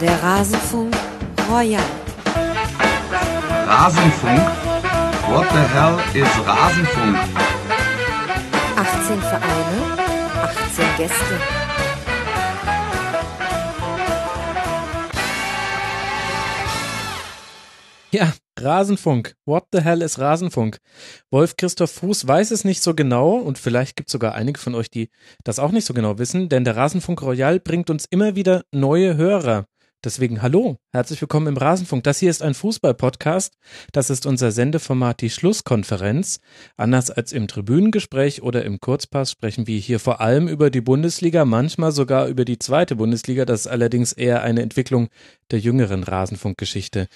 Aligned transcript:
Der 0.00 0.22
Rasenfunk 0.22 0.94
Royal. 1.48 1.82
Rasenfunk? 3.66 4.40
What 5.30 5.46
the 5.50 5.62
hell 5.72 5.98
is 6.12 6.28
Rasenfunk? 6.46 7.16
18 8.76 9.20
Vereine, 9.22 9.78
18 10.42 10.84
Gäste. 10.98 11.40
Ja, 18.10 18.32
Rasenfunk. 18.60 19.34
What 19.46 19.68
the 19.72 19.80
hell 19.80 20.02
ist 20.02 20.18
Rasenfunk? 20.18 20.78
Wolf 21.30 21.56
Christoph 21.56 21.90
Fuß 21.92 22.28
weiß 22.28 22.50
es 22.50 22.64
nicht 22.64 22.82
so 22.82 22.94
genau 22.94 23.36
und 23.36 23.58
vielleicht 23.58 23.96
gibt 23.96 24.10
es 24.10 24.12
sogar 24.12 24.34
einige 24.34 24.58
von 24.58 24.74
euch, 24.74 24.90
die 24.90 25.08
das 25.42 25.58
auch 25.58 25.70
nicht 25.70 25.86
so 25.86 25.94
genau 25.94 26.18
wissen, 26.18 26.50
denn 26.50 26.64
der 26.64 26.76
Rasenfunk 26.76 27.22
Royal 27.22 27.60
bringt 27.60 27.88
uns 27.88 28.04
immer 28.10 28.36
wieder 28.36 28.62
neue 28.72 29.16
Hörer. 29.16 29.64
Deswegen 30.06 30.40
hallo, 30.40 30.78
herzlich 30.92 31.20
willkommen 31.20 31.48
im 31.48 31.56
Rasenfunk. 31.56 32.04
Das 32.04 32.20
hier 32.20 32.30
ist 32.30 32.40
ein 32.40 32.54
Fußball-Podcast. 32.54 33.54
Das 33.90 34.08
ist 34.08 34.24
unser 34.24 34.52
Sendeformat, 34.52 35.20
die 35.20 35.30
Schlusskonferenz. 35.30 36.38
Anders 36.76 37.10
als 37.10 37.32
im 37.32 37.48
Tribünengespräch 37.48 38.40
oder 38.40 38.64
im 38.64 38.78
Kurzpass 38.78 39.32
sprechen 39.32 39.66
wir 39.66 39.80
hier 39.80 39.98
vor 39.98 40.20
allem 40.20 40.46
über 40.46 40.70
die 40.70 40.80
Bundesliga, 40.80 41.44
manchmal 41.44 41.90
sogar 41.90 42.28
über 42.28 42.44
die 42.44 42.60
zweite 42.60 42.94
Bundesliga. 42.94 43.44
Das 43.44 43.62
ist 43.62 43.66
allerdings 43.66 44.12
eher 44.12 44.42
eine 44.42 44.62
Entwicklung 44.62 45.08
der 45.50 45.58
jüngeren 45.58 46.04
Rasenfunkgeschichte. 46.04 47.08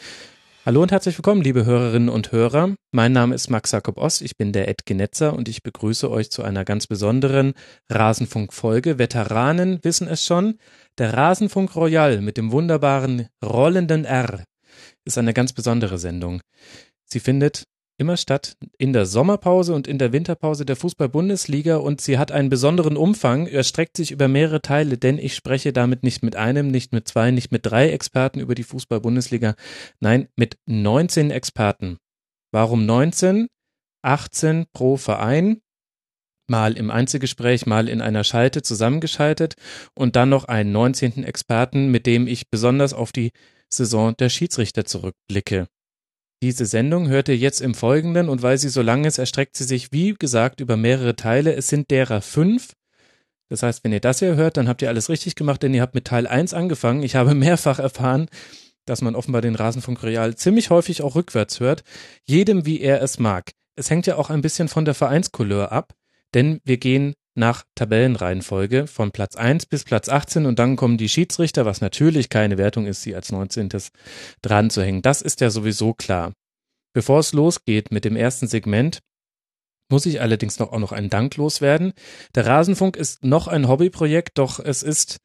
Hallo 0.67 0.83
und 0.83 0.93
herzlich 0.93 1.17
willkommen, 1.17 1.41
liebe 1.41 1.65
Hörerinnen 1.65 2.11
und 2.11 2.33
Hörer. 2.33 2.75
Mein 2.93 3.13
Name 3.13 3.35
ist 3.35 3.49
Max 3.49 3.73
Jakob 3.73 3.97
Ost, 3.97 4.21
ich 4.21 4.37
bin 4.37 4.53
der 4.53 4.69
Ed 4.69 4.85
Genetzer 4.85 5.33
und 5.33 5.49
ich 5.49 5.63
begrüße 5.63 6.11
euch 6.11 6.31
zu 6.31 6.43
einer 6.43 6.67
ganz 6.67 6.87
besonderen 6.87 7.55
Rasenfunk-Folge. 7.89 8.99
Veteranen 8.99 9.83
wissen 9.85 10.07
es 10.07 10.23
schon, 10.23 10.59
der 10.99 11.15
Rasenfunk 11.15 11.75
Royal 11.77 12.21
mit 12.21 12.37
dem 12.37 12.52
wunderbaren 12.52 13.29
rollenden 13.43 14.05
R 14.05 14.45
ist 15.07 15.17
eine 15.17 15.33
ganz 15.33 15.55
besondere 15.55 15.97
Sendung. 15.97 16.43
Sie 17.07 17.21
findet 17.21 17.65
immer 18.01 18.16
statt 18.16 18.56
in 18.79 18.95
der 18.95 19.04
Sommerpause 19.04 19.74
und 19.74 19.87
in 19.87 19.98
der 19.98 20.12
Winterpause 20.12 20.65
der 20.65 20.76
Fußball-Bundesliga 20.76 21.76
und 21.76 22.01
sie 22.01 22.18
hat 22.18 22.32
einen 22.32 22.48
besonderen 22.48 22.96
Umfang, 22.96 23.46
erstreckt 23.46 23.96
sich 23.96 24.10
über 24.10 24.26
mehrere 24.26 24.62
Teile, 24.62 24.96
denn 24.96 25.18
ich 25.18 25.34
spreche 25.34 25.73
damit 25.73 26.02
nicht 26.02 26.23
mit 26.23 26.34
einem, 26.34 26.68
nicht 26.68 26.93
mit 26.93 27.06
zwei, 27.06 27.30
nicht 27.30 27.52
mit 27.52 27.66
drei 27.66 27.90
Experten 27.90 28.40
über 28.40 28.54
die 28.54 28.62
Fußball-Bundesliga, 28.62 29.54
nein, 30.01 30.28
mit 30.34 30.56
19 30.66 31.30
Experten. 31.30 31.98
Warum 32.52 32.87
19? 32.87 33.48
18 34.02 34.65
pro 34.73 34.96
Verein, 34.96 35.60
mal 36.48 36.78
im 36.78 36.90
Einzelgespräch, 36.90 37.66
mal 37.66 37.88
in 37.88 38.01
einer 38.01 38.24
Schalte 38.24 38.62
zusammengeschaltet 38.62 39.56
und 39.95 40.16
dann 40.16 40.30
noch 40.30 40.46
einen 40.46 40.73
19. 40.73 41.23
Experten, 41.23 41.90
mit 41.90 42.06
dem 42.06 42.26
ich 42.26 42.48
besonders 42.48 42.95
auf 42.95 43.12
die 43.12 43.30
Saison 43.68 44.16
der 44.16 44.30
Schiedsrichter 44.30 44.87
zurückblicke. 44.87 45.68
Diese 46.43 46.65
Sendung 46.65 47.09
hört 47.09 47.29
ihr 47.29 47.37
jetzt 47.37 47.60
im 47.60 47.74
Folgenden 47.74 48.30
und 48.30 48.41
weil 48.41 48.57
sie 48.57 48.71
so 48.71 48.80
lang 48.80 49.05
ist, 49.05 49.19
erstreckt 49.19 49.57
sie 49.57 49.65
sich, 49.65 49.93
wie 49.93 50.15
gesagt, 50.15 50.60
über 50.60 50.79
mehrere 50.79 51.15
Teile. 51.15 51.55
Es 51.55 51.69
sind 51.69 51.91
derer 51.91 52.23
fünf. 52.23 52.74
Das 53.51 53.63
heißt, 53.63 53.85
wenn 53.85 53.93
ihr 53.93 54.01
das 54.01 54.21
hier 54.21 54.37
hört, 54.37 54.57
dann 54.57 54.66
habt 54.66 54.80
ihr 54.80 54.88
alles 54.88 55.11
richtig 55.11 55.35
gemacht, 55.35 55.63
denn 55.63 55.74
ihr 55.74 55.83
habt 55.83 55.95
mit 55.95 56.07
Teil 56.07 56.27
1 56.27 56.55
angefangen. 56.55 57.02
Ich 57.02 57.15
habe 57.15 57.35
mehrfach 57.35 57.79
erfahren, 57.79 58.29
dass 58.87 59.02
man 59.02 59.15
offenbar 59.15 59.43
den 59.43 59.55
Rasenfunk 59.55 60.02
Real 60.02 60.35
ziemlich 60.35 60.71
häufig 60.71 61.02
auch 61.02 61.15
rückwärts 61.15 61.61
hört. 61.61 61.85
Jedem, 62.24 62.65
wie 62.65 62.80
er 62.80 63.02
es 63.02 63.18
mag. 63.18 63.51
Es 63.77 63.91
hängt 63.91 64.06
ja 64.06 64.16
auch 64.16 64.31
ein 64.31 64.41
bisschen 64.41 64.69
von 64.69 64.87
der 64.87 64.94
Vereinscouleur 64.94 65.72
ab, 65.72 65.93
denn 66.33 66.61
wir 66.65 66.78
gehen 66.78 67.15
nach 67.34 67.65
Tabellenreihenfolge 67.75 68.87
von 68.87 69.12
Platz 69.12 69.37
1 69.37 69.67
bis 69.67 69.84
Platz 69.84 70.09
18 70.09 70.47
und 70.47 70.59
dann 70.59 70.77
kommen 70.77 70.99
die 70.99 71.09
Schiedsrichter, 71.09 71.65
was 71.65 71.81
natürlich 71.81 72.28
keine 72.28 72.59
Wertung 72.59 72.87
ist, 72.87 73.03
sie 73.03 73.15
als 73.15 73.31
19. 73.31 73.69
dran 74.43 74.71
zu 74.71 74.83
hängen. 74.83 75.03
Das 75.03 75.23
ist 75.23 75.41
ja 75.41 75.51
sowieso 75.51 75.95
klar. 75.95 76.33
Bevor 76.93 77.21
es 77.21 77.33
losgeht 77.33 77.93
mit 77.93 78.05
dem 78.05 78.17
ersten 78.17 78.49
Segment, 78.49 78.99
muss 79.91 80.07
ich 80.07 80.21
allerdings 80.21 80.59
noch 80.59 80.73
auch 80.73 80.79
noch 80.79 80.93
einen 80.93 81.11
Dank 81.11 81.37
loswerden. 81.37 81.93
Der 82.35 82.47
Rasenfunk 82.47 82.97
ist 82.97 83.25
noch 83.25 83.49
ein 83.49 83.69
Hobbyprojekt, 83.69 84.39
doch 84.39 84.61
es 84.61 84.83
ist 84.83 85.19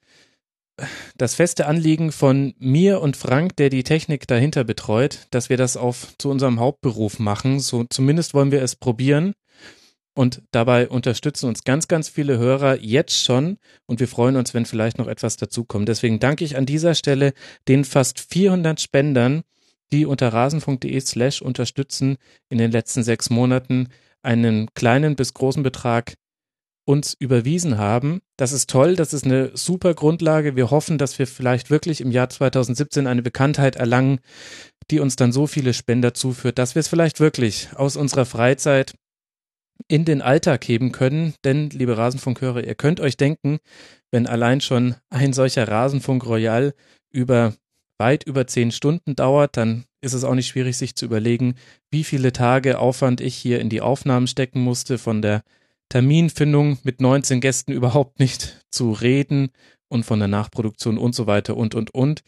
das 1.16 1.36
feste 1.36 1.68
Anliegen 1.68 2.12
von 2.12 2.54
mir 2.58 3.02
und 3.02 3.16
Frank, 3.16 3.56
der 3.56 3.70
die 3.70 3.84
Technik 3.84 4.28
dahinter 4.28 4.64
betreut, 4.64 5.28
dass 5.32 5.50
wir 5.50 5.58
das 5.58 5.78
auf 5.78 6.18
zu 6.18 6.30
unserem 6.30 6.60
Hauptberuf 6.60 7.20
machen. 7.20 7.60
So 7.60 7.86
zumindest 7.86 8.34
wollen 8.34 8.52
wir 8.52 8.62
es 8.62 8.76
probieren. 8.76 9.34
Und 10.18 10.42
dabei 10.52 10.88
unterstützen 10.88 11.48
uns 11.48 11.66
ganz, 11.66 11.90
ganz 11.90 12.08
viele 12.08 12.38
Hörer 12.38 12.80
jetzt 12.80 13.22
schon 13.22 13.58
und 13.86 14.00
wir 14.00 14.08
freuen 14.08 14.38
uns, 14.38 14.53
wenn 14.53 14.66
vielleicht 14.66 14.98
noch 14.98 15.08
etwas 15.08 15.36
dazukommt. 15.36 15.90
Deswegen 15.90 16.20
danke 16.20 16.46
ich 16.46 16.56
an 16.56 16.66
dieser 16.66 16.96
Stelle 16.96 17.34
den 17.68 17.84
fast 17.84 18.22
400 18.22 18.80
Spendern, 18.80 19.44
die 19.92 20.06
unter 20.06 20.31
rasenfunk.de 20.31 21.00
slash 21.02 21.42
unterstützen 21.42 22.16
in 22.48 22.58
den 22.58 22.72
letzten 22.72 23.03
sechs 23.03 23.30
Monaten 23.30 23.90
einen 24.24 24.74
kleinen 24.74 25.18
bis 25.18 25.34
großen 25.34 25.64
Betrag 25.64 26.16
uns 26.86 27.14
überwiesen 27.20 27.78
haben. 27.78 28.22
Das 28.38 28.53
ist 28.53 28.70
toll, 28.70 28.96
das 28.96 29.14
ist 29.14 29.26
eine 29.26 29.52
super 29.53 29.94
Grundlage. 29.94 30.56
Wir 30.56 30.72
hoffen, 30.72 30.97
dass 30.97 31.20
wir 31.20 31.28
vielleicht 31.28 31.70
wirklich 31.70 32.00
im 32.00 32.12
Jahr 32.12 32.30
2017 32.30 33.06
eine 33.06 33.22
Bekanntheit 33.22 33.76
erlangen, 33.76 34.20
die 34.92 35.00
uns 35.00 35.16
dann 35.16 35.32
so 35.32 35.46
viele 35.47 35.74
Spender 35.74 36.14
zuführt, 36.14 36.58
dass 36.58 36.76
wir 36.76 36.80
es 36.80 36.88
vielleicht 36.88 37.20
wirklich 37.20 37.70
aus 37.76 37.97
unserer 37.97 38.26
Freizeit 38.26 38.94
in 39.88 40.06
den 40.06 40.22
Alltag 40.22 40.68
heben 40.68 40.91
können. 40.91 41.34
Denn, 41.44 41.69
liebe 41.69 41.97
Rasenfunkhörer, 41.97 42.63
ihr 42.63 42.75
könnt 42.75 43.00
euch 43.00 43.18
denken, 43.18 43.59
wenn 44.12 44.28
allein 44.28 44.62
schon 44.62 44.96
ein 45.09 45.34
solcher 45.34 45.68
Rasenfunk 45.68 46.25
Royal 46.25 46.74
über 47.12 47.53
weit 47.97 48.24
über 48.24 48.46
zehn 48.46 48.72
Stunden 48.72 49.16
dauert, 49.16 49.58
dann 49.58 49.85
ist 50.02 50.14
es 50.14 50.24
auch 50.24 50.35
nicht 50.35 50.47
schwierig, 50.47 50.78
sich 50.78 50.96
zu 50.96 51.06
überlegen, 51.06 51.56
wie 51.91 52.03
viele 52.03 52.34
Tage 52.34 52.80
Aufwand 52.80 53.22
ich 53.22 53.35
hier 53.35 53.59
in 53.59 53.69
die 53.69 53.81
Aufnahmen 53.81 54.28
stecken 54.28 54.62
musste, 54.62 54.97
von 54.97 55.22
der 55.22 55.44
Terminfindung 55.90 56.78
mit 56.84 57.00
19 57.00 57.41
Gästen 57.41 57.72
überhaupt 57.72 58.19
nicht 58.19 58.59
zu 58.69 58.91
reden 58.91 59.50
und 59.88 60.06
von 60.06 60.19
der 60.19 60.28
Nachproduktion 60.28 60.97
und 60.97 61.16
so 61.16 61.28
weiter 61.28 61.56
und 61.56 61.74
und 61.74 61.94
und. 61.94 62.22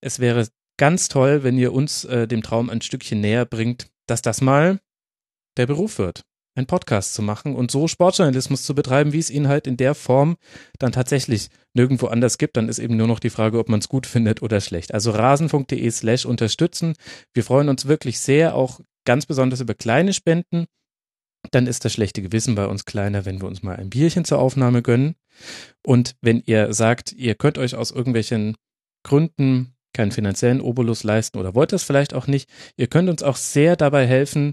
Es 0.00 0.20
wäre 0.20 0.46
ganz 0.76 1.08
toll, 1.08 1.42
wenn 1.42 1.58
ihr 1.58 1.72
uns 1.72 2.04
äh, 2.04 2.28
dem 2.28 2.42
Traum 2.42 2.70
ein 2.70 2.80
Stückchen 2.80 3.20
näher 3.20 3.44
bringt, 3.44 3.88
dass 4.06 4.22
das 4.22 4.40
mal 4.40 4.78
der 5.56 5.66
Beruf 5.66 5.98
wird 5.98 6.27
einen 6.58 6.66
Podcast 6.66 7.14
zu 7.14 7.22
machen 7.22 7.54
und 7.54 7.70
so 7.70 7.88
Sportjournalismus 7.88 8.64
zu 8.64 8.74
betreiben, 8.74 9.12
wie 9.12 9.18
es 9.18 9.30
ihn 9.30 9.48
halt 9.48 9.66
in 9.66 9.76
der 9.76 9.94
Form 9.94 10.36
dann 10.78 10.92
tatsächlich 10.92 11.48
nirgendwo 11.72 12.08
anders 12.08 12.36
gibt. 12.36 12.56
Dann 12.56 12.68
ist 12.68 12.78
eben 12.78 12.96
nur 12.96 13.06
noch 13.06 13.20
die 13.20 13.30
Frage, 13.30 13.58
ob 13.58 13.68
man 13.68 13.80
es 13.80 13.88
gut 13.88 14.06
findet 14.06 14.42
oder 14.42 14.60
schlecht. 14.60 14.92
Also 14.92 15.12
rasen.de 15.12 15.90
slash 15.90 16.26
unterstützen. 16.26 16.94
Wir 17.32 17.44
freuen 17.44 17.68
uns 17.68 17.86
wirklich 17.86 18.18
sehr, 18.18 18.54
auch 18.54 18.80
ganz 19.06 19.24
besonders 19.24 19.60
über 19.60 19.74
kleine 19.74 20.12
Spenden. 20.12 20.66
Dann 21.52 21.66
ist 21.66 21.84
das 21.84 21.92
schlechte 21.92 22.20
Gewissen 22.20 22.56
bei 22.56 22.66
uns 22.66 22.84
kleiner, 22.84 23.24
wenn 23.24 23.40
wir 23.40 23.48
uns 23.48 23.62
mal 23.62 23.76
ein 23.76 23.90
Bierchen 23.90 24.24
zur 24.24 24.40
Aufnahme 24.40 24.82
gönnen. 24.82 25.14
Und 25.86 26.16
wenn 26.20 26.42
ihr 26.44 26.74
sagt, 26.74 27.12
ihr 27.12 27.36
könnt 27.36 27.58
euch 27.58 27.76
aus 27.76 27.92
irgendwelchen 27.92 28.56
Gründen 29.04 29.74
keinen 29.94 30.10
finanziellen 30.12 30.60
Obolus 30.60 31.04
leisten 31.04 31.38
oder 31.38 31.54
wollt 31.54 31.72
das 31.72 31.84
vielleicht 31.84 32.12
auch 32.12 32.26
nicht, 32.26 32.50
ihr 32.76 32.88
könnt 32.88 33.08
uns 33.08 33.22
auch 33.22 33.36
sehr 33.36 33.76
dabei 33.76 34.06
helfen, 34.06 34.52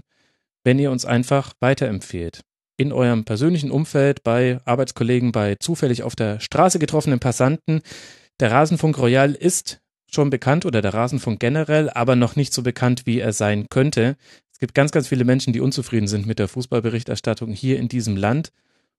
wenn 0.66 0.80
ihr 0.80 0.90
uns 0.90 1.04
einfach 1.04 1.52
weiterempfehlt. 1.60 2.40
In 2.76 2.92
eurem 2.92 3.24
persönlichen 3.24 3.70
Umfeld, 3.70 4.24
bei 4.24 4.58
Arbeitskollegen, 4.64 5.30
bei 5.30 5.54
zufällig 5.54 6.02
auf 6.02 6.16
der 6.16 6.40
Straße 6.40 6.80
getroffenen 6.80 7.20
Passanten. 7.20 7.82
Der 8.40 8.50
Rasenfunk 8.50 8.98
Royal 8.98 9.32
ist 9.32 9.80
schon 10.12 10.28
bekannt 10.28 10.66
oder 10.66 10.82
der 10.82 10.92
Rasenfunk 10.92 11.38
generell, 11.38 11.88
aber 11.88 12.16
noch 12.16 12.34
nicht 12.34 12.52
so 12.52 12.64
bekannt, 12.64 13.06
wie 13.06 13.20
er 13.20 13.32
sein 13.32 13.68
könnte. 13.70 14.16
Es 14.52 14.58
gibt 14.58 14.74
ganz, 14.74 14.90
ganz 14.90 15.06
viele 15.06 15.24
Menschen, 15.24 15.52
die 15.52 15.60
unzufrieden 15.60 16.08
sind 16.08 16.26
mit 16.26 16.40
der 16.40 16.48
Fußballberichterstattung 16.48 17.52
hier 17.52 17.78
in 17.78 17.86
diesem 17.86 18.16
Land. 18.16 18.50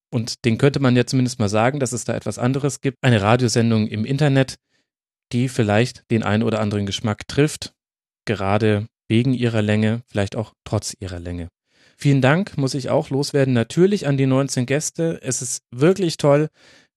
Und 0.09 0.45
den 0.45 0.57
könnte 0.57 0.79
man 0.79 0.95
ja 0.95 1.05
zumindest 1.05 1.37
mal 1.37 1.49
sagen, 1.49 1.81
dass 1.81 1.91
es 1.91 2.05
da 2.05 2.15
etwas 2.15 2.39
anderes 2.39 2.79
gibt. 2.79 2.97
Eine 3.01 3.21
Radiosendung 3.21 3.87
im 3.87 4.05
Internet, 4.05 4.55
die 5.33 5.49
vielleicht 5.49 6.09
den 6.11 6.23
einen 6.23 6.43
oder 6.43 6.61
anderen 6.61 6.85
Geschmack 6.85 7.27
trifft. 7.27 7.73
Gerade 8.23 8.87
wegen 9.09 9.33
ihrer 9.33 9.61
Länge, 9.61 10.01
vielleicht 10.07 10.37
auch 10.37 10.53
trotz 10.63 10.95
ihrer 10.97 11.19
Länge. 11.19 11.49
Vielen 11.99 12.21
Dank, 12.21 12.59
muss 12.59 12.75
ich 12.75 12.91
auch 12.91 13.09
loswerden, 13.09 13.55
natürlich 13.55 14.05
an 14.05 14.17
die 14.17 14.27
19 14.27 14.67
Gäste. 14.67 15.19
Es 15.23 15.41
ist 15.41 15.63
wirklich 15.71 16.17
toll, 16.17 16.49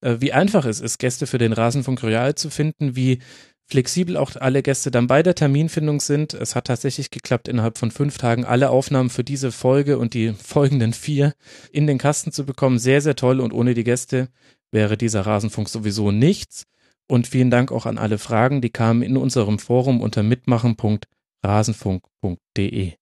äh, 0.02 0.17
wie 0.19 0.35
einfach 0.35 0.67
es 0.67 0.81
ist, 0.81 0.99
Gäste 0.99 1.26
für 1.26 1.38
den 1.38 1.55
Rasenfunk 1.55 2.02
Royal 2.02 2.35
zu 2.35 2.50
finden, 2.50 2.97
wie 2.97 3.20
flexibel 3.67 4.19
auch 4.19 4.37
alle 4.37 4.62
Gäste 4.62 4.91
dann 4.91 5.06
bei 5.06 5.23
der 5.23 5.35
Terminfindung 5.35 6.00
sind. 6.00 6.35
Es 6.35 6.55
hat 6.55 6.67
tatsächlich 6.67 7.11
geklappt, 7.11 7.49
innerhalb 7.49 7.79
von 7.79 7.91
fünf 7.91 8.19
Tagen 8.19 8.44
alle 8.44 8.69
Aufnahmen 8.69 9.08
für 9.08 9.25
diese 9.25 9.52
Folge 9.52 9.97
und 9.97 10.12
die 10.12 10.32
folgenden 10.35 10.93
vier 10.93 11.32
in 11.73 11.87
den 11.87 11.97
Kasten 11.97 12.31
zu 12.31 12.44
bekommen. 12.44 12.79
Sehr, 12.79 13.00
sehr 13.00 13.17
toll 13.17 13.41
und 13.41 13.55
ohne 13.55 13.73
die 13.73 13.85
Gäste 13.85 14.29
wäre 14.70 14.99
dieser 14.99 15.23
Rasenfunk 15.23 15.70
sowieso 15.70 16.11
nichts. 16.11 16.64
Und 17.08 17.26
vielen 17.26 17.50
Dank 17.50 17.73
auch 17.73 17.87
an 17.87 17.97
alle 17.97 18.19
Fragen, 18.19 18.61
die 18.61 18.69
kamen 18.69 19.00
in 19.02 19.17
unserem 19.17 19.58
Forum 19.58 20.02
unter 20.02 20.23
mitmachen.rasenfunk.de. 20.23 23.00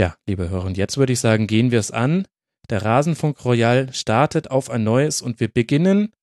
Ja, 0.00 0.16
liebe 0.26 0.48
Hörer, 0.48 0.64
und 0.64 0.78
jetzt 0.78 0.96
würde 0.96 1.12
ich 1.12 1.20
sagen, 1.20 1.46
gehen 1.46 1.70
wir 1.70 1.78
es 1.78 1.90
an. 1.90 2.26
Der 2.70 2.82
Rasenfunk 2.82 3.44
Royal 3.44 3.92
startet 3.92 4.50
auf 4.50 4.70
ein 4.70 4.82
neues 4.82 5.20
und 5.20 5.40
wir 5.40 5.48
beginnen 5.48 6.14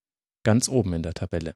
ganz 0.44 0.68
oben 0.68 0.94
in 0.94 1.04
der 1.04 1.14
Tabelle. 1.14 1.54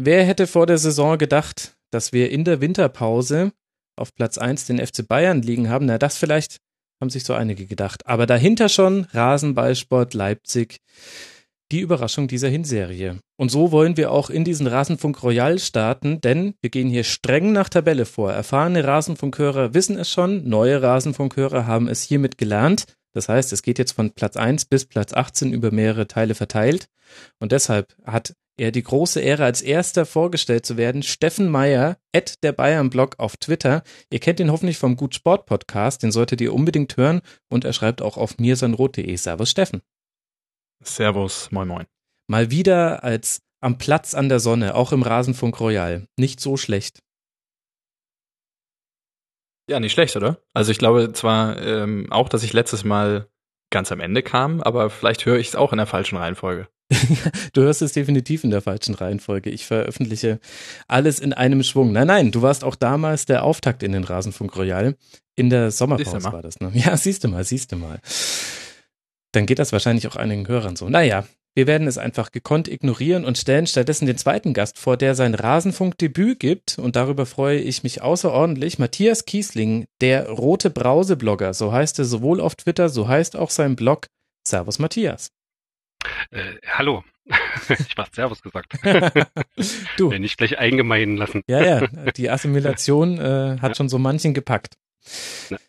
Wer 0.00 0.24
hätte 0.24 0.46
vor 0.46 0.66
der 0.66 0.78
Saison 0.78 1.18
gedacht, 1.18 1.76
dass 1.90 2.12
wir 2.12 2.30
in 2.30 2.44
der 2.44 2.60
Winterpause 2.60 3.52
auf 3.96 4.14
Platz 4.14 4.38
1 4.38 4.66
den 4.66 4.78
FC 4.78 5.04
Bayern 5.04 5.42
liegen 5.42 5.68
haben? 5.68 5.86
Na, 5.86 5.98
das 5.98 6.16
vielleicht 6.16 6.58
haben 7.02 7.10
sich 7.10 7.24
so 7.24 7.34
einige 7.34 7.66
gedacht. 7.66 8.06
Aber 8.06 8.26
dahinter 8.26 8.68
schon 8.68 9.06
Rasenballsport 9.06 10.14
Leipzig. 10.14 10.78
Die 11.74 11.80
Überraschung 11.80 12.28
dieser 12.28 12.48
Hinserie. 12.48 13.18
Und 13.36 13.50
so 13.50 13.72
wollen 13.72 13.96
wir 13.96 14.12
auch 14.12 14.30
in 14.30 14.44
diesen 14.44 14.68
Rasenfunk 14.68 15.24
Royal 15.24 15.58
starten, 15.58 16.20
denn 16.20 16.54
wir 16.60 16.70
gehen 16.70 16.88
hier 16.88 17.02
streng 17.02 17.50
nach 17.50 17.68
Tabelle 17.68 18.06
vor. 18.06 18.32
Erfahrene 18.32 18.84
Rasenfunkhörer 18.84 19.74
wissen 19.74 19.98
es 19.98 20.08
schon, 20.08 20.48
neue 20.48 20.80
Rasenfunkhörer 20.80 21.66
haben 21.66 21.88
es 21.88 22.02
hiermit 22.02 22.38
gelernt. 22.38 22.84
Das 23.12 23.28
heißt, 23.28 23.52
es 23.52 23.62
geht 23.62 23.80
jetzt 23.80 23.90
von 23.90 24.12
Platz 24.12 24.36
1 24.36 24.66
bis 24.66 24.84
Platz 24.84 25.12
18 25.14 25.52
über 25.52 25.72
mehrere 25.72 26.06
Teile 26.06 26.36
verteilt. 26.36 26.86
Und 27.40 27.50
deshalb 27.50 27.96
hat 28.04 28.34
er 28.56 28.70
die 28.70 28.84
große 28.84 29.20
Ehre, 29.20 29.42
als 29.42 29.60
erster 29.60 30.06
vorgestellt 30.06 30.64
zu 30.64 30.76
werden. 30.76 31.02
Steffen 31.02 31.48
Meyer, 31.48 31.96
at 32.14 32.44
der 32.44 32.52
Bayern-Blog 32.52 33.16
auf 33.18 33.36
Twitter. 33.36 33.82
Ihr 34.10 34.20
kennt 34.20 34.38
ihn 34.38 34.52
hoffentlich 34.52 34.78
vom 34.78 34.94
Gut 34.94 35.16
Sport 35.16 35.46
Podcast, 35.46 36.04
den 36.04 36.12
solltet 36.12 36.40
ihr 36.40 36.54
unbedingt 36.54 36.96
hören. 36.96 37.20
Und 37.48 37.64
er 37.64 37.72
schreibt 37.72 38.00
auch 38.00 38.16
auf 38.16 38.38
mirsanrot.de. 38.38 39.16
Servus 39.16 39.50
Steffen. 39.50 39.82
Servus, 40.82 41.50
moin 41.50 41.68
moin. 41.68 41.86
Mal 42.26 42.50
wieder 42.50 43.04
als 43.04 43.42
am 43.60 43.78
Platz 43.78 44.14
an 44.14 44.28
der 44.28 44.40
Sonne, 44.40 44.74
auch 44.74 44.92
im 44.92 45.02
Rasenfunk 45.02 45.58
Royal. 45.60 46.06
Nicht 46.18 46.40
so 46.40 46.56
schlecht. 46.56 47.00
Ja, 49.68 49.80
nicht 49.80 49.92
schlecht, 49.92 50.14
oder? 50.16 50.38
Also 50.52 50.70
ich 50.70 50.78
glaube 50.78 51.12
zwar 51.14 51.60
ähm, 51.62 52.12
auch, 52.12 52.28
dass 52.28 52.42
ich 52.42 52.52
letztes 52.52 52.84
Mal 52.84 53.28
ganz 53.70 53.90
am 53.90 54.00
Ende 54.00 54.22
kam, 54.22 54.60
aber 54.60 54.90
vielleicht 54.90 55.24
höre 55.24 55.38
ich 55.38 55.48
es 55.48 55.56
auch 55.56 55.72
in 55.72 55.78
der 55.78 55.86
falschen 55.86 56.16
Reihenfolge. 56.16 56.68
du 57.54 57.62
hörst 57.62 57.80
es 57.80 57.92
definitiv 57.92 58.44
in 58.44 58.50
der 58.50 58.60
falschen 58.60 58.94
Reihenfolge. 58.94 59.50
Ich 59.50 59.64
veröffentliche 59.64 60.38
alles 60.86 61.18
in 61.18 61.32
einem 61.32 61.62
Schwung. 61.62 61.92
Nein, 61.92 62.06
nein, 62.06 62.30
du 62.30 62.42
warst 62.42 62.62
auch 62.62 62.74
damals 62.74 63.24
der 63.24 63.42
Auftakt 63.42 63.82
in 63.82 63.92
den 63.92 64.04
Rasenfunk 64.04 64.54
Royal. 64.56 64.96
In 65.34 65.50
der 65.50 65.70
Sommerpause 65.70 66.32
war 66.32 66.42
das, 66.42 66.60
ne? 66.60 66.70
Ja, 66.74 66.96
siehst 66.96 67.24
du 67.24 67.28
mal, 67.28 67.42
siehst 67.44 67.72
du 67.72 67.76
mal. 67.76 68.00
Dann 69.34 69.46
geht 69.46 69.58
das 69.58 69.72
wahrscheinlich 69.72 70.06
auch 70.06 70.16
einigen 70.16 70.46
Hörern 70.46 70.76
so. 70.76 70.88
Naja, 70.88 71.24
wir 71.56 71.66
werden 71.66 71.86
es 71.86 71.98
einfach 71.98 72.32
gekonnt 72.32 72.68
ignorieren 72.68 73.24
und 73.24 73.38
stellen 73.38 73.66
stattdessen 73.66 74.06
den 74.06 74.18
zweiten 74.18 74.54
Gast 74.54 74.78
vor, 74.78 74.96
der 74.96 75.14
sein 75.14 75.34
Rasenfunkdebüt 75.34 76.40
gibt. 76.40 76.78
Und 76.78 76.96
darüber 76.96 77.26
freue 77.26 77.58
ich 77.58 77.82
mich 77.82 78.02
außerordentlich. 78.02 78.78
Matthias 78.78 79.24
Kiesling, 79.24 79.86
der 80.00 80.28
rote 80.28 80.70
Brause-Blogger. 80.70 81.54
So 81.54 81.72
heißt 81.72 81.98
er 82.00 82.04
sowohl 82.04 82.40
auf 82.40 82.56
Twitter, 82.56 82.88
so 82.88 83.08
heißt 83.08 83.36
auch 83.36 83.50
sein 83.50 83.76
Blog. 83.76 84.06
Servus, 84.46 84.78
Matthias. 84.78 85.30
Äh, 86.30 86.54
hallo. 86.68 87.04
ich 87.68 87.96
war 87.96 88.06
Servus 88.12 88.42
gesagt. 88.42 88.74
du. 89.96 90.10
Wenn 90.10 90.22
nicht 90.22 90.36
gleich 90.38 90.58
eingemeinen 90.58 91.16
lassen. 91.16 91.42
ja, 91.46 91.64
ja. 91.64 91.86
Die 92.16 92.30
Assimilation 92.30 93.18
äh, 93.18 93.58
hat 93.60 93.70
ja. 93.70 93.74
schon 93.74 93.88
so 93.88 93.98
manchen 93.98 94.34
gepackt. 94.34 94.74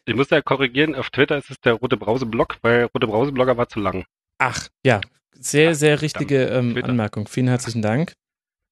Ich 0.05 0.15
muss 0.15 0.29
ja 0.29 0.41
korrigieren, 0.41 0.95
auf 0.95 1.09
Twitter 1.09 1.37
ist 1.37 1.49
es 1.49 1.59
der 1.59 1.73
Rote 1.73 1.97
Brause 1.97 2.25
Blog, 2.25 2.57
weil 2.61 2.85
Rote 2.85 3.07
Brause 3.07 3.31
Blogger 3.31 3.57
war 3.57 3.67
zu 3.67 3.79
lang. 3.79 4.05
Ach, 4.37 4.67
ja. 4.85 5.01
Sehr, 5.37 5.75
sehr 5.75 6.01
richtige 6.01 6.45
ähm, 6.45 6.81
Anmerkung. 6.81 7.27
Vielen 7.27 7.49
herzlichen 7.49 7.81
Dank. 7.81 8.13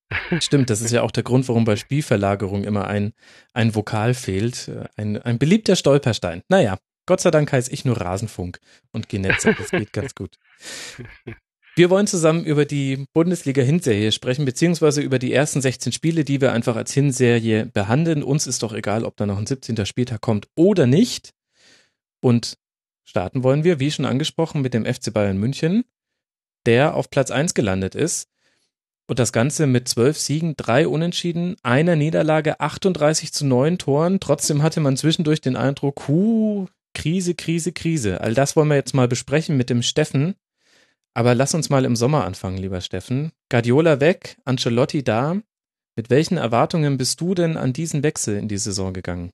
Stimmt, 0.40 0.70
das 0.70 0.82
ist 0.82 0.92
ja 0.92 1.02
auch 1.02 1.12
der 1.12 1.24
Grund, 1.24 1.48
warum 1.50 1.66
bei 1.66 1.76
Spielverlagerung 1.76 2.64
immer 2.64 2.88
ein, 2.88 3.14
ein 3.54 3.76
Vokal 3.76 4.14
fehlt. 4.14 4.72
Ein, 4.96 5.22
ein 5.22 5.40
beliebter 5.40 5.76
Stolperstein. 5.76 6.42
Naja, 6.48 6.78
Gott 7.06 7.20
sei 7.20 7.32
Dank 7.32 7.52
heiße 7.52 7.72
ich 7.72 7.84
nur 7.84 8.00
Rasenfunk 8.00 8.60
und 8.92 9.10
Genetze. 9.10 9.54
Das 9.54 9.72
geht 9.72 9.92
ganz 9.92 10.16
gut. 10.16 10.38
Wir 11.76 11.90
wollen 11.90 12.06
zusammen 12.06 12.46
über 12.46 12.66
die 12.66 13.08
Bundesliga-Hinserie 13.14 14.12
sprechen, 14.12 14.46
beziehungsweise 14.46 15.02
über 15.02 15.18
die 15.18 15.34
ersten 15.34 15.60
16 15.60 15.92
Spiele, 15.92 16.24
die 16.24 16.40
wir 16.40 16.52
einfach 16.52 16.76
als 16.76 16.94
Hinserie 16.94 17.66
behandeln. 17.66 18.22
Uns 18.22 18.46
ist 18.46 18.62
doch 18.62 18.74
egal, 18.74 19.04
ob 19.04 19.18
da 19.18 19.26
noch 19.26 19.40
ein 19.40 19.48
17. 19.48 19.84
Spieltag 19.88 20.22
kommt 20.22 20.48
oder 20.56 20.86
nicht. 20.86 21.34
Und 22.22 22.60
starten 23.04 23.44
wollen 23.44 23.64
wir, 23.64 23.80
wie 23.80 23.90
schon 23.90 24.06
angesprochen, 24.06 24.62
mit 24.62 24.76
dem 24.76 24.86
FC 24.86 25.12
Bayern 25.12 25.40
München, 25.40 25.84
der 26.68 26.94
auf 26.94 27.10
Platz 27.10 27.32
1 27.32 27.56
gelandet 27.56 27.96
ist. 27.96 28.28
Und 29.08 29.18
das 29.18 29.34
Ganze 29.34 29.66
mit 29.66 29.88
zwölf 29.90 30.20
Siegen, 30.20 30.56
drei 30.56 30.88
Unentschieden, 30.88 31.56
einer 31.64 31.96
Niederlage, 31.96 32.60
38 32.60 33.34
zu 33.34 33.48
neun 33.48 33.80
Toren. 33.80 34.20
Trotzdem 34.20 34.62
hatte 34.62 34.80
man 34.80 34.96
zwischendurch 34.96 35.42
den 35.42 35.56
Eindruck, 35.56 36.08
hu, 36.08 36.68
Krise, 36.94 37.34
Krise, 37.34 37.72
Krise. 37.72 38.22
All 38.22 38.36
das 38.36 38.56
wollen 38.56 38.70
wir 38.70 38.76
jetzt 38.76 38.94
mal 38.94 39.08
besprechen 39.08 39.58
mit 39.58 39.72
dem 39.72 39.82
Steffen. 39.82 40.36
Aber 41.16 41.36
lass 41.36 41.54
uns 41.54 41.70
mal 41.70 41.86
im 41.86 41.96
Sommer 41.96 42.26
anfangen, 42.26 42.58
lieber 42.58 42.82
Steffen. 42.82 43.32
Guardiola 43.50 44.00
weg, 44.00 44.38
Ancelotti 44.46 45.04
da. 45.04 45.38
Mit 45.96 46.10
welchen 46.10 46.38
Erwartungen 46.38 46.98
bist 46.98 47.22
du 47.22 47.36
denn 47.36 47.56
an 47.56 47.72
diesen 47.72 48.02
Wechsel 48.02 48.38
in 48.38 48.48
die 48.48 48.58
Saison 48.58 48.94
gegangen? 48.94 49.32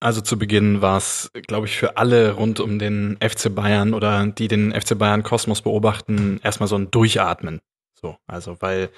Also 0.00 0.20
zu 0.20 0.38
Beginn 0.38 0.82
war 0.82 0.98
es, 0.98 1.30
glaube 1.46 1.66
ich, 1.66 1.78
für 1.78 1.96
alle 1.96 2.32
rund 2.32 2.60
um 2.60 2.78
den 2.78 3.16
FC 3.22 3.54
Bayern 3.54 3.94
oder 3.94 4.26
die 4.26 4.48
den 4.48 4.78
FC 4.78 4.98
Bayern 4.98 5.22
Kosmos 5.22 5.62
beobachten, 5.62 6.40
erstmal 6.42 6.68
so 6.68 6.76
ein 6.76 6.90
Durchatmen. 6.90 7.60
So, 7.98 8.18
also 8.26 8.58
weil 8.60 8.90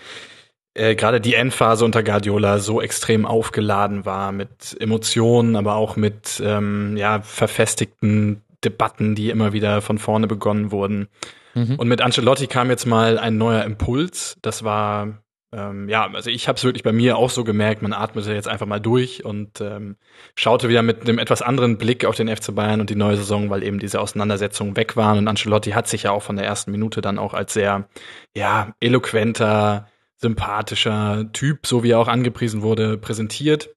äh, 0.75 0.97
gerade 0.97 1.21
die 1.21 1.35
Endphase 1.35 1.85
unter 1.85 2.03
Guardiola 2.03 2.59
so 2.59 2.83
extrem 2.83 3.25
aufgeladen 3.25 4.05
war 4.05 4.33
mit 4.33 4.77
Emotionen, 4.81 5.55
aber 5.55 5.77
auch 5.77 5.95
mit 5.95 6.43
ähm, 6.45 6.97
ja 6.97 7.23
verfestigten 7.23 8.43
Debatten, 8.65 9.15
die 9.15 9.31
immer 9.31 9.53
wieder 9.53 9.83
von 9.83 9.99
vorne 9.99 10.27
begonnen 10.27 10.71
wurden. 10.71 11.09
Mhm. 11.55 11.77
Und 11.77 11.89
mit 11.89 12.01
Ancelotti 12.01 12.47
kam 12.47 12.71
jetzt 12.71 12.87
mal 12.87 13.19
ein 13.19 13.39
neuer 13.39 13.65
Impuls. 13.65 14.37
Das 14.43 14.65
war 14.65 15.23
ähm, 15.53 15.89
ja, 15.89 16.11
also 16.13 16.29
ich 16.29 16.49
habe 16.49 16.57
es 16.57 16.65
wirklich 16.65 16.83
bei 16.83 16.93
mir 16.93 17.17
auch 17.17 17.31
so 17.31 17.45
gemerkt, 17.45 17.81
man 17.81 17.93
atmete 17.93 18.35
jetzt 18.35 18.49
einfach 18.49 18.67
mal 18.67 18.81
durch 18.81 19.25
und 19.25 19.61
ähm, 19.61 19.97
schaute 20.37 20.69
wieder 20.69 20.83
mit 20.83 21.03
einem 21.03 21.19
etwas 21.19 21.41
anderen 21.41 21.79
Blick 21.79 22.05
auf 22.05 22.17
den 22.17 22.35
FC 22.35 22.55
Bayern 22.55 22.81
und 22.81 22.91
die 22.91 22.97
neue 22.97 23.17
Saison, 23.17 23.49
weil 23.49 23.63
eben 23.63 23.79
diese 23.79 24.01
Auseinandersetzungen 24.01 24.77
weg 24.77 24.97
waren 24.97 25.19
und 25.19 25.29
Ancelotti 25.29 25.71
hat 25.71 25.87
sich 25.87 26.03
ja 26.03 26.11
auch 26.11 26.23
von 26.23 26.37
der 26.37 26.45
ersten 26.45 26.73
Minute 26.73 27.01
dann 27.01 27.19
auch 27.19 27.33
als 27.33 27.55
sehr, 27.55 27.89
ja, 28.37 28.75
eloquenter, 28.81 29.89
sympathischer 30.17 31.31
Typ, 31.33 31.67
so 31.67 31.83
wie 31.85 31.93
er 31.93 32.01
auch 32.01 32.09
angepriesen 32.09 32.63
wurde, 32.63 32.99
präsentiert. 32.99 33.75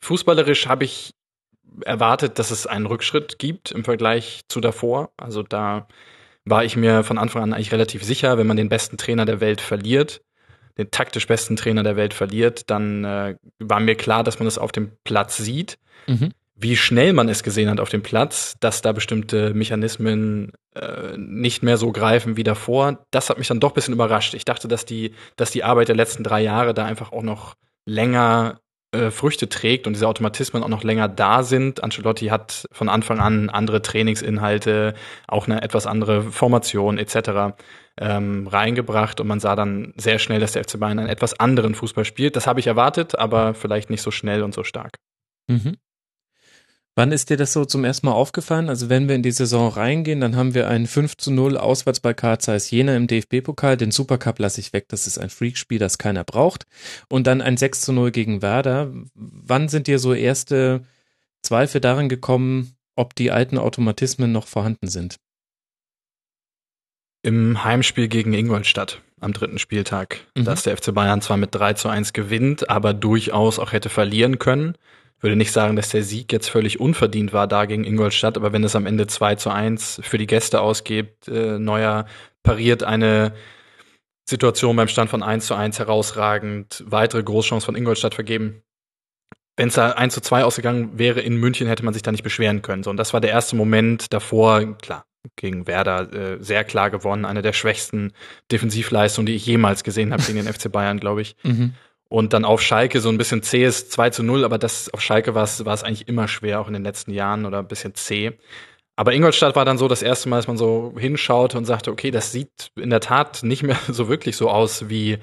Fußballerisch 0.00 0.68
habe 0.68 0.84
ich 0.84 1.14
erwartet, 1.84 2.38
dass 2.38 2.50
es 2.50 2.66
einen 2.66 2.86
Rückschritt 2.86 3.38
gibt 3.38 3.72
im 3.72 3.84
Vergleich 3.84 4.42
zu 4.48 4.60
davor. 4.60 5.10
Also 5.16 5.42
da 5.42 5.88
war 6.44 6.64
ich 6.64 6.76
mir 6.76 7.04
von 7.04 7.18
Anfang 7.18 7.42
an 7.42 7.52
eigentlich 7.52 7.72
relativ 7.72 8.04
sicher, 8.04 8.38
wenn 8.38 8.46
man 8.46 8.56
den 8.56 8.68
besten 8.68 8.96
Trainer 8.96 9.24
der 9.24 9.40
Welt 9.40 9.60
verliert, 9.60 10.22
den 10.78 10.90
taktisch 10.90 11.26
besten 11.26 11.56
Trainer 11.56 11.82
der 11.82 11.96
Welt 11.96 12.14
verliert, 12.14 12.70
dann 12.70 13.04
äh, 13.04 13.36
war 13.58 13.80
mir 13.80 13.96
klar, 13.96 14.24
dass 14.24 14.38
man 14.38 14.46
das 14.46 14.58
auf 14.58 14.72
dem 14.72 14.92
Platz 15.04 15.36
sieht. 15.36 15.78
Mhm. 16.06 16.32
Wie 16.54 16.76
schnell 16.76 17.12
man 17.12 17.28
es 17.28 17.42
gesehen 17.42 17.70
hat 17.70 17.78
auf 17.78 17.88
dem 17.88 18.02
Platz, 18.02 18.56
dass 18.60 18.82
da 18.82 18.92
bestimmte 18.92 19.54
Mechanismen 19.54 20.52
äh, 20.74 21.16
nicht 21.16 21.62
mehr 21.62 21.76
so 21.76 21.92
greifen 21.92 22.36
wie 22.36 22.42
davor, 22.42 23.04
das 23.10 23.30
hat 23.30 23.38
mich 23.38 23.46
dann 23.48 23.60
doch 23.60 23.70
ein 23.70 23.74
bisschen 23.74 23.94
überrascht. 23.94 24.34
Ich 24.34 24.44
dachte, 24.44 24.66
dass 24.66 24.84
die, 24.84 25.12
dass 25.36 25.50
die 25.50 25.62
Arbeit 25.62 25.88
der 25.88 25.96
letzten 25.96 26.24
drei 26.24 26.40
Jahre 26.40 26.74
da 26.74 26.84
einfach 26.84 27.12
auch 27.12 27.22
noch 27.22 27.54
länger 27.84 28.60
äh, 28.92 29.10
Früchte 29.10 29.48
trägt 29.48 29.86
und 29.86 29.92
diese 29.92 30.08
Automatismen 30.08 30.62
auch 30.62 30.68
noch 30.68 30.82
länger 30.82 31.08
da 31.08 31.42
sind. 31.42 31.84
Ancelotti 31.84 32.26
hat 32.26 32.66
von 32.72 32.88
Anfang 32.88 33.20
an 33.20 33.50
andere 33.50 33.82
Trainingsinhalte, 33.82 34.94
auch 35.26 35.46
eine 35.46 35.62
etwas 35.62 35.86
andere 35.86 36.22
Formation 36.22 36.96
etc. 36.96 37.58
Ähm, 38.00 38.46
reingebracht 38.46 39.20
und 39.20 39.26
man 39.26 39.40
sah 39.40 39.56
dann 39.56 39.92
sehr 39.96 40.18
schnell, 40.18 40.40
dass 40.40 40.52
der 40.52 40.64
FC 40.64 40.80
Bayern 40.80 40.98
einen 40.98 41.08
etwas 41.08 41.38
anderen 41.38 41.74
Fußball 41.74 42.06
spielt. 42.06 42.34
Das 42.34 42.46
habe 42.46 42.60
ich 42.60 42.66
erwartet, 42.66 43.18
aber 43.18 43.52
vielleicht 43.52 43.90
nicht 43.90 44.00
so 44.00 44.10
schnell 44.10 44.42
und 44.42 44.54
so 44.54 44.64
stark. 44.64 44.96
Mhm. 45.48 45.76
Wann 46.98 47.12
ist 47.12 47.30
dir 47.30 47.36
das 47.36 47.52
so 47.52 47.64
zum 47.64 47.84
ersten 47.84 48.06
Mal 48.06 48.12
aufgefallen? 48.12 48.68
Also 48.68 48.88
wenn 48.88 49.06
wir 49.06 49.14
in 49.14 49.22
die 49.22 49.30
Saison 49.30 49.68
reingehen, 49.68 50.20
dann 50.20 50.34
haben 50.34 50.54
wir 50.54 50.66
ein 50.66 50.88
5 50.88 51.16
zu 51.16 51.30
0 51.30 51.56
auswärts 51.56 52.00
bei 52.00 52.12
Karl 52.12 52.38
Jena 52.58 52.96
im 52.96 53.06
DFB-Pokal. 53.06 53.76
Den 53.76 53.92
Supercup 53.92 54.40
lasse 54.40 54.60
ich 54.60 54.72
weg, 54.72 54.86
das 54.88 55.06
ist 55.06 55.16
ein 55.16 55.30
Freakspiel, 55.30 55.78
das 55.78 55.98
keiner 55.98 56.24
braucht. 56.24 56.66
Und 57.08 57.28
dann 57.28 57.40
ein 57.40 57.56
6 57.56 57.82
zu 57.82 57.92
0 57.92 58.10
gegen 58.10 58.42
Werder. 58.42 58.92
Wann 59.14 59.68
sind 59.68 59.86
dir 59.86 60.00
so 60.00 60.12
erste 60.12 60.82
Zweifel 61.40 61.80
daran 61.80 62.08
gekommen, 62.08 62.74
ob 62.96 63.14
die 63.14 63.30
alten 63.30 63.58
Automatismen 63.58 64.32
noch 64.32 64.48
vorhanden 64.48 64.88
sind? 64.88 65.20
Im 67.22 67.62
Heimspiel 67.62 68.08
gegen 68.08 68.32
Ingolstadt 68.32 69.02
am 69.20 69.32
dritten 69.32 69.60
Spieltag, 69.60 70.26
mhm. 70.36 70.46
dass 70.46 70.64
der 70.64 70.76
FC 70.76 70.92
Bayern 70.92 71.20
zwar 71.20 71.36
mit 71.36 71.54
3 71.54 71.74
zu 71.74 71.88
1 71.88 72.12
gewinnt, 72.12 72.68
aber 72.68 72.92
durchaus 72.92 73.60
auch 73.60 73.70
hätte 73.70 73.88
verlieren 73.88 74.40
können 74.40 74.74
würde 75.20 75.36
nicht 75.36 75.52
sagen, 75.52 75.76
dass 75.76 75.90
der 75.90 76.02
Sieg 76.02 76.32
jetzt 76.32 76.48
völlig 76.48 76.80
unverdient 76.80 77.32
war 77.32 77.46
da 77.46 77.64
gegen 77.64 77.84
Ingolstadt, 77.84 78.36
aber 78.36 78.52
wenn 78.52 78.64
es 78.64 78.76
am 78.76 78.86
Ende 78.86 79.06
2 79.06 79.34
zu 79.34 79.50
1 79.50 80.00
für 80.02 80.18
die 80.18 80.26
Gäste 80.26 80.60
ausgeht, 80.60 81.26
äh, 81.28 81.58
Neuer 81.58 82.06
pariert 82.42 82.82
eine 82.82 83.32
Situation 84.28 84.76
beim 84.76 84.88
Stand 84.88 85.10
von 85.10 85.22
1 85.22 85.46
zu 85.46 85.54
1 85.54 85.78
herausragend, 85.78 86.84
weitere 86.86 87.22
Großchance 87.22 87.64
von 87.64 87.74
Ingolstadt 87.74 88.14
vergeben. 88.14 88.62
Wenn 89.56 89.68
es 89.68 89.74
da 89.74 89.90
1 89.90 90.14
zu 90.14 90.20
2 90.20 90.44
ausgegangen 90.44 90.98
wäre 90.98 91.20
in 91.20 91.36
München, 91.36 91.66
hätte 91.66 91.84
man 91.84 91.94
sich 91.94 92.02
da 92.02 92.12
nicht 92.12 92.22
beschweren 92.22 92.62
können. 92.62 92.84
So, 92.84 92.90
und 92.90 92.96
das 92.96 93.12
war 93.12 93.20
der 93.20 93.30
erste 93.30 93.56
Moment 93.56 94.12
davor, 94.12 94.76
klar, 94.78 95.04
gegen 95.34 95.66
Werder 95.66 96.12
äh, 96.12 96.36
sehr 96.40 96.62
klar 96.62 96.90
gewonnen. 96.90 97.24
Eine 97.24 97.42
der 97.42 97.52
schwächsten 97.52 98.12
Defensivleistungen, 98.52 99.26
die 99.26 99.34
ich 99.34 99.46
jemals 99.46 99.82
gesehen 99.82 100.12
habe 100.12 100.22
gegen 100.22 100.44
den 100.44 100.46
FC 100.52 100.70
Bayern, 100.70 101.00
glaube 101.00 101.22
ich. 101.22 101.34
Mhm. 101.42 101.74
Und 102.08 102.32
dann 102.32 102.44
auf 102.44 102.62
Schalke 102.62 103.00
so 103.00 103.10
ein 103.10 103.18
bisschen 103.18 103.42
zähes 103.42 103.90
2 103.90 104.10
zu 104.10 104.22
0, 104.22 104.44
aber 104.44 104.58
das 104.58 104.92
auf 104.94 105.02
Schalke 105.02 105.34
war 105.34 105.44
es, 105.44 105.64
war 105.66 105.74
es 105.74 105.84
eigentlich 105.84 106.08
immer 106.08 106.26
schwer, 106.26 106.60
auch 106.60 106.66
in 106.66 106.72
den 106.72 106.84
letzten 106.84 107.10
Jahren 107.12 107.44
oder 107.44 107.58
ein 107.58 107.68
bisschen 107.68 107.94
zäh. 107.94 108.32
Aber 108.96 109.12
Ingolstadt 109.12 109.54
war 109.54 109.64
dann 109.64 109.78
so 109.78 109.86
das 109.86 110.02
erste 110.02 110.28
Mal, 110.28 110.36
dass 110.36 110.48
man 110.48 110.56
so 110.56 110.94
hinschaute 110.98 111.56
und 111.56 111.66
sagte, 111.66 111.92
okay, 111.92 112.10
das 112.10 112.32
sieht 112.32 112.72
in 112.74 112.90
der 112.90 113.00
Tat 113.00 113.42
nicht 113.42 113.62
mehr 113.62 113.78
so 113.88 114.08
wirklich 114.08 114.36
so 114.36 114.50
aus 114.50 114.88
wie 114.88 115.18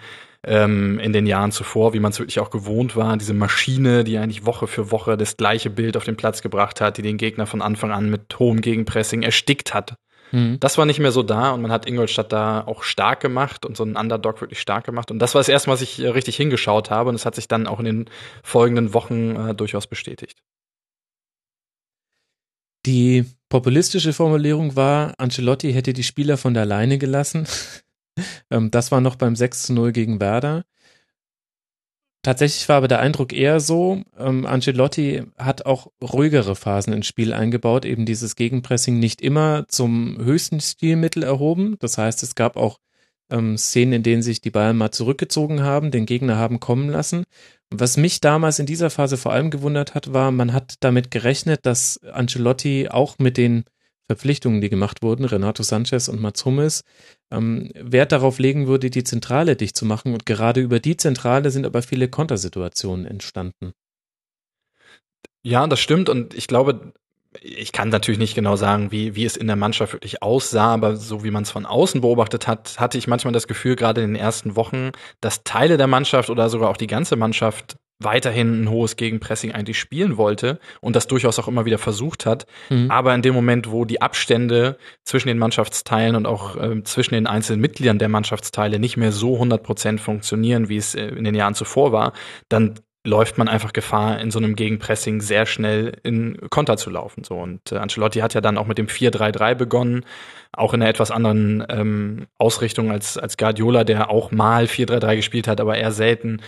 ähm, 0.46 1.00
in 1.00 1.12
den 1.12 1.26
Jahren 1.26 1.52
zuvor, 1.52 1.94
wie 1.94 2.00
man 2.00 2.12
es 2.12 2.20
wirklich 2.20 2.40
auch 2.40 2.52
gewohnt 2.52 2.96
war. 2.96 3.18
Diese 3.18 3.34
Maschine, 3.34 4.04
die 4.04 4.18
eigentlich 4.18 4.46
Woche 4.46 4.68
für 4.68 4.92
Woche 4.92 5.18
das 5.18 5.38
gleiche 5.38 5.70
Bild 5.70 5.98
auf 5.98 6.06
den 6.06 6.16
Platz 6.16 6.42
gebracht 6.42 6.82
hat, 6.82 6.98
die 6.98 7.02
den 7.02 7.18
Gegner 7.18 7.48
von 7.48 7.62
Anfang 7.62 7.92
an 7.92 8.10
mit 8.10 8.38
hohem 8.40 8.62
Gegenpressing 8.62 9.24
erstickt 9.24 9.74
hat. 9.74 9.96
Mhm. 10.32 10.60
Das 10.60 10.78
war 10.78 10.86
nicht 10.86 11.00
mehr 11.00 11.12
so 11.12 11.24
da 11.24 11.52
und 11.52 11.62
man 11.62 11.72
hat 11.72 11.88
Ingolstadt 11.88 12.32
da 12.32 12.62
auch 12.66 12.84
stark 12.84 13.20
gemacht 13.20 13.66
und 13.66 13.78
so 13.78 13.84
einen 13.84 13.96
Underdog 13.96 14.42
wirklich 14.42 14.60
stark 14.60 14.86
gemacht. 14.86 15.12
Und 15.12 15.20
das 15.20 15.36
war 15.36 15.40
das 15.40 15.50
erste 15.50 15.70
Mal, 15.70 15.74
was 15.74 15.82
ich 15.82 16.00
äh, 16.00 16.08
richtig 16.08 16.36
hingeschaut 16.36 16.90
habe 16.90 17.10
und 17.10 17.16
es 17.16 17.26
hat 17.26 17.36
sich 17.36 17.48
dann 17.48 17.68
auch 17.68 17.80
in 17.80 17.86
den 17.86 18.06
folgenden 18.44 18.94
Wochen 18.94 19.36
äh, 19.36 19.56
durchaus 19.56 19.88
bestätigt. 19.88 20.42
Die 22.86 23.26
populistische 23.50 24.14
Formulierung 24.14 24.76
war, 24.76 25.14
Ancelotti 25.18 25.74
hätte 25.74 25.94
die 25.94 26.04
Spieler 26.04 26.38
von 26.38 26.54
der 26.54 26.66
Leine 26.66 26.98
gelassen. 26.98 27.48
Ähm, 28.50 28.72
das 28.72 28.94
war 28.94 29.02
noch 29.02 29.18
beim 29.18 29.36
6 29.36 29.64
zu 29.64 29.74
0 29.74 29.92
gegen 29.92 30.22
Werder. 30.22 30.64
Tatsächlich 32.26 32.68
war 32.70 32.78
aber 32.78 32.88
der 32.88 33.02
Eindruck 33.02 33.34
eher 33.34 33.60
so, 33.60 34.02
ähm, 34.18 34.48
Ancelotti 34.48 35.22
hat 35.38 35.68
auch 35.68 35.92
ruhigere 36.02 36.56
Phasen 36.56 36.92
ins 36.92 37.06
Spiel 37.06 37.34
eingebaut, 37.34 37.86
eben 37.86 38.08
dieses 38.08 38.36
Gegenpressing 38.36 38.98
nicht 38.98 39.22
immer 39.22 39.66
zum 39.68 40.18
höchsten 40.18 40.60
Stilmittel 40.60 41.22
erhoben. 41.22 41.76
Das 41.82 42.00
heißt, 42.00 42.24
es 42.24 42.34
gab 42.34 42.58
auch 42.58 42.80
ähm, 43.30 43.60
Szenen, 43.60 43.94
in 43.94 44.02
denen 44.02 44.24
sich 44.24 44.42
die 44.42 44.50
Bayern 44.50 44.76
mal 44.76 44.90
zurückgezogen 44.90 45.62
haben, 45.62 45.92
den 45.92 46.08
Gegner 46.08 46.36
haben 46.38 46.60
kommen 46.60 46.90
lassen. 46.90 47.26
Was 47.70 47.96
mich 47.96 48.22
damals 48.22 48.58
in 48.58 48.66
dieser 48.66 48.90
Phase 48.90 49.18
vor 49.18 49.32
allem 49.32 49.52
gewundert 49.52 49.94
hat, 49.94 50.12
war, 50.12 50.32
man 50.32 50.52
hat 50.52 50.78
damit 50.80 51.12
gerechnet, 51.12 51.68
dass 51.68 52.00
Ancelotti 52.12 52.88
auch 52.90 53.20
mit 53.20 53.38
den 53.38 53.66
Verpflichtungen, 54.08 54.62
die 54.62 54.70
gemacht 54.70 55.02
wurden, 55.02 55.26
Renato 55.26 55.64
Sanchez 55.64 56.08
und 56.08 56.22
Mats 56.22 56.46
Hummels, 56.46 56.84
ähm, 57.32 57.72
Wert 57.76 58.12
darauf 58.12 58.40
legen 58.40 58.68
würde, 58.68 58.90
die 58.90 59.04
Zentrale 59.04 59.56
dicht 59.56 59.76
zu 59.76 59.86
machen. 59.86 60.14
Und 60.14 60.26
gerade 60.26 60.62
über 60.62 60.80
die 60.80 60.98
Zentrale 60.98 61.52
sind 61.52 61.66
aber 61.66 61.82
viele 61.82 62.08
Kontersituationen 62.08 63.06
entstanden. 63.06 63.74
Ja, 65.44 65.66
das 65.68 65.80
stimmt. 65.80 66.10
Und 66.10 66.34
ich 66.34 66.48
glaube, 66.48 66.94
ich 67.42 67.72
kann 67.72 67.90
natürlich 67.90 68.20
nicht 68.20 68.36
genau 68.36 68.56
sagen, 68.56 68.92
wie, 68.92 69.16
wie 69.16 69.26
es 69.26 69.38
in 69.38 69.48
der 69.48 69.56
Mannschaft 69.56 69.94
wirklich 69.94 70.22
aussah, 70.22 70.74
aber 70.74 70.96
so 70.96 71.24
wie 71.24 71.32
man 71.32 71.44
es 71.44 71.52
von 71.52 71.66
außen 71.66 72.02
beobachtet 72.02 72.48
hat, 72.48 72.80
hatte 72.80 72.98
ich 72.98 73.08
manchmal 73.08 73.34
das 73.34 73.48
Gefühl, 73.48 73.76
gerade 73.76 74.02
in 74.02 74.14
den 74.14 74.22
ersten 74.22 74.56
Wochen, 74.56 74.92
dass 75.22 75.44
Teile 75.44 75.78
der 75.78 75.88
Mannschaft 75.88 76.30
oder 76.30 76.50
sogar 76.50 76.70
auch 76.70 76.78
die 76.78 76.88
ganze 76.88 77.16
Mannschaft 77.16 77.78
weiterhin 78.00 78.64
ein 78.64 78.70
hohes 78.70 78.98
Gegenpressing 78.98 79.54
eigentlich 79.54 79.80
spielen 79.80 80.18
wollte 80.18 80.60
und 80.82 80.96
das 80.96 81.08
durchaus 81.08 81.40
auch 81.40 81.48
immer 81.48 81.66
wieder 81.66 81.78
versucht 81.78 82.26
hat. 82.26 82.46
Mhm. 82.70 82.92
Aber 82.92 83.16
in 83.16 83.22
dem 83.22 83.34
Moment, 83.34 83.72
wo 83.72 83.86
die 83.86 84.02
Abstände 84.02 84.78
zwischen 85.04 85.30
den 85.30 85.38
Mannschaftsteilen 85.38 86.16
und 86.16 86.26
auch 86.26 86.58
äh, 86.58 86.84
zwischen 86.84 87.14
den 87.14 87.28
einzelnen 87.28 87.62
Mitgliedern 87.62 88.00
der 88.00 88.10
Mannschaftsteile 88.10 88.80
nicht 88.80 88.98
mehr 88.98 89.12
so 89.12 89.36
100 89.36 89.64
Prozent 89.64 90.02
funktionieren, 90.02 90.68
wie 90.68 90.78
es 90.78 90.94
äh, 90.94 91.08
in 91.08 91.24
den 91.24 91.36
Jahren 91.36 91.56
zuvor 91.56 91.92
war, 91.94 92.14
dann 92.50 92.76
läuft 93.06 93.38
man 93.38 93.48
einfach 93.48 93.72
Gefahr, 93.72 94.20
in 94.20 94.32
so 94.32 94.40
einem 94.40 94.56
Gegenpressing 94.56 95.22
sehr 95.22 95.46
schnell 95.46 95.94
in 96.04 96.38
Konter 96.50 96.76
zu 96.76 96.90
laufen. 96.90 97.24
So 97.24 97.36
und 97.36 97.72
äh, 97.72 97.78
Ancelotti 97.78 98.20
hat 98.20 98.34
ja 98.34 98.42
dann 98.42 98.58
auch 98.58 98.66
mit 98.66 98.78
dem 98.78 98.88
4-3-3 98.88 99.56
begonnen, 99.56 100.06
auch 100.52 100.74
in 100.74 100.82
einer 100.82 100.90
etwas 100.90 101.12
anderen 101.12 101.64
ähm, 101.70 102.26
Ausrichtung 102.38 102.92
als 102.92 103.18
als 103.18 103.38
Guardiola, 103.38 103.84
der 103.84 104.10
auch 104.10 104.32
mal 104.32 104.66
4-3-3 104.66 105.16
gespielt 105.18 105.48
hat, 105.48 105.62
aber 105.62 105.78
eher 105.78 105.92
selten 105.92 106.42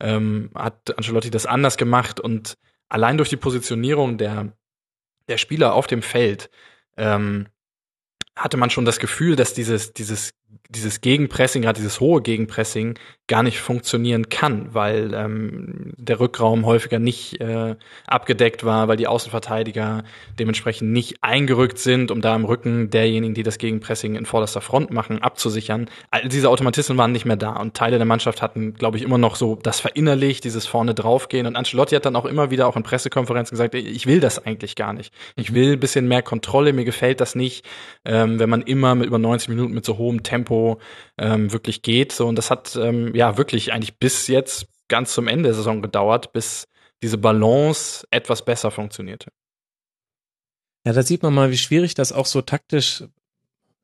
ähm, 0.00 0.50
hat 0.54 0.96
Ancelotti 0.96 1.30
das 1.30 1.46
anders 1.46 1.76
gemacht 1.76 2.20
und 2.20 2.58
allein 2.88 3.16
durch 3.16 3.28
die 3.28 3.36
Positionierung 3.36 4.18
der, 4.18 4.52
der 5.28 5.38
Spieler 5.38 5.74
auf 5.74 5.86
dem 5.86 6.02
Feld 6.02 6.50
ähm, 6.96 7.48
hatte 8.36 8.56
man 8.56 8.70
schon 8.70 8.84
das 8.84 8.98
Gefühl, 8.98 9.36
dass 9.36 9.54
dieses, 9.54 9.92
dieses 9.92 10.34
dieses 10.72 11.00
Gegenpressing, 11.00 11.62
gerade 11.62 11.78
dieses 11.80 12.00
hohe 12.00 12.22
Gegenpressing, 12.22 12.98
gar 13.28 13.42
nicht 13.42 13.60
funktionieren 13.60 14.28
kann, 14.28 14.74
weil 14.74 15.14
ähm, 15.14 15.92
der 15.96 16.20
Rückraum 16.20 16.66
häufiger 16.66 16.98
nicht 16.98 17.40
äh, 17.40 17.76
abgedeckt 18.06 18.64
war, 18.64 18.88
weil 18.88 18.96
die 18.96 19.06
Außenverteidiger 19.06 20.02
dementsprechend 20.38 20.92
nicht 20.92 21.22
eingerückt 21.22 21.78
sind, 21.78 22.10
um 22.10 22.20
da 22.20 22.34
im 22.34 22.44
Rücken 22.44 22.90
derjenigen, 22.90 23.32
die 23.34 23.42
das 23.42 23.58
Gegenpressing 23.58 24.16
in 24.16 24.26
vorderster 24.26 24.60
Front 24.60 24.90
machen, 24.90 25.22
abzusichern. 25.22 25.88
All 26.10 26.28
diese 26.28 26.50
Automatismen 26.50 26.98
waren 26.98 27.12
nicht 27.12 27.24
mehr 27.24 27.36
da 27.36 27.52
und 27.52 27.74
Teile 27.74 27.96
der 27.96 28.06
Mannschaft 28.06 28.42
hatten, 28.42 28.74
glaube 28.74 28.96
ich, 28.96 29.02
immer 29.02 29.18
noch 29.18 29.36
so 29.36 29.56
das 29.62 29.80
verinnerlicht, 29.80 30.44
dieses 30.44 30.66
vorne 30.66 30.92
draufgehen. 30.92 31.46
Und 31.46 31.56
Ancelotti 31.56 31.94
hat 31.94 32.04
dann 32.04 32.16
auch 32.16 32.26
immer 32.26 32.50
wieder 32.50 32.66
auch 32.66 32.76
in 32.76 32.82
Pressekonferenzen 32.82 33.54
gesagt, 33.54 33.74
ich 33.74 34.06
will 34.06 34.20
das 34.20 34.44
eigentlich 34.44 34.74
gar 34.74 34.92
nicht. 34.92 35.14
Ich 35.36 35.54
will 35.54 35.74
ein 35.74 35.80
bisschen 35.80 36.08
mehr 36.08 36.22
Kontrolle, 36.22 36.72
mir 36.72 36.84
gefällt 36.84 37.20
das 37.20 37.34
nicht, 37.34 37.64
ähm, 38.04 38.38
wenn 38.38 38.50
man 38.50 38.62
immer 38.62 38.94
mit 38.94 39.06
über 39.06 39.18
90 39.18 39.48
Minuten 39.48 39.72
mit 39.72 39.84
so 39.84 39.96
hohem 39.96 40.22
Tempo 40.22 40.61
ähm, 41.18 41.52
wirklich 41.52 41.82
geht. 41.82 42.12
So, 42.12 42.26
und 42.26 42.36
das 42.36 42.50
hat 42.50 42.76
ähm, 42.76 43.14
ja 43.14 43.36
wirklich 43.38 43.72
eigentlich 43.72 43.98
bis 43.98 44.26
jetzt 44.28 44.66
ganz 44.88 45.14
zum 45.14 45.28
Ende 45.28 45.44
der 45.44 45.54
Saison 45.54 45.82
gedauert, 45.82 46.32
bis 46.32 46.68
diese 47.02 47.18
Balance 47.18 48.06
etwas 48.10 48.44
besser 48.44 48.70
funktionierte. 48.70 49.30
Ja, 50.86 50.92
da 50.92 51.02
sieht 51.02 51.22
man 51.22 51.34
mal, 51.34 51.50
wie 51.50 51.58
schwierig 51.58 51.94
das 51.94 52.12
auch 52.12 52.26
so 52.26 52.42
taktisch 52.42 53.04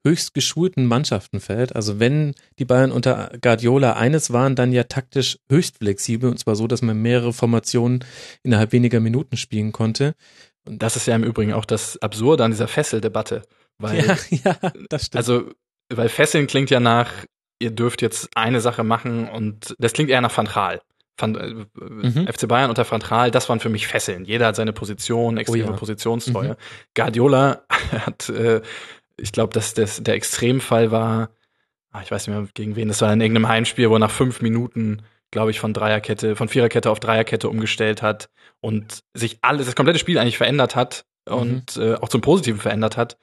höchst 0.07 0.35
geschulten 0.35 0.87
Mannschaften 0.87 1.41
fällt. 1.41 1.75
Also 1.75 1.99
wenn 2.01 2.35
die 2.59 2.65
Bayern 2.65 2.93
unter 2.93 3.31
Guardiola 3.41 3.95
eines 3.95 4.33
waren, 4.33 4.55
dann 4.57 4.73
ja 4.73 4.85
taktisch 4.85 5.39
höchst 5.51 5.79
flexibel 5.79 6.31
und 6.31 6.39
zwar 6.39 6.57
so, 6.57 6.67
dass 6.67 6.83
man 6.83 7.01
mehrere 7.01 7.33
Formationen 7.33 8.05
innerhalb 8.43 8.73
weniger 8.73 9.01
Minuten 9.01 9.37
spielen 9.37 9.73
konnte. 9.73 10.15
Und 10.67 10.83
das 10.83 10.97
ist 10.97 11.07
ja 11.07 11.17
im 11.17 11.25
Übrigen 11.25 11.53
auch 11.53 11.65
das 11.65 12.01
Absurde 12.03 12.45
an 12.45 12.53
dieser 12.53 12.69
Fesseldebatte. 12.69 13.43
Weil, 13.79 13.99
Ja, 14.31 14.57
ja, 14.63 14.73
das 14.89 15.07
stimmt. 15.07 15.17
also, 15.17 15.51
weil 15.92 16.09
Fesseln 16.09 16.47
klingt 16.47 16.71
ja 16.71 16.80
nach, 16.80 17.12
ihr 17.59 17.71
dürft 17.71 18.02
jetzt 18.02 18.30
eine 18.37 18.61
Sache 18.61 18.85
machen 18.85 19.28
und 19.28 19.75
das 19.78 19.92
klingt 19.92 20.11
eher 20.11 20.21
nach 20.21 20.37
Van 20.37 20.47
Gaal. 20.47 20.80
Van, 21.16 21.35
äh, 21.35 21.66
Mhm. 21.80 22.28
FC 22.28 22.47
Bayern 22.47 22.71
unter 22.71 22.88
Van 22.88 23.00
Gaal, 23.00 23.30
das 23.30 23.49
waren 23.49 23.61
für 23.61 23.68
mich 23.68 23.87
Fesseln. 23.87 24.25
Jeder 24.25 24.47
hat 24.47 24.57
seine 24.57 24.73
Position, 24.73 25.37
extreme 25.37 25.71
ja. 25.71 25.73
Positionstreue. 25.73 26.50
Mhm. 26.50 26.57
Guardiola 26.95 27.62
hat, 28.07 28.28
äh, 28.28 28.62
ich 29.16 29.33
glaube, 29.33 29.52
dass 29.52 29.75
das, 29.75 30.02
der 30.02 30.14
Extremfall 30.14 30.90
war, 30.90 31.30
ah, 31.90 32.02
ich 32.02 32.11
weiß 32.11 32.26
nicht 32.26 32.37
mehr 32.37 32.47
gegen 32.54 32.76
wen, 32.76 32.88
das 32.88 33.02
war 33.02 33.12
in 33.12 33.21
irgendeinem 33.21 33.49
Heimspiel, 33.49 33.90
wo 33.90 33.97
er 33.97 33.99
nach 33.99 34.11
fünf 34.12 34.42
Minuten, 34.42 35.02
glaube 35.33 35.50
ich, 35.50 35.59
von 35.59 35.75
Dreierkette, 35.75 36.37
von 36.37 36.49
Viererkette 36.49 36.90
auf 36.90 37.00
Dreierkette 37.00 37.49
umgestellt 37.49 38.00
hat 38.00 38.28
und 38.61 39.00
sich 39.14 39.38
alles, 39.42 39.66
das 39.66 39.75
komplette 39.75 39.99
Spiel 39.99 40.18
eigentlich 40.18 40.38
verändert 40.38 40.76
hat 40.76 41.04
und 41.28 41.76
äh, 41.76 41.95
auch 41.95 42.09
zum 42.09 42.21
Positiven 42.21 42.61
verändert 42.61 42.97
hat. 42.97 43.18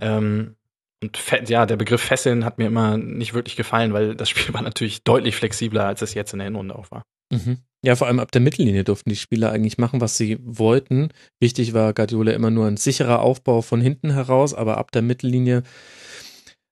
Ähm, 0.00 0.54
und 1.02 1.18
ja, 1.48 1.66
der 1.66 1.76
Begriff 1.76 2.02
Fesseln 2.02 2.44
hat 2.44 2.58
mir 2.58 2.66
immer 2.66 2.98
nicht 2.98 3.32
wirklich 3.32 3.56
gefallen, 3.56 3.92
weil 3.92 4.14
das 4.14 4.28
Spiel 4.28 4.52
war 4.54 4.62
natürlich 4.62 5.02
deutlich 5.02 5.36
flexibler, 5.36 5.86
als 5.86 6.02
es 6.02 6.14
jetzt 6.14 6.32
in 6.32 6.38
der 6.38 6.46
Hinrunde 6.46 6.76
auch 6.76 6.90
war. 6.90 7.02
Mhm. 7.32 7.58
Ja, 7.82 7.96
vor 7.96 8.08
allem 8.08 8.18
ab 8.18 8.30
der 8.32 8.42
Mittellinie 8.42 8.84
durften 8.84 9.08
die 9.08 9.16
Spieler 9.16 9.52
eigentlich 9.52 9.78
machen, 9.78 10.02
was 10.02 10.16
sie 10.16 10.38
wollten. 10.42 11.08
Wichtig 11.40 11.72
war 11.72 11.94
Guardiola 11.94 12.32
immer 12.32 12.50
nur 12.50 12.66
ein 12.66 12.76
sicherer 12.76 13.20
Aufbau 13.20 13.62
von 13.62 13.80
hinten 13.80 14.10
heraus, 14.12 14.52
aber 14.52 14.76
ab 14.76 14.92
der 14.92 15.00
Mittellinie 15.00 15.62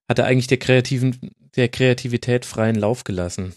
hat 0.09 0.19
er 0.19 0.27
eigentlich 0.27 0.49
der 0.49 0.59
kreativen, 0.59 1.33
der 1.57 1.69
Kreativität 1.69 2.45
freien 2.45 2.77
Lauf 2.77 3.05
gelassen. 3.05 3.55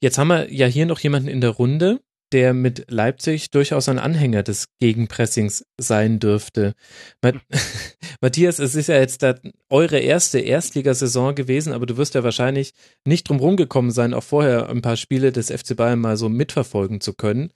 Jetzt 0.00 0.18
haben 0.18 0.28
wir 0.28 0.52
ja 0.52 0.66
hier 0.66 0.86
noch 0.86 1.00
jemanden 1.00 1.28
in 1.28 1.40
der 1.40 1.50
Runde, 1.50 2.00
der 2.32 2.54
mit 2.54 2.90
Leipzig 2.90 3.50
durchaus 3.50 3.88
ein 3.88 3.98
Anhänger 3.98 4.42
des 4.42 4.66
Gegenpressings 4.80 5.64
sein 5.78 6.18
dürfte. 6.18 6.74
Mat- 7.22 7.36
Matthias, 8.20 8.58
es 8.58 8.74
ist 8.74 8.88
ja 8.88 8.96
jetzt 8.98 9.24
eure 9.68 9.98
erste 9.98 10.40
Erstligasaison 10.40 11.34
gewesen, 11.34 11.72
aber 11.72 11.86
du 11.86 11.96
wirst 11.96 12.14
ja 12.14 12.24
wahrscheinlich 12.24 12.72
nicht 13.04 13.28
drum 13.28 13.38
rumgekommen 13.38 13.90
sein, 13.90 14.14
auch 14.14 14.22
vorher 14.24 14.68
ein 14.68 14.82
paar 14.82 14.96
Spiele 14.96 15.32
des 15.32 15.50
FC 15.50 15.76
Bayern 15.76 16.00
mal 16.00 16.16
so 16.16 16.28
mitverfolgen 16.28 17.00
zu 17.00 17.14
können. 17.14 17.52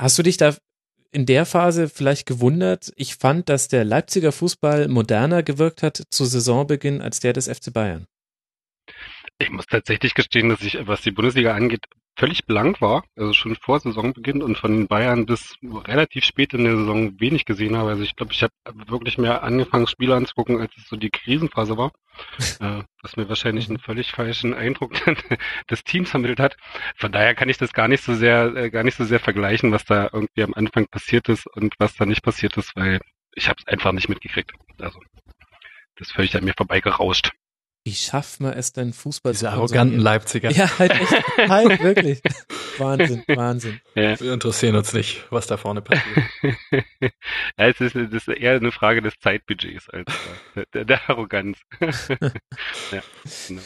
Hast 0.00 0.18
du 0.18 0.22
dich 0.22 0.36
da 0.36 0.56
in 1.12 1.26
der 1.26 1.46
Phase 1.46 1.88
vielleicht 1.88 2.26
gewundert? 2.26 2.92
Ich 2.96 3.16
fand, 3.16 3.48
dass 3.48 3.68
der 3.68 3.84
Leipziger 3.84 4.32
Fußball 4.32 4.88
moderner 4.88 5.42
gewirkt 5.42 5.82
hat 5.82 6.02
zu 6.10 6.24
Saisonbeginn 6.24 7.00
als 7.00 7.20
der 7.20 7.32
des 7.32 7.48
FC 7.48 7.72
Bayern. 7.72 8.06
Ich 9.38 9.50
muss 9.50 9.66
tatsächlich 9.66 10.14
gestehen, 10.14 10.48
dass 10.48 10.62
ich, 10.62 10.78
was 10.86 11.02
die 11.02 11.10
Bundesliga 11.10 11.54
angeht, 11.54 11.84
völlig 12.16 12.46
blank 12.46 12.80
war. 12.80 13.04
Also 13.16 13.32
schon 13.32 13.56
vor 13.56 13.80
Saisonbeginn 13.80 14.42
und 14.42 14.58
von 14.58 14.72
den 14.72 14.88
Bayern 14.88 15.26
bis 15.26 15.56
relativ 15.62 16.24
spät 16.24 16.54
in 16.54 16.64
der 16.64 16.76
Saison 16.76 17.20
wenig 17.20 17.44
gesehen 17.44 17.76
habe. 17.76 17.90
Also 17.90 18.02
ich 18.02 18.16
glaube, 18.16 18.32
ich 18.32 18.42
habe 18.42 18.52
wirklich 18.88 19.18
mehr 19.18 19.42
angefangen, 19.42 19.86
Spiele 19.86 20.16
anzugucken, 20.16 20.60
als 20.60 20.76
es 20.76 20.88
so 20.88 20.96
die 20.96 21.10
Krisenphase 21.10 21.76
war. 21.76 21.92
äh, 22.60 22.82
was 23.02 23.16
mir 23.16 23.28
wahrscheinlich 23.28 23.68
einen 23.68 23.78
völlig 23.78 24.12
falschen 24.12 24.54
Eindruck 24.54 24.92
des 25.70 25.84
Teams 25.84 26.10
vermittelt 26.10 26.40
hat. 26.40 26.56
Von 26.96 27.12
daher 27.12 27.34
kann 27.34 27.48
ich 27.48 27.58
das 27.58 27.72
gar 27.72 27.88
nicht 27.88 28.02
so 28.02 28.14
sehr, 28.14 28.54
äh, 28.56 28.70
gar 28.70 28.84
nicht 28.84 28.96
so 28.96 29.04
sehr 29.04 29.20
vergleichen, 29.20 29.72
was 29.72 29.84
da 29.84 30.08
irgendwie 30.12 30.42
am 30.42 30.54
Anfang 30.54 30.86
passiert 30.86 31.28
ist 31.28 31.46
und 31.46 31.74
was 31.78 31.94
da 31.96 32.06
nicht 32.06 32.22
passiert 32.22 32.56
ist, 32.56 32.74
weil 32.74 33.00
ich 33.34 33.48
habe 33.48 33.58
es 33.60 33.66
einfach 33.70 33.92
nicht 33.92 34.08
mitgekriegt. 34.08 34.52
Also, 34.80 34.98
das 35.96 36.08
ist 36.08 36.14
völlig 36.14 36.36
an 36.36 36.44
mir 36.44 36.54
vorbeigerauscht. 36.56 37.32
Wie 37.86 37.94
schafft 37.94 38.40
man 38.40 38.52
es 38.52 38.72
denn, 38.72 38.92
Fußball 38.92 39.30
Diese 39.30 39.44
zu 39.44 39.52
arroganten? 39.52 40.00
Leipziger. 40.00 40.50
Ja, 40.50 40.76
halt 40.76 40.90
echt. 40.90 41.12
halt, 41.48 41.80
wirklich. 41.80 42.20
Wahnsinn, 42.78 43.22
Wahnsinn. 43.28 43.80
Ja. 43.94 44.18
Wir 44.18 44.32
interessieren 44.32 44.74
uns 44.74 44.92
nicht, 44.92 45.24
was 45.30 45.46
da 45.46 45.56
vorne 45.56 45.82
passiert. 45.82 46.26
ja, 47.00 47.10
es 47.58 47.80
ist, 47.80 47.94
das 47.94 48.12
ist 48.12 48.26
eher 48.26 48.56
eine 48.56 48.72
Frage 48.72 49.02
des 49.02 49.14
Zeitbudgets 49.20 49.88
als 49.88 50.12
der, 50.74 50.84
der 50.84 51.08
Arroganz. 51.08 51.60
ja, 51.80 53.02
genau. 53.46 53.62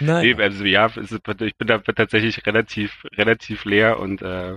Nein. 0.00 0.34
Nee, 0.36 0.42
also 0.42 0.64
ja, 0.64 0.86
ist, 0.86 1.12
ich 1.12 1.56
bin 1.56 1.68
da 1.68 1.78
tatsächlich 1.78 2.44
relativ, 2.44 3.04
relativ 3.12 3.64
leer 3.64 4.00
und 4.00 4.20
äh, 4.20 4.56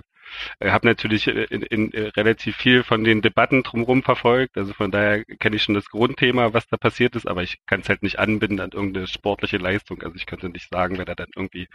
habe 0.63 0.87
natürlich 0.87 1.27
in, 1.27 1.61
in, 1.61 1.91
in 1.91 2.07
relativ 2.09 2.55
viel 2.55 2.83
von 2.83 3.03
den 3.03 3.21
Debatten 3.21 3.63
drumherum 3.63 4.03
verfolgt. 4.03 4.57
Also 4.57 4.73
von 4.73 4.91
daher 4.91 5.23
kenne 5.25 5.55
ich 5.55 5.63
schon 5.63 5.75
das 5.75 5.89
Grundthema, 5.89 6.53
was 6.53 6.67
da 6.67 6.77
passiert 6.77 7.15
ist, 7.15 7.27
aber 7.27 7.43
ich 7.43 7.59
kann 7.65 7.81
es 7.81 7.89
halt 7.89 8.03
nicht 8.03 8.19
anbinden 8.19 8.59
an 8.59 8.71
irgendeine 8.71 9.07
sportliche 9.07 9.57
Leistung. 9.57 10.01
Also 10.03 10.15
ich 10.15 10.25
könnte 10.25 10.49
nicht 10.49 10.69
sagen, 10.69 10.97
wer 10.97 11.05
da 11.05 11.15
dann 11.15 11.29
irgendwie 11.35 11.67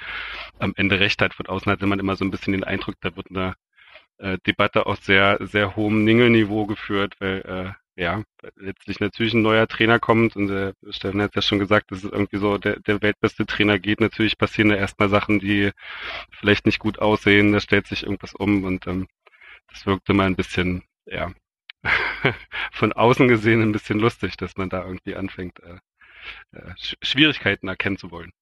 am 0.58 0.72
Ende 0.76 1.00
recht 1.00 1.22
hat. 1.22 1.34
Von 1.34 1.46
außen 1.46 1.70
hatte 1.70 1.86
man 1.86 1.98
immer 1.98 2.16
so 2.16 2.24
ein 2.24 2.30
bisschen 2.30 2.52
den 2.52 2.64
Eindruck, 2.64 2.96
da 3.00 3.16
wird 3.16 3.30
eine 3.30 3.54
äh, 4.18 4.38
Debatte 4.46 4.86
auf 4.86 4.98
sehr, 5.02 5.38
sehr 5.40 5.76
hohem 5.76 6.04
Ningelniveau 6.04 6.66
geführt, 6.66 7.14
weil 7.20 7.40
äh, 7.40 7.81
ja, 7.96 8.22
letztlich 8.56 9.00
natürlich 9.00 9.34
ein 9.34 9.42
neuer 9.42 9.68
Trainer 9.68 9.98
kommt 9.98 10.34
und 10.36 10.48
der 10.48 10.74
Steffen 10.90 11.20
hat 11.20 11.36
ja 11.36 11.42
schon 11.42 11.58
gesagt, 11.58 11.90
das 11.90 12.04
ist 12.04 12.12
irgendwie 12.12 12.38
so, 12.38 12.56
der, 12.56 12.80
der 12.80 13.02
weltbeste 13.02 13.44
Trainer 13.44 13.78
geht, 13.78 14.00
natürlich 14.00 14.38
passieren 14.38 14.70
da 14.70 14.76
erstmal 14.76 15.10
Sachen, 15.10 15.40
die 15.40 15.72
vielleicht 16.30 16.64
nicht 16.64 16.78
gut 16.78 16.98
aussehen, 16.98 17.52
da 17.52 17.60
stellt 17.60 17.86
sich 17.86 18.04
irgendwas 18.04 18.34
um 18.34 18.64
und 18.64 18.86
ähm, 18.86 19.08
das 19.70 19.84
wirkte 19.86 20.14
mal 20.14 20.26
ein 20.26 20.36
bisschen, 20.36 20.84
ja, 21.04 21.32
von 22.72 22.92
außen 22.92 23.28
gesehen 23.28 23.60
ein 23.60 23.72
bisschen 23.72 23.98
lustig, 23.98 24.36
dass 24.36 24.56
man 24.56 24.70
da 24.70 24.84
irgendwie 24.84 25.14
anfängt, 25.14 25.58
äh, 25.60 25.78
äh, 26.52 26.72
Schwierigkeiten 27.02 27.68
erkennen 27.68 27.98
zu 27.98 28.10
wollen. 28.10 28.32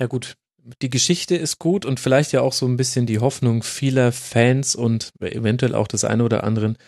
Ja 0.00 0.06
gut, 0.06 0.36
die 0.80 0.90
Geschichte 0.90 1.36
ist 1.36 1.58
gut 1.58 1.84
und 1.84 2.00
vielleicht 2.00 2.32
ja 2.32 2.40
auch 2.40 2.52
so 2.52 2.66
ein 2.66 2.76
bisschen 2.76 3.04
die 3.04 3.18
Hoffnung 3.18 3.62
vieler 3.62 4.12
Fans 4.12 4.74
und 4.74 5.12
eventuell 5.20 5.74
auch 5.74 5.88
des 5.88 6.04
einen 6.04 6.22
oder 6.22 6.44
anderen 6.44 6.78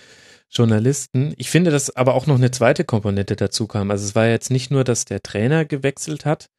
Journalisten. 0.50 1.32
Ich 1.36 1.48
finde, 1.50 1.70
dass 1.70 1.94
aber 1.94 2.14
auch 2.14 2.26
noch 2.26 2.36
eine 2.36 2.50
zweite 2.50 2.84
Komponente 2.84 3.36
dazu 3.36 3.66
kam. 3.66 3.90
Also 3.90 4.04
es 4.04 4.14
war 4.14 4.26
jetzt 4.26 4.50
nicht 4.50 4.70
nur, 4.70 4.84
dass 4.84 5.04
der 5.04 5.22
Trainer 5.22 5.64
gewechselt 5.64 6.24
hat, 6.24 6.50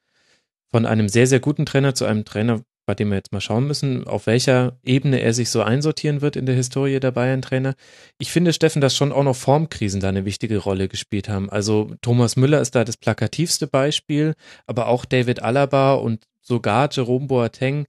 von 0.69 0.86
einem 0.86 1.10
sehr, 1.10 1.27
sehr 1.27 1.41
guten 1.41 1.65
Trainer 1.65 1.93
zu 1.93 2.05
einem 2.05 2.24
Trainer, 2.24 2.62
bei 2.86 2.95
dem 2.95 3.10
wir 3.10 3.17
jetzt 3.17 3.33
mal 3.33 3.41
schauen 3.41 3.67
müssen, 3.67 4.07
auf 4.07 4.25
welcher 4.25 4.79
Ebene 4.83 5.19
er 5.19 5.33
sich 5.33 5.50
so 5.50 5.62
einsortieren 5.62 6.21
wird 6.21 6.36
in 6.36 6.45
der 6.45 6.55
Historie 6.55 7.00
der 7.00 7.12
Bayern-Trainer. 7.12 7.75
Ich 8.17 8.31
finde, 8.31 8.53
Steffen, 8.53 8.81
dass 8.81 8.95
schon 8.95 9.12
auch 9.12 9.24
noch 9.24 9.36
Formkrisen 9.36 10.00
da 10.00 10.10
eine 10.10 10.25
wichtige 10.25 10.57
Rolle 10.57 10.88
gespielt 10.88 11.27
haben. 11.27 11.50
Also 11.50 11.93
Thomas 12.01 12.38
Müller 12.38 12.62
ist 12.62 12.75
da 12.75 12.86
das 12.86 12.98
plakativste 12.98 13.67
Beispiel, 13.67 14.33
aber 14.65 14.88
auch 14.88 15.03
David 15.05 15.43
Alaba 15.43 15.93
und 15.95 16.24
sogar 16.41 16.89
Jerome 16.91 17.27
Boateng 17.27 17.86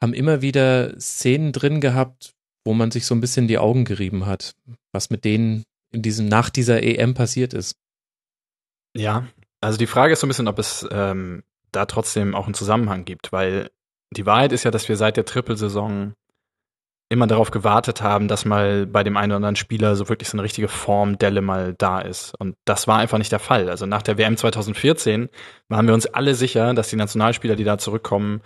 haben 0.00 0.14
immer 0.14 0.42
wieder 0.42 0.98
Szenen 1.00 1.52
drin 1.52 1.80
gehabt, 1.80 2.33
wo 2.64 2.74
man 2.74 2.90
sich 2.90 3.06
so 3.06 3.14
ein 3.14 3.20
bisschen 3.20 3.48
die 3.48 3.58
Augen 3.58 3.84
gerieben 3.84 4.26
hat, 4.26 4.54
was 4.92 5.10
mit 5.10 5.24
denen 5.24 5.64
in 5.92 6.02
diesem, 6.02 6.26
nach 6.26 6.50
dieser 6.50 6.82
EM 6.82 7.14
passiert 7.14 7.54
ist. 7.54 7.76
Ja, 8.96 9.26
also 9.60 9.78
die 9.78 9.86
Frage 9.86 10.12
ist 10.12 10.20
so 10.20 10.26
ein 10.26 10.28
bisschen, 10.28 10.48
ob 10.48 10.58
es 10.58 10.86
ähm, 10.90 11.42
da 11.72 11.86
trotzdem 11.86 12.34
auch 12.34 12.46
einen 12.46 12.54
Zusammenhang 12.54 13.04
gibt, 13.04 13.32
weil 13.32 13.70
die 14.10 14.26
Wahrheit 14.26 14.52
ist 14.52 14.64
ja, 14.64 14.70
dass 14.70 14.88
wir 14.88 14.96
seit 14.96 15.16
der 15.16 15.24
Trippelsaison 15.24 16.14
immer 17.10 17.26
darauf 17.26 17.50
gewartet 17.50 18.02
haben, 18.02 18.28
dass 18.28 18.44
mal 18.44 18.86
bei 18.86 19.04
dem 19.04 19.16
einen 19.16 19.32
oder 19.32 19.36
anderen 19.36 19.56
Spieler 19.56 19.94
so 19.94 20.08
wirklich 20.08 20.28
so 20.28 20.36
eine 20.36 20.42
richtige 20.42 20.68
Formdelle 20.68 21.42
mal 21.42 21.74
da 21.74 22.00
ist. 22.00 22.34
Und 22.38 22.56
das 22.64 22.88
war 22.88 22.98
einfach 22.98 23.18
nicht 23.18 23.30
der 23.30 23.38
Fall. 23.40 23.68
Also 23.68 23.86
nach 23.86 24.02
der 24.02 24.16
WM 24.16 24.36
2014 24.36 25.28
waren 25.68 25.86
wir 25.86 25.94
uns 25.94 26.06
alle 26.06 26.34
sicher, 26.34 26.72
dass 26.74 26.88
die 26.88 26.96
Nationalspieler, 26.96 27.56
die 27.56 27.64
da 27.64 27.78
zurückkommen, 27.78 28.40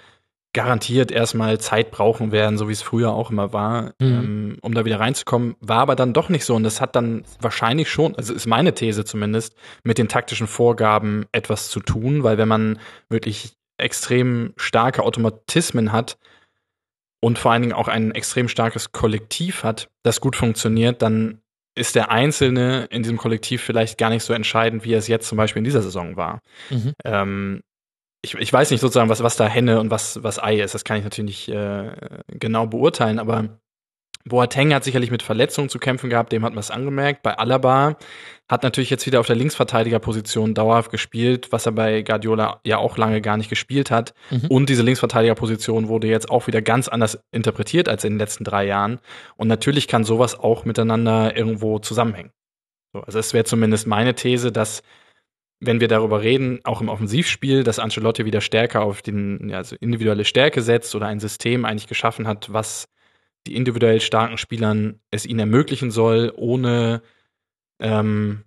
garantiert 0.54 1.12
erstmal 1.12 1.58
Zeit 1.60 1.90
brauchen 1.90 2.32
werden, 2.32 2.58
so 2.58 2.68
wie 2.68 2.72
es 2.72 2.82
früher 2.82 3.12
auch 3.12 3.30
immer 3.30 3.52
war, 3.52 3.92
mhm. 3.98 4.06
ähm, 4.06 4.58
um 4.62 4.74
da 4.74 4.84
wieder 4.84 5.00
reinzukommen. 5.00 5.56
War 5.60 5.80
aber 5.80 5.94
dann 5.94 6.14
doch 6.14 6.28
nicht 6.28 6.44
so. 6.44 6.54
Und 6.54 6.62
das 6.62 6.80
hat 6.80 6.96
dann 6.96 7.24
wahrscheinlich 7.40 7.90
schon, 7.90 8.14
also 8.16 8.32
ist 8.34 8.46
meine 8.46 8.74
These 8.74 9.04
zumindest, 9.04 9.54
mit 9.84 9.98
den 9.98 10.08
taktischen 10.08 10.46
Vorgaben 10.46 11.26
etwas 11.32 11.68
zu 11.68 11.80
tun, 11.80 12.22
weil 12.24 12.38
wenn 12.38 12.48
man 12.48 12.78
wirklich 13.08 13.52
extrem 13.76 14.54
starke 14.56 15.02
Automatismen 15.02 15.92
hat 15.92 16.18
und 17.20 17.38
vor 17.38 17.52
allen 17.52 17.62
Dingen 17.62 17.74
auch 17.74 17.88
ein 17.88 18.12
extrem 18.12 18.48
starkes 18.48 18.92
Kollektiv 18.92 19.64
hat, 19.64 19.88
das 20.02 20.20
gut 20.20 20.34
funktioniert, 20.34 21.02
dann 21.02 21.40
ist 21.76 21.94
der 21.94 22.10
Einzelne 22.10 22.86
in 22.90 23.02
diesem 23.02 23.18
Kollektiv 23.18 23.62
vielleicht 23.62 23.98
gar 23.98 24.10
nicht 24.10 24.24
so 24.24 24.32
entscheidend, 24.32 24.84
wie 24.84 24.94
er 24.94 24.98
es 24.98 25.08
jetzt 25.08 25.28
zum 25.28 25.38
Beispiel 25.38 25.60
in 25.60 25.64
dieser 25.64 25.82
Saison 25.82 26.16
war. 26.16 26.40
Mhm. 26.70 26.92
Ähm, 27.04 27.60
ich, 28.22 28.34
ich 28.34 28.52
weiß 28.52 28.70
nicht 28.70 28.80
sozusagen, 28.80 29.08
was, 29.08 29.22
was 29.22 29.36
da 29.36 29.46
Henne 29.46 29.80
und 29.80 29.90
was, 29.90 30.22
was 30.22 30.42
Ei 30.42 30.60
ist. 30.60 30.74
Das 30.74 30.84
kann 30.84 30.98
ich 30.98 31.04
natürlich 31.04 31.48
nicht 31.48 31.56
äh, 31.56 31.92
genau 32.28 32.66
beurteilen, 32.66 33.18
aber 33.18 33.60
Boateng 34.24 34.74
hat 34.74 34.84
sicherlich 34.84 35.10
mit 35.10 35.22
Verletzungen 35.22 35.68
zu 35.68 35.78
kämpfen 35.78 36.10
gehabt, 36.10 36.32
dem 36.32 36.44
hat 36.44 36.52
man 36.52 36.60
es 36.60 36.70
angemerkt. 36.70 37.22
Bei 37.22 37.38
Alaba 37.38 37.96
hat 38.48 38.62
natürlich 38.62 38.90
jetzt 38.90 39.06
wieder 39.06 39.20
auf 39.20 39.26
der 39.26 39.36
Linksverteidigerposition 39.36 40.54
dauerhaft 40.54 40.90
gespielt, 40.90 41.48
was 41.50 41.66
er 41.66 41.72
bei 41.72 42.02
Guardiola 42.02 42.60
ja 42.64 42.78
auch 42.78 42.96
lange 42.96 43.20
gar 43.20 43.36
nicht 43.36 43.48
gespielt 43.48 43.90
hat. 43.90 44.14
Mhm. 44.30 44.46
Und 44.48 44.68
diese 44.68 44.82
Linksverteidigerposition 44.82 45.88
wurde 45.88 46.08
jetzt 46.08 46.30
auch 46.30 46.46
wieder 46.46 46.62
ganz 46.62 46.88
anders 46.88 47.20
interpretiert 47.30 47.88
als 47.88 48.04
in 48.04 48.14
den 48.14 48.18
letzten 48.18 48.44
drei 48.44 48.66
Jahren. 48.66 49.00
Und 49.36 49.48
natürlich 49.48 49.88
kann 49.88 50.04
sowas 50.04 50.38
auch 50.38 50.64
miteinander 50.64 51.36
irgendwo 51.36 51.78
zusammenhängen. 51.78 52.32
So, 52.92 53.00
also 53.00 53.18
es 53.18 53.34
wäre 53.34 53.44
zumindest 53.44 53.86
meine 53.86 54.14
These, 54.14 54.50
dass 54.50 54.82
wenn 55.60 55.80
wir 55.80 55.88
darüber 55.88 56.22
reden, 56.22 56.60
auch 56.64 56.80
im 56.80 56.88
Offensivspiel, 56.88 57.64
dass 57.64 57.78
Ancelotti 57.78 58.24
wieder 58.24 58.40
stärker 58.40 58.82
auf 58.82 59.02
den, 59.02 59.52
also 59.52 59.76
individuelle 59.80 60.24
Stärke 60.24 60.62
setzt 60.62 60.94
oder 60.94 61.06
ein 61.06 61.20
System 61.20 61.64
eigentlich 61.64 61.88
geschaffen 61.88 62.28
hat, 62.28 62.52
was 62.52 62.88
die 63.46 63.56
individuell 63.56 64.00
starken 64.00 64.38
Spielern 64.38 65.00
es 65.10 65.26
ihnen 65.26 65.40
ermöglichen 65.40 65.90
soll, 65.90 66.32
ohne 66.36 67.02
ähm, 67.80 68.44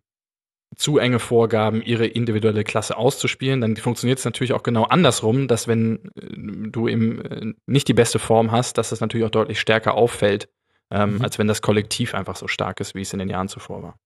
zu 0.75 0.99
enge 0.99 1.19
Vorgaben 1.19 1.81
ihre 1.81 2.05
individuelle 2.05 2.63
Klasse 2.63 2.95
auszuspielen, 2.95 3.59
dann 3.59 3.75
funktioniert 3.75 4.19
es 4.19 4.25
natürlich 4.25 4.53
auch 4.53 4.63
genau 4.63 4.83
andersrum, 4.83 5.47
dass 5.47 5.67
wenn 5.67 6.11
äh, 6.15 6.69
du 6.69 6.87
eben 6.87 7.25
äh, 7.25 7.53
nicht 7.65 7.87
die 7.87 7.93
beste 7.93 8.19
Form 8.19 8.51
hast, 8.51 8.77
dass 8.77 8.89
das 8.89 9.01
natürlich 9.01 9.25
auch 9.25 9.31
deutlich 9.31 9.59
stärker 9.59 9.95
auffällt, 9.95 10.47
ähm, 10.89 11.15
mhm. 11.15 11.21
als 11.21 11.39
wenn 11.39 11.47
das 11.47 11.61
Kollektiv 11.61 12.15
einfach 12.15 12.37
so 12.37 12.47
stark 12.47 12.79
ist, 12.79 12.95
wie 12.95 13.01
es 13.01 13.11
in 13.11 13.19
den 13.19 13.29
Jahren 13.29 13.49
zuvor 13.49 13.83
war. 13.83 13.99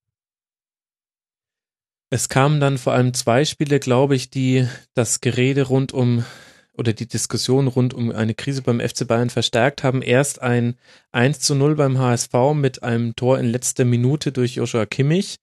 Es 2.15 2.29
kamen 2.29 2.61
dann 2.61 2.77
vor 2.77 2.93
allem 2.93 3.13
zwei 3.13 3.43
Spiele, 3.43 3.77
glaube 3.77 4.15
ich, 4.15 4.29
die 4.29 4.65
das 4.93 5.19
Gerede 5.19 5.63
rund 5.63 5.91
um 5.91 6.23
oder 6.71 6.93
die 6.93 7.09
Diskussion 7.09 7.67
rund 7.67 7.93
um 7.93 8.09
eine 8.09 8.33
Krise 8.33 8.61
beim 8.61 8.79
FC 8.79 9.05
Bayern 9.05 9.29
verstärkt 9.29 9.83
haben. 9.83 10.01
Erst 10.01 10.41
ein 10.41 10.75
1 11.11 11.41
zu 11.41 11.55
0 11.55 11.75
beim 11.75 11.97
HSV 11.97 12.31
mit 12.53 12.83
einem 12.83 13.17
Tor 13.17 13.37
in 13.37 13.47
letzter 13.47 13.83
Minute 13.83 14.31
durch 14.31 14.55
Joshua 14.55 14.85
Kimmich 14.85 15.39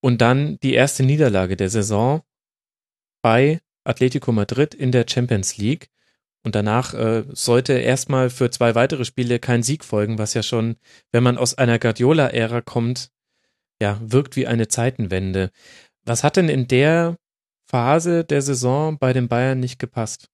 und 0.00 0.20
dann 0.20 0.58
die 0.64 0.74
erste 0.74 1.04
Niederlage 1.04 1.56
der 1.56 1.70
Saison 1.70 2.22
bei 3.22 3.60
Atletico 3.84 4.32
Madrid 4.32 4.74
in 4.74 4.90
der 4.90 5.06
Champions 5.08 5.58
League. 5.58 5.90
Und 6.42 6.56
danach 6.56 6.92
äh, 6.94 7.22
sollte 7.30 7.74
erstmal 7.74 8.30
für 8.30 8.50
zwei 8.50 8.74
weitere 8.74 9.04
Spiele 9.04 9.38
kein 9.38 9.62
Sieg 9.62 9.84
folgen, 9.84 10.18
was 10.18 10.34
ja 10.34 10.42
schon, 10.42 10.74
wenn 11.12 11.22
man 11.22 11.38
aus 11.38 11.54
einer 11.54 11.78
Guardiola-Ära 11.78 12.62
kommt, 12.62 13.12
ja, 13.80 14.00
wirkt 14.02 14.36
wie 14.36 14.46
eine 14.46 14.68
Zeitenwende. 14.68 15.50
Was 16.04 16.22
hat 16.22 16.36
denn 16.36 16.48
in 16.48 16.68
der 16.68 17.16
Phase 17.66 18.24
der 18.24 18.42
Saison 18.42 18.98
bei 18.98 19.12
den 19.12 19.28
Bayern 19.28 19.60
nicht 19.60 19.78
gepasst? 19.78 20.28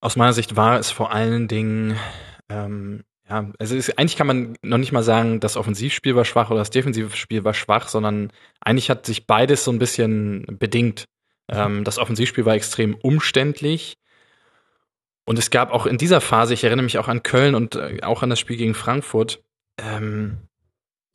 Aus 0.00 0.16
meiner 0.16 0.34
Sicht 0.34 0.56
war 0.56 0.78
es 0.78 0.90
vor 0.90 1.10
allen 1.10 1.48
Dingen, 1.48 1.98
ähm, 2.50 3.02
ja, 3.28 3.50
also 3.58 3.74
ist, 3.74 3.98
eigentlich 3.98 4.16
kann 4.16 4.26
man 4.26 4.56
noch 4.62 4.78
nicht 4.78 4.92
mal 4.92 5.02
sagen, 5.02 5.40
das 5.40 5.56
Offensivspiel 5.56 6.14
war 6.14 6.24
schwach 6.24 6.50
oder 6.50 6.60
das 6.60 6.70
Defensivspiel 6.70 7.44
war 7.44 7.54
schwach, 7.54 7.88
sondern 7.88 8.30
eigentlich 8.60 8.90
hat 8.90 9.06
sich 9.06 9.26
beides 9.26 9.64
so 9.64 9.72
ein 9.72 9.78
bisschen 9.78 10.44
bedingt. 10.58 11.06
Ähm, 11.48 11.82
das 11.82 11.98
Offensivspiel 11.98 12.44
war 12.44 12.54
extrem 12.54 12.94
umständlich. 12.94 13.96
Und 15.24 15.38
es 15.38 15.50
gab 15.50 15.72
auch 15.72 15.86
in 15.86 15.98
dieser 15.98 16.20
Phase, 16.20 16.54
ich 16.54 16.62
erinnere 16.62 16.84
mich 16.84 16.98
auch 16.98 17.08
an 17.08 17.22
Köln 17.22 17.54
und 17.54 17.74
äh, 17.74 18.00
auch 18.02 18.22
an 18.22 18.30
das 18.30 18.38
Spiel 18.38 18.56
gegen 18.56 18.74
Frankfurt, 18.74 19.42
ähm, 19.78 20.45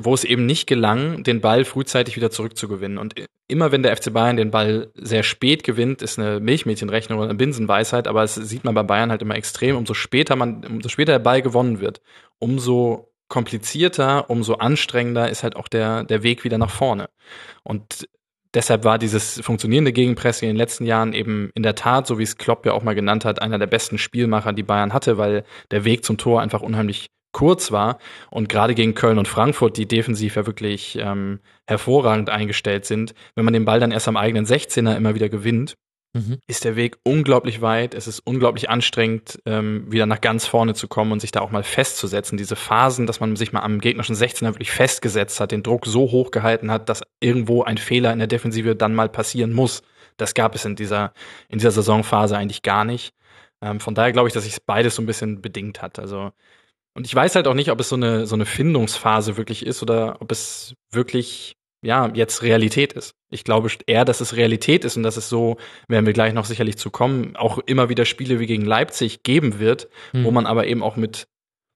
wo 0.05 0.13
es 0.13 0.23
eben 0.23 0.45
nicht 0.45 0.67
gelang, 0.67 1.23
den 1.23 1.41
Ball 1.41 1.65
frühzeitig 1.65 2.15
wieder 2.15 2.31
zurückzugewinnen. 2.31 2.97
Und 2.97 3.15
immer 3.47 3.71
wenn 3.71 3.83
der 3.83 3.95
FC 3.95 4.13
Bayern 4.13 4.37
den 4.37 4.51
Ball 4.51 4.91
sehr 4.95 5.23
spät 5.23 5.63
gewinnt, 5.63 6.01
ist 6.01 6.17
eine 6.17 6.39
Milchmädchenrechnung 6.39 7.19
oder 7.19 7.29
eine 7.29 7.37
Binsenweisheit, 7.37 8.07
aber 8.07 8.23
es 8.23 8.35
sieht 8.35 8.63
man 8.63 8.73
bei 8.73 8.83
Bayern 8.83 9.11
halt 9.11 9.21
immer 9.21 9.35
extrem, 9.35 9.75
umso 9.75 9.93
später 9.93 10.35
man, 10.35 10.63
umso 10.65 10.89
später 10.89 11.13
der 11.13 11.19
Ball 11.19 11.41
gewonnen 11.41 11.79
wird, 11.79 12.01
umso 12.39 13.11
komplizierter, 13.27 14.29
umso 14.29 14.55
anstrengender 14.55 15.29
ist 15.29 15.43
halt 15.43 15.55
auch 15.55 15.67
der, 15.67 16.03
der 16.03 16.23
Weg 16.23 16.43
wieder 16.43 16.57
nach 16.57 16.69
vorne. 16.69 17.09
Und 17.63 18.07
deshalb 18.53 18.83
war 18.83 18.97
dieses 18.97 19.39
funktionierende 19.41 19.93
Gegenpressing 19.93 20.49
in 20.49 20.55
den 20.55 20.59
letzten 20.59 20.85
Jahren 20.85 21.13
eben 21.13 21.49
in 21.55 21.63
der 21.63 21.75
Tat, 21.75 22.07
so 22.07 22.19
wie 22.19 22.23
es 22.23 22.37
Klopp 22.37 22.65
ja 22.65 22.73
auch 22.73 22.83
mal 22.83 22.95
genannt 22.95 23.25
hat, 23.25 23.41
einer 23.41 23.57
der 23.57 23.67
besten 23.67 23.97
Spielmacher, 23.97 24.53
die 24.53 24.63
Bayern 24.63 24.93
hatte, 24.93 25.17
weil 25.17 25.45
der 25.71 25.85
Weg 25.85 26.03
zum 26.03 26.17
Tor 26.17 26.41
einfach 26.41 26.61
unheimlich 26.61 27.09
kurz 27.31 27.71
war 27.71 27.97
und 28.29 28.49
gerade 28.49 28.75
gegen 28.75 28.95
Köln 28.95 29.17
und 29.17 29.27
Frankfurt, 29.27 29.77
die 29.77 29.87
defensiv 29.87 30.35
ja 30.35 30.45
wirklich 30.45 30.97
ähm, 30.99 31.39
hervorragend 31.67 32.29
eingestellt 32.29 32.85
sind, 32.85 33.13
wenn 33.35 33.45
man 33.45 33.53
den 33.53 33.65
Ball 33.65 33.79
dann 33.79 33.91
erst 33.91 34.07
am 34.07 34.17
eigenen 34.17 34.45
16er 34.45 34.95
immer 34.95 35.15
wieder 35.15 35.29
gewinnt, 35.29 35.75
mhm. 36.13 36.39
ist 36.47 36.65
der 36.65 36.75
Weg 36.75 36.97
unglaublich 37.03 37.61
weit. 37.61 37.93
Es 37.93 38.07
ist 38.07 38.19
unglaublich 38.19 38.69
anstrengend, 38.69 39.39
ähm, 39.45 39.91
wieder 39.91 40.05
nach 40.05 40.21
ganz 40.21 40.45
vorne 40.45 40.73
zu 40.73 40.87
kommen 40.87 41.11
und 41.11 41.21
sich 41.21 41.31
da 41.31 41.41
auch 41.41 41.51
mal 41.51 41.63
festzusetzen. 41.63 42.37
Diese 42.37 42.55
Phasen, 42.55 43.07
dass 43.07 43.19
man 43.19 43.35
sich 43.35 43.53
mal 43.53 43.61
am 43.61 43.79
gegnerischen 43.79 44.15
16er 44.15 44.47
wirklich 44.47 44.71
festgesetzt 44.71 45.39
hat, 45.39 45.51
den 45.51 45.63
Druck 45.63 45.85
so 45.85 46.11
hoch 46.11 46.31
gehalten 46.31 46.71
hat, 46.71 46.89
dass 46.89 47.01
irgendwo 47.19 47.63
ein 47.63 47.77
Fehler 47.77 48.11
in 48.13 48.19
der 48.19 48.27
Defensive 48.27 48.75
dann 48.75 48.95
mal 48.95 49.09
passieren 49.09 49.53
muss. 49.53 49.81
Das 50.17 50.33
gab 50.33 50.55
es 50.55 50.65
in 50.65 50.75
dieser, 50.75 51.13
in 51.49 51.57
dieser 51.57 51.71
Saisonphase 51.71 52.37
eigentlich 52.37 52.61
gar 52.61 52.85
nicht. 52.85 53.13
Ähm, 53.61 53.79
von 53.79 53.95
daher 53.95 54.11
glaube 54.11 54.27
ich, 54.27 54.33
dass 54.33 54.43
sich 54.43 54.57
beides 54.65 54.95
so 54.95 55.01
ein 55.01 55.05
bisschen 55.05 55.41
bedingt 55.41 55.81
hat. 55.81 55.99
Also 55.99 56.31
und 56.93 57.05
ich 57.05 57.15
weiß 57.15 57.35
halt 57.35 57.47
auch 57.47 57.53
nicht, 57.53 57.71
ob 57.71 57.79
es 57.79 57.89
so 57.89 57.95
eine, 57.95 58.25
so 58.25 58.35
eine 58.35 58.45
Findungsphase 58.45 59.37
wirklich 59.37 59.65
ist 59.65 59.81
oder 59.81 60.17
ob 60.21 60.31
es 60.31 60.75
wirklich, 60.91 61.55
ja, 61.81 62.11
jetzt 62.13 62.43
Realität 62.43 62.93
ist. 62.93 63.15
Ich 63.29 63.43
glaube 63.43 63.69
eher, 63.87 64.05
dass 64.05 64.21
es 64.21 64.35
Realität 64.35 64.83
ist 64.83 64.97
und 64.97 65.03
dass 65.03 65.17
es 65.17 65.29
so, 65.29 65.57
werden 65.87 66.05
wir 66.05 66.13
gleich 66.13 66.33
noch 66.33 66.45
sicherlich 66.45 66.77
zu 66.77 66.89
kommen, 66.89 67.35
auch 67.35 67.59
immer 67.59 67.89
wieder 67.89 68.05
Spiele 68.05 68.39
wie 68.39 68.45
gegen 68.45 68.65
Leipzig 68.65 69.23
geben 69.23 69.59
wird, 69.59 69.87
hm. 70.11 70.25
wo 70.25 70.31
man 70.31 70.45
aber 70.45 70.67
eben 70.67 70.83
auch 70.83 70.97
mit 70.97 71.27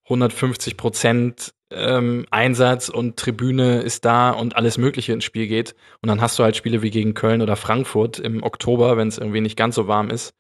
150 0.06 0.78
Prozent 0.78 1.54
ähm, 1.72 2.26
Einsatz 2.30 2.90
und 2.90 3.18
Tribüne 3.18 3.82
ist 3.82 4.06
da 4.06 4.32
und 4.32 4.56
alles 4.56 4.78
Mögliche 4.78 5.14
ins 5.14 5.24
Spiel 5.24 5.48
geht. 5.48 5.76
Und 6.02 6.10
dann 6.10 6.22
hast 6.22 6.38
du 6.38 6.44
halt 6.44 6.56
Spiele 6.56 6.82
wie 6.82 6.92
gegen 6.92 7.14
Köln 7.14 7.42
oder 7.42 7.56
Frankfurt 7.56 8.20
im 8.20 8.44
Oktober, 8.44 8.98
wenn 8.98 9.08
es 9.08 9.18
irgendwie 9.18 9.42
nicht 9.42 9.58
ganz 9.58 9.76
so 9.76 9.88
warm 9.88 10.10
ist. 10.10 10.36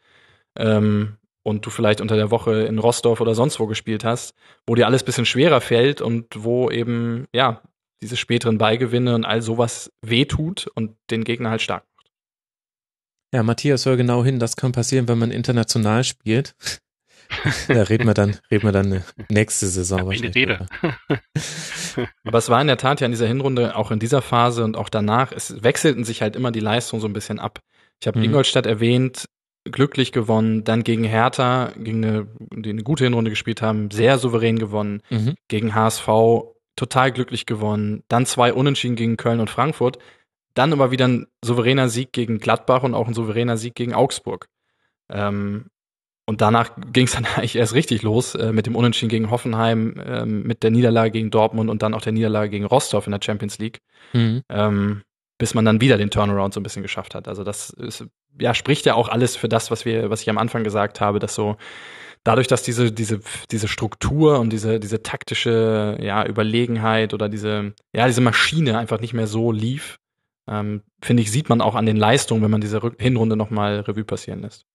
Ähm, 0.57 1.17
und 1.45 1.65
du 1.65 1.69
vielleicht 1.69 2.01
unter 2.01 2.15
der 2.15 2.31
Woche 2.31 2.63
in 2.63 2.79
Rostorf 2.79 3.21
oder 3.21 3.35
sonst 3.35 3.59
wo 3.59 3.67
gespielt 3.67 4.03
hast, 4.03 4.33
wo 4.65 4.73
dir 4.73 4.87
alles 4.87 5.03
bisschen 5.03 5.27
schwerer 5.27 5.61
fällt 5.61 6.01
und 6.01 6.25
wo 6.35 6.71
eben, 6.71 7.27
ja, 7.33 7.61
diese 8.01 8.17
späteren 8.17 8.57
Beigewinne 8.57 9.13
und 9.13 9.25
all 9.25 9.43
sowas 9.43 9.91
wehtut 10.01 10.67
und 10.73 10.97
den 11.11 11.23
Gegner 11.23 11.51
halt 11.51 11.61
stark 11.61 11.85
macht. 11.95 12.11
Ja, 13.31 13.43
Matthias, 13.43 13.85
hör 13.85 13.95
genau 13.95 14.23
hin, 14.23 14.39
das 14.39 14.55
kann 14.55 14.71
passieren, 14.71 15.07
wenn 15.07 15.19
man 15.19 15.29
international 15.29 16.03
spielt. 16.03 16.55
da 17.67 17.83
reden 17.83 18.07
wir 18.07 18.15
dann, 18.15 18.37
reden 18.49 18.63
wir 18.63 18.71
dann 18.71 19.03
nächste 19.29 19.67
Saison 19.67 19.99
ja, 19.99 20.05
wahrscheinlich. 20.07 20.35
Rede. 20.35 20.65
Aber 22.23 22.37
es 22.39 22.49
war 22.49 22.59
in 22.59 22.67
der 22.67 22.77
Tat 22.77 23.01
ja 23.01 23.05
in 23.05 23.11
dieser 23.11 23.27
Hinrunde, 23.27 23.75
auch 23.75 23.91
in 23.91 23.99
dieser 23.99 24.23
Phase 24.23 24.63
und 24.63 24.77
auch 24.77 24.89
danach, 24.89 25.31
es 25.31 25.63
wechselten 25.63 26.05
sich 26.05 26.23
halt 26.23 26.35
immer 26.35 26.51
die 26.51 26.59
Leistungen 26.59 27.01
so 27.01 27.07
ein 27.07 27.13
bisschen 27.13 27.39
ab. 27.39 27.59
Ich 28.01 28.07
habe 28.07 28.17
mhm. 28.17 28.25
Ingolstadt 28.25 28.65
erwähnt, 28.65 29.27
glücklich 29.65 30.11
gewonnen, 30.11 30.63
dann 30.63 30.83
gegen 30.83 31.03
Hertha, 31.03 31.71
gegen 31.77 32.05
eine, 32.05 32.27
die 32.51 32.69
eine 32.69 32.83
gute 32.83 33.03
Hinrunde 33.03 33.31
gespielt 33.31 33.61
haben, 33.61 33.91
sehr 33.91 34.17
souverän 34.19 34.59
gewonnen, 34.59 35.01
mhm. 35.09 35.35
gegen 35.47 35.73
HSV 35.73 36.07
total 36.75 37.11
glücklich 37.11 37.45
gewonnen, 37.45 38.03
dann 38.07 38.25
zwei 38.25 38.53
Unentschieden 38.53 38.95
gegen 38.95 39.17
Köln 39.17 39.39
und 39.39 39.49
Frankfurt, 39.49 39.97
dann 40.53 40.71
aber 40.71 40.91
wieder 40.91 41.07
ein 41.07 41.27
souveräner 41.43 41.89
Sieg 41.89 42.13
gegen 42.13 42.39
Gladbach 42.39 42.83
und 42.83 42.93
auch 42.93 43.07
ein 43.07 43.13
souveräner 43.13 43.57
Sieg 43.57 43.75
gegen 43.75 43.93
Augsburg. 43.93 44.47
Ähm, 45.09 45.67
und 46.27 46.41
danach 46.41 46.71
ging 46.91 47.05
es 47.05 47.13
dann 47.13 47.25
eigentlich 47.35 47.55
erst 47.55 47.73
richtig 47.73 48.03
los 48.03 48.35
äh, 48.35 48.51
mit 48.51 48.67
dem 48.67 48.75
Unentschieden 48.75 49.09
gegen 49.09 49.31
Hoffenheim, 49.31 49.95
äh, 49.97 50.25
mit 50.25 50.63
der 50.63 50.71
Niederlage 50.71 51.11
gegen 51.11 51.31
Dortmund 51.31 51.69
und 51.69 51.81
dann 51.81 51.93
auch 51.93 52.01
der 52.01 52.13
Niederlage 52.13 52.49
gegen 52.49 52.65
Rostov 52.65 53.07
in 53.07 53.11
der 53.11 53.21
Champions 53.23 53.57
League. 53.57 53.79
Mhm. 54.13 54.43
Ähm, 54.49 55.01
bis 55.37 55.53
man 55.53 55.65
dann 55.65 55.81
wieder 55.81 55.97
den 55.97 56.11
Turnaround 56.11 56.53
so 56.53 56.59
ein 56.59 56.63
bisschen 56.63 56.81
geschafft 56.81 57.13
hat. 57.13 57.27
Also 57.27 57.43
das 57.43 57.69
ist 57.71 58.05
ja, 58.39 58.53
spricht 58.53 58.85
ja 58.85 58.95
auch 58.95 59.09
alles 59.09 59.35
für 59.35 59.49
das, 59.49 59.71
was 59.71 59.85
wir, 59.85 60.09
was 60.09 60.21
ich 60.21 60.29
am 60.29 60.37
Anfang 60.37 60.63
gesagt 60.63 61.01
habe, 61.01 61.19
dass 61.19 61.35
so 61.35 61.57
dadurch, 62.23 62.47
dass 62.47 62.63
diese, 62.63 62.91
diese, 62.91 63.21
diese 63.51 63.67
Struktur 63.67 64.39
und 64.39 64.51
diese, 64.51 64.79
diese 64.79 65.01
taktische, 65.01 65.97
ja, 66.01 66.25
Überlegenheit 66.25 67.13
oder 67.13 67.29
diese, 67.29 67.73
ja, 67.93 68.07
diese 68.07 68.21
Maschine 68.21 68.77
einfach 68.77 68.99
nicht 68.99 69.13
mehr 69.13 69.27
so 69.27 69.51
lief, 69.51 69.99
ähm, 70.49 70.81
finde 71.01 71.23
ich, 71.23 71.31
sieht 71.31 71.49
man 71.49 71.61
auch 71.61 71.75
an 71.75 71.85
den 71.85 71.97
Leistungen, 71.97 72.43
wenn 72.43 72.51
man 72.51 72.61
diese 72.61 72.81
Hinrunde 72.99 73.35
nochmal 73.35 73.79
Revue 73.81 74.03
passieren 74.03 74.41
lässt. 74.41 74.65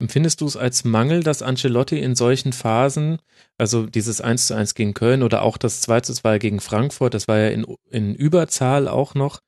Empfindest 0.00 0.40
du 0.40 0.46
es 0.46 0.56
als 0.56 0.84
Mangel, 0.84 1.24
dass 1.24 1.42
Ancelotti 1.42 1.98
in 1.98 2.14
solchen 2.14 2.52
Phasen, 2.52 3.18
also 3.58 3.86
dieses 3.86 4.20
1 4.20 4.46
zu 4.46 4.54
1 4.54 4.74
gegen 4.74 4.94
Köln 4.94 5.24
oder 5.24 5.42
auch 5.42 5.56
das 5.58 5.80
2 5.80 6.02
zu 6.02 6.12
2 6.12 6.38
gegen 6.38 6.60
Frankfurt, 6.60 7.14
das 7.14 7.26
war 7.26 7.38
ja 7.38 7.48
in, 7.48 7.66
in 7.90 8.14
Überzahl 8.14 8.86
auch 8.86 9.16
noch, 9.16 9.40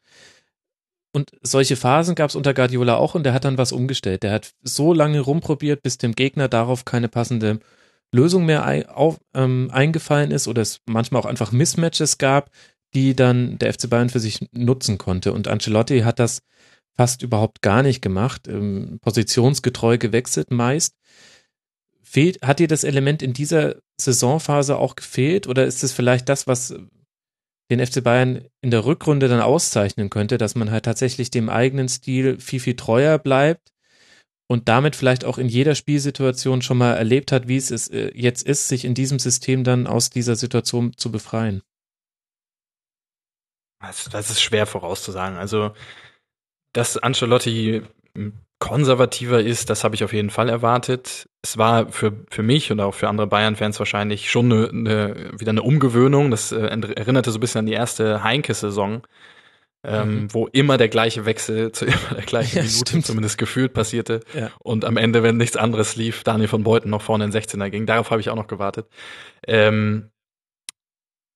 und 1.13 1.33
solche 1.43 1.77
Phasen 1.77 2.15
gab 2.15 2.31
es 2.31 2.37
unter 2.37 2.55
Guardiola 2.55 2.97
auch 2.97 3.15
und 3.15 3.25
der 3.25 3.33
hat 3.33 3.45
dann 3.45 3.59
was 3.59 3.73
umgestellt. 3.73 4.23
Der 4.23 4.33
hat 4.33 4.53
so 4.63 4.93
lange 4.93 5.21
rumprobiert, 5.21 5.83
bis 5.83 5.99
dem 5.99 6.15
Gegner 6.15 6.49
darauf 6.49 6.85
keine 6.85 7.09
passende 7.09 7.61
Lösung 8.13 8.47
mehr 8.47 8.65
ein, 8.65 8.87
auf, 8.87 9.21
ähm, 9.35 9.71
eingefallen 9.73 10.31
ist 10.31 10.49
oder 10.49 10.63
es 10.63 10.81
manchmal 10.87 11.23
auch 11.23 11.27
einfach 11.27 11.53
Mismatches 11.53 12.19
gab, 12.19 12.51
die 12.95 13.15
dann 13.15 13.59
der 13.59 13.73
FC 13.73 13.89
Bayern 13.89 14.11
für 14.11 14.21
sich 14.21 14.49
nutzen 14.53 14.99
konnte. 14.99 15.33
Und 15.33 15.49
Ancelotti 15.49 16.01
hat 16.01 16.19
das 16.19 16.43
fast 16.97 17.23
überhaupt 17.23 17.63
gar 17.63 17.83
nicht 17.83 18.03
gemacht, 18.03 18.49
ähm, 18.49 18.99
positionsgetreu 19.01 19.99
gewechselt 19.99 20.51
meist. 20.51 20.97
Fehlt, 22.03 22.43
hat 22.43 22.59
dir 22.59 22.69
das 22.69 22.85
Element 22.85 23.23
in 23.23 23.33
dieser 23.33 23.77
Saisonphase 23.97 24.77
auch 24.77 24.97
gefehlt 24.97 25.47
oder 25.47 25.67
ist 25.67 25.85
es 25.85 25.93
vielleicht 25.93 26.29
das, 26.29 26.47
was 26.47 26.75
den 27.71 27.85
FC 27.85 28.03
Bayern 28.03 28.45
in 28.61 28.71
der 28.71 28.85
Rückrunde 28.85 29.29
dann 29.29 29.41
auszeichnen 29.41 30.11
könnte, 30.11 30.39
dass 30.39 30.55
man 30.55 30.71
halt 30.71 30.85
tatsächlich 30.85 31.31
dem 31.31 31.49
eigenen 31.49 31.89
Stil 31.89 32.39
viel, 32.41 32.61
viel 32.61 32.77
treuer 32.77 33.19
bleibt 33.19 33.73
und 34.49 34.69
damit 34.69 34.97
vielleicht 34.97 35.25
auch 35.25 35.39
in 35.39 35.49
jeder 35.49 35.77
Spielsituation 35.77 36.61
schon 36.61 36.79
mal 36.79 36.95
erlebt 36.95 37.31
hat, 37.31 37.47
wie 37.47 37.57
es 37.57 37.89
äh, 37.89 38.11
jetzt 38.15 38.43
ist, 38.43 38.67
sich 38.67 38.85
in 38.85 38.95
diesem 38.95 39.21
System 39.21 39.63
dann 39.63 39.87
aus 39.87 40.11
dieser 40.11 40.35
Situation 40.35 40.97
zu 40.97 41.13
befreien. 41.13 41.63
Das, 43.81 44.05
das 44.11 44.31
ist 44.31 44.43
schwer 44.43 44.67
vorauszusagen. 44.67 45.39
Also, 45.39 45.73
dass 46.73 46.99
Ancelotti 46.99 47.83
konservativer 48.61 49.41
ist, 49.41 49.71
das 49.71 49.83
habe 49.83 49.97
ich 49.97 50.05
auf 50.05 50.13
jeden 50.13 50.31
Fall 50.31 50.49
erwartet. 50.49 51.29
Es 51.43 51.59
war 51.59 51.91
für, 51.91 52.13
für 52.31 52.43
mich 52.43 52.71
und 52.71 52.79
auch 52.79 52.95
für 52.95 53.09
andere 53.09 53.27
Bayern-Fans 53.27 53.79
wahrscheinlich 53.79 54.31
schon 54.31 54.53
eine, 54.53 54.69
eine, 54.69 55.31
wieder 55.37 55.51
eine 55.51 55.63
Umgewöhnung. 55.63 56.31
Das 56.31 56.53
äh, 56.53 56.61
erinnerte 56.61 57.33
so 57.33 57.39
ein 57.39 57.41
bisschen 57.41 57.61
an 57.61 57.67
die 57.67 57.73
erste 57.73 58.23
Heinke-Saison, 58.23 59.07
ähm, 59.83 60.15
mhm. 60.15 60.35
wo 60.35 60.47
immer 60.47 60.77
der 60.77 60.91
gleiche 60.91 61.25
Wechsel 61.25 61.73
zu 61.73 61.87
immer 61.87 62.15
der 62.15 62.25
gleichen 62.25 62.59
ja, 62.59 62.63
Minute 62.63 62.87
stimmt. 62.87 63.07
zumindest 63.07 63.39
gefühlt 63.39 63.73
passierte. 63.73 64.21
Ja. 64.35 64.51
Und 64.59 64.85
am 64.85 64.99
Ende, 64.99 65.23
wenn 65.23 65.39
nichts 65.39 65.57
anderes 65.57 65.97
lief, 65.97 66.23
Daniel 66.23 66.49
von 66.49 66.63
Beuten 66.63 66.91
noch 66.91 67.03
vorne 67.03 67.25
in 67.25 67.33
16er 67.33 67.71
ging. 67.71 67.87
Darauf 67.87 68.11
habe 68.11 68.21
ich 68.21 68.29
auch 68.29 68.37
noch 68.37 68.47
gewartet. 68.47 68.87
Ähm, 69.47 70.11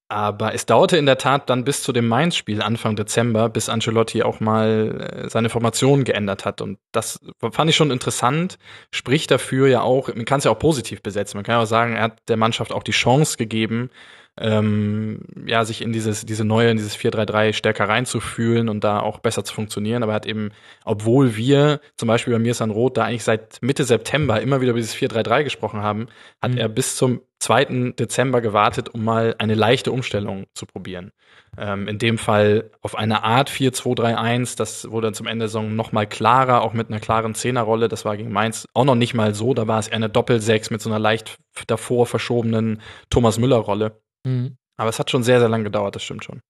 aber 0.08 0.54
es 0.54 0.66
dauerte 0.66 0.96
in 0.98 1.06
der 1.06 1.16
Tat 1.18 1.48
dann 1.48 1.64
bis 1.64 1.82
zu 1.82 1.92
dem 1.92 2.06
Mainz-Spiel 2.06 2.60
Anfang 2.60 2.94
Dezember, 2.94 3.48
bis 3.48 3.68
Ancelotti 3.68 4.22
auch 4.22 4.38
mal 4.38 5.24
äh, 5.24 5.30
seine 5.30 5.48
Formation 5.48 6.04
geändert 6.04 6.44
hat. 6.44 6.60
Und 6.60 6.78
das 6.92 7.20
fand 7.52 7.70
ich 7.70 7.76
schon 7.76 7.90
interessant. 7.90 8.58
Spricht 8.90 9.30
dafür 9.30 9.66
ja 9.66 9.80
auch, 9.80 10.14
man 10.14 10.26
kann 10.26 10.38
es 10.38 10.44
ja 10.44 10.50
auch 10.50 10.58
positiv 10.58 11.02
besetzen. 11.02 11.38
Man 11.38 11.44
kann 11.44 11.56
ja 11.56 11.62
auch 11.62 11.66
sagen, 11.66 11.94
er 11.94 12.02
hat 12.02 12.18
der 12.28 12.36
Mannschaft 12.36 12.70
auch 12.72 12.82
die 12.82 12.92
Chance 12.92 13.38
gegeben, 13.38 13.90
ähm, 14.36 15.20
ja, 15.46 15.64
sich 15.64 15.80
in 15.80 15.92
dieses, 15.92 16.26
diese 16.26 16.44
neue, 16.44 16.70
in 16.70 16.76
dieses 16.76 16.96
4-3-3 16.96 17.52
stärker 17.52 17.88
reinzufühlen 17.88 18.68
und 18.68 18.82
da 18.82 19.00
auch 19.00 19.20
besser 19.20 19.44
zu 19.44 19.54
funktionieren. 19.54 20.02
Aber 20.02 20.12
er 20.12 20.16
hat 20.16 20.26
eben, 20.26 20.50
obwohl 20.84 21.36
wir 21.36 21.80
zum 21.96 22.08
Beispiel 22.08 22.32
bei 22.32 22.40
mir 22.40 22.54
San 22.54 22.70
Roth 22.70 22.96
da 22.96 23.04
eigentlich 23.04 23.24
seit 23.24 23.58
Mitte 23.62 23.84
September 23.84 24.40
immer 24.40 24.60
wieder 24.60 24.70
über 24.70 24.80
dieses 24.80 24.96
4-3-3 24.96 25.44
gesprochen 25.44 25.82
haben, 25.82 26.08
hat 26.42 26.52
mhm. 26.52 26.58
er 26.58 26.68
bis 26.68 26.96
zum 26.96 27.20
2. 27.44 27.92
Dezember 27.92 28.40
gewartet, 28.40 28.88
um 28.88 29.04
mal 29.04 29.34
eine 29.38 29.54
leichte 29.54 29.92
Umstellung 29.92 30.46
zu 30.54 30.64
probieren. 30.64 31.12
Ähm, 31.58 31.86
in 31.88 31.98
dem 31.98 32.16
Fall 32.16 32.70
auf 32.80 32.96
eine 32.96 33.22
Art 33.22 33.50
4-2-3-1, 33.50 34.56
das 34.56 34.90
wurde 34.90 35.08
dann 35.08 35.14
zum 35.14 35.26
Ende 35.26 35.44
der 35.44 35.48
Saison 35.48 35.76
noch 35.76 35.92
mal 35.92 36.06
klarer, 36.06 36.62
auch 36.62 36.72
mit 36.72 36.88
einer 36.88 37.00
klaren 37.00 37.34
Zehnerrolle. 37.34 37.88
Das 37.88 38.06
war 38.06 38.16
gegen 38.16 38.32
Mainz 38.32 38.66
auch 38.72 38.86
noch 38.86 38.94
nicht 38.94 39.12
mal 39.12 39.34
so. 39.34 39.52
Da 39.52 39.68
war 39.68 39.78
es 39.78 39.88
eher 39.88 39.96
eine 39.96 40.08
Doppel-Sechs 40.08 40.70
mit 40.70 40.80
so 40.80 40.88
einer 40.88 40.98
leicht 40.98 41.36
davor 41.66 42.06
verschobenen 42.06 42.80
Thomas 43.10 43.38
Müller-Rolle. 43.38 44.00
Mhm. 44.24 44.56
Aber 44.76 44.88
es 44.88 44.98
hat 44.98 45.10
schon 45.10 45.22
sehr, 45.22 45.38
sehr 45.38 45.50
lange 45.50 45.64
gedauert, 45.64 45.94
das 45.94 46.02
stimmt 46.02 46.24
schon. 46.24 46.40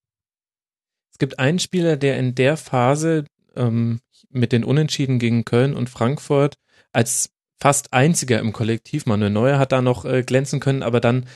Es 1.12 1.18
gibt 1.18 1.40
einen 1.40 1.58
Spieler, 1.58 1.96
der 1.96 2.18
in 2.18 2.36
der 2.36 2.56
Phase 2.56 3.24
ähm, 3.56 4.00
mit 4.30 4.52
den 4.52 4.62
Unentschieden 4.62 5.18
gegen 5.18 5.44
Köln 5.44 5.74
und 5.74 5.90
Frankfurt 5.90 6.54
als 6.92 7.33
fast 7.60 7.92
einziger 7.92 8.38
im 8.40 8.52
Kollektiv, 8.52 9.06
Manuel 9.06 9.30
Neuer 9.30 9.58
hat 9.58 9.72
da 9.72 9.82
noch 9.82 10.04
äh, 10.04 10.22
glänzen 10.22 10.60
können, 10.60 10.82
aber 10.82 11.00
dann 11.00 11.26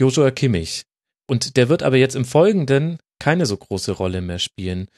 Joshua 0.00 0.30
Kimmich. 0.30 0.84
Und 1.28 1.56
der 1.56 1.68
wird 1.68 1.82
aber 1.82 1.96
jetzt 1.96 2.16
im 2.16 2.24
Folgenden 2.24 2.98
keine 3.18 3.46
so 3.46 3.56
große 3.56 3.92
Rolle 3.92 4.20
mehr 4.20 4.38
spielen. 4.38 4.88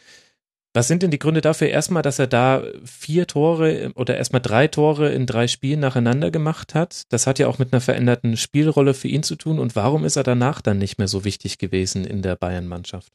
Was 0.72 0.86
sind 0.86 1.02
denn 1.02 1.10
die 1.10 1.18
Gründe 1.18 1.40
dafür? 1.40 1.68
Erstmal, 1.68 2.02
dass 2.02 2.20
er 2.20 2.28
da 2.28 2.62
vier 2.84 3.26
Tore 3.26 3.90
oder 3.96 4.16
erstmal 4.16 4.40
drei 4.40 4.68
Tore 4.68 5.10
in 5.10 5.26
drei 5.26 5.48
Spielen 5.48 5.80
nacheinander 5.80 6.30
gemacht 6.30 6.76
hat. 6.76 7.02
Das 7.08 7.26
hat 7.26 7.40
ja 7.40 7.48
auch 7.48 7.58
mit 7.58 7.72
einer 7.72 7.80
veränderten 7.80 8.36
Spielrolle 8.36 8.94
für 8.94 9.08
ihn 9.08 9.24
zu 9.24 9.34
tun. 9.34 9.58
Und 9.58 9.74
warum 9.74 10.04
ist 10.04 10.14
er 10.14 10.22
danach 10.22 10.60
dann 10.60 10.78
nicht 10.78 10.98
mehr 10.98 11.08
so 11.08 11.24
wichtig 11.24 11.58
gewesen 11.58 12.04
in 12.04 12.22
der 12.22 12.36
Bayern-Mannschaft? 12.36 13.12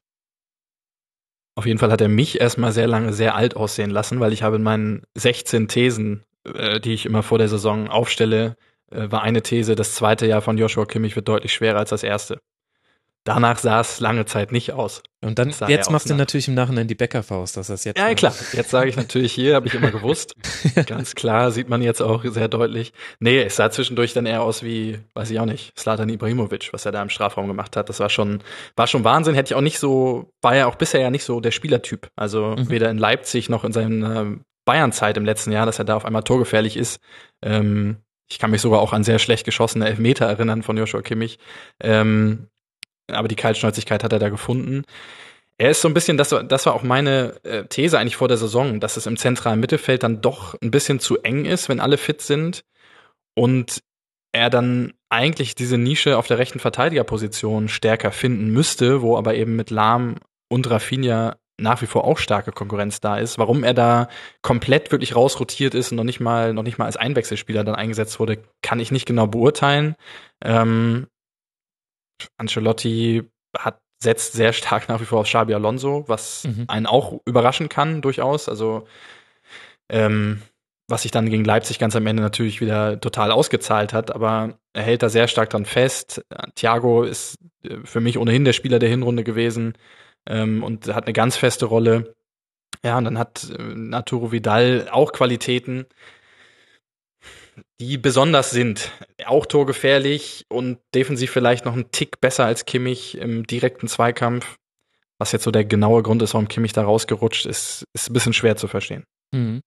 Auf 1.57 1.65
jeden 1.65 1.79
Fall 1.79 1.91
hat 1.91 2.01
er 2.01 2.09
mich 2.09 2.41
erstmal 2.41 2.73
sehr 2.73 2.87
lange 2.87 3.13
sehr 3.13 3.35
alt 3.35 3.55
aussehen 3.55 3.89
lassen, 3.89 4.19
weil 4.19 4.33
ich 4.33 4.43
habe 4.43 4.57
in 4.57 4.63
meinen 4.63 5.03
16 5.15 5.69
Thesen, 5.69 6.25
äh, 6.53 6.79
die 6.79 6.93
ich 6.93 7.05
immer 7.05 7.23
vor 7.23 7.37
der 7.37 7.47
Saison 7.49 7.87
aufstelle, 7.89 8.55
äh, 8.91 9.09
war 9.11 9.21
eine 9.23 9.41
These, 9.41 9.75
das 9.75 9.95
zweite 9.95 10.25
Jahr 10.27 10.41
von 10.41 10.57
Joshua 10.57 10.85
Kimmich 10.85 11.15
wird 11.15 11.27
deutlich 11.27 11.53
schwerer 11.53 11.79
als 11.79 11.89
das 11.89 12.03
erste. 12.03 12.39
Danach 13.27 13.57
sah 13.57 13.79
es 13.79 13.99
lange 13.99 14.25
Zeit 14.25 14.51
nicht 14.51 14.73
aus. 14.73 15.01
Und 15.23 15.39
dann, 15.39 15.51
jetzt 15.67 15.89
machst 15.89 16.07
du 16.07 16.13
nach- 16.13 16.19
natürlich 16.19 16.47
im 16.47 16.53
Nachhinein 16.53 16.87
die 16.87 16.93
Bäckerfaust, 16.93 17.57
dass 17.57 17.65
das 17.67 17.83
jetzt. 17.83 17.97
Ja, 17.97 18.13
klar. 18.13 18.35
Jetzt 18.53 18.69
sage 18.69 18.87
ich 18.87 18.95
natürlich 18.97 19.33
hier, 19.33 19.55
habe 19.55 19.65
ich 19.65 19.73
immer 19.73 19.89
gewusst. 19.89 20.35
Ganz 20.85 21.15
klar, 21.15 21.49
sieht 21.49 21.67
man 21.67 21.81
jetzt 21.81 22.01
auch 22.03 22.23
sehr 22.23 22.47
deutlich. 22.47 22.93
Nee, 23.19 23.41
es 23.41 23.55
sah 23.55 23.71
zwischendurch 23.71 24.13
dann 24.13 24.27
eher 24.27 24.43
aus 24.43 24.61
wie, 24.61 24.99
weiß 25.15 25.31
ich 25.31 25.39
auch 25.39 25.47
nicht, 25.47 25.73
Slatan 25.75 26.09
Ibrahimovic, 26.09 26.69
was 26.71 26.85
er 26.85 26.91
da 26.91 27.01
im 27.01 27.09
Strafraum 27.09 27.47
gemacht 27.47 27.75
hat. 27.75 27.89
Das 27.89 27.99
war 27.99 28.11
schon, 28.11 28.43
war 28.75 28.85
schon 28.85 29.03
Wahnsinn. 29.03 29.33
Hätte 29.33 29.53
ich 29.53 29.55
auch 29.55 29.61
nicht 29.61 29.79
so, 29.79 30.29
war 30.43 30.55
ja 30.55 30.67
auch 30.67 30.75
bisher 30.75 31.01
ja 31.01 31.09
nicht 31.09 31.23
so 31.23 31.39
der 31.39 31.49
Spielertyp. 31.49 32.09
Also 32.15 32.55
Mhm. 32.55 32.69
weder 32.69 32.91
in 32.91 32.99
Leipzig 32.99 33.49
noch 33.49 33.63
in 33.63 33.71
seiner 33.73 34.35
Bayern-Zeit 34.65 35.17
im 35.17 35.25
letzten 35.25 35.51
Jahr, 35.51 35.65
dass 35.65 35.79
er 35.79 35.85
da 35.85 35.95
auf 35.95 36.05
einmal 36.05 36.23
torgefährlich 36.23 36.77
ist. 36.77 36.99
Ähm, 37.41 37.97
ich 38.27 38.39
kann 38.39 38.51
mich 38.51 38.61
sogar 38.61 38.81
auch 38.81 38.93
an 38.93 39.03
sehr 39.03 39.19
schlecht 39.19 39.45
geschossene 39.45 39.87
Elfmeter 39.87 40.25
erinnern 40.25 40.63
von 40.63 40.77
Joshua 40.77 41.01
Kimmich. 41.01 41.37
Ähm, 41.79 42.47
aber 43.11 43.27
die 43.27 43.35
Kaltschnäuzigkeit 43.35 44.03
hat 44.03 44.13
er 44.13 44.19
da 44.19 44.29
gefunden. 44.29 44.83
Er 45.57 45.69
ist 45.69 45.81
so 45.81 45.87
ein 45.87 45.93
bisschen, 45.93 46.17
das 46.17 46.31
war, 46.31 46.43
das 46.43 46.65
war 46.65 46.73
auch 46.73 46.83
meine 46.83 47.39
äh, 47.43 47.65
These 47.65 47.97
eigentlich 47.97 48.17
vor 48.17 48.27
der 48.27 48.37
Saison, 48.37 48.79
dass 48.79 48.97
es 48.97 49.05
im 49.05 49.15
zentralen 49.15 49.59
Mittelfeld 49.59 50.03
dann 50.03 50.21
doch 50.21 50.59
ein 50.61 50.71
bisschen 50.71 50.99
zu 50.99 51.19
eng 51.19 51.45
ist, 51.45 51.69
wenn 51.69 51.79
alle 51.79 51.97
fit 51.97 52.21
sind 52.21 52.65
und 53.35 53.81
er 54.33 54.49
dann 54.49 54.93
eigentlich 55.09 55.55
diese 55.55 55.77
Nische 55.77 56.17
auf 56.17 56.27
der 56.27 56.39
rechten 56.39 56.59
Verteidigerposition 56.59 57.69
stärker 57.69 58.11
finden 58.11 58.49
müsste, 58.49 59.01
wo 59.01 59.17
aber 59.17 59.35
eben 59.35 59.55
mit 59.55 59.69
Lahm 59.69 60.15
und 60.49 60.69
Rafinha 60.69 61.37
nach 61.57 61.81
wie 61.81 61.85
vor 61.87 62.03
auch 62.03 62.17
starke 62.17 62.51
Konkurrenz 62.51 62.99
da 62.99 63.17
ist. 63.17 63.37
Warum 63.37 63.63
er 63.63 63.73
da 63.73 64.09
komplett 64.41 64.91
wirklich 64.91 65.15
rausrotiert 65.15 65.73
ist 65.73 65.91
und 65.91 65.97
noch 65.97 66.03
nicht 66.03 66.19
mal, 66.19 66.53
noch 66.53 66.63
nicht 66.63 66.77
mal 66.77 66.85
als 66.85 66.97
Einwechselspieler 66.97 67.63
dann 67.63 67.75
eingesetzt 67.75 68.19
wurde, 68.19 68.43
kann 68.61 68.79
ich 68.79 68.91
nicht 68.91 69.05
genau 69.05 69.27
beurteilen. 69.27 69.95
Ähm, 70.43 71.07
Ancelotti 72.37 73.23
hat 73.57 73.79
setzt 74.03 74.33
sehr 74.33 74.53
stark 74.53 74.89
nach 74.89 74.99
wie 75.01 75.05
vor 75.05 75.21
auf 75.21 75.27
Xabi 75.27 75.53
Alonso, 75.53 76.03
was 76.07 76.43
Mhm. 76.43 76.65
einen 76.67 76.85
auch 76.85 77.19
überraschen 77.25 77.69
kann 77.69 78.01
durchaus. 78.01 78.49
Also 78.49 78.85
ähm, 79.89 80.41
was 80.87 81.03
sich 81.03 81.11
dann 81.11 81.29
gegen 81.29 81.45
Leipzig 81.45 81.79
ganz 81.79 81.95
am 81.95 82.05
Ende 82.05 82.21
natürlich 82.21 82.61
wieder 82.61 82.99
total 82.99 83.31
ausgezahlt 83.31 83.93
hat, 83.93 84.11
aber 84.11 84.59
er 84.73 84.83
hält 84.83 85.01
da 85.01 85.09
sehr 85.09 85.27
stark 85.27 85.49
dran 85.49 85.65
fest. 85.65 86.23
Thiago 86.55 87.03
ist 87.03 87.37
äh, 87.63 87.77
für 87.83 88.01
mich 88.01 88.17
ohnehin 88.17 88.45
der 88.45 88.53
Spieler 88.53 88.77
der 88.79 88.89
Hinrunde 88.89 89.23
gewesen 89.23 89.73
ähm, 90.27 90.63
und 90.63 90.93
hat 90.93 91.05
eine 91.05 91.13
ganz 91.13 91.37
feste 91.37 91.65
Rolle. 91.65 92.15
Ja, 92.83 92.97
und 92.97 93.05
dann 93.05 93.17
hat 93.17 93.49
äh, 93.57 93.93
Arturo 93.93 94.31
Vidal 94.31 94.87
auch 94.91 95.11
Qualitäten, 95.11 95.85
die 97.79 97.97
besonders 97.97 98.51
sind. 98.51 98.91
Auch 99.25 99.45
torgefährlich 99.45 100.45
und 100.49 100.79
defensiv 100.93 101.31
vielleicht 101.31 101.65
noch 101.65 101.73
einen 101.73 101.91
Tick 101.91 102.19
besser 102.21 102.45
als 102.45 102.65
Kimmich 102.65 103.17
im 103.17 103.47
direkten 103.47 103.87
Zweikampf. 103.87 104.57
Was 105.17 105.31
jetzt 105.31 105.43
so 105.43 105.51
der 105.51 105.63
genaue 105.63 106.03
Grund 106.03 106.21
ist, 106.21 106.33
warum 106.33 106.49
Kimmich 106.49 106.73
da 106.73 106.83
rausgerutscht 106.83 107.45
ist, 107.45 107.85
ist 107.93 108.09
ein 108.09 108.13
bisschen 108.13 108.33
schwer 108.33 108.57
zu 108.57 108.67
verstehen. 108.67 109.05
Mhm. 109.33 109.61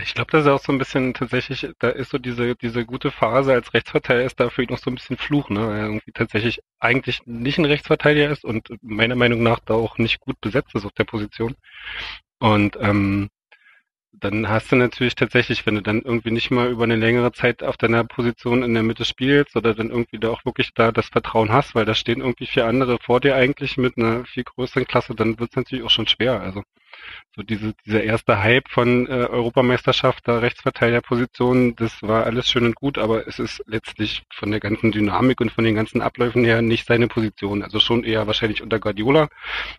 Ich 0.00 0.14
glaube, 0.14 0.30
das 0.32 0.42
ist 0.42 0.50
auch 0.50 0.60
so 0.60 0.72
ein 0.72 0.78
bisschen 0.78 1.12
tatsächlich, 1.14 1.68
da 1.78 1.90
ist 1.90 2.10
so 2.10 2.18
diese, 2.18 2.54
diese 2.56 2.86
gute 2.86 3.10
Phase 3.10 3.52
als 3.52 3.74
Rechtsverteidiger 3.74 4.24
ist 4.24 4.40
da 4.40 4.48
für 4.48 4.62
ihn 4.62 4.70
noch 4.70 4.78
so 4.78 4.90
ein 4.90 4.94
bisschen 4.94 5.18
Fluch, 5.18 5.50
ne? 5.50 5.60
Er 5.60 5.86
irgendwie 5.86 6.12
tatsächlich 6.12 6.60
eigentlich 6.78 7.20
nicht 7.26 7.58
ein 7.58 7.64
Rechtsverteidiger 7.66 8.30
ist 8.30 8.44
und 8.44 8.70
meiner 8.82 9.16
Meinung 9.16 9.42
nach 9.42 9.60
da 9.60 9.74
auch 9.74 9.98
nicht 9.98 10.20
gut 10.20 10.40
besetzt 10.40 10.74
ist 10.74 10.86
auf 10.86 10.92
der 10.92 11.04
Position. 11.04 11.54
Und 12.38 12.76
ähm, 12.80 13.28
dann 14.12 14.48
hast 14.48 14.72
du 14.72 14.76
natürlich 14.76 15.14
tatsächlich, 15.14 15.66
wenn 15.66 15.76
du 15.76 15.82
dann 15.82 16.02
irgendwie 16.02 16.30
nicht 16.30 16.50
mal 16.50 16.70
über 16.70 16.84
eine 16.84 16.96
längere 16.96 17.32
Zeit 17.32 17.62
auf 17.62 17.76
deiner 17.76 18.04
Position 18.04 18.62
in 18.62 18.74
der 18.74 18.82
Mitte 18.82 19.04
spielst 19.04 19.54
oder 19.56 19.74
dann 19.74 19.90
irgendwie 19.90 20.18
da 20.18 20.30
auch 20.30 20.44
wirklich 20.44 20.72
da 20.74 20.92
das 20.92 21.08
Vertrauen 21.08 21.52
hast, 21.52 21.74
weil 21.74 21.84
da 21.84 21.94
stehen 21.94 22.20
irgendwie 22.20 22.46
vier 22.46 22.66
andere 22.66 22.98
vor 23.00 23.20
dir 23.20 23.36
eigentlich 23.36 23.76
mit 23.76 23.96
einer 23.98 24.24
viel 24.24 24.44
größeren 24.44 24.86
Klasse, 24.86 25.14
dann 25.14 25.38
wird 25.38 25.50
es 25.50 25.56
natürlich 25.56 25.84
auch 25.84 25.90
schon 25.90 26.08
schwer. 26.08 26.40
Also 26.40 26.62
so 27.36 27.42
diese, 27.42 27.74
dieser 27.86 28.02
erste 28.02 28.42
Hype 28.42 28.68
von 28.68 29.06
äh, 29.06 29.10
Europameisterschaft, 29.10 30.26
da 30.26 30.38
Rechtsverteidigerposition, 30.38 31.76
das 31.76 32.02
war 32.02 32.24
alles 32.24 32.48
schön 32.48 32.64
und 32.64 32.74
gut, 32.74 32.98
aber 32.98 33.28
es 33.28 33.38
ist 33.38 33.62
letztlich 33.66 34.24
von 34.32 34.50
der 34.50 34.60
ganzen 34.60 34.90
Dynamik 34.90 35.40
und 35.40 35.52
von 35.52 35.64
den 35.64 35.74
ganzen 35.74 36.02
Abläufen 36.02 36.44
her 36.44 36.62
nicht 36.62 36.86
seine 36.86 37.06
Position. 37.06 37.62
Also 37.62 37.78
schon 37.80 38.04
eher 38.04 38.26
wahrscheinlich 38.26 38.62
unter 38.62 38.80
Guardiola, 38.80 39.28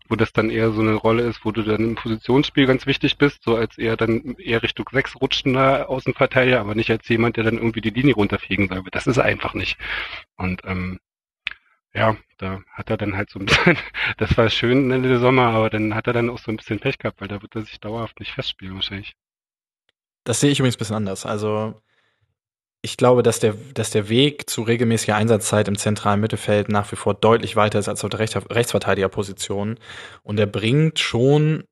wo 0.07 0.15
das 0.15 0.31
dann 0.31 0.49
eher 0.49 0.71
so 0.71 0.81
eine 0.81 0.93
Rolle 0.93 1.23
ist, 1.23 1.43
wo 1.43 1.51
du 1.51 1.63
dann 1.63 1.81
im 1.81 1.95
Positionsspiel 1.95 2.65
ganz 2.65 2.85
wichtig 2.85 3.17
bist, 3.17 3.43
so 3.43 3.55
als 3.55 3.77
eher 3.77 3.97
dann 3.97 4.35
eher 4.37 4.63
Richtung 4.63 4.87
sechs 4.91 5.19
rutschender 5.19 5.89
Außenverteidiger, 5.89 6.59
aber 6.61 6.75
nicht 6.75 6.89
als 6.91 7.07
jemand, 7.09 7.37
der 7.37 7.43
dann 7.43 7.57
irgendwie 7.57 7.81
die 7.81 7.89
Linie 7.89 8.15
runterfegen 8.15 8.69
soll. 8.69 8.83
Das 8.91 9.07
ist 9.07 9.19
einfach 9.19 9.53
nicht. 9.53 9.77
Und 10.37 10.61
ähm, 10.65 10.99
ja, 11.93 12.17
da 12.37 12.61
hat 12.73 12.89
er 12.89 12.97
dann 12.97 13.15
halt 13.17 13.29
so 13.29 13.39
ein 13.39 13.45
bisschen, 13.45 13.77
das 14.17 14.37
war 14.37 14.49
schön 14.49 14.91
Ende 14.91 15.09
der 15.09 15.19
Sommer, 15.19 15.47
aber 15.47 15.69
dann 15.69 15.95
hat 15.95 16.07
er 16.07 16.13
dann 16.13 16.29
auch 16.29 16.39
so 16.39 16.51
ein 16.51 16.57
bisschen 16.57 16.79
Pech 16.79 16.97
gehabt, 16.97 17.21
weil 17.21 17.27
da 17.27 17.41
wird 17.41 17.55
er 17.55 17.63
sich 17.63 17.79
dauerhaft 17.79 18.19
nicht 18.19 18.31
festspielen 18.33 18.75
wahrscheinlich. 18.75 19.13
Das 20.23 20.39
sehe 20.39 20.51
ich 20.51 20.59
übrigens 20.59 20.75
ein 20.75 20.79
bisschen 20.79 20.95
anders. 20.95 21.25
Also 21.25 21.81
ich 22.81 22.95
glaube, 22.95 23.23
dass 23.23 23.39
der, 23.39 23.55
dass 23.73 23.91
der 23.91 24.07
Weg 24.07 24.49
zu 24.49 24.61
regelmäßiger 24.61 25.15
Einsatzzeit 25.15 25.67
im 25.67 25.77
zentralen 25.77 26.21
Mittelfeld 26.21 26.69
nach 26.69 26.89
wie 26.91 26.95
vor 26.95 27.13
deutlich 27.13 27.55
weiter 27.55 27.79
ist 27.79 27.89
als 27.89 28.03
auf 28.03 28.09
der 28.09 28.19
Rechts 28.19 28.37
Rechtsverteidigerposition. 28.49 29.77
Und 30.23 30.39
er 30.39 30.45
bringt 30.45 30.99
schon, 30.99 31.65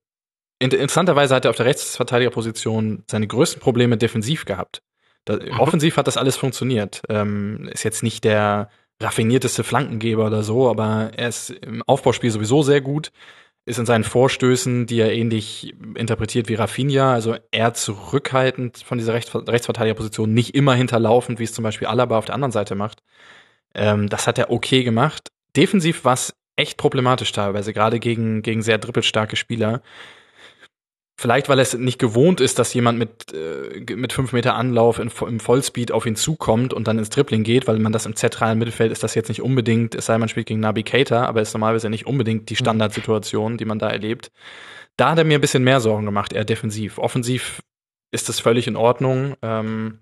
in- 0.58 0.70
interessanterweise 0.70 1.34
hat 1.34 1.46
er 1.46 1.50
auf 1.50 1.56
der 1.56 1.66
Rechtsverteidigerposition 1.66 3.04
seine 3.10 3.26
größten 3.26 3.60
Probleme 3.62 3.98
defensiv 3.98 4.44
gehabt. 4.46 4.82
Da, 5.24 5.38
offensiv 5.58 5.96
hat 5.96 6.06
das 6.08 6.16
alles 6.18 6.36
funktioniert. 6.36 7.02
Ähm, 7.08 7.68
ist 7.72 7.84
jetzt 7.84 8.02
nicht 8.02 8.24
der 8.24 8.70
raffinierteste 9.00 9.64
Flankengeber 9.64 10.26
oder 10.26 10.42
so, 10.42 10.68
aber 10.68 11.12
er 11.16 11.28
ist 11.28 11.50
im 11.50 11.82
Aufbauspiel 11.86 12.30
sowieso 12.30 12.62
sehr 12.62 12.80
gut 12.80 13.12
ist 13.68 13.78
in 13.78 13.86
seinen 13.86 14.04
Vorstößen, 14.04 14.86
die 14.86 14.98
er 14.98 15.12
ähnlich 15.12 15.74
interpretiert 15.94 16.48
wie 16.48 16.54
Rafinha, 16.54 17.12
also 17.12 17.36
eher 17.50 17.74
zurückhaltend 17.74 18.78
von 18.78 18.96
dieser 18.96 19.12
Rechts 19.12 19.34
Rechtsverteidigerposition, 19.34 20.32
nicht 20.32 20.54
immer 20.54 20.74
hinterlaufend, 20.74 21.38
wie 21.38 21.44
es 21.44 21.52
zum 21.52 21.64
Beispiel 21.64 21.86
Alaba 21.86 22.16
auf 22.16 22.24
der 22.24 22.34
anderen 22.34 22.50
Seite 22.50 22.74
macht. 22.74 23.02
Ähm, 23.74 24.08
das 24.08 24.26
hat 24.26 24.38
er 24.38 24.50
okay 24.50 24.84
gemacht. 24.84 25.30
Defensiv 25.54 26.06
war 26.06 26.14
es 26.14 26.34
echt 26.56 26.78
problematisch 26.78 27.30
teilweise, 27.30 27.74
gerade 27.74 28.00
gegen, 28.00 28.40
gegen 28.40 28.62
sehr 28.62 28.78
dribbelstarke 28.78 29.36
Spieler. 29.36 29.82
Vielleicht, 31.20 31.48
weil 31.48 31.58
es 31.58 31.74
nicht 31.74 31.98
gewohnt 31.98 32.40
ist, 32.40 32.60
dass 32.60 32.72
jemand 32.74 32.96
mit, 32.96 33.34
äh, 33.34 33.96
mit 33.96 34.12
fünf 34.12 34.32
Meter 34.32 34.54
Anlauf 34.54 35.00
in, 35.00 35.10
im 35.26 35.40
Vollspeed 35.40 35.90
auf 35.90 36.06
ihn 36.06 36.14
zukommt 36.14 36.72
und 36.72 36.86
dann 36.86 36.96
ins 36.96 37.10
Dribbling 37.10 37.42
geht, 37.42 37.66
weil 37.66 37.80
man 37.80 37.90
das 37.92 38.06
im 38.06 38.14
zentralen 38.14 38.56
Mittelfeld 38.56 38.92
ist 38.92 39.02
das 39.02 39.16
jetzt 39.16 39.28
nicht 39.28 39.42
unbedingt, 39.42 39.96
es 39.96 40.06
sei 40.06 40.16
man 40.16 40.28
spielt 40.28 40.46
gegen 40.46 40.60
Nabi 40.60 40.84
Keita, 40.84 41.24
aber 41.24 41.42
ist 41.42 41.54
normalerweise 41.54 41.90
nicht 41.90 42.06
unbedingt 42.06 42.50
die 42.50 42.54
Standardsituation, 42.54 43.56
die 43.56 43.64
man 43.64 43.80
da 43.80 43.88
erlebt. 43.90 44.30
Da 44.96 45.10
hat 45.10 45.18
er 45.18 45.24
mir 45.24 45.38
ein 45.38 45.40
bisschen 45.40 45.64
mehr 45.64 45.80
Sorgen 45.80 46.06
gemacht, 46.06 46.32
eher 46.32 46.44
defensiv. 46.44 46.98
Offensiv 46.98 47.62
ist 48.12 48.28
es 48.28 48.38
völlig 48.38 48.68
in 48.68 48.76
Ordnung. 48.76 49.34
Ähm, 49.42 49.98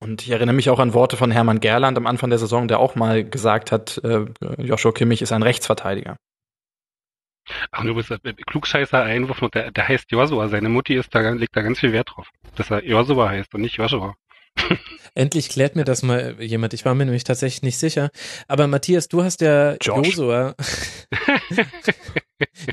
und 0.00 0.22
ich 0.22 0.30
erinnere 0.30 0.56
mich 0.56 0.68
auch 0.68 0.80
an 0.80 0.94
Worte 0.94 1.16
von 1.16 1.30
Hermann 1.30 1.60
Gerland 1.60 1.96
am 1.96 2.08
Anfang 2.08 2.30
der 2.30 2.40
Saison, 2.40 2.66
der 2.66 2.80
auch 2.80 2.96
mal 2.96 3.22
gesagt 3.22 3.70
hat, 3.70 4.00
äh, 4.02 4.24
Joshua 4.58 4.90
Kimmich 4.90 5.22
ist 5.22 5.30
ein 5.30 5.44
Rechtsverteidiger. 5.44 6.16
Ach, 7.70 7.84
du 7.84 7.94
bist 7.94 8.10
ein 8.12 8.36
klugscheißer 8.46 9.02
Einwurf, 9.02 9.40
der, 9.52 9.70
der 9.70 9.88
heißt 9.88 10.10
Joshua. 10.10 10.48
Seine 10.48 10.68
Mutti 10.68 10.94
ist 10.94 11.14
da, 11.14 11.30
legt 11.30 11.56
da 11.56 11.62
ganz 11.62 11.80
viel 11.80 11.92
Wert 11.92 12.10
drauf, 12.14 12.28
dass 12.56 12.70
er 12.70 12.84
Joshua 12.84 13.28
heißt 13.28 13.54
und 13.54 13.62
nicht 13.62 13.76
Joshua. 13.76 14.14
Endlich 15.14 15.48
klärt 15.48 15.76
mir 15.76 15.84
das 15.84 16.02
mal 16.02 16.36
jemand. 16.40 16.74
Ich 16.74 16.84
war 16.84 16.94
mir 16.94 17.04
nämlich 17.04 17.24
tatsächlich 17.24 17.62
nicht 17.62 17.78
sicher. 17.78 18.10
Aber 18.48 18.66
Matthias, 18.66 19.08
du 19.08 19.22
hast 19.22 19.40
ja 19.40 19.76
Josh. 19.80 20.08
Josua. 20.08 20.54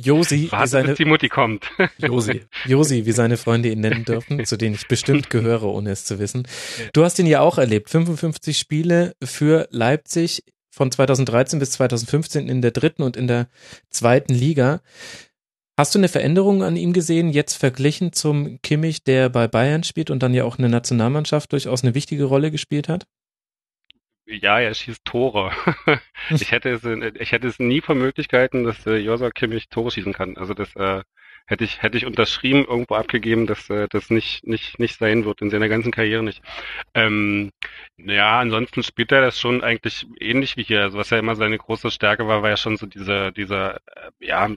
Josi, 0.02 0.44
wie 0.44 0.52
Warte, 0.52 0.68
seine, 0.68 0.88
bis 0.90 0.98
die 0.98 1.06
Mutti 1.06 1.30
kommt. 1.30 1.70
Josi. 1.98 2.46
Josi, 2.66 3.06
wie 3.06 3.12
seine 3.12 3.38
Freunde 3.38 3.70
ihn 3.70 3.82
nennen 3.82 4.06
dürfen, 4.06 4.46
zu 4.46 4.58
denen 4.58 4.76
ich 4.76 4.88
bestimmt 4.88 5.30
gehöre, 5.30 5.64
ohne 5.64 5.92
es 5.92 6.06
zu 6.06 6.20
wissen. 6.20 6.48
Du 6.94 7.04
hast 7.04 7.20
ihn 7.20 7.26
ja 7.26 7.42
auch 7.42 7.58
erlebt. 7.58 7.90
55 7.90 8.58
Spiele 8.58 9.14
für 9.24 9.68
Leipzig 9.72 10.44
von 10.78 10.92
2013 10.92 11.60
bis 11.60 11.72
2015 11.72 12.48
in 12.48 12.62
der 12.62 12.72
dritten 12.72 13.04
und 13.04 13.18
in 13.18 13.28
der 13.28 13.48
zweiten 13.90 14.34
Liga. 14.34 14.82
Hast 15.78 15.94
du 15.94 16.00
eine 16.00 16.08
Veränderung 16.08 16.64
an 16.64 16.76
ihm 16.76 16.94
gesehen, 16.94 17.30
jetzt 17.30 17.56
verglichen 17.56 18.14
zum 18.14 18.62
Kimmich, 18.62 19.04
der 19.04 19.30
bei 19.30 19.48
Bayern 19.48 19.84
spielt 19.84 20.10
und 20.10 20.24
dann 20.24 20.34
ja 20.34 20.44
auch 20.44 20.58
eine 20.58 20.70
Nationalmannschaft 20.70 21.52
durchaus 21.52 21.84
eine 21.84 21.94
wichtige 21.94 22.24
Rolle 22.24 22.50
gespielt 22.50 22.90
hat? 22.90 23.06
Ja, 24.26 24.60
er 24.60 24.74
schießt 24.74 25.06
Tore. 25.06 25.52
ich 26.30 26.52
hätte 26.52 26.70
es, 26.70 26.84
ich 26.84 27.32
hätte 27.32 27.48
es 27.48 27.60
nie 27.60 27.82
für 27.82 27.96
Möglichkeiten, 27.96 28.64
dass 28.66 28.86
äh, 28.86 28.98
Joshua 28.98 29.30
Kimmich 29.32 29.70
Tore 29.70 29.92
schießen 29.92 30.14
kann. 30.14 30.36
Also 30.36 30.54
das 30.54 30.76
äh, 30.76 31.04
hätte 31.48 31.64
ich, 31.64 31.82
hätte 31.82 31.98
ich 31.98 32.06
unterschrieben, 32.06 32.66
irgendwo 32.66 32.96
abgegeben, 32.96 33.48
dass 33.48 33.70
äh, 33.70 33.88
das 33.90 34.10
nicht, 34.10 34.46
nicht, 34.46 34.80
nicht 34.80 35.00
sein 35.00 35.26
wird, 35.26 35.42
in 35.42 35.50
seiner 35.50 35.70
ganzen 35.70 35.92
Karriere 35.92 36.24
nicht. 36.24 36.42
Ähm, 36.94 37.52
ja, 37.98 38.40
ansonsten 38.40 38.84
spielt 38.84 39.12
er 39.12 39.22
das 39.22 39.40
schon 39.40 39.64
eigentlich 39.64 40.06
ähnlich 40.20 40.58
wie 40.58 40.64
hier. 40.64 40.82
Also 40.84 40.98
was 40.98 41.10
ja 41.10 41.20
immer 41.20 41.36
seine 41.36 41.58
große 41.58 41.90
Stärke 41.90 42.28
war, 42.28 42.44
war 42.44 42.50
ja 42.52 42.58
schon 42.58 42.78
so 42.78 42.86
dieser, 42.86 43.32
dieser, 43.32 43.78
äh, 43.78 44.12
ja, 44.20 44.50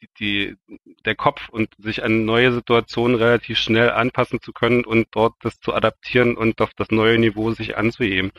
die, 0.00 0.08
die, 0.18 0.56
der 1.04 1.14
Kopf 1.14 1.48
und 1.48 1.70
sich 1.78 2.04
an 2.04 2.24
neue 2.24 2.52
Situationen 2.52 3.16
relativ 3.16 3.58
schnell 3.58 3.90
anpassen 3.90 4.40
zu 4.40 4.52
können 4.52 4.84
und 4.84 5.08
dort 5.12 5.34
das 5.40 5.60
zu 5.60 5.74
adaptieren 5.74 6.36
und 6.36 6.60
auf 6.60 6.74
das 6.74 6.90
neue 6.90 7.18
Niveau 7.18 7.52
sich 7.52 7.76
anzuheben. 7.76 8.32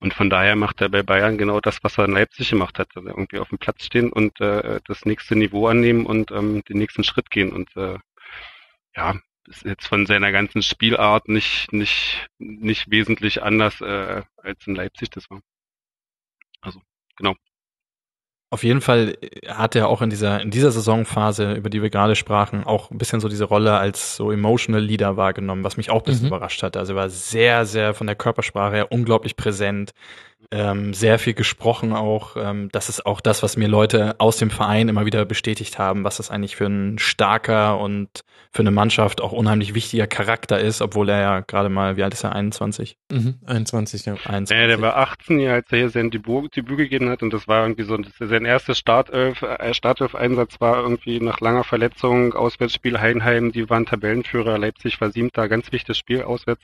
Und 0.00 0.14
von 0.14 0.30
daher 0.30 0.56
macht 0.56 0.80
er 0.80 0.88
bei 0.88 1.02
Bayern 1.02 1.38
genau 1.38 1.60
das, 1.60 1.82
was 1.82 1.98
er 1.98 2.06
in 2.06 2.12
Leipzig 2.12 2.50
gemacht 2.50 2.78
hat. 2.78 2.88
Also 2.94 3.08
irgendwie 3.08 3.38
auf 3.38 3.48
dem 3.48 3.58
Platz 3.58 3.84
stehen 3.84 4.12
und 4.12 4.40
äh, 4.40 4.80
das 4.86 5.04
nächste 5.04 5.36
Niveau 5.36 5.66
annehmen 5.66 6.06
und 6.06 6.30
ähm, 6.30 6.62
den 6.64 6.78
nächsten 6.78 7.04
Schritt 7.04 7.30
gehen. 7.30 7.52
Und 7.52 7.76
äh, 7.76 7.98
ja, 8.96 9.20
ist 9.48 9.64
jetzt 9.64 9.86
von 9.86 10.06
seiner 10.06 10.32
ganzen 10.32 10.62
Spielart 10.62 11.28
nicht, 11.28 11.72
nicht, 11.72 12.28
nicht 12.38 12.90
wesentlich 12.90 13.42
anders 13.42 13.80
äh, 13.80 14.22
als 14.36 14.66
in 14.66 14.74
Leipzig 14.74 15.10
das 15.10 15.28
war. 15.30 15.40
Also, 16.60 16.80
genau. 17.16 17.34
Auf 18.54 18.62
jeden 18.62 18.80
Fall 18.80 19.18
hat 19.48 19.74
er 19.74 19.88
auch 19.88 20.00
in 20.00 20.10
dieser, 20.10 20.40
in 20.40 20.52
dieser 20.52 20.70
Saisonphase, 20.70 21.54
über 21.54 21.70
die 21.70 21.82
wir 21.82 21.90
gerade 21.90 22.14
sprachen, 22.14 22.62
auch 22.62 22.92
ein 22.92 22.98
bisschen 22.98 23.18
so 23.18 23.28
diese 23.28 23.46
Rolle 23.46 23.72
als 23.72 24.14
so 24.14 24.30
emotional 24.30 24.80
Leader 24.80 25.16
wahrgenommen, 25.16 25.64
was 25.64 25.76
mich 25.76 25.90
auch 25.90 26.02
ein 26.02 26.04
bisschen 26.04 26.26
mhm. 26.26 26.28
überrascht 26.28 26.62
hat. 26.62 26.76
Also 26.76 26.92
er 26.92 26.96
war 26.96 27.10
sehr, 27.10 27.66
sehr 27.66 27.94
von 27.94 28.06
der 28.06 28.14
Körpersprache 28.14 28.76
her 28.76 28.92
unglaublich 28.92 29.34
präsent, 29.34 29.92
ähm, 30.50 30.94
sehr 30.94 31.18
viel 31.18 31.34
gesprochen 31.34 31.92
auch. 31.92 32.36
Ähm, 32.36 32.68
das 32.72 32.88
ist 32.88 33.06
auch 33.06 33.20
das, 33.20 33.42
was 33.42 33.56
mir 33.56 33.68
Leute 33.68 34.16
aus 34.18 34.36
dem 34.36 34.50
Verein 34.50 34.88
immer 34.88 35.06
wieder 35.06 35.24
bestätigt 35.24 35.78
haben, 35.78 36.04
was 36.04 36.18
das 36.18 36.30
eigentlich 36.30 36.56
für 36.56 36.66
ein 36.66 36.98
starker 36.98 37.78
und 37.78 38.24
für 38.54 38.62
eine 38.62 38.70
Mannschaft 38.70 39.20
auch 39.20 39.32
unheimlich 39.32 39.74
wichtiger 39.74 40.06
Charakter 40.06 40.60
ist, 40.60 40.80
obwohl 40.80 41.08
er 41.08 41.20
ja 41.20 41.40
gerade 41.40 41.68
mal, 41.68 41.96
wie 41.96 42.04
alt 42.04 42.14
ist 42.14 42.22
er, 42.22 42.36
21? 42.36 42.96
Mhm, 43.10 43.34
21, 43.44 44.06
ja. 44.06 44.12
21. 44.12 44.56
Ja, 44.56 44.66
der 44.68 44.80
war 44.80 44.96
18, 44.96 45.40
ja, 45.40 45.54
als 45.54 45.72
er 45.72 45.78
hier 45.78 45.90
sein 45.90 46.12
Debüt, 46.12 46.54
Debüt 46.54 46.78
gegeben 46.78 47.08
hat 47.08 47.22
und 47.24 47.32
das 47.32 47.48
war 47.48 47.64
irgendwie 47.64 47.82
so, 47.82 47.98
sein 48.20 48.44
erstes 48.44 48.78
Startelf, 48.78 49.42
äh, 49.42 49.74
Startelf-Einsatz 49.74 50.60
war 50.60 50.76
irgendwie 50.76 51.18
nach 51.18 51.40
langer 51.40 51.64
Verletzung, 51.64 52.34
Auswärtsspiel 52.34 53.00
Heinheim, 53.00 53.50
die 53.50 53.68
waren 53.68 53.86
Tabellenführer, 53.86 54.56
Leipzig 54.56 55.00
war 55.00 55.10
siebter, 55.10 55.48
ganz 55.48 55.72
wichtiges 55.72 55.98
Spiel 55.98 56.22
auswärts. 56.22 56.62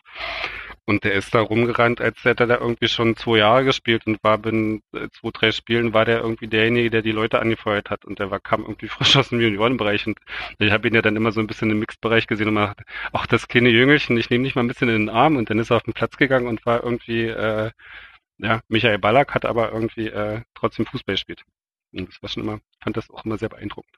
Und 0.91 1.05
der 1.05 1.13
ist 1.13 1.33
da 1.37 1.41
rumgerannt, 1.41 2.01
als 2.01 2.25
hätte 2.25 2.43
er 2.43 2.47
da 2.49 2.59
irgendwie 2.59 2.89
schon 2.89 3.15
zwei 3.15 3.39
Jahre 3.39 3.65
gespielt 3.65 4.09
und 4.09 4.19
war 4.25 4.39
bin 4.39 4.83
äh, 4.93 5.07
zwei, 5.13 5.31
drei 5.33 5.53
Spielen 5.53 5.95
war 5.95 6.05
der 6.05 6.19
irgendwie 6.19 6.49
derjenige, 6.49 6.91
der 6.91 7.03
die 7.03 7.13
Leute 7.13 7.39
angefeuert 7.39 7.91
hat 7.91 8.05
und 8.05 8.19
der 8.19 8.33
war, 8.33 8.41
kam 8.41 8.63
irgendwie 8.63 8.89
frisch 8.89 9.15
aus 9.15 9.29
dem 9.29 9.41
Juniorenbereich 9.41 10.09
und 10.09 10.19
ich 10.59 10.73
habe 10.73 10.89
ihn 10.89 10.95
ja 10.97 11.01
dann 11.01 11.15
immer 11.15 11.31
so 11.31 11.39
ein 11.39 11.47
bisschen 11.47 11.71
im 11.71 11.79
Mixbereich 11.79 12.27
gesehen 12.27 12.49
und 12.49 12.55
man 12.55 12.67
dachte, 12.67 12.83
ach, 13.13 13.29
das 13.29 13.47
kleine 13.47 13.69
Jüngelchen, 13.69 14.17
ich 14.17 14.31
nehme 14.31 14.43
dich 14.43 14.57
mal 14.57 14.63
ein 14.65 14.67
bisschen 14.67 14.89
in 14.89 15.07
den 15.07 15.09
Arm 15.11 15.37
und 15.37 15.49
dann 15.49 15.61
ist 15.61 15.71
er 15.71 15.77
auf 15.77 15.85
den 15.85 15.95
Platz 15.95 16.17
gegangen 16.17 16.49
und 16.49 16.67
war 16.67 16.83
irgendwie, 16.83 17.27
äh, 17.27 17.71
ja, 18.39 18.61
Michael 18.67 18.99
Ballack 18.99 19.33
hat 19.33 19.45
aber 19.45 19.71
irgendwie 19.71 20.09
äh, 20.09 20.41
trotzdem 20.57 20.87
Fußball 20.87 21.15
gespielt. 21.15 21.45
Und 21.93 22.09
das 22.09 22.21
war 22.21 22.29
schon 22.31 22.43
immer, 22.43 22.61
fand 22.83 22.97
das 22.97 23.09
auch 23.11 23.25
immer 23.25 23.39
sehr 23.39 23.49
beeindruckend. 23.49 23.95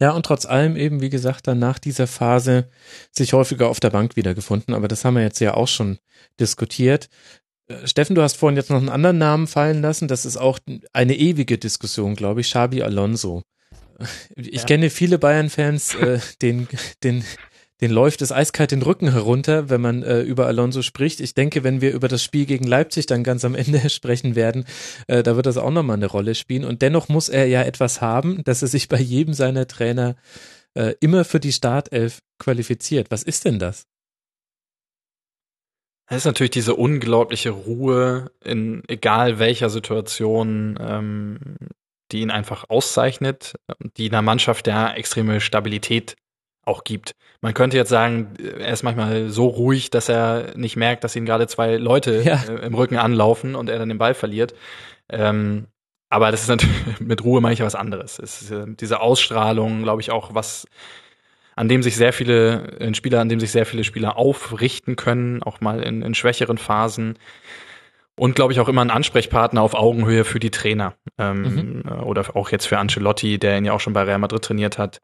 Ja, 0.00 0.10
und 0.12 0.26
trotz 0.26 0.46
allem 0.46 0.76
eben, 0.76 1.00
wie 1.00 1.10
gesagt, 1.10 1.46
dann 1.46 1.58
nach 1.58 1.78
dieser 1.78 2.06
Phase 2.06 2.68
sich 3.10 3.32
häufiger 3.32 3.68
auf 3.68 3.80
der 3.80 3.90
Bank 3.90 4.16
wiedergefunden. 4.16 4.74
Aber 4.74 4.88
das 4.88 5.04
haben 5.04 5.14
wir 5.14 5.22
jetzt 5.22 5.40
ja 5.40 5.54
auch 5.54 5.68
schon 5.68 5.98
diskutiert. 6.38 7.08
Äh, 7.68 7.86
Steffen, 7.86 8.14
du 8.14 8.22
hast 8.22 8.36
vorhin 8.36 8.56
jetzt 8.56 8.70
noch 8.70 8.78
einen 8.78 8.88
anderen 8.88 9.18
Namen 9.18 9.46
fallen 9.46 9.82
lassen. 9.82 10.08
Das 10.08 10.24
ist 10.24 10.36
auch 10.36 10.58
eine 10.92 11.16
ewige 11.16 11.58
Diskussion, 11.58 12.14
glaube 12.14 12.40
ich. 12.40 12.48
Xabi 12.48 12.82
Alonso. 12.82 13.42
Ich 14.34 14.62
ja. 14.62 14.64
kenne 14.64 14.90
viele 14.90 15.18
Bayern-Fans, 15.18 15.94
äh, 15.94 16.18
den, 16.40 16.68
den 17.04 17.24
den 17.82 17.90
läuft 17.90 18.22
es 18.22 18.30
eiskalt 18.30 18.70
den 18.70 18.80
Rücken 18.80 19.10
herunter, 19.10 19.68
wenn 19.68 19.80
man 19.80 20.04
äh, 20.04 20.20
über 20.20 20.46
Alonso 20.46 20.82
spricht. 20.82 21.20
Ich 21.20 21.34
denke, 21.34 21.64
wenn 21.64 21.80
wir 21.80 21.92
über 21.92 22.06
das 22.06 22.22
Spiel 22.22 22.46
gegen 22.46 22.64
Leipzig 22.64 23.06
dann 23.06 23.24
ganz 23.24 23.44
am 23.44 23.56
Ende 23.56 23.90
sprechen 23.90 24.36
werden, 24.36 24.64
äh, 25.08 25.24
da 25.24 25.34
wird 25.34 25.46
das 25.46 25.56
auch 25.56 25.72
nochmal 25.72 25.96
eine 25.96 26.06
Rolle 26.06 26.36
spielen. 26.36 26.64
Und 26.64 26.80
dennoch 26.80 27.08
muss 27.08 27.28
er 27.28 27.46
ja 27.46 27.60
etwas 27.62 28.00
haben, 28.00 28.44
dass 28.44 28.62
er 28.62 28.68
sich 28.68 28.88
bei 28.88 29.00
jedem 29.00 29.34
seiner 29.34 29.66
Trainer 29.66 30.14
äh, 30.74 30.94
immer 31.00 31.24
für 31.24 31.40
die 31.40 31.52
Startelf 31.52 32.20
qualifiziert. 32.38 33.10
Was 33.10 33.24
ist 33.24 33.44
denn 33.44 33.58
das? 33.58 33.88
Es 36.08 36.18
ist 36.18 36.24
natürlich 36.26 36.50
diese 36.50 36.76
unglaubliche 36.76 37.50
Ruhe 37.50 38.30
in 38.44 38.84
egal 38.86 39.40
welcher 39.40 39.70
Situation, 39.70 40.78
ähm, 40.80 41.56
die 42.12 42.20
ihn 42.20 42.30
einfach 42.30 42.68
auszeichnet, 42.68 43.54
die 43.96 44.06
in 44.06 44.12
einer 44.12 44.22
Mannschaft 44.22 44.68
ja 44.68 44.92
extreme 44.92 45.40
Stabilität 45.40 46.16
auch 46.64 46.84
gibt. 46.84 47.14
Man 47.40 47.54
könnte 47.54 47.76
jetzt 47.76 47.88
sagen, 47.88 48.34
er 48.38 48.72
ist 48.72 48.82
manchmal 48.82 49.30
so 49.30 49.46
ruhig, 49.46 49.90
dass 49.90 50.08
er 50.08 50.56
nicht 50.56 50.76
merkt, 50.76 51.02
dass 51.04 51.16
ihn 51.16 51.24
gerade 51.24 51.46
zwei 51.48 51.76
Leute 51.76 52.22
ja. 52.22 52.42
äh, 52.48 52.66
im 52.66 52.74
Rücken 52.74 52.96
anlaufen 52.96 53.54
und 53.54 53.68
er 53.68 53.78
dann 53.78 53.88
den 53.88 53.98
Ball 53.98 54.14
verliert. 54.14 54.54
Ähm, 55.08 55.66
aber 56.08 56.30
das 56.30 56.42
ist 56.42 56.48
natürlich 56.48 56.76
mit 57.00 57.24
Ruhe 57.24 57.40
manchmal 57.40 57.66
was 57.66 57.74
anderes. 57.74 58.18
Es 58.18 58.42
ist 58.42 58.50
äh, 58.50 58.66
diese 58.68 59.00
Ausstrahlung, 59.00 59.82
glaube 59.82 60.02
ich, 60.02 60.10
auch 60.10 60.34
was 60.34 60.66
an 61.54 61.68
dem 61.68 61.82
sich 61.82 61.96
sehr 61.96 62.12
viele 62.12 62.76
ein 62.80 62.94
Spieler, 62.94 63.20
an 63.20 63.28
dem 63.28 63.40
sich 63.40 63.50
sehr 63.50 63.66
viele 63.66 63.84
Spieler 63.84 64.16
aufrichten 64.16 64.96
können, 64.96 65.42
auch 65.42 65.60
mal 65.60 65.82
in, 65.82 66.02
in 66.02 66.14
schwächeren 66.14 66.58
Phasen. 66.58 67.18
Und 68.14 68.36
glaube 68.36 68.52
ich 68.52 68.60
auch 68.60 68.68
immer 68.68 68.82
ein 68.82 68.90
Ansprechpartner 68.90 69.62
auf 69.62 69.74
Augenhöhe 69.74 70.24
für 70.24 70.38
die 70.38 70.50
Trainer. 70.50 70.94
Ähm, 71.18 71.82
mhm. 71.84 72.02
Oder 72.04 72.36
auch 72.36 72.50
jetzt 72.50 72.66
für 72.66 72.78
Ancelotti, 72.78 73.38
der 73.38 73.58
ihn 73.58 73.64
ja 73.64 73.72
auch 73.72 73.80
schon 73.80 73.94
bei 73.94 74.02
Real 74.02 74.18
Madrid 74.18 74.42
trainiert 74.42 74.78
hat. 74.78 75.00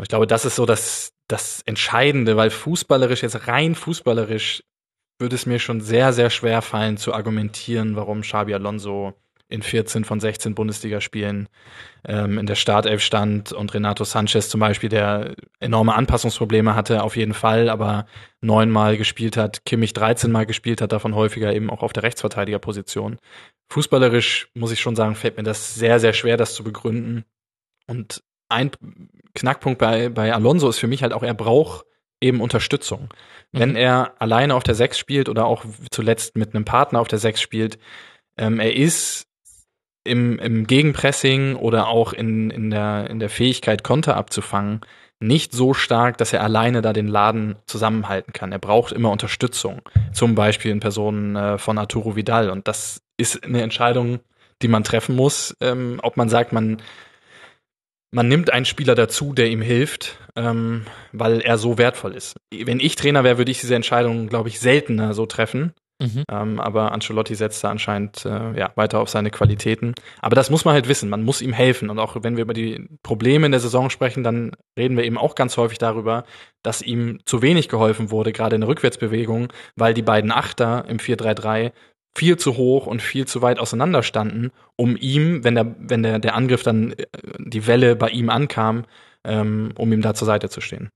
Ich 0.00 0.08
glaube, 0.08 0.26
das 0.26 0.44
ist 0.44 0.56
so 0.56 0.66
das, 0.66 1.12
das 1.28 1.62
Entscheidende, 1.66 2.36
weil 2.36 2.50
fußballerisch, 2.50 3.22
jetzt 3.22 3.46
rein 3.46 3.74
fußballerisch, 3.74 4.62
würde 5.18 5.36
es 5.36 5.46
mir 5.46 5.58
schon 5.58 5.80
sehr, 5.80 6.12
sehr 6.12 6.30
schwer 6.30 6.62
fallen 6.62 6.96
zu 6.96 7.14
argumentieren, 7.14 7.94
warum 7.96 8.22
Xabi 8.22 8.54
Alonso 8.54 9.14
in 9.52 9.62
14 9.62 10.04
von 10.04 10.18
16 10.18 10.54
Bundesligaspielen 10.54 11.48
ähm, 12.06 12.38
in 12.38 12.46
der 12.46 12.54
Startelf 12.54 13.02
stand 13.02 13.52
und 13.52 13.74
Renato 13.74 14.02
Sanchez 14.02 14.48
zum 14.48 14.60
Beispiel, 14.60 14.88
der 14.88 15.34
enorme 15.60 15.94
Anpassungsprobleme 15.94 16.74
hatte, 16.74 17.02
auf 17.02 17.16
jeden 17.16 17.34
Fall, 17.34 17.68
aber 17.68 18.06
neunmal 18.40 18.96
gespielt 18.96 19.36
hat, 19.36 19.64
Kimmich 19.64 19.92
13 19.92 20.32
Mal 20.32 20.46
gespielt 20.46 20.80
hat, 20.80 20.92
davon 20.92 21.14
häufiger 21.14 21.54
eben 21.54 21.70
auch 21.70 21.82
auf 21.82 21.92
der 21.92 22.02
Rechtsverteidigerposition. 22.02 23.18
Fußballerisch 23.70 24.48
muss 24.54 24.72
ich 24.72 24.80
schon 24.80 24.96
sagen, 24.96 25.14
fällt 25.14 25.36
mir 25.36 25.42
das 25.42 25.74
sehr, 25.74 26.00
sehr 26.00 26.14
schwer, 26.14 26.38
das 26.38 26.54
zu 26.54 26.64
begründen. 26.64 27.24
Und 27.86 28.22
ein 28.48 28.70
Knackpunkt 29.34 29.78
bei, 29.78 30.08
bei 30.08 30.32
Alonso 30.32 30.68
ist 30.68 30.78
für 30.78 30.86
mich 30.86 31.02
halt 31.02 31.12
auch, 31.12 31.22
er 31.22 31.34
braucht 31.34 31.84
eben 32.20 32.40
Unterstützung. 32.40 33.08
Mhm. 33.52 33.58
Wenn 33.58 33.76
er 33.76 34.14
alleine 34.18 34.54
auf 34.54 34.62
der 34.62 34.74
Sechs 34.74 34.98
spielt 34.98 35.28
oder 35.28 35.46
auch 35.46 35.64
zuletzt 35.90 36.36
mit 36.36 36.54
einem 36.54 36.64
Partner 36.64 37.00
auf 37.00 37.08
der 37.08 37.18
Sechs 37.18 37.40
spielt, 37.40 37.78
ähm, 38.36 38.60
er 38.60 38.74
ist 38.74 39.26
im, 40.04 40.38
im 40.38 40.66
Gegenpressing 40.66 41.56
oder 41.56 41.88
auch 41.88 42.12
in, 42.12 42.50
in, 42.50 42.70
der, 42.70 43.08
in 43.08 43.18
der 43.18 43.28
Fähigkeit, 43.28 43.84
Konter 43.84 44.16
abzufangen, 44.16 44.80
nicht 45.20 45.52
so 45.52 45.72
stark, 45.74 46.18
dass 46.18 46.32
er 46.32 46.42
alleine 46.42 46.82
da 46.82 46.92
den 46.92 47.06
Laden 47.06 47.56
zusammenhalten 47.66 48.32
kann. 48.32 48.50
Er 48.50 48.58
braucht 48.58 48.92
immer 48.92 49.10
Unterstützung. 49.10 49.82
Zum 50.12 50.34
Beispiel 50.34 50.72
in 50.72 50.80
Personen 50.80 51.36
äh, 51.36 51.58
von 51.58 51.78
Arturo 51.78 52.16
Vidal. 52.16 52.50
Und 52.50 52.66
das 52.66 53.02
ist 53.16 53.44
eine 53.44 53.62
Entscheidung, 53.62 54.18
die 54.62 54.68
man 54.68 54.82
treffen 54.82 55.14
muss, 55.14 55.56
ähm, 55.60 56.00
ob 56.02 56.16
man 56.16 56.28
sagt, 56.28 56.52
man 56.52 56.82
man 58.12 58.28
nimmt 58.28 58.52
einen 58.52 58.66
Spieler 58.66 58.94
dazu, 58.94 59.32
der 59.32 59.48
ihm 59.48 59.62
hilft, 59.62 60.18
ähm, 60.36 60.84
weil 61.12 61.40
er 61.40 61.58
so 61.58 61.78
wertvoll 61.78 62.14
ist. 62.14 62.36
Wenn 62.52 62.78
ich 62.78 62.94
Trainer 62.94 63.24
wäre, 63.24 63.38
würde 63.38 63.50
ich 63.50 63.60
diese 63.60 63.74
Entscheidung, 63.74 64.28
glaube 64.28 64.48
ich, 64.48 64.60
seltener 64.60 65.14
so 65.14 65.26
treffen. 65.26 65.72
Mhm. 66.02 66.24
Ähm, 66.30 66.60
aber 66.60 66.92
Ancelotti 66.92 67.34
setzt 67.34 67.62
da 67.62 67.70
anscheinend 67.70 68.24
äh, 68.26 68.58
ja, 68.58 68.72
weiter 68.74 69.00
auf 69.00 69.08
seine 69.08 69.30
Qualitäten. 69.30 69.94
Aber 70.20 70.34
das 70.34 70.50
muss 70.50 70.64
man 70.64 70.74
halt 70.74 70.88
wissen. 70.88 71.08
Man 71.08 71.22
muss 71.22 71.40
ihm 71.40 71.52
helfen. 71.52 71.90
Und 71.90 71.98
auch 71.98 72.16
wenn 72.22 72.36
wir 72.36 72.42
über 72.42 72.54
die 72.54 72.88
Probleme 73.02 73.46
in 73.46 73.52
der 73.52 73.60
Saison 73.60 73.88
sprechen, 73.88 74.24
dann 74.24 74.52
reden 74.76 74.96
wir 74.96 75.04
eben 75.04 75.16
auch 75.16 75.34
ganz 75.34 75.56
häufig 75.56 75.78
darüber, 75.78 76.24
dass 76.62 76.82
ihm 76.82 77.20
zu 77.24 77.40
wenig 77.40 77.68
geholfen 77.68 78.10
wurde, 78.10 78.32
gerade 78.32 78.56
in 78.56 78.62
der 78.62 78.68
Rückwärtsbewegung, 78.68 79.52
weil 79.76 79.94
die 79.94 80.02
beiden 80.02 80.32
Achter 80.32 80.84
im 80.88 80.98
4-3-3 80.98 81.72
viel 82.14 82.36
zu 82.36 82.56
hoch 82.56 82.86
und 82.86 83.02
viel 83.02 83.26
zu 83.26 83.42
weit 83.42 83.58
auseinander 83.58 84.02
standen, 84.02 84.50
um 84.76 84.96
ihm, 84.96 85.44
wenn 85.44 85.54
der, 85.54 85.74
wenn 85.78 86.02
der, 86.02 86.18
der 86.18 86.34
Angriff 86.34 86.62
dann 86.62 86.92
äh, 86.92 87.06
die 87.38 87.66
Welle 87.66 87.96
bei 87.96 88.10
ihm 88.10 88.28
ankam, 88.30 88.84
ähm, 89.24 89.72
um 89.76 89.92
ihm 89.92 90.02
da 90.02 90.14
zur 90.14 90.26
Seite 90.26 90.48
zu 90.48 90.60
stehen. 90.60 90.90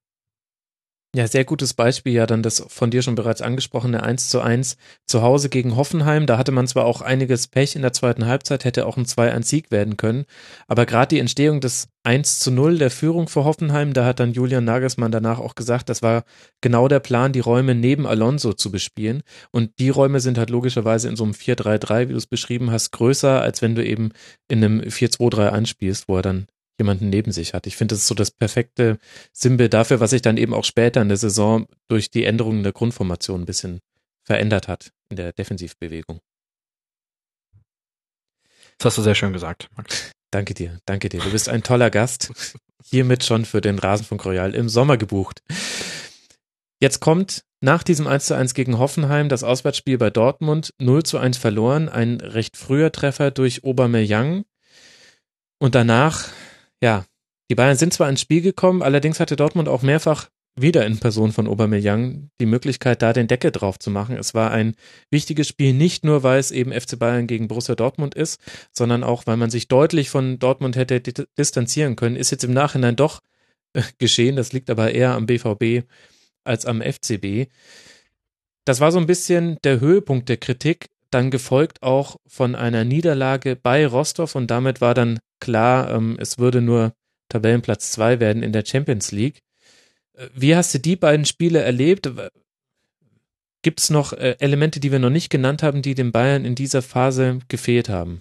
Ja, 1.16 1.26
sehr 1.26 1.46
gutes 1.46 1.72
Beispiel, 1.72 2.12
ja, 2.12 2.26
dann 2.26 2.42
das 2.42 2.62
von 2.68 2.90
dir 2.90 3.00
schon 3.00 3.14
bereits 3.14 3.40
angesprochene 3.40 4.02
1 4.02 4.28
zu 4.28 4.42
1 4.42 4.76
zu 5.06 5.22
Hause 5.22 5.48
gegen 5.48 5.74
Hoffenheim. 5.74 6.26
Da 6.26 6.36
hatte 6.36 6.52
man 6.52 6.66
zwar 6.66 6.84
auch 6.84 7.00
einiges 7.00 7.46
Pech 7.46 7.74
in 7.74 7.80
der 7.80 7.94
zweiten 7.94 8.26
Halbzeit, 8.26 8.66
hätte 8.66 8.84
auch 8.84 8.98
ein 8.98 9.06
2-1-Sieg 9.06 9.70
werden 9.70 9.96
können. 9.96 10.26
Aber 10.66 10.84
gerade 10.84 11.14
die 11.14 11.18
Entstehung 11.18 11.62
des 11.62 11.88
1 12.04 12.40
zu 12.40 12.50
0 12.50 12.76
der 12.76 12.90
Führung 12.90 13.28
für 13.28 13.46
Hoffenheim, 13.46 13.94
da 13.94 14.04
hat 14.04 14.20
dann 14.20 14.34
Julian 14.34 14.66
Nagelsmann 14.66 15.10
danach 15.10 15.38
auch 15.38 15.54
gesagt, 15.54 15.88
das 15.88 16.02
war 16.02 16.24
genau 16.60 16.86
der 16.86 17.00
Plan, 17.00 17.32
die 17.32 17.40
Räume 17.40 17.74
neben 17.74 18.06
Alonso 18.06 18.52
zu 18.52 18.70
bespielen. 18.70 19.22
Und 19.50 19.70
die 19.78 19.88
Räume 19.88 20.20
sind 20.20 20.36
halt 20.36 20.50
logischerweise 20.50 21.08
in 21.08 21.16
so 21.16 21.24
einem 21.24 21.32
4-3-3, 21.32 22.08
wie 22.08 22.12
du 22.12 22.18
es 22.18 22.26
beschrieben 22.26 22.70
hast, 22.72 22.90
größer, 22.90 23.40
als 23.40 23.62
wenn 23.62 23.74
du 23.74 23.82
eben 23.82 24.10
in 24.48 24.62
einem 24.62 24.80
4-2-3 24.82 25.48
anspielst, 25.48 26.08
wo 26.08 26.16
er 26.16 26.22
dann 26.22 26.46
jemanden 26.78 27.08
neben 27.08 27.32
sich 27.32 27.54
hat. 27.54 27.66
Ich 27.66 27.76
finde, 27.76 27.94
das 27.94 28.00
ist 28.00 28.08
so 28.08 28.14
das 28.14 28.30
perfekte 28.30 28.98
Symbol 29.32 29.68
dafür, 29.68 30.00
was 30.00 30.10
sich 30.10 30.22
dann 30.22 30.36
eben 30.36 30.54
auch 30.54 30.64
später 30.64 31.02
in 31.02 31.08
der 31.08 31.16
Saison 31.16 31.66
durch 31.88 32.10
die 32.10 32.24
Änderungen 32.24 32.62
der 32.62 32.72
Grundformation 32.72 33.42
ein 33.42 33.46
bisschen 33.46 33.80
verändert 34.22 34.68
hat 34.68 34.92
in 35.08 35.16
der 35.16 35.32
Defensivbewegung. 35.32 36.20
Das 38.78 38.86
hast 38.86 38.98
du 38.98 39.02
sehr 39.02 39.14
schön 39.14 39.32
gesagt, 39.32 39.68
Max. 39.76 40.10
Danke 40.30 40.54
dir, 40.54 40.78
danke 40.84 41.08
dir. 41.08 41.20
Du 41.20 41.30
bist 41.30 41.48
ein 41.48 41.62
toller 41.62 41.90
Gast. 41.90 42.32
Hiermit 42.84 43.24
schon 43.24 43.44
für 43.44 43.60
den 43.60 43.78
Rasenfunk 43.78 44.24
Royal 44.24 44.54
im 44.54 44.68
Sommer 44.68 44.96
gebucht. 44.96 45.42
Jetzt 46.78 47.00
kommt 47.00 47.42
nach 47.60 47.82
diesem 47.82 48.06
1 48.06 48.26
zu 48.26 48.34
1 48.36 48.52
gegen 48.52 48.78
Hoffenheim 48.78 49.28
das 49.28 49.42
Auswärtsspiel 49.42 49.96
bei 49.96 50.10
Dortmund 50.10 50.74
0 50.78 51.04
zu 51.04 51.18
1 51.18 51.38
verloren, 51.38 51.88
ein 51.88 52.20
recht 52.20 52.56
früher 52.56 52.92
Treffer 52.92 53.30
durch 53.30 53.64
Aubameyang 53.64 54.44
und 55.58 55.74
danach, 55.74 56.28
ja, 56.82 57.04
die 57.50 57.54
Bayern 57.54 57.76
sind 57.76 57.92
zwar 57.92 58.08
ins 58.08 58.20
Spiel 58.20 58.42
gekommen, 58.42 58.82
allerdings 58.82 59.20
hatte 59.20 59.36
Dortmund 59.36 59.68
auch 59.68 59.82
mehrfach 59.82 60.28
wieder 60.58 60.86
in 60.86 60.98
Person 60.98 61.32
von 61.32 61.46
Aubameyang 61.46 62.30
die 62.40 62.46
Möglichkeit, 62.46 63.02
da 63.02 63.12
den 63.12 63.28
Deckel 63.28 63.50
drauf 63.50 63.78
zu 63.78 63.90
machen. 63.90 64.16
Es 64.16 64.32
war 64.32 64.50
ein 64.50 64.74
wichtiges 65.10 65.48
Spiel, 65.48 65.74
nicht 65.74 66.02
nur, 66.02 66.22
weil 66.22 66.40
es 66.40 66.50
eben 66.50 66.72
FC 66.72 66.98
Bayern 66.98 67.26
gegen 67.26 67.46
Borussia 67.46 67.74
Dortmund 67.74 68.14
ist, 68.14 68.40
sondern 68.72 69.04
auch, 69.04 69.26
weil 69.26 69.36
man 69.36 69.50
sich 69.50 69.68
deutlich 69.68 70.08
von 70.08 70.38
Dortmund 70.38 70.76
hätte 70.76 71.00
distanzieren 71.38 71.94
können. 71.94 72.16
Ist 72.16 72.30
jetzt 72.30 72.44
im 72.44 72.54
Nachhinein 72.54 72.96
doch 72.96 73.20
äh, 73.74 73.82
geschehen. 73.98 74.36
Das 74.36 74.52
liegt 74.52 74.70
aber 74.70 74.92
eher 74.92 75.12
am 75.12 75.26
BVB 75.26 75.86
als 76.44 76.64
am 76.64 76.80
FCB. 76.80 77.50
Das 78.64 78.80
war 78.80 78.90
so 78.90 78.98
ein 78.98 79.06
bisschen 79.06 79.58
der 79.62 79.80
Höhepunkt 79.80 80.28
der 80.28 80.38
Kritik, 80.38 80.88
dann 81.10 81.30
gefolgt 81.30 81.82
auch 81.82 82.16
von 82.26 82.54
einer 82.54 82.84
Niederlage 82.84 83.56
bei 83.56 83.86
Rostov 83.86 84.34
und 84.34 84.50
damit 84.50 84.80
war 84.80 84.94
dann 84.94 85.18
klar, 85.40 85.90
ähm, 85.90 86.16
es 86.20 86.38
würde 86.38 86.60
nur 86.60 86.92
Tabellenplatz 87.28 87.92
zwei 87.92 88.20
werden 88.20 88.42
in 88.42 88.52
der 88.52 88.64
Champions 88.64 89.12
League. 89.12 89.40
Wie 90.34 90.56
hast 90.56 90.72
du 90.74 90.78
die 90.78 90.96
beiden 90.96 91.26
Spiele 91.26 91.60
erlebt? 91.60 92.10
Gibt 93.62 93.80
es 93.80 93.90
noch 93.90 94.12
äh, 94.12 94.36
Elemente, 94.38 94.80
die 94.80 94.92
wir 94.92 94.98
noch 94.98 95.10
nicht 95.10 95.28
genannt 95.28 95.62
haben, 95.62 95.82
die 95.82 95.94
den 95.94 96.12
Bayern 96.12 96.44
in 96.44 96.54
dieser 96.54 96.82
Phase 96.82 97.40
gefehlt 97.48 97.88
haben? 97.88 98.20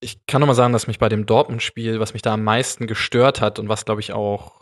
Ich 0.00 0.24
kann 0.26 0.40
nochmal 0.40 0.56
sagen, 0.56 0.72
dass 0.72 0.86
mich 0.86 0.98
bei 0.98 1.08
dem 1.08 1.26
Dortmund-Spiel, 1.26 2.00
was 2.00 2.12
mich 2.12 2.22
da 2.22 2.34
am 2.34 2.44
meisten 2.44 2.86
gestört 2.86 3.40
hat 3.40 3.58
und 3.58 3.68
was, 3.68 3.84
glaube 3.84 4.00
ich, 4.00 4.12
auch 4.12 4.60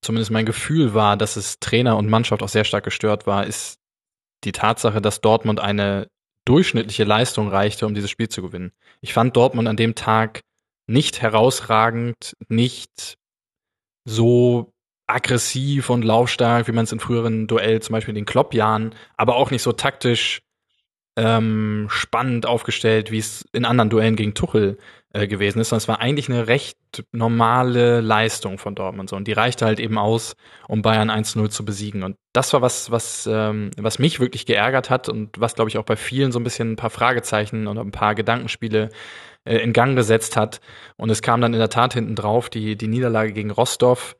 zumindest 0.00 0.30
mein 0.30 0.46
Gefühl 0.46 0.94
war, 0.94 1.16
dass 1.16 1.36
es 1.36 1.58
Trainer 1.58 1.96
und 1.96 2.08
Mannschaft 2.08 2.42
auch 2.42 2.48
sehr 2.48 2.64
stark 2.64 2.84
gestört 2.84 3.26
war, 3.26 3.46
ist 3.46 3.78
die 4.44 4.52
Tatsache, 4.52 5.00
dass 5.00 5.20
Dortmund 5.20 5.60
eine 5.60 6.08
durchschnittliche 6.44 7.04
Leistung 7.04 7.48
reichte, 7.48 7.86
um 7.86 7.94
dieses 7.94 8.10
Spiel 8.10 8.28
zu 8.28 8.42
gewinnen. 8.42 8.72
Ich 9.00 9.12
fand 9.12 9.36
Dortmund 9.36 9.68
an 9.68 9.76
dem 9.76 9.94
Tag 9.94 10.40
nicht 10.86 11.20
herausragend, 11.20 12.34
nicht 12.48 13.18
so 14.04 14.72
aggressiv 15.06 15.90
und 15.90 16.04
laufstark, 16.04 16.68
wie 16.68 16.72
man 16.72 16.84
es 16.84 16.92
in 16.92 17.00
früheren 17.00 17.46
Duell 17.46 17.80
zum 17.80 17.94
Beispiel 17.94 18.12
in 18.12 18.22
den 18.22 18.24
Klopp-Jahren, 18.26 18.94
aber 19.16 19.36
auch 19.36 19.50
nicht 19.50 19.62
so 19.62 19.72
taktisch 19.72 20.40
ähm, 21.16 21.88
spannend 21.90 22.46
aufgestellt, 22.46 23.10
wie 23.10 23.18
es 23.18 23.44
in 23.52 23.64
anderen 23.64 23.90
Duellen 23.90 24.16
gegen 24.16 24.34
Tuchel 24.34 24.78
äh, 25.12 25.26
gewesen 25.26 25.60
ist, 25.60 25.70
sondern 25.70 25.82
es 25.82 25.88
war 25.88 26.00
eigentlich 26.00 26.28
eine 26.28 26.48
recht 26.48 26.76
normale 27.12 28.00
Leistung 28.00 28.58
von 28.58 28.74
Dortmund 28.74 29.08
so. 29.08 29.16
Und 29.16 29.26
die 29.26 29.32
reichte 29.32 29.64
halt 29.64 29.80
eben 29.80 29.98
aus, 29.98 30.36
um 30.68 30.82
Bayern 30.82 31.10
1-0 31.10 31.48
zu 31.48 31.64
besiegen. 31.64 32.02
Und 32.02 32.16
das 32.32 32.52
war 32.52 32.60
was, 32.60 32.90
was, 32.90 33.28
ähm, 33.30 33.70
was 33.78 33.98
mich 33.98 34.20
wirklich 34.20 34.44
geärgert 34.44 34.90
hat 34.90 35.08
und 35.08 35.40
was 35.40 35.54
glaube 35.54 35.70
ich 35.70 35.78
auch 35.78 35.84
bei 35.84 35.96
vielen 35.96 36.30
so 36.30 36.38
ein 36.38 36.44
bisschen 36.44 36.72
ein 36.72 36.76
paar 36.76 36.90
Fragezeichen 36.90 37.66
und 37.66 37.78
ein 37.78 37.90
paar 37.90 38.14
Gedankenspiele 38.14 38.90
äh, 39.44 39.56
in 39.58 39.72
Gang 39.72 39.96
gesetzt 39.96 40.36
hat. 40.36 40.60
Und 40.96 41.10
es 41.10 41.22
kam 41.22 41.40
dann 41.40 41.54
in 41.54 41.60
der 41.60 41.70
Tat 41.70 41.94
hinten 41.94 42.14
drauf 42.14 42.50
die, 42.50 42.76
die 42.76 42.88
Niederlage 42.88 43.32
gegen 43.32 43.50
Rostov, 43.50 44.16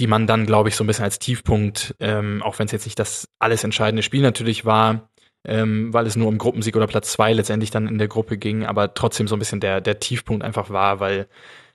die 0.00 0.08
man 0.08 0.26
dann, 0.26 0.44
glaube 0.44 0.68
ich, 0.68 0.76
so 0.76 0.82
ein 0.82 0.88
bisschen 0.88 1.04
als 1.04 1.20
Tiefpunkt, 1.20 1.94
ähm, 2.00 2.42
auch 2.42 2.58
wenn 2.58 2.66
es 2.66 2.72
jetzt 2.72 2.86
nicht 2.86 2.98
das 2.98 3.28
alles 3.38 3.62
entscheidende 3.62 4.02
Spiel 4.02 4.22
natürlich 4.22 4.64
war, 4.64 5.08
ähm, 5.44 5.92
weil 5.92 6.06
es 6.06 6.16
nur 6.16 6.28
um 6.28 6.38
Gruppensieg 6.38 6.76
oder 6.76 6.86
Platz 6.86 7.12
zwei 7.12 7.32
letztendlich 7.32 7.70
dann 7.70 7.88
in 7.88 7.98
der 7.98 8.08
Gruppe 8.08 8.36
ging, 8.36 8.64
aber 8.64 8.94
trotzdem 8.94 9.28
so 9.28 9.36
ein 9.36 9.38
bisschen 9.38 9.60
der, 9.60 9.80
der 9.80 10.00
Tiefpunkt 10.00 10.44
einfach 10.44 10.70
war, 10.70 11.00
weil 11.00 11.26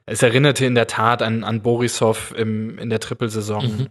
es 0.05 0.23
erinnerte 0.23 0.65
in 0.65 0.75
der 0.75 0.87
Tat 0.87 1.21
an, 1.21 1.43
an 1.43 1.61
Borisov 1.61 2.33
im, 2.35 2.79
in 2.79 2.89
der 2.89 2.99
Trippelsaison. 2.99 3.63
Mhm 3.63 3.87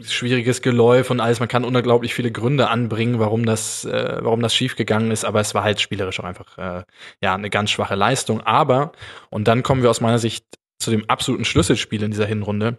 schwieriges 0.00 0.62
Geläuf 0.62 1.10
und 1.10 1.20
alles. 1.20 1.40
Man 1.40 1.48
kann 1.48 1.64
unglaublich 1.64 2.14
viele 2.14 2.32
Gründe 2.32 2.68
anbringen, 2.68 3.18
warum 3.18 3.44
das, 3.44 3.84
äh, 3.84 4.18
warum 4.20 4.40
das 4.40 4.54
schiefgegangen 4.54 5.10
ist, 5.10 5.24
aber 5.24 5.40
es 5.40 5.54
war 5.54 5.64
halt 5.64 5.80
spielerisch 5.80 6.20
auch 6.20 6.24
einfach 6.24 6.58
äh, 6.58 6.84
ja 7.20 7.34
eine 7.34 7.50
ganz 7.50 7.70
schwache 7.70 7.94
Leistung. 7.94 8.40
Aber 8.40 8.92
und 9.30 9.48
dann 9.48 9.62
kommen 9.62 9.82
wir 9.82 9.90
aus 9.90 10.00
meiner 10.00 10.18
Sicht 10.18 10.46
zu 10.78 10.90
dem 10.90 11.08
absoluten 11.08 11.44
Schlüsselspiel 11.44 12.02
in 12.02 12.10
dieser 12.10 12.26
Hinrunde. 12.26 12.78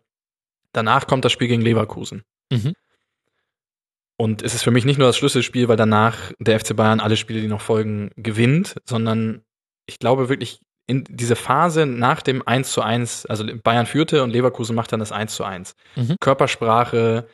Danach 0.72 1.06
kommt 1.06 1.24
das 1.24 1.32
Spiel 1.32 1.48
gegen 1.48 1.62
Leverkusen. 1.62 2.24
Mhm. 2.52 2.74
Und 4.24 4.42
es 4.42 4.54
ist 4.54 4.64
für 4.64 4.72
mich 4.72 4.86
nicht 4.86 4.98
nur 4.98 5.08
das 5.08 5.18
Schlüsselspiel, 5.18 5.68
weil 5.68 5.76
danach 5.76 6.32
der 6.40 6.58
FC 6.58 6.74
Bayern 6.78 7.02
alle 7.02 7.18
Spiele, 7.18 7.42
die 7.42 7.50
noch 7.50 7.60
folgen, 7.60 8.10
gewinnt, 8.16 8.78
sondern 8.86 9.42
ich 9.86 10.00
glaube 10.00 10.30
wirklich 10.30 10.62
in 10.88 11.04
diese 11.10 11.36
Phase 11.36 11.86
nach 11.86 12.22
dem 12.22 12.42
1 12.48 12.72
zu 12.72 12.82
1, 12.82 13.26
also 13.26 13.44
Bayern 13.62 13.86
führte 13.86 14.24
und 14.24 14.30
Leverkusen 14.30 14.78
macht 14.78 14.94
dann 14.94 15.02
das 15.02 15.12
1 15.12 15.36
zu 15.36 15.44
1. 15.44 15.76
Mhm. 15.98 16.16
Körpersprache 16.22 17.28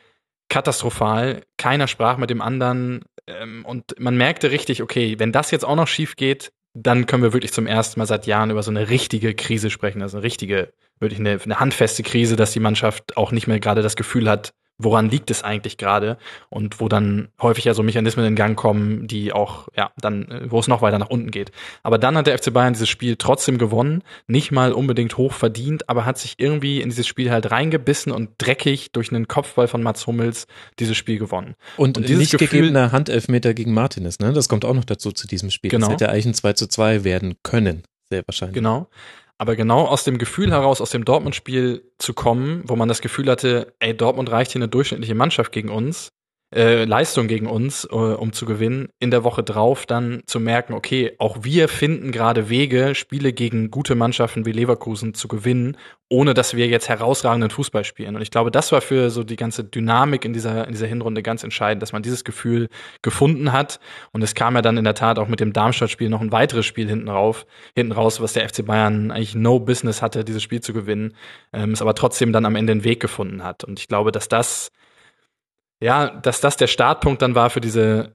katastrophal, 0.48 1.44
keiner 1.58 1.86
sprach 1.86 2.16
mit 2.16 2.28
dem 2.28 2.42
anderen 2.42 3.04
ähm, 3.28 3.64
und 3.64 3.94
man 4.00 4.16
merkte 4.16 4.50
richtig, 4.50 4.82
okay, 4.82 5.14
wenn 5.20 5.30
das 5.30 5.52
jetzt 5.52 5.64
auch 5.64 5.76
noch 5.76 5.86
schief 5.86 6.16
geht, 6.16 6.50
dann 6.74 7.06
können 7.06 7.22
wir 7.22 7.32
wirklich 7.32 7.52
zum 7.52 7.68
ersten 7.68 8.00
Mal 8.00 8.06
seit 8.06 8.26
Jahren 8.26 8.50
über 8.50 8.64
so 8.64 8.72
eine 8.72 8.88
richtige 8.88 9.36
Krise 9.36 9.70
sprechen, 9.70 10.02
also 10.02 10.16
eine 10.16 10.24
richtige, 10.24 10.72
wirklich 10.98 11.20
eine, 11.20 11.38
eine 11.40 11.60
handfeste 11.60 12.02
Krise, 12.02 12.34
dass 12.34 12.50
die 12.50 12.58
Mannschaft 12.58 13.16
auch 13.16 13.30
nicht 13.30 13.46
mehr 13.46 13.60
gerade 13.60 13.82
das 13.82 13.94
Gefühl 13.94 14.28
hat, 14.28 14.54
woran 14.82 15.10
liegt 15.10 15.30
es 15.30 15.42
eigentlich 15.42 15.76
gerade 15.76 16.18
und 16.48 16.80
wo 16.80 16.88
dann 16.88 17.28
häufig 17.40 17.64
ja 17.64 17.74
so 17.74 17.82
Mechanismen 17.82 18.24
in 18.24 18.34
Gang 18.34 18.56
kommen, 18.58 19.06
die 19.06 19.32
auch, 19.32 19.68
ja, 19.76 19.90
dann, 20.00 20.46
wo 20.48 20.58
es 20.58 20.68
noch 20.68 20.82
weiter 20.82 20.98
nach 20.98 21.10
unten 21.10 21.30
geht. 21.30 21.52
Aber 21.82 21.98
dann 21.98 22.16
hat 22.16 22.26
der 22.26 22.38
FC 22.38 22.52
Bayern 22.52 22.72
dieses 22.72 22.88
Spiel 22.88 23.16
trotzdem 23.16 23.58
gewonnen, 23.58 24.02
nicht 24.26 24.52
mal 24.52 24.72
unbedingt 24.72 25.16
hoch 25.16 25.32
verdient, 25.32 25.88
aber 25.88 26.04
hat 26.04 26.18
sich 26.18 26.34
irgendwie 26.38 26.80
in 26.80 26.88
dieses 26.88 27.06
Spiel 27.06 27.30
halt 27.30 27.50
reingebissen 27.50 28.12
und 28.12 28.30
dreckig 28.38 28.92
durch 28.92 29.12
einen 29.12 29.28
Kopfball 29.28 29.68
von 29.68 29.82
Mats 29.82 30.06
Hummels 30.06 30.46
dieses 30.78 30.96
Spiel 30.96 31.18
gewonnen. 31.18 31.54
Und, 31.76 31.98
und 31.98 32.08
dieses 32.08 32.20
nicht 32.20 32.38
Gefühl, 32.38 32.60
gegebener 32.60 32.92
Handelfmeter 32.92 33.54
gegen 33.54 33.74
Martinez, 33.74 34.18
ne? 34.18 34.32
Das 34.32 34.48
kommt 34.48 34.64
auch 34.64 34.74
noch 34.74 34.84
dazu 34.84 35.12
zu 35.12 35.26
diesem 35.26 35.50
Spiel. 35.50 35.70
Genau. 35.70 35.86
Das 35.86 35.94
hätte 35.94 36.08
eigentlich 36.10 36.26
ein 36.26 36.34
2 36.34 36.52
zu 36.54 36.66
2 36.66 37.04
werden 37.04 37.34
können, 37.42 37.82
sehr 38.08 38.22
wahrscheinlich. 38.26 38.54
Genau. 38.54 38.88
Aber 39.40 39.56
genau 39.56 39.86
aus 39.86 40.04
dem 40.04 40.18
Gefühl 40.18 40.50
heraus, 40.50 40.82
aus 40.82 40.90
dem 40.90 41.06
Dortmund-Spiel 41.06 41.90
zu 41.96 42.12
kommen, 42.12 42.62
wo 42.66 42.76
man 42.76 42.90
das 42.90 43.00
Gefühl 43.00 43.30
hatte, 43.30 43.72
ey, 43.78 43.96
Dortmund 43.96 44.30
reicht 44.30 44.52
hier 44.52 44.58
eine 44.58 44.68
durchschnittliche 44.68 45.14
Mannschaft 45.14 45.50
gegen 45.50 45.70
uns, 45.70 46.10
äh, 46.54 46.84
Leistung 46.84 47.28
gegen 47.28 47.46
uns, 47.46 47.84
äh, 47.84 47.94
um 47.94 48.32
zu 48.32 48.44
gewinnen, 48.44 48.88
in 48.98 49.10
der 49.10 49.24
Woche 49.24 49.42
drauf 49.42 49.86
dann 49.86 50.22
zu 50.26 50.40
merken, 50.40 50.74
okay, 50.74 51.12
auch 51.18 51.38
wir 51.42 51.68
finden 51.68 52.10
gerade 52.10 52.48
Wege, 52.48 52.94
Spiele 52.94 53.32
gegen 53.32 53.70
gute 53.70 53.94
Mannschaften 53.94 54.46
wie 54.46 54.52
Leverkusen 54.52 55.14
zu 55.14 55.28
gewinnen, 55.28 55.76
ohne 56.08 56.34
dass 56.34 56.56
wir 56.56 56.66
jetzt 56.66 56.88
herausragenden 56.88 57.50
Fußball 57.50 57.84
spielen. 57.84 58.16
Und 58.16 58.22
ich 58.22 58.32
glaube, 58.32 58.50
das 58.50 58.72
war 58.72 58.80
für 58.80 59.10
so 59.10 59.22
die 59.22 59.36
ganze 59.36 59.62
Dynamik 59.62 60.24
in 60.24 60.32
dieser, 60.32 60.66
in 60.66 60.72
dieser 60.72 60.88
Hinrunde 60.88 61.22
ganz 61.22 61.44
entscheidend, 61.44 61.82
dass 61.82 61.92
man 61.92 62.02
dieses 62.02 62.24
Gefühl 62.24 62.68
gefunden 63.02 63.52
hat. 63.52 63.78
Und 64.10 64.22
es 64.22 64.34
kam 64.34 64.56
ja 64.56 64.62
dann 64.62 64.76
in 64.76 64.84
der 64.84 64.94
Tat 64.94 65.20
auch 65.20 65.28
mit 65.28 65.38
dem 65.38 65.52
Darmstadt-Spiel 65.52 66.08
noch 66.08 66.20
ein 66.20 66.32
weiteres 66.32 66.66
Spiel 66.66 66.88
hinten 66.88 67.08
rauf, 67.08 67.46
hinten 67.76 67.92
raus, 67.92 68.20
was 68.20 68.32
der 68.32 68.48
FC 68.48 68.66
Bayern 68.66 69.12
eigentlich 69.12 69.36
no 69.36 69.60
business 69.60 70.02
hatte, 70.02 70.24
dieses 70.24 70.42
Spiel 70.42 70.60
zu 70.60 70.72
gewinnen, 70.72 71.14
ähm, 71.52 71.70
es 71.70 71.80
aber 71.80 71.94
trotzdem 71.94 72.32
dann 72.32 72.44
am 72.44 72.56
Ende 72.56 72.72
einen 72.72 72.82
Weg 72.82 72.98
gefunden 72.98 73.44
hat. 73.44 73.62
Und 73.62 73.78
ich 73.78 73.86
glaube, 73.86 74.10
dass 74.10 74.26
das 74.26 74.72
ja, 75.82 76.10
dass 76.10 76.40
das 76.40 76.56
der 76.56 76.66
Startpunkt 76.66 77.22
dann 77.22 77.34
war 77.34 77.50
für 77.50 77.60
diese 77.60 78.14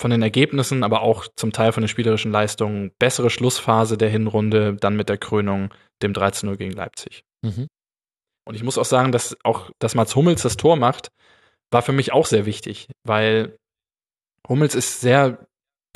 von 0.00 0.10
den 0.10 0.22
Ergebnissen, 0.22 0.82
aber 0.82 1.02
auch 1.02 1.26
zum 1.36 1.52
Teil 1.52 1.72
von 1.72 1.82
den 1.82 1.88
spielerischen 1.88 2.32
Leistungen 2.32 2.90
bessere 2.98 3.28
Schlussphase 3.28 3.98
der 3.98 4.08
Hinrunde, 4.08 4.74
dann 4.76 4.96
mit 4.96 5.10
der 5.10 5.18
Krönung 5.18 5.74
dem 6.02 6.14
13-0 6.14 6.56
gegen 6.56 6.72
Leipzig. 6.72 7.22
Mhm. 7.42 7.66
Und 8.46 8.54
ich 8.54 8.62
muss 8.62 8.78
auch 8.78 8.86
sagen, 8.86 9.12
dass 9.12 9.36
auch, 9.44 9.70
dass 9.78 9.94
Mats 9.94 10.16
Hummels 10.16 10.40
das 10.42 10.56
Tor 10.56 10.76
macht, 10.76 11.08
war 11.70 11.82
für 11.82 11.92
mich 11.92 12.12
auch 12.12 12.24
sehr 12.24 12.46
wichtig, 12.46 12.88
weil 13.04 13.58
Hummels 14.48 14.74
ist 14.74 15.02
sehr 15.02 15.46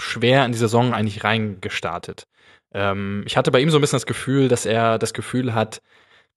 schwer 0.00 0.44
in 0.44 0.52
die 0.52 0.58
Saison 0.58 0.92
eigentlich 0.92 1.24
reingestartet. 1.24 2.24
Ähm, 2.74 3.24
ich 3.26 3.36
hatte 3.36 3.50
bei 3.50 3.60
ihm 3.60 3.70
so 3.70 3.78
ein 3.78 3.80
bisschen 3.80 3.96
das 3.96 4.06
Gefühl, 4.06 4.48
dass 4.48 4.66
er 4.66 4.98
das 4.98 5.14
Gefühl 5.14 5.54
hat, 5.54 5.80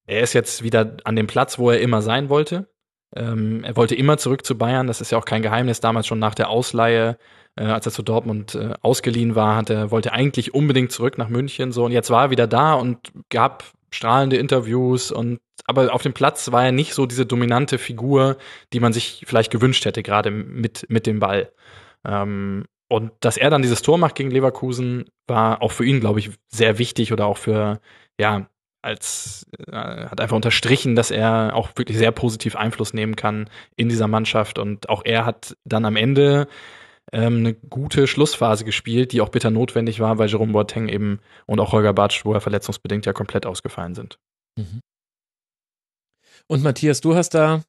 er 0.05 0.21
ist 0.21 0.33
jetzt 0.33 0.63
wieder 0.63 0.97
an 1.03 1.15
dem 1.15 1.27
Platz, 1.27 1.59
wo 1.59 1.69
er 1.69 1.81
immer 1.81 2.01
sein 2.01 2.29
wollte. 2.29 2.69
Ähm, 3.15 3.63
er 3.63 3.75
wollte 3.75 3.95
immer 3.95 4.17
zurück 4.17 4.45
zu 4.45 4.57
Bayern, 4.57 4.87
das 4.87 5.01
ist 5.01 5.11
ja 5.11 5.17
auch 5.17 5.25
kein 5.25 5.41
Geheimnis, 5.41 5.79
damals 5.79 6.07
schon 6.07 6.19
nach 6.19 6.35
der 6.35 6.49
Ausleihe, 6.49 7.17
äh, 7.55 7.63
als 7.63 7.85
er 7.85 7.91
zu 7.91 8.03
Dortmund 8.03 8.55
äh, 8.55 8.73
ausgeliehen 8.81 9.35
war, 9.35 9.55
hat 9.55 9.69
er, 9.69 9.91
wollte 9.91 10.11
eigentlich 10.13 10.53
unbedingt 10.53 10.91
zurück 10.91 11.17
nach 11.17 11.29
München 11.29 11.71
so 11.71 11.85
und 11.85 11.91
jetzt 11.91 12.09
war 12.09 12.25
er 12.25 12.29
wieder 12.31 12.47
da 12.47 12.73
und 12.73 13.11
gab 13.29 13.63
strahlende 13.91 14.37
Interviews 14.37 15.11
und 15.11 15.39
aber 15.65 15.93
auf 15.93 16.01
dem 16.01 16.13
Platz 16.13 16.51
war 16.51 16.65
er 16.65 16.71
nicht 16.71 16.93
so 16.93 17.05
diese 17.05 17.25
dominante 17.25 17.77
Figur, 17.77 18.37
die 18.73 18.79
man 18.79 18.93
sich 18.93 19.23
vielleicht 19.27 19.51
gewünscht 19.51 19.85
hätte, 19.85 20.01
gerade 20.03 20.31
mit, 20.31 20.85
mit 20.89 21.05
dem 21.05 21.19
Ball. 21.19 21.51
Ähm, 22.05 22.65
und 22.89 23.11
dass 23.19 23.35
er 23.35 23.49
dann 23.49 23.61
dieses 23.61 23.81
Tor 23.81 23.97
macht 23.97 24.15
gegen 24.15 24.31
Leverkusen, 24.31 25.05
war 25.27 25.61
auch 25.61 25.73
für 25.73 25.83
ihn, 25.83 25.99
glaube 25.99 26.19
ich, 26.19 26.31
sehr 26.47 26.79
wichtig 26.79 27.11
oder 27.11 27.25
auch 27.25 27.37
für, 27.37 27.81
ja, 28.17 28.47
als 28.87 29.45
äh, 29.67 29.73
hat 29.73 30.21
einfach 30.21 30.35
unterstrichen, 30.35 30.95
dass 30.95 31.11
er 31.11 31.51
auch 31.53 31.69
wirklich 31.75 31.97
sehr 31.97 32.11
positiv 32.11 32.55
Einfluss 32.55 32.93
nehmen 32.93 33.15
kann 33.15 33.49
in 33.75 33.89
dieser 33.89 34.07
Mannschaft 34.07 34.57
und 34.57 34.89
auch 34.89 35.03
er 35.05 35.25
hat 35.25 35.55
dann 35.65 35.85
am 35.85 35.97
Ende 35.97 36.47
ähm, 37.11 37.37
eine 37.37 37.53
gute 37.53 38.07
Schlussphase 38.07 38.65
gespielt, 38.65 39.11
die 39.11 39.21
auch 39.21 39.29
bitter 39.29 39.51
notwendig 39.51 39.99
war, 39.99 40.17
weil 40.17 40.29
Jerome 40.29 40.53
Boateng 40.53 40.87
eben 40.87 41.19
und 41.45 41.59
auch 41.59 41.73
Holger 41.73 41.93
Bartsch 41.93 42.21
vorher 42.21 42.41
verletzungsbedingt 42.41 43.05
ja 43.05 43.13
komplett 43.13 43.45
ausgefallen 43.45 43.93
sind. 43.93 44.17
Mhm. 44.57 44.81
Und 46.47 46.63
Matthias, 46.63 47.01
du 47.01 47.15
hast 47.15 47.33
da 47.33 47.63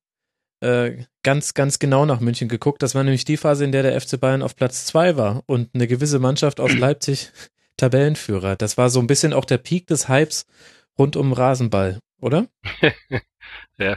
äh, 0.60 1.04
ganz, 1.22 1.54
ganz 1.54 1.78
genau 1.78 2.06
nach 2.06 2.20
München 2.20 2.48
geguckt. 2.48 2.82
Das 2.82 2.94
war 2.94 3.02
nämlich 3.04 3.24
die 3.24 3.36
Phase, 3.36 3.64
in 3.64 3.72
der 3.72 3.82
der 3.82 4.00
FC 4.00 4.20
Bayern 4.20 4.42
auf 4.42 4.56
Platz 4.56 4.86
zwei 4.86 5.16
war 5.16 5.42
und 5.46 5.70
eine 5.74 5.86
gewisse 5.86 6.18
Mannschaft 6.18 6.60
aus 6.60 6.72
Leipzig 6.78 7.32
Tabellenführer. 7.76 8.56
Das 8.56 8.76
war 8.76 8.90
so 8.90 9.00
ein 9.00 9.06
bisschen 9.06 9.32
auch 9.32 9.44
der 9.44 9.58
Peak 9.58 9.86
des 9.86 10.08
Hypes 10.08 10.46
rund 10.98 11.16
um 11.16 11.32
Rasenball, 11.32 12.00
oder? 12.20 12.46
ja. 13.78 13.96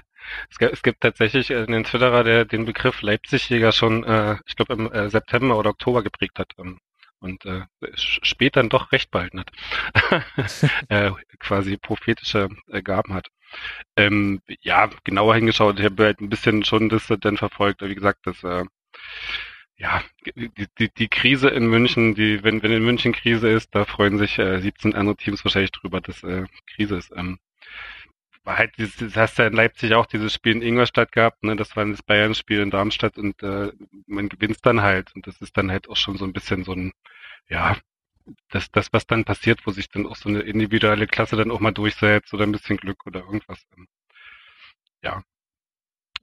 Es 0.50 0.60
gibt, 0.60 0.74
es 0.74 0.84
gibt 0.84 1.02
tatsächlich 1.02 1.54
einen 1.54 1.84
Twitterer, 1.84 2.24
der 2.24 2.46
den 2.46 2.66
Begriff 2.66 3.02
Leipzigjäger 3.02 3.72
schon, 3.72 4.04
äh, 4.04 4.38
ich 4.46 4.56
glaube, 4.56 4.74
im 4.74 4.92
äh, 4.92 5.10
September 5.10 5.58
oder 5.58 5.72
Oktober 5.72 6.04
geprägt 6.04 6.38
hat 6.38 6.52
ähm, 6.60 6.78
und 7.20 7.46
äh, 7.46 7.62
später 7.96 8.62
dann 8.62 8.70
doch 8.70 8.92
recht 8.92 9.12
behalten 9.12 9.40
hat. 9.40 9.52
äh, 10.90 11.12
quasi 11.40 11.78
prophetische 11.78 12.50
äh, 12.68 12.82
Gaben 12.82 13.14
hat. 13.14 13.28
Ähm, 13.96 14.42
ja, 14.62 14.90
genauer 15.04 15.36
hingeschaut, 15.36 15.80
ich 15.80 15.86
habe 15.86 16.04
halt 16.06 16.22
ein 16.22 16.30
bisschen 16.30 16.64
schon 16.64 16.90
das 16.90 17.08
dann 17.20 17.38
verfolgt. 17.38 17.82
Wie 17.82 17.96
gesagt, 17.96 18.20
das 18.26 18.44
äh, 18.44 18.66
ja, 19.82 20.04
die, 20.36 20.68
die, 20.78 20.90
die 20.94 21.08
Krise 21.08 21.50
in 21.50 21.66
München, 21.68 22.14
die, 22.14 22.44
wenn, 22.44 22.62
wenn 22.62 22.72
in 22.72 22.86
München 22.86 23.14
Krise 23.14 23.50
ist, 23.50 23.74
da 23.74 23.86
freuen 23.86 24.20
sich 24.20 24.38
äh, 24.38 24.60
17 24.62 24.94
andere 24.94 25.16
Teams 25.18 25.44
wahrscheinlich 25.44 25.72
drüber, 25.72 26.02
dass 26.02 26.24
äh, 26.24 26.46
Krise 26.68 26.98
ist. 26.98 27.12
Ähm, 27.16 27.40
war 28.44 28.58
halt 28.60 28.78
dieses, 28.78 28.98
das 28.98 29.16
hast 29.16 29.38
ja 29.40 29.48
in 29.48 29.54
Leipzig 29.54 29.94
auch 29.96 30.06
dieses 30.06 30.34
Spiel 30.36 30.54
in 30.54 30.62
Ingolstadt 30.62 31.12
gehabt, 31.12 31.44
ne? 31.44 31.56
Das 31.56 31.76
war 31.76 31.86
das 31.86 32.04
Bayern-Spiel 32.04 32.60
in 32.62 32.70
Darmstadt 32.72 33.18
und 33.18 33.42
äh, 33.44 33.72
man 34.08 34.30
gewinnt 34.30 34.60
dann 34.66 34.82
halt. 34.82 35.16
Und 35.16 35.26
das 35.28 35.42
ist 35.42 35.58
dann 35.58 35.72
halt 35.72 35.90
auch 35.90 35.98
schon 35.98 36.18
so 36.18 36.26
ein 36.26 36.34
bisschen 36.34 36.64
so 36.64 36.74
ein, 36.74 36.94
ja, 37.50 37.78
das, 38.50 38.72
das, 38.72 38.94
was 38.94 39.08
dann 39.08 39.26
passiert, 39.26 39.66
wo 39.66 39.72
sich 39.72 39.90
dann 39.90 40.06
auch 40.08 40.16
so 40.16 40.30
eine 40.30 40.42
individuelle 40.42 41.08
Klasse 41.08 41.38
dann 41.38 41.52
auch 41.52 41.60
mal 41.60 41.72
durchsetzt 41.72 42.34
oder 42.34 42.46
ein 42.46 42.52
bisschen 42.52 42.78
Glück 42.78 43.06
oder 43.08 43.22
irgendwas. 43.22 43.66
Ähm, 43.78 43.88
ja. 45.04 45.24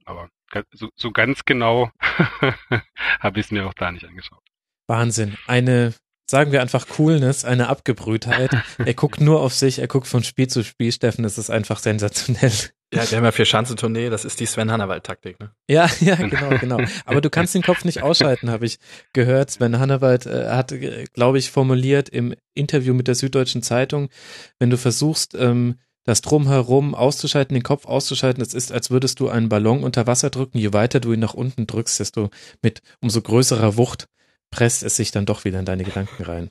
Aber 0.05 0.29
so, 0.71 0.89
so 0.95 1.11
ganz 1.11 1.45
genau 1.45 1.91
habe 3.19 3.39
ich 3.39 3.47
es 3.47 3.51
mir 3.51 3.67
auch 3.67 3.73
da 3.73 3.91
nicht 3.91 4.05
angeschaut. 4.05 4.43
Wahnsinn. 4.87 5.37
Eine, 5.47 5.93
sagen 6.29 6.51
wir 6.51 6.61
einfach 6.61 6.87
Coolness, 6.87 7.45
eine 7.45 7.69
Abgebrühtheit. 7.69 8.51
er 8.77 8.93
guckt 8.93 9.21
nur 9.21 9.41
auf 9.41 9.53
sich, 9.53 9.79
er 9.79 9.87
guckt 9.87 10.07
von 10.07 10.23
Spiel 10.23 10.47
zu 10.47 10.63
Spiel, 10.63 10.91
Steffen, 10.91 11.23
das 11.23 11.37
ist 11.37 11.49
einfach 11.49 11.79
sensationell. 11.79 12.51
Ja, 12.91 13.09
wir 13.09 13.17
haben 13.19 13.25
ja 13.25 13.31
vier 13.31 13.45
Schanzentournee, 13.45 14.09
das 14.09 14.25
ist 14.25 14.39
die 14.39 14.47
Sven 14.47 14.71
Hannawald-Taktik, 14.71 15.39
ne? 15.39 15.51
Ja, 15.69 15.87
ja, 15.99 16.15
genau, 16.15 16.57
genau. 16.57 16.81
Aber 17.05 17.21
du 17.21 17.29
kannst 17.29 17.53
den 17.53 17.61
Kopf 17.61 17.85
nicht 17.85 18.01
ausschalten, 18.01 18.49
habe 18.49 18.65
ich 18.65 18.79
gehört. 19.13 19.51
Sven 19.51 19.79
Hannawald 19.79 20.25
äh, 20.25 20.49
hat, 20.49 20.71
äh, 20.71 21.05
glaube 21.13 21.37
ich, 21.37 21.51
formuliert 21.51 22.09
im 22.09 22.33
Interview 22.55 22.95
mit 22.95 23.07
der 23.07 23.13
Süddeutschen 23.13 23.61
Zeitung, 23.61 24.09
wenn 24.57 24.71
du 24.71 24.77
versuchst, 24.77 25.35
ähm, 25.35 25.77
das 26.03 26.21
Drumherum 26.21 26.95
auszuschalten, 26.95 27.53
den 27.53 27.63
Kopf 27.63 27.85
auszuschalten, 27.85 28.41
es 28.41 28.53
ist, 28.53 28.71
als 28.71 28.89
würdest 28.89 29.19
du 29.19 29.29
einen 29.29 29.49
Ballon 29.49 29.83
unter 29.83 30.07
Wasser 30.07 30.29
drücken. 30.29 30.57
Je 30.57 30.73
weiter 30.73 30.99
du 30.99 31.13
ihn 31.13 31.19
nach 31.19 31.33
unten 31.33 31.67
drückst, 31.67 31.99
desto 31.99 32.29
mit 32.61 32.81
umso 33.01 33.21
größerer 33.21 33.77
Wucht 33.77 34.07
presst 34.51 34.83
es 34.83 34.95
sich 34.95 35.11
dann 35.11 35.25
doch 35.25 35.45
wieder 35.45 35.59
in 35.59 35.65
deine 35.65 35.83
Gedanken 35.83 36.23
rein. 36.23 36.49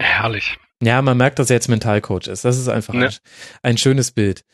Herrlich. 0.00 0.58
Ja, 0.82 1.02
man 1.02 1.16
merkt, 1.16 1.38
dass 1.38 1.50
er 1.50 1.56
jetzt 1.56 1.68
Mentalcoach 1.68 2.28
ist. 2.28 2.44
Das 2.44 2.56
ist 2.56 2.68
einfach 2.68 2.94
ne. 2.94 3.06
ein, 3.06 3.14
ein, 3.62 3.78
schönes 3.78 4.12
Bild. 4.12 4.44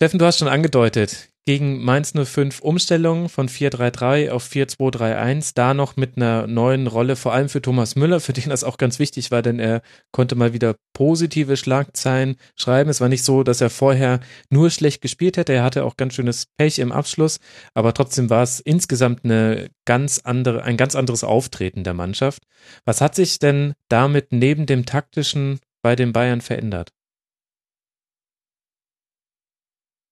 Steffen, 0.00 0.20
du 0.20 0.26
hast 0.26 0.38
schon 0.38 0.46
angedeutet, 0.46 1.28
gegen 1.44 1.82
Mainz 1.82 2.12
05 2.12 2.60
Umstellung 2.60 3.28
von 3.28 3.48
4-3-3 3.48 4.30
auf 4.30 4.48
4-2-3-1, 4.48 5.54
da 5.56 5.74
noch 5.74 5.96
mit 5.96 6.16
einer 6.16 6.46
neuen 6.46 6.86
Rolle, 6.86 7.16
vor 7.16 7.32
allem 7.32 7.48
für 7.48 7.60
Thomas 7.60 7.96
Müller, 7.96 8.20
für 8.20 8.32
den 8.32 8.50
das 8.50 8.62
auch 8.62 8.78
ganz 8.78 9.00
wichtig 9.00 9.32
war, 9.32 9.42
denn 9.42 9.58
er 9.58 9.82
konnte 10.12 10.36
mal 10.36 10.52
wieder 10.52 10.76
positive 10.92 11.56
Schlagzeilen 11.56 12.36
schreiben. 12.54 12.90
Es 12.90 13.00
war 13.00 13.08
nicht 13.08 13.24
so, 13.24 13.42
dass 13.42 13.60
er 13.60 13.70
vorher 13.70 14.20
nur 14.50 14.70
schlecht 14.70 15.02
gespielt 15.02 15.36
hätte, 15.36 15.52
er 15.52 15.64
hatte 15.64 15.82
auch 15.82 15.96
ganz 15.96 16.14
schönes 16.14 16.46
Pech 16.56 16.78
im 16.78 16.92
Abschluss, 16.92 17.40
aber 17.74 17.92
trotzdem 17.92 18.30
war 18.30 18.44
es 18.44 18.60
insgesamt 18.60 19.24
eine 19.24 19.68
ganz 19.84 20.20
andere, 20.22 20.62
ein 20.62 20.76
ganz 20.76 20.94
anderes 20.94 21.24
Auftreten 21.24 21.82
der 21.82 21.94
Mannschaft. 21.94 22.44
Was 22.84 23.00
hat 23.00 23.16
sich 23.16 23.40
denn 23.40 23.74
damit 23.88 24.28
neben 24.30 24.66
dem 24.66 24.86
taktischen 24.86 25.58
bei 25.82 25.96
den 25.96 26.12
Bayern 26.12 26.40
verändert? 26.40 26.92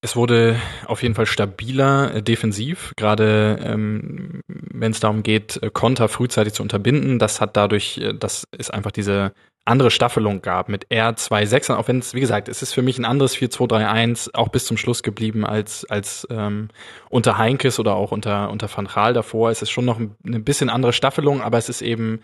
Es 0.07 0.15
wurde 0.15 0.55
auf 0.85 1.03
jeden 1.03 1.15
Fall 1.15 1.25
stabiler 1.25 2.15
äh, 2.15 2.23
defensiv, 2.23 2.93
gerade 2.95 3.59
ähm, 3.61 4.39
wenn 4.47 4.93
es 4.93 5.01
darum 5.01 5.21
geht, 5.21 5.61
äh, 5.61 5.69
Konter 5.69 6.07
frühzeitig 6.07 6.53
zu 6.53 6.63
unterbinden. 6.63 7.19
Das 7.19 7.41
hat 7.41 7.57
dadurch, 7.57 7.97
äh, 7.97 8.13
dass 8.13 8.47
es 8.57 8.69
einfach 8.69 8.91
diese 8.91 9.33
andere 9.65 9.91
Staffelung 9.91 10.41
gab 10.41 10.69
mit 10.69 10.87
R2-6, 10.87 11.73
auch 11.73 11.89
wenn 11.89 11.99
es, 11.99 12.13
wie 12.13 12.21
gesagt, 12.21 12.47
es 12.47 12.61
ist 12.61 12.71
für 12.71 12.83
mich 12.83 12.97
ein 12.97 13.03
anderes 13.03 13.35
4-2-3-1 13.35 14.29
auch 14.33 14.47
bis 14.47 14.63
zum 14.63 14.77
Schluss 14.77 15.03
geblieben 15.03 15.45
als, 15.45 15.83
als 15.83 16.25
ähm, 16.31 16.69
unter 17.09 17.37
Heinkes 17.37 17.77
oder 17.77 17.95
auch 17.95 18.13
unter, 18.13 18.49
unter 18.49 18.69
Van 18.73 18.87
Gaal 18.87 19.11
davor. 19.11 19.49
Es 19.49 19.61
ist 19.61 19.71
schon 19.71 19.83
noch 19.83 19.99
ein, 19.99 20.15
eine 20.25 20.39
bisschen 20.39 20.69
andere 20.69 20.93
Staffelung, 20.93 21.41
aber 21.41 21.57
es 21.57 21.67
ist 21.67 21.81
eben 21.81 22.21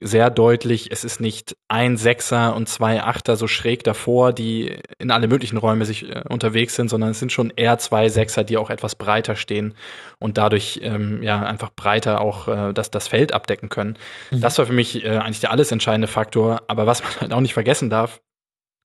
sehr 0.00 0.30
deutlich, 0.30 0.90
es 0.90 1.04
ist 1.04 1.20
nicht 1.20 1.56
ein 1.68 1.98
Sechser 1.98 2.56
und 2.56 2.68
zwei 2.68 3.02
Achter 3.02 3.36
so 3.36 3.46
schräg 3.46 3.84
davor, 3.84 4.32
die 4.32 4.78
in 4.98 5.10
alle 5.10 5.28
möglichen 5.28 5.58
Räume 5.58 5.84
sich 5.84 6.08
äh, 6.08 6.22
unterwegs 6.28 6.74
sind, 6.74 6.88
sondern 6.88 7.10
es 7.10 7.18
sind 7.18 7.32
schon 7.32 7.52
eher 7.54 7.76
zwei 7.78 8.08
Sechser, 8.08 8.42
die 8.42 8.56
auch 8.56 8.70
etwas 8.70 8.94
breiter 8.94 9.36
stehen 9.36 9.74
und 10.18 10.38
dadurch 10.38 10.80
ähm, 10.82 11.22
ja 11.22 11.42
einfach 11.42 11.70
breiter 11.70 12.22
auch 12.22 12.48
äh, 12.48 12.72
das, 12.72 12.90
das 12.90 13.08
Feld 13.08 13.34
abdecken 13.34 13.68
können. 13.68 13.98
Mhm. 14.30 14.40
Das 14.40 14.56
war 14.58 14.64
für 14.64 14.72
mich 14.72 15.04
äh, 15.04 15.18
eigentlich 15.18 15.40
der 15.40 15.50
alles 15.50 15.70
entscheidende 15.70 16.08
Faktor. 16.08 16.62
Aber 16.66 16.86
was 16.86 17.02
man 17.02 17.12
halt 17.20 17.32
auch 17.34 17.40
nicht 17.40 17.54
vergessen 17.54 17.90
darf 17.90 18.22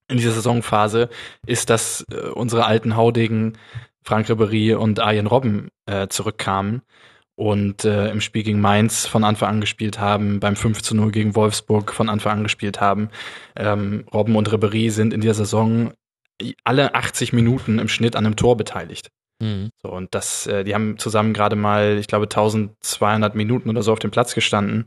in 0.09 0.17
dieser 0.17 0.31
Saisonphase, 0.31 1.09
ist, 1.47 1.69
dass 1.69 2.05
äh, 2.11 2.27
unsere 2.29 2.65
alten 2.65 2.97
Haudegen 2.97 3.57
Frank 4.03 4.29
Ribery 4.29 4.73
und 4.73 4.99
Arjen 4.99 5.27
Robben 5.27 5.69
äh, 5.85 6.07
zurückkamen 6.09 6.81
und 7.35 7.83
äh, 7.83 8.09
im 8.09 8.21
Spiel 8.21 8.43
gegen 8.43 8.61
Mainz 8.61 9.05
von 9.05 9.23
Anfang 9.23 9.49
an 9.49 9.61
gespielt 9.61 9.99
haben, 9.99 10.39
beim 10.39 10.55
5 10.55 10.81
zu 10.81 10.95
0 10.95 11.11
gegen 11.11 11.35
Wolfsburg 11.35 11.93
von 11.93 12.09
Anfang 12.09 12.37
an 12.37 12.43
gespielt 12.43 12.79
haben. 12.79 13.09
Ähm, 13.55 14.05
Robben 14.13 14.35
und 14.35 14.51
Ribery 14.51 14.89
sind 14.89 15.13
in 15.13 15.21
der 15.21 15.33
Saison 15.33 15.91
alle 16.63 16.95
80 16.95 17.33
Minuten 17.33 17.79
im 17.79 17.87
Schnitt 17.87 18.15
an 18.15 18.25
einem 18.25 18.35
Tor 18.35 18.57
beteiligt. 18.57 19.11
Mhm. 19.41 19.69
So, 19.81 19.91
und 19.91 20.15
das, 20.15 20.47
äh, 20.47 20.63
die 20.63 20.73
haben 20.73 20.97
zusammen 20.97 21.33
gerade 21.33 21.55
mal, 21.55 21.97
ich 21.97 22.07
glaube, 22.07 22.25
1200 22.25 23.35
Minuten 23.35 23.69
oder 23.69 23.83
so 23.83 23.91
auf 23.91 23.99
dem 23.99 24.11
Platz 24.11 24.33
gestanden 24.33 24.85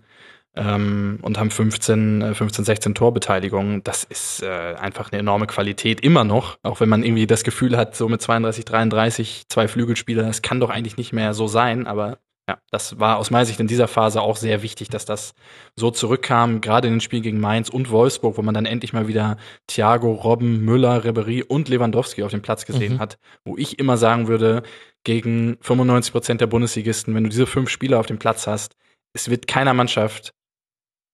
ähm, 0.56 1.18
und 1.22 1.38
haben 1.38 1.50
15, 1.50 2.34
15, 2.34 2.64
16 2.64 2.94
Torbeteiligungen. 2.94 3.84
Das 3.84 4.04
ist 4.04 4.42
äh, 4.42 4.74
einfach 4.78 5.12
eine 5.12 5.20
enorme 5.20 5.46
Qualität 5.46 6.00
immer 6.00 6.24
noch, 6.24 6.58
auch 6.62 6.80
wenn 6.80 6.88
man 6.88 7.02
irgendwie 7.02 7.26
das 7.26 7.44
Gefühl 7.44 7.76
hat, 7.76 7.94
so 7.94 8.08
mit 8.08 8.22
32, 8.22 8.64
33, 8.64 9.44
zwei 9.48 9.68
Flügelspieler, 9.68 10.22
das 10.22 10.40
kann 10.40 10.60
doch 10.60 10.70
eigentlich 10.70 10.96
nicht 10.96 11.12
mehr 11.12 11.34
so 11.34 11.46
sein, 11.46 11.86
aber 11.86 12.18
ja, 12.48 12.58
das 12.70 12.98
war 12.98 13.18
aus 13.18 13.30
meiner 13.30 13.44
Sicht 13.44 13.60
in 13.60 13.66
dieser 13.66 13.88
Phase 13.88 14.22
auch 14.22 14.36
sehr 14.36 14.62
wichtig, 14.62 14.88
dass 14.88 15.04
das 15.04 15.34
so 15.76 15.90
zurückkam, 15.90 16.62
gerade 16.62 16.88
in 16.88 16.94
den 16.94 17.00
Spielen 17.02 17.22
gegen 17.22 17.40
Mainz 17.40 17.68
und 17.68 17.90
Wolfsburg, 17.90 18.38
wo 18.38 18.42
man 18.42 18.54
dann 18.54 18.64
endlich 18.64 18.94
mal 18.94 19.06
wieder 19.06 19.36
Thiago, 19.66 20.12
Robben, 20.12 20.64
Müller, 20.64 21.04
Ribery 21.04 21.42
und 21.42 21.68
Lewandowski 21.68 22.22
auf 22.22 22.30
dem 22.30 22.40
Platz 22.40 22.64
gesehen 22.64 22.94
mhm. 22.94 22.98
hat, 23.00 23.18
wo 23.44 23.58
ich 23.58 23.78
immer 23.78 23.98
sagen 23.98 24.28
würde, 24.28 24.62
gegen 25.04 25.58
95 25.60 26.10
Prozent 26.10 26.40
der 26.40 26.46
Bundesligisten, 26.46 27.14
wenn 27.14 27.24
du 27.24 27.30
diese 27.30 27.46
fünf 27.46 27.68
Spieler 27.68 28.00
auf 28.00 28.06
dem 28.06 28.18
Platz 28.18 28.46
hast, 28.46 28.76
es 29.12 29.28
wird 29.28 29.46
keiner 29.46 29.74
Mannschaft 29.74 30.32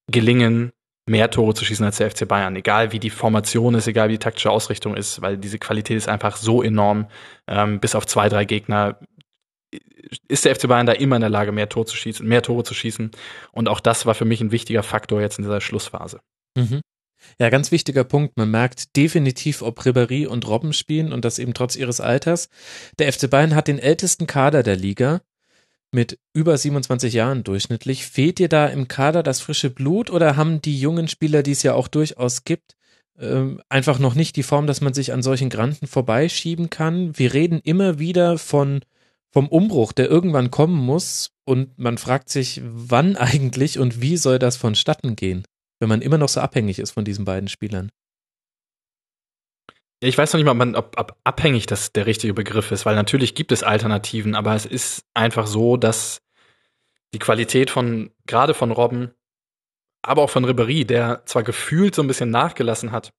gelingen, 0.09 0.71
mehr 1.07 1.31
Tore 1.31 1.55
zu 1.55 1.65
schießen 1.65 1.85
als 1.85 1.97
der 1.97 2.11
FC 2.11 2.29
Bayern, 2.29 2.55
egal 2.55 2.93
wie 2.93 3.01
die 3.01 3.11
Formation 3.11 3.75
ist, 3.75 3.89
egal 3.89 4.09
wie 4.09 4.13
die 4.15 4.19
taktische 4.19 4.51
Ausrichtung 4.51 4.97
ist, 4.97 5.21
weil 5.21 5.37
diese 5.37 5.59
Qualität 5.59 5.97
ist 5.97 6.09
einfach 6.09 6.37
so 6.37 6.63
enorm. 6.63 7.09
Ähm, 7.47 7.81
bis 7.81 7.95
auf 7.95 8.07
zwei, 8.07 8.29
drei 8.29 8.45
Gegner 8.45 8.99
ist 10.29 10.45
der 10.45 10.55
FC 10.55 10.69
Bayern 10.69 10.87
da 10.87 10.93
immer 10.93 11.17
in 11.17 11.21
der 11.21 11.31
Lage, 11.31 11.53
mehr, 11.53 11.69
Tor 11.69 11.87
zu 11.87 11.97
schießen, 11.97 12.27
mehr 12.27 12.43
Tore 12.43 12.65
zu 12.65 12.75
schießen. 12.75 13.11
Und 13.53 13.69
auch 13.69 13.81
das 13.81 14.07
war 14.07 14.15
für 14.15 14.25
mich 14.25 14.41
ein 14.41 14.53
wichtiger 14.53 14.83
Faktor 14.83 15.21
jetzt 15.21 15.39
in 15.39 15.45
dieser 15.45 15.61
Schlussphase. 15.61 16.21
Mhm. 16.57 16.81
Ja, 17.39 17.49
ganz 17.51 17.73
wichtiger 17.73 18.05
Punkt. 18.05 18.37
Man 18.37 18.51
merkt 18.51 18.97
definitiv, 18.97 19.63
ob 19.63 19.81
Ribéry 19.81 20.27
und 20.27 20.47
Robben 20.47 20.73
spielen 20.73 21.13
und 21.13 21.25
das 21.25 21.39
eben 21.39 21.55
trotz 21.55 21.77
ihres 21.77 22.01
Alters. 22.01 22.49
Der 22.99 23.13
FC 23.13 23.31
Bayern 23.31 23.55
hat 23.55 23.69
den 23.69 23.79
ältesten 23.79 24.27
Kader 24.27 24.63
der 24.63 24.77
Liga 24.77 25.23
mit 25.91 26.19
über 26.33 26.59
27 26.59 27.15
Jahren 27.15 27.45
durchschnittlich. 27.45 28.07
Fehlt 28.07 28.39
dir 28.39 28.49
da 28.49 28.67
im 28.67 28.89
Kader 28.89 29.23
das 29.23 29.41
frische 29.41 29.71
Blut 29.71 30.11
oder 30.11 30.37
haben 30.37 30.61
die 30.61 30.79
jungen 30.79 31.09
Spieler, 31.09 31.43
die 31.43 31.53
es 31.53 31.63
ja 31.63 31.75
auch 31.75 31.89
durchaus 31.89 32.45
gibt, 32.45 32.77
ähm, 33.19 33.63
einfach 33.69 33.99
noch 33.99 34.15
nicht 34.15 34.37
die 34.37 34.43
Form, 34.43 34.67
dass 34.67 34.81
man 34.81 34.93
sich 34.93 35.13
an 35.13 35.23
solchen 35.23 35.51
Granten 35.51 35.87
vorbeischieben 35.87 36.69
kann? 36.69 37.17
Wir 37.17 37.33
reden 37.33 37.61
immer 37.63 37.99
wieder 37.99 38.39
von 38.39 38.81
vom 39.35 39.49
Umbruch, 39.49 39.93
der 39.93 40.09
irgendwann 40.09 40.53
kommen 40.53 40.77
muss 40.77 41.33
und 41.45 41.77
man 41.77 41.99
fragt 41.99 42.29
sich, 42.29 42.61
wann 42.65 43.17
eigentlich 43.17 43.81
und 43.81 44.01
wie 44.01 44.17
soll 44.17 44.39
das 44.39 44.57
vonstatten 44.57 45.17
gehen, 45.17 45.45
wenn 45.81 45.89
man 45.89 46.03
immer 46.03 46.19
noch 46.19 46.29
so 46.29 46.41
abhängig 46.41 46.79
ist 46.79 46.93
von 46.93 47.05
diesen 47.05 47.25
beiden 47.25 47.49
Spielern. 47.49 47.91
Ich 50.01 50.17
weiß 50.17 50.33
noch 50.33 50.39
nicht 50.39 50.45
mal, 50.45 50.53
ob, 50.53 50.59
man, 50.59 50.77
ob, 50.77 50.95
ob 50.99 51.17
abhängig 51.25 51.67
das 51.67 51.93
der 51.93 52.07
richtige 52.07 52.33
Begriff 52.33 52.71
ist, 52.71 52.87
weil 52.87 52.95
natürlich 52.95 53.35
gibt 53.35 53.51
es 53.51 53.65
Alternativen, 53.65 54.37
aber 54.37 54.55
es 54.55 54.67
ist 54.67 55.05
einfach 55.15 55.49
so, 55.49 55.77
dass 55.77 56.21
die 57.13 57.19
Qualität 57.19 57.71
von, 57.71 58.11
gerade 58.27 58.55
von 58.55 58.71
Robben, 58.71 59.15
aber 60.03 60.23
auch 60.23 60.31
von 60.31 60.45
Ribéry, 60.45 60.85
der 60.85 61.27
zwar 61.27 61.43
gefühlt 61.43 61.95
so 61.97 62.03
ein 62.03 62.09
bisschen 62.09 62.31
nachgelassen 62.31 62.93
hat, 62.93 63.13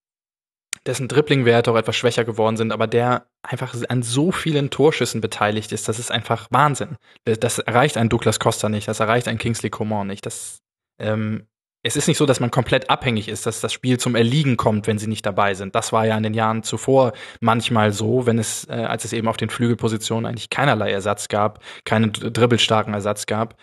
dessen 0.85 1.07
Dribblingwerte 1.07 1.71
auch 1.71 1.77
etwas 1.77 1.95
schwächer 1.95 2.23
geworden 2.23 2.57
sind, 2.57 2.71
aber 2.71 2.87
der 2.87 3.25
einfach 3.41 3.75
an 3.89 4.03
so 4.03 4.31
vielen 4.31 4.69
Torschüssen 4.69 5.21
beteiligt 5.21 5.71
ist, 5.71 5.87
das 5.87 5.99
ist 5.99 6.11
einfach 6.11 6.47
Wahnsinn. 6.51 6.97
Das 7.23 7.59
erreicht 7.59 7.97
ein 7.97 8.09
Douglas 8.09 8.39
Costa 8.39 8.69
nicht, 8.69 8.87
das 8.87 8.99
erreicht 8.99 9.27
ein 9.27 9.37
Kingsley 9.37 9.69
Coman 9.69 10.07
nicht. 10.07 10.25
Das, 10.25 10.59
ähm, 10.99 11.47
es 11.83 11.95
ist 11.95 12.07
nicht 12.07 12.17
so, 12.17 12.25
dass 12.25 12.39
man 12.39 12.49
komplett 12.49 12.89
abhängig 12.89 13.27
ist, 13.27 13.45
dass 13.45 13.61
das 13.61 13.71
Spiel 13.71 13.99
zum 13.99 14.15
Erliegen 14.15 14.57
kommt, 14.57 14.87
wenn 14.87 14.97
sie 14.97 15.07
nicht 15.07 15.25
dabei 15.25 15.53
sind. 15.53 15.75
Das 15.75 15.93
war 15.93 16.05
ja 16.05 16.17
in 16.17 16.23
den 16.23 16.33
Jahren 16.33 16.63
zuvor 16.63 17.13
manchmal 17.41 17.91
so, 17.91 18.25
wenn 18.25 18.39
es, 18.39 18.67
äh, 18.69 18.73
als 18.73 19.05
es 19.05 19.13
eben 19.13 19.27
auf 19.27 19.37
den 19.37 19.49
Flügelpositionen 19.49 20.25
eigentlich 20.25 20.49
keinerlei 20.49 20.91
Ersatz 20.91 21.27
gab, 21.27 21.59
keinen 21.83 22.11
dribbelstarken 22.11 22.93
Ersatz 22.93 23.27
gab. 23.27 23.55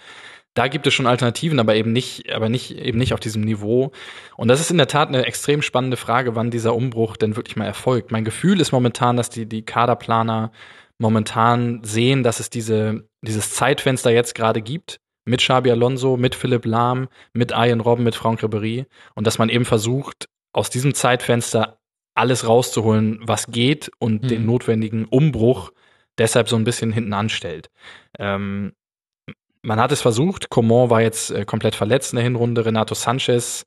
Da 0.55 0.69
gibt 0.69 0.87
es 0.87 0.93
schon 0.93 1.07
Alternativen, 1.07 1.59
aber 1.59 1.75
eben 1.75 1.93
nicht, 1.93 2.31
aber 2.33 2.49
nicht, 2.49 2.73
eben 2.73 2.99
nicht 2.99 3.15
auf 3.15 3.21
diesem 3.21 3.43
Niveau. 3.43 3.93
Und 4.37 4.49
das 4.49 4.61
ist 4.61 4.71
in 4.71 4.77
der 4.77 4.89
Tat 4.89 5.09
eine 5.09 5.25
extrem 5.25 5.63
spannende 5.63 5.97
Frage, 5.97 6.37
wann 6.37 6.51
dieser 6.51 6.75
Umbruch 6.75 7.17
denn 7.17 7.37
wirklich 7.37 7.57
mal 7.57 7.65
erfolgt. 7.65 8.13
Mein 8.13 8.25
Gefühl 8.25 8.61
ist 8.61 8.73
momentan, 8.73 9.17
dass 9.17 9.31
die, 9.31 9.47
die 9.47 9.65
Kaderplaner 9.65 10.53
momentan 10.99 11.83
sehen, 11.83 12.23
dass 12.23 12.39
es 12.39 12.51
diese, 12.51 13.09
dieses 13.23 13.51
Zeitfenster 13.53 14.11
jetzt 14.11 14.35
gerade 14.35 14.61
gibt, 14.61 15.01
mit 15.25 15.41
Xabi 15.41 15.71
Alonso, 15.71 16.17
mit 16.17 16.35
Philipp 16.35 16.65
Lahm, 16.65 17.09
mit 17.33 17.53
Ian 17.53 17.81
Robben, 17.81 18.05
mit 18.05 18.15
Franck 18.15 18.43
Ribéry 18.43 18.87
und 19.15 19.27
dass 19.27 19.39
man 19.39 19.49
eben 19.49 19.65
versucht, 19.65 20.29
aus 20.53 20.69
diesem 20.69 20.95
Zeitfenster 20.95 21.79
alles 22.15 22.47
rauszuholen, 22.47 23.21
was 23.23 23.47
geht 23.47 23.91
und 23.99 24.25
mhm. 24.25 24.29
den 24.29 24.47
notwendigen 24.47 25.07
Umbruch 25.07 25.73
deshalb 26.19 26.49
so 26.49 26.57
ein 26.57 26.65
bisschen 26.65 26.93
hinten 26.93 27.15
anstellt. 27.15 27.71
Ähm, 28.19 28.73
man 29.63 29.81
hat 29.81 29.93
es 29.93 30.03
versucht. 30.03 30.51
Coman 30.51 30.91
war 30.91 31.01
jetzt 31.01 31.31
äh, 31.31 31.45
komplett 31.45 31.75
verletzt 31.75 32.13
in 32.13 32.17
der 32.17 32.25
Hinrunde. 32.25 32.65
Renato 32.67 32.95
Sanchez 32.95 33.65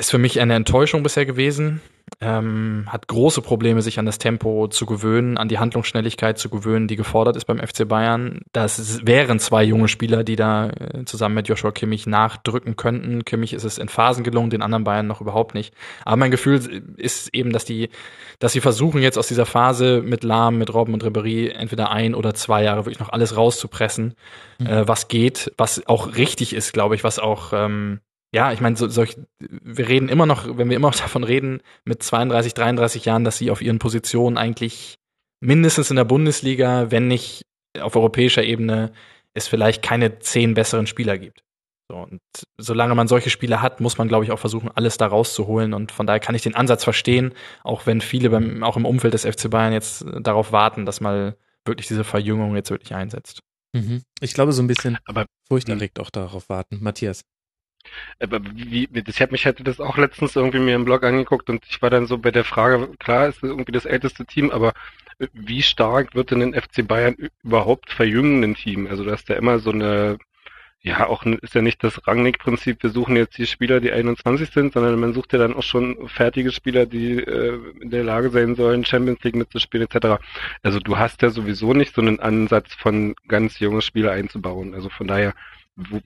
ist 0.00 0.10
für 0.10 0.18
mich 0.18 0.40
eine 0.40 0.54
Enttäuschung 0.54 1.02
bisher 1.02 1.26
gewesen. 1.26 1.80
Ähm, 2.20 2.86
hat 2.88 3.06
große 3.06 3.40
Probleme, 3.40 3.82
sich 3.82 3.98
an 3.98 4.04
das 4.04 4.18
Tempo 4.18 4.66
zu 4.66 4.84
gewöhnen, 4.84 5.38
an 5.38 5.48
die 5.48 5.58
Handlungsschnelligkeit 5.58 6.38
zu 6.38 6.50
gewöhnen, 6.50 6.88
die 6.88 6.96
gefordert 6.96 7.36
ist 7.36 7.44
beim 7.44 7.58
FC 7.58 7.86
Bayern. 7.86 8.40
Das 8.52 9.06
wären 9.06 9.38
zwei 9.38 9.62
junge 9.62 9.86
Spieler, 9.86 10.24
die 10.24 10.36
da 10.36 10.70
äh, 10.70 11.04
zusammen 11.04 11.36
mit 11.36 11.48
Joshua 11.48 11.70
Kimmich 11.70 12.06
nachdrücken 12.06 12.76
könnten. 12.76 13.24
Kimmich 13.24 13.52
ist 13.52 13.64
es 13.64 13.78
in 13.78 13.88
Phasen 13.88 14.24
gelungen, 14.24 14.50
den 14.50 14.62
anderen 14.62 14.84
Bayern 14.84 15.06
noch 15.06 15.20
überhaupt 15.20 15.54
nicht. 15.54 15.72
Aber 16.04 16.16
mein 16.16 16.30
Gefühl 16.30 16.82
ist 16.96 17.32
eben, 17.32 17.52
dass 17.52 17.64
die, 17.64 17.90
dass 18.38 18.52
sie 18.52 18.60
versuchen 18.60 19.00
jetzt 19.00 19.18
aus 19.18 19.28
dieser 19.28 19.46
Phase 19.46 20.02
mit 20.04 20.24
Lahm, 20.24 20.58
mit 20.58 20.74
Robben 20.74 20.94
und 20.94 21.04
Ribéry 21.04 21.50
entweder 21.50 21.90
ein 21.90 22.14
oder 22.14 22.34
zwei 22.34 22.64
Jahre 22.64 22.86
wirklich 22.86 23.00
noch 23.00 23.10
alles 23.10 23.36
rauszupressen, 23.36 24.14
mhm. 24.58 24.66
äh, 24.66 24.88
was 24.88 25.08
geht, 25.08 25.52
was 25.56 25.86
auch 25.86 26.16
richtig 26.16 26.54
ist, 26.54 26.72
glaube 26.72 26.96
ich, 26.96 27.04
was 27.04 27.18
auch 27.18 27.52
ähm, 27.54 28.00
ja, 28.32 28.52
ich 28.52 28.60
meine, 28.60 28.76
so, 28.76 28.88
solch, 28.88 29.16
wir 29.38 29.88
reden 29.88 30.08
immer 30.08 30.26
noch, 30.26 30.58
wenn 30.58 30.68
wir 30.68 30.76
immer 30.76 30.88
noch 30.88 30.96
davon 31.00 31.24
reden, 31.24 31.62
mit 31.84 32.02
32, 32.02 32.54
33 32.54 33.04
Jahren, 33.04 33.24
dass 33.24 33.38
sie 33.38 33.50
auf 33.50 33.62
ihren 33.62 33.78
Positionen 33.78 34.38
eigentlich 34.38 34.98
mindestens 35.40 35.90
in 35.90 35.96
der 35.96 36.04
Bundesliga, 36.04 36.90
wenn 36.90 37.08
nicht 37.08 37.46
auf 37.80 37.96
europäischer 37.96 38.44
Ebene, 38.44 38.92
es 39.34 39.48
vielleicht 39.48 39.82
keine 39.82 40.18
zehn 40.18 40.54
besseren 40.54 40.86
Spieler 40.86 41.18
gibt. 41.18 41.42
So, 41.88 41.96
und 41.96 42.20
solange 42.56 42.94
man 42.94 43.08
solche 43.08 43.30
Spiele 43.30 43.62
hat, 43.62 43.80
muss 43.80 43.98
man, 43.98 44.06
glaube 44.06 44.24
ich, 44.24 44.30
auch 44.30 44.38
versuchen, 44.38 44.70
alles 44.72 44.96
da 44.96 45.06
rauszuholen. 45.06 45.74
Und 45.74 45.90
von 45.90 46.06
daher 46.06 46.20
kann 46.20 46.36
ich 46.36 46.42
den 46.42 46.54
Ansatz 46.54 46.84
verstehen, 46.84 47.32
auch 47.64 47.86
wenn 47.86 48.00
viele 48.00 48.30
beim, 48.30 48.62
auch 48.62 48.76
im 48.76 48.84
Umfeld 48.84 49.14
des 49.14 49.24
FC 49.24 49.50
Bayern 49.50 49.72
jetzt 49.72 50.04
darauf 50.20 50.52
warten, 50.52 50.86
dass 50.86 51.00
mal 51.00 51.36
wirklich 51.64 51.88
diese 51.88 52.04
Verjüngung 52.04 52.54
jetzt 52.54 52.70
wirklich 52.70 52.94
einsetzt. 52.94 53.40
Mhm. 53.72 54.02
Ich 54.20 54.34
glaube, 54.34 54.52
so 54.52 54.62
ein 54.62 54.68
bisschen 54.68 54.98
Aber, 55.04 55.26
furchterregt 55.48 55.98
auch 55.98 56.10
darauf 56.10 56.48
warten. 56.48 56.78
Matthias. 56.80 57.22
Aber 58.18 58.40
wie, 58.54 58.88
ich 58.92 59.22
habe 59.22 59.32
mich 59.32 59.44
hätte 59.44 59.64
das 59.64 59.80
auch 59.80 59.96
letztens 59.96 60.36
irgendwie 60.36 60.58
mir 60.58 60.74
im 60.76 60.84
Blog 60.84 61.02
angeguckt 61.04 61.50
und 61.50 61.64
ich 61.68 61.80
war 61.82 61.90
dann 61.90 62.06
so 62.06 62.18
bei 62.18 62.30
der 62.30 62.44
Frage, 62.44 62.88
klar, 62.98 63.28
ist 63.28 63.42
irgendwie 63.42 63.72
das 63.72 63.84
älteste 63.84 64.26
Team, 64.26 64.50
aber 64.50 64.72
wie 65.32 65.62
stark 65.62 66.14
wird 66.14 66.30
denn 66.30 66.42
ein 66.42 66.54
FC 66.54 66.86
Bayern 66.86 67.16
überhaupt 67.42 67.90
verjüngen, 67.90 68.42
ein 68.42 68.54
Team? 68.54 68.86
Also 68.86 69.04
du 69.04 69.10
hast 69.10 69.28
ja 69.28 69.36
immer 69.36 69.58
so 69.58 69.70
eine, 69.70 70.18
ja, 70.82 71.06
auch 71.06 71.24
ist 71.26 71.54
ja 71.54 71.60
nicht 71.60 71.84
das 71.84 72.06
Rangnick-Prinzip, 72.06 72.82
wir 72.82 72.90
suchen 72.90 73.16
jetzt 73.16 73.36
die 73.36 73.46
Spieler, 73.46 73.80
die 73.80 73.92
21 73.92 74.50
sind, 74.50 74.72
sondern 74.72 74.98
man 74.98 75.12
sucht 75.12 75.32
ja 75.34 75.38
dann 75.38 75.54
auch 75.54 75.62
schon 75.62 76.08
fertige 76.08 76.52
Spieler, 76.52 76.86
die 76.86 77.18
äh, 77.18 77.58
in 77.80 77.90
der 77.90 78.04
Lage 78.04 78.30
sein 78.30 78.54
sollen, 78.54 78.84
Champions 78.84 79.22
League 79.22 79.36
mitzuspielen, 79.36 79.86
etc. 79.90 80.22
Also 80.62 80.80
du 80.80 80.96
hast 80.96 81.20
ja 81.22 81.30
sowieso 81.30 81.74
nicht 81.74 81.94
so 81.94 82.00
einen 82.00 82.20
Ansatz 82.20 82.72
von 82.74 83.14
ganz 83.28 83.58
junge 83.58 83.82
Spieler 83.82 84.12
einzubauen. 84.12 84.74
Also 84.74 84.88
von 84.88 85.06
daher 85.06 85.34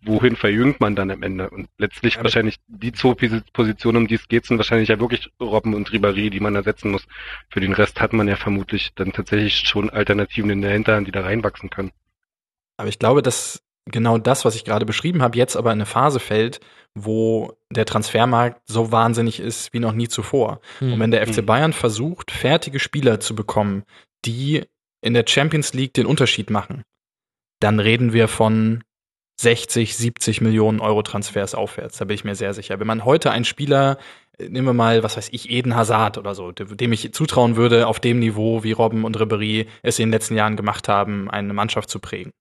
wohin 0.02 0.36
verjüngt 0.36 0.80
man 0.80 0.96
dann 0.96 1.10
am 1.10 1.22
Ende? 1.22 1.50
Und 1.50 1.68
letztlich 1.78 2.14
ja, 2.14 2.22
wahrscheinlich 2.22 2.56
die 2.66 2.92
zwei 2.92 3.14
Positionen, 3.52 3.98
um 3.98 4.06
die 4.06 4.14
es 4.14 4.28
geht, 4.28 4.46
sind 4.46 4.58
wahrscheinlich 4.58 4.88
ja 4.88 5.00
wirklich 5.00 5.30
Robben 5.40 5.74
und 5.74 5.90
Ribéry, 5.90 6.30
die 6.30 6.40
man 6.40 6.54
ersetzen 6.54 6.90
muss. 6.90 7.06
Für 7.50 7.60
den 7.60 7.72
Rest 7.72 8.00
hat 8.00 8.12
man 8.12 8.28
ja 8.28 8.36
vermutlich 8.36 8.92
dann 8.94 9.12
tatsächlich 9.12 9.60
schon 9.60 9.90
Alternativen 9.90 10.50
in 10.50 10.62
der 10.62 10.72
Hinterhand, 10.72 11.06
die 11.06 11.12
da 11.12 11.22
reinwachsen 11.22 11.70
können. 11.70 11.92
Aber 12.76 12.88
ich 12.88 12.98
glaube, 12.98 13.22
dass 13.22 13.62
genau 13.86 14.18
das, 14.18 14.44
was 14.44 14.54
ich 14.54 14.64
gerade 14.64 14.86
beschrieben 14.86 15.22
habe, 15.22 15.38
jetzt 15.38 15.56
aber 15.56 15.70
in 15.70 15.78
eine 15.78 15.86
Phase 15.86 16.20
fällt, 16.20 16.60
wo 16.94 17.56
der 17.70 17.86
Transfermarkt 17.86 18.62
so 18.66 18.92
wahnsinnig 18.92 19.40
ist 19.40 19.72
wie 19.72 19.80
noch 19.80 19.92
nie 19.92 20.08
zuvor. 20.08 20.60
Hm. 20.78 20.94
Und 20.94 21.00
wenn 21.00 21.10
der 21.10 21.26
FC 21.26 21.38
hm. 21.38 21.46
Bayern 21.46 21.72
versucht, 21.72 22.30
fertige 22.30 22.78
Spieler 22.78 23.20
zu 23.20 23.34
bekommen, 23.34 23.84
die 24.24 24.64
in 25.02 25.14
der 25.14 25.24
Champions 25.28 25.74
League 25.74 25.94
den 25.94 26.06
Unterschied 26.06 26.50
machen, 26.50 26.82
dann 27.60 27.80
reden 27.80 28.12
wir 28.12 28.28
von 28.28 28.82
60, 29.36 29.96
70 29.96 30.40
Millionen 30.40 30.80
Euro 30.80 31.02
Transfers 31.02 31.54
aufwärts. 31.54 31.98
Da 31.98 32.04
bin 32.04 32.14
ich 32.14 32.24
mir 32.24 32.34
sehr 32.34 32.54
sicher. 32.54 32.78
Wenn 32.78 32.86
man 32.86 33.04
heute 33.04 33.30
einen 33.30 33.44
Spieler, 33.44 33.98
äh, 34.38 34.48
nehmen 34.48 34.66
wir 34.66 34.74
mal, 34.74 35.02
was 35.02 35.16
weiß 35.16 35.28
ich, 35.32 35.50
Eden 35.50 35.74
Hazard 35.74 36.18
oder 36.18 36.34
so, 36.34 36.52
dem 36.52 36.92
ich 36.92 37.12
zutrauen 37.12 37.56
würde, 37.56 37.86
auf 37.86 38.00
dem 38.00 38.18
Niveau, 38.18 38.62
wie 38.62 38.72
Robben 38.72 39.04
und 39.04 39.18
Ribéry 39.18 39.66
es 39.82 39.98
in 39.98 40.06
den 40.06 40.12
letzten 40.12 40.36
Jahren 40.36 40.56
gemacht 40.56 40.88
haben, 40.88 41.30
eine 41.30 41.52
Mannschaft 41.52 41.90
zu 41.90 41.98
prägen. 41.98 42.32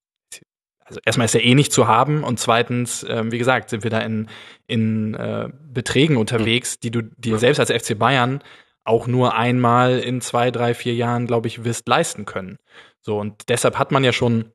Also 0.85 0.99
erstmal 1.05 1.25
ist 1.25 1.35
er 1.35 1.43
eh 1.43 1.55
nicht 1.55 1.71
zu 1.71 1.87
haben 1.87 2.23
und 2.23 2.39
zweitens, 2.39 3.05
ähm, 3.07 3.31
wie 3.31 3.37
gesagt, 3.37 3.69
sind 3.69 3.83
wir 3.83 3.89
da 3.89 3.99
in, 3.99 4.27
in 4.67 5.13
äh, 5.13 5.49
Beträgen 5.73 6.17
unterwegs, 6.17 6.79
die 6.79 6.91
du 6.91 7.03
dir 7.03 7.37
selbst 7.37 7.59
als 7.59 7.71
FC 7.71 7.97
Bayern 7.97 8.43
auch 8.83 9.07
nur 9.07 9.33
einmal 9.33 9.99
in 9.99 10.19
zwei, 10.21 10.51
drei, 10.51 10.73
vier 10.73 10.93
Jahren, 10.93 11.25
glaube 11.25 11.47
ich, 11.47 11.63
wirst 11.63 11.87
leisten 11.87 12.25
können. 12.25 12.57
So, 12.99 13.17
und 13.17 13.49
deshalb 13.49 13.79
hat 13.79 13.91
man 13.91 14.03
ja 14.03 14.11
schon 14.11 14.51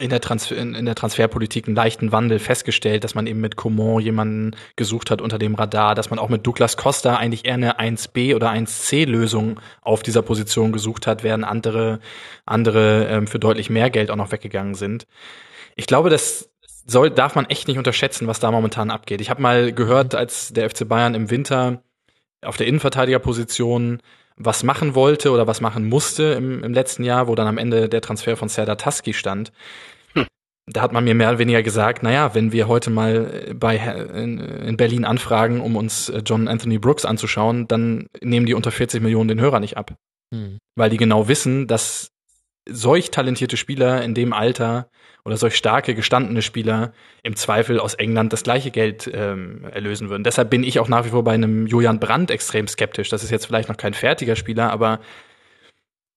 in 0.00 0.10
der, 0.10 0.20
Transfer, 0.20 0.56
in, 0.56 0.74
in 0.74 0.86
der 0.86 0.94
Transferpolitik 0.94 1.66
einen 1.66 1.74
leichten 1.74 2.12
Wandel 2.12 2.38
festgestellt, 2.38 3.02
dass 3.02 3.16
man 3.16 3.26
eben 3.26 3.40
mit 3.40 3.56
Coman 3.56 4.00
jemanden 4.00 4.56
gesucht 4.76 5.10
hat 5.10 5.20
unter 5.20 5.38
dem 5.38 5.56
Radar, 5.56 5.96
dass 5.96 6.10
man 6.10 6.20
auch 6.20 6.28
mit 6.28 6.46
Douglas 6.46 6.76
Costa 6.76 7.16
eigentlich 7.16 7.44
eher 7.44 7.54
eine 7.54 7.80
1B 7.80 8.36
oder 8.36 8.50
1C-Lösung 8.50 9.58
auf 9.82 10.04
dieser 10.04 10.22
Position 10.22 10.70
gesucht 10.70 11.08
hat, 11.08 11.24
während 11.24 11.44
andere, 11.44 11.98
andere 12.46 13.08
ähm, 13.08 13.26
für 13.26 13.40
deutlich 13.40 13.70
mehr 13.70 13.90
Geld 13.90 14.10
auch 14.12 14.16
noch 14.16 14.30
weggegangen 14.30 14.74
sind. 14.74 15.08
Ich 15.74 15.86
glaube, 15.86 16.10
das 16.10 16.48
soll, 16.86 17.10
darf 17.10 17.34
man 17.34 17.46
echt 17.46 17.66
nicht 17.66 17.78
unterschätzen, 17.78 18.28
was 18.28 18.38
da 18.38 18.52
momentan 18.52 18.90
abgeht. 18.90 19.20
Ich 19.20 19.30
habe 19.30 19.42
mal 19.42 19.72
gehört, 19.72 20.14
als 20.14 20.52
der 20.52 20.70
FC 20.70 20.88
Bayern 20.88 21.16
im 21.16 21.30
Winter 21.30 21.82
auf 22.40 22.56
der 22.56 22.68
Innenverteidigerposition 22.68 24.00
was 24.38 24.62
machen 24.62 24.94
wollte 24.94 25.30
oder 25.30 25.46
was 25.46 25.60
machen 25.60 25.88
musste 25.88 26.24
im, 26.24 26.62
im 26.62 26.72
letzten 26.72 27.04
Jahr, 27.04 27.28
wo 27.28 27.34
dann 27.34 27.46
am 27.46 27.58
Ende 27.58 27.88
der 27.88 28.00
Transfer 28.00 28.36
von 28.36 28.48
Serdar 28.48 28.78
Taski 28.78 29.12
stand. 29.12 29.52
Hm. 30.14 30.26
Da 30.66 30.80
hat 30.80 30.92
man 30.92 31.04
mir 31.04 31.14
mehr 31.14 31.30
oder 31.30 31.38
weniger 31.38 31.62
gesagt, 31.62 32.02
naja, 32.02 32.34
wenn 32.34 32.52
wir 32.52 32.68
heute 32.68 32.90
mal 32.90 33.54
bei 33.54 33.76
in, 33.76 34.38
in 34.38 34.76
Berlin 34.76 35.04
anfragen, 35.04 35.60
um 35.60 35.76
uns 35.76 36.08
äh, 36.08 36.22
John 36.24 36.48
Anthony 36.48 36.78
Brooks 36.78 37.04
anzuschauen, 37.04 37.66
dann 37.68 38.06
nehmen 38.22 38.46
die 38.46 38.54
unter 38.54 38.70
40 38.70 39.02
Millionen 39.02 39.28
den 39.28 39.40
Hörer 39.40 39.60
nicht 39.60 39.76
ab. 39.76 39.96
Hm. 40.32 40.58
Weil 40.76 40.90
die 40.90 40.96
genau 40.96 41.28
wissen, 41.28 41.66
dass 41.66 42.10
solch 42.68 43.10
talentierte 43.10 43.56
Spieler 43.56 44.02
in 44.02 44.14
dem 44.14 44.32
Alter 44.32 44.90
oder 45.28 45.36
solch 45.36 45.56
starke, 45.56 45.94
gestandene 45.94 46.40
Spieler 46.40 46.94
im 47.22 47.36
Zweifel 47.36 47.78
aus 47.78 47.92
England 47.92 48.32
das 48.32 48.44
gleiche 48.44 48.70
Geld 48.70 49.10
ähm, 49.12 49.62
erlösen 49.70 50.08
würden. 50.08 50.24
Deshalb 50.24 50.48
bin 50.48 50.64
ich 50.64 50.80
auch 50.80 50.88
nach 50.88 51.04
wie 51.04 51.10
vor 51.10 51.22
bei 51.22 51.32
einem 51.32 51.66
Julian 51.66 52.00
Brandt 52.00 52.30
extrem 52.30 52.66
skeptisch. 52.66 53.10
Das 53.10 53.22
ist 53.22 53.30
jetzt 53.30 53.44
vielleicht 53.44 53.68
noch 53.68 53.76
kein 53.76 53.92
fertiger 53.92 54.36
Spieler, 54.36 54.72
aber 54.72 55.00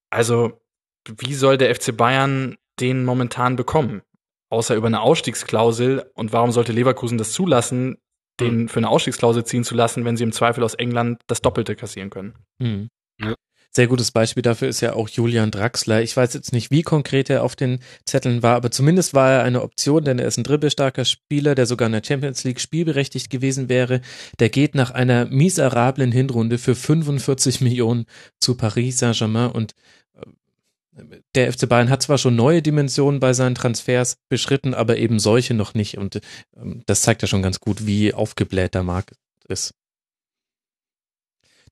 also 0.09 0.61
wie 1.05 1.33
soll 1.33 1.57
der 1.57 1.75
FC 1.75 1.95
Bayern 1.95 2.55
den 2.79 3.03
momentan 3.03 3.57
bekommen? 3.57 4.01
Außer 4.49 4.75
über 4.75 4.87
eine 4.87 5.01
Ausstiegsklausel. 5.01 6.09
Und 6.13 6.31
warum 6.31 6.53
sollte 6.53 6.71
Leverkusen 6.71 7.17
das 7.17 7.33
zulassen, 7.33 7.97
den 8.39 8.61
hm. 8.61 8.69
für 8.69 8.79
eine 8.79 8.89
Ausstiegsklausel 8.89 9.43
ziehen 9.43 9.65
zu 9.65 9.75
lassen, 9.75 10.05
wenn 10.05 10.15
sie 10.15 10.23
im 10.23 10.31
Zweifel 10.31 10.63
aus 10.63 10.75
England 10.75 11.21
das 11.27 11.41
Doppelte 11.41 11.75
kassieren 11.75 12.09
können? 12.09 12.35
Mhm. 12.59 12.87
Ja. 13.19 13.35
Sehr 13.73 13.87
gutes 13.87 14.11
Beispiel 14.11 14.43
dafür 14.43 14.67
ist 14.67 14.81
ja 14.81 14.93
auch 14.93 15.07
Julian 15.07 15.49
Draxler. 15.49 16.01
Ich 16.01 16.17
weiß 16.17 16.33
jetzt 16.33 16.51
nicht, 16.51 16.71
wie 16.71 16.81
konkret 16.81 17.29
er 17.29 17.41
auf 17.41 17.55
den 17.55 17.79
Zetteln 18.05 18.43
war, 18.43 18.57
aber 18.57 18.69
zumindest 18.69 19.13
war 19.13 19.31
er 19.31 19.43
eine 19.43 19.61
Option, 19.61 20.03
denn 20.03 20.19
er 20.19 20.27
ist 20.27 20.37
ein 20.37 20.43
dribbelstarker 20.43 21.05
Spieler, 21.05 21.55
der 21.55 21.65
sogar 21.65 21.85
in 21.85 21.93
der 21.93 22.03
Champions 22.05 22.43
League 22.43 22.59
spielberechtigt 22.59 23.29
gewesen 23.29 23.69
wäre. 23.69 24.01
Der 24.39 24.49
geht 24.49 24.75
nach 24.75 24.91
einer 24.91 25.25
miserablen 25.25 26.11
Hinrunde 26.11 26.57
für 26.57 26.75
45 26.75 27.61
Millionen 27.61 28.07
zu 28.39 28.55
Paris 28.55 28.99
Saint-Germain 28.99 29.51
und 29.51 29.73
äh, 30.15 31.19
der 31.35 31.53
FC 31.53 31.69
Bayern 31.69 31.89
hat 31.89 32.03
zwar 32.03 32.17
schon 32.17 32.35
neue 32.35 32.61
Dimensionen 32.61 33.21
bei 33.21 33.31
seinen 33.31 33.55
Transfers 33.55 34.17
beschritten, 34.27 34.73
aber 34.73 34.97
eben 34.97 35.17
solche 35.17 35.53
noch 35.53 35.75
nicht. 35.75 35.97
Und 35.97 36.19
ähm, 36.57 36.83
das 36.87 37.03
zeigt 37.03 37.21
ja 37.21 37.29
schon 37.29 37.41
ganz 37.41 37.61
gut, 37.61 37.85
wie 37.85 38.13
aufgebläht 38.13 38.75
der 38.75 38.83
Markt 38.83 39.13
ist. 39.47 39.73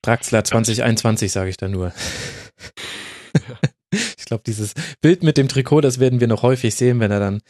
Draxler 0.02 0.44
2021, 0.44 1.32
sage 1.32 1.50
ich 1.50 1.58
da 1.58 1.68
nur. 1.68 1.94
Ich 3.92 4.26
glaube, 4.26 4.44
dieses 4.46 4.76
Bild 5.02 5.24
mit 5.24 5.38
dem 5.38 5.48
Trikot, 5.48 5.82
das 5.82 6.00
werden 6.00 6.20
wir 6.20 6.28
noch 6.28 6.44
häufig 6.44 6.76
sehen, 6.76 7.00
wenn 7.00 7.10
er 7.10 7.20
dann 7.20 7.42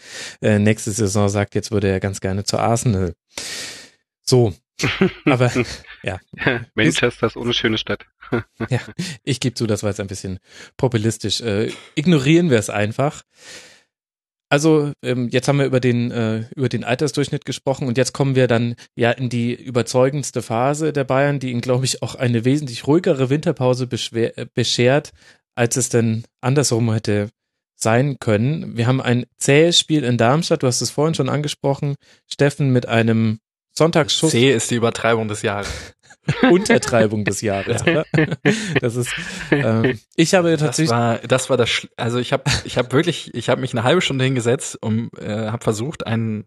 äh, 0.41 0.57
nächste 0.57 0.91
Saison 0.91 1.27
sagt, 1.27 1.53
jetzt 1.53 1.71
würde 1.71 1.89
er 1.89 1.99
ganz 1.99 2.21
gerne 2.21 2.45
zu 2.45 2.57
Arsenal. 2.57 3.13
So, 4.23 4.53
aber 5.25 5.51
ja. 6.03 6.19
Manchester 6.75 7.27
ist 7.27 7.35
ohne 7.35 7.53
schöne 7.53 7.77
Stadt. 7.77 8.05
ja, 8.69 8.79
ich 9.23 9.39
gebe 9.39 9.55
zu, 9.55 9.67
das 9.67 9.83
war 9.83 9.89
jetzt 9.89 9.99
ein 9.99 10.07
bisschen 10.07 10.39
populistisch. 10.77 11.41
Äh, 11.41 11.73
ignorieren 11.95 12.49
wir 12.49 12.57
es 12.57 12.69
einfach. 12.69 13.23
Also 14.49 14.91
ähm, 15.03 15.29
jetzt 15.29 15.47
haben 15.47 15.59
wir 15.59 15.65
über 15.65 15.79
den 15.79 16.09
äh, 16.09 16.45
über 16.55 16.69
den 16.69 16.83
Altersdurchschnitt 16.83 17.45
gesprochen 17.45 17.87
und 17.87 17.97
jetzt 17.99 18.13
kommen 18.13 18.35
wir 18.35 18.47
dann 18.47 18.75
ja 18.95 19.11
in 19.11 19.29
die 19.29 19.53
überzeugendste 19.53 20.41
Phase 20.41 20.91
der 20.91 21.03
Bayern, 21.03 21.39
die 21.39 21.51
ihnen 21.51 21.61
glaube 21.61 21.85
ich 21.85 22.01
auch 22.01 22.15
eine 22.15 22.45
wesentlich 22.45 22.87
ruhigere 22.87 23.29
Winterpause 23.29 23.85
beschwer, 23.85 24.37
äh, 24.39 24.47
beschert, 24.51 25.11
als 25.53 25.77
es 25.77 25.89
denn 25.89 26.23
andersrum 26.41 26.91
hätte 26.91 27.29
sein 27.75 28.17
können. 28.19 28.75
Wir 28.75 28.87
haben 28.87 29.01
ein 29.01 29.25
zähes 29.37 29.79
Spiel 29.79 30.03
in 30.03 30.17
Darmstadt, 30.17 30.63
du 30.63 30.67
hast 30.67 30.81
es 30.81 30.89
vorhin 30.89 31.13
schon 31.13 31.29
angesprochen, 31.29 31.95
Steffen 32.27 32.71
mit 32.71 32.87
einem 32.87 33.39
Sonntagsschuss. 33.73 34.31
C 34.31 34.51
ist 34.51 34.71
die 34.71 34.75
Übertreibung 34.75 35.27
des 35.27 35.43
Jahres. 35.43 35.69
Untertreibung 36.51 37.25
des 37.25 37.41
Jahres. 37.41 37.81
Oder? 37.83 38.05
Das 38.81 38.95
ist. 38.95 39.13
Ähm, 39.51 39.99
ich 40.15 40.33
habe 40.33 40.55
tatsächlich. 40.57 40.89
Das 40.89 40.97
war, 40.97 41.17
das 41.19 41.49
war 41.49 41.57
das. 41.57 41.87
Also 41.97 42.19
ich 42.19 42.33
habe, 42.33 42.43
ich 42.63 42.77
habe 42.77 42.91
wirklich, 42.91 43.33
ich 43.33 43.49
habe 43.49 43.61
mich 43.61 43.73
eine 43.73 43.83
halbe 43.83 44.01
Stunde 44.01 44.23
hingesetzt 44.23 44.77
und 44.81 45.11
äh, 45.17 45.47
habe 45.47 45.63
versucht, 45.63 46.05
einen 46.07 46.45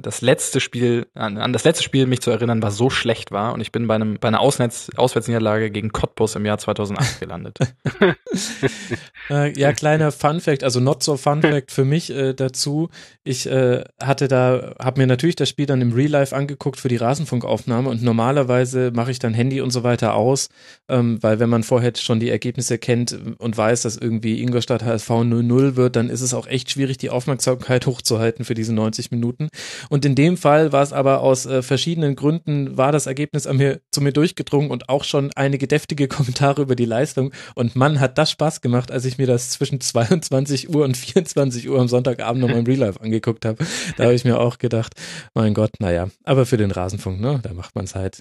das 0.00 0.22
letzte 0.22 0.60
Spiel, 0.60 1.06
an, 1.14 1.36
an, 1.36 1.52
das 1.52 1.64
letzte 1.64 1.84
Spiel 1.84 2.06
mich 2.06 2.20
zu 2.20 2.30
erinnern, 2.30 2.62
was 2.62 2.76
so 2.76 2.90
schlecht 2.90 3.30
war. 3.32 3.52
Und 3.52 3.60
ich 3.60 3.72
bin 3.72 3.86
bei 3.86 3.94
einem, 3.94 4.18
bei 4.18 4.28
einer 4.28 4.40
Ausnetz, 4.40 4.90
Auswärtsniederlage 4.96 5.70
gegen 5.70 5.92
Cottbus 5.92 6.34
im 6.36 6.46
Jahr 6.46 6.58
2008 6.58 7.20
gelandet. 7.20 7.58
äh, 9.30 9.58
ja, 9.58 9.72
kleiner 9.72 10.10
Fun 10.12 10.40
Fact, 10.40 10.64
also 10.64 10.80
not 10.80 11.02
so 11.02 11.16
Fun 11.16 11.42
Fact 11.42 11.70
für 11.70 11.84
mich 11.84 12.10
äh, 12.10 12.34
dazu. 12.34 12.88
Ich 13.22 13.46
äh, 13.46 13.84
hatte 14.02 14.28
da, 14.28 14.74
habe 14.82 15.00
mir 15.00 15.06
natürlich 15.06 15.36
das 15.36 15.48
Spiel 15.48 15.66
dann 15.66 15.80
im 15.80 15.92
Real 15.92 16.10
Life 16.10 16.34
angeguckt 16.34 16.80
für 16.80 16.88
die 16.88 16.96
Rasenfunkaufnahme 16.96 17.88
und 17.88 18.02
normalerweise 18.02 18.90
mache 18.94 19.10
ich 19.10 19.18
dann 19.18 19.34
Handy 19.34 19.60
und 19.60 19.70
so 19.70 19.82
weiter 19.82 20.14
aus, 20.14 20.48
ähm, 20.88 21.22
weil 21.22 21.40
wenn 21.40 21.50
man 21.50 21.62
vorher 21.62 21.92
schon 21.96 22.20
die 22.20 22.30
Ergebnisse 22.30 22.78
kennt 22.78 23.18
und 23.38 23.56
weiß, 23.56 23.82
dass 23.82 23.96
irgendwie 23.96 24.42
Ingolstadt 24.42 24.82
HSV 24.82 25.10
0-0 25.10 25.76
wird, 25.76 25.96
dann 25.96 26.08
ist 26.08 26.22
es 26.22 26.34
auch 26.34 26.46
echt 26.46 26.70
schwierig, 26.70 26.98
die 26.98 27.10
Aufmerksamkeit 27.10 27.86
hochzuhalten 27.86 28.44
für 28.44 28.54
diese 28.54 28.72
90 28.72 29.10
Minuten. 29.10 29.48
Und 29.88 30.04
in 30.04 30.14
dem 30.14 30.36
Fall 30.36 30.72
war 30.72 30.82
es 30.82 30.92
aber 30.92 31.20
aus 31.20 31.46
äh, 31.46 31.62
verschiedenen 31.62 32.16
Gründen, 32.16 32.76
war 32.76 32.92
das 32.92 33.06
Ergebnis 33.06 33.46
an 33.46 33.56
mir, 33.56 33.80
zu 33.90 34.00
mir 34.00 34.12
durchgedrungen 34.12 34.70
und 34.70 34.88
auch 34.88 35.04
schon 35.04 35.30
einige 35.34 35.66
deftige 35.66 36.08
Kommentare 36.14 36.62
über 36.62 36.76
die 36.76 36.84
Leistung. 36.84 37.32
Und 37.54 37.76
Mann, 37.76 38.00
hat 38.00 38.18
das 38.18 38.30
Spaß 38.30 38.60
gemacht, 38.60 38.90
als 38.90 39.04
ich 39.04 39.18
mir 39.18 39.26
das 39.26 39.50
zwischen 39.50 39.80
22 39.80 40.74
Uhr 40.74 40.84
und 40.84 40.96
24 40.96 41.68
Uhr 41.68 41.80
am 41.80 41.88
Sonntagabend 41.88 42.42
noch 42.42 42.56
im 42.56 42.64
Real 42.64 42.78
Life 42.78 43.00
angeguckt 43.00 43.44
habe. 43.44 43.64
Da 43.96 44.04
habe 44.04 44.14
ich 44.14 44.24
mir 44.24 44.38
auch 44.38 44.58
gedacht, 44.58 44.94
mein 45.34 45.54
Gott, 45.54 45.72
naja, 45.78 46.08
aber 46.24 46.46
für 46.46 46.56
den 46.56 46.70
Rasenfunk, 46.70 47.20
ne, 47.20 47.40
da 47.42 47.52
macht 47.52 47.74
man 47.74 47.84
es 47.84 47.94
halt 47.94 48.20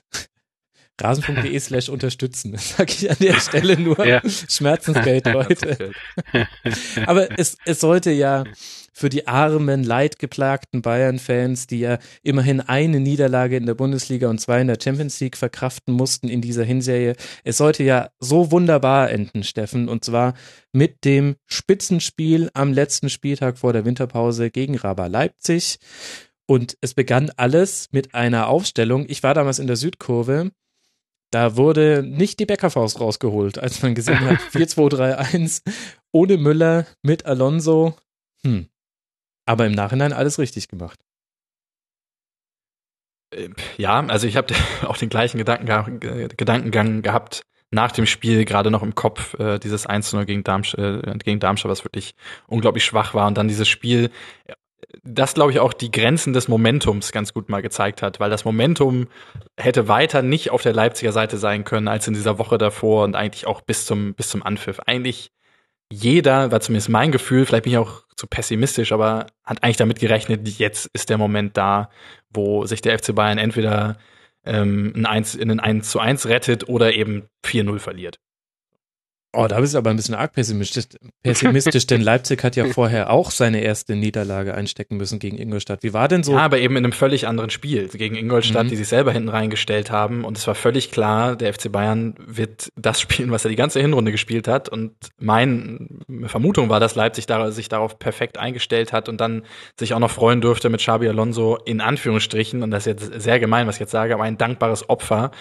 rasenfunk.de 1.02 1.60
slash 1.60 1.90
unterstützen. 1.90 2.52
Das 2.64 2.78
sage 2.78 2.94
ich 2.94 3.10
an 3.10 3.18
der 3.20 3.40
Stelle 3.40 3.80
nur. 3.80 4.06
Ja. 4.06 4.22
Schmerzensgeld, 4.28 5.26
Leute. 5.34 5.92
Aber 7.06 7.38
es, 7.38 7.58
es 7.66 7.80
sollte 7.80 8.12
ja 8.12 8.44
für 8.94 9.10
die 9.10 9.28
armen, 9.28 9.84
leidgeplagten 9.84 10.82
Bayern-Fans, 10.82 11.68
die 11.68 11.80
ja 11.80 11.98
immerhin 12.22 12.62
eine 12.62 13.00
Niederlage 13.00 13.58
in 13.58 13.66
der 13.66 13.74
Bundesliga 13.74 14.30
und 14.30 14.40
zwei 14.40 14.62
in 14.62 14.68
der 14.68 14.78
Champions 14.82 15.20
League 15.20 15.36
verkraften 15.36 15.94
mussten 15.94 16.30
in 16.30 16.42
dieser 16.42 16.64
Hinserie. 16.64 17.16
Es 17.44 17.58
sollte 17.58 17.84
ja 17.84 18.10
so 18.20 18.52
wunderbar 18.52 19.10
enden, 19.10 19.44
Steffen, 19.44 19.90
und 19.90 20.06
zwar 20.06 20.36
mit 20.72 21.04
dem 21.04 21.36
Spitzenspiel 21.48 22.50
am 22.54 22.72
letzten 22.72 23.10
Spieltag 23.10 23.58
vor 23.58 23.74
der 23.74 23.84
Winterpause 23.84 24.52
gegen 24.52 24.78
Raba 24.78 25.08
Leipzig. 25.08 25.80
Und 26.46 26.78
es 26.82 26.94
begann 26.94 27.32
alles 27.38 27.90
mit 27.92 28.16
einer 28.16 28.48
Aufstellung. 28.48 29.06
Ich 29.08 29.24
war 29.24 29.34
damals 29.34 29.60
in 29.60 29.68
der 29.68 29.78
Südkurve 29.78 30.52
da 31.34 31.58
wurde 31.58 32.04
nicht 32.06 32.40
die 32.40 32.46
Bäckerfaust 32.46 33.00
rausgeholt, 33.00 33.58
als 33.58 33.82
man 33.82 33.96
gesehen 33.96 34.20
hat, 34.20 34.40
4-2-3-1 34.54 35.64
ohne 36.12 36.38
Müller 36.38 36.86
mit 37.02 37.26
Alonso. 37.26 37.96
Hm. 38.44 38.68
Aber 39.46 39.66
im 39.66 39.74
Nachhinein 39.74 40.14
alles 40.14 40.40
richtig 40.40 40.68
gemacht. 40.68 41.00
Äh, 43.32 43.50
ja, 43.78 44.00
also 44.08 44.28
ich 44.28 44.38
habe 44.38 44.54
auch 44.86 44.98
den 44.98 45.10
gleichen 45.10 45.38
Gedankengang, 45.38 46.00
Gedankengang 46.00 47.02
gehabt 47.02 47.44
nach 47.72 47.92
dem 47.92 48.06
Spiel, 48.06 48.46
gerade 48.46 48.70
noch 48.70 48.84
im 48.84 48.94
Kopf, 48.94 49.34
äh, 49.40 49.58
dieses 49.58 49.90
1-0 49.90 50.26
gegen, 50.26 50.44
Darmstadt, 50.44 51.06
äh, 51.06 51.18
gegen 51.18 51.40
Darmstadt, 51.40 51.72
was 51.72 51.84
wirklich 51.84 52.14
unglaublich 52.48 52.86
schwach 52.86 53.14
war. 53.16 53.28
Und 53.28 53.38
dann 53.38 53.48
dieses 53.48 53.68
Spiel 53.68 54.12
das, 55.04 55.34
glaube 55.34 55.52
ich, 55.52 55.60
auch 55.60 55.74
die 55.74 55.92
Grenzen 55.92 56.34
des 56.34 56.48
Momentums 56.48 57.12
ganz 57.12 57.34
gut 57.34 57.50
mal 57.50 57.62
gezeigt 57.62 58.02
hat, 58.02 58.20
weil 58.20 58.30
das 58.30 58.46
Momentum 58.46 59.08
hätte 59.58 59.88
weiter 59.88 60.22
nicht 60.22 60.52
auf 60.52 60.62
der 60.62 60.74
Leipziger 60.74 61.12
Seite 61.12 61.38
sein 61.38 61.64
können 61.64 61.88
als 61.88 62.08
in 62.08 62.14
dieser 62.14 62.38
Woche 62.38 62.58
davor 62.58 63.04
und 63.04 63.16
eigentlich 63.16 63.48
auch 63.48 63.62
bis 63.62 63.86
zum, 63.86 64.14
bis 64.14 64.30
zum 64.30 64.44
Anpfiff. 64.44 64.80
Eigentlich 64.82 65.32
jeder, 65.94 66.52
war 66.52 66.60
zumindest 66.60 66.90
mein 66.90 67.12
Gefühl, 67.12 67.46
vielleicht 67.46 67.64
bin 67.64 67.74
ich 67.74 67.78
auch 67.78 68.04
zu 68.16 68.28
pessimistisch, 68.28 68.92
aber 68.92 69.28
hat 69.44 69.64
eigentlich 69.64 69.78
damit 69.78 70.00
gerechnet, 70.00 70.48
jetzt 70.58 70.90
ist 70.94 71.10
der 71.10 71.18
Moment 71.18 71.56
da, 71.58 71.90
wo 72.30 72.66
sich 72.66 72.82
der 72.82 72.98
FC 72.98 73.14
Bayern 73.14 73.38
entweder 73.38 73.98
ähm, 74.46 74.94
ein 74.96 75.06
1, 75.06 75.36
in 75.36 75.52
ein 75.52 75.60
1 75.60 75.90
zu 75.90 76.00
1 76.00 76.28
rettet 76.28 76.68
oder 76.68 76.94
eben 76.94 77.28
4-0 77.46 77.80
verliert. 77.80 78.20
Oh, 79.36 79.48
da 79.48 79.60
bist 79.60 79.74
du 79.74 79.80
aber 79.80 79.90
ein 79.90 79.96
bisschen 79.96 80.14
arg 80.14 80.34
pessimistisch, 80.34 80.86
pessimistisch 81.24 81.88
denn 81.88 82.02
Leipzig 82.02 82.44
hat 82.44 82.56
ja 82.56 82.66
vorher 82.72 83.10
auch 83.10 83.32
seine 83.32 83.62
erste 83.62 83.96
Niederlage 83.96 84.54
einstecken 84.54 84.98
müssen 84.98 85.18
gegen 85.18 85.40
Ingolstadt. 85.40 85.82
Wie 85.82 85.92
war 85.92 86.08
denn 86.08 86.22
so? 86.22 86.34
Ja, 86.34 86.40
aber 86.40 86.60
eben 86.60 86.78
in 86.78 86.84
einem 86.84 86.92
völlig 86.92 87.28
anderen 87.28 87.50
Spiel 87.50 87.88
gegen 87.88 88.16
Ingolstadt, 88.16 88.66
mhm. 88.66 88.70
die 88.70 88.76
sich 88.76 88.88
selber 88.88 89.12
hinten 89.12 89.30
reingestellt 89.30 89.90
haben. 89.90 90.24
Und 90.24 90.38
es 90.38 90.46
war 90.46 90.54
völlig 90.54 90.92
klar, 90.92 91.36
der 91.36 91.52
FC 91.52 91.72
Bayern 91.72 92.14
wird 92.24 92.72
das 92.76 93.02
spielen, 93.02 93.32
was 93.32 93.44
er 93.44 93.50
die 93.50 93.56
ganze 93.56 93.82
Hinrunde 93.82 94.12
gespielt 94.12 94.48
hat. 94.48 94.70
Und 94.70 94.94
meine 95.18 95.80
Vermutung 96.26 96.70
war, 96.70 96.80
dass 96.80 96.94
Leipzig 96.94 97.26
sich 97.50 97.70
darauf 97.70 97.98
perfekt 97.98 98.38
eingestellt 98.38 98.94
hat 98.94 99.10
und 99.10 99.20
dann 99.20 99.44
sich 99.80 99.96
auch 99.96 100.00
noch 100.00 100.12
freuen 100.12 100.42
durfte 100.42 100.70
mit 100.70 100.80
Xabi 100.80 101.08
Alonso 101.10 101.58
in 101.66 101.82
Anführungsstrichen. 101.82 102.62
Und 102.62 102.70
das 102.70 102.86
ist 102.86 103.02
jetzt 103.02 103.22
sehr 103.24 103.40
gemein, 103.40 103.66
was 103.66 103.78
ich 103.78 103.82
jetzt 103.82 103.92
sage, 103.92 104.14
aber 104.14 104.26
ein 104.26 104.38
dankbares 104.38 104.90
Opfer 104.90 105.32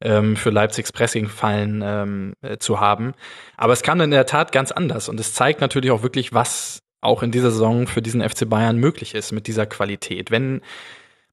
ähm, 0.00 0.36
für 0.36 0.48
Leipzigs 0.48 0.90
Pressing-Fallen 0.90 1.82
ähm, 1.84 2.32
äh, 2.40 2.56
zu 2.56 2.80
haben. 2.80 3.12
Aber 3.56 3.72
es 3.72 3.82
kam 3.82 3.98
dann 3.98 4.06
in 4.06 4.12
der 4.12 4.26
Tat 4.26 4.52
ganz 4.52 4.72
anders 4.72 5.08
und 5.08 5.18
es 5.20 5.34
zeigt 5.34 5.60
natürlich 5.60 5.90
auch 5.90 6.02
wirklich, 6.02 6.32
was 6.32 6.80
auch 7.00 7.22
in 7.22 7.32
dieser 7.32 7.50
Saison 7.50 7.86
für 7.86 8.02
diesen 8.02 8.26
FC 8.26 8.48
Bayern 8.48 8.78
möglich 8.78 9.14
ist 9.14 9.32
mit 9.32 9.46
dieser 9.46 9.66
Qualität. 9.66 10.30
Wenn 10.30 10.60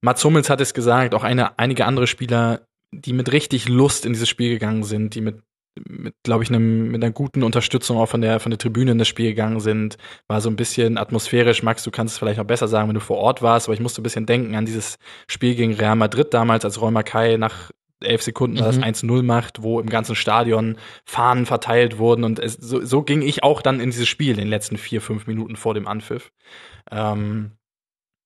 Mats 0.01 0.23
Hummels 0.23 0.49
hat 0.49 0.61
es 0.61 0.73
gesagt, 0.73 1.13
auch 1.13 1.23
eine, 1.23 1.59
einige 1.59 1.85
andere 1.85 2.07
Spieler, 2.07 2.61
die 2.91 3.13
mit 3.13 3.31
richtig 3.31 3.69
Lust 3.69 4.05
in 4.05 4.13
dieses 4.13 4.29
Spiel 4.29 4.49
gegangen 4.49 4.83
sind, 4.83 5.13
die 5.15 5.21
mit 5.21 5.41
mit, 5.87 6.15
glaube 6.23 6.43
ich, 6.43 6.49
einem, 6.49 6.91
mit 6.91 7.03
einer 7.03 7.13
guten 7.13 7.43
Unterstützung 7.43 7.97
auch 7.97 8.07
von 8.07 8.21
der, 8.21 8.39
von 8.39 8.49
der 8.49 8.57
Tribüne 8.57 8.91
in 8.91 8.97
das 8.97 9.07
Spiel 9.07 9.29
gegangen 9.29 9.59
sind. 9.59 9.97
War 10.27 10.41
so 10.41 10.49
ein 10.49 10.55
bisschen 10.55 10.97
atmosphärisch. 10.97 11.63
Max, 11.63 11.83
du 11.83 11.91
kannst 11.91 12.13
es 12.13 12.19
vielleicht 12.19 12.37
noch 12.37 12.45
besser 12.45 12.67
sagen, 12.67 12.87
wenn 12.87 12.95
du 12.95 13.01
vor 13.01 13.17
Ort 13.17 13.41
warst, 13.41 13.67
aber 13.67 13.73
ich 13.73 13.79
musste 13.79 14.01
ein 14.01 14.03
bisschen 14.03 14.25
denken 14.25 14.55
an 14.55 14.65
dieses 14.65 14.97
Spiel 15.27 15.55
gegen 15.55 15.73
Real 15.73 15.95
Madrid 15.95 16.33
damals, 16.33 16.65
als 16.65 16.81
Roy 16.81 16.91
Mackay 16.91 17.37
nach 17.37 17.71
elf 18.01 18.21
Sekunden 18.21 18.57
mhm. 18.57 18.61
das 18.61 18.79
1-0 18.79 19.23
macht, 19.23 19.61
wo 19.61 19.79
im 19.79 19.89
ganzen 19.89 20.15
Stadion 20.15 20.77
Fahnen 21.05 21.45
verteilt 21.45 21.97
wurden. 21.97 22.23
Und 22.23 22.39
es, 22.39 22.53
so, 22.53 22.83
so 22.83 23.01
ging 23.01 23.21
ich 23.21 23.43
auch 23.43 23.61
dann 23.61 23.79
in 23.79 23.91
dieses 23.91 24.07
Spiel 24.07 24.31
in 24.31 24.37
den 24.37 24.47
letzten 24.47 24.77
vier, 24.77 25.01
fünf 25.01 25.27
Minuten 25.27 25.55
vor 25.55 25.73
dem 25.73 25.87
Anpfiff. 25.87 26.31
Ähm, 26.91 27.51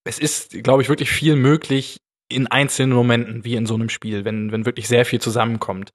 es 0.03 0.19
ist, 0.19 0.63
glaube 0.63 0.81
ich, 0.81 0.89
wirklich 0.89 1.09
viel 1.09 1.35
möglich 1.35 2.01
in 2.29 2.47
einzelnen 2.47 2.93
Momenten, 2.93 3.45
wie 3.45 3.55
in 3.55 3.65
so 3.65 3.75
einem 3.75 3.89
Spiel, 3.89 4.25
wenn, 4.25 4.51
wenn 4.51 4.65
wirklich 4.65 4.87
sehr 4.87 5.05
viel 5.05 5.21
zusammenkommt. 5.21 5.91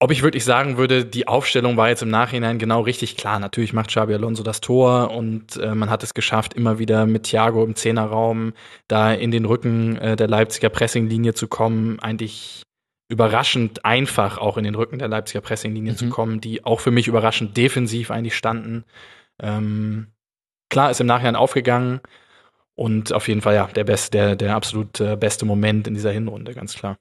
Ob 0.00 0.10
ich 0.10 0.22
wirklich 0.22 0.44
sagen 0.44 0.76
würde, 0.76 1.04
die 1.04 1.28
Aufstellung 1.28 1.76
war 1.76 1.88
jetzt 1.88 2.02
im 2.02 2.10
Nachhinein 2.10 2.58
genau 2.58 2.80
richtig 2.80 3.16
klar. 3.16 3.38
Natürlich 3.38 3.72
macht 3.72 3.88
Xabi 3.88 4.14
Alonso 4.14 4.42
das 4.42 4.60
Tor 4.60 5.10
und 5.12 5.56
äh, 5.56 5.74
man 5.74 5.88
hat 5.88 6.02
es 6.02 6.14
geschafft, 6.14 6.54
immer 6.54 6.78
wieder 6.78 7.06
mit 7.06 7.24
Thiago 7.24 7.64
im 7.64 7.76
Zehnerraum 7.76 8.52
da 8.88 9.12
in 9.12 9.30
den 9.30 9.44
Rücken 9.44 9.96
äh, 9.96 10.16
der 10.16 10.28
Leipziger 10.28 10.68
Pressinglinie 10.68 11.34
zu 11.34 11.46
kommen. 11.46 12.00
Eigentlich 12.00 12.64
überraschend 13.08 13.84
einfach 13.84 14.38
auch 14.38 14.56
in 14.56 14.64
den 14.64 14.74
Rücken 14.74 14.98
der 14.98 15.08
Leipziger 15.08 15.40
Pressinglinie 15.40 15.92
mhm. 15.92 15.96
zu 15.96 16.08
kommen, 16.08 16.40
die 16.40 16.64
auch 16.64 16.80
für 16.80 16.90
mich 16.90 17.06
überraschend 17.06 17.56
defensiv 17.56 18.10
eigentlich 18.10 18.36
standen. 18.36 18.84
Ähm, 19.40 20.08
klar 20.70 20.90
ist 20.90 21.00
im 21.00 21.06
Nachhinein 21.06 21.36
aufgegangen 21.36 22.00
und 22.74 23.12
auf 23.12 23.28
jeden 23.28 23.40
Fall 23.40 23.54
ja 23.54 23.66
der 23.68 23.84
beste, 23.84 24.10
der, 24.10 24.36
der 24.36 24.56
absolut 24.56 25.00
äh, 25.00 25.16
beste 25.16 25.44
Moment 25.44 25.86
in 25.86 25.94
dieser 25.94 26.10
Hinrunde, 26.10 26.54
ganz 26.54 26.74
klar. 26.74 26.96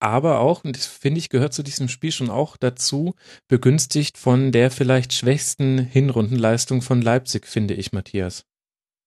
Aber 0.00 0.40
auch, 0.40 0.64
und 0.64 0.76
das 0.76 0.86
finde 0.86 1.18
ich, 1.18 1.28
gehört 1.28 1.54
zu 1.54 1.62
diesem 1.62 1.88
Spiel 1.88 2.12
schon 2.12 2.30
auch 2.30 2.56
dazu, 2.56 3.14
begünstigt 3.48 4.18
von 4.18 4.52
der 4.52 4.70
vielleicht 4.70 5.12
schwächsten 5.12 5.78
Hinrundenleistung 5.78 6.82
von 6.82 7.02
Leipzig, 7.02 7.46
finde 7.46 7.74
ich, 7.74 7.92
Matthias. 7.92 8.44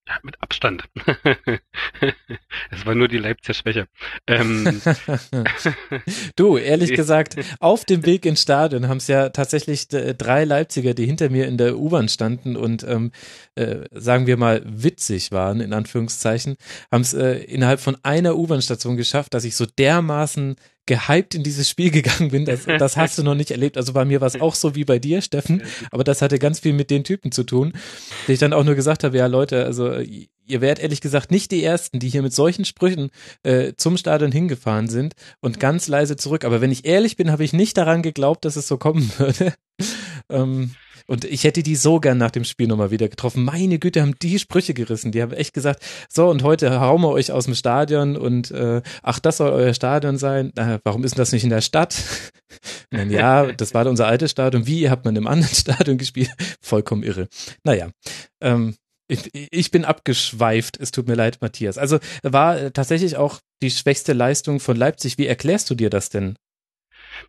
Ja, 0.07 0.17
mit 0.23 0.41
Abstand. 0.41 0.83
es 2.71 2.85
war 2.85 2.95
nur 2.95 3.07
die 3.07 3.19
Leipziger 3.19 3.53
Schwäche. 3.53 3.87
Ähm, 4.25 4.81
du, 6.35 6.57
ehrlich 6.57 6.93
gesagt, 6.93 7.35
auf 7.59 7.85
dem 7.85 8.03
Weg 8.05 8.25
ins 8.25 8.41
Stadion 8.41 8.87
haben 8.87 8.97
es 8.97 9.07
ja 9.07 9.29
tatsächlich 9.29 9.87
drei 9.89 10.43
Leipziger, 10.43 10.95
die 10.95 11.05
hinter 11.05 11.29
mir 11.29 11.47
in 11.47 11.57
der 11.57 11.77
U-Bahn 11.77 12.09
standen 12.09 12.55
und 12.55 12.83
ähm, 12.83 13.11
äh, 13.53 13.85
sagen 13.91 14.25
wir 14.25 14.37
mal 14.37 14.63
witzig 14.65 15.31
waren, 15.31 15.61
in 15.61 15.71
Anführungszeichen, 15.71 16.55
haben 16.91 17.01
es 17.01 17.13
äh, 17.13 17.33
innerhalb 17.43 17.79
von 17.79 17.95
einer 18.01 18.35
U-Bahn-Station 18.37 18.97
geschafft, 18.97 19.35
dass 19.35 19.43
ich 19.43 19.55
so 19.55 19.67
dermaßen 19.67 20.55
gehypt 20.85 21.35
in 21.35 21.43
dieses 21.43 21.69
Spiel 21.69 21.91
gegangen 21.91 22.29
bin. 22.29 22.45
Das, 22.45 22.65
das 22.65 22.97
hast 22.97 23.17
du 23.17 23.23
noch 23.23 23.35
nicht 23.35 23.51
erlebt. 23.51 23.77
Also 23.77 23.93
bei 23.93 24.05
mir 24.05 24.21
war 24.21 24.27
es 24.27 24.39
auch 24.39 24.55
so 24.55 24.75
wie 24.75 24.85
bei 24.85 24.99
dir, 24.99 25.21
Steffen. 25.21 25.63
Aber 25.91 26.03
das 26.03 26.21
hatte 26.21 26.39
ganz 26.39 26.59
viel 26.59 26.73
mit 26.73 26.89
den 26.89 27.03
Typen 27.03 27.31
zu 27.31 27.43
tun, 27.43 27.73
die 28.27 28.33
ich 28.33 28.39
dann 28.39 28.53
auch 28.53 28.63
nur 28.63 28.75
gesagt 28.75 29.03
habe, 29.03 29.17
ja 29.17 29.27
Leute, 29.27 29.65
also 29.65 29.93
ihr 30.51 30.61
werdet 30.61 30.83
ehrlich 30.83 31.01
gesagt 31.01 31.31
nicht 31.31 31.51
die 31.51 31.63
Ersten, 31.63 31.99
die 31.99 32.09
hier 32.09 32.21
mit 32.21 32.33
solchen 32.33 32.65
Sprüchen 32.65 33.09
äh, 33.43 33.73
zum 33.77 33.97
Stadion 33.97 34.31
hingefahren 34.31 34.87
sind 34.87 35.13
und 35.39 35.59
ganz 35.59 35.87
leise 35.87 36.17
zurück. 36.17 36.45
Aber 36.45 36.61
wenn 36.61 36.71
ich 36.71 36.85
ehrlich 36.85 37.15
bin, 37.15 37.31
habe 37.31 37.43
ich 37.43 37.53
nicht 37.53 37.77
daran 37.77 38.01
geglaubt, 38.01 38.45
dass 38.45 38.55
es 38.55 38.67
so 38.67 38.77
kommen 38.77 39.11
würde. 39.17 39.53
ähm, 40.29 40.75
und 41.11 41.25
ich 41.25 41.43
hätte 41.43 41.61
die 41.61 41.75
so 41.75 41.99
gern 41.99 42.17
nach 42.17 42.31
dem 42.31 42.45
Spiel 42.45 42.67
nochmal 42.67 42.89
wieder 42.89 43.09
getroffen. 43.09 43.43
Meine 43.43 43.79
Güte, 43.79 44.01
haben 44.01 44.15
die 44.21 44.39
Sprüche 44.39 44.73
gerissen. 44.73 45.11
Die 45.11 45.21
haben 45.21 45.33
echt 45.33 45.53
gesagt, 45.53 45.83
so 46.07 46.29
und 46.29 46.41
heute 46.41 46.79
hauen 46.79 47.01
wir 47.01 47.09
euch 47.09 47.33
aus 47.33 47.45
dem 47.45 47.53
Stadion 47.53 48.15
und 48.15 48.49
äh, 48.51 48.81
ach, 49.03 49.19
das 49.19 49.35
soll 49.35 49.51
euer 49.51 49.73
Stadion 49.73 50.17
sein. 50.17 50.55
Äh, 50.55 50.79
warum 50.85 51.03
ist 51.03 51.15
denn 51.15 51.21
das 51.21 51.33
nicht 51.33 51.43
in 51.43 51.49
der 51.49 51.59
Stadt? 51.59 52.01
Dann, 52.91 53.11
ja, 53.11 53.51
das 53.51 53.73
war 53.73 53.85
unser 53.87 54.07
altes 54.07 54.31
Stadion. 54.31 54.67
Wie, 54.67 54.79
ihr 54.79 54.89
habt 54.89 55.03
man 55.03 55.17
im 55.17 55.27
anderen 55.27 55.53
Stadion 55.53 55.97
gespielt? 55.97 56.31
Vollkommen 56.61 57.03
irre. 57.03 57.27
Naja, 57.65 57.89
ähm, 58.39 58.75
ich, 59.09 59.29
ich 59.33 59.69
bin 59.69 59.83
abgeschweift. 59.83 60.79
Es 60.79 60.91
tut 60.91 61.09
mir 61.09 61.15
leid, 61.15 61.39
Matthias. 61.41 61.77
Also 61.77 61.99
war 62.23 62.71
tatsächlich 62.71 63.17
auch 63.17 63.41
die 63.61 63.71
schwächste 63.71 64.13
Leistung 64.13 64.61
von 64.61 64.77
Leipzig. 64.77 65.17
Wie 65.17 65.27
erklärst 65.27 65.69
du 65.69 65.75
dir 65.75 65.89
das 65.89 66.09
denn? 66.09 66.37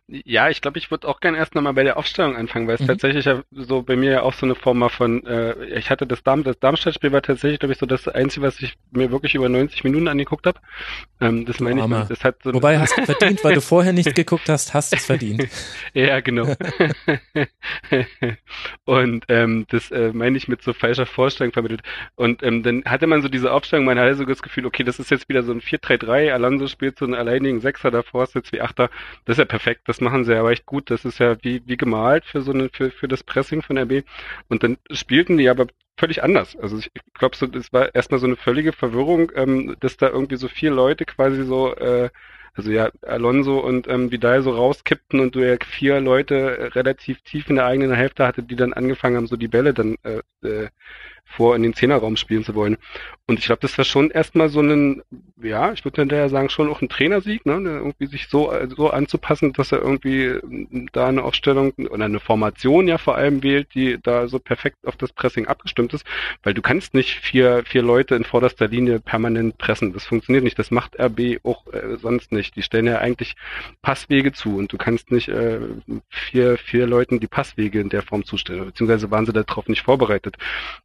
Ja, 0.07 0.49
ich 0.49 0.61
glaube, 0.61 0.77
ich 0.77 0.91
würde 0.91 1.07
auch 1.07 1.19
gerne 1.19 1.37
erst 1.37 1.55
nochmal 1.55 1.73
bei 1.73 1.83
der 1.83 1.97
Aufstellung 1.97 2.35
anfangen, 2.35 2.67
weil 2.67 2.75
es 2.75 2.81
mhm. 2.81 2.87
tatsächlich 2.87 3.25
ja 3.25 3.43
so 3.51 3.81
bei 3.81 3.95
mir 3.95 4.11
ja 4.11 4.21
auch 4.21 4.33
so 4.33 4.45
eine 4.45 4.55
Form 4.55 4.87
von, 4.89 5.25
äh, 5.25 5.65
ich 5.77 5.89
hatte 5.89 6.05
das 6.05 6.23
Darm, 6.23 6.43
das 6.43 6.59
Darmstadt-Spiel 6.59 7.11
war 7.11 7.21
tatsächlich, 7.21 7.59
glaube 7.59 7.73
ich, 7.73 7.79
so 7.79 7.85
das 7.85 8.07
Einzige, 8.07 8.45
was 8.45 8.61
ich 8.61 8.75
mir 8.91 9.11
wirklich 9.11 9.35
über 9.35 9.49
90 9.49 9.83
Minuten 9.83 10.07
angeguckt 10.07 10.45
habe. 10.45 10.59
Ähm, 11.21 11.45
das 11.45 11.59
meine 11.59 11.81
ich, 11.81 12.07
das 12.09 12.23
hat 12.23 12.43
so 12.43 12.53
Wobei 12.53 12.79
hast 12.79 12.97
du 12.97 13.05
verdient, 13.05 13.43
weil 13.43 13.55
du 13.55 13.61
vorher 13.73 13.93
nicht 13.93 14.13
geguckt 14.15 14.49
hast, 14.49 14.73
hast 14.73 14.93
es 14.93 15.05
verdient. 15.05 15.47
ja, 15.93 16.19
genau. 16.19 16.43
und 18.85 19.25
ähm, 19.29 19.65
das 19.69 19.91
äh, 19.91 20.11
meine 20.13 20.37
ich 20.37 20.47
mit 20.47 20.61
so 20.61 20.73
falscher 20.73 21.05
Vorstellung 21.05 21.53
vermittelt. 21.53 21.81
Und 22.15 22.43
ähm, 22.43 22.63
dann 22.63 22.83
hatte 22.85 23.07
man 23.07 23.21
so 23.21 23.29
diese 23.29 23.51
Aufstellung, 23.51 23.85
man 23.85 23.99
hatte 23.99 24.15
so 24.15 24.25
das 24.25 24.41
Gefühl, 24.41 24.65
okay, 24.65 24.83
das 24.83 24.99
ist 24.99 25.11
jetzt 25.11 25.29
wieder 25.29 25.43
so 25.43 25.51
ein 25.51 25.61
4-3-3, 25.61 26.31
Alonso 26.31 26.67
spielt 26.67 26.97
so 26.97 27.05
einen 27.05 27.15
alleinigen 27.15 27.61
Sechser 27.61 27.91
davor, 27.91 28.23
ist 28.23 28.35
jetzt 28.35 28.51
wie 28.51 28.61
Achter, 28.61 28.89
das 29.25 29.35
ist 29.35 29.39
ja 29.39 29.45
perfekt 29.45 29.82
das 29.85 30.01
machen 30.01 30.23
sie 30.25 30.35
aber 30.35 30.51
echt 30.51 30.65
gut. 30.65 30.89
Das 30.89 31.05
ist 31.05 31.19
ja 31.19 31.35
wie, 31.43 31.61
wie 31.65 31.77
gemalt 31.77 32.25
für 32.25 32.41
so 32.41 32.51
eine, 32.51 32.69
für, 32.69 32.91
für 32.91 33.07
das 33.07 33.23
Pressing 33.23 33.61
von 33.61 33.77
RB. 33.77 34.03
Und 34.49 34.63
dann 34.63 34.77
spielten 34.91 35.37
die 35.37 35.49
aber 35.49 35.67
völlig 35.97 36.23
anders. 36.23 36.55
Also 36.55 36.77
ich 36.77 36.91
glaube, 37.13 37.35
so, 37.35 37.47
das 37.47 37.71
war 37.73 37.93
erstmal 37.93 38.19
so 38.19 38.27
eine 38.27 38.35
völlige 38.35 38.73
Verwirrung, 38.73 39.31
ähm, 39.35 39.75
dass 39.79 39.97
da 39.97 40.09
irgendwie 40.09 40.37
so 40.37 40.47
vier 40.47 40.71
Leute 40.71 41.05
quasi 41.05 41.43
so, 41.43 41.75
äh, 41.75 42.09
also 42.55 42.71
ja, 42.71 42.91
Alonso 43.01 43.59
und 43.59 43.87
ähm, 43.87 44.11
Vidal 44.11 44.41
so 44.43 44.51
rauskippten 44.51 45.19
und 45.19 45.35
du 45.35 45.39
ja 45.39 45.57
vier 45.65 45.99
Leute 45.99 46.71
relativ 46.75 47.21
tief 47.21 47.49
in 47.49 47.55
der 47.55 47.65
eigenen 47.65 47.93
Hälfte 47.93 48.27
hatte, 48.27 48.43
die 48.43 48.55
dann 48.55 48.73
angefangen 48.73 49.17
haben, 49.17 49.27
so 49.27 49.37
die 49.37 49.47
Bälle 49.47 49.73
dann 49.73 49.97
äh, 50.03 50.21
äh, 50.47 50.69
vor 51.25 51.55
in 51.55 51.63
den 51.63 51.73
Zehnerraum 51.73 52.15
spielen 52.15 52.43
zu 52.43 52.55
wollen. 52.55 52.77
Und 53.25 53.39
ich 53.39 53.45
glaube, 53.45 53.61
das 53.61 53.77
war 53.77 53.85
schon 53.85 54.11
erstmal 54.11 54.49
so 54.49 54.59
ein, 54.59 55.01
ja, 55.41 55.71
ich 55.71 55.85
würde 55.85 56.01
hinterher 56.01 56.27
sagen, 56.27 56.49
schon 56.49 56.69
auch 56.69 56.81
ein 56.81 56.89
Trainersieg, 56.89 57.45
ne, 57.45 57.53
irgendwie 57.53 58.07
sich 58.07 58.27
so, 58.27 58.53
so 58.75 58.89
anzupassen, 58.89 59.53
dass 59.53 59.71
er 59.71 59.81
irgendwie 59.81 60.25
ähm, 60.25 60.89
da 60.91 61.07
eine 61.07 61.23
Aufstellung 61.23 61.71
oder 61.89 62.03
eine 62.03 62.19
Formation 62.19 62.87
ja 62.87 62.97
vor 62.97 63.15
allem 63.15 63.41
wählt, 63.41 63.73
die 63.75 63.97
da 64.03 64.27
so 64.27 64.39
perfekt 64.39 64.85
auf 64.85 64.97
das 64.97 65.13
Pressing 65.13 65.47
abgestimmt 65.47 65.93
ist, 65.93 66.05
weil 66.43 66.53
du 66.53 66.61
kannst 66.61 66.93
nicht 66.93 67.17
vier, 67.19 67.63
vier 67.65 67.81
Leute 67.81 68.15
in 68.15 68.25
vorderster 68.25 68.67
Linie 68.67 68.99
permanent 68.99 69.57
pressen. 69.57 69.93
Das 69.93 70.05
funktioniert 70.05 70.43
nicht. 70.43 70.59
Das 70.59 70.69
macht 70.69 70.99
RB 70.99 71.39
auch 71.43 71.65
äh, 71.67 71.95
sonst 71.95 72.33
nicht. 72.33 72.57
Die 72.57 72.61
stellen 72.61 72.87
ja 72.87 72.97
eigentlich 72.97 73.35
Passwege 73.81 74.33
zu 74.33 74.57
und 74.57 74.73
du 74.73 74.77
kannst 74.77 75.11
nicht 75.11 75.29
äh, 75.29 75.59
vier, 76.09 76.57
vier 76.57 76.87
Leuten 76.87 77.21
die 77.21 77.27
Passwege 77.27 77.79
in 77.79 77.87
der 77.87 78.01
Form 78.01 78.25
zustellen, 78.25 78.65
beziehungsweise 78.65 79.11
waren 79.11 79.25
sie 79.25 79.31
darauf 79.31 79.69
nicht 79.69 79.83
vorbereitet. 79.83 80.35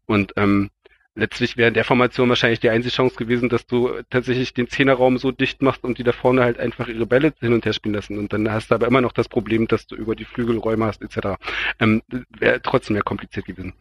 Und 0.07 0.28
ähm, 0.37 0.71
letztlich 1.15 1.57
wäre 1.57 1.69
in 1.69 1.75
der 1.75 1.85
Formation 1.85 2.29
wahrscheinlich 2.29 2.61
die 2.61 2.71
einzige 2.71 2.95
Chance 2.95 3.17
gewesen, 3.17 3.49
dass 3.49 3.67
du 3.67 3.91
tatsächlich 4.09 4.55
den 4.55 4.69
Zehnerraum 4.69 5.19
so 5.19 5.33
dicht 5.33 5.63
machst 5.63 5.85
und 5.85 5.99
die 5.99 6.05
da 6.05 6.13
vorne 6.13 6.43
halt 6.43 6.59
einfach 6.59 6.89
ihre 6.89 7.07
Bälle 7.07 7.35
hin 7.41 7.53
und 7.53 7.65
her 7.67 7.73
spielen 7.73 7.95
lassen. 7.95 8.19
Und 8.19 8.33
dann 8.33 8.51
hast 8.51 8.71
du 8.71 8.75
aber 8.75 8.87
immer 8.87 9.01
noch 9.01 9.13
das 9.13 9.29
Problem, 9.29 9.67
dass 9.69 9.87
du 9.87 9.97
über 9.97 10.15
die 10.15 10.25
Flügelräume 10.25 10.87
hast, 10.87 11.03
etc. 11.03 11.39
Ähm, 11.81 12.03
wäre 12.39 12.63
trotzdem 12.63 12.95
mehr 12.95 13.03
kompliziert 13.03 13.47
gewesen. 13.47 13.75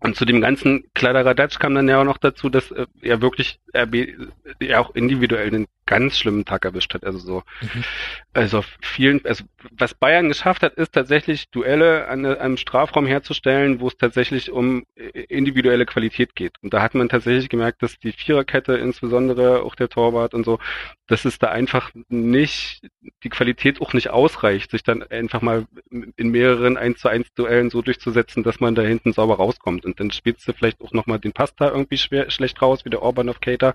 Und 0.00 0.16
zu 0.16 0.26
dem 0.26 0.42
ganzen 0.42 0.84
Kladderadatsch 0.94 1.58
kam 1.58 1.74
dann 1.74 1.88
ja 1.88 2.00
auch 2.00 2.04
noch 2.04 2.18
dazu, 2.18 2.50
dass 2.50 2.70
äh, 2.70 2.86
er 3.00 3.22
wirklich 3.22 3.58
RB 3.74 4.28
ja 4.60 4.80
auch 4.80 4.94
individuell 4.94 5.48
einen 5.48 5.66
ganz 5.86 6.18
schlimmen 6.18 6.44
Tag 6.44 6.64
erwischt 6.64 6.92
hat. 6.94 7.04
Also 7.04 7.18
so, 7.18 7.42
mhm. 7.62 7.84
also 8.34 8.64
vielen, 8.80 9.24
also 9.24 9.44
was 9.70 9.94
Bayern 9.94 10.28
geschafft 10.28 10.62
hat, 10.62 10.74
ist 10.74 10.92
tatsächlich 10.92 11.48
Duelle 11.50 12.08
an 12.08 12.26
einem 12.26 12.56
Strafraum 12.56 13.06
herzustellen, 13.06 13.80
wo 13.80 13.88
es 13.88 13.96
tatsächlich 13.96 14.50
um 14.50 14.84
individuelle 14.96 15.86
Qualität 15.86 16.34
geht. 16.34 16.54
Und 16.62 16.74
da 16.74 16.82
hat 16.82 16.94
man 16.94 17.08
tatsächlich 17.08 17.48
gemerkt, 17.48 17.82
dass 17.82 17.98
die 17.98 18.12
Viererkette, 18.12 18.74
insbesondere 18.74 19.62
auch 19.62 19.74
der 19.74 19.88
Torwart 19.88 20.34
und 20.34 20.44
so, 20.44 20.58
dass 21.06 21.24
es 21.24 21.38
da 21.38 21.48
einfach 21.48 21.92
nicht, 22.08 22.82
die 23.22 23.28
Qualität 23.28 23.80
auch 23.80 23.92
nicht 23.92 24.10
ausreicht, 24.10 24.72
sich 24.72 24.82
dann 24.82 25.04
einfach 25.04 25.40
mal 25.40 25.66
in 25.90 26.30
mehreren 26.30 26.76
1 26.76 26.98
zu 26.98 27.08
1 27.08 27.32
Duellen 27.34 27.70
so 27.70 27.80
durchzusetzen, 27.80 28.42
dass 28.42 28.58
man 28.58 28.74
da 28.74 28.82
hinten 28.82 29.12
sauber 29.12 29.36
rauskommt. 29.36 29.84
Und 29.84 30.00
dann 30.00 30.10
spielst 30.10 30.46
du 30.48 30.52
vielleicht 30.52 30.80
auch 30.80 30.92
nochmal 30.92 31.20
den 31.20 31.32
Pasta 31.32 31.68
irgendwie 31.68 31.98
schwer, 31.98 32.30
schlecht 32.30 32.60
raus, 32.60 32.84
wie 32.84 32.90
der 32.90 33.02
Orban 33.02 33.28
of 33.28 33.40
Cater, 33.40 33.74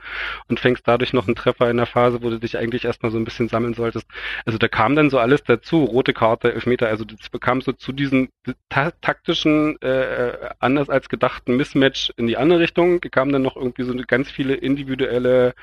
und 0.49 0.59
fängst 0.59 0.85
dadurch 0.85 1.13
noch 1.13 1.27
einen 1.27 1.35
Treffer 1.35 1.69
in 1.69 1.77
der 1.77 1.85
Phase, 1.85 2.00
wo 2.23 2.29
du 2.29 2.39
dich 2.39 2.57
eigentlich 2.57 2.85
erstmal 2.85 3.11
so 3.11 3.17
ein 3.17 3.25
bisschen 3.25 3.47
sammeln 3.49 3.73
solltest. 3.73 4.07
Also 4.45 4.57
da 4.57 4.67
kam 4.67 4.95
dann 4.95 5.09
so 5.09 5.19
alles 5.19 5.43
dazu, 5.43 5.83
rote 5.83 6.13
Karte, 6.13 6.53
Elfmeter, 6.53 6.87
also 6.87 7.05
das 7.05 7.29
bekam 7.29 7.61
so 7.61 7.71
zu 7.71 7.91
diesem 7.91 8.29
ta 8.69 8.91
taktischen, 9.01 9.81
äh, 9.81 10.49
anders 10.59 10.89
als 10.89 11.09
gedachten 11.09 11.57
Mismatch 11.57 12.11
in 12.17 12.27
die 12.27 12.37
andere 12.37 12.59
Richtung, 12.59 13.01
kam 13.01 13.31
dann 13.31 13.41
noch 13.41 13.55
irgendwie 13.55 13.83
so 13.83 13.93
ganz 14.07 14.29
viele 14.31 14.55
individuelle 14.55 15.53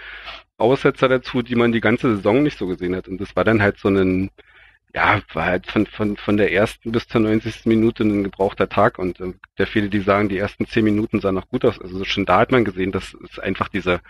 Aussetzer 0.59 1.09
dazu, 1.09 1.43
die 1.43 1.55
man 1.55 1.73
die 1.73 1.81
ganze 1.81 2.17
Saison 2.17 2.43
nicht 2.43 2.59
so 2.59 2.67
gesehen 2.67 2.97
hat. 2.97 3.09
Und 3.09 3.21
das 3.21 3.37
war 3.37 3.45
dann 3.45 3.63
halt 3.63 3.79
so 3.79 3.89
ein, 3.89 4.31
ja, 4.95 5.21
war 5.33 5.45
halt 5.45 5.67
von, 5.67 5.87
von, 5.87 6.17
von 6.17 6.37
der 6.37 6.53
ersten 6.53 6.93
bis 6.93 7.07
zur 7.09 7.21
90. 7.21 7.67
Minute 7.67 8.05
ein 8.05 8.25
gebrauchter 8.25 8.69
Tag 8.69 8.99
und 8.99 9.21
äh, 9.21 9.35
der 9.59 9.67
viele, 9.67 9.89
die 9.89 10.01
sagen, 10.01 10.29
die 10.29 10.39
ersten 10.39 10.67
zehn 10.67 10.85
Minuten 10.85 11.21
sahen 11.21 11.35
noch 11.35 11.49
gut 11.49 11.65
aus. 11.65 11.81
Also 11.81 12.05
schon 12.05 12.27
da 12.27 12.41
hat 12.41 12.53
man 12.53 12.65
gesehen, 12.65 12.93
dass 12.93 13.15
es 13.31 13.39
einfach 13.39 13.69
diese, 13.69 14.01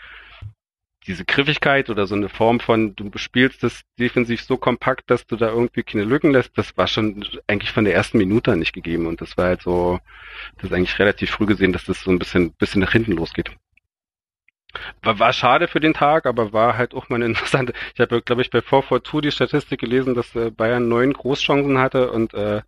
diese 1.08 1.24
Griffigkeit 1.24 1.88
oder 1.88 2.06
so 2.06 2.14
eine 2.14 2.28
Form 2.28 2.60
von, 2.60 2.94
du 2.94 3.10
spielst 3.16 3.62
das 3.62 3.82
defensiv 3.98 4.42
so 4.42 4.58
kompakt, 4.58 5.10
dass 5.10 5.26
du 5.26 5.36
da 5.36 5.48
irgendwie 5.48 5.82
keine 5.82 6.04
Lücken 6.04 6.30
lässt, 6.30 6.56
das 6.56 6.76
war 6.76 6.86
schon 6.86 7.26
eigentlich 7.46 7.72
von 7.72 7.84
der 7.84 7.94
ersten 7.94 8.18
Minute 8.18 8.56
nicht 8.56 8.74
gegeben 8.74 9.06
und 9.06 9.20
das 9.22 9.36
war 9.38 9.46
halt 9.46 9.62
so, 9.62 9.98
das 10.56 10.70
ist 10.70 10.76
eigentlich 10.76 10.98
relativ 10.98 11.30
früh 11.30 11.46
gesehen, 11.46 11.72
dass 11.72 11.84
das 11.84 12.02
so 12.02 12.10
ein 12.10 12.18
bisschen, 12.18 12.52
bisschen 12.52 12.82
nach 12.82 12.92
hinten 12.92 13.12
losgeht. 13.12 13.50
War, 15.02 15.18
war 15.18 15.32
schade 15.32 15.66
für 15.66 15.80
den 15.80 15.94
Tag, 15.94 16.26
aber 16.26 16.52
war 16.52 16.76
halt 16.76 16.92
auch 16.92 17.08
mal 17.08 17.16
eine 17.16 17.24
interessante. 17.26 17.72
Ich 17.94 18.00
habe, 18.00 18.20
glaube 18.20 18.42
ich, 18.42 18.50
bei 18.50 18.60
442 18.60 19.22
die 19.22 19.32
Statistik 19.32 19.80
gelesen, 19.80 20.14
dass 20.14 20.36
äh, 20.36 20.50
Bayern 20.50 20.88
neun 20.88 21.14
Großchancen 21.14 21.78
hatte 21.78 22.12
und 22.12 22.34
äh, 22.34 22.60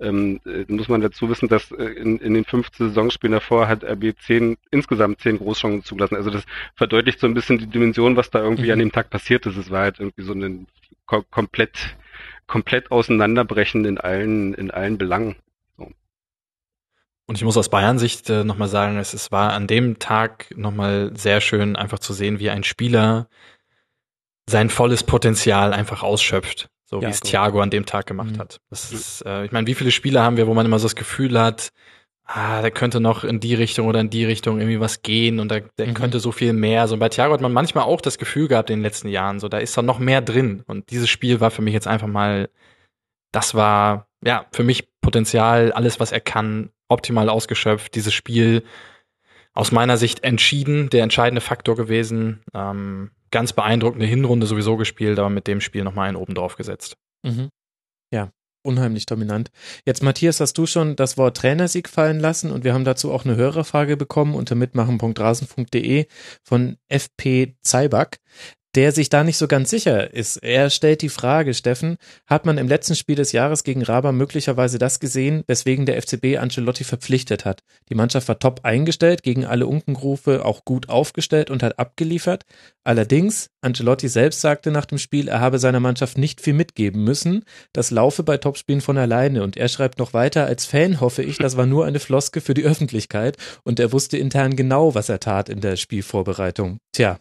ähm, 0.00 0.40
äh, 0.46 0.64
muss 0.68 0.88
man 0.88 1.00
dazu 1.00 1.28
wissen, 1.28 1.48
dass 1.48 1.70
äh, 1.72 1.84
in, 1.84 2.18
in 2.18 2.34
den 2.34 2.44
15 2.44 2.88
Saisonspielen 2.88 3.32
davor 3.32 3.68
hat 3.68 3.84
RB 3.84 4.14
zehn, 4.18 4.56
insgesamt 4.70 5.20
zehn 5.20 5.38
Großchancen 5.38 5.84
zugelassen. 5.84 6.16
Also 6.16 6.30
das 6.30 6.44
verdeutlicht 6.74 7.20
so 7.20 7.26
ein 7.26 7.34
bisschen 7.34 7.58
die 7.58 7.66
Dimension, 7.66 8.16
was 8.16 8.30
da 8.30 8.40
irgendwie 8.40 8.66
mhm. 8.66 8.72
an 8.72 8.78
dem 8.78 8.92
Tag 8.92 9.10
passiert 9.10 9.46
ist. 9.46 9.56
Es 9.56 9.70
war 9.70 9.82
halt 9.82 10.00
irgendwie 10.00 10.22
so 10.22 10.32
ein 10.32 10.66
ko 11.06 11.22
komplett, 11.30 11.96
komplett 12.46 12.90
auseinanderbrechen 12.90 13.84
in 13.84 13.98
allen, 13.98 14.54
in 14.54 14.70
allen 14.70 14.98
Belangen. 14.98 15.36
Und 17.30 17.36
ich 17.36 17.44
muss 17.44 17.56
aus 17.56 17.68
Bayern-Sicht 17.68 18.28
äh, 18.28 18.42
nochmal 18.42 18.66
sagen, 18.66 18.96
es, 18.96 19.14
es 19.14 19.30
war 19.30 19.52
an 19.52 19.68
dem 19.68 20.00
Tag 20.00 20.52
nochmal 20.56 21.12
sehr 21.14 21.40
schön, 21.40 21.76
einfach 21.76 22.00
zu 22.00 22.12
sehen, 22.12 22.40
wie 22.40 22.50
ein 22.50 22.64
Spieler 22.64 23.28
sein 24.48 24.68
volles 24.68 25.04
Potenzial 25.04 25.72
einfach 25.72 26.02
ausschöpft. 26.02 26.70
So 26.90 27.00
ja, 27.00 27.06
wie 27.06 27.12
es 27.12 27.20
gut. 27.20 27.30
Thiago 27.30 27.60
an 27.60 27.70
dem 27.70 27.86
Tag 27.86 28.06
gemacht 28.06 28.32
mhm. 28.32 28.38
hat. 28.40 28.60
Das 28.68 28.92
ist, 28.92 29.24
äh, 29.24 29.44
ich 29.44 29.52
meine, 29.52 29.68
wie 29.68 29.74
viele 29.74 29.92
Spieler 29.92 30.24
haben 30.24 30.36
wir, 30.36 30.48
wo 30.48 30.54
man 30.54 30.66
immer 30.66 30.80
so 30.80 30.86
das 30.86 30.96
Gefühl 30.96 31.38
hat, 31.40 31.70
ah, 32.24 32.62
der 32.62 32.72
könnte 32.72 32.98
noch 32.98 33.22
in 33.22 33.38
die 33.38 33.54
Richtung 33.54 33.86
oder 33.86 34.00
in 34.00 34.10
die 34.10 34.24
Richtung 34.24 34.58
irgendwie 34.58 34.80
was 34.80 35.02
gehen 35.02 35.38
und 35.38 35.50
da, 35.52 35.60
der 35.78 35.86
Mhm. 35.86 35.94
könnte 35.94 36.18
so 36.18 36.32
viel 36.32 36.52
mehr. 36.52 36.88
So 36.88 36.96
bei 36.96 37.08
Thiago 37.08 37.32
hat 37.32 37.40
man 37.40 37.52
manchmal 37.52 37.84
auch 37.84 38.00
das 38.00 38.18
Gefühl 38.18 38.48
gehabt 38.48 38.70
in 38.70 38.78
den 38.78 38.82
letzten 38.82 39.06
Jahren, 39.08 39.38
so 39.38 39.48
da 39.48 39.58
ist 39.58 39.76
doch 39.76 39.84
noch 39.84 40.00
mehr 40.00 40.20
drin. 40.20 40.64
Und 40.66 40.90
dieses 40.90 41.08
Spiel 41.08 41.40
war 41.40 41.52
für 41.52 41.62
mich 41.62 41.74
jetzt 41.74 41.86
einfach 41.86 42.08
mal, 42.08 42.50
das 43.30 43.54
war 43.54 44.08
ja 44.24 44.46
für 44.50 44.64
mich 44.64 44.88
Potenzial, 45.00 45.70
alles 45.70 46.00
was 46.00 46.10
er 46.10 46.20
kann, 46.20 46.70
optimal 46.88 47.28
ausgeschöpft. 47.28 47.94
Dieses 47.94 48.12
Spiel 48.12 48.64
aus 49.54 49.70
meiner 49.70 49.96
Sicht 49.96 50.24
entschieden, 50.24 50.90
der 50.90 51.04
entscheidende 51.04 51.40
Faktor 51.40 51.76
gewesen. 51.76 52.42
Ähm, 52.52 53.12
ganz 53.30 53.52
beeindruckende 53.52 54.06
Hinrunde 54.06 54.46
sowieso 54.46 54.76
gespielt, 54.76 55.18
aber 55.18 55.30
mit 55.30 55.46
dem 55.46 55.60
Spiel 55.60 55.84
nochmal 55.84 56.08
einen 56.08 56.16
oben 56.16 56.34
drauf 56.34 56.56
gesetzt. 56.56 56.96
Mhm. 57.24 57.48
Ja, 58.12 58.30
unheimlich 58.62 59.06
dominant. 59.06 59.50
Jetzt, 59.86 60.02
Matthias, 60.02 60.40
hast 60.40 60.54
du 60.58 60.66
schon 60.66 60.96
das 60.96 61.16
Wort 61.16 61.36
Trainersieg 61.36 61.88
fallen 61.88 62.20
lassen 62.20 62.50
und 62.50 62.64
wir 62.64 62.74
haben 62.74 62.84
dazu 62.84 63.12
auch 63.12 63.24
eine 63.24 63.36
Hörerfrage 63.36 63.96
bekommen 63.96 64.34
unter 64.34 64.54
mitmachen.rasen.de 64.54 66.06
von 66.44 66.76
FP 66.88 67.56
Zeiback, 67.62 68.18
der 68.74 68.92
sich 68.92 69.08
da 69.08 69.24
nicht 69.24 69.36
so 69.36 69.48
ganz 69.48 69.70
sicher 69.70 70.12
ist. 70.14 70.36
Er 70.36 70.70
stellt 70.70 71.02
die 71.02 71.08
Frage, 71.08 71.54
Steffen, 71.54 71.96
hat 72.26 72.46
man 72.46 72.58
im 72.58 72.68
letzten 72.68 72.94
Spiel 72.94 73.16
des 73.16 73.32
Jahres 73.32 73.64
gegen 73.64 73.82
Raba 73.82 74.12
möglicherweise 74.12 74.78
das 74.78 75.00
gesehen, 75.00 75.42
weswegen 75.46 75.86
der 75.86 76.00
FCB 76.00 76.38
Ancelotti 76.38 76.84
verpflichtet 76.84 77.44
hat? 77.44 77.62
Die 77.88 77.94
Mannschaft 77.94 78.28
war 78.28 78.38
top 78.38 78.60
eingestellt, 78.62 79.22
gegen 79.22 79.44
alle 79.44 79.66
Unkenrufe 79.66 80.44
auch 80.44 80.64
gut 80.64 80.88
aufgestellt 80.88 81.50
und 81.50 81.62
hat 81.62 81.78
abgeliefert. 81.78 82.44
Allerdings, 82.84 83.50
Ancelotti 83.60 84.08
selbst 84.08 84.40
sagte 84.40 84.70
nach 84.70 84.86
dem 84.86 84.98
Spiel, 84.98 85.28
er 85.28 85.40
habe 85.40 85.58
seiner 85.58 85.80
Mannschaft 85.80 86.16
nicht 86.16 86.40
viel 86.40 86.54
mitgeben 86.54 87.02
müssen. 87.02 87.44
Das 87.72 87.90
laufe 87.90 88.22
bei 88.22 88.36
Topspielen 88.36 88.80
von 88.80 88.96
alleine. 88.98 89.42
Und 89.42 89.56
er 89.56 89.68
schreibt 89.68 89.98
noch 89.98 90.14
weiter, 90.14 90.46
als 90.46 90.64
Fan 90.64 91.00
hoffe 91.00 91.22
ich, 91.22 91.38
das 91.38 91.56
war 91.56 91.66
nur 91.66 91.86
eine 91.86 91.98
Floske 91.98 92.40
für 92.40 92.54
die 92.54 92.64
Öffentlichkeit 92.64 93.36
und 93.64 93.80
er 93.80 93.92
wusste 93.92 94.16
intern 94.16 94.56
genau, 94.56 94.94
was 94.94 95.08
er 95.08 95.20
tat 95.20 95.48
in 95.48 95.60
der 95.60 95.76
Spielvorbereitung. 95.76 96.78
Tja. 96.92 97.18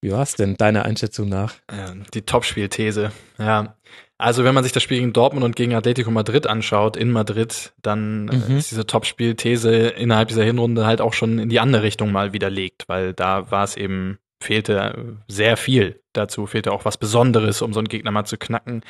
Wie 0.00 0.12
war's 0.12 0.34
denn 0.34 0.56
deiner 0.56 0.84
Einschätzung 0.84 1.28
nach? 1.28 1.54
Ja, 1.70 1.92
die 2.14 2.22
Topspielthese. 2.22 3.10
Ja. 3.38 3.74
Also 4.16 4.42
wenn 4.44 4.54
man 4.54 4.64
sich 4.64 4.72
das 4.72 4.82
Spiel 4.82 4.98
gegen 4.98 5.12
Dortmund 5.12 5.44
und 5.44 5.54
gegen 5.56 5.74
Atletico 5.74 6.10
Madrid 6.10 6.46
anschaut, 6.46 6.96
in 6.96 7.10
Madrid, 7.10 7.72
dann 7.82 8.24
Mhm. 8.26 8.42
äh, 8.48 8.58
ist 8.58 8.70
diese 8.70 8.86
Topspielthese 8.86 9.70
innerhalb 9.88 10.28
dieser 10.28 10.44
Hinrunde 10.44 10.86
halt 10.86 11.00
auch 11.00 11.12
schon 11.12 11.38
in 11.38 11.48
die 11.48 11.60
andere 11.60 11.82
Richtung 11.82 12.10
mal 12.12 12.32
widerlegt, 12.32 12.84
weil 12.88 13.12
da 13.12 13.50
war 13.50 13.64
es 13.64 13.76
eben, 13.76 14.18
fehlte 14.42 15.16
sehr 15.28 15.56
viel. 15.56 16.00
Dazu 16.12 16.46
fehlte 16.46 16.72
auch 16.72 16.84
was 16.84 16.96
Besonderes, 16.96 17.62
um 17.62 17.72
so 17.72 17.80
einen 17.80 17.88
Gegner 17.88 18.10
mal 18.10 18.24
zu 18.24 18.36
knacken. 18.38 18.82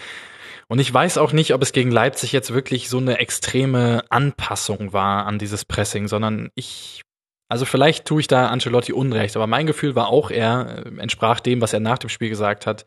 Und 0.66 0.78
ich 0.78 0.92
weiß 0.92 1.16
auch 1.16 1.32
nicht, 1.32 1.54
ob 1.54 1.62
es 1.62 1.72
gegen 1.72 1.90
Leipzig 1.90 2.32
jetzt 2.32 2.52
wirklich 2.52 2.90
so 2.90 2.98
eine 2.98 3.18
extreme 3.18 4.02
Anpassung 4.11 4.92
war 4.92 5.24
an 5.26 5.38
dieses 5.38 5.64
Pressing, 5.64 6.09
sondern 6.09 6.50
ich 6.54 7.02
also 7.49 7.64
vielleicht 7.64 8.05
tue 8.07 8.20
ich 8.20 8.26
da 8.28 8.49
Ancelotti 8.49 8.92
Unrecht, 8.92 9.36
aber 9.36 9.46
mein 9.46 9.66
Gefühl 9.66 9.94
war 9.94 10.09
auch 10.09 10.30
er, 10.30 10.84
äh, 10.86 11.01
entsprach 11.01 11.40
dem, 11.40 11.61
was 11.61 11.72
er 11.72 11.80
nach 11.80 11.99
dem 11.99 12.11
Spiel 12.11 12.28
gesagt 12.28 12.66
hat, 12.66 12.84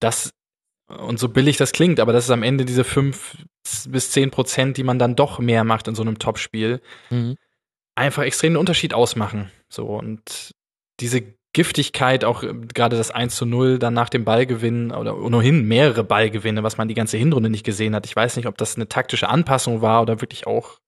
dass, 0.00 0.30
und 0.88 1.18
so 1.18 1.28
billig 1.28 1.56
das 1.56 1.72
klingt, 1.72 2.00
aber 2.00 2.12
dass 2.12 2.24
es 2.24 2.30
am 2.30 2.42
Ende 2.42 2.64
diese 2.64 2.84
fünf 2.84 3.36
bis 3.88 4.10
zehn 4.10 4.30
Prozent, 4.30 4.76
die 4.76 4.82
man 4.82 4.98
dann 4.98 5.16
doch 5.16 5.38
mehr 5.38 5.64
macht 5.64 5.88
in 5.88 5.94
so 5.94 6.02
einem 6.02 6.18
Topspiel, 6.18 6.80
Mhm. 7.10 7.36
einfach 7.94 8.22
extrem 8.24 8.50
einen 8.50 8.56
Unterschied 8.56 8.92
ausmachen. 8.94 9.50
So, 9.68 9.86
und 9.86 10.52
diese 11.00 11.22
Giftigkeit, 11.54 12.24
auch 12.24 12.42
äh, 12.42 12.52
gerade 12.74 12.96
das 12.96 13.10
1 13.10 13.36
zu 13.36 13.46
0 13.46 13.78
dann 13.78 13.94
nach 13.94 14.08
dem 14.08 14.24
Ballgewinn 14.24 14.90
oder 14.90 15.16
ohnehin 15.18 15.66
mehrere 15.66 16.02
Ballgewinne, 16.04 16.62
was 16.62 16.76
man 16.78 16.88
die 16.88 16.94
ganze 16.94 17.16
Hinrunde 17.18 17.50
nicht 17.50 17.64
gesehen 17.64 17.94
hat. 17.94 18.06
Ich 18.06 18.16
weiß 18.16 18.36
nicht, 18.36 18.46
ob 18.46 18.56
das 18.58 18.76
eine 18.76 18.88
taktische 18.88 19.28
Anpassung 19.28 19.80
war 19.82 20.02
oder 20.02 20.20
wirklich 20.20 20.46
auch 20.46 20.78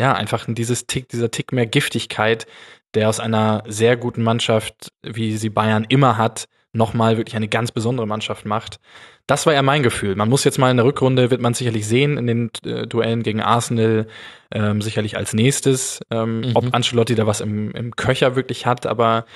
ja, 0.00 0.14
einfach 0.14 0.46
dieses 0.48 0.86
Tick, 0.86 1.08
dieser 1.10 1.30
Tick 1.30 1.52
mehr 1.52 1.66
Giftigkeit, 1.66 2.46
der 2.94 3.08
aus 3.08 3.20
einer 3.20 3.62
sehr 3.68 3.96
guten 3.96 4.22
Mannschaft, 4.22 4.88
wie 5.02 5.36
sie 5.36 5.50
Bayern 5.50 5.84
immer 5.88 6.16
hat, 6.16 6.48
nochmal 6.72 7.16
wirklich 7.18 7.36
eine 7.36 7.48
ganz 7.48 7.70
besondere 7.70 8.06
Mannschaft 8.06 8.46
macht. 8.46 8.80
Das 9.26 9.44
war 9.44 9.52
ja 9.52 9.62
mein 9.62 9.82
Gefühl. 9.82 10.16
Man 10.16 10.28
muss 10.28 10.44
jetzt 10.44 10.58
mal 10.58 10.70
in 10.70 10.76
der 10.78 10.86
Rückrunde, 10.86 11.30
wird 11.30 11.40
man 11.40 11.52
sicherlich 11.54 11.86
sehen, 11.86 12.16
in 12.16 12.26
den 12.26 12.50
äh, 12.64 12.86
Duellen 12.86 13.22
gegen 13.22 13.40
Arsenal, 13.42 14.06
ähm, 14.52 14.80
sicherlich 14.80 15.16
als 15.16 15.34
nächstes, 15.34 16.00
ähm, 16.10 16.40
Mhm. 16.40 16.52
ob 16.56 16.74
Ancelotti 16.74 17.14
da 17.14 17.26
was 17.26 17.40
im, 17.40 17.70
im 17.72 17.94
Köcher 17.94 18.36
wirklich 18.36 18.66
hat, 18.66 18.86
aber 18.86 19.26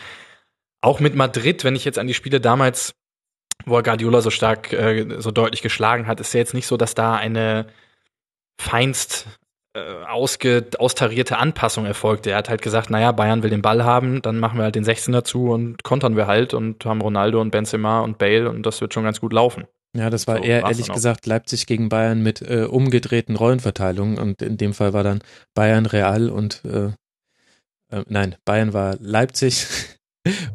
auch 0.81 0.99
mit 1.01 1.15
Madrid, 1.15 1.63
wenn 1.65 1.77
ich 1.77 1.85
jetzt 1.85 1.99
an 1.99 2.07
die 2.07 2.15
Spiele 2.15 2.41
damals, 2.41 2.95
wo 3.67 3.77
er 3.77 3.83
Guardiola 3.83 4.21
so 4.21 4.31
stark, 4.31 4.73
äh, 4.73 5.17
so 5.19 5.31
deutlich 5.31 5.63
geschlagen 5.63 6.07
hat, 6.07 6.21
ist 6.21 6.33
ja 6.35 6.39
jetzt 6.41 6.55
nicht 6.55 6.67
so, 6.67 6.77
dass 6.77 6.95
da 6.95 7.15
eine 7.15 7.67
feinst 8.61 9.27
ausge, 9.81 10.67
austarierte 10.79 11.39
Anpassung 11.39 11.85
erfolgte. 11.85 12.31
Er 12.31 12.39
hat 12.39 12.49
halt 12.49 12.63
gesagt, 12.63 12.91
naja, 12.91 13.13
Bayern 13.13 13.43
will 13.43 13.51
den 13.51 13.63
Ball 13.63 13.85
haben, 13.85 14.23
dann 14.23 14.39
machen 14.39 14.59
wir 14.59 14.65
halt 14.65 14.77
den 14.77 14.85
16 14.85 15.13
dazu 15.13 15.51
und 15.51 15.83
kontern 15.83 16.17
wir 16.17 16.27
halt 16.27 16.55
und 16.55 16.85
haben 16.85 17.01
Ronaldo 17.01 17.41
und 17.41 17.51
Benzema 17.51 18.01
und 18.01 18.19
Bale 18.19 18.49
und 18.49 18.65
das 18.65 18.81
wird 18.81 18.95
schon 18.95 19.05
ganz 19.05 19.21
gut 19.21 19.33
laufen. 19.33 19.65
Ja, 19.97 20.11
das 20.11 20.27
war 20.27 20.39
So 20.39 20.45
eher 20.45 20.63
ehrlich 20.63 20.91
gesagt 20.91 21.27
Leipzig 21.27 21.67
gegen 21.67 21.89
Bayern 21.89 22.23
mit 22.23 22.43
äh, 22.43 22.65
umgedrehten 22.65 23.37
Rollenverteilungen 23.37 24.19
und 24.19 24.43
in 24.43 24.57
dem 24.57 24.75
Fall 24.75 24.93
war 24.93 25.05
dann 25.05 25.21
Bayern 25.55 25.87
Real 25.87 26.31
und 26.31 26.63
äh, 26.65 26.91
äh, 27.91 28.05
nein, 28.09 28.37
Bayern 28.45 28.73
war 28.73 28.97
Leipzig 29.01 29.67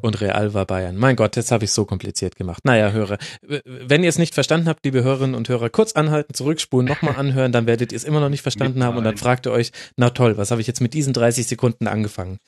und 0.02 0.22
Real 0.22 0.54
war 0.54 0.66
Bayern. 0.66 0.96
Mein 0.96 1.16
Gott, 1.16 1.36
jetzt 1.36 1.52
habe 1.52 1.66
ich 1.66 1.72
so 1.72 1.86
kompliziert 1.86 2.36
gemacht. 2.36 2.66
Naja, 2.66 2.92
Hörer, 2.92 3.18
wenn 3.66 4.04
ihr 4.04 4.10
es 4.10 4.18
nicht 4.18 4.34
verstanden 4.34 4.68
habt, 4.68 4.84
liebe 4.86 5.04
Hörerinnen 5.04 5.36
und 5.36 5.50
Hörer, 5.50 5.70
kurz 5.70 5.94
anhalten, 5.94 6.34
zurückspulen, 6.34 6.88
nochmal 6.88 7.16
anhören, 7.16 7.52
dann 7.52 7.68
werdet 7.68 7.92
ihr 7.92 7.98
es 7.98 8.04
immer 8.04 8.20
noch 8.20 8.30
nicht 8.30 8.42
verstanden 8.42 8.84
haben 8.84 8.98
und 8.98 9.04
dann 9.04 9.18
fragt 9.18 9.48
ihr 9.48 9.52
euch, 9.52 9.72
na 9.96 10.10
toll, 10.10 10.38
was 10.38 10.52
habe 10.52 10.62
ich 10.62 10.68
jetzt 10.68 10.82
mit 10.82 10.94
diesen 10.94 11.14
30 11.14 11.48
Sekunden 11.48 11.88
angefangen? 11.88 12.40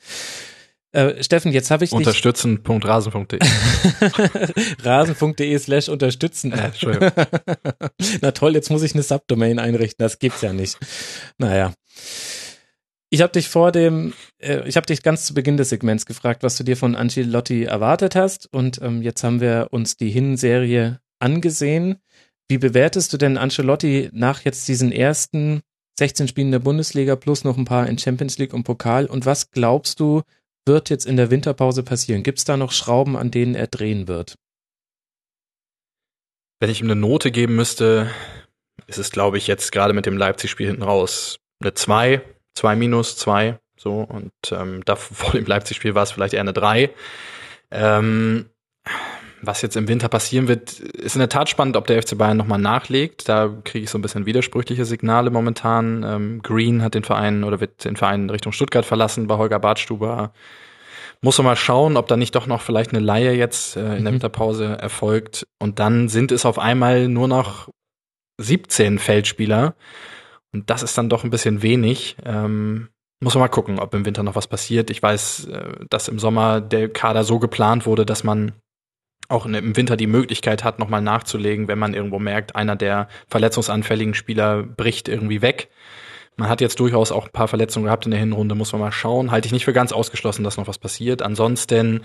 Äh, 0.92 1.22
Steffen, 1.24 1.52
jetzt 1.52 1.70
habe 1.70 1.84
ich 1.84 1.92
Unterstützen.rasen.de. 1.92 3.38
rasen.de 4.82 5.58
slash 5.58 5.88
unterstützen. 5.88 6.52
Äh. 6.52 6.70
Na 8.20 8.32
toll, 8.32 8.54
jetzt 8.54 8.70
muss 8.70 8.82
ich 8.82 8.92
eine 8.92 9.02
Subdomain 9.02 9.58
einrichten, 9.58 10.04
das 10.04 10.18
gibt's 10.18 10.42
ja 10.42 10.52
nicht. 10.52 10.76
Naja. 11.38 11.72
Ich 13.12 13.20
habe 13.20 13.34
dich 13.34 13.50
vor 13.50 13.72
dem, 13.72 14.14
äh, 14.38 14.66
ich 14.66 14.76
habe 14.76 14.86
dich 14.86 15.02
ganz 15.02 15.26
zu 15.26 15.34
Beginn 15.34 15.58
des 15.58 15.68
Segments 15.68 16.06
gefragt, 16.06 16.42
was 16.42 16.56
du 16.56 16.64
dir 16.64 16.78
von 16.78 16.96
Ancelotti 16.96 17.64
erwartet 17.64 18.16
hast 18.16 18.50
und 18.54 18.80
ähm, 18.80 19.02
jetzt 19.02 19.22
haben 19.22 19.42
wir 19.42 19.68
uns 19.70 19.98
die 19.98 20.08
Hin-Serie 20.08 20.98
angesehen. 21.18 21.98
Wie 22.48 22.56
bewertest 22.56 23.12
du 23.12 23.18
denn 23.18 23.36
Ancelotti 23.36 24.08
nach 24.14 24.40
jetzt 24.46 24.66
diesen 24.66 24.92
ersten 24.92 25.60
16 25.98 26.26
Spielen 26.26 26.52
der 26.52 26.60
Bundesliga 26.60 27.14
plus 27.16 27.44
noch 27.44 27.58
ein 27.58 27.66
paar 27.66 27.86
in 27.86 27.98
Champions 27.98 28.38
League 28.38 28.54
und 28.54 28.64
Pokal 28.64 29.04
und 29.04 29.26
was 29.26 29.50
glaubst 29.50 30.00
du, 30.00 30.22
wird 30.64 30.88
jetzt 30.88 31.04
in 31.04 31.18
der 31.18 31.30
Winterpause 31.30 31.82
passieren? 31.82 32.22
Gibt's 32.22 32.46
da 32.46 32.56
noch 32.56 32.72
Schrauben, 32.72 33.18
an 33.18 33.30
denen 33.30 33.54
er 33.54 33.66
drehen 33.66 34.08
wird? 34.08 34.36
Wenn 36.60 36.70
ich 36.70 36.80
ihm 36.80 36.86
eine 36.86 36.98
Note 36.98 37.30
geben 37.30 37.56
müsste, 37.56 38.10
ist 38.86 38.96
es, 38.96 39.10
glaube 39.10 39.36
ich, 39.36 39.48
jetzt 39.48 39.70
gerade 39.70 39.92
mit 39.92 40.06
dem 40.06 40.16
Leipzig-Spiel 40.16 40.68
hinten 40.68 40.82
raus 40.82 41.36
eine 41.60 41.74
2, 41.74 42.22
2 42.54 42.76
minus, 42.76 43.16
2, 43.16 43.58
so. 43.76 44.00
Und 44.00 44.32
ähm, 44.50 44.82
da 44.84 44.96
vor 44.96 45.32
dem 45.32 45.46
Leipzig-Spiel 45.46 45.94
war 45.94 46.02
es 46.02 46.12
vielleicht 46.12 46.34
eher 46.34 46.40
eine 46.40 46.52
3. 46.52 46.90
Ähm, 47.70 48.46
was 49.44 49.60
jetzt 49.62 49.76
im 49.76 49.88
Winter 49.88 50.08
passieren 50.08 50.46
wird, 50.46 50.78
ist 50.78 51.16
in 51.16 51.18
der 51.18 51.28
Tat 51.28 51.48
spannend, 51.48 51.76
ob 51.76 51.86
der 51.88 52.00
FC 52.00 52.16
Bayern 52.16 52.36
nochmal 52.36 52.60
nachlegt. 52.60 53.28
Da 53.28 53.52
kriege 53.64 53.84
ich 53.84 53.90
so 53.90 53.98
ein 53.98 54.02
bisschen 54.02 54.24
widersprüchliche 54.24 54.84
Signale 54.84 55.30
momentan. 55.30 56.04
Ähm, 56.04 56.42
Green 56.42 56.82
hat 56.82 56.94
den 56.94 57.02
Verein 57.02 57.42
oder 57.42 57.60
wird 57.60 57.84
den 57.84 57.96
Verein 57.96 58.30
Richtung 58.30 58.52
Stuttgart 58.52 58.84
verlassen 58.84 59.26
bei 59.26 59.36
Holger 59.36 59.58
Badstuber. 59.58 60.32
Muss 61.22 61.38
man 61.38 61.46
mal 61.46 61.56
schauen, 61.56 61.96
ob 61.96 62.06
da 62.08 62.16
nicht 62.16 62.34
doch 62.34 62.46
noch 62.46 62.60
vielleicht 62.62 62.90
eine 62.90 63.00
Laie 63.04 63.32
jetzt 63.32 63.76
äh, 63.76 63.96
in 63.96 64.04
der 64.04 64.12
Mhm. 64.12 64.16
Winterpause 64.16 64.76
erfolgt. 64.80 65.46
Und 65.58 65.78
dann 65.80 66.08
sind 66.08 66.30
es 66.30 66.46
auf 66.46 66.58
einmal 66.58 67.08
nur 67.08 67.26
noch 67.26 67.68
17 68.38 68.98
Feldspieler. 68.98 69.74
Und 70.52 70.70
das 70.70 70.82
ist 70.82 70.96
dann 70.98 71.08
doch 71.08 71.24
ein 71.24 71.30
bisschen 71.30 71.62
wenig. 71.62 72.16
Ähm, 72.24 72.88
muss 73.20 73.34
man 73.34 73.42
mal 73.42 73.48
gucken, 73.48 73.78
ob 73.78 73.94
im 73.94 74.04
Winter 74.04 74.22
noch 74.22 74.34
was 74.34 74.48
passiert. 74.48 74.90
Ich 74.90 75.02
weiß, 75.02 75.46
äh, 75.46 75.86
dass 75.88 76.08
im 76.08 76.18
Sommer 76.18 76.60
der 76.60 76.88
Kader 76.88 77.24
so 77.24 77.38
geplant 77.38 77.86
wurde, 77.86 78.04
dass 78.04 78.24
man 78.24 78.52
auch 79.28 79.46
im 79.46 79.76
Winter 79.76 79.96
die 79.96 80.06
Möglichkeit 80.06 80.62
hat, 80.62 80.78
nochmal 80.78 81.00
nachzulegen, 81.00 81.68
wenn 81.68 81.78
man 81.78 81.94
irgendwo 81.94 82.18
merkt, 82.18 82.54
einer 82.54 82.76
der 82.76 83.08
verletzungsanfälligen 83.28 84.14
Spieler 84.14 84.62
bricht 84.62 85.08
irgendwie 85.08 85.40
weg. 85.40 85.70
Man 86.36 86.48
hat 86.48 86.60
jetzt 86.60 86.80
durchaus 86.80 87.12
auch 87.12 87.26
ein 87.26 87.32
paar 87.32 87.48
Verletzungen 87.48 87.86
gehabt 87.86 88.04
in 88.04 88.10
der 88.10 88.20
Hinrunde, 88.20 88.54
muss 88.54 88.72
man 88.72 88.80
mal 88.80 88.92
schauen. 88.92 89.30
Halte 89.30 89.46
ich 89.46 89.52
nicht 89.52 89.64
für 89.64 89.72
ganz 89.72 89.92
ausgeschlossen, 89.92 90.44
dass 90.44 90.56
noch 90.56 90.66
was 90.66 90.78
passiert. 90.78 91.22
Ansonsten, 91.22 92.02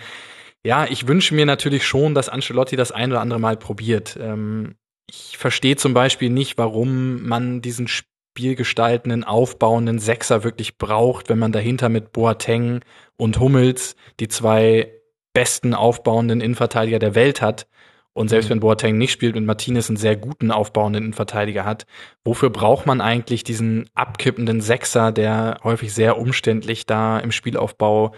ja, 0.63 0.85
ich 0.85 1.07
wünsche 1.07 1.33
mir 1.33 1.45
natürlich 1.45 1.85
schon, 1.85 2.13
dass 2.13 2.29
Ancelotti 2.29 2.75
das 2.75 2.91
ein 2.91 3.11
oder 3.11 3.21
andere 3.21 3.39
Mal 3.39 3.57
probiert. 3.57 4.17
Ähm, 4.21 4.75
ich 5.09 5.37
verstehe 5.37 5.77
zum 5.77 5.93
Beispiel 5.93 6.29
nicht, 6.29 6.57
warum 6.57 7.23
man 7.23 7.61
diesen 7.61 7.87
spielgestaltenden, 8.37 9.23
aufbauenden 9.23 9.97
Sechser 9.97 10.43
wirklich 10.43 10.77
braucht, 10.77 11.27
wenn 11.27 11.39
man 11.39 11.51
dahinter 11.51 11.89
mit 11.89 12.11
Boateng 12.11 12.81
und 13.17 13.39
Hummels 13.39 13.95
die 14.19 14.27
zwei 14.27 14.91
besten 15.33 15.73
aufbauenden 15.73 16.39
Innenverteidiger 16.39 16.99
der 16.99 17.15
Welt 17.15 17.41
hat 17.41 17.65
Und 18.13 18.29
selbst 18.29 18.47
Mhm. 18.47 18.53
wenn 18.53 18.59
Boateng 18.61 18.97
nicht 18.97 19.11
spielt 19.11 19.35
und 19.37 19.45
Martinez 19.45 19.89
einen 19.89 19.97
sehr 19.97 20.15
guten 20.15 20.49
aufbauenden 20.51 21.03
Innenverteidiger 21.03 21.65
hat, 21.65 21.85
wofür 22.25 22.49
braucht 22.49 22.87
man 22.87 22.99
eigentlich 22.99 23.43
diesen 23.43 23.89
abkippenden 23.93 24.59
Sechser, 24.59 25.11
der 25.11 25.59
häufig 25.63 25.93
sehr 25.93 26.17
umständlich 26.17 26.87
da 26.87 27.19
im 27.19 27.31
Spielaufbau 27.31 28.15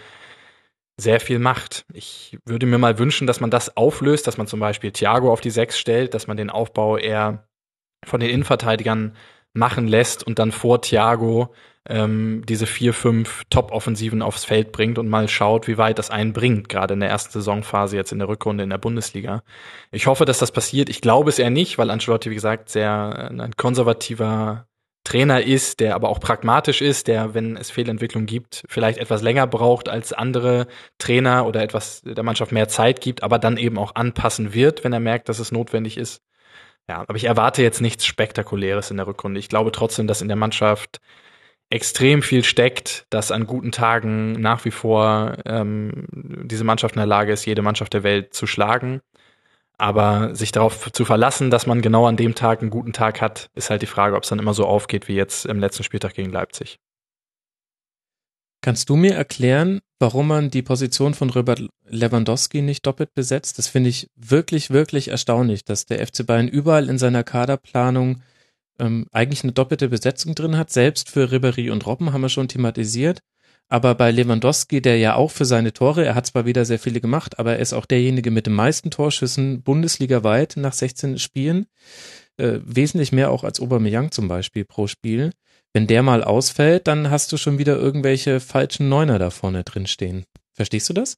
sehr 0.98 1.20
viel 1.20 1.38
macht? 1.38 1.84
Ich 1.92 2.38
würde 2.46 2.64
mir 2.64 2.78
mal 2.78 2.98
wünschen, 2.98 3.26
dass 3.26 3.40
man 3.40 3.50
das 3.50 3.76
auflöst, 3.76 4.26
dass 4.26 4.38
man 4.38 4.46
zum 4.46 4.60
Beispiel 4.60 4.90
Thiago 4.90 5.30
auf 5.30 5.42
die 5.42 5.50
Sechs 5.50 5.78
stellt, 5.78 6.14
dass 6.14 6.26
man 6.26 6.38
den 6.38 6.48
Aufbau 6.48 6.96
eher 6.96 7.46
von 8.04 8.20
den 8.20 8.30
Innenverteidigern 8.30 9.14
machen 9.52 9.88
lässt 9.88 10.26
und 10.26 10.38
dann 10.38 10.52
vor 10.52 10.80
Thiago 10.80 11.52
ähm, 11.88 12.42
diese 12.46 12.66
vier, 12.66 12.92
fünf 12.92 13.42
Top-Offensiven 13.50 14.22
aufs 14.22 14.44
Feld 14.44 14.70
bringt 14.72 14.98
und 14.98 15.08
mal 15.08 15.28
schaut, 15.28 15.66
wie 15.66 15.78
weit 15.78 15.98
das 15.98 16.10
einen 16.10 16.32
bringt, 16.32 16.68
gerade 16.68 16.94
in 16.94 17.00
der 17.00 17.08
ersten 17.08 17.32
Saisonphase 17.32 17.96
jetzt 17.96 18.12
in 18.12 18.18
der 18.18 18.28
Rückrunde 18.28 18.62
in 18.64 18.70
der 18.70 18.78
Bundesliga. 18.78 19.42
Ich 19.90 20.06
hoffe, 20.06 20.24
dass 20.24 20.38
das 20.38 20.52
passiert. 20.52 20.88
Ich 20.88 21.00
glaube 21.00 21.30
es 21.30 21.38
eher 21.38 21.50
nicht, 21.50 21.78
weil 21.78 21.90
Ancelotti, 21.90 22.30
wie 22.30 22.34
gesagt, 22.34 22.68
sehr 22.68 23.30
äh, 23.32 23.42
ein 23.42 23.56
konservativer 23.56 24.66
Trainer 25.04 25.42
ist, 25.42 25.80
der 25.80 25.94
aber 25.94 26.10
auch 26.10 26.20
pragmatisch 26.20 26.82
ist, 26.82 27.08
der, 27.08 27.32
wenn 27.32 27.56
es 27.56 27.70
Fehlentwicklung 27.70 28.26
gibt, 28.26 28.64
vielleicht 28.68 28.98
etwas 28.98 29.22
länger 29.22 29.46
braucht 29.46 29.88
als 29.88 30.12
andere 30.12 30.66
Trainer 30.98 31.46
oder 31.46 31.62
etwas 31.62 32.02
der 32.02 32.22
Mannschaft 32.22 32.52
mehr 32.52 32.68
Zeit 32.68 33.00
gibt, 33.00 33.22
aber 33.22 33.38
dann 33.38 33.56
eben 33.56 33.78
auch 33.78 33.94
anpassen 33.94 34.52
wird, 34.52 34.84
wenn 34.84 34.92
er 34.92 35.00
merkt, 35.00 35.30
dass 35.30 35.38
es 35.38 35.52
notwendig 35.52 35.96
ist. 35.96 36.22
Ja, 36.88 37.04
aber 37.06 37.16
ich 37.16 37.24
erwarte 37.24 37.62
jetzt 37.62 37.80
nichts 37.80 38.04
Spektakuläres 38.04 38.90
in 38.90 38.96
der 38.96 39.06
Rückrunde. 39.06 39.38
Ich 39.38 39.48
glaube 39.48 39.72
trotzdem, 39.72 40.06
dass 40.06 40.22
in 40.22 40.28
der 40.28 40.36
Mannschaft 40.36 41.00
extrem 41.70 42.22
viel 42.22 42.42
steckt, 42.44 43.06
dass 43.10 43.30
an 43.30 43.46
guten 43.46 43.70
Tagen 43.72 44.32
nach 44.32 44.64
wie 44.64 44.72
vor 44.72 45.36
ähm, 45.46 46.06
diese 46.10 46.64
Mannschaft 46.64 46.96
in 46.96 47.00
der 47.00 47.06
Lage 47.06 47.32
ist, 47.32 47.46
jede 47.46 47.62
Mannschaft 47.62 47.94
der 47.94 48.02
Welt 48.02 48.34
zu 48.34 48.46
schlagen. 48.46 49.00
Aber 49.78 50.34
sich 50.34 50.52
darauf 50.52 50.92
zu 50.92 51.04
verlassen, 51.04 51.50
dass 51.50 51.66
man 51.66 51.80
genau 51.82 52.06
an 52.06 52.16
dem 52.16 52.34
Tag 52.34 52.60
einen 52.60 52.70
guten 52.70 52.92
Tag 52.92 53.20
hat, 53.22 53.50
ist 53.54 53.70
halt 53.70 53.82
die 53.82 53.86
Frage, 53.86 54.16
ob 54.16 54.24
es 54.24 54.28
dann 54.28 54.38
immer 54.38 54.54
so 54.54 54.66
aufgeht 54.66 55.08
wie 55.08 55.14
jetzt 55.14 55.46
im 55.46 55.60
letzten 55.60 55.84
Spieltag 55.84 56.14
gegen 56.14 56.30
Leipzig. 56.30 56.80
Kannst 58.62 58.90
du 58.90 58.96
mir 58.96 59.14
erklären, 59.14 59.80
warum 59.98 60.28
man 60.28 60.50
die 60.50 60.62
Position 60.62 61.14
von 61.14 61.30
Robert 61.30 61.62
Lewandowski 61.88 62.60
nicht 62.60 62.84
doppelt 62.86 63.14
besetzt? 63.14 63.58
Das 63.58 63.68
finde 63.68 63.88
ich 63.88 64.08
wirklich, 64.16 64.70
wirklich 64.70 65.08
erstaunlich, 65.08 65.64
dass 65.64 65.86
der 65.86 66.06
FC 66.06 66.26
Bayern 66.26 66.48
überall 66.48 66.90
in 66.90 66.98
seiner 66.98 67.24
Kaderplanung 67.24 68.22
ähm, 68.78 69.06
eigentlich 69.12 69.44
eine 69.44 69.52
doppelte 69.52 69.88
Besetzung 69.88 70.34
drin 70.34 70.58
hat. 70.58 70.70
Selbst 70.70 71.08
für 71.08 71.30
Ribéry 71.30 71.70
und 71.70 71.86
Robben 71.86 72.12
haben 72.12 72.20
wir 72.20 72.28
schon 72.28 72.48
thematisiert. 72.48 73.20
Aber 73.68 73.94
bei 73.94 74.10
Lewandowski, 74.10 74.82
der 74.82 74.98
ja 74.98 75.14
auch 75.14 75.30
für 75.30 75.44
seine 75.44 75.72
Tore, 75.72 76.04
er 76.04 76.16
hat 76.16 76.26
zwar 76.26 76.44
wieder 76.44 76.64
sehr 76.64 76.80
viele 76.80 77.00
gemacht, 77.00 77.38
aber 77.38 77.52
er 77.52 77.60
ist 77.60 77.72
auch 77.72 77.86
derjenige 77.86 78.32
mit 78.32 78.46
den 78.46 78.52
meisten 78.52 78.90
Torschüssen 78.90 79.62
bundesligaweit 79.62 80.56
nach 80.56 80.72
16 80.72 81.18
Spielen, 81.18 81.66
äh, 82.36 82.58
wesentlich 82.64 83.12
mehr 83.12 83.30
auch 83.30 83.44
als 83.44 83.60
Aubameyang 83.60 84.10
zum 84.10 84.26
Beispiel 84.26 84.64
pro 84.64 84.88
Spiel. 84.88 85.30
Wenn 85.72 85.86
der 85.86 86.02
mal 86.02 86.24
ausfällt, 86.24 86.88
dann 86.88 87.10
hast 87.10 87.32
du 87.32 87.36
schon 87.36 87.58
wieder 87.58 87.76
irgendwelche 87.76 88.40
falschen 88.40 88.88
Neuner 88.88 89.18
da 89.18 89.30
vorne 89.30 89.62
drin 89.62 89.86
stehen. 89.86 90.24
Verstehst 90.54 90.88
du 90.88 90.92
das? 90.92 91.16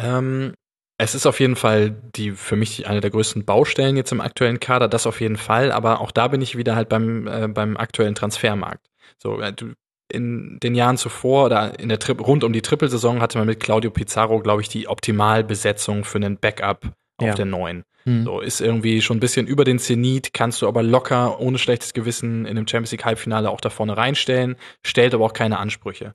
Ähm, 0.00 0.54
es 0.96 1.14
ist 1.14 1.26
auf 1.26 1.40
jeden 1.40 1.56
Fall 1.56 1.90
die 1.90 2.32
für 2.32 2.56
mich 2.56 2.86
eine 2.86 3.00
der 3.00 3.10
größten 3.10 3.44
Baustellen 3.44 3.96
jetzt 3.96 4.12
im 4.12 4.20
aktuellen 4.20 4.60
Kader, 4.60 4.88
das 4.88 5.06
auf 5.06 5.20
jeden 5.20 5.36
Fall, 5.36 5.72
aber 5.72 6.00
auch 6.00 6.12
da 6.12 6.28
bin 6.28 6.40
ich 6.40 6.56
wieder 6.56 6.76
halt 6.76 6.88
beim, 6.88 7.26
äh, 7.26 7.48
beim 7.48 7.76
aktuellen 7.76 8.14
Transfermarkt. 8.14 8.88
So, 9.18 9.40
äh, 9.40 9.52
du, 9.52 9.74
in 10.10 10.58
den 10.60 10.74
Jahren 10.74 10.96
zuvor 10.96 11.46
oder 11.46 11.78
in 11.78 11.88
der 11.88 11.98
Tri 11.98 12.12
rund 12.12 12.42
um 12.42 12.52
die 12.52 12.62
Trippelsaison 12.62 13.20
hatte 13.20 13.38
man 13.38 13.46
mit 13.46 13.60
Claudio 13.60 13.90
Pizarro, 13.90 14.40
glaube 14.40 14.62
ich, 14.62 14.68
die 14.68 14.88
Optimalbesetzung 14.88 16.04
für 16.04 16.16
einen 16.16 16.38
Backup 16.38 16.92
auf 17.18 17.26
Ja. 17.26 17.34
der 17.34 17.44
neuen. 17.44 17.84
Hm. 18.04 18.24
So, 18.24 18.40
ist 18.40 18.60
irgendwie 18.60 19.02
schon 19.02 19.18
ein 19.18 19.20
bisschen 19.20 19.46
über 19.46 19.64
den 19.64 19.78
Zenit, 19.78 20.32
kannst 20.32 20.62
du 20.62 20.68
aber 20.68 20.82
locker, 20.82 21.40
ohne 21.40 21.58
schlechtes 21.58 21.92
Gewissen 21.92 22.46
in 22.46 22.56
dem 22.56 22.66
Champions 22.66 22.92
League 22.92 23.04
Halbfinale 23.04 23.50
auch 23.50 23.60
da 23.60 23.70
vorne 23.70 23.96
reinstellen, 23.96 24.56
stellt 24.84 25.14
aber 25.14 25.24
auch 25.26 25.32
keine 25.32 25.58
Ansprüche. 25.58 26.14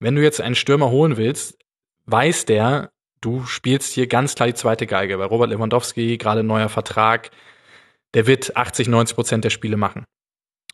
Wenn 0.00 0.14
du 0.16 0.22
jetzt 0.22 0.40
einen 0.40 0.54
Stürmer 0.54 0.90
holen 0.90 1.16
willst, 1.16 1.58
weiß 2.06 2.46
der, 2.46 2.90
du 3.20 3.44
spielst 3.44 3.92
hier 3.92 4.06
ganz 4.06 4.34
klar 4.34 4.46
die 4.48 4.54
zweite 4.54 4.86
Geige. 4.86 5.18
Bei 5.18 5.24
Robert 5.24 5.50
Lewandowski, 5.50 6.16
gerade 6.18 6.42
neuer 6.42 6.68
Vertrag, 6.68 7.30
der 8.14 8.26
wird 8.26 8.56
80, 8.56 8.88
90 8.88 9.14
Prozent 9.14 9.44
der 9.44 9.50
Spiele 9.50 9.76
machen. 9.76 10.04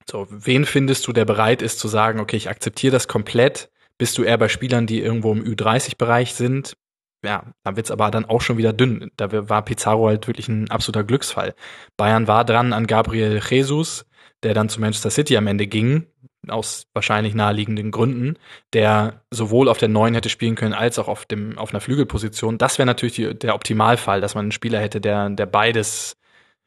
So, 0.09 0.27
wen 0.31 0.67
findest 0.67 1.07
du, 1.07 1.13
der 1.13 1.25
bereit 1.25 1.63
ist 1.63 1.79
zu 1.79 1.89
sagen, 1.89 2.21
okay, 2.21 2.37
ich 2.37 2.49
akzeptiere 2.49 2.93
das 2.93 3.09
komplett? 3.09 3.71
Bist 3.97 4.19
du 4.19 4.23
eher 4.23 4.39
bei 4.39 4.49
Spielern, 4.49 4.87
die 4.87 5.01
irgendwo 5.01 5.33
im 5.33 5.43
Ü30-Bereich 5.43 6.35
sind? 6.35 6.77
Ja, 7.25 7.45
da 7.63 7.77
wird's 7.77 7.91
aber 7.91 8.11
dann 8.11 8.27
auch 8.27 8.43
schon 8.43 8.59
wieder 8.59 8.73
dünn. 8.73 9.11
Da 9.17 9.49
war 9.49 9.65
Pizarro 9.65 10.09
halt 10.09 10.27
wirklich 10.27 10.49
ein 10.49 10.71
absoluter 10.71 11.05
Glücksfall. 11.05 11.55
Bayern 11.97 12.29
war 12.29 12.45
dran 12.45 12.73
an 12.73 12.87
Gabriel 12.87 13.41
Jesus, 13.49 14.07
der 14.43 14.53
dann 14.53 14.69
zu 14.69 14.81
Manchester 14.81 15.11
City 15.11 15.37
am 15.39 15.47
Ende 15.47 15.67
ging, 15.67 16.07
aus 16.49 16.87
wahrscheinlich 16.93 17.35
naheliegenden 17.35 17.91
Gründen, 17.91 18.39
der 18.75 19.23
sowohl 19.31 19.69
auf 19.71 19.79
der 19.79 19.89
neuen 19.89 20.15
hätte 20.15 20.29
spielen 20.29 20.55
können, 20.55 20.75
als 20.75 20.99
auch 20.99 21.09
auf 21.09 21.25
dem 21.25 21.59
auf 21.59 21.71
einer 21.71 21.81
Flügelposition. 21.81 22.59
Das 22.59 22.79
wäre 22.79 22.87
natürlich 22.87 23.15
die, 23.15 23.35
der 23.35 23.55
Optimalfall, 23.55 24.21
dass 24.21 24.35
man 24.35 24.47
einen 24.47 24.53
Spieler 24.53 24.81
hätte, 24.81 25.01
der 25.01 25.31
der 25.31 25.47
beides 25.47 26.19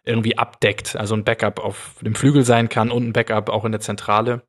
irgendwie 0.04 0.38
abdeckt, 0.38 0.96
also 0.96 1.16
ein 1.16 1.24
Backup 1.26 1.60
auf 1.60 1.98
dem 2.02 2.16
Flügel 2.16 2.44
sein 2.44 2.70
kann 2.70 2.92
und 2.92 3.08
ein 3.08 3.14
Backup 3.14 3.50
auch 3.50 3.66
in 3.66 3.74
der 3.74 3.82
Zentrale. 3.82 4.47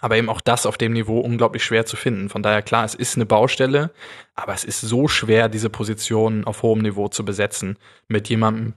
Aber 0.00 0.16
eben 0.16 0.28
auch 0.28 0.40
das 0.40 0.66
auf 0.66 0.78
dem 0.78 0.92
Niveau 0.92 1.20
unglaublich 1.20 1.64
schwer 1.64 1.86
zu 1.86 1.96
finden. 1.96 2.28
Von 2.28 2.42
daher 2.42 2.62
klar, 2.62 2.84
es 2.84 2.94
ist 2.94 3.16
eine 3.16 3.26
Baustelle, 3.26 3.90
aber 4.34 4.54
es 4.54 4.64
ist 4.64 4.80
so 4.80 5.08
schwer, 5.08 5.48
diese 5.48 5.70
Position 5.70 6.44
auf 6.44 6.62
hohem 6.62 6.82
Niveau 6.82 7.08
zu 7.08 7.24
besetzen 7.24 7.78
mit 8.06 8.28
jemandem, 8.28 8.74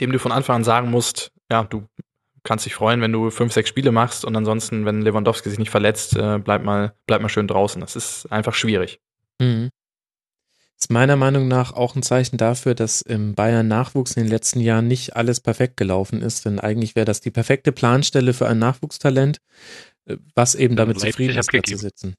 dem 0.00 0.12
du 0.12 0.18
von 0.18 0.32
Anfang 0.32 0.56
an 0.56 0.64
sagen 0.64 0.90
musst, 0.90 1.32
ja, 1.50 1.64
du 1.64 1.86
kannst 2.44 2.66
dich 2.66 2.74
freuen, 2.74 3.00
wenn 3.00 3.12
du 3.12 3.30
fünf, 3.30 3.52
sechs 3.52 3.68
Spiele 3.68 3.90
machst 3.90 4.24
und 4.24 4.36
ansonsten, 4.36 4.84
wenn 4.84 5.02
Lewandowski 5.02 5.48
sich 5.48 5.58
nicht 5.58 5.70
verletzt, 5.70 6.16
äh, 6.16 6.38
bleib 6.38 6.62
mal, 6.62 6.94
bleib 7.06 7.22
mal 7.22 7.28
schön 7.28 7.48
draußen. 7.48 7.80
Das 7.80 7.96
ist 7.96 8.30
einfach 8.30 8.54
schwierig. 8.54 9.00
Mhm. 9.40 9.70
Ist 10.78 10.90
meiner 10.90 11.16
Meinung 11.16 11.48
nach 11.48 11.72
auch 11.72 11.96
ein 11.96 12.02
Zeichen 12.02 12.36
dafür, 12.36 12.74
dass 12.74 13.00
im 13.00 13.34
Bayern 13.34 13.68
Nachwuchs 13.68 14.16
in 14.16 14.24
den 14.24 14.30
letzten 14.30 14.60
Jahren 14.60 14.86
nicht 14.86 15.16
alles 15.16 15.40
perfekt 15.40 15.76
gelaufen 15.76 16.20
ist, 16.20 16.44
denn 16.44 16.60
eigentlich 16.60 16.94
wäre 16.94 17.06
das 17.06 17.20
die 17.20 17.30
perfekte 17.30 17.72
Planstelle 17.72 18.34
für 18.34 18.48
ein 18.48 18.58
Nachwuchstalent, 18.58 19.38
was 20.34 20.54
eben 20.54 20.76
damit 20.76 20.96
Leipzig 20.96 21.12
zufrieden 21.12 21.38
ist, 21.38 21.52
da 21.52 21.62
zu 21.62 21.76
sitzen. 21.76 22.14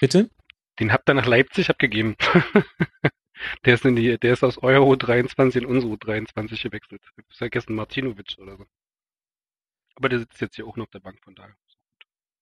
Bitte? 0.00 0.30
Den 0.78 0.92
habt 0.92 1.08
ihr 1.08 1.14
nach 1.14 1.26
Leipzig 1.26 1.70
abgegeben. 1.70 2.16
der 3.64 3.74
ist 3.74 3.84
in 3.84 3.96
die, 3.96 4.18
der 4.18 4.32
ist 4.32 4.44
aus 4.44 4.58
Euro 4.58 4.94
23 4.96 5.62
in 5.62 5.68
unsere 5.68 5.96
23 5.98 6.62
gewechselt. 6.62 7.00
Ich 7.02 7.24
hab 7.24 7.36
vergessen, 7.36 7.74
Martinovic 7.74 8.36
oder 8.38 8.56
so. 8.56 8.64
Aber 9.96 10.08
der 10.08 10.20
sitzt 10.20 10.40
jetzt 10.40 10.56
hier 10.56 10.66
auch 10.66 10.76
noch 10.76 10.84
auf 10.84 10.90
der 10.90 11.00
Bank, 11.00 11.18
von 11.24 11.34
daher. 11.34 11.54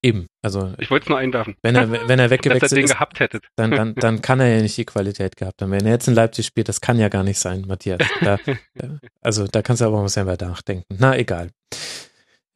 Eben. 0.03 0.27
Also 0.43 0.75
Ich 0.79 0.91
wollte 0.91 1.05
es 1.05 1.09
nur 1.09 1.19
einwerfen. 1.19 1.57
wenn 1.63 1.75
er, 1.75 1.91
wenn 1.91 2.19
er 2.19 2.29
weggewechselt 2.31 2.73
ist, 2.85 3.43
dann, 3.57 3.71
dann, 3.71 3.95
dann 3.97 4.21
kann 4.21 4.41
er 4.41 4.55
ja 4.55 4.61
nicht 4.63 4.77
die 4.77 4.85
Qualität 4.85 5.37
gehabt 5.37 5.63
haben. 5.63 5.71
Wenn 5.71 5.87
er 5.87 5.93
jetzt 5.93 6.07
in 6.07 6.15
Leipzig 6.15 6.45
spielt, 6.47 6.69
das 6.69 6.83
kann 6.83 6.99
ja 6.99 7.09
gar 7.09 7.25
nicht 7.25 7.39
sein, 7.39 7.63
Matthias. 7.63 8.01
Da, 8.21 8.39
da- 8.75 8.99
also 9.23 9.47
da 9.47 9.63
kannst 9.63 9.81
du 9.81 9.87
aber 9.87 10.03
mal 10.03 10.09
selber 10.09 10.37
nachdenken. 10.39 10.85
Na, 10.99 11.17
egal. 11.17 11.51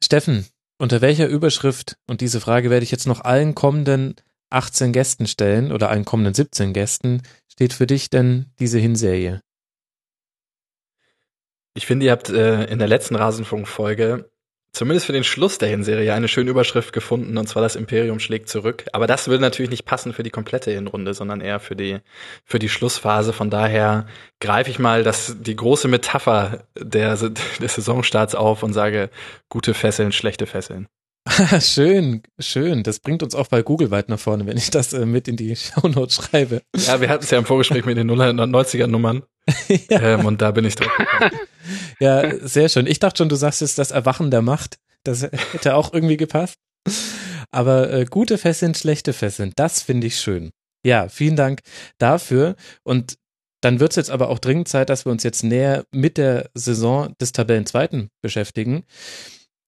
Steffen, 0.03 0.45
unter 0.81 0.99
welcher 0.99 1.27
Überschrift, 1.27 1.95
und 2.07 2.21
diese 2.21 2.41
Frage 2.41 2.71
werde 2.71 2.83
ich 2.83 2.89
jetzt 2.89 3.05
noch 3.05 3.21
allen 3.21 3.53
kommenden 3.53 4.15
18 4.49 4.91
Gästen 4.91 5.27
stellen 5.27 5.71
oder 5.71 5.91
allen 5.91 6.05
kommenden 6.05 6.33
17 6.33 6.73
Gästen, 6.73 7.21
steht 7.47 7.73
für 7.73 7.85
dich 7.85 8.09
denn 8.09 8.47
diese 8.57 8.79
Hinserie? 8.79 9.41
Ich 11.75 11.85
finde, 11.85 12.07
ihr 12.07 12.11
habt 12.11 12.29
äh, 12.29 12.65
in 12.65 12.79
der 12.79 12.87
letzten 12.87 13.15
Rasenfunk-Folge 13.15 14.30
zumindest 14.71 15.05
für 15.05 15.13
den 15.13 15.23
Schluss 15.23 15.57
der 15.57 15.69
Hinserie 15.69 16.13
eine 16.13 16.27
schöne 16.27 16.49
Überschrift 16.49 16.93
gefunden, 16.93 17.37
und 17.37 17.47
zwar 17.47 17.61
das 17.61 17.75
Imperium 17.75 18.19
schlägt 18.19 18.49
zurück. 18.49 18.85
Aber 18.93 19.07
das 19.07 19.27
würde 19.27 19.41
natürlich 19.41 19.71
nicht 19.71 19.85
passen 19.85 20.13
für 20.13 20.23
die 20.23 20.29
komplette 20.29 20.71
Hinrunde, 20.71 21.13
sondern 21.13 21.41
eher 21.41 21.59
für 21.59 21.75
die, 21.75 21.99
für 22.45 22.59
die 22.59 22.69
Schlussphase. 22.69 23.33
Von 23.33 23.49
daher 23.49 24.07
greife 24.39 24.69
ich 24.69 24.79
mal 24.79 25.03
das, 25.03 25.35
die 25.39 25.55
große 25.55 25.87
Metapher 25.87 26.65
der, 26.77 27.15
des 27.15 27.75
Saisonstarts 27.75 28.35
auf 28.35 28.63
und 28.63 28.73
sage, 28.73 29.09
gute 29.49 29.73
Fesseln, 29.73 30.11
schlechte 30.11 30.45
Fesseln. 30.45 30.87
schön, 31.59 32.23
schön. 32.39 32.83
Das 32.83 32.99
bringt 32.99 33.21
uns 33.23 33.35
auch 33.35 33.47
bei 33.47 33.61
Google 33.61 33.91
weit 33.91 34.09
nach 34.09 34.19
vorne, 34.19 34.45
wenn 34.45 34.57
ich 34.57 34.71
das 34.71 34.93
äh, 34.93 35.05
mit 35.05 35.27
in 35.27 35.37
die 35.37 35.55
Shownotes 35.55 36.15
schreibe. 36.15 36.61
Ja, 36.75 36.99
wir 36.99 37.09
hatten 37.09 37.23
es 37.23 37.31
ja 37.31 37.37
im 37.37 37.45
Vorgespräch 37.45 37.85
mit 37.85 37.97
den 37.97 38.09
090er 38.09 38.87
Nummern. 38.87 39.23
ja. 39.89 40.01
Ähm, 40.01 40.25
und 40.25 40.41
da 40.41 40.51
bin 40.51 40.65
ich 40.65 40.75
drauf. 40.75 40.91
Ja, 41.99 42.35
sehr 42.45 42.69
schön. 42.69 42.87
Ich 42.87 42.99
dachte 42.99 43.19
schon, 43.19 43.29
du 43.29 43.35
sagst 43.35 43.61
jetzt 43.61 43.77
das 43.77 43.91
Erwachen 43.91 44.31
der 44.31 44.41
Macht. 44.41 44.77
Das 45.03 45.23
hätte 45.23 45.75
auch 45.75 45.93
irgendwie 45.93 46.17
gepasst. 46.17 46.55
Aber 47.51 47.91
äh, 47.91 48.05
gute 48.05 48.37
Fesseln, 48.37 48.73
schlechte 48.73 49.13
Fesseln, 49.13 49.51
das 49.55 49.81
finde 49.81 50.07
ich 50.07 50.19
schön. 50.19 50.51
Ja, 50.83 51.09
vielen 51.09 51.35
Dank 51.35 51.61
dafür. 51.97 52.55
Und 52.83 53.17
dann 53.61 53.79
wird 53.79 53.91
es 53.91 53.97
jetzt 53.97 54.09
aber 54.09 54.29
auch 54.29 54.39
dringend 54.39 54.67
Zeit, 54.67 54.89
dass 54.89 55.05
wir 55.05 55.11
uns 55.11 55.23
jetzt 55.23 55.43
näher 55.43 55.85
mit 55.91 56.17
der 56.17 56.49
Saison 56.55 57.13
des 57.21 57.31
Tabellenzweiten 57.31 58.09
beschäftigen. 58.21 58.83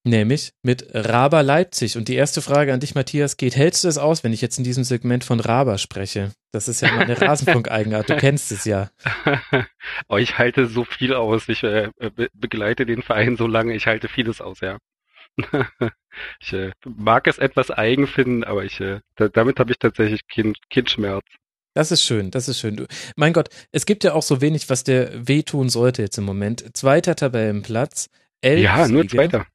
Nämlich 0.05 0.51
mit 0.63 0.85
Raber 0.93 1.43
Leipzig. 1.43 1.95
Und 1.95 2.09
die 2.09 2.15
erste 2.15 2.41
Frage 2.41 2.73
an 2.73 2.81
dich, 2.81 2.93
Matthias, 2.93 3.37
geht, 3.37 3.55
hältst 3.55 3.85
du 3.85 3.87
es 3.87 3.97
aus, 3.97 4.23
wenn 4.23 4.33
ich 4.33 4.41
jetzt 4.41 4.57
in 4.57 4.65
diesem 4.65 4.83
Segment 4.83 5.23
von 5.23 5.39
Raber 5.39 5.77
spreche? 5.77 6.31
Das 6.51 6.67
ist 6.67 6.81
ja 6.81 6.91
meine 6.91 7.19
Rasenfunk-Eigenart, 7.21 8.09
du 8.09 8.17
kennst 8.17 8.51
es 8.51 8.65
ja. 8.65 8.91
oh, 10.09 10.17
ich 10.17 10.37
halte 10.37 10.67
so 10.67 10.83
viel 10.83 11.13
aus. 11.13 11.47
Ich 11.47 11.63
äh, 11.63 11.89
be 11.97 12.29
begleite 12.33 12.85
den 12.85 13.01
Verein 13.01 13.37
so 13.37 13.47
lange, 13.47 13.73
ich 13.73 13.87
halte 13.87 14.09
vieles 14.09 14.41
aus, 14.41 14.59
ja. 14.59 14.77
ich 16.41 16.53
äh, 16.53 16.71
mag 16.85 17.25
es 17.27 17.37
etwas 17.37 17.71
eigen 17.71 18.05
finden, 18.05 18.43
aber 18.43 18.65
ich, 18.65 18.81
äh, 18.81 18.99
da, 19.15 19.29
damit 19.29 19.59
habe 19.59 19.71
ich 19.71 19.79
tatsächlich 19.79 20.27
keinen 20.27 20.53
kein 20.69 20.87
Schmerz. 20.87 21.25
Das 21.75 21.91
ist 21.91 22.03
schön, 22.03 22.29
das 22.29 22.49
ist 22.49 22.59
schön. 22.59 22.75
Du, 22.75 22.85
mein 23.15 23.33
Gott, 23.33 23.49
es 23.71 23.85
gibt 23.85 24.03
ja 24.03 24.13
auch 24.13 24.21
so 24.21 24.41
wenig, 24.41 24.69
was 24.69 24.83
dir 24.83 25.09
wehtun 25.13 25.69
sollte 25.69 26.03
jetzt 26.03 26.17
im 26.17 26.23
Moment. 26.23 26.77
Zweiter 26.77 27.15
Tabellenplatz, 27.15 28.09
Elf 28.43 28.61
ja, 28.61 28.87
nur 28.87 29.03
Siege. 29.03 29.15
Zweiter. 29.15 29.45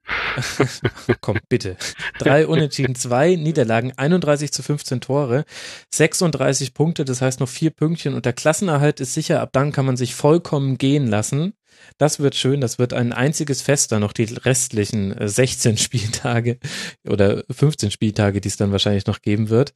Komm, 1.21 1.39
bitte. 1.49 1.77
Drei 2.19 2.47
Unentschieden, 2.47 2.95
zwei 2.95 3.35
Niederlagen, 3.35 3.93
31 3.97 4.53
zu 4.53 4.63
15 4.63 5.01
Tore, 5.01 5.45
36 5.93 6.75
Punkte, 6.75 7.05
das 7.05 7.21
heißt 7.21 7.41
noch 7.41 7.49
vier 7.49 7.71
Pünktchen 7.71 8.15
und 8.15 8.25
der 8.25 8.33
Klassenerhalt 8.33 9.01
ist 9.01 9.15
sicher, 9.15 9.41
ab 9.41 9.51
dann 9.53 9.73
kann 9.73 9.87
man 9.87 9.97
sich 9.97 10.15
vollkommen 10.15 10.79
gehen 10.79 11.07
lassen. 11.07 11.55
Das 11.97 12.19
wird 12.19 12.35
schön, 12.35 12.61
das 12.61 12.79
wird 12.79 12.93
ein 12.93 13.13
einziges 13.13 13.63
Fest 13.63 13.93
dann 13.93 14.01
noch 14.01 14.13
die 14.13 14.25
restlichen 14.25 15.15
16 15.19 15.77
Spieltage 15.79 16.59
oder 17.07 17.45
15 17.51 17.91
Spieltage, 17.91 18.41
die 18.41 18.49
es 18.49 18.57
dann 18.57 18.73
wahrscheinlich 18.73 19.07
noch 19.07 19.21
geben 19.21 19.49
wird. 19.49 19.75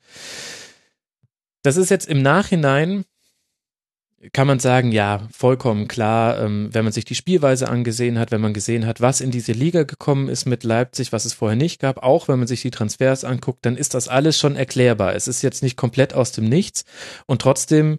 Das 1.62 1.76
ist 1.76 1.90
jetzt 1.90 2.08
im 2.08 2.22
Nachhinein 2.22 3.04
kann 4.32 4.46
man 4.46 4.60
sagen, 4.60 4.92
ja, 4.92 5.26
vollkommen 5.32 5.88
klar, 5.88 6.38
ähm, 6.40 6.68
wenn 6.72 6.84
man 6.84 6.92
sich 6.92 7.04
die 7.04 7.16
Spielweise 7.16 7.68
angesehen 7.68 8.18
hat, 8.18 8.30
wenn 8.30 8.40
man 8.40 8.54
gesehen 8.54 8.86
hat, 8.86 9.00
was 9.00 9.20
in 9.20 9.32
diese 9.32 9.52
Liga 9.52 9.82
gekommen 9.82 10.28
ist 10.28 10.46
mit 10.46 10.62
Leipzig, 10.62 11.12
was 11.12 11.24
es 11.24 11.32
vorher 11.32 11.56
nicht 11.56 11.80
gab, 11.80 12.02
auch 12.02 12.28
wenn 12.28 12.38
man 12.38 12.46
sich 12.46 12.62
die 12.62 12.70
Transfers 12.70 13.24
anguckt, 13.24 13.66
dann 13.66 13.76
ist 13.76 13.94
das 13.94 14.06
alles 14.06 14.38
schon 14.38 14.54
erklärbar. 14.54 15.14
Es 15.16 15.26
ist 15.26 15.42
jetzt 15.42 15.62
nicht 15.62 15.76
komplett 15.76 16.14
aus 16.14 16.30
dem 16.30 16.44
Nichts 16.44 16.84
und 17.26 17.42
trotzdem 17.42 17.98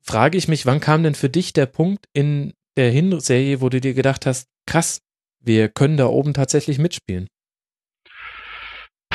frage 0.00 0.38
ich 0.38 0.48
mich, 0.48 0.64
wann 0.64 0.80
kam 0.80 1.02
denn 1.02 1.14
für 1.14 1.28
dich 1.28 1.52
der 1.52 1.66
Punkt 1.66 2.06
in 2.14 2.54
der 2.76 2.90
Hinserie, 2.90 3.60
wo 3.60 3.68
du 3.68 3.80
dir 3.80 3.92
gedacht 3.92 4.24
hast, 4.24 4.48
krass, 4.66 5.02
wir 5.40 5.68
können 5.68 5.96
da 5.96 6.06
oben 6.06 6.32
tatsächlich 6.32 6.78
mitspielen? 6.78 7.28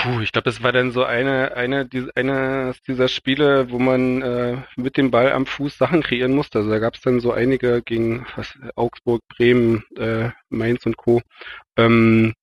Puh, 0.02 0.20
ich 0.22 0.32
glaube, 0.32 0.46
das 0.46 0.64
war 0.64 0.72
dann 0.72 0.92
so 0.92 1.04
eine, 1.04 1.56
eine, 1.56 1.86
die, 1.86 2.10
eines 2.16 2.82
dieser 2.82 3.08
Spiele, 3.08 3.70
wo 3.70 3.78
man 3.78 4.24
äh, 4.24 4.58
mit 4.76 4.98
dem 4.98 5.12
Ball 5.12 5.32
am 5.32 5.46
Fuß 5.46 5.78
Sachen 5.78 6.02
kreieren 6.02 6.34
musste. 6.34 6.58
Also 6.58 6.72
da 6.72 6.80
gab 6.80 6.96
es 6.96 7.02
dann 7.02 7.20
so 7.20 7.32
einige 7.32 7.84
gegen 7.84 8.26
was, 8.36 8.58
Augsburg, 8.76 9.22
Bremen, 9.28 9.84
äh, 9.98 10.32
Mainz 10.50 10.88
und 10.88 10.98
Co. 10.98 11.22
Ähm, 11.78 12.34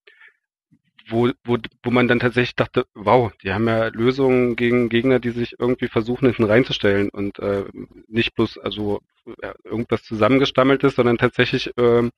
wo, 1.08 1.30
wo, 1.42 1.56
wo 1.82 1.90
man 1.90 2.06
dann 2.06 2.20
tatsächlich 2.20 2.54
dachte, 2.54 2.86
wow, 2.94 3.32
die 3.42 3.52
haben 3.52 3.66
ja 3.66 3.88
Lösungen 3.88 4.54
gegen 4.54 4.88
Gegner, 4.88 5.18
die 5.18 5.30
sich 5.30 5.56
irgendwie 5.58 5.88
versuchen, 5.88 6.26
hinten 6.26 6.44
reinzustellen 6.44 7.08
und 7.08 7.40
äh, 7.40 7.64
nicht 8.06 8.36
bloß 8.36 8.58
also 8.58 9.00
ja, 9.42 9.54
irgendwas 9.64 10.04
zusammengestammeltes, 10.04 10.94
sondern 10.94 11.18
tatsächlich 11.18 11.76
äh, 11.76 12.08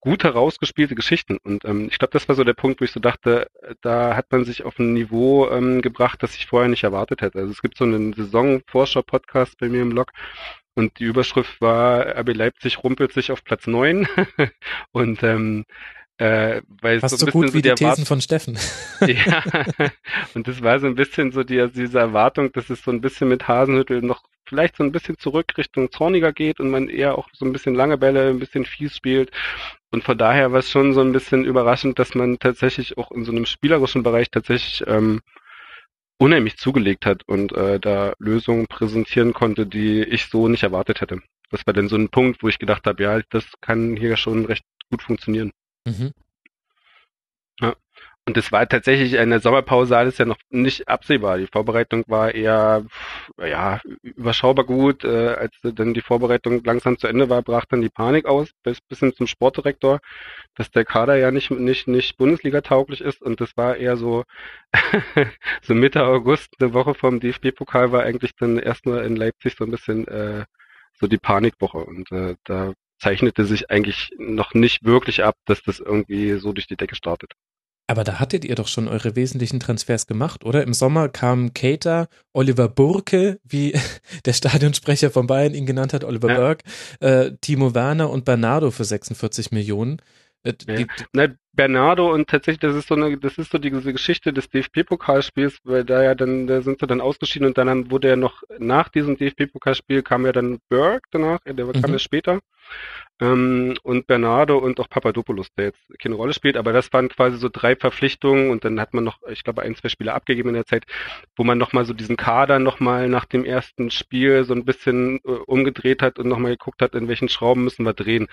gut 0.00 0.24
herausgespielte 0.24 0.94
Geschichten. 0.94 1.38
Und 1.42 1.64
ähm, 1.64 1.88
ich 1.90 1.98
glaube, 1.98 2.12
das 2.12 2.28
war 2.28 2.34
so 2.34 2.44
der 2.44 2.54
Punkt, 2.54 2.80
wo 2.80 2.84
ich 2.84 2.92
so 2.92 3.00
dachte, 3.00 3.48
da 3.80 4.16
hat 4.16 4.30
man 4.30 4.44
sich 4.44 4.64
auf 4.64 4.78
ein 4.78 4.92
Niveau 4.92 5.48
ähm, 5.50 5.82
gebracht, 5.82 6.22
das 6.22 6.36
ich 6.36 6.46
vorher 6.46 6.68
nicht 6.68 6.84
erwartet 6.84 7.22
hätte. 7.22 7.38
Also 7.38 7.52
es 7.52 7.62
gibt 7.62 7.76
so 7.76 7.84
einen 7.84 8.12
Saisonforscher-Podcast 8.12 9.58
bei 9.58 9.68
mir 9.68 9.82
im 9.82 9.90
Blog 9.90 10.12
und 10.74 10.98
die 10.98 11.04
Überschrift 11.04 11.60
war, 11.60 12.18
RB 12.18 12.34
Leipzig 12.34 12.82
rumpelt 12.82 13.12
sich 13.12 13.30
auf 13.30 13.44
Platz 13.44 13.66
neun 13.66 14.08
und 14.92 15.22
ähm, 15.22 15.64
äh, 16.18 16.62
weil 16.80 17.00
Fast 17.00 17.18
so, 17.18 17.26
so 17.26 17.32
gut 17.32 17.54
wie 17.54 17.62
die 17.62 17.74
Thesen 17.74 18.06
von 18.06 18.20
Steffen. 18.20 18.56
ja, 19.00 19.42
und 20.34 20.46
das 20.46 20.62
war 20.62 20.78
so 20.78 20.86
ein 20.86 20.94
bisschen 20.94 21.32
so 21.32 21.42
die, 21.42 21.68
diese 21.74 21.98
Erwartung, 21.98 22.52
dass 22.52 22.70
es 22.70 22.82
so 22.82 22.90
ein 22.90 23.00
bisschen 23.00 23.28
mit 23.28 23.48
Hasenhüttel 23.48 24.00
noch 24.02 24.22
vielleicht 24.46 24.76
so 24.76 24.84
ein 24.84 24.92
bisschen 24.92 25.18
zurück 25.18 25.56
Richtung 25.56 25.90
Zorniger 25.90 26.32
geht 26.32 26.60
und 26.60 26.70
man 26.70 26.88
eher 26.88 27.18
auch 27.18 27.28
so 27.32 27.44
ein 27.44 27.52
bisschen 27.52 27.74
lange 27.74 27.98
Bälle, 27.98 28.28
ein 28.28 28.38
bisschen 28.38 28.64
fies 28.64 28.96
spielt. 28.96 29.30
Und 29.90 30.04
von 30.04 30.18
daher 30.18 30.52
war 30.52 30.58
es 30.58 30.70
schon 30.70 30.92
so 30.92 31.00
ein 31.00 31.12
bisschen 31.12 31.44
überraschend, 31.44 31.98
dass 31.98 32.14
man 32.14 32.38
tatsächlich 32.38 32.98
auch 32.98 33.10
in 33.10 33.24
so 33.24 33.32
einem 33.32 33.46
spielerischen 33.46 34.02
Bereich 34.02 34.30
tatsächlich 34.30 34.84
ähm, 34.86 35.20
unheimlich 36.18 36.58
zugelegt 36.58 37.06
hat 37.06 37.22
und 37.26 37.52
äh, 37.52 37.80
da 37.80 38.12
Lösungen 38.18 38.66
präsentieren 38.66 39.32
konnte, 39.32 39.66
die 39.66 40.02
ich 40.02 40.26
so 40.26 40.48
nicht 40.48 40.62
erwartet 40.62 41.00
hätte. 41.00 41.20
Das 41.50 41.66
war 41.66 41.74
dann 41.74 41.88
so 41.88 41.96
ein 41.96 42.08
Punkt, 42.08 42.42
wo 42.42 42.48
ich 42.48 42.58
gedacht 42.58 42.86
habe, 42.86 43.02
ja, 43.02 43.20
das 43.30 43.44
kann 43.60 43.96
hier 43.96 44.16
schon 44.16 44.44
recht 44.44 44.64
gut 44.90 45.02
funktionieren. 45.02 45.52
Mhm. 45.86 46.12
Ja. 47.60 47.74
Und 48.26 48.36
es 48.38 48.52
war 48.52 48.66
tatsächlich 48.68 49.18
eine 49.18 49.38
Sommerpause 49.40 49.96
alles 49.98 50.16
ja 50.18 50.24
noch 50.24 50.38
nicht 50.50 50.88
absehbar. 50.88 51.36
Die 51.38 51.46
Vorbereitung 51.46 52.04
war 52.08 52.34
eher 52.34 52.86
ja 53.38 53.80
überschaubar 54.02 54.64
gut. 54.64 55.04
Äh, 55.04 55.34
als 55.34 55.54
dann 55.62 55.92
die 55.94 56.00
Vorbereitung 56.00 56.64
langsam 56.64 56.98
zu 56.98 57.06
Ende 57.06 57.28
war, 57.28 57.42
brach 57.42 57.66
dann 57.66 57.82
die 57.82 57.90
Panik 57.90 58.24
aus, 58.26 58.50
bis, 58.62 58.80
bis 58.80 59.00
hin 59.00 59.14
zum 59.14 59.26
Sportdirektor, 59.26 60.00
dass 60.54 60.70
der 60.70 60.84
Kader 60.86 61.16
ja 61.16 61.30
nicht 61.30 61.50
nicht 61.50 61.86
nicht 61.88 62.16
Bundesliga 62.16 62.62
tauglich 62.62 63.02
ist. 63.02 63.20
Und 63.22 63.40
das 63.40 63.56
war 63.58 63.76
eher 63.76 63.96
so 63.98 64.24
so 65.62 65.74
Mitte 65.74 66.04
August, 66.04 66.54
eine 66.60 66.72
Woche 66.74 66.94
vom 66.94 67.20
DFB-Pokal 67.20 67.92
war 67.92 68.04
eigentlich 68.04 68.34
dann 68.36 68.58
erstmal 68.58 69.04
in 69.04 69.16
Leipzig 69.16 69.56
so 69.58 69.64
ein 69.64 69.70
bisschen 69.70 70.08
äh, 70.08 70.44
so 70.94 71.06
die 71.08 71.18
Panikwoche. 71.18 71.78
Und 71.78 72.10
äh, 72.12 72.36
da 72.44 72.72
zeichnete 72.98 73.44
sich 73.44 73.70
eigentlich 73.70 74.10
noch 74.18 74.54
nicht 74.54 74.84
wirklich 74.84 75.24
ab, 75.24 75.36
dass 75.46 75.62
das 75.62 75.80
irgendwie 75.80 76.34
so 76.34 76.52
durch 76.52 76.66
die 76.66 76.76
Decke 76.76 76.94
startet. 76.94 77.32
Aber 77.86 78.02
da 78.02 78.18
hattet 78.18 78.46
ihr 78.46 78.54
doch 78.54 78.68
schon 78.68 78.88
eure 78.88 79.14
wesentlichen 79.14 79.60
Transfers 79.60 80.06
gemacht, 80.06 80.44
oder? 80.44 80.62
Im 80.62 80.72
Sommer 80.72 81.10
kamen 81.10 81.52
Cater, 81.52 82.08
Oliver 82.32 82.68
Burke, 82.68 83.38
wie 83.44 83.72
der 84.24 84.32
Stadionsprecher 84.32 85.10
von 85.10 85.26
Bayern 85.26 85.54
ihn 85.54 85.66
genannt 85.66 85.92
hat, 85.92 86.04
Oliver 86.04 86.30
ja. 86.30 86.36
Burke, 86.36 86.64
äh, 87.00 87.32
Timo 87.42 87.74
Werner 87.74 88.08
und 88.08 88.24
Bernardo 88.24 88.70
für 88.70 88.84
46 88.84 89.52
Millionen. 89.52 90.00
Äh, 90.44 90.54
ja. 90.66 90.86
Ne, 91.12 91.38
Bernardo 91.52 92.12
und 92.12 92.28
tatsächlich, 92.28 92.60
das 92.60 92.74
ist 92.74 92.88
so 92.88 92.94
eine, 92.94 93.18
das 93.18 93.36
ist 93.38 93.52
so 93.52 93.58
diese 93.58 93.92
Geschichte 93.92 94.32
des 94.32 94.48
DFB-Pokalspiels, 94.48 95.58
weil 95.64 95.84
da 95.84 96.02
ja 96.02 96.14
dann, 96.14 96.46
da 96.46 96.62
sind 96.62 96.80
sie 96.80 96.86
dann 96.86 97.00
ausgeschieden 97.00 97.46
und 97.46 97.58
dann 97.58 97.90
wurde 97.90 98.08
ja 98.08 98.16
noch 98.16 98.42
nach 98.58 98.88
diesem 98.88 99.16
DFB-Pokalspiel 99.16 100.02
kam 100.02 100.24
ja 100.24 100.32
dann 100.32 100.58
Burke 100.68 101.08
danach, 101.10 101.40
der 101.44 101.54
kam 101.54 101.82
mhm. 101.82 101.92
ja 101.92 101.98
später. 101.98 102.40
Ähm, 103.20 103.76
und 103.84 104.08
Bernardo 104.08 104.58
und 104.58 104.80
auch 104.80 104.88
Papadopoulos, 104.88 105.52
der 105.54 105.66
jetzt 105.66 105.80
keine 106.00 106.16
Rolle 106.16 106.32
spielt, 106.32 106.56
aber 106.56 106.72
das 106.72 106.92
waren 106.92 107.08
quasi 107.08 107.36
so 107.36 107.48
drei 107.48 107.76
Verpflichtungen 107.76 108.50
und 108.50 108.64
dann 108.64 108.80
hat 108.80 108.92
man 108.92 109.04
noch, 109.04 109.18
ich 109.28 109.44
glaube, 109.44 109.62
ein, 109.62 109.76
zwei 109.76 109.88
Spiele 109.88 110.12
abgegeben 110.14 110.48
in 110.48 110.56
der 110.56 110.66
Zeit, 110.66 110.84
wo 111.36 111.44
man 111.44 111.56
nochmal 111.56 111.84
so 111.84 111.94
diesen 111.94 112.16
Kader 112.16 112.58
nochmal 112.58 113.08
nach 113.08 113.24
dem 113.24 113.44
ersten 113.44 113.92
Spiel 113.92 114.44
so 114.44 114.52
ein 114.52 114.64
bisschen 114.64 115.20
äh, 115.24 115.30
umgedreht 115.30 116.02
hat 116.02 116.18
und 116.18 116.28
nochmal 116.28 116.52
geguckt 116.52 116.82
hat, 116.82 116.94
in 116.94 117.06
welchen 117.06 117.28
Schrauben 117.28 117.62
müssen 117.62 117.84
wir 117.86 117.92
drehen. 117.94 118.26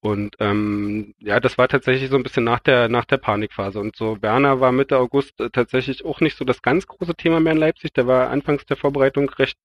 Und 0.00 0.36
ähm, 0.40 1.14
ja, 1.18 1.40
das 1.40 1.56
war 1.56 1.68
tatsächlich 1.68 2.10
so 2.10 2.16
ein 2.16 2.22
bisschen 2.22 2.44
nach 2.44 2.60
der 2.60 2.88
nach 2.88 3.06
der 3.06 3.16
Panikphase. 3.18 3.80
Und 3.80 3.96
so 3.96 4.20
Werner 4.20 4.60
war 4.60 4.72
Mitte 4.72 4.98
August 4.98 5.40
äh, 5.40 5.48
tatsächlich 5.50 6.04
auch 6.04 6.20
nicht 6.20 6.36
so 6.36 6.44
das 6.44 6.60
ganz 6.60 6.86
große 6.86 7.14
Thema 7.14 7.40
mehr 7.40 7.52
in 7.52 7.58
Leipzig. 7.58 7.92
Der 7.94 8.06
war 8.06 8.30
anfangs 8.30 8.66
der 8.66 8.76
Vorbereitung 8.76 9.30
recht 9.30 9.56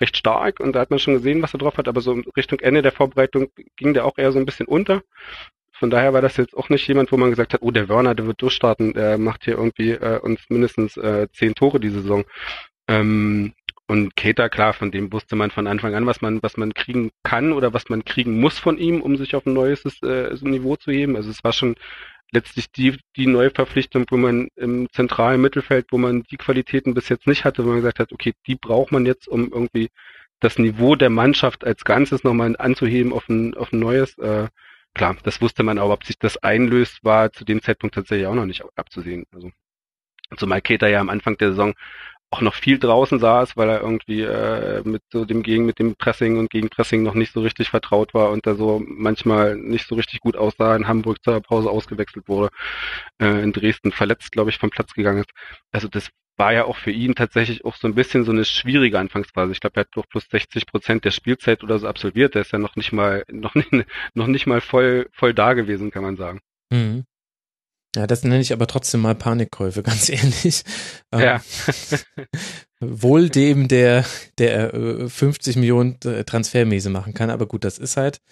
recht 0.00 0.16
stark 0.16 0.60
und 0.60 0.72
da 0.74 0.80
hat 0.80 0.90
man 0.90 0.98
schon 0.98 1.14
gesehen, 1.14 1.42
was 1.42 1.54
er 1.54 1.58
drauf 1.58 1.78
hat. 1.78 1.88
Aber 1.88 2.00
so 2.00 2.12
Richtung 2.36 2.60
Ende 2.60 2.82
der 2.82 2.92
Vorbereitung 2.92 3.49
ging 3.76 3.94
der 3.94 4.04
auch 4.04 4.18
eher 4.18 4.32
so 4.32 4.38
ein 4.38 4.46
bisschen 4.46 4.66
unter. 4.66 5.02
Von 5.72 5.90
daher 5.90 6.12
war 6.12 6.20
das 6.20 6.36
jetzt 6.36 6.54
auch 6.54 6.68
nicht 6.68 6.86
jemand, 6.88 7.10
wo 7.10 7.16
man 7.16 7.30
gesagt 7.30 7.54
hat, 7.54 7.62
oh 7.62 7.70
der 7.70 7.88
Werner, 7.88 8.14
der 8.14 8.26
wird 8.26 8.42
durchstarten, 8.42 8.92
der 8.92 9.16
macht 9.16 9.44
hier 9.44 9.56
irgendwie 9.56 9.92
äh, 9.92 10.18
uns 10.18 10.40
mindestens 10.50 10.96
äh, 10.98 11.28
zehn 11.32 11.54
Tore 11.54 11.80
die 11.80 11.88
Saison. 11.88 12.24
Ähm, 12.86 13.54
und 13.86 14.14
Cater, 14.14 14.48
klar, 14.48 14.72
von 14.72 14.92
dem 14.92 15.12
wusste 15.12 15.36
man 15.36 15.50
von 15.50 15.66
Anfang 15.66 15.94
an, 15.94 16.06
was 16.06 16.20
man, 16.20 16.42
was 16.42 16.56
man 16.56 16.74
kriegen 16.74 17.10
kann 17.24 17.52
oder 17.52 17.72
was 17.72 17.88
man 17.88 18.04
kriegen 18.04 18.38
muss 18.38 18.58
von 18.58 18.78
ihm, 18.78 19.00
um 19.00 19.16
sich 19.16 19.34
auf 19.34 19.46
ein 19.46 19.52
neues 19.52 19.84
äh, 20.02 20.32
Niveau 20.42 20.76
zu 20.76 20.92
heben. 20.92 21.16
Also 21.16 21.30
es 21.30 21.42
war 21.42 21.52
schon 21.52 21.74
letztlich 22.30 22.70
die, 22.70 22.98
die 23.16 23.26
neue 23.26 23.50
Verpflichtung, 23.50 24.06
wo 24.10 24.16
man 24.16 24.48
im 24.56 24.88
zentralen 24.92 25.40
Mittelfeld, 25.40 25.86
wo 25.90 25.98
man 25.98 26.22
die 26.24 26.36
Qualitäten 26.36 26.94
bis 26.94 27.08
jetzt 27.08 27.26
nicht 27.26 27.44
hatte, 27.44 27.64
wo 27.64 27.68
man 27.68 27.78
gesagt 27.78 27.98
hat, 27.98 28.12
okay, 28.12 28.34
die 28.46 28.54
braucht 28.54 28.92
man 28.92 29.06
jetzt, 29.06 29.26
um 29.26 29.50
irgendwie 29.52 29.88
das 30.40 30.58
Niveau 30.58 30.96
der 30.96 31.10
Mannschaft 31.10 31.64
als 31.64 31.84
Ganzes 31.84 32.24
nochmal 32.24 32.56
anzuheben 32.58 33.12
auf 33.12 33.28
ein, 33.28 33.54
auf 33.56 33.72
ein 33.72 33.78
neues. 33.78 34.18
Äh, 34.18 34.48
klar, 34.94 35.16
das 35.22 35.40
wusste 35.40 35.62
man, 35.62 35.78
aber 35.78 35.92
ob 35.92 36.04
sich 36.04 36.18
das 36.18 36.38
einlöst, 36.38 37.04
war 37.04 37.32
zu 37.32 37.44
dem 37.44 37.62
Zeitpunkt 37.62 37.94
tatsächlich 37.94 38.26
auch 38.26 38.34
noch 38.34 38.46
nicht 38.46 38.64
abzusehen. 38.76 39.26
Also 39.32 39.50
zumal 40.36 40.62
Keter 40.62 40.88
ja 40.88 41.00
am 41.00 41.10
Anfang 41.10 41.36
der 41.38 41.50
Saison 41.50 41.74
auch 42.30 42.40
noch 42.42 42.54
viel 42.54 42.78
draußen 42.78 43.18
saß, 43.18 43.56
weil 43.56 43.68
er 43.68 43.80
irgendwie 43.80 44.22
äh, 44.22 44.82
mit 44.84 45.02
so 45.12 45.24
dem 45.24 45.42
Gegen, 45.42 45.66
mit 45.66 45.80
dem 45.80 45.96
Pressing 45.96 46.38
und 46.38 46.48
Gegenpressing 46.50 47.02
noch 47.02 47.14
nicht 47.14 47.32
so 47.32 47.40
richtig 47.40 47.70
vertraut 47.70 48.14
war 48.14 48.30
und 48.30 48.46
da 48.46 48.54
so 48.54 48.80
manchmal 48.86 49.56
nicht 49.56 49.88
so 49.88 49.96
richtig 49.96 50.20
gut 50.20 50.36
aussah, 50.36 50.76
in 50.76 50.86
Hamburg 50.86 51.22
zur 51.24 51.40
Pause 51.40 51.70
ausgewechselt 51.70 52.28
wurde, 52.28 52.50
äh, 53.20 53.42
in 53.42 53.52
Dresden 53.52 53.90
verletzt, 53.90 54.30
glaube 54.30 54.50
ich, 54.50 54.58
vom 54.58 54.70
Platz 54.70 54.94
gegangen 54.94 55.18
ist. 55.20 55.30
Also 55.72 55.88
das 55.88 56.10
war 56.40 56.54
ja 56.54 56.64
auch 56.64 56.78
für 56.78 56.90
ihn 56.90 57.14
tatsächlich 57.14 57.66
auch 57.66 57.76
so 57.76 57.86
ein 57.86 57.94
bisschen 57.94 58.24
so 58.24 58.32
eine 58.32 58.46
schwierige 58.46 58.98
Anfangsphase. 58.98 59.52
Ich 59.52 59.60
glaube, 59.60 59.76
er 59.76 59.80
hat 59.82 59.88
doch 59.92 60.08
plus 60.08 60.24
60 60.30 60.66
Prozent 60.66 61.04
der 61.04 61.10
Spielzeit 61.10 61.62
oder 61.62 61.78
so 61.78 61.86
absolviert. 61.86 62.34
Der 62.34 62.40
ist 62.42 62.52
ja 62.52 62.58
noch 62.58 62.76
nicht 62.76 62.92
mal, 62.92 63.24
noch 63.30 63.54
nicht, 63.54 63.70
noch 64.14 64.26
nicht 64.26 64.46
mal 64.46 64.62
voll, 64.62 65.08
voll 65.12 65.34
da 65.34 65.52
gewesen, 65.52 65.90
kann 65.90 66.02
man 66.02 66.16
sagen. 66.16 66.40
Mhm. 66.70 67.04
Ja, 67.94 68.06
das 68.06 68.24
nenne 68.24 68.40
ich 68.40 68.54
aber 68.54 68.66
trotzdem 68.66 69.02
mal 69.02 69.14
Panikkäufe, 69.14 69.82
ganz 69.84 70.08
ehrlich. 70.08 70.62
Ähm, 71.12 71.20
Ja. 71.20 71.42
Wohl 72.80 73.28
dem, 73.28 73.68
der, 73.68 74.06
der 74.38 74.72
äh, 74.72 75.08
50 75.10 75.56
Millionen 75.56 75.98
äh, 76.06 76.24
Transfermäse 76.24 76.88
machen 76.88 77.12
kann, 77.12 77.28
aber 77.28 77.44
gut, 77.44 77.64
das 77.64 77.76
ist 77.76 77.98
halt, 77.98 78.22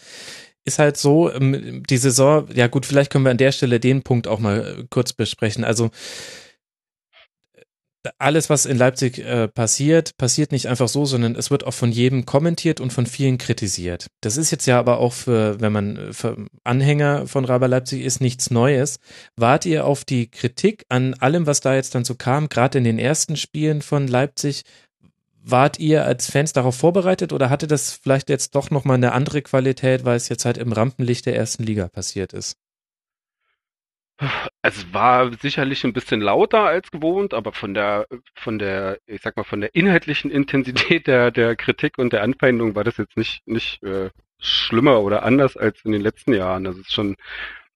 ist 0.64 0.78
halt 0.78 0.97
so, 0.97 1.30
ähm, 1.30 1.82
die 1.82 1.98
Saison, 1.98 2.48
ja 2.55 2.68
gut, 2.68 2.86
vielleicht 2.86 3.12
können 3.12 3.24
wir 3.24 3.30
an 3.30 3.36
der 3.36 3.52
Stelle 3.52 3.78
den 3.80 4.02
Punkt 4.02 4.26
auch 4.26 4.39
mal 4.39 4.78
äh, 4.78 4.85
kurz 4.89 5.12
besprechen. 5.12 5.64
Also 5.64 5.90
alles, 8.19 8.49
was 8.49 8.65
in 8.65 8.79
Leipzig 8.79 9.19
äh, 9.19 9.49
passiert, 9.49 10.16
passiert 10.16 10.53
nicht 10.53 10.66
einfach 10.66 10.89
so, 10.89 11.05
sondern 11.05 11.35
es 11.35 11.51
wird 11.51 11.65
auch 11.65 11.75
von 11.75 11.91
jedem 11.91 12.27
kommentiert 12.27 12.81
und 12.81 12.93
von 12.93 13.07
vielen 13.07 13.39
kritisiert. 13.39 14.07
Das 14.20 14.37
ist 14.37 14.51
jetzt 14.51 14.66
ja 14.66 14.79
aber 14.79 14.99
auch 14.99 15.12
für, 15.12 15.61
wenn 15.61 15.73
man 15.73 15.97
äh, 15.97 16.12
für 16.12 16.37
Anhänger 16.65 17.27
von 17.27 17.45
Raber 17.45 17.69
Leipzig 17.69 18.03
ist, 18.03 18.20
nichts 18.20 18.51
Neues. 18.51 18.99
Wart 19.37 19.66
ihr 19.66 19.85
auf 19.85 20.05
die 20.05 20.31
Kritik 20.31 20.85
an 20.89 21.15
allem, 21.15 21.47
was 21.47 21.61
da 21.61 21.75
jetzt 21.75 21.95
dann 21.95 22.05
so 22.05 22.15
kam, 22.15 22.49
gerade 22.49 22.79
in 22.79 22.85
den 22.85 22.99
ersten 22.99 23.37
Spielen 23.37 23.83
von 23.83 24.07
Leipzig? 24.07 24.62
Wart 25.43 25.79
ihr 25.79 26.05
als 26.05 26.31
Fans 26.31 26.53
darauf 26.53 26.77
vorbereitet 26.77 27.33
oder 27.33 27.49
hatte 27.49 27.66
das 27.66 27.93
vielleicht 27.93 28.29
jetzt 28.29 28.55
doch 28.55 28.70
nochmal 28.70 28.97
eine 28.97 29.12
andere 29.12 29.43
Qualität, 29.43 30.05
weil 30.05 30.16
es 30.16 30.29
jetzt 30.29 30.45
halt 30.45 30.59
im 30.59 30.73
Rampenlicht 30.73 31.27
der 31.27 31.37
ersten 31.37 31.62
Liga 31.62 31.89
passiert 31.89 32.33
ist? 32.33 32.57
Es 34.62 34.93
war 34.93 35.32
sicherlich 35.35 35.85
ein 35.85 35.93
bisschen 35.93 36.20
lauter 36.20 36.65
als 36.65 36.90
gewohnt, 36.90 37.35
aber 37.35 37.53
von 37.53 37.73
der, 37.74 38.07
von 38.35 38.59
der, 38.59 38.99
ich 39.07 39.23
sag 39.23 39.36
mal, 39.36 39.45
von 39.45 39.61
der 39.61 39.74
inhaltlichen 39.74 40.31
Intensität 40.31 41.07
der, 41.07 41.31
der 41.31 41.55
Kritik 41.57 41.99
und 41.99 42.12
der 42.12 42.23
Anfeindung 42.23 42.74
war 42.74 42.85
das 42.85 42.97
jetzt 42.97 43.16
nicht, 43.16 43.47
nicht 43.47 43.82
äh, 43.85 44.11
schlimmer 44.40 45.01
oder 45.03 45.23
anders 45.23 45.57
als 45.57 45.85
in 45.85 45.93
den 45.93 46.03
letzten 46.03 46.32
Jahren. 46.35 46.65
Das 46.65 46.77
ist 46.77 46.93
schon, 46.93 47.16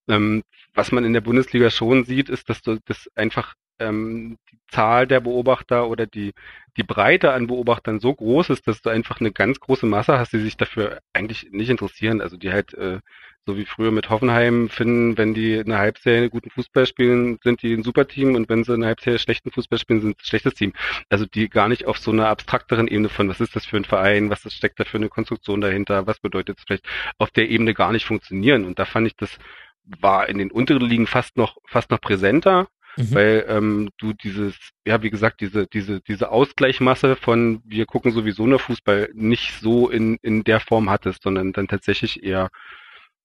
ähm, 0.09 0.43
was 0.75 0.93
man 0.93 1.05
in 1.05 1.13
der 1.13 1.21
Bundesliga 1.21 1.71
schon 1.71 2.05
sieht, 2.05 2.29
ist, 2.29 2.49
dass 2.49 2.63
du 2.63 2.79
das 2.87 3.09
einfach 3.15 3.55
ähm, 3.79 4.39
die 4.51 4.59
Zahl 4.69 5.07
der 5.07 5.21
Beobachter 5.21 5.89
oder 5.89 6.07
die, 6.07 6.33
die 6.77 6.83
Breite 6.83 7.33
an 7.33 7.47
Beobachtern 7.47 8.01
so 8.01 8.15
groß 8.15 8.51
ist, 8.51 8.67
dass 8.69 8.83
du 8.83 8.91
einfach 8.91 9.21
eine 9.21 9.33
ganz 9.33 9.61
große 9.61 9.87
Masse 9.87 10.19
hast, 10.19 10.33
die 10.33 10.41
sich 10.41 10.57
dafür 10.57 11.01
eigentlich 11.13 11.49
nicht 11.53 11.71
interessieren. 11.71 12.21
Also 12.21 12.37
die 12.37 12.53
halt 12.53 12.75
äh, 12.75 13.01
so 13.47 13.57
wie 13.57 13.65
früher 13.65 13.91
mit 13.91 14.09
Hoffenheim 14.11 14.69
finden, 14.69 15.19
wenn 15.19 15.35
die 15.35 15.59
eine 15.59 15.79
Halbserie 15.79 16.31
guten 16.31 16.51
Fußball 16.51 16.87
spielen, 16.87 17.39
sind 17.43 17.63
die 17.63 17.75
ein 17.75 17.83
super 17.83 18.07
Team 18.07 18.35
und 18.35 18.49
wenn 18.49 18.65
sie 18.65 18.73
eine 18.73 18.87
Halbserie 18.87 19.19
schlechten 19.19 19.51
Fußball 19.51 19.79
spielen, 19.79 20.01
sind 20.01 20.17
sie 20.19 20.23
ein 20.23 20.27
schlechtes 20.27 20.55
Team. 20.55 20.73
Also 21.09 21.27
die 21.27 21.49
gar 21.49 21.69
nicht 21.69 21.87
auf 21.87 21.99
so 21.99 22.13
einer 22.13 22.29
abstrakteren 22.29 22.87
Ebene 22.87 23.09
von, 23.09 23.29
was 23.29 23.41
ist 23.41 23.57
das 23.57 23.67
für 23.67 23.77
ein 23.77 23.85
Verein, 23.85 24.31
was 24.31 24.43
steckt 24.53 24.79
da 24.79 24.85
für 24.85 24.99
eine 24.99 25.09
Konstruktion 25.09 25.61
dahinter, 25.61 26.07
was 26.07 26.21
bedeutet 26.21 26.59
es 26.59 26.65
vielleicht, 26.65 26.87
auf 27.19 27.31
der 27.31 27.51
Ebene 27.51 27.75
gar 27.75 27.93
nicht 27.93 28.07
funktionieren. 28.07 28.65
Und 28.65 28.79
da 28.79 28.85
fand 28.85 29.07
ich, 29.09 29.17
das 29.17 29.39
war 29.85 30.29
in 30.29 30.39
den 30.39 30.53
unteren 30.53 30.83
Ligen 30.83 31.07
fast 31.07 31.37
noch, 31.37 31.57
fast 31.67 31.91
noch 31.91 32.01
präsenter, 32.01 32.69
Mhm. 32.97 33.15
weil 33.15 33.45
ähm, 33.49 33.91
du 33.97 34.13
dieses, 34.13 34.55
ja 34.87 35.03
wie 35.03 35.11
gesagt, 35.11 35.41
diese, 35.41 35.67
diese, 35.67 36.01
diese 36.03 36.31
Ausgleichmasse 36.31 37.17
von 37.17 37.63
wir 37.65 37.87
gucken 37.87 38.13
sowieso 38.13 38.47
nur 38.47 38.59
Fußball 38.59 39.11
nicht 39.15 39.55
so 39.61 39.89
in, 39.89 40.19
in 40.21 40.45
der 40.45 40.61
Form 40.61 40.91
hattest, 40.91 41.23
sondern 41.23 41.53
dann 41.53 41.69
tatsächlich 41.69 42.23
eher 42.23 42.51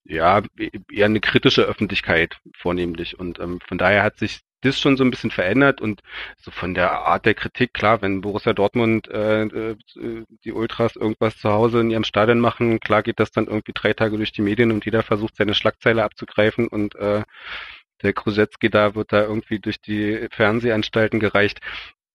ja, 0.07 0.41
eher 0.91 1.05
eine 1.05 1.19
kritische 1.19 1.63
Öffentlichkeit 1.63 2.39
vornehmlich. 2.55 3.19
Und 3.19 3.39
ähm, 3.39 3.59
von 3.67 3.77
daher 3.77 4.03
hat 4.03 4.17
sich 4.17 4.41
das 4.61 4.79
schon 4.79 4.97
so 4.97 5.03
ein 5.03 5.11
bisschen 5.11 5.31
verändert 5.31 5.81
und 5.81 6.01
so 6.38 6.49
von 6.49 6.73
der 6.73 6.91
Art 6.91 7.25
der 7.25 7.35
Kritik, 7.35 7.73
klar, 7.73 8.01
wenn 8.01 8.21
Borussia 8.21 8.53
Dortmund 8.53 9.07
äh, 9.07 9.43
äh, 9.43 9.75
die 10.43 10.51
Ultras 10.51 10.95
irgendwas 10.95 11.38
zu 11.38 11.51
Hause 11.51 11.81
in 11.81 11.91
ihrem 11.91 12.03
Stadion 12.03 12.39
machen, 12.39 12.79
klar 12.79 13.03
geht 13.03 13.19
das 13.19 13.31
dann 13.31 13.45
irgendwie 13.45 13.73
drei 13.73 13.93
Tage 13.93 14.17
durch 14.17 14.31
die 14.31 14.41
Medien 14.41 14.71
und 14.71 14.85
jeder 14.85 15.03
versucht 15.03 15.35
seine 15.35 15.53
Schlagzeile 15.53 16.03
abzugreifen 16.03 16.67
und 16.67 16.95
äh, 16.95 17.23
der 18.01 18.13
Krusetski 18.13 18.69
da 18.69 18.95
wird 18.95 19.13
da 19.13 19.23
irgendwie 19.23 19.59
durch 19.59 19.81
die 19.81 20.27
Fernsehanstalten 20.31 21.19
gereicht 21.19 21.59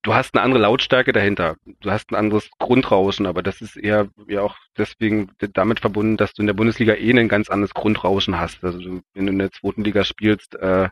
du 0.02 0.14
hast 0.14 0.34
eine 0.34 0.42
andere 0.42 0.60
Lautstärke 0.60 1.12
dahinter. 1.12 1.56
Du 1.80 1.90
hast 1.90 2.10
ein 2.10 2.16
anderes 2.16 2.50
Grundrauschen, 2.58 3.26
aber 3.26 3.42
das 3.42 3.60
ist 3.60 3.76
eher 3.76 4.08
ja 4.28 4.42
auch 4.42 4.56
deswegen 4.76 5.30
damit 5.38 5.80
verbunden, 5.80 6.16
dass 6.16 6.34
du 6.34 6.42
in 6.42 6.46
der 6.46 6.54
Bundesliga 6.54 6.94
eh 6.94 7.10
ein 7.10 7.28
ganz 7.28 7.48
anderes 7.48 7.74
Grundrauschen 7.74 8.38
hast. 8.38 8.64
Also 8.64 8.80
du, 8.80 9.02
wenn 9.14 9.26
du 9.26 9.32
in 9.32 9.38
der 9.38 9.52
zweiten 9.52 9.84
Liga 9.84 10.04
spielst, 10.04 10.54
äh, 10.56 10.88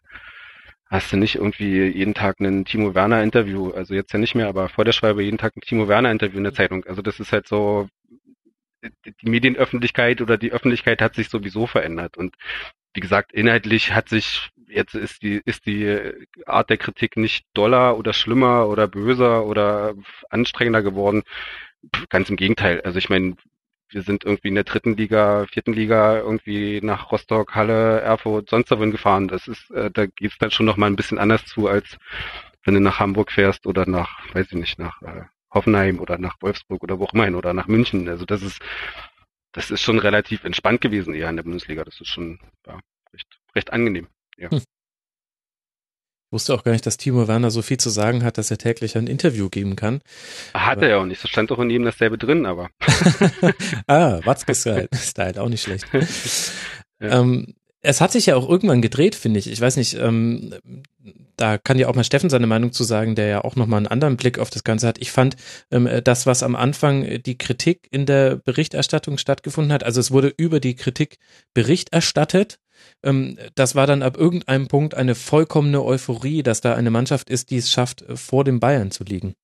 hast 0.87 1.12
du 1.12 1.16
nicht 1.16 1.37
irgendwie 1.37 1.85
jeden 1.87 2.15
Tag 2.15 2.41
ein 2.41 2.65
Timo 2.65 2.95
Werner 2.95 3.23
Interview. 3.23 3.70
Also 3.70 3.95
jetzt 3.95 4.12
ja 4.12 4.19
nicht 4.19 4.35
mehr, 4.35 4.49
aber 4.49 4.69
vor 4.69 4.85
der 4.85 4.93
Schwalbe 4.93 5.23
jeden 5.23 5.39
Tag 5.39 5.57
ein 5.57 5.61
Timo 5.61 5.89
Werner 5.89 6.11
Interview 6.11 6.39
in 6.39 6.45
der 6.45 6.55
Zeitung. 6.55 6.85
Also 6.85 7.03
das 7.03 7.20
ist 7.20 7.32
halt 7.32 7.49
so, 7.49 7.89
die 8.82 9.28
Medienöffentlichkeit 9.28 10.20
oder 10.20 10.39
die 10.39 10.53
Öffentlichkeit 10.53 11.03
hat 11.03 11.15
sich 11.15 11.28
sowieso 11.28 11.66
verändert 11.66 12.16
und 12.16 12.35
wie 12.95 13.01
gesagt, 13.01 13.32
inhaltlich 13.32 13.93
hat 13.93 14.09
sich 14.09 14.51
jetzt 14.70 14.94
ist 14.94 15.22
die 15.22 15.40
ist 15.44 15.66
die 15.66 16.12
Art 16.47 16.70
der 16.70 16.78
Kritik 16.78 17.16
nicht 17.16 17.47
doller 17.55 17.98
oder 17.98 18.12
schlimmer 18.12 18.68
oder 18.68 18.88
böser 18.88 19.47
oder 19.47 19.94
anstrengender 20.30 20.82
geworden. 20.82 21.22
Ganz 22.10 22.30
im 22.30 22.36
Gegenteil. 22.36 22.80
Also 22.82 22.98
ich 22.98 23.09
meine, 23.09 23.36
wir 23.88 24.02
sind 24.02 24.24
irgendwie 24.24 24.48
in 24.48 24.55
der 24.55 24.64
dritten 24.64 24.97
Liga, 24.97 25.47
vierten 25.51 25.72
Liga 25.72 26.18
irgendwie 26.18 26.80
nach 26.82 27.10
Rostock, 27.10 27.55
Halle, 27.55 28.01
Erfurt, 28.01 28.51
sonst 28.51 28.70
wohin 28.70 28.92
gefahren. 28.92 29.28
Das 29.28 29.48
ist, 29.48 29.70
äh, 29.72 29.90
da 29.90 30.06
geht's 30.06 30.38
dann 30.38 30.51
schon 30.51 30.66
noch 30.66 30.76
mal 30.76 30.86
ein 30.86 30.97
bisschen 30.97 31.18
anders 31.18 31.44
zu, 31.47 31.68
als 31.68 31.98
wenn 32.64 32.74
du 32.74 32.80
nach 32.80 33.01
Hamburg 33.01 33.32
fährst 33.32 33.66
oder 33.66 33.86
nach, 33.86 34.10
weiß 34.34 34.48
ich 34.52 34.59
nicht, 34.59 34.78
nach 34.78 35.02
äh, 35.02 35.22
Hoffenheim 35.52 35.98
oder 35.98 36.18
nach 36.18 36.36
Wolfsburg 36.40 36.82
oder 36.82 36.98
wo 36.98 37.05
auch 37.05 37.14
immer 37.14 37.36
oder 37.36 37.55
nach 37.55 37.66
München. 37.66 38.09
Also 38.09 38.24
das 38.26 38.42
ist 38.42 38.60
das 39.52 39.70
ist 39.70 39.82
schon 39.82 39.98
relativ 39.98 40.44
entspannt 40.44 40.80
gewesen 40.80 41.14
eher 41.14 41.28
in 41.28 41.36
der 41.36 41.42
Bundesliga. 41.42 41.84
Das 41.84 42.01
ist 42.01 42.09
schon 42.09 42.38
ja, 42.66 42.78
recht, 43.12 43.40
recht 43.55 43.72
angenehm. 43.72 44.09
Ja. 44.41 44.51
Hm. 44.51 44.59
Ich 44.59 46.33
wusste 46.33 46.55
auch 46.55 46.62
gar 46.62 46.73
nicht, 46.73 46.87
dass 46.87 46.97
Timo 46.97 47.27
Werner 47.27 47.51
so 47.51 47.61
viel 47.61 47.79
zu 47.79 47.91
sagen 47.91 48.23
hat, 48.23 48.39
dass 48.39 48.53
er 48.53 48.59
täglich 48.59 48.97
ein 48.97 49.09
Interview 49.09 49.49
geben 49.49 49.75
kann. 49.75 50.01
Hat 50.55 50.79
aber 50.79 50.87
er 50.87 50.91
ja 50.91 50.99
auch 50.99 51.05
nicht. 51.05 51.23
Das 51.25 51.29
stand 51.29 51.51
doch 51.51 51.59
in 51.59 51.71
jedem 51.71 51.85
dasselbe 51.85 52.19
drin, 52.19 52.47
aber. 52.47 52.71
ah, 53.89 54.21
Watzke-Style. 54.25 54.89
Style, 54.95 55.43
auch 55.43 55.49
nicht 55.49 55.62
schlecht. 55.62 55.87
Ja. 57.01 57.21
Ähm, 57.21 57.55
es 57.83 58.01
hat 58.01 58.12
sich 58.12 58.27
ja 58.27 58.37
auch 58.37 58.49
irgendwann 58.49 58.81
gedreht, 58.81 59.17
finde 59.17 59.41
ich. 59.41 59.51
Ich 59.51 59.61
weiß 59.61 59.77
nicht, 59.77 59.95
ähm, 59.95 60.55
da 61.37 61.59
kann 61.59 61.81
ja 61.81 61.89
auch 61.89 61.97
mal 61.97 62.05
Steffen 62.05 62.31
seine 62.31 62.47
Meinung 62.47 62.71
zu 62.71 62.85
sagen, 62.85 63.17
der 63.17 63.27
ja 63.27 63.41
auch 63.43 63.57
nochmal 63.57 63.79
einen 63.79 63.89
anderen 63.89 64.17
Blick 64.17 64.39
auf 64.39 64.51
das 64.51 64.62
Ganze 64.62 64.87
hat. 64.87 64.99
Ich 64.99 65.11
fand 65.11 65.35
ähm, 65.73 65.89
das, 66.05 66.27
was 66.27 66.45
am 66.45 66.55
Anfang 66.55 67.23
die 67.25 67.39
Kritik 67.39 67.89
in 67.91 68.07
der 68.07 68.37
Berichterstattung 68.37 69.19
stattgefunden 69.19 69.73
hat, 69.73 69.83
also 69.83 69.99
es 69.99 70.12
wurde 70.12 70.33
über 70.37 70.61
die 70.61 70.77
Kritik 70.77 71.17
Bericht 71.55 71.93
erstattet. 71.93 72.60
Ähm, 73.02 73.39
das 73.55 73.74
war 73.74 73.86
dann 73.86 74.02
ab 74.02 74.16
irgendeinem 74.16 74.68
Punkt 74.68 74.94
eine 74.94 75.14
vollkommene 75.14 75.82
Euphorie, 75.82 76.43
dass 76.43 76.60
da 76.60 76.74
eine 76.74 76.90
Mannschaft 76.90 77.31
ist, 77.31 77.51
die 77.51 77.56
es 77.56 77.70
schafft, 77.70 78.05
vor 78.14 78.44
dem 78.44 78.60
Bayern 78.60 78.90
zu 78.90 79.05
liegen. 79.05 79.35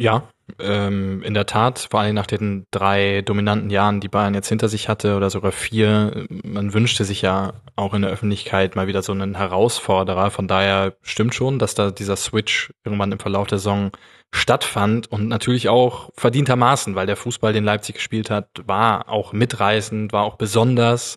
Ja, 0.00 0.28
ähm, 0.60 1.24
in 1.24 1.34
der 1.34 1.46
Tat, 1.46 1.88
vor 1.90 1.98
allem 1.98 2.14
nach 2.14 2.28
den 2.28 2.66
drei 2.70 3.20
dominanten 3.22 3.68
Jahren, 3.68 3.98
die 3.98 4.08
Bayern 4.08 4.32
jetzt 4.32 4.48
hinter 4.48 4.68
sich 4.68 4.88
hatte 4.88 5.16
oder 5.16 5.28
sogar 5.28 5.50
vier, 5.50 6.26
man 6.44 6.72
wünschte 6.72 7.04
sich 7.04 7.20
ja 7.20 7.54
auch 7.74 7.94
in 7.94 8.02
der 8.02 8.12
Öffentlichkeit 8.12 8.76
mal 8.76 8.86
wieder 8.86 9.02
so 9.02 9.10
einen 9.10 9.34
Herausforderer. 9.34 10.30
Von 10.30 10.46
daher 10.46 10.94
stimmt 11.02 11.34
schon, 11.34 11.58
dass 11.58 11.74
da 11.74 11.90
dieser 11.90 12.14
Switch 12.14 12.72
irgendwann 12.84 13.10
im 13.10 13.18
Verlauf 13.18 13.48
der 13.48 13.58
Saison 13.58 13.90
stattfand 14.32 15.10
und 15.10 15.26
natürlich 15.26 15.68
auch 15.68 16.10
verdientermaßen, 16.14 16.94
weil 16.94 17.06
der 17.06 17.16
Fußball, 17.16 17.52
den 17.52 17.64
Leipzig 17.64 17.96
gespielt 17.96 18.30
hat, 18.30 18.48
war 18.66 19.08
auch 19.08 19.32
mitreißend, 19.32 20.12
war 20.12 20.22
auch 20.22 20.36
besonders. 20.36 21.16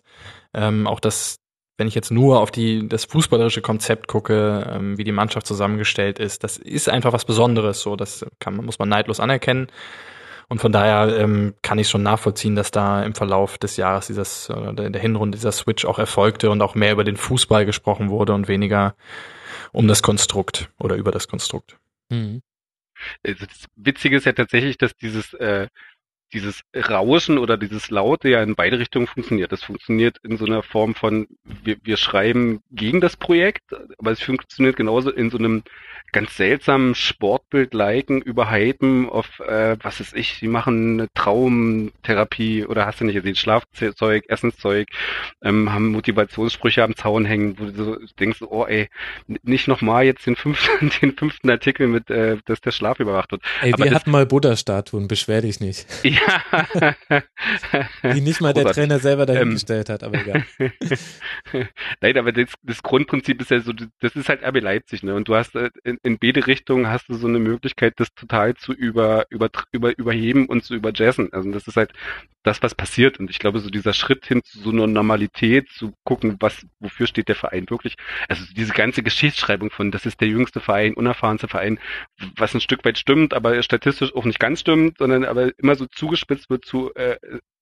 Ähm, 0.54 0.88
auch 0.88 0.98
das 0.98 1.38
wenn 1.78 1.88
ich 1.88 1.94
jetzt 1.94 2.10
nur 2.10 2.40
auf 2.40 2.50
die, 2.50 2.88
das 2.88 3.04
fußballerische 3.04 3.62
Konzept 3.62 4.06
gucke, 4.08 4.70
ähm, 4.70 4.98
wie 4.98 5.04
die 5.04 5.12
Mannschaft 5.12 5.46
zusammengestellt 5.46 6.18
ist, 6.18 6.44
das 6.44 6.58
ist 6.58 6.88
einfach 6.88 7.12
was 7.12 7.24
Besonderes. 7.24 7.80
So, 7.80 7.96
das 7.96 8.26
kann, 8.38 8.56
muss 8.56 8.78
man 8.78 8.88
neidlos 8.88 9.20
anerkennen. 9.20 9.68
Und 10.48 10.60
von 10.60 10.70
daher 10.70 11.16
ähm, 11.18 11.54
kann 11.62 11.78
ich 11.78 11.88
schon 11.88 12.02
nachvollziehen, 12.02 12.56
dass 12.56 12.70
da 12.70 13.02
im 13.02 13.14
Verlauf 13.14 13.56
des 13.56 13.78
Jahres 13.78 14.08
dieses, 14.08 14.50
äh, 14.50 14.90
der 14.90 15.00
Hinrunde 15.00 15.38
dieser 15.38 15.52
Switch 15.52 15.86
auch 15.86 15.98
erfolgte 15.98 16.50
und 16.50 16.60
auch 16.60 16.74
mehr 16.74 16.92
über 16.92 17.04
den 17.04 17.16
Fußball 17.16 17.64
gesprochen 17.64 18.10
wurde 18.10 18.34
und 18.34 18.48
weniger 18.48 18.94
um 19.72 19.88
das 19.88 20.02
Konstrukt 20.02 20.68
oder 20.78 20.96
über 20.96 21.10
das 21.10 21.26
Konstrukt. 21.26 21.78
Mhm. 22.10 22.42
Also 23.26 23.46
das 23.46 23.64
Witzige 23.76 24.16
ist 24.16 24.26
ja 24.26 24.32
tatsächlich, 24.32 24.76
dass 24.76 24.94
dieses 24.94 25.32
äh, 25.34 25.68
dieses 26.32 26.62
Rauschen 26.74 27.38
oder 27.38 27.56
dieses 27.56 27.90
Laute 27.90 28.28
ja 28.28 28.42
in 28.42 28.54
beide 28.54 28.78
Richtungen 28.78 29.06
funktioniert. 29.06 29.52
Das 29.52 29.62
funktioniert 29.62 30.18
in 30.22 30.36
so 30.36 30.46
einer 30.46 30.62
Form 30.62 30.94
von, 30.94 31.26
wir, 31.44 31.76
wir 31.82 31.96
schreiben 31.96 32.62
gegen 32.70 33.00
das 33.00 33.16
Projekt, 33.16 33.64
aber 33.98 34.10
es 34.10 34.22
funktioniert 34.22 34.76
genauso 34.76 35.10
in 35.10 35.30
so 35.30 35.38
einem 35.38 35.62
ganz 36.12 36.36
seltsamen 36.36 36.94
Sportbild 36.94 37.72
liken, 37.72 38.20
überhypen 38.20 39.08
auf, 39.08 39.40
äh, 39.40 39.76
was 39.82 40.00
ist 40.00 40.14
ich, 40.14 40.34
sie 40.34 40.46
machen 40.46 41.00
eine 41.00 41.08
Traumtherapie 41.14 42.66
oder 42.66 42.84
hast 42.84 43.00
du 43.00 43.04
nicht 43.04 43.14
gesehen, 43.14 43.34
Schlafzeug, 43.34 44.24
Essenszeug, 44.28 44.88
ähm, 45.42 45.72
haben 45.72 45.88
Motivationssprüche 45.88 46.84
am 46.84 46.96
Zaun 46.96 47.24
hängen, 47.24 47.58
wo 47.58 47.64
du 47.64 47.84
so 47.84 47.96
denkst, 48.20 48.42
oh 48.42 48.66
ey, 48.66 48.88
nicht 49.42 49.68
nochmal 49.68 50.04
jetzt 50.04 50.26
den 50.26 50.36
fünften, 50.36 50.90
den 51.02 51.16
fünften 51.16 51.48
Artikel 51.50 51.88
mit, 51.88 52.10
äh, 52.10 52.36
dass 52.44 52.60
der 52.60 52.72
Schlaf 52.72 53.00
überwacht 53.00 53.32
wird. 53.32 53.42
Ey, 53.62 53.72
aber 53.72 53.84
wir 53.84 53.90
das, 53.90 54.00
hatten 54.00 54.10
mal 54.10 54.26
Buddha-Statuen, 54.26 55.08
beschwer 55.08 55.40
dich 55.40 55.60
nicht. 55.60 55.86
Ja, 56.02 56.20
Die 58.14 58.20
nicht 58.20 58.40
mal 58.40 58.52
der. 58.52 58.72
Trainer 58.72 58.98
selber 58.98 59.22
Ähm, 59.22 59.34
dahingestellt 59.34 59.88
hat, 59.88 60.02
aber 60.02 60.18
egal. 60.18 60.44
Nein, 62.00 62.18
aber 62.18 62.32
das, 62.32 62.54
das 62.62 62.82
Grundprinzip 62.82 63.40
ist 63.40 63.50
ja 63.50 63.60
so, 63.60 63.72
das 63.72 64.16
ist 64.16 64.28
halt 64.28 64.42
RB 64.42 64.60
Leipzig, 64.60 65.02
ne? 65.02 65.14
Und 65.14 65.28
du 65.28 65.34
hast 65.34 65.54
äh, 65.54 65.70
in, 65.84 65.98
in 66.02 66.18
beide 66.18 66.46
Richtungen 66.46 66.88
hast 66.88 67.08
du 67.08 67.14
so 67.14 67.26
eine 67.26 67.38
Möglichkeit, 67.38 67.94
das 67.96 68.08
total 68.14 68.54
zu 68.54 68.72
über, 68.72 69.26
über, 69.30 69.50
über, 69.72 69.96
überheben 69.98 70.46
und 70.46 70.64
zu 70.64 70.74
überjazzen. 70.74 71.32
Also 71.32 71.50
das 71.50 71.66
ist 71.66 71.76
halt 71.76 71.92
das, 72.42 72.62
was 72.62 72.74
passiert. 72.74 73.18
Und 73.18 73.30
ich 73.30 73.38
glaube, 73.38 73.60
so 73.60 73.70
dieser 73.70 73.92
Schritt 73.92 74.26
hin 74.26 74.42
zu 74.44 74.58
so 74.58 74.70
einer 74.70 74.86
Normalität, 74.86 75.68
zu 75.70 75.92
gucken, 76.04 76.36
was, 76.40 76.66
wofür 76.80 77.06
steht 77.06 77.28
der 77.28 77.36
Verein 77.36 77.68
wirklich. 77.70 77.96
Also 78.28 78.44
diese 78.56 78.72
ganze 78.72 79.02
Geschichtsschreibung 79.02 79.70
von, 79.70 79.90
das 79.90 80.06
ist 80.06 80.20
der 80.20 80.28
jüngste 80.28 80.60
Verein, 80.60 80.94
unerfahrenste 80.94 81.48
Verein, 81.48 81.78
was 82.36 82.54
ein 82.54 82.60
Stück 82.60 82.84
weit 82.84 82.98
stimmt, 82.98 83.34
aber 83.34 83.62
statistisch 83.62 84.14
auch 84.14 84.24
nicht 84.24 84.40
ganz 84.40 84.60
stimmt, 84.60 84.98
sondern 84.98 85.24
aber 85.24 85.56
immer 85.58 85.76
so 85.76 85.86
zugespitzt 86.12 86.50
wird 86.50 86.64
zu, 86.64 86.94
äh, 86.94 87.16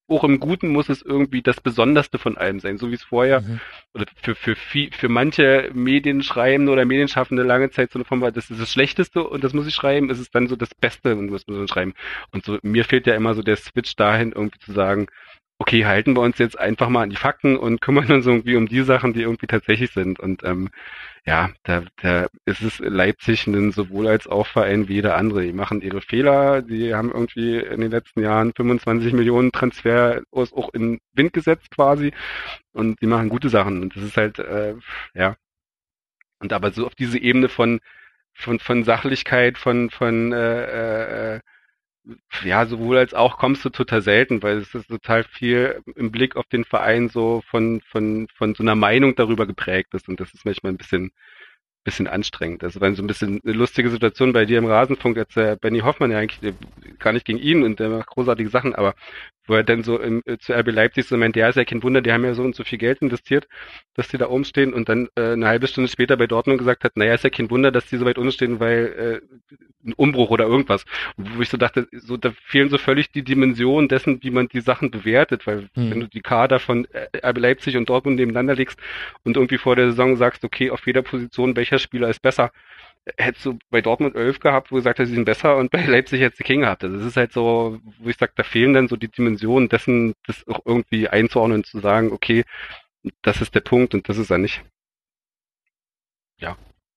auch 0.08 0.24
im 0.24 0.40
Guten 0.40 0.70
muss 0.70 0.88
es 0.88 1.02
irgendwie 1.02 1.40
das 1.40 1.60
Besonderste 1.60 2.18
von 2.18 2.36
allem 2.36 2.58
sein, 2.58 2.78
so 2.78 2.90
wie 2.90 2.96
es 2.96 3.04
vorher 3.04 3.42
Mhm. 3.42 3.60
oder 3.94 4.06
für, 4.20 4.34
für, 4.34 4.56
viel, 4.56 4.90
für 4.92 5.08
manche 5.08 5.70
Medienschreibende 5.72 6.72
oder 6.72 6.84
Medienschaffende 6.84 7.44
lange 7.44 7.70
Zeit 7.70 7.92
so 7.92 7.98
eine 8.00 8.04
Form 8.04 8.20
war, 8.20 8.32
das 8.32 8.50
ist 8.50 8.60
das 8.60 8.72
Schlechteste 8.72 9.22
und 9.22 9.44
das 9.44 9.52
muss 9.52 9.68
ich 9.68 9.74
schreiben, 9.74 10.10
ist 10.10 10.18
es 10.18 10.32
dann 10.32 10.48
so 10.48 10.56
das 10.56 10.74
Beste 10.74 11.14
und 11.14 11.30
das 11.30 11.46
muss 11.46 11.56
man 11.56 11.68
schreiben. 11.68 11.94
Und 12.32 12.44
so, 12.44 12.58
mir 12.62 12.84
fehlt 12.84 13.06
ja 13.06 13.14
immer 13.14 13.34
so 13.34 13.42
der 13.42 13.56
Switch 13.56 13.94
dahin, 13.94 14.32
irgendwie 14.32 14.58
zu 14.58 14.72
sagen, 14.72 15.06
okay, 15.60 15.84
halten 15.84 16.16
wir 16.16 16.22
uns 16.22 16.38
jetzt 16.38 16.58
einfach 16.58 16.88
mal 16.88 17.02
an 17.02 17.10
die 17.10 17.16
Fakten 17.16 17.56
und 17.58 17.80
kümmern 17.82 18.10
uns 18.10 18.26
irgendwie 18.26 18.56
um 18.56 18.66
die 18.66 18.82
Sachen, 18.82 19.12
die 19.12 19.22
irgendwie 19.22 19.46
tatsächlich 19.46 19.92
sind. 19.92 20.18
Und 20.18 20.42
ähm, 20.44 20.70
ja, 21.26 21.50
da, 21.64 21.84
da 22.02 22.28
ist 22.46 22.62
es 22.62 22.78
Leipzig 22.80 23.46
ein 23.46 23.72
sowohl 23.72 24.08
als 24.08 24.26
auch 24.26 24.46
Verein 24.46 24.88
wie 24.88 24.94
jeder 24.94 25.16
andere. 25.16 25.42
Die 25.44 25.52
machen 25.52 25.82
ihre 25.82 26.00
Fehler, 26.02 26.62
die 26.62 26.94
haben 26.94 27.12
irgendwie 27.12 27.58
in 27.58 27.80
den 27.82 27.90
letzten 27.90 28.22
Jahren 28.22 28.52
25 28.56 29.12
Millionen 29.14 29.52
Transfer 29.52 30.22
aus- 30.32 30.52
auch 30.54 30.72
in 30.74 31.00
Wind 31.14 31.32
gesetzt 31.34 31.70
quasi 31.72 32.12
und 32.72 33.00
die 33.02 33.06
machen 33.06 33.28
gute 33.28 33.50
Sachen. 33.50 33.82
Und 33.82 33.96
das 33.96 34.04
ist 34.04 34.16
halt, 34.16 34.38
äh, 34.40 34.74
ja. 35.14 35.36
Und 36.40 36.52
aber 36.52 36.70
so 36.72 36.86
auf 36.86 36.94
diese 36.94 37.18
Ebene 37.18 37.48
von 37.48 37.80
von 38.34 38.58
von 38.58 38.84
Sachlichkeit, 38.84 39.58
von 39.58 39.90
von 39.90 40.32
äh, 40.32 41.36
äh, 41.36 41.40
ja, 42.44 42.66
sowohl 42.66 42.98
als 42.98 43.14
auch 43.14 43.38
kommst 43.38 43.64
du 43.64 43.70
total 43.70 44.02
selten, 44.02 44.42
weil 44.42 44.58
es 44.58 44.74
ist 44.74 44.88
total 44.88 45.24
viel 45.24 45.82
im 45.96 46.10
Blick 46.10 46.36
auf 46.36 46.46
den 46.46 46.64
Verein 46.64 47.08
so 47.08 47.42
von, 47.48 47.80
von, 47.82 48.28
von 48.34 48.54
so 48.54 48.62
einer 48.62 48.74
Meinung 48.74 49.14
darüber 49.14 49.46
geprägt 49.46 49.94
ist. 49.94 50.08
Und 50.08 50.20
das 50.20 50.32
ist 50.32 50.44
manchmal 50.44 50.72
ein 50.72 50.78
bisschen, 50.78 51.12
bisschen 51.84 52.06
anstrengend. 52.06 52.62
Das 52.62 52.80
war 52.80 52.94
so 52.94 53.02
ein 53.02 53.06
bisschen 53.06 53.40
eine 53.44 53.52
lustige 53.54 53.90
Situation 53.90 54.32
bei 54.32 54.44
dir 54.46 54.58
im 54.58 54.66
Rasenfunk, 54.66 55.18
als 55.18 55.34
der 55.34 55.56
Benny 55.56 55.80
Hoffmann 55.80 56.10
ja 56.10 56.18
eigentlich 56.18 56.42
äh, 56.42 56.54
gar 56.98 57.12
nicht 57.12 57.26
gegen 57.26 57.38
ihn 57.38 57.62
und 57.62 57.80
der 57.80 57.90
macht 57.90 58.08
großartige 58.08 58.50
Sachen, 58.50 58.74
aber 58.74 58.94
wo 59.50 59.56
er 59.56 59.64
dann 59.64 59.82
so 59.82 59.98
im, 59.98 60.22
äh, 60.26 60.38
zu 60.38 60.52
RB 60.54 60.70
Leipzig 60.70 61.06
so 61.06 61.16
meint, 61.16 61.34
ja, 61.34 61.48
ist 61.48 61.56
ja 61.56 61.64
kein 61.64 61.82
Wunder, 61.82 62.00
die 62.00 62.12
haben 62.12 62.24
ja 62.24 62.34
so 62.34 62.42
und 62.42 62.54
so 62.54 62.62
viel 62.62 62.78
Geld 62.78 63.02
investiert, 63.02 63.48
dass 63.94 64.08
die 64.08 64.16
da 64.16 64.28
oben 64.28 64.44
stehen 64.44 64.72
und 64.72 64.88
dann 64.88 65.08
äh, 65.16 65.32
eine 65.32 65.48
halbe 65.48 65.66
Stunde 65.66 65.90
später 65.90 66.16
bei 66.16 66.28
Dortmund 66.28 66.58
gesagt 66.58 66.84
hat, 66.84 66.96
naja, 66.96 67.14
ist 67.14 67.24
ja 67.24 67.30
kein 67.30 67.50
Wunder, 67.50 67.72
dass 67.72 67.86
die 67.86 67.96
so 67.96 68.04
weit 68.04 68.16
unten 68.16 68.32
stehen, 68.32 68.60
weil 68.60 69.20
äh, 69.24 69.48
ein 69.84 69.92
Umbruch 69.94 70.30
oder 70.30 70.46
irgendwas. 70.46 70.84
Wo 71.16 71.42
ich 71.42 71.48
so 71.48 71.56
dachte, 71.56 71.88
so 71.92 72.16
da 72.16 72.32
fehlen 72.44 72.68
so 72.68 72.78
völlig 72.78 73.10
die 73.10 73.22
Dimensionen 73.22 73.88
dessen, 73.88 74.22
wie 74.22 74.30
man 74.30 74.48
die 74.48 74.60
Sachen 74.60 74.90
bewertet, 74.90 75.46
weil 75.46 75.68
Hm. 75.74 75.90
wenn 75.90 76.00
du 76.00 76.06
die 76.06 76.20
Kader 76.20 76.60
von 76.60 76.86
äh, 76.92 77.08
RB 77.26 77.38
Leipzig 77.38 77.76
und 77.76 77.88
Dortmund 77.88 78.16
nebeneinander 78.16 78.54
legst 78.54 78.78
und 79.24 79.36
irgendwie 79.36 79.58
vor 79.58 79.74
der 79.76 79.86
Saison 79.86 80.16
sagst, 80.16 80.44
okay, 80.44 80.70
auf 80.70 80.86
jeder 80.86 81.02
Position 81.02 81.56
welcher 81.56 81.78
Spieler 81.78 82.08
ist 82.08 82.22
besser, 82.22 82.52
hättest 83.16 83.46
du 83.46 83.58
bei 83.70 83.80
Dortmund 83.80 84.14
elf 84.16 84.40
gehabt, 84.40 84.70
wo 84.70 84.76
du 84.76 84.80
gesagt 84.80 84.98
hast, 84.98 85.08
sie 85.08 85.14
sind 85.14 85.24
besser 85.24 85.56
und 85.56 85.70
bei 85.70 85.84
Leipzig 85.84 86.20
hättest 86.20 86.40
du 86.40 86.44
King 86.44 86.60
gehabt. 86.60 86.84
Also 86.84 86.96
es 86.96 87.06
ist 87.06 87.16
halt 87.16 87.32
so, 87.32 87.80
wo 87.98 88.08
ich 88.08 88.16
sage, 88.16 88.32
da 88.36 88.42
fehlen 88.42 88.74
dann 88.74 88.88
so 88.88 88.96
die 88.96 89.08
Dimensionen 89.08 89.68
dessen, 89.68 90.14
das 90.26 90.46
auch 90.48 90.60
irgendwie 90.64 91.08
einzuordnen 91.08 91.58
und 91.58 91.66
zu 91.66 91.80
sagen, 91.80 92.12
okay, 92.12 92.44
das 93.22 93.40
ist 93.40 93.54
der 93.54 93.60
Punkt 93.60 93.94
und 93.94 94.08
das 94.08 94.18
ist 94.18 94.30
er 94.30 94.38
nicht. 94.38 94.62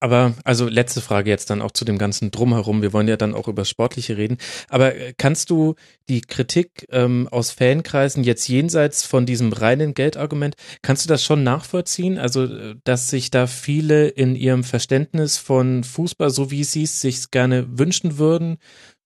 Aber, 0.03 0.33
also 0.43 0.67
letzte 0.67 0.99
Frage 0.99 1.29
jetzt 1.29 1.49
dann 1.49 1.61
auch 1.61 1.71
zu 1.71 1.85
dem 1.85 1.97
ganzen 1.97 2.29
Drumherum. 2.29 2.81
Wir 2.81 2.91
wollen 2.91 3.07
ja 3.07 3.15
dann 3.15 3.33
auch 3.33 3.47
über 3.47 3.63
Sportliche 3.63 4.17
reden. 4.17 4.37
Aber 4.67 4.93
äh, 4.93 5.13
kannst 5.17 5.49
du 5.49 5.75
die 6.09 6.19
Kritik 6.19 6.85
ähm, 6.91 7.29
aus 7.31 7.51
Fankreisen 7.51 8.25
jetzt 8.25 8.49
jenseits 8.49 9.05
von 9.05 9.25
diesem 9.25 9.53
reinen 9.53 9.93
Geldargument, 9.93 10.55
kannst 10.81 11.05
du 11.05 11.07
das 11.07 11.23
schon 11.23 11.43
nachvollziehen? 11.43 12.17
Also, 12.17 12.43
äh, 12.43 12.75
dass 12.83 13.09
sich 13.09 13.31
da 13.31 13.47
viele 13.47 14.09
in 14.09 14.35
ihrem 14.35 14.65
Verständnis 14.65 15.37
von 15.37 15.85
Fußball, 15.85 16.31
so 16.31 16.51
wie 16.51 16.65
sie 16.65 16.83
es 16.83 16.99
sich 16.99 17.31
gerne 17.31 17.79
wünschen 17.79 18.17
würden, 18.17 18.57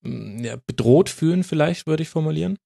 ja, 0.02 0.56
bedroht 0.66 1.10
fühlen 1.10 1.44
vielleicht, 1.44 1.86
würde 1.86 2.02
ich 2.02 2.08
formulieren? 2.08 2.58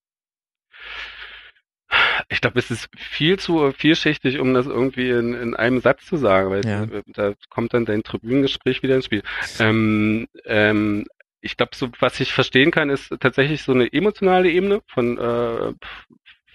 Ich 2.33 2.41
glaube, 2.41 2.59
es 2.59 2.71
ist 2.71 2.89
viel 2.97 3.39
zu 3.39 3.73
vielschichtig, 3.73 4.39
um 4.39 4.55
das 4.55 4.67
irgendwie 4.67 5.11
in, 5.11 5.35
in 5.35 5.55
einem 5.55 5.81
Satz 5.81 6.07
zu 6.07 6.17
sagen, 6.17 6.51
weil 6.51 6.65
Ja. 6.65 6.87
da 7.09 7.35
kommt 7.51 7.75
dann 7.75 7.85
dein 7.85 8.03
Tribünengespräch 8.03 8.83
wieder 8.83 8.97
ins 8.97 9.05
Spiel. 9.05 9.23
Ähm, 9.59 10.27
ähm, 10.47 11.05
ich 11.43 11.57
glaube, 11.57 11.77
so 11.77 11.91
was 12.01 12.19
ich 12.21 12.33
verstehen 12.33 12.71
kann, 12.71 12.89
ist 12.89 13.15
tatsächlich 13.21 13.63
so 13.63 13.73
eine 13.73 13.93
emotionale 13.93 14.51
Ebene 14.51 14.81
von 14.87 15.19
äh, 15.19 15.75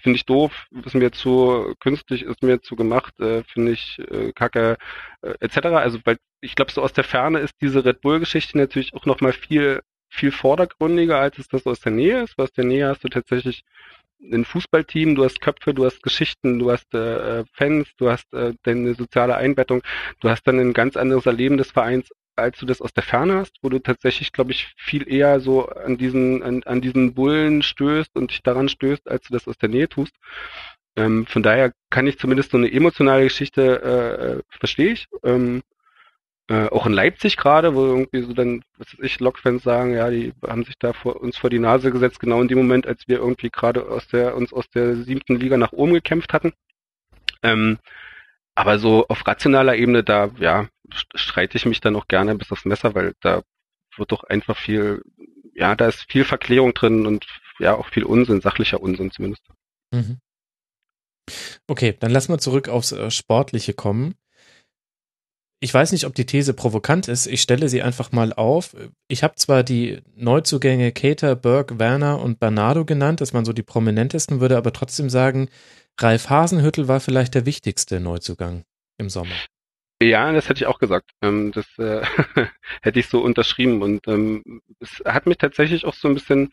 finde 0.00 0.16
ich 0.16 0.26
doof, 0.26 0.66
ist 0.84 0.94
mir 0.94 1.12
zu 1.12 1.74
künstlich, 1.80 2.22
ist 2.22 2.42
mir 2.42 2.60
zu 2.60 2.74
gemacht, 2.74 3.18
äh, 3.20 3.44
finde 3.44 3.72
ich 3.72 3.98
äh, 4.10 4.32
kacke, 4.32 4.78
äh, 5.22 5.34
etc. 5.40 5.66
Also 5.66 6.00
weil 6.04 6.18
ich 6.40 6.56
glaube, 6.56 6.72
so 6.72 6.82
aus 6.82 6.92
der 6.92 7.04
Ferne 7.04 7.38
ist 7.40 7.54
diese 7.60 7.84
Red 7.84 8.00
Bull-Geschichte 8.00 8.58
natürlich 8.58 8.94
auch 8.94 9.06
noch 9.06 9.20
mal 9.20 9.32
viel 9.32 9.80
viel 10.10 10.32
vordergründiger, 10.32 11.18
als 11.18 11.38
es 11.38 11.48
das 11.48 11.66
aus 11.66 11.80
der 11.80 11.92
Nähe 11.92 12.22
ist. 12.22 12.38
Aus 12.38 12.50
der 12.52 12.64
Nähe 12.64 12.88
hast 12.88 13.04
du 13.04 13.08
tatsächlich 13.08 13.62
ein 14.20 14.44
Fußballteam, 14.44 15.14
du 15.14 15.24
hast 15.24 15.40
Köpfe, 15.40 15.74
du 15.74 15.84
hast 15.84 16.02
Geschichten, 16.02 16.58
du 16.58 16.70
hast 16.70 16.92
äh, 16.94 17.44
Fans, 17.52 17.88
du 17.96 18.10
hast 18.10 18.32
äh, 18.34 18.54
deine 18.62 18.94
soziale 18.94 19.36
Einbettung, 19.36 19.82
du 20.20 20.28
hast 20.28 20.46
dann 20.46 20.58
ein 20.58 20.72
ganz 20.72 20.96
anderes 20.96 21.26
Erleben 21.26 21.56
des 21.56 21.70
Vereins, 21.70 22.10
als 22.36 22.58
du 22.58 22.66
das 22.66 22.80
aus 22.80 22.92
der 22.92 23.02
Ferne 23.02 23.36
hast, 23.36 23.56
wo 23.62 23.68
du 23.68 23.78
tatsächlich, 23.80 24.32
glaube 24.32 24.52
ich, 24.52 24.72
viel 24.76 25.10
eher 25.10 25.40
so 25.40 25.68
an 25.68 25.98
diesen, 25.98 26.42
an, 26.42 26.62
an 26.64 26.80
diesen 26.80 27.14
Bullen 27.14 27.62
stößt 27.62 28.14
und 28.16 28.30
dich 28.30 28.42
daran 28.42 28.68
stößt, 28.68 29.08
als 29.08 29.26
du 29.26 29.32
das 29.32 29.48
aus 29.48 29.58
der 29.58 29.68
Nähe 29.68 29.88
tust. 29.88 30.14
Ähm, 30.96 31.26
von 31.26 31.42
daher 31.42 31.72
kann 31.90 32.06
ich 32.06 32.18
zumindest 32.18 32.50
so 32.50 32.56
eine 32.56 32.72
emotionale 32.72 33.24
Geschichte 33.24 33.82
äh, 33.82 34.24
äh, 34.38 34.42
verstehe 34.58 34.92
ich. 34.92 35.06
Ähm, 35.24 35.62
äh, 36.48 36.68
auch 36.68 36.86
in 36.86 36.92
Leipzig 36.92 37.36
gerade, 37.36 37.74
wo 37.74 37.84
irgendwie 37.86 38.22
so 38.22 38.32
dann, 38.32 38.62
was 38.78 38.92
weiß 38.94 39.04
ich, 39.04 39.20
Lokfans 39.20 39.62
sagen, 39.62 39.94
ja, 39.94 40.10
die 40.10 40.32
haben 40.46 40.64
sich 40.64 40.76
da 40.78 40.92
vor, 40.92 41.20
uns 41.20 41.36
vor 41.36 41.50
die 41.50 41.58
Nase 41.58 41.90
gesetzt, 41.90 42.20
genau 42.20 42.40
in 42.40 42.48
dem 42.48 42.58
Moment, 42.58 42.86
als 42.86 43.06
wir 43.06 43.18
irgendwie 43.18 43.50
gerade 43.50 43.88
aus 43.88 44.08
der, 44.08 44.36
uns 44.36 44.52
aus 44.52 44.68
der 44.70 44.96
siebten 44.96 45.36
Liga 45.36 45.56
nach 45.56 45.72
oben 45.72 45.92
gekämpft 45.92 46.32
hatten. 46.32 46.52
Ähm, 47.42 47.78
aber 48.54 48.78
so 48.78 49.06
auf 49.08 49.26
rationaler 49.26 49.76
Ebene, 49.76 50.02
da, 50.02 50.30
ja, 50.38 50.68
st- 50.90 51.16
streite 51.16 51.56
ich 51.56 51.66
mich 51.66 51.80
dann 51.80 51.96
auch 51.96 52.08
gerne 52.08 52.34
bis 52.34 52.50
aufs 52.50 52.64
Messer, 52.64 52.94
weil 52.94 53.12
da 53.20 53.42
wird 53.96 54.10
doch 54.10 54.24
einfach 54.24 54.56
viel, 54.56 55.02
ja, 55.54 55.76
da 55.76 55.88
ist 55.88 56.10
viel 56.10 56.24
Verklärung 56.24 56.74
drin 56.74 57.06
und 57.06 57.26
ja, 57.58 57.74
auch 57.76 57.88
viel 57.88 58.04
Unsinn, 58.04 58.40
sachlicher 58.40 58.80
Unsinn 58.80 59.10
zumindest. 59.10 59.42
Mhm. 59.92 60.18
Okay, 61.66 61.94
dann 62.00 62.10
lassen 62.10 62.32
wir 62.32 62.38
zurück 62.38 62.68
aufs 62.68 62.92
äh, 62.92 63.10
Sportliche 63.10 63.74
kommen. 63.74 64.14
Ich 65.60 65.74
weiß 65.74 65.90
nicht, 65.90 66.06
ob 66.06 66.14
die 66.14 66.26
These 66.26 66.54
provokant 66.54 67.08
ist. 67.08 67.26
Ich 67.26 67.42
stelle 67.42 67.68
sie 67.68 67.82
einfach 67.82 68.12
mal 68.12 68.32
auf. 68.32 68.76
Ich 69.08 69.24
habe 69.24 69.34
zwar 69.34 69.64
die 69.64 70.00
Neuzugänge 70.14 70.92
Cater, 70.92 71.34
Burke, 71.34 71.78
Werner 71.80 72.20
und 72.20 72.38
Bernardo 72.38 72.84
genannt, 72.84 73.20
dass 73.20 73.32
man 73.32 73.44
so 73.44 73.52
die 73.52 73.64
prominentesten 73.64 74.40
würde, 74.40 74.56
aber 74.56 74.72
trotzdem 74.72 75.10
sagen, 75.10 75.48
Ralf 76.00 76.30
Hasenhüttel 76.30 76.86
war 76.86 77.00
vielleicht 77.00 77.34
der 77.34 77.44
wichtigste 77.44 77.98
Neuzugang 77.98 78.62
im 78.98 79.10
Sommer. 79.10 79.34
Ja, 80.00 80.30
das 80.32 80.48
hätte 80.48 80.62
ich 80.62 80.66
auch 80.66 80.78
gesagt. 80.78 81.10
Ähm, 81.22 81.50
das 81.50 81.66
äh, 81.78 82.02
hätte 82.82 83.00
ich 83.00 83.08
so 83.08 83.20
unterschrieben 83.20 83.82
und 83.82 84.06
ähm, 84.06 84.62
es 84.78 85.02
hat 85.04 85.26
mich 85.26 85.38
tatsächlich 85.38 85.84
auch 85.84 85.94
so 85.94 86.06
ein 86.06 86.14
bisschen 86.14 86.52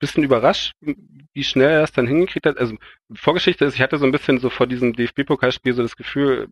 bisschen 0.00 0.24
überrascht, 0.24 0.72
wie 0.80 1.44
schnell 1.44 1.70
er 1.70 1.84
es 1.84 1.92
dann 1.92 2.06
hingekriegt 2.06 2.46
hat. 2.46 2.58
Also 2.58 2.74
Vorgeschichte 3.14 3.64
ist, 3.64 3.74
ich 3.74 3.82
hatte 3.82 3.98
so 3.98 4.06
ein 4.06 4.12
bisschen 4.12 4.38
so 4.38 4.50
vor 4.50 4.66
diesem 4.66 4.94
DFB-Pokalspiel 4.94 5.74
so 5.74 5.82
das 5.82 5.96
Gefühl, 5.96 6.48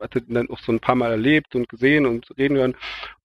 hatte 0.00 0.20
ihn 0.20 0.34
dann 0.34 0.50
auch 0.50 0.60
so 0.60 0.70
ein 0.70 0.80
paar 0.80 0.94
Mal 0.94 1.10
erlebt 1.10 1.56
und 1.56 1.68
gesehen 1.68 2.06
und 2.06 2.32
reden 2.38 2.56
hören 2.56 2.76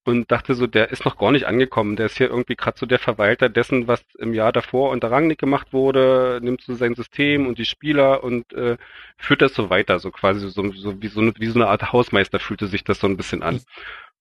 und 0.03 0.31
dachte 0.31 0.55
so, 0.55 0.65
der 0.65 0.89
ist 0.89 1.05
noch 1.05 1.17
gar 1.17 1.31
nicht 1.31 1.45
angekommen. 1.45 1.95
Der 1.95 2.07
ist 2.07 2.17
hier 2.17 2.29
irgendwie 2.29 2.55
gerade 2.55 2.77
so 2.79 2.85
der 2.85 2.97
Verwalter 2.97 3.49
dessen, 3.49 3.87
was 3.87 4.03
im 4.17 4.33
Jahr 4.33 4.51
davor 4.51 4.89
unter 4.89 5.11
Rangnick 5.11 5.37
gemacht 5.37 5.73
wurde, 5.73 6.39
nimmt 6.41 6.61
so 6.61 6.73
sein 6.73 6.95
System 6.95 7.45
und 7.45 7.59
die 7.59 7.65
Spieler 7.65 8.23
und 8.23 8.51
äh, 8.53 8.77
führt 9.17 9.41
das 9.43 9.53
so 9.53 9.69
weiter, 9.69 9.99
so 9.99 10.09
quasi 10.09 10.39
so, 10.49 10.71
so 10.71 11.01
wie 11.01 11.07
so 11.07 11.21
eine 11.21 11.33
wie 11.37 11.47
so 11.47 11.59
eine 11.59 11.67
Art 11.67 11.91
Hausmeister 11.93 12.39
fühlte 12.39 12.67
sich 12.67 12.83
das 12.83 12.99
so 12.99 13.07
ein 13.07 13.17
bisschen 13.17 13.43
an. 13.43 13.61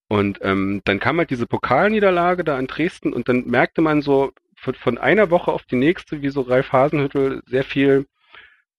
Und 0.08 0.40
ähm, 0.42 0.82
dann 0.84 0.98
kam 0.98 1.18
halt 1.18 1.30
diese 1.30 1.46
Pokalniederlage 1.46 2.42
da 2.42 2.58
in 2.58 2.66
Dresden 2.66 3.12
und 3.12 3.28
dann 3.28 3.46
merkte 3.46 3.80
man 3.80 4.02
so 4.02 4.32
von, 4.60 4.74
von 4.74 4.98
einer 4.98 5.30
Woche 5.30 5.52
auf 5.52 5.64
die 5.64 5.76
nächste, 5.76 6.22
wie 6.22 6.28
so 6.28 6.42
Ralf 6.42 6.72
Hasenhüttel 6.72 7.42
sehr 7.46 7.64
viel, 7.64 8.06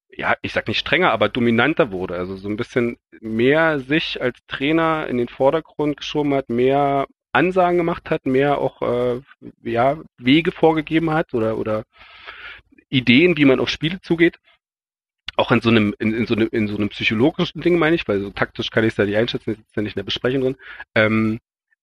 ja, 0.09 0.35
ich 0.41 0.53
sag 0.53 0.67
nicht 0.67 0.79
strenger, 0.79 1.11
aber 1.11 1.29
dominanter 1.29 1.91
wurde. 1.91 2.15
Also 2.15 2.35
so 2.37 2.47
ein 2.47 2.57
bisschen 2.57 2.97
mehr 3.19 3.79
sich 3.79 4.21
als 4.21 4.39
Trainer 4.47 5.07
in 5.07 5.17
den 5.17 5.27
Vordergrund 5.27 5.97
geschoben 5.97 6.33
hat, 6.33 6.49
mehr 6.49 7.07
Ansagen 7.33 7.77
gemacht 7.77 8.09
hat, 8.09 8.25
mehr 8.25 8.59
auch 8.59 8.81
äh, 8.81 9.21
ja, 9.63 9.97
Wege 10.17 10.51
vorgegeben 10.51 11.11
hat 11.11 11.33
oder 11.33 11.57
oder 11.57 11.83
Ideen, 12.89 13.37
wie 13.37 13.45
man 13.45 13.59
auf 13.59 13.69
Spiele 13.69 14.01
zugeht. 14.01 14.37
Auch 15.37 15.51
in 15.51 15.61
so 15.61 15.69
einem, 15.69 15.95
in, 15.97 16.13
in 16.13 16.27
so 16.27 16.35
einem, 16.35 16.49
in 16.51 16.67
so 16.67 16.75
einem 16.75 16.89
psychologischen 16.89 17.61
Ding 17.61 17.79
meine 17.79 17.95
ich, 17.95 18.07
weil 18.07 18.21
so 18.21 18.29
taktisch 18.31 18.69
kann 18.69 18.83
ich 18.83 18.91
es 18.91 18.97
ja 18.97 19.05
nicht 19.05 19.15
einschätzen, 19.17 19.51
ist 19.51 19.75
ja 19.75 19.81
nicht 19.81 19.95
in 19.95 19.99
der 19.99 20.03
Besprechung 20.03 20.41
drin. 20.41 20.57
Ähm, 20.93 21.39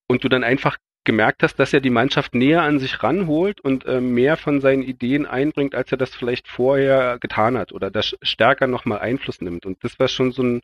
und 0.07 0.23
du 0.23 0.29
dann 0.29 0.45
einfach 0.45 0.77
gemerkt 1.09 1.43
hast, 1.43 1.57
dass 1.57 1.73
er 1.73 1.81
die 1.81 1.89
Mannschaft 1.89 2.35
näher 2.35 2.63
an 2.63 2.79
sich 2.79 3.03
ranholt 3.03 3.63
und 3.63 3.87
äh, 3.87 3.99
mehr 3.99 4.37
von 4.37 4.61
seinen 4.61 4.83
Ideen 4.83 5.25
einbringt, 5.25 5.75
als 5.75 5.91
er 5.91 5.97
das 5.97 6.15
vielleicht 6.15 6.47
vorher 6.47 7.17
getan 7.19 7.57
hat 7.57 7.73
oder 7.73 7.91
das 7.91 8.15
stärker 8.21 8.67
nochmal 8.67 8.99
Einfluss 8.99 9.41
nimmt. 9.41 9.65
Und 9.65 9.83
das 9.83 9.99
war 9.99 10.09
schon 10.09 10.33
so 10.33 10.43
ein, 10.43 10.61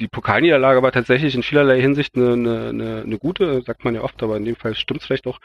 die 0.00 0.08
Pokalniederlage 0.08 0.82
war 0.82 0.90
tatsächlich 0.90 1.36
in 1.36 1.44
vielerlei 1.44 1.80
Hinsicht 1.80 2.16
eine, 2.16 2.32
eine, 2.32 2.68
eine, 2.70 3.02
eine 3.02 3.18
gute, 3.18 3.62
sagt 3.62 3.84
man 3.84 3.94
ja 3.94 4.00
oft, 4.02 4.20
aber 4.24 4.36
in 4.36 4.44
dem 4.44 4.56
Fall 4.56 4.74
stimmt 4.74 5.00
es 5.00 5.06
vielleicht 5.06 5.28
auch, 5.28 5.38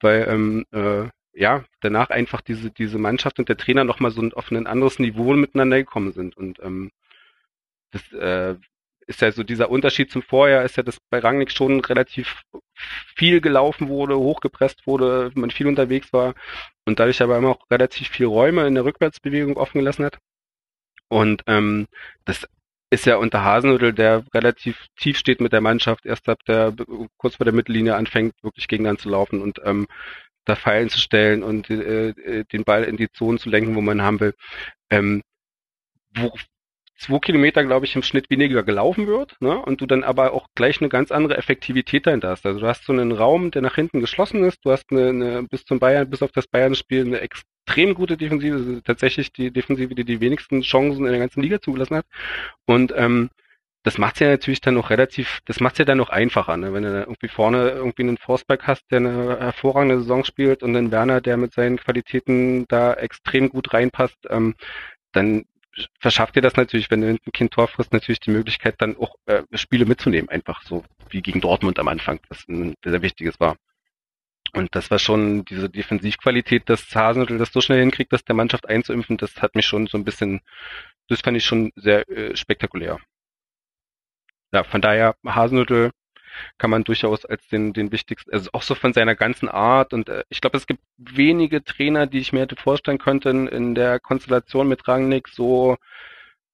weil 0.00 0.24
ähm, 0.28 0.64
äh, 0.70 1.08
ja, 1.32 1.64
danach 1.80 2.10
einfach 2.10 2.42
diese, 2.42 2.70
diese 2.70 2.98
Mannschaft 2.98 3.40
und 3.40 3.48
der 3.48 3.56
Trainer 3.56 3.82
nochmal 3.82 4.12
so 4.12 4.22
auf 4.34 4.52
ein 4.52 4.68
anderes 4.68 5.00
Niveau 5.00 5.32
miteinander 5.32 5.78
gekommen 5.78 6.12
sind. 6.12 6.36
Und 6.36 6.60
ähm, 6.62 6.92
das 7.90 8.12
äh, 8.12 8.54
ist 9.06 9.20
ja 9.20 9.32
so 9.32 9.42
dieser 9.42 9.70
Unterschied 9.70 10.10
zum 10.10 10.22
Vorjahr, 10.22 10.64
ist 10.64 10.76
ja, 10.76 10.82
dass 10.82 10.98
bei 11.10 11.18
Rangnick 11.18 11.50
schon 11.50 11.80
relativ 11.80 12.42
viel 13.16 13.40
gelaufen 13.40 13.88
wurde, 13.88 14.16
hochgepresst 14.16 14.86
wurde, 14.86 15.30
man 15.34 15.50
viel 15.50 15.66
unterwegs 15.66 16.12
war 16.12 16.34
und 16.84 16.98
dadurch 16.98 17.22
aber 17.22 17.38
immer 17.38 17.50
auch 17.50 17.70
relativ 17.70 18.08
viel 18.08 18.26
Räume 18.26 18.66
in 18.66 18.74
der 18.74 18.84
Rückwärtsbewegung 18.84 19.56
offen 19.56 19.78
gelassen 19.78 20.04
hat. 20.04 20.18
Und 21.08 21.42
ähm, 21.46 21.86
das 22.24 22.46
ist 22.90 23.06
ja 23.06 23.16
unter 23.16 23.42
Hasenhüttel, 23.42 23.92
der 23.92 24.24
relativ 24.32 24.86
tief 24.96 25.18
steht 25.18 25.40
mit 25.40 25.52
der 25.52 25.60
Mannschaft, 25.60 26.06
erst 26.06 26.28
ab 26.28 26.38
der 26.46 26.74
kurz 27.16 27.36
vor 27.36 27.44
der 27.44 27.54
Mittellinie 27.54 27.96
anfängt, 27.96 28.34
wirklich 28.42 28.68
gegen 28.68 28.98
zu 28.98 29.08
laufen 29.08 29.42
und 29.42 29.60
ähm, 29.64 29.86
da 30.44 30.56
Pfeilen 30.56 30.90
zu 30.90 30.98
stellen 30.98 31.42
und 31.42 31.70
äh, 31.70 32.10
äh, 32.10 32.44
den 32.44 32.64
Ball 32.64 32.84
in 32.84 32.96
die 32.96 33.10
Zone 33.10 33.38
zu 33.38 33.48
lenken, 33.48 33.74
wo 33.74 33.80
man 33.80 34.02
haben 34.02 34.20
will. 34.20 34.34
Ähm, 34.90 35.22
wo, 36.14 36.32
zwei 36.96 37.18
Kilometer, 37.18 37.64
glaube 37.64 37.86
ich, 37.86 37.96
im 37.96 38.02
Schnitt 38.02 38.30
weniger 38.30 38.62
gelaufen 38.62 39.06
wird, 39.06 39.36
ne? 39.40 39.58
Und 39.58 39.80
du 39.80 39.86
dann 39.86 40.04
aber 40.04 40.32
auch 40.32 40.46
gleich 40.54 40.80
eine 40.80 40.88
ganz 40.88 41.10
andere 41.10 41.36
Effektivität 41.36 42.06
dahinter 42.06 42.30
hast. 42.30 42.46
Also 42.46 42.60
du 42.60 42.66
hast 42.66 42.84
so 42.84 42.92
einen 42.92 43.12
Raum, 43.12 43.50
der 43.50 43.62
nach 43.62 43.74
hinten 43.74 44.00
geschlossen 44.00 44.44
ist, 44.44 44.64
du 44.64 44.70
hast 44.70 44.90
eine, 44.90 45.08
eine 45.08 45.42
bis 45.44 45.64
zum 45.64 45.78
Bayern, 45.78 46.08
bis 46.08 46.22
auf 46.22 46.32
das 46.32 46.46
Bayern-Spiel 46.46 47.04
eine 47.04 47.20
extrem 47.20 47.94
gute 47.94 48.16
Defensive, 48.16 48.56
also 48.56 48.80
tatsächlich 48.80 49.32
die 49.32 49.50
Defensive, 49.50 49.94
die 49.94 50.04
die 50.04 50.20
wenigsten 50.20 50.62
Chancen 50.62 51.04
in 51.06 51.12
der 51.12 51.20
ganzen 51.20 51.42
Liga 51.42 51.60
zugelassen 51.60 51.96
hat. 51.96 52.06
Und 52.66 52.92
ähm, 52.96 53.30
das 53.84 53.98
macht 53.98 54.18
ja 54.20 54.28
natürlich 54.28 54.62
dann 54.62 54.74
noch 54.74 54.88
relativ, 54.88 55.40
das 55.44 55.60
macht 55.60 55.78
ja 55.78 55.84
dann 55.84 55.98
noch 55.98 56.08
einfacher, 56.08 56.56
ne? 56.56 56.72
wenn 56.72 56.84
du 56.84 57.00
irgendwie 57.00 57.28
vorne 57.28 57.70
irgendwie 57.70 58.02
einen 58.02 58.16
Forsberg 58.16 58.66
hast, 58.66 58.90
der 58.90 58.98
eine 58.98 59.38
hervorragende 59.40 59.98
Saison 59.98 60.24
spielt 60.24 60.62
und 60.62 60.74
einen 60.74 60.90
Werner, 60.90 61.20
der 61.20 61.36
mit 61.36 61.52
seinen 61.52 61.76
Qualitäten 61.76 62.66
da 62.68 62.94
extrem 62.94 63.50
gut 63.50 63.74
reinpasst, 63.74 64.16
ähm, 64.30 64.54
dann 65.12 65.44
verschafft 65.98 66.36
dir 66.36 66.42
das 66.42 66.56
natürlich, 66.56 66.90
wenn 66.90 67.00
du 67.00 67.08
ein 67.08 67.32
Kind 67.32 67.52
Tor 67.52 67.68
frisst, 67.68 67.92
natürlich 67.92 68.20
die 68.20 68.30
Möglichkeit, 68.30 68.76
dann 68.78 68.96
auch 68.96 69.16
äh, 69.26 69.42
Spiele 69.54 69.86
mitzunehmen, 69.86 70.28
einfach 70.28 70.62
so 70.62 70.84
wie 71.10 71.22
gegen 71.22 71.40
Dortmund 71.40 71.78
am 71.78 71.88
Anfang, 71.88 72.20
was 72.28 72.46
ein 72.48 72.74
sehr 72.84 73.02
wichtiges 73.02 73.40
war. 73.40 73.56
Und 74.52 74.74
das 74.76 74.90
war 74.90 75.00
schon 75.00 75.44
diese 75.44 75.68
Defensivqualität, 75.68 76.68
dass 76.68 76.94
Hasenhüttl 76.94 77.38
das 77.38 77.52
so 77.52 77.60
schnell 77.60 77.80
hinkriegt, 77.80 78.12
das 78.12 78.24
der 78.24 78.36
Mannschaft 78.36 78.68
einzuimpfen, 78.68 79.16
das 79.16 79.42
hat 79.42 79.56
mich 79.56 79.66
schon 79.66 79.88
so 79.88 79.98
ein 79.98 80.04
bisschen, 80.04 80.40
das 81.08 81.20
fand 81.20 81.36
ich 81.36 81.44
schon 81.44 81.72
sehr 81.74 82.08
äh, 82.08 82.36
spektakulär. 82.36 82.98
Ja, 84.52 84.62
von 84.62 84.80
daher 84.80 85.16
Hasenhüttl 85.26 85.90
kann 86.58 86.70
man 86.70 86.84
durchaus 86.84 87.24
als 87.24 87.46
den, 87.48 87.72
den 87.72 87.92
wichtigsten, 87.92 88.32
also 88.32 88.50
auch 88.52 88.62
so 88.62 88.74
von 88.74 88.92
seiner 88.92 89.14
ganzen 89.14 89.48
Art 89.48 89.92
und 89.92 90.08
äh, 90.08 90.24
ich 90.28 90.40
glaube, 90.40 90.56
es 90.56 90.66
gibt 90.66 90.80
wenige 90.96 91.64
Trainer, 91.64 92.06
die 92.06 92.18
ich 92.18 92.32
mir 92.32 92.40
hätte 92.40 92.56
vorstellen 92.56 92.98
können, 92.98 93.48
in 93.48 93.74
der 93.74 94.00
Konstellation 94.00 94.68
mit 94.68 94.86
Rangnick 94.88 95.28
so 95.28 95.76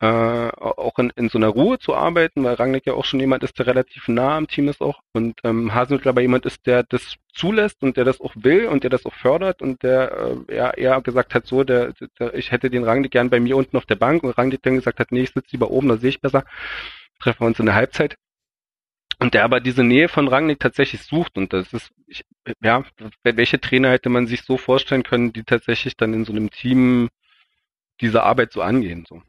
äh, 0.00 0.06
auch 0.06 0.98
in, 0.98 1.10
in 1.16 1.28
so 1.28 1.36
einer 1.36 1.48
Ruhe 1.48 1.78
zu 1.78 1.94
arbeiten, 1.94 2.42
weil 2.42 2.54
Rangnick 2.54 2.86
ja 2.86 2.94
auch 2.94 3.04
schon 3.04 3.20
jemand 3.20 3.42
ist, 3.42 3.58
der 3.58 3.66
relativ 3.66 4.08
nah 4.08 4.36
am 4.36 4.48
Team 4.48 4.68
ist 4.68 4.80
auch 4.80 5.00
und 5.12 5.40
ähm, 5.44 5.74
Hasenhüttl 5.74 6.08
aber 6.08 6.22
jemand 6.22 6.46
ist, 6.46 6.66
der 6.66 6.84
das 6.84 7.16
zulässt 7.34 7.82
und 7.82 7.98
der 7.98 8.04
das 8.06 8.20
auch 8.20 8.32
will 8.34 8.66
und 8.66 8.82
der 8.82 8.90
das 8.90 9.04
auch 9.04 9.12
fördert 9.14 9.60
und 9.60 9.82
der 9.82 10.36
äh, 10.48 10.56
ja 10.56 10.70
eher 10.70 11.00
gesagt 11.02 11.34
hat, 11.34 11.46
so, 11.46 11.64
der, 11.64 11.92
der 12.18 12.34
ich 12.34 12.50
hätte 12.50 12.70
den 12.70 12.84
Rangnick 12.84 13.12
gern 13.12 13.28
bei 13.28 13.40
mir 13.40 13.56
unten 13.58 13.76
auf 13.76 13.84
der 13.84 13.96
Bank 13.96 14.22
und 14.22 14.36
Rangnick 14.38 14.62
dann 14.62 14.76
gesagt 14.76 15.00
hat, 15.00 15.12
nee, 15.12 15.22
ich 15.22 15.32
sitze 15.32 15.52
lieber 15.52 15.70
oben, 15.70 15.88
da 15.88 15.98
sehe 15.98 16.10
ich 16.10 16.20
besser, 16.22 16.44
treffen 17.20 17.40
wir 17.40 17.46
uns 17.48 17.60
in 17.60 17.66
der 17.66 17.74
Halbzeit. 17.74 18.16
Und 19.20 19.34
der 19.34 19.44
aber 19.44 19.60
diese 19.60 19.84
Nähe 19.84 20.08
von 20.08 20.28
Rangnick 20.28 20.60
tatsächlich 20.60 21.02
sucht. 21.02 21.36
Und 21.36 21.52
das 21.52 21.72
ist, 21.74 21.90
ich, 22.06 22.24
ja, 22.62 22.84
welche 23.22 23.60
Trainer 23.60 23.90
hätte 23.90 24.08
man 24.08 24.26
sich 24.26 24.42
so 24.42 24.56
vorstellen 24.56 25.02
können, 25.02 25.32
die 25.32 25.44
tatsächlich 25.44 25.96
dann 25.96 26.14
in 26.14 26.24
so 26.24 26.32
einem 26.32 26.50
Team 26.50 27.10
diese 28.00 28.22
Arbeit 28.22 28.52
so 28.52 28.62
angehen, 28.62 29.04
so. 29.06 29.22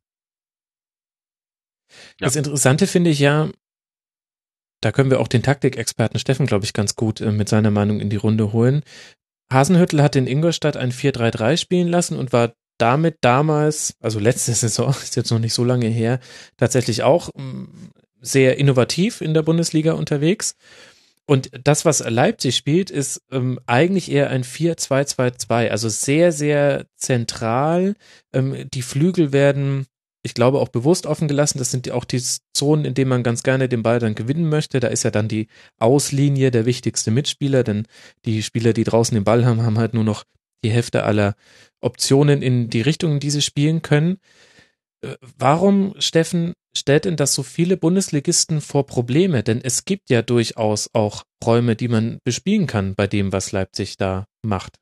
Ja. 2.19 2.27
Das 2.27 2.37
Interessante 2.37 2.87
finde 2.87 3.09
ich 3.09 3.19
ja, 3.19 3.49
da 4.81 4.93
können 4.93 5.11
wir 5.11 5.19
auch 5.19 5.27
den 5.27 5.43
Taktikexperten 5.43 6.19
Steffen, 6.19 6.45
glaube 6.45 6.63
ich, 6.63 6.71
ganz 6.71 6.95
gut 6.95 7.19
äh, 7.19 7.31
mit 7.31 7.49
seiner 7.49 7.71
Meinung 7.71 7.99
in 7.99 8.09
die 8.09 8.15
Runde 8.15 8.53
holen. 8.53 8.83
Hasenhüttel 9.51 10.01
hat 10.01 10.15
in 10.15 10.25
Ingolstadt 10.25 10.77
ein 10.77 10.91
4-3-3 10.91 11.57
spielen 11.57 11.89
lassen 11.89 12.17
und 12.17 12.31
war 12.31 12.53
damit 12.77 13.17
damals, 13.21 13.93
also 13.99 14.19
letzte 14.19 14.53
Saison, 14.53 14.89
ist 14.89 15.15
jetzt 15.15 15.31
noch 15.31 15.39
nicht 15.39 15.53
so 15.53 15.63
lange 15.63 15.87
her, 15.87 16.19
tatsächlich 16.57 17.03
auch 17.03 17.29
mm, 17.35 17.91
sehr 18.21 18.57
innovativ 18.57 19.21
in 19.21 19.33
der 19.33 19.41
Bundesliga 19.41 19.93
unterwegs. 19.93 20.55
Und 21.31 21.49
das, 21.63 21.85
was 21.85 21.99
Leipzig 21.99 22.55
spielt, 22.55 22.89
ist 22.89 23.21
ähm, 23.31 23.59
eigentlich 23.65 24.11
eher 24.11 24.29
ein 24.29 24.43
4-2-2-2, 24.43 25.69
also 25.69 25.87
sehr, 25.87 26.31
sehr 26.31 26.85
zentral. 26.95 27.95
Ähm, 28.33 28.69
die 28.73 28.81
Flügel 28.81 29.31
werden, 29.31 29.85
ich 30.23 30.33
glaube, 30.33 30.59
auch 30.59 30.67
bewusst 30.67 31.05
offen 31.05 31.27
gelassen. 31.27 31.59
Das 31.59 31.71
sind 31.71 31.89
auch 31.91 32.05
die 32.05 32.21
Zonen, 32.53 32.85
in 32.85 32.95
denen 32.95 33.09
man 33.09 33.23
ganz 33.23 33.43
gerne 33.43 33.69
den 33.69 33.83
Ball 33.83 33.99
dann 33.99 34.15
gewinnen 34.15 34.49
möchte. 34.49 34.79
Da 34.79 34.87
ist 34.89 35.03
ja 35.03 35.11
dann 35.11 35.27
die 35.27 35.47
Auslinie 35.79 36.51
der 36.51 36.65
wichtigste 36.65 37.11
Mitspieler, 37.11 37.63
denn 37.63 37.87
die 38.25 38.43
Spieler, 38.43 38.73
die 38.73 38.83
draußen 38.83 39.15
den 39.15 39.23
Ball 39.23 39.45
haben, 39.45 39.63
haben 39.63 39.77
halt 39.77 39.93
nur 39.93 40.03
noch 40.03 40.25
die 40.63 40.71
Hälfte 40.71 41.03
aller 41.03 41.35
Optionen 41.81 42.41
in 42.41 42.69
die 42.69 42.81
Richtung, 42.81 43.13
in 43.13 43.19
die 43.19 43.31
sie 43.31 43.41
spielen 43.41 43.81
können. 43.81 44.17
Äh, 45.01 45.15
warum, 45.37 45.95
Steffen, 45.99 46.53
stellt 46.75 47.05
denn 47.05 47.15
das 47.15 47.33
so 47.33 47.43
viele 47.43 47.77
Bundesligisten 47.77 48.61
vor 48.61 48.85
Probleme? 48.85 49.43
Denn 49.43 49.61
es 49.63 49.85
gibt 49.85 50.09
ja 50.09 50.21
durchaus 50.21 50.89
auch 50.93 51.23
Räume, 51.43 51.75
die 51.75 51.87
man 51.87 52.19
bespielen 52.23 52.67
kann 52.67 52.95
bei 52.95 53.07
dem, 53.07 53.31
was 53.33 53.51
Leipzig 53.51 53.97
da 53.97 54.25
macht. 54.43 54.77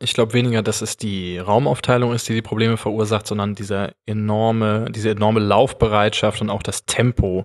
Ich 0.00 0.14
glaube 0.14 0.32
weniger, 0.32 0.62
dass 0.62 0.80
es 0.80 0.96
die 0.96 1.38
Raumaufteilung 1.38 2.12
ist, 2.12 2.28
die 2.28 2.34
die 2.34 2.42
Probleme 2.42 2.76
verursacht, 2.76 3.26
sondern 3.26 3.56
dieser 3.56 3.94
enorme, 4.06 4.86
diese 4.90 5.10
enorme 5.10 5.40
Laufbereitschaft 5.40 6.40
und 6.40 6.50
auch 6.50 6.62
das 6.62 6.84
Tempo, 6.86 7.44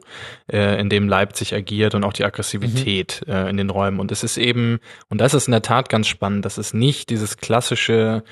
äh, 0.52 0.80
in 0.80 0.88
dem 0.88 1.10
Leipzig 1.10 1.56
agiert 1.56 1.96
und 1.96 2.04
auch 2.04 2.14
die 2.14 2.26
Aggressivität 2.26 3.24
mhm. 3.26 3.34
äh, 3.34 3.50
in 3.50 3.58
den 3.58 3.72
Räumen. 3.72 4.00
Und 4.00 4.12
es 4.12 4.24
ist 4.24 4.38
eben, 4.38 4.78
und 5.10 5.20
das 5.20 5.34
ist 5.34 5.48
in 5.48 5.52
der 5.52 5.64
Tat 5.64 5.90
ganz 5.90 6.08
spannend, 6.08 6.46
das 6.46 6.60
ist 6.60 6.76
nicht 6.76 7.10
dieses 7.10 7.38
klassische 7.38 8.24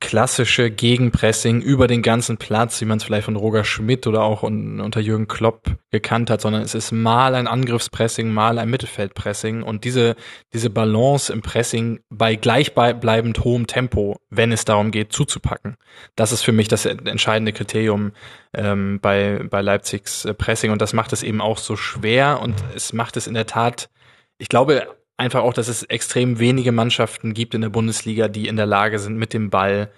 klassische 0.00 0.70
Gegenpressing 0.70 1.60
über 1.60 1.86
den 1.86 2.00
ganzen 2.00 2.38
Platz, 2.38 2.80
wie 2.80 2.86
man 2.86 2.96
es 2.96 3.04
vielleicht 3.04 3.26
von 3.26 3.36
Roger 3.36 3.64
Schmidt 3.64 4.06
oder 4.06 4.22
auch 4.22 4.42
un 4.42 4.80
unter 4.80 5.00
Jürgen 5.00 5.28
Klopp 5.28 5.76
gekannt 5.90 6.30
hat, 6.30 6.40
sondern 6.40 6.62
es 6.62 6.74
ist 6.74 6.90
mal 6.90 7.34
ein 7.34 7.46
Angriffspressing, 7.46 8.30
mal 8.30 8.58
ein 8.58 8.70
Mittelfeldpressing 8.70 9.62
und 9.62 9.84
diese, 9.84 10.16
diese 10.54 10.70
Balance 10.70 11.30
im 11.30 11.42
Pressing 11.42 12.00
bei 12.08 12.34
gleichbleibend 12.34 13.44
hohem 13.44 13.66
Tempo, 13.66 14.16
wenn 14.30 14.52
es 14.52 14.64
darum 14.64 14.90
geht, 14.90 15.12
zuzupacken. 15.12 15.76
Das 16.16 16.32
ist 16.32 16.42
für 16.42 16.52
mich 16.52 16.68
das 16.68 16.86
entscheidende 16.86 17.52
Kriterium 17.52 18.12
ähm, 18.54 19.00
bei, 19.00 19.44
bei 19.48 19.60
Leipzigs 19.60 20.24
äh, 20.24 20.32
Pressing 20.32 20.72
und 20.72 20.80
das 20.80 20.94
macht 20.94 21.12
es 21.12 21.22
eben 21.22 21.42
auch 21.42 21.58
so 21.58 21.76
schwer 21.76 22.40
und 22.40 22.54
es 22.74 22.94
macht 22.94 23.18
es 23.18 23.26
in 23.26 23.34
der 23.34 23.46
Tat, 23.46 23.90
ich 24.38 24.48
glaube, 24.48 24.86
einfach 25.20 25.42
auch, 25.42 25.52
dass 25.52 25.68
es 25.68 25.84
extrem 25.84 26.38
wenige 26.38 26.72
Mannschaften 26.72 27.34
gibt 27.34 27.54
in 27.54 27.60
der 27.60 27.68
Bundesliga, 27.68 28.26
die 28.28 28.48
in 28.48 28.56
der 28.56 28.66
Lage 28.66 28.98
sind, 28.98 29.16
mit 29.16 29.32
dem 29.32 29.50
Ball 29.50 29.92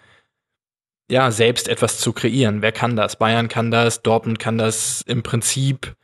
ja 1.11 1.31
selbst 1.31 1.69
etwas 1.69 1.99
zu 1.99 2.13
kreieren. 2.13 2.61
Wer 2.61 2.73
kann 2.73 2.97
das? 2.97 3.17
Bayern 3.17 3.49
kann 3.49 3.71
das, 3.71 4.03
Dortmund 4.03 4.39
kann 4.39 4.59
das 4.59 5.03
im 5.03 5.23
Prinzip. 5.23 5.95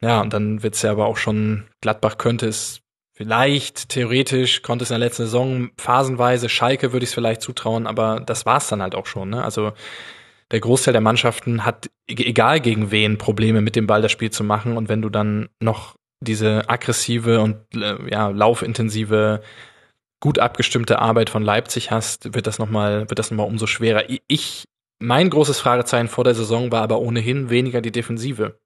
Ja, 0.00 0.20
und 0.20 0.32
dann 0.32 0.62
wird's 0.62 0.82
ja 0.82 0.90
aber 0.90 1.06
auch 1.06 1.18
schon, 1.18 1.68
Gladbach 1.80 2.18
könnte 2.18 2.48
es 2.48 2.80
vielleicht, 3.12 3.90
theoretisch, 3.90 4.62
konnte 4.62 4.82
es 4.82 4.90
in 4.90 4.94
der 4.94 5.06
letzten 5.06 5.24
Saison 5.24 5.70
phasenweise, 5.76 6.48
Schalke 6.48 6.92
würde 6.92 7.04
ich 7.04 7.10
es 7.10 7.14
vielleicht 7.14 7.42
zutrauen, 7.42 7.86
aber 7.86 8.20
das 8.20 8.46
war's 8.46 8.68
dann 8.68 8.82
halt 8.82 8.94
auch 8.94 9.06
schon. 9.06 9.30
Ne? 9.30 9.44
Also 9.44 9.72
der 10.50 10.60
Großteil 10.60 10.92
der 10.92 11.02
Mannschaften 11.02 11.64
hat, 11.64 11.90
e-, 12.08 12.14
egal 12.14 12.60
gegen 12.60 12.90
wen, 12.90 13.18
Probleme 13.18 13.60
mit 13.60 13.76
dem 13.76 13.86
Ball 13.86 14.02
das 14.02 14.10
Spiel 14.10 14.30
zu 14.30 14.42
machen. 14.42 14.76
Und 14.76 14.88
wenn 14.88 15.02
du 15.02 15.10
dann 15.10 15.48
noch 15.60 15.96
diese 16.20 16.68
aggressive 16.68 17.40
und 17.40 17.56
äh, 17.74 18.10
ja, 18.10 18.28
laufintensive, 18.28 19.42
gut 20.20 20.38
abgestimmte 20.38 20.98
Arbeit 20.98 21.30
von 21.30 21.42
Leipzig 21.42 21.90
hast, 21.90 22.34
wird 22.34 22.46
das 22.46 22.58
nochmal, 22.58 23.08
wird 23.08 23.18
das 23.18 23.30
nochmal 23.30 23.46
umso 23.46 23.66
schwerer. 23.66 24.04
Ich, 24.28 24.64
mein 24.98 25.30
großes 25.30 25.58
Fragezeichen 25.58 26.08
vor 26.08 26.24
der 26.24 26.34
Saison 26.34 26.70
war 26.70 26.82
aber 26.82 27.00
ohnehin 27.00 27.48
weniger 27.48 27.80
die 27.80 27.92
Defensive. 27.92 28.60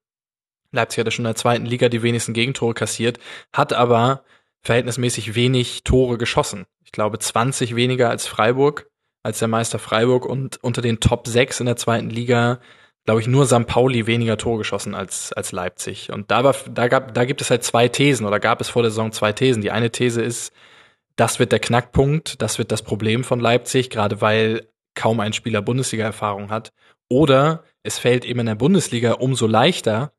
Leipzig 0.71 0.99
hatte 0.99 1.11
schon 1.11 1.23
in 1.23 1.29
der 1.29 1.35
zweiten 1.35 1.65
Liga 1.65 1.87
die 1.87 2.03
wenigsten 2.03 2.33
Gegentore 2.33 2.73
kassiert, 2.73 3.19
hat 3.53 3.71
aber 3.71 4.25
verhältnismäßig 4.61 5.35
wenig 5.35 5.83
Tore 5.83 6.17
geschossen. 6.17 6.65
Ich 6.83 6.91
glaube 6.91 7.19
20 7.19 7.75
weniger 7.75 8.09
als 8.09 8.27
Freiburg, 8.27 8.89
als 9.23 9.39
der 9.39 9.47
Meister 9.47 9.79
Freiburg 9.79 10.25
und 10.25 10.61
unter 10.61 10.81
den 10.81 10.99
Top 10.99 11.27
6 11.27 11.61
in 11.61 11.67
der 11.67 11.77
zweiten 11.77 12.09
Liga 12.09 12.59
glaube 13.05 13.21
ich, 13.21 13.27
nur 13.27 13.45
St. 13.45 13.67
Pauli 13.67 14.07
weniger 14.07 14.37
Tore 14.37 14.59
geschossen 14.59 14.95
als, 14.95 15.31
als 15.33 15.51
Leipzig. 15.51 16.11
Und 16.11 16.31
da 16.31 16.43
war, 16.43 16.55
da 16.69 16.87
gab, 16.87 17.13
da 17.13 17.25
gibt 17.25 17.41
es 17.41 17.49
halt 17.49 17.63
zwei 17.63 17.87
Thesen 17.87 18.25
oder 18.25 18.39
gab 18.39 18.61
es 18.61 18.69
vor 18.69 18.81
der 18.81 18.91
Saison 18.91 19.11
zwei 19.11 19.31
Thesen. 19.31 19.61
Die 19.61 19.71
eine 19.71 19.91
These 19.91 20.21
ist, 20.21 20.53
das 21.15 21.39
wird 21.39 21.51
der 21.51 21.59
Knackpunkt, 21.59 22.41
das 22.41 22.57
wird 22.57 22.71
das 22.71 22.81
Problem 22.81 23.23
von 23.23 23.39
Leipzig, 23.39 23.89
gerade 23.89 24.21
weil 24.21 24.67
kaum 24.95 25.19
ein 25.19 25.33
Spieler 25.33 25.61
Bundesliga-Erfahrung 25.61 26.49
hat. 26.49 26.73
Oder 27.07 27.63
es 27.83 27.99
fällt 27.99 28.25
eben 28.25 28.39
in 28.39 28.47
der 28.47 28.55
Bundesliga 28.55 29.13
umso 29.13 29.45
leichter, 29.45 30.13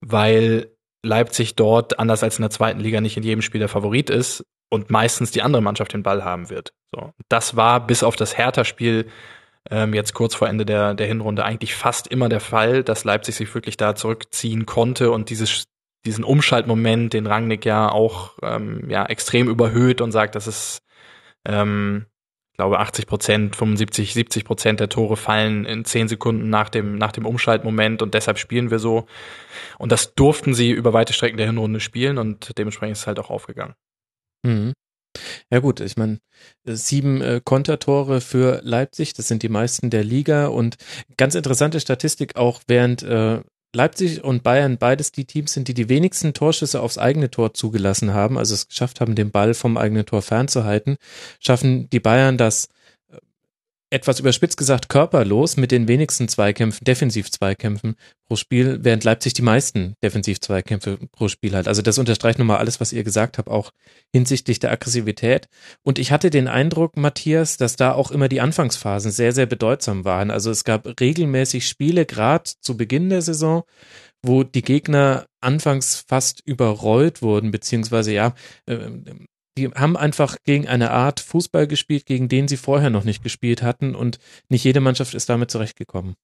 weil 0.00 0.74
Leipzig 1.04 1.54
dort, 1.54 1.98
anders 1.98 2.24
als 2.24 2.38
in 2.38 2.42
der 2.42 2.50
zweiten 2.50 2.80
Liga, 2.80 3.00
nicht 3.00 3.16
in 3.16 3.22
jedem 3.22 3.42
Spiel 3.42 3.60
der 3.60 3.68
Favorit 3.68 4.10
ist 4.10 4.44
und 4.70 4.90
meistens 4.90 5.30
die 5.30 5.42
andere 5.42 5.62
Mannschaft 5.62 5.92
den 5.92 6.02
Ball 6.02 6.24
haben 6.24 6.50
wird. 6.50 6.72
So. 6.92 7.12
Das 7.28 7.54
war 7.54 7.86
bis 7.86 8.02
auf 8.02 8.16
das 8.16 8.36
Hertha-Spiel 8.36 9.06
ähm, 9.70 9.94
jetzt 9.94 10.14
kurz 10.14 10.34
vor 10.34 10.48
Ende 10.48 10.66
der, 10.66 10.94
der 10.94 11.06
Hinrunde 11.06 11.44
eigentlich 11.44 11.74
fast 11.74 12.06
immer 12.06 12.28
der 12.28 12.40
Fall, 12.40 12.82
dass 12.82 13.04
Leipzig 13.04 13.34
sich 13.34 13.54
wirklich 13.54 13.76
da 13.76 13.94
zurückziehen 13.94 14.66
konnte 14.66 15.10
und 15.10 15.30
dieses, 15.30 15.64
diesen 16.04 16.24
Umschaltmoment, 16.24 17.12
den 17.12 17.26
Rangnick 17.26 17.64
ja 17.64 17.90
auch 17.90 18.38
ähm, 18.42 18.90
ja, 18.90 19.06
extrem 19.06 19.48
überhöht 19.48 20.00
und 20.00 20.12
sagt, 20.12 20.34
dass 20.34 20.46
es 20.46 20.82
ähm, 21.46 22.06
ich 22.54 22.58
glaube 22.58 22.78
80 22.78 23.08
Prozent, 23.08 23.56
75, 23.56 24.14
70 24.14 24.44
Prozent 24.44 24.78
der 24.78 24.88
Tore 24.88 25.16
fallen 25.16 25.64
in 25.64 25.84
zehn 25.84 26.06
Sekunden 26.06 26.50
nach 26.50 26.68
dem, 26.68 26.94
nach 26.94 27.10
dem 27.10 27.26
Umschaltmoment 27.26 28.00
und 28.00 28.14
deshalb 28.14 28.38
spielen 28.38 28.70
wir 28.70 28.78
so. 28.78 29.06
Und 29.76 29.90
das 29.90 30.14
durften 30.14 30.54
sie 30.54 30.70
über 30.70 30.92
weite 30.92 31.12
Strecken 31.12 31.36
der 31.36 31.46
Hinrunde 31.46 31.80
spielen 31.80 32.16
und 32.16 32.56
dementsprechend 32.56 32.92
ist 32.92 33.00
es 33.00 33.06
halt 33.08 33.18
auch 33.18 33.30
aufgegangen. 33.30 33.74
Mhm. 34.44 34.72
Ja 35.50 35.60
gut, 35.60 35.80
ich 35.80 35.96
meine, 35.96 36.18
sieben 36.64 37.20
äh, 37.20 37.40
Kontertore 37.44 38.20
für 38.20 38.60
Leipzig, 38.62 39.14
das 39.14 39.28
sind 39.28 39.42
die 39.42 39.48
meisten 39.48 39.90
der 39.90 40.04
Liga 40.04 40.46
und 40.46 40.76
ganz 41.16 41.34
interessante 41.34 41.80
Statistik 41.80 42.36
auch, 42.36 42.60
während 42.66 43.02
äh, 43.02 43.40
Leipzig 43.74 44.22
und 44.22 44.42
Bayern 44.42 44.78
beides 44.78 45.12
die 45.12 45.24
Teams 45.24 45.52
sind, 45.52 45.68
die 45.68 45.74
die 45.74 45.88
wenigsten 45.88 46.32
Torschüsse 46.32 46.80
aufs 46.80 46.98
eigene 46.98 47.30
Tor 47.30 47.54
zugelassen 47.54 48.14
haben, 48.14 48.38
also 48.38 48.54
es 48.54 48.68
geschafft 48.68 49.00
haben, 49.00 49.14
den 49.14 49.30
Ball 49.30 49.52
vom 49.54 49.76
eigenen 49.76 50.06
Tor 50.06 50.22
fernzuhalten, 50.22 50.96
schaffen 51.40 51.90
die 51.90 52.00
Bayern 52.00 52.38
das 52.38 52.68
etwas 53.90 54.18
überspitzt 54.18 54.56
gesagt 54.56 54.88
körperlos 54.88 55.56
mit 55.56 55.70
den 55.70 55.86
wenigsten 55.88 56.28
Zweikämpfen, 56.28 56.84
Defensiv-Zweikämpfen 56.84 57.94
pro 58.26 58.36
Spiel, 58.36 58.78
während 58.82 59.04
Leipzig 59.04 59.34
die 59.34 59.42
meisten 59.42 59.94
Defensiv-Zweikämpfe 60.02 60.98
pro 61.12 61.28
Spiel 61.28 61.54
hat. 61.54 61.68
Also 61.68 61.82
das 61.82 61.98
unterstreicht 61.98 62.38
nochmal 62.38 62.58
alles, 62.58 62.80
was 62.80 62.92
ihr 62.92 63.04
gesagt 63.04 63.38
habt, 63.38 63.48
auch 63.48 63.70
hinsichtlich 64.12 64.58
der 64.58 64.72
Aggressivität. 64.72 65.48
Und 65.82 65.98
ich 65.98 66.10
hatte 66.10 66.30
den 66.30 66.48
Eindruck, 66.48 66.96
Matthias, 66.96 67.56
dass 67.56 67.76
da 67.76 67.92
auch 67.92 68.10
immer 68.10 68.28
die 68.28 68.40
Anfangsphasen 68.40 69.10
sehr, 69.10 69.32
sehr 69.32 69.46
bedeutsam 69.46 70.04
waren. 70.04 70.30
Also 70.30 70.50
es 70.50 70.64
gab 70.64 71.00
regelmäßig 71.00 71.68
Spiele, 71.68 72.06
gerade 72.06 72.50
zu 72.60 72.76
Beginn 72.76 73.10
der 73.10 73.22
Saison, 73.22 73.62
wo 74.22 74.42
die 74.42 74.62
Gegner 74.62 75.26
anfangs 75.40 76.04
fast 76.08 76.40
überrollt 76.46 77.22
wurden, 77.22 77.50
beziehungsweise 77.50 78.12
ja, 78.12 78.34
äh, 78.66 78.88
die 79.56 79.68
haben 79.68 79.96
einfach 79.96 80.36
gegen 80.44 80.68
eine 80.68 80.90
Art 80.90 81.20
Fußball 81.20 81.66
gespielt, 81.66 82.06
gegen 82.06 82.28
den 82.28 82.48
sie 82.48 82.56
vorher 82.56 82.90
noch 82.90 83.04
nicht 83.04 83.22
gespielt 83.22 83.62
hatten 83.62 83.94
und 83.94 84.18
nicht 84.48 84.64
jede 84.64 84.80
Mannschaft 84.80 85.14
ist 85.14 85.28
damit 85.28 85.50
zurechtgekommen. 85.50 86.16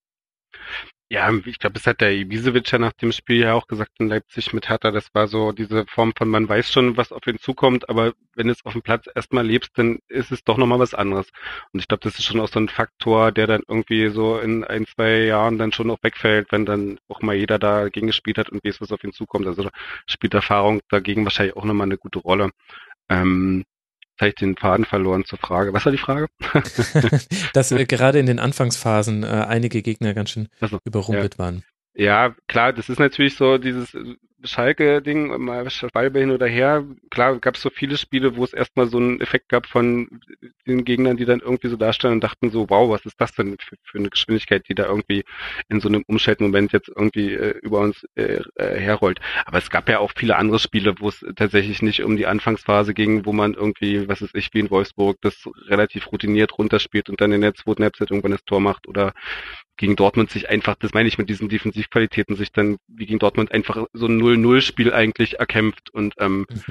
Ja, 1.12 1.32
ich 1.44 1.58
glaube, 1.58 1.76
es 1.76 1.86
hat 1.88 2.00
der 2.00 2.12
Ibisevic 2.12 2.70
ja 2.70 2.78
nach 2.78 2.92
dem 2.92 3.10
Spiel 3.10 3.38
ja 3.38 3.54
auch 3.54 3.66
gesagt 3.66 3.98
in 3.98 4.08
Leipzig 4.08 4.52
mit 4.52 4.68
Hertha, 4.68 4.92
das 4.92 5.12
war 5.12 5.26
so 5.26 5.50
diese 5.50 5.84
Form 5.86 6.12
von, 6.16 6.28
man 6.28 6.48
weiß 6.48 6.70
schon, 6.70 6.96
was 6.96 7.10
auf 7.10 7.26
ihn 7.26 7.40
zukommt, 7.40 7.88
aber 7.88 8.12
wenn 8.36 8.46
du 8.46 8.52
es 8.52 8.64
auf 8.64 8.74
dem 8.74 8.82
Platz 8.82 9.08
erstmal 9.12 9.44
lebst, 9.44 9.72
dann 9.76 9.98
ist 10.06 10.30
es 10.30 10.44
doch 10.44 10.56
nochmal 10.56 10.78
was 10.78 10.94
anderes. 10.94 11.26
Und 11.72 11.80
ich 11.80 11.88
glaube, 11.88 12.04
das 12.04 12.16
ist 12.16 12.24
schon 12.26 12.38
auch 12.38 12.46
so 12.48 12.60
ein 12.60 12.68
Faktor, 12.68 13.32
der 13.32 13.48
dann 13.48 13.62
irgendwie 13.66 14.08
so 14.10 14.38
in 14.38 14.62
ein, 14.62 14.86
zwei 14.86 15.24
Jahren 15.24 15.58
dann 15.58 15.72
schon 15.72 15.90
auch 15.90 15.98
wegfällt, 16.02 16.52
wenn 16.52 16.64
dann 16.64 17.00
auch 17.08 17.22
mal 17.22 17.34
jeder 17.34 17.58
dagegen 17.58 18.06
gespielt 18.06 18.38
hat 18.38 18.50
und 18.50 18.64
weiß, 18.64 18.80
was 18.80 18.92
auf 18.92 19.02
ihn 19.02 19.12
zukommt. 19.12 19.48
Also 19.48 19.68
spielt 20.06 20.34
Erfahrung 20.34 20.80
dagegen 20.90 21.24
wahrscheinlich 21.24 21.56
auch 21.56 21.64
nochmal 21.64 21.88
eine 21.88 21.98
gute 21.98 22.20
Rolle. 22.20 22.50
Ähm, 23.10 23.64
jetzt 24.00 24.20
habe 24.20 24.28
ich 24.28 24.34
den 24.36 24.56
Faden 24.56 24.84
verloren 24.84 25.24
zur 25.24 25.38
Frage. 25.38 25.72
Was 25.72 25.84
war 25.84 25.92
die 25.92 25.98
Frage? 25.98 26.28
Dass 27.52 27.72
äh, 27.72 27.84
gerade 27.84 28.18
in 28.18 28.26
den 28.26 28.38
Anfangsphasen 28.38 29.24
äh, 29.24 29.26
einige 29.26 29.82
Gegner 29.82 30.14
ganz 30.14 30.30
schön 30.30 30.48
also, 30.60 30.78
überrumpelt 30.84 31.34
ja. 31.34 31.38
waren. 31.38 31.64
Ja, 31.94 32.34
klar, 32.46 32.72
das 32.72 32.88
ist 32.88 33.00
natürlich 33.00 33.36
so 33.36 33.58
dieses 33.58 33.96
Schalke-Ding, 34.42 35.38
mal 35.42 35.68
Schwalbe 35.70 36.20
hin 36.20 36.30
oder 36.30 36.46
her. 36.46 36.84
Klar, 37.10 37.38
gab 37.38 37.56
es 37.56 37.62
so 37.62 37.70
viele 37.70 37.96
Spiele, 37.96 38.36
wo 38.36 38.44
es 38.44 38.52
erstmal 38.52 38.88
so 38.88 38.98
einen 38.98 39.20
Effekt 39.20 39.48
gab 39.48 39.66
von 39.66 40.20
den 40.66 40.84
Gegnern, 40.84 41.16
die 41.16 41.24
dann 41.24 41.40
irgendwie 41.40 41.68
so 41.68 41.76
darstellen 41.76 42.14
und 42.14 42.24
dachten 42.24 42.50
so, 42.50 42.70
wow, 42.70 42.90
was 42.90 43.04
ist 43.06 43.20
das 43.20 43.32
denn 43.32 43.56
für, 43.58 43.76
für 43.82 43.98
eine 43.98 44.10
Geschwindigkeit, 44.10 44.68
die 44.68 44.74
da 44.74 44.86
irgendwie 44.86 45.24
in 45.68 45.80
so 45.80 45.88
einem 45.88 46.04
Umschaltmoment 46.06 46.72
jetzt 46.72 46.88
irgendwie 46.88 47.34
äh, 47.34 47.58
über 47.62 47.80
uns 47.80 48.04
äh, 48.14 48.42
äh, 48.56 48.80
herrollt. 48.80 49.20
Aber 49.44 49.58
es 49.58 49.70
gab 49.70 49.88
ja 49.88 49.98
auch 49.98 50.12
viele 50.16 50.36
andere 50.36 50.58
Spiele, 50.58 50.94
wo 50.98 51.08
es 51.08 51.24
tatsächlich 51.36 51.82
nicht 51.82 52.02
um 52.02 52.16
die 52.16 52.26
Anfangsphase 52.26 52.94
ging, 52.94 53.26
wo 53.26 53.32
man 53.32 53.54
irgendwie, 53.54 54.08
was 54.08 54.22
ist 54.22 54.34
ich, 54.34 54.52
wie 54.54 54.60
in 54.60 54.70
Wolfsburg, 54.70 55.18
das 55.20 55.48
relativ 55.66 56.10
routiniert 56.12 56.56
runterspielt 56.58 57.10
und 57.10 57.20
dann 57.20 57.32
in 57.32 57.40
der 57.40 57.54
zweiten 57.54 57.82
Halbzeit 57.82 58.10
irgendwann 58.10 58.32
das 58.32 58.44
Tor 58.44 58.60
macht 58.60 58.88
oder 58.88 59.12
gegen 59.80 59.96
Dortmund 59.96 60.30
sich 60.30 60.50
einfach, 60.50 60.74
das 60.74 60.92
meine 60.92 61.08
ich 61.08 61.16
mit 61.16 61.30
diesen 61.30 61.48
Defensivqualitäten, 61.48 62.36
sich 62.36 62.52
dann 62.52 62.76
wie 62.86 63.06
gegen 63.06 63.18
Dortmund 63.18 63.50
einfach 63.50 63.86
so 63.94 64.06
ein 64.06 64.20
0-0-Spiel 64.20 64.92
eigentlich 64.92 65.38
erkämpft 65.38 65.88
und 65.88 66.12
ähm, 66.18 66.44
mhm. 66.50 66.62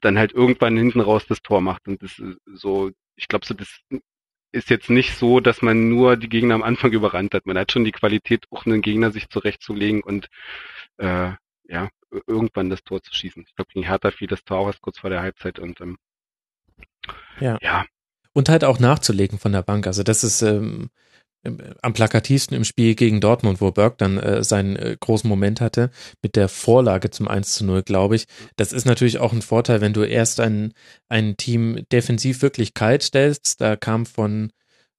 dann 0.00 0.18
halt 0.18 0.32
irgendwann 0.32 0.74
hinten 0.74 1.00
raus 1.00 1.26
das 1.28 1.42
Tor 1.42 1.60
macht. 1.60 1.86
Und 1.86 2.02
das 2.02 2.18
ist 2.18 2.38
so, 2.46 2.90
ich 3.16 3.28
glaube 3.28 3.44
so, 3.44 3.52
das 3.52 3.68
ist 4.50 4.70
jetzt 4.70 4.88
nicht 4.88 5.14
so, 5.14 5.40
dass 5.40 5.60
man 5.60 5.90
nur 5.90 6.16
die 6.16 6.30
Gegner 6.30 6.54
am 6.54 6.62
Anfang 6.62 6.92
überrannt 6.92 7.34
hat. 7.34 7.44
Man 7.44 7.58
hat 7.58 7.70
schon 7.70 7.84
die 7.84 7.92
Qualität, 7.92 8.46
auch 8.50 8.64
einen 8.64 8.80
Gegner 8.80 9.10
sich 9.10 9.28
zurechtzulegen 9.28 10.02
und 10.02 10.28
äh, 10.96 11.32
ja, 11.68 11.90
irgendwann 12.26 12.70
das 12.70 12.82
Tor 12.82 13.02
zu 13.02 13.12
schießen. 13.12 13.44
Ich 13.46 13.54
glaube, 13.54 13.68
gegen 13.74 13.86
Hertha 13.86 14.10
fiel 14.10 14.28
das 14.28 14.42
Tor 14.42 14.60
auch 14.60 14.68
erst 14.68 14.80
kurz 14.80 15.00
vor 15.00 15.10
der 15.10 15.20
Halbzeit 15.20 15.58
und 15.58 15.82
ähm, 15.82 15.98
ja. 17.40 17.58
ja. 17.60 17.84
Und 18.32 18.48
halt 18.48 18.64
auch 18.64 18.78
nachzulegen 18.78 19.38
von 19.38 19.52
der 19.52 19.62
Bank. 19.62 19.86
Also 19.86 20.02
das 20.02 20.24
ist 20.24 20.40
ähm, 20.40 20.88
am 21.82 21.92
plakativsten 21.92 22.56
im 22.56 22.64
Spiel 22.64 22.94
gegen 22.94 23.20
Dortmund, 23.20 23.60
wo 23.60 23.70
Berg 23.70 23.98
dann 23.98 24.18
äh, 24.18 24.42
seinen 24.42 24.76
äh, 24.76 24.96
großen 24.98 25.28
Moment 25.28 25.60
hatte, 25.60 25.90
mit 26.22 26.36
der 26.36 26.48
Vorlage 26.48 27.10
zum 27.10 27.28
1 27.28 27.54
zu 27.54 27.64
0, 27.64 27.82
glaube 27.82 28.16
ich. 28.16 28.26
Das 28.56 28.72
ist 28.72 28.86
natürlich 28.86 29.18
auch 29.18 29.32
ein 29.32 29.42
Vorteil, 29.42 29.80
wenn 29.80 29.92
du 29.92 30.02
erst 30.02 30.40
ein, 30.40 30.72
ein 31.08 31.36
Team 31.36 31.84
defensiv 31.92 32.42
wirklich 32.42 32.74
kalt 32.74 33.02
stellst. 33.02 33.60
Da 33.60 33.76
kam 33.76 34.06
von, 34.06 34.50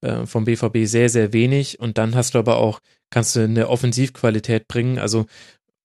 äh, 0.02 0.26
vom 0.26 0.46
BVB 0.46 0.86
sehr, 0.86 1.10
sehr 1.10 1.34
wenig 1.34 1.80
und 1.80 1.98
dann 1.98 2.16
hast 2.16 2.36
du 2.36 2.40
aber 2.40 2.58
auch, 2.58 2.80
kannst 3.10 3.36
du 3.36 3.42
eine 3.42 3.70
Offensivqualität 3.70 4.68
bringen. 4.68 5.00
Also 5.00 5.26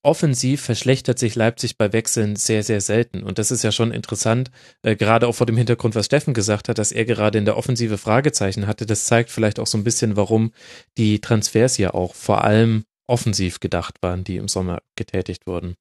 offensiv 0.03 0.63
verschlechtert 0.63 1.19
sich 1.19 1.35
Leipzig 1.35 1.77
bei 1.77 1.93
Wechseln 1.93 2.37
sehr, 2.37 2.63
sehr 2.63 2.81
selten. 2.81 3.23
Und 3.23 3.39
das 3.39 3.51
ist 3.51 3.63
ja 3.63 3.73
schon 3.73 3.93
interessant, 3.93 4.51
äh, 4.83 4.97
gerade 4.97 5.27
auch 5.29 5.35
vor 5.35 5.47
dem 5.47 5.57
Hintergrund, 5.57 5.95
was 5.95 6.07
Steffen 6.07 6.35
gesagt 6.35 6.69
hat, 6.69 6.79
dass 6.79 6.93
er 6.93 7.05
gerade 7.05 7.39
in 7.39 7.45
der 7.45 7.57
Offensive 7.57 7.99
Fragezeichen 7.99 8.67
hatte. 8.67 8.87
Das 8.87 9.07
zeigt 9.07 9.31
vielleicht 9.31 9.59
auch 9.59 9.67
so 9.67 9.79
ein 9.79 9.85
bisschen, 9.85 10.17
warum 10.17 10.53
die 10.97 11.21
Transfers 11.21 11.77
ja 11.79 11.93
auch 11.93 12.15
vor 12.15 12.45
allem 12.45 12.85
offensiv 13.07 13.61
gedacht 13.61 13.97
waren, 14.03 14.25
die 14.25 14.37
im 14.37 14.49
Sommer 14.49 14.81
getätigt 14.97 15.47
wurden. 15.47 15.75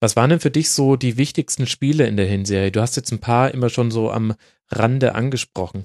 Was 0.00 0.16
waren 0.16 0.30
denn 0.30 0.40
für 0.40 0.50
dich 0.50 0.70
so 0.70 0.96
die 0.96 1.18
wichtigsten 1.18 1.66
Spiele 1.66 2.06
in 2.06 2.16
der 2.16 2.26
Hinserie? 2.26 2.72
Du 2.72 2.80
hast 2.80 2.96
jetzt 2.96 3.12
ein 3.12 3.20
paar 3.20 3.52
immer 3.52 3.68
schon 3.68 3.90
so 3.90 4.10
am 4.10 4.34
Rande 4.70 5.14
angesprochen. 5.14 5.84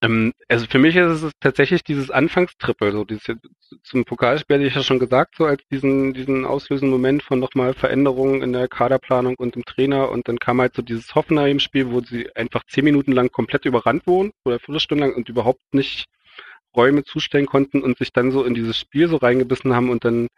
Ähm, 0.00 0.32
also 0.48 0.66
für 0.66 0.78
mich 0.78 0.94
ist 0.94 1.22
es 1.22 1.32
tatsächlich 1.40 1.82
dieses 1.82 2.10
Anfangstrippel, 2.10 2.92
so 2.92 3.04
dieses 3.04 3.36
zum 3.82 4.04
Pokalspiel 4.04 4.56
hatte 4.56 4.66
ich 4.66 4.74
ja 4.74 4.82
schon 4.82 5.00
gesagt, 5.00 5.34
so 5.36 5.44
als 5.44 5.62
diesen 5.72 6.14
diesen 6.14 6.44
auslösenden 6.44 6.92
Moment 6.92 7.22
von 7.22 7.40
nochmal 7.40 7.74
Veränderungen 7.74 8.42
in 8.42 8.52
der 8.52 8.68
Kaderplanung 8.68 9.34
und 9.36 9.56
im 9.56 9.64
Trainer. 9.64 10.10
Und 10.10 10.28
dann 10.28 10.38
kam 10.38 10.60
halt 10.60 10.74
so 10.74 10.82
dieses 10.82 11.14
Hoffenheim-Spiel, 11.14 11.90
wo 11.90 12.00
sie 12.00 12.34
einfach 12.36 12.62
zehn 12.68 12.84
Minuten 12.84 13.12
lang 13.12 13.30
komplett 13.32 13.64
überrannt 13.64 14.06
wurden 14.06 14.30
oder 14.44 14.60
Viertelstunde 14.60 15.04
lang 15.04 15.14
und 15.16 15.28
überhaupt 15.28 15.62
nicht 15.72 16.06
Räume 16.76 17.02
zustellen 17.04 17.46
konnten 17.46 17.82
und 17.82 17.98
sich 17.98 18.12
dann 18.12 18.30
so 18.30 18.44
in 18.44 18.54
dieses 18.54 18.78
Spiel 18.78 19.08
so 19.08 19.16
reingebissen 19.16 19.74
haben 19.74 19.90
und 19.90 20.04
dann 20.04 20.28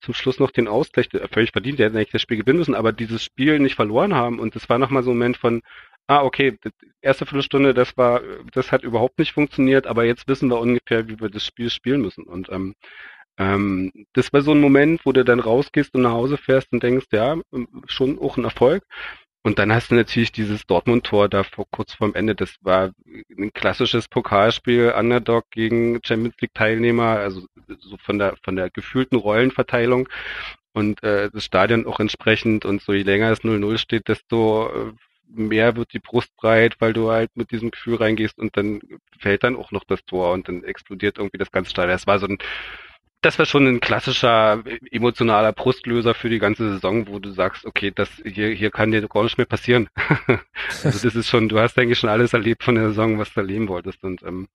zum 0.00 0.14
Schluss 0.14 0.38
noch 0.38 0.50
den 0.50 0.68
Ausgleich, 0.68 1.08
völlig 1.30 1.52
verdient, 1.52 1.78
der 1.78 1.86
hätten 1.86 1.96
eigentlich 1.96 2.10
das 2.10 2.22
Spiel 2.22 2.36
gewinnen 2.38 2.58
müssen, 2.58 2.74
aber 2.74 2.92
dieses 2.92 3.22
Spiel 3.24 3.58
nicht 3.58 3.74
verloren 3.76 4.14
haben. 4.14 4.38
Und 4.38 4.54
das 4.54 4.68
war 4.68 4.78
nochmal 4.78 5.02
so 5.02 5.10
ein 5.10 5.16
Moment 5.16 5.36
von, 5.36 5.62
ah, 6.06 6.22
okay, 6.22 6.58
die 6.64 6.70
erste 7.02 7.26
Viertelstunde, 7.26 7.74
das 7.74 7.96
war, 7.96 8.20
das 8.52 8.72
hat 8.72 8.82
überhaupt 8.82 9.18
nicht 9.18 9.32
funktioniert, 9.32 9.86
aber 9.86 10.04
jetzt 10.04 10.28
wissen 10.28 10.48
wir 10.50 10.60
ungefähr, 10.60 11.08
wie 11.08 11.20
wir 11.20 11.30
das 11.30 11.44
Spiel 11.44 11.70
spielen 11.70 12.02
müssen. 12.02 12.24
Und 12.24 12.50
ähm, 12.50 12.74
ähm, 13.38 13.92
das 14.12 14.32
war 14.32 14.42
so 14.42 14.52
ein 14.52 14.60
Moment, 14.60 15.04
wo 15.04 15.12
du 15.12 15.24
dann 15.24 15.40
rausgehst 15.40 15.94
und 15.94 16.02
nach 16.02 16.12
Hause 16.12 16.36
fährst 16.38 16.72
und 16.72 16.82
denkst, 16.82 17.06
ja, 17.12 17.36
schon 17.86 18.18
auch 18.18 18.36
ein 18.36 18.44
Erfolg. 18.44 18.84
Und 19.46 19.58
dann 19.58 19.72
hast 19.74 19.90
du 19.90 19.94
natürlich 19.94 20.32
dieses 20.32 20.64
Dortmund-Tor 20.66 21.28
da 21.28 21.44
vor, 21.44 21.66
kurz 21.70 21.92
vorm 21.94 22.14
Ende. 22.14 22.34
Das 22.34 22.56
war 22.62 22.92
ein 23.38 23.52
klassisches 23.52 24.08
Pokalspiel, 24.08 24.94
Underdog 24.96 25.44
gegen 25.50 26.00
Champions 26.02 26.36
League-Teilnehmer, 26.40 27.18
also 27.18 27.46
so 27.80 27.96
von 27.98 28.18
der 28.18 28.36
von 28.42 28.56
der 28.56 28.70
gefühlten 28.70 29.18
Rollenverteilung. 29.18 30.08
und 30.74 31.02
äh, 31.04 31.30
das 31.32 31.44
Stadion 31.44 31.86
auch 31.86 32.00
entsprechend 32.00 32.64
und 32.64 32.82
so 32.82 32.92
je 32.92 33.04
länger 33.04 33.30
es 33.30 33.42
0-0 33.42 33.78
steht, 33.78 34.08
desto 34.08 34.68
äh, 34.68 34.92
mehr 35.34 35.76
wird 35.76 35.92
die 35.92 35.98
Brust 35.98 36.34
breit, 36.36 36.76
weil 36.80 36.92
du 36.92 37.10
halt 37.10 37.30
mit 37.34 37.50
diesem 37.50 37.70
Gefühl 37.70 37.96
reingehst 37.96 38.38
und 38.38 38.56
dann 38.56 38.80
fällt 39.18 39.44
dann 39.44 39.56
auch 39.56 39.72
noch 39.72 39.84
das 39.84 40.04
Tor 40.04 40.32
und 40.32 40.48
dann 40.48 40.64
explodiert 40.64 41.18
irgendwie 41.18 41.38
das 41.38 41.52
ganze 41.52 41.70
Stadion. 41.70 41.92
Das 41.92 42.06
war 42.06 42.18
so 42.18 42.26
ein 42.26 42.38
das 43.24 43.38
war 43.38 43.46
schon 43.46 43.66
ein 43.66 43.80
klassischer 43.80 44.62
emotionaler 44.90 45.52
Brustlöser 45.52 46.12
für 46.12 46.28
die 46.28 46.38
ganze 46.38 46.74
Saison, 46.74 47.08
wo 47.08 47.18
du 47.18 47.30
sagst, 47.30 47.64
okay, 47.64 47.90
das 47.94 48.10
hier 48.24 48.50
hier 48.50 48.70
kann 48.70 48.90
dir 48.90 49.06
gar 49.08 49.22
nicht 49.22 49.38
mehr 49.38 49.46
passieren. 49.46 49.88
also 50.84 50.98
das 51.02 51.14
ist 51.14 51.28
schon, 51.28 51.48
du 51.48 51.58
hast 51.58 51.78
eigentlich 51.78 51.98
schon 51.98 52.10
alles 52.10 52.34
erlebt 52.34 52.64
von 52.64 52.74
der 52.74 52.88
Saison, 52.88 53.18
was 53.18 53.32
du 53.32 53.40
erleben 53.40 53.68
wolltest 53.68 54.04
und 54.04 54.22
ähm, 54.24 54.48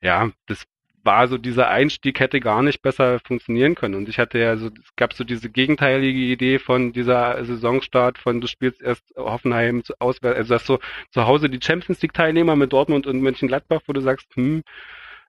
ja, 0.00 0.30
das 0.46 0.64
war 1.02 1.28
so 1.28 1.38
dieser 1.38 1.68
Einstieg 1.68 2.20
hätte 2.20 2.40
gar 2.40 2.62
nicht 2.62 2.82
besser 2.82 3.20
funktionieren 3.20 3.74
können. 3.74 3.94
Und 3.94 4.08
ich 4.08 4.18
hatte 4.18 4.38
ja 4.38 4.56
so, 4.56 4.66
es 4.66 4.96
gab 4.96 5.14
so 5.14 5.24
diese 5.24 5.50
gegenteilige 5.50 6.18
Idee 6.18 6.58
von 6.58 6.92
dieser 6.92 7.44
Saisonstart 7.44 8.18
von 8.18 8.40
du 8.40 8.46
spielst 8.46 8.82
erst 8.82 9.04
Hoffenheim 9.16 9.82
zu 9.84 9.94
auswärts, 9.98 10.38
also 10.38 10.54
hast 10.54 10.66
so 10.66 10.78
zu 11.10 11.26
Hause 11.26 11.48
die 11.48 11.60
Champions 11.62 12.02
League 12.02 12.12
Teilnehmer 12.12 12.56
mit 12.56 12.72
Dortmund 12.72 13.06
und 13.06 13.20
Mönchengladbach, 13.20 13.80
wo 13.86 13.92
du 13.92 14.00
sagst, 14.00 14.28
hm, 14.34 14.62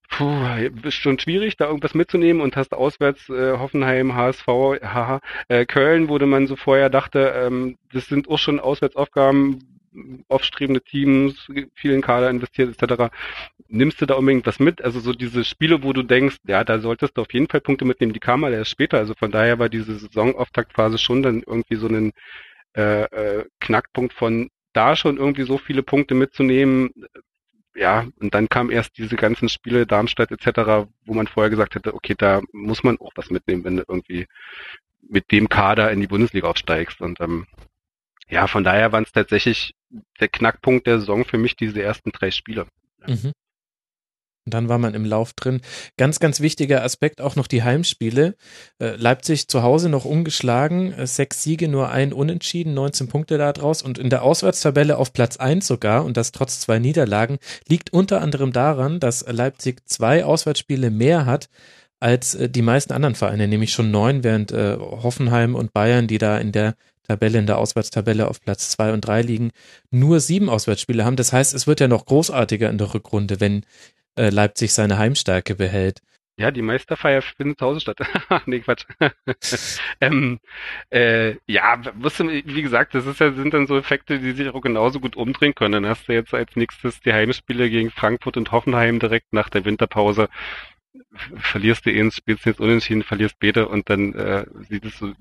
puh, 0.10 0.45
ist 0.84 0.95
schon 0.95 1.19
schwierig, 1.19 1.57
da 1.57 1.68
irgendwas 1.68 1.95
mitzunehmen 1.95 2.41
und 2.41 2.56
hast 2.56 2.73
auswärts 2.73 3.30
äh, 3.30 3.57
Hoffenheim, 3.57 4.14
HSV, 4.14 4.48
haha, 4.48 5.22
äh, 5.48 5.65
Köln, 5.65 6.10
wo 6.10 6.19
man 6.19 6.48
so 6.48 6.56
vorher 6.56 6.89
dachte, 6.89 7.34
ähm, 7.35 7.77
das 7.93 8.07
sind 8.07 8.30
auch 8.30 8.38
schon 8.38 8.60
Auswärtsaufgaben, 8.60 9.80
aufstrebende 10.27 10.81
Teams, 10.81 11.47
vielen 11.76 12.01
Kader 12.01 12.30
investiert 12.30 12.81
etc. 12.81 13.13
Nimmst 13.68 14.01
du 14.01 14.05
da 14.05 14.15
unbedingt 14.15 14.45
was 14.45 14.59
mit? 14.59 14.81
Also 14.81 14.99
so 14.99 15.13
diese 15.13 15.43
Spiele, 15.43 15.84
wo 15.84 15.93
du 15.93 16.03
denkst, 16.03 16.38
ja, 16.47 16.63
da 16.63 16.80
solltest 16.80 17.18
du 17.18 17.22
auf 17.22 17.34
jeden 17.34 17.47
Fall 17.47 17.61
Punkte 17.61 17.85
mitnehmen, 17.85 18.13
die 18.13 18.19
kamen 18.19 18.41
mal 18.41 18.53
erst 18.53 18.72
später. 18.72 18.97
Also 18.97 19.13
von 19.18 19.31
daher 19.31 19.59
war 19.59 19.69
diese 19.69 19.97
Saisonauftaktphase 19.97 20.97
schon 20.97 21.23
dann 21.23 21.43
irgendwie 21.45 21.76
so 21.76 21.88
ein 21.88 22.11
äh, 22.76 23.03
äh, 23.03 23.45
Knackpunkt 23.59 24.13
von 24.13 24.49
da 24.73 24.95
schon 24.95 25.18
irgendwie 25.18 25.43
so 25.43 25.57
viele 25.57 25.84
Punkte 25.84 26.15
mitzunehmen. 26.15 26.91
Ja, 27.76 28.07
und 28.19 28.34
dann 28.34 28.49
kam 28.49 28.69
erst 28.69 28.97
diese 28.97 29.15
ganzen 29.15 29.49
Spiele, 29.49 29.85
Darmstadt 29.85 30.31
etc., 30.31 30.89
wo 31.05 31.13
man 31.13 31.27
vorher 31.27 31.49
gesagt 31.49 31.76
hätte, 31.76 31.93
okay, 31.93 32.15
da 32.18 32.41
muss 32.51 32.84
man 32.84 32.97
auch 32.99 33.11
was 33.15 33.30
mitnehmen, 33.30 33.63
wenn 33.63 33.77
du 33.77 33.84
irgendwie 33.88 34.27
mit 35.01 35.31
dem 35.31 35.49
Kader 35.49 35.91
in 35.91 35.99
die 36.01 36.07
Bundesliga 36.07 36.47
aufsteigst. 36.47 37.01
Und 37.01 37.19
ähm, 37.22 37.47
ja, 38.31 38.47
von 38.47 38.63
daher 38.63 38.91
waren 38.91 39.03
es 39.03 39.11
tatsächlich 39.11 39.75
der 40.19 40.29
Knackpunkt 40.29 40.87
der 40.87 40.99
Saison 40.99 41.25
für 41.25 41.37
mich 41.37 41.55
diese 41.55 41.81
ersten 41.81 42.11
drei 42.11 42.31
Spiele. 42.31 42.65
Mhm. 43.05 43.33
Und 44.45 44.55
dann 44.55 44.69
war 44.69 44.79
man 44.79 44.95
im 44.95 45.05
Lauf 45.05 45.33
drin. 45.33 45.61
Ganz, 45.97 46.19
ganz 46.19 46.39
wichtiger 46.39 46.83
Aspekt 46.83 47.21
auch 47.21 47.35
noch 47.35 47.45
die 47.45 47.61
Heimspiele. 47.61 48.35
Äh, 48.79 48.95
Leipzig 48.95 49.47
zu 49.47 49.61
Hause 49.61 49.87
noch 49.89 50.05
ungeschlagen, 50.05 50.93
äh, 50.93 51.05
sechs 51.05 51.43
Siege, 51.43 51.67
nur 51.67 51.89
ein 51.89 52.11
Unentschieden, 52.11 52.73
19 52.73 53.07
Punkte 53.07 53.37
da 53.37 53.53
draus 53.53 53.83
und 53.83 53.99
in 53.99 54.09
der 54.09 54.23
Auswärtstabelle 54.23 54.97
auf 54.97 55.13
Platz 55.13 55.37
eins 55.37 55.67
sogar 55.67 56.05
und 56.05 56.17
das 56.17 56.31
trotz 56.31 56.59
zwei 56.61 56.79
Niederlagen 56.79 57.37
liegt 57.67 57.93
unter 57.93 58.21
anderem 58.21 58.51
daran, 58.51 58.99
dass 58.99 59.23
Leipzig 59.27 59.81
zwei 59.85 60.25
Auswärtsspiele 60.25 60.89
mehr 60.89 61.27
hat 61.27 61.49
als 61.99 62.33
äh, 62.33 62.49
die 62.49 62.63
meisten 62.63 62.93
anderen 62.93 63.15
Vereine, 63.15 63.47
nämlich 63.47 63.73
schon 63.73 63.91
neun, 63.91 64.23
während 64.23 64.53
Hoffenheim 64.53 65.53
und 65.53 65.71
Bayern, 65.71 66.07
die 66.07 66.17
da 66.17 66.39
in 66.39 66.51
der 66.51 66.73
Tabelle, 67.11 67.39
in 67.39 67.45
der 67.47 67.57
Auswärtstabelle 67.57 68.27
auf 68.27 68.41
Platz 68.41 68.69
zwei 68.69 68.93
und 68.93 69.01
drei 69.01 69.21
liegen, 69.21 69.51
nur 69.89 70.19
sieben 70.19 70.49
Auswärtsspiele 70.49 71.05
haben. 71.05 71.15
Das 71.15 71.33
heißt, 71.33 71.53
es 71.53 71.67
wird 71.67 71.79
ja 71.79 71.88
noch 71.88 72.05
großartiger 72.05 72.69
in 72.69 72.77
der 72.77 72.93
Rückrunde, 72.93 73.39
wenn 73.39 73.65
äh, 74.17 74.29
Leipzig 74.29 74.73
seine 74.73 74.97
Heimstärke 74.97 75.55
behält. 75.55 76.01
Ja, 76.38 76.49
die 76.49 76.61
Meisterfeier 76.61 77.21
findet 77.21 77.59
zu 77.59 77.65
Hause 77.65 77.81
statt. 77.81 77.99
nee, 78.47 78.61
Quatsch. 78.61 78.85
ähm, 80.01 80.39
äh, 80.89 81.35
ja, 81.45 81.79
musst 81.93 82.19
du, 82.19 82.27
wie 82.29 82.61
gesagt, 82.61 82.95
das 82.95 83.05
ist 83.05 83.19
ja, 83.19 83.31
sind 83.31 83.53
dann 83.53 83.67
so 83.67 83.77
Effekte, 83.77 84.17
die 84.17 84.31
sich 84.31 84.49
auch 84.49 84.61
genauso 84.61 84.99
gut 84.99 85.15
umdrehen 85.15 85.53
können. 85.53 85.83
Dann 85.83 85.85
hast 85.85 86.07
du 86.07 86.13
jetzt 86.13 86.33
als 86.33 86.55
nächstes 86.55 86.99
die 87.01 87.13
Heimspiele 87.13 87.69
gegen 87.69 87.91
Frankfurt 87.91 88.38
und 88.38 88.51
Hoffenheim 88.51 88.99
direkt 88.99 89.33
nach 89.33 89.49
der 89.49 89.65
Winterpause 89.65 90.29
verlierst 91.38 91.85
du 91.85 91.91
eins, 91.91 92.18
spielst 92.18 92.45
jetzt 92.45 92.59
unentschieden, 92.59 93.03
verlierst 93.03 93.39
beide 93.39 93.68
und 93.68 93.89
dann 93.89 94.13
äh, 94.13 94.45
sieht 94.68 94.85
es 94.85 94.97
so, 94.97 95.13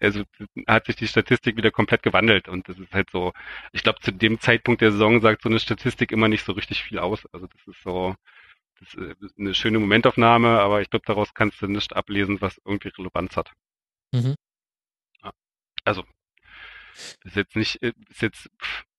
also 0.00 0.24
hat 0.66 0.86
sich 0.86 0.96
die 0.96 1.08
Statistik 1.08 1.56
wieder 1.56 1.70
komplett 1.70 2.02
gewandelt 2.02 2.48
und 2.48 2.68
das 2.68 2.78
ist 2.78 2.92
halt 2.92 3.10
so, 3.10 3.32
ich 3.72 3.82
glaube 3.82 4.00
zu 4.00 4.12
dem 4.12 4.40
Zeitpunkt 4.40 4.80
der 4.80 4.92
Saison 4.92 5.20
sagt 5.20 5.42
so 5.42 5.48
eine 5.48 5.60
Statistik 5.60 6.12
immer 6.12 6.28
nicht 6.28 6.44
so 6.44 6.52
richtig 6.52 6.82
viel 6.82 6.98
aus. 6.98 7.26
Also 7.32 7.46
das 7.46 7.66
ist 7.66 7.82
so, 7.82 8.14
das 8.80 8.94
ist 8.94 9.38
eine 9.38 9.54
schöne 9.54 9.78
Momentaufnahme, 9.78 10.60
aber 10.60 10.80
ich 10.80 10.90
glaube 10.90 11.06
daraus 11.06 11.34
kannst 11.34 11.60
du 11.60 11.66
nicht 11.66 11.94
ablesen, 11.94 12.40
was 12.40 12.60
irgendwie 12.64 12.88
Relevanz 12.88 13.36
hat. 13.36 13.52
Mhm. 14.12 14.34
Also 15.84 16.04
ist 17.24 17.36
jetzt 17.36 17.56
nicht, 17.56 17.76
ist 17.76 18.22
jetzt 18.22 18.50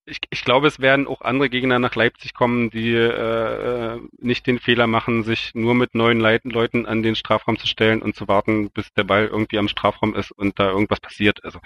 ich, 0.10 0.20
ich 0.30 0.44
glaube, 0.44 0.68
es 0.68 0.80
werden 0.80 1.08
auch 1.08 1.22
andere 1.22 1.50
Gegner 1.50 1.80
nach 1.80 1.96
Leipzig 1.96 2.34
kommen, 2.34 2.70
die 2.70 2.94
äh, 2.94 3.96
äh, 3.96 4.00
nicht 4.18 4.48
den 4.48 4.60
Fehler 4.60 4.88
machen, 4.88 5.24
sich 5.24 5.52
nur 5.54 5.76
mit 5.76 5.96
neuen 5.96 6.20
Leit 6.20 6.44
Leuten 6.46 6.86
an 6.86 7.04
den 7.04 7.16
Strafraum 7.16 7.58
zu 7.58 7.68
stellen 7.68 8.02
und 8.02 8.16
zu 8.16 8.28
warten, 8.28 8.70
bis 8.72 8.92
der 8.94 9.04
Ball 9.04 9.28
irgendwie 9.28 9.60
am 9.60 9.68
Strafraum 9.68 10.16
ist 10.16 10.32
und 10.32 10.60
da 10.60 10.70
irgendwas 10.70 11.00
passiert. 11.00 11.44
Also 11.44 11.60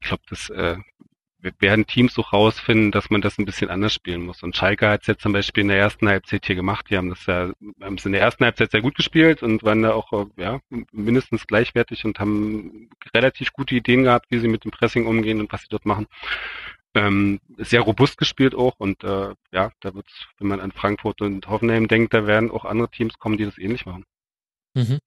ich 0.00 0.08
glaube, 0.08 0.22
das 0.28 0.50
äh, 0.50 0.76
werden 1.60 1.86
Teams 1.86 2.18
auch 2.18 2.32
rausfinden, 2.32 2.90
dass 2.90 3.10
man 3.10 3.20
das 3.20 3.38
ein 3.38 3.44
bisschen 3.44 3.70
anders 3.70 3.94
spielen 3.94 4.22
muss. 4.22 4.42
Und 4.42 4.56
Schalke 4.56 4.88
hat 4.88 5.02
es 5.02 5.06
jetzt 5.06 5.22
zum 5.22 5.32
Beispiel 5.32 5.62
in 5.62 5.68
der 5.68 5.78
ersten 5.78 6.08
Halbzeit 6.08 6.46
hier 6.46 6.56
gemacht. 6.56 6.86
Die 6.90 6.96
haben 6.96 7.10
das 7.10 7.24
ja 7.26 7.52
haben 7.80 7.94
es 7.96 8.06
in 8.06 8.12
der 8.12 8.22
ersten 8.22 8.44
Halbzeit 8.44 8.70
sehr 8.70 8.82
gut 8.82 8.94
gespielt 8.96 9.42
und 9.42 9.62
waren 9.62 9.82
da 9.82 9.92
auch 9.92 10.12
äh, 10.12 10.26
ja 10.36 10.60
mindestens 10.92 11.46
gleichwertig 11.46 12.04
und 12.04 12.18
haben 12.18 12.90
relativ 13.14 13.52
gute 13.52 13.74
Ideen 13.74 14.04
gehabt, 14.04 14.26
wie 14.30 14.38
sie 14.38 14.48
mit 14.48 14.64
dem 14.64 14.70
Pressing 14.70 15.06
umgehen 15.06 15.40
und 15.40 15.52
was 15.52 15.62
sie 15.62 15.68
dort 15.68 15.86
machen 15.86 16.06
ähm, 16.96 17.40
sehr 17.58 17.82
robust 17.82 18.16
gespielt 18.16 18.54
auch 18.54 18.74
und 18.78 19.04
äh, 19.04 19.34
ja, 19.52 19.70
da 19.80 19.94
wird 19.94 20.06
wenn 20.38 20.48
man 20.48 20.60
an 20.60 20.72
Frankfurt 20.72 21.20
und 21.20 21.48
Hoffenheim 21.48 21.88
denkt, 21.88 22.14
da 22.14 22.26
werden 22.26 22.50
auch 22.50 22.64
andere 22.64 22.90
Teams 22.90 23.18
kommen, 23.18 23.36
die 23.36 23.44
das 23.44 23.58
ähnlich 23.58 23.86
machen. 23.86 24.04
Mhm. 24.74 24.98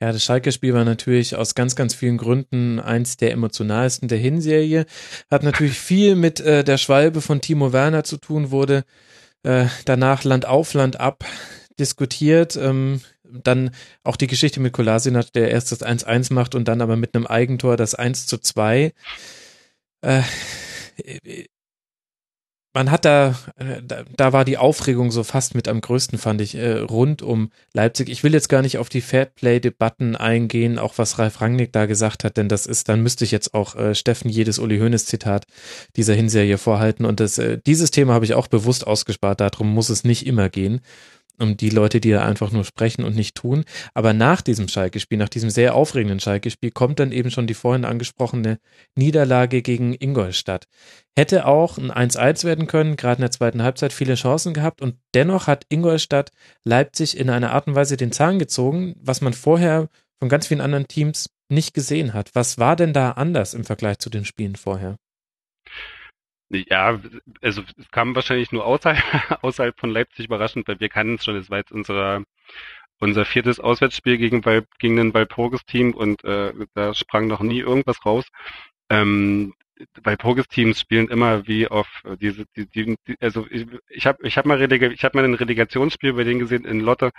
Ja, 0.00 0.12
das 0.12 0.24
Schalke-Spiel 0.24 0.74
war 0.74 0.84
natürlich 0.84 1.36
aus 1.36 1.54
ganz, 1.54 1.76
ganz 1.76 1.94
vielen 1.94 2.18
Gründen 2.18 2.80
eins 2.80 3.16
der 3.16 3.32
emotionalsten 3.32 4.08
der 4.08 4.18
Hinserie. 4.18 4.86
Hat 5.30 5.42
natürlich 5.42 5.78
viel 5.78 6.16
mit 6.16 6.40
äh, 6.40 6.64
der 6.64 6.78
Schwalbe 6.78 7.20
von 7.20 7.40
Timo 7.40 7.72
Werner 7.72 8.02
zu 8.02 8.16
tun, 8.16 8.50
wurde 8.50 8.84
äh, 9.44 9.66
danach 9.84 10.24
Land 10.24 10.46
auf, 10.46 10.74
Land 10.74 10.98
ab 10.98 11.24
diskutiert. 11.78 12.56
Ähm, 12.56 13.00
dann 13.24 13.70
auch 14.04 14.16
die 14.16 14.26
Geschichte 14.26 14.60
mit 14.60 14.72
Kolasinac, 14.72 15.32
der 15.32 15.50
erst 15.50 15.72
das 15.72 15.82
1-1 15.82 16.32
macht 16.32 16.54
und 16.54 16.68
dann 16.68 16.80
aber 16.80 16.96
mit 16.96 17.14
einem 17.14 17.26
Eigentor 17.26 17.76
das 17.76 17.94
1 17.94 18.26
zu 18.26 18.38
2 18.38 18.92
äh, 20.02 20.22
man 22.74 22.90
hat 22.90 23.04
da, 23.04 23.34
äh, 23.56 23.82
da, 23.82 24.04
da 24.16 24.32
war 24.32 24.44
die 24.44 24.56
Aufregung 24.56 25.10
so 25.10 25.24
fast 25.24 25.54
mit 25.54 25.68
am 25.68 25.80
größten, 25.80 26.18
fand 26.18 26.40
ich, 26.40 26.54
äh, 26.54 26.78
rund 26.78 27.20
um 27.20 27.50
Leipzig. 27.74 28.08
Ich 28.08 28.24
will 28.24 28.32
jetzt 28.32 28.48
gar 28.48 28.62
nicht 28.62 28.78
auf 28.78 28.88
die 28.88 29.02
Fairplay-Debatten 29.02 30.16
eingehen, 30.16 30.78
auch 30.78 30.96
was 30.96 31.18
Ralf 31.18 31.40
Rangnick 31.40 31.72
da 31.72 31.86
gesagt 31.86 32.24
hat, 32.24 32.36
denn 32.38 32.48
das 32.48 32.66
ist, 32.66 32.88
dann 32.88 33.02
müsste 33.02 33.24
ich 33.24 33.30
jetzt 33.30 33.52
auch 33.52 33.76
äh, 33.76 33.94
Steffen 33.94 34.30
jedes 34.30 34.58
Uli 34.58 34.78
Hoeneß 34.78 35.04
Zitat 35.04 35.44
dieser 35.96 36.14
Hinserie 36.14 36.56
vorhalten. 36.56 37.04
Und 37.04 37.20
das, 37.20 37.36
äh, 37.38 37.58
dieses 37.66 37.90
Thema 37.90 38.14
habe 38.14 38.24
ich 38.24 38.34
auch 38.34 38.48
bewusst 38.48 38.86
ausgespart, 38.86 39.40
darum 39.40 39.72
muss 39.72 39.90
es 39.90 40.04
nicht 40.04 40.26
immer 40.26 40.48
gehen 40.48 40.80
um 41.38 41.56
die 41.56 41.70
Leute, 41.70 42.00
die 42.00 42.10
da 42.10 42.24
einfach 42.24 42.52
nur 42.52 42.64
sprechen 42.64 43.04
und 43.04 43.16
nicht 43.16 43.34
tun. 43.34 43.64
Aber 43.94 44.12
nach 44.12 44.40
diesem 44.40 44.68
Schalke-Spiel, 44.68 45.18
nach 45.18 45.28
diesem 45.28 45.50
sehr 45.50 45.74
aufregenden 45.74 46.20
Schalke-Spiel, 46.20 46.70
kommt 46.70 46.98
dann 46.98 47.12
eben 47.12 47.30
schon 47.30 47.46
die 47.46 47.54
vorhin 47.54 47.84
angesprochene 47.84 48.58
Niederlage 48.96 49.62
gegen 49.62 49.94
Ingolstadt. 49.94 50.66
Hätte 51.16 51.46
auch 51.46 51.78
ein 51.78 51.90
1-1 51.90 52.44
werden 52.44 52.66
können, 52.66 52.96
gerade 52.96 53.16
in 53.16 53.22
der 53.22 53.30
zweiten 53.30 53.62
Halbzeit 53.62 53.92
viele 53.92 54.14
Chancen 54.14 54.54
gehabt 54.54 54.80
und 54.80 54.96
dennoch 55.14 55.46
hat 55.46 55.66
Ingolstadt 55.68 56.30
Leipzig 56.64 57.16
in 57.16 57.30
einer 57.30 57.52
Art 57.52 57.66
und 57.66 57.74
Weise 57.74 57.96
den 57.96 58.12
Zahn 58.12 58.38
gezogen, 58.38 58.94
was 59.00 59.20
man 59.20 59.32
vorher 59.32 59.88
von 60.18 60.28
ganz 60.28 60.46
vielen 60.46 60.60
anderen 60.60 60.88
Teams 60.88 61.30
nicht 61.48 61.74
gesehen 61.74 62.14
hat. 62.14 62.30
Was 62.34 62.58
war 62.58 62.76
denn 62.76 62.92
da 62.92 63.12
anders 63.12 63.54
im 63.54 63.64
Vergleich 63.64 63.98
zu 63.98 64.10
den 64.10 64.24
Spielen 64.24 64.56
vorher? 64.56 64.96
Ja, 66.52 67.00
also 67.40 67.62
es 67.78 67.90
kam 67.90 68.14
wahrscheinlich 68.14 68.52
nur 68.52 68.66
außerhalb, 68.66 69.02
außerhalb 69.42 69.78
von 69.78 69.90
Leipzig 69.90 70.26
überraschend, 70.26 70.68
weil 70.68 70.80
wir 70.80 70.88
kannten 70.90 71.14
es 71.14 71.24
schon, 71.24 71.36
es 71.36 71.50
war 71.50 71.58
jetzt 71.58 71.72
unser, 71.72 72.24
unser 73.00 73.24
viertes 73.24 73.58
Auswärtsspiel 73.60 74.18
gegen, 74.18 74.42
gegen 74.78 74.98
ein 74.98 75.14
Walpurgis-Team 75.14 75.94
und 75.94 76.24
äh, 76.24 76.52
da 76.74 76.94
sprang 76.94 77.26
noch 77.26 77.40
nie 77.40 77.60
irgendwas 77.60 78.04
raus. 78.04 78.26
Ähm, 78.90 79.54
Walpurgis-Teams 80.02 80.78
spielen 80.80 81.08
immer 81.08 81.46
wie 81.48 81.68
auf 81.68 81.88
diese, 82.20 82.44
die, 82.56 82.66
die, 82.66 82.96
also 83.20 83.46
ich, 83.50 83.66
ich 83.88 84.06
habe 84.06 84.26
ich 84.26 84.36
hab 84.38 84.46
mal, 84.46 84.58
Relega, 84.58 84.88
ich 84.88 85.04
hab 85.04 85.14
mal 85.14 85.24
ein 85.24 85.34
Relegationsspiel 85.34 86.12
bei 86.12 86.24
denen 86.24 86.38
gesehen 86.40 86.64
in 86.64 86.80
Lotte 86.80 87.10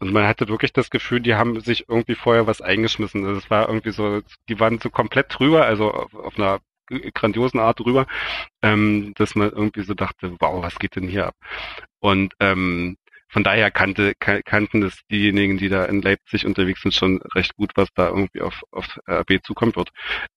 und 0.00 0.12
man 0.12 0.26
hatte 0.26 0.48
wirklich 0.48 0.72
das 0.72 0.90
Gefühl, 0.90 1.20
die 1.20 1.34
haben 1.34 1.60
sich 1.60 1.88
irgendwie 1.88 2.14
vorher 2.14 2.46
was 2.46 2.60
eingeschmissen. 2.62 3.26
Also 3.26 3.38
es 3.38 3.50
war 3.50 3.68
irgendwie 3.68 3.90
so, 3.90 4.22
die 4.48 4.60
waren 4.60 4.78
so 4.78 4.90
komplett 4.90 5.26
drüber, 5.38 5.66
also 5.66 5.92
auf, 5.92 6.14
auf 6.14 6.38
einer 6.38 6.60
grandiosen 7.14 7.60
Art 7.60 7.80
drüber, 7.80 8.06
ähm, 8.62 9.12
dass 9.16 9.34
man 9.34 9.50
irgendwie 9.50 9.82
so 9.82 9.94
dachte, 9.94 10.36
wow, 10.40 10.62
was 10.62 10.78
geht 10.78 10.96
denn 10.96 11.08
hier 11.08 11.26
ab? 11.26 11.34
Und 12.00 12.34
ähm, 12.40 12.96
von 13.28 13.42
daher 13.42 13.70
kannte, 13.70 14.14
kannten 14.18 14.80
das 14.80 15.00
diejenigen, 15.10 15.58
die 15.58 15.68
da 15.68 15.84
in 15.84 16.00
Leipzig 16.00 16.46
unterwegs 16.46 16.82
sind, 16.82 16.94
schon 16.94 17.20
recht 17.34 17.56
gut, 17.56 17.72
was 17.74 17.88
da 17.94 18.08
irgendwie 18.08 18.40
auf, 18.40 18.62
auf 18.70 18.86
RB 19.08 19.44
zukommen 19.44 19.74
wird. 19.74 19.90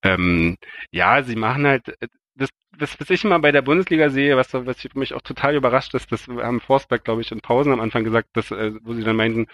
Ähm, 0.03 0.57
ja, 0.91 1.23
sie 1.23 1.35
machen 1.35 1.67
halt 1.67 1.95
das, 2.39 2.49
das, 2.77 2.99
was 2.99 3.09
ich 3.09 3.23
immer 3.25 3.39
bei 3.39 3.51
der 3.51 3.61
Bundesliga 3.61 4.09
sehe, 4.09 4.37
was, 4.37 4.53
was 4.53 4.77
mich 4.95 5.13
auch 5.13 5.21
total 5.21 5.55
überrascht 5.55 5.93
ist, 5.93 6.11
das 6.11 6.27
haben 6.27 6.61
Forsberg, 6.61 7.03
glaube 7.03 7.21
ich, 7.21 7.31
in 7.31 7.41
Pausen 7.41 7.73
am 7.73 7.81
Anfang 7.81 8.03
gesagt, 8.03 8.29
dass, 8.33 8.51
äh, 8.51 8.71
wo 8.81 8.93
sie 8.93 9.03
dann 9.03 9.17
meinten, 9.17 9.47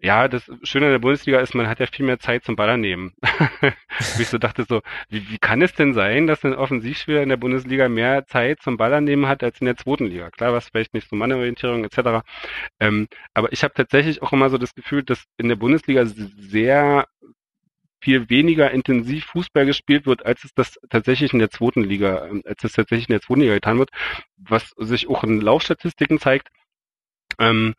ja, 0.00 0.28
das 0.28 0.50
Schöne 0.64 0.86
an 0.86 0.92
der 0.92 0.98
Bundesliga 0.98 1.40
ist, 1.40 1.54
man 1.54 1.68
hat 1.68 1.80
ja 1.80 1.86
viel 1.86 2.04
mehr 2.04 2.18
Zeit 2.18 2.44
zum 2.44 2.56
Ballernehmen. 2.56 3.14
wo 3.22 4.22
ich 4.22 4.28
so 4.28 4.38
dachte 4.38 4.64
so, 4.68 4.82
wie, 5.08 5.28
wie 5.30 5.38
kann 5.38 5.62
es 5.62 5.74
denn 5.74 5.94
sein, 5.94 6.26
dass 6.26 6.44
ein 6.44 6.54
Offensivspieler 6.54 7.22
in 7.22 7.28
der 7.28 7.36
Bundesliga 7.36 7.88
mehr 7.88 8.26
Zeit 8.26 8.60
zum 8.60 8.76
Ballernehmen 8.76 9.28
hat 9.28 9.42
als 9.44 9.60
in 9.60 9.66
der 9.66 9.76
zweiten 9.76 10.06
Liga? 10.06 10.30
Klar, 10.30 10.52
was 10.52 10.68
vielleicht 10.68 10.94
nicht 10.94 11.08
so 11.08 11.16
Mannorientierung 11.16 11.84
etc. 11.84 12.24
Ähm, 12.80 13.08
aber 13.34 13.52
ich 13.52 13.62
habe 13.62 13.74
tatsächlich 13.74 14.22
auch 14.22 14.32
immer 14.32 14.50
so 14.50 14.58
das 14.58 14.74
Gefühl, 14.74 15.04
dass 15.04 15.24
in 15.38 15.48
der 15.48 15.56
Bundesliga 15.56 16.04
sehr 16.06 17.06
viel 18.04 18.28
weniger 18.28 18.70
intensiv 18.70 19.24
Fußball 19.24 19.64
gespielt 19.64 20.06
wird, 20.06 20.26
als 20.26 20.44
es 20.44 20.52
das 20.54 20.78
tatsächlich 20.90 21.32
in 21.32 21.38
der 21.38 21.50
zweiten 21.50 21.82
Liga, 21.82 22.26
ähm, 22.26 22.42
als 22.44 22.62
es 22.62 22.72
tatsächlich 22.72 23.08
in 23.08 23.14
der 23.14 23.22
zweiten 23.22 23.40
Liga 23.40 23.54
getan 23.54 23.78
wird, 23.78 23.90
was 24.36 24.70
sich 24.76 25.08
auch 25.08 25.24
in 25.24 25.40
Laufstatistiken 25.40 26.18
zeigt. 26.18 26.48
Ähm, 27.38 27.74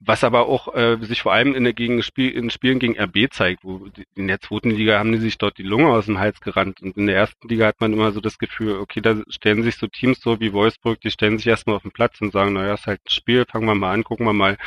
was 0.00 0.24
aber 0.24 0.46
auch 0.46 0.74
äh, 0.74 0.98
sich 1.00 1.22
vor 1.22 1.32
allem 1.32 1.54
in, 1.54 1.64
der 1.64 1.72
gegen 1.72 2.02
Spiel, 2.02 2.30
in 2.30 2.50
Spielen 2.50 2.78
gegen 2.78 3.00
RB 3.00 3.32
zeigt, 3.32 3.64
wo 3.64 3.88
die, 3.88 4.04
in 4.14 4.28
der 4.28 4.40
zweiten 4.40 4.70
Liga 4.70 4.98
haben 4.98 5.12
die 5.12 5.18
sich 5.18 5.38
dort 5.38 5.56
die 5.56 5.62
Lunge 5.62 5.88
aus 5.88 6.06
dem 6.06 6.18
Hals 6.18 6.40
gerannt 6.40 6.82
und 6.82 6.96
in 6.96 7.06
der 7.06 7.16
ersten 7.16 7.48
Liga 7.48 7.66
hat 7.66 7.80
man 7.80 7.92
immer 7.94 8.12
so 8.12 8.20
das 8.20 8.38
Gefühl, 8.38 8.78
okay, 8.78 9.00
da 9.00 9.16
stellen 9.28 9.62
sich 9.62 9.76
so 9.76 9.86
Teams 9.86 10.20
so 10.20 10.38
wie 10.38 10.52
Wolfsburg, 10.52 11.00
die 11.00 11.10
stellen 11.10 11.38
sich 11.38 11.46
erstmal 11.46 11.76
auf 11.76 11.82
den 11.82 11.92
Platz 11.92 12.20
und 12.20 12.32
sagen, 12.32 12.52
naja, 12.52 12.74
ist 12.74 12.86
halt 12.86 13.00
ein 13.06 13.10
Spiel, 13.10 13.46
fangen 13.50 13.66
wir 13.66 13.74
mal 13.74 13.92
an, 13.92 14.04
gucken 14.04 14.26
wir 14.26 14.34
mal 14.34 14.58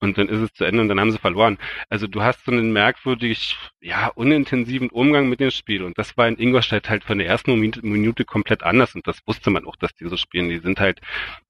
und 0.00 0.18
dann 0.18 0.28
ist 0.28 0.40
es 0.40 0.52
zu 0.52 0.64
Ende 0.64 0.82
und 0.82 0.88
dann 0.88 1.00
haben 1.00 1.12
sie 1.12 1.18
verloren. 1.18 1.58
Also 1.88 2.06
du 2.06 2.22
hast 2.22 2.44
so 2.44 2.52
einen 2.52 2.72
merkwürdig, 2.72 3.56
ja, 3.84 4.08
unintensiven 4.08 4.88
Umgang 4.88 5.28
mit 5.28 5.40
dem 5.40 5.50
Spiel 5.50 5.82
und 5.82 5.98
das 5.98 6.16
war 6.16 6.26
in 6.26 6.38
Ingolstadt 6.38 6.88
halt 6.88 7.04
von 7.04 7.18
der 7.18 7.26
ersten 7.26 7.54
Minute 7.58 8.24
komplett 8.24 8.62
anders 8.62 8.94
und 8.94 9.06
das 9.06 9.20
wusste 9.26 9.50
man 9.50 9.66
auch, 9.66 9.76
dass 9.76 9.94
die 9.94 10.08
so 10.08 10.16
spielen. 10.16 10.48
Die 10.48 10.58
sind 10.58 10.80
halt, 10.80 11.00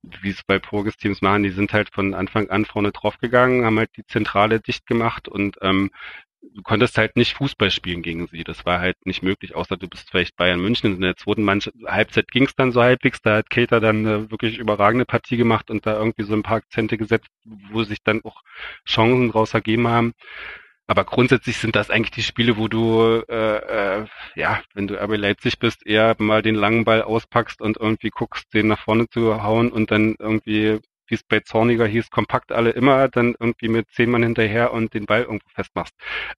wie 0.03 0.31
es 0.31 0.43
bei 0.43 0.59
Progress-Teams 0.59 1.23
machen, 1.23 1.45
die 1.45 1.51
sind 1.51 1.73
halt 1.73 1.91
von 1.95 2.13
Anfang 2.13 2.51
an 2.51 2.65
vorne 2.65 2.91
drauf 2.91 3.19
gegangen, 3.19 3.65
haben 3.65 3.79
halt 3.79 3.91
die 3.97 4.05
Zentrale 4.07 4.59
dicht 4.59 4.85
gemacht 4.87 5.29
und 5.29 5.59
ähm, 5.63 5.93
du 6.55 6.63
konntest 6.63 6.99
halt 6.99 7.17
nicht 7.17 7.35
Fußball 7.35 7.71
spielen 7.71 8.03
gegen 8.03 8.27
sie. 8.27 8.43
Das 8.43 8.67
war 8.67 8.81
halt 8.81 8.97
nicht 9.07 9.23
möglich, 9.23 9.55
außer 9.55 9.77
du 9.77 9.89
bist 9.89 10.11
vielleicht 10.11 10.37
Bayern 10.37 10.61
München. 10.61 10.97
In 10.97 11.01
der 11.03 11.17
zweiten 11.17 11.45
Mannschaft, 11.45 11.77
Halbzeit 11.87 12.29
ging 12.33 12.47
es 12.47 12.57
dann 12.57 12.73
so 12.73 12.83
halbwegs. 12.83 13.23
Da 13.23 13.37
hat 13.37 13.51
Kater 13.51 13.81
dann 13.81 13.99
eine 14.07 14.31
wirklich 14.33 14.59
überragende 14.59 15.05
Partie 15.07 15.37
gemacht 15.37 15.71
und 15.71 15.87
da 15.87 15.97
irgendwie 15.97 16.25
so 16.25 16.35
ein 16.35 16.43
paar 16.43 16.57
Akzente 16.57 16.99
gesetzt, 16.99 17.31
wo 17.71 17.85
sich 17.85 18.03
dann 18.03 18.23
auch 18.25 18.43
Chancen 18.87 19.31
draus 19.31 19.55
ergeben 19.55 19.87
haben. 19.89 20.15
Aber 20.87 21.05
grundsätzlich 21.05 21.57
sind 21.57 21.77
das 21.77 21.91
eigentlich 21.91 22.11
die 22.11 22.23
Spiele, 22.23 22.57
wo 22.59 22.69
du, 22.69 23.23
äh, 23.29 24.01
äh, 24.03 24.07
ja, 24.35 24.63
wenn 24.75 24.87
du 24.87 25.03
RB 25.03 25.17
Leipzig 25.17 25.59
bist, 25.59 25.87
eher 25.87 26.15
mal 26.19 26.43
den 26.43 26.55
langen 26.55 26.85
Ball 26.85 27.03
auspackst 27.03 27.61
und 27.61 27.79
irgendwie 27.79 28.11
guckst, 28.11 28.53
den 28.53 28.69
nach 28.69 28.81
vorne 28.81 29.09
zu 29.09 29.43
hauen 29.43 29.73
und 29.73 29.91
dann 29.91 30.15
irgendwie 30.19 30.81
wie 31.07 31.15
es 31.15 31.23
bei 31.23 31.41
Zorniger 31.41 31.87
hieß, 31.87 32.11
kompakt 32.11 32.53
alle 32.53 32.71
immer, 32.71 33.09
dann 33.09 33.35
irgendwie 33.39 33.69
mit 33.69 33.89
zehn 33.91 34.11
Mann 34.11 34.23
hinterher 34.23 34.73
und 34.73 34.95
den 34.95 35.07
Ball 35.07 35.23
irgendwo 35.23 35.49
festmachst. 35.55 35.95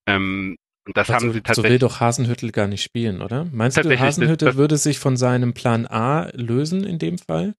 Ähm, 0.07 0.57
und 0.87 0.97
das 0.97 1.11
also, 1.11 1.27
haben 1.27 1.33
sie 1.33 1.41
tatsächlich. 1.41 1.67
So 1.67 1.73
will 1.73 1.79
doch 1.79 2.01
Hasenhüttel 2.01 2.53
gar 2.53 2.69
nicht 2.69 2.83
spielen, 2.83 3.21
oder? 3.21 3.47
Meinst 3.51 3.77
du, 3.77 3.99
Hasenhüttel 3.99 4.49
das, 4.49 4.57
würde 4.57 4.77
sich 4.77 4.99
von 4.99 5.17
seinem 5.17 5.53
Plan 5.53 5.87
A 5.87 6.31
lösen 6.33 6.85
in 6.85 6.99
dem 6.99 7.19
Fall? 7.19 7.55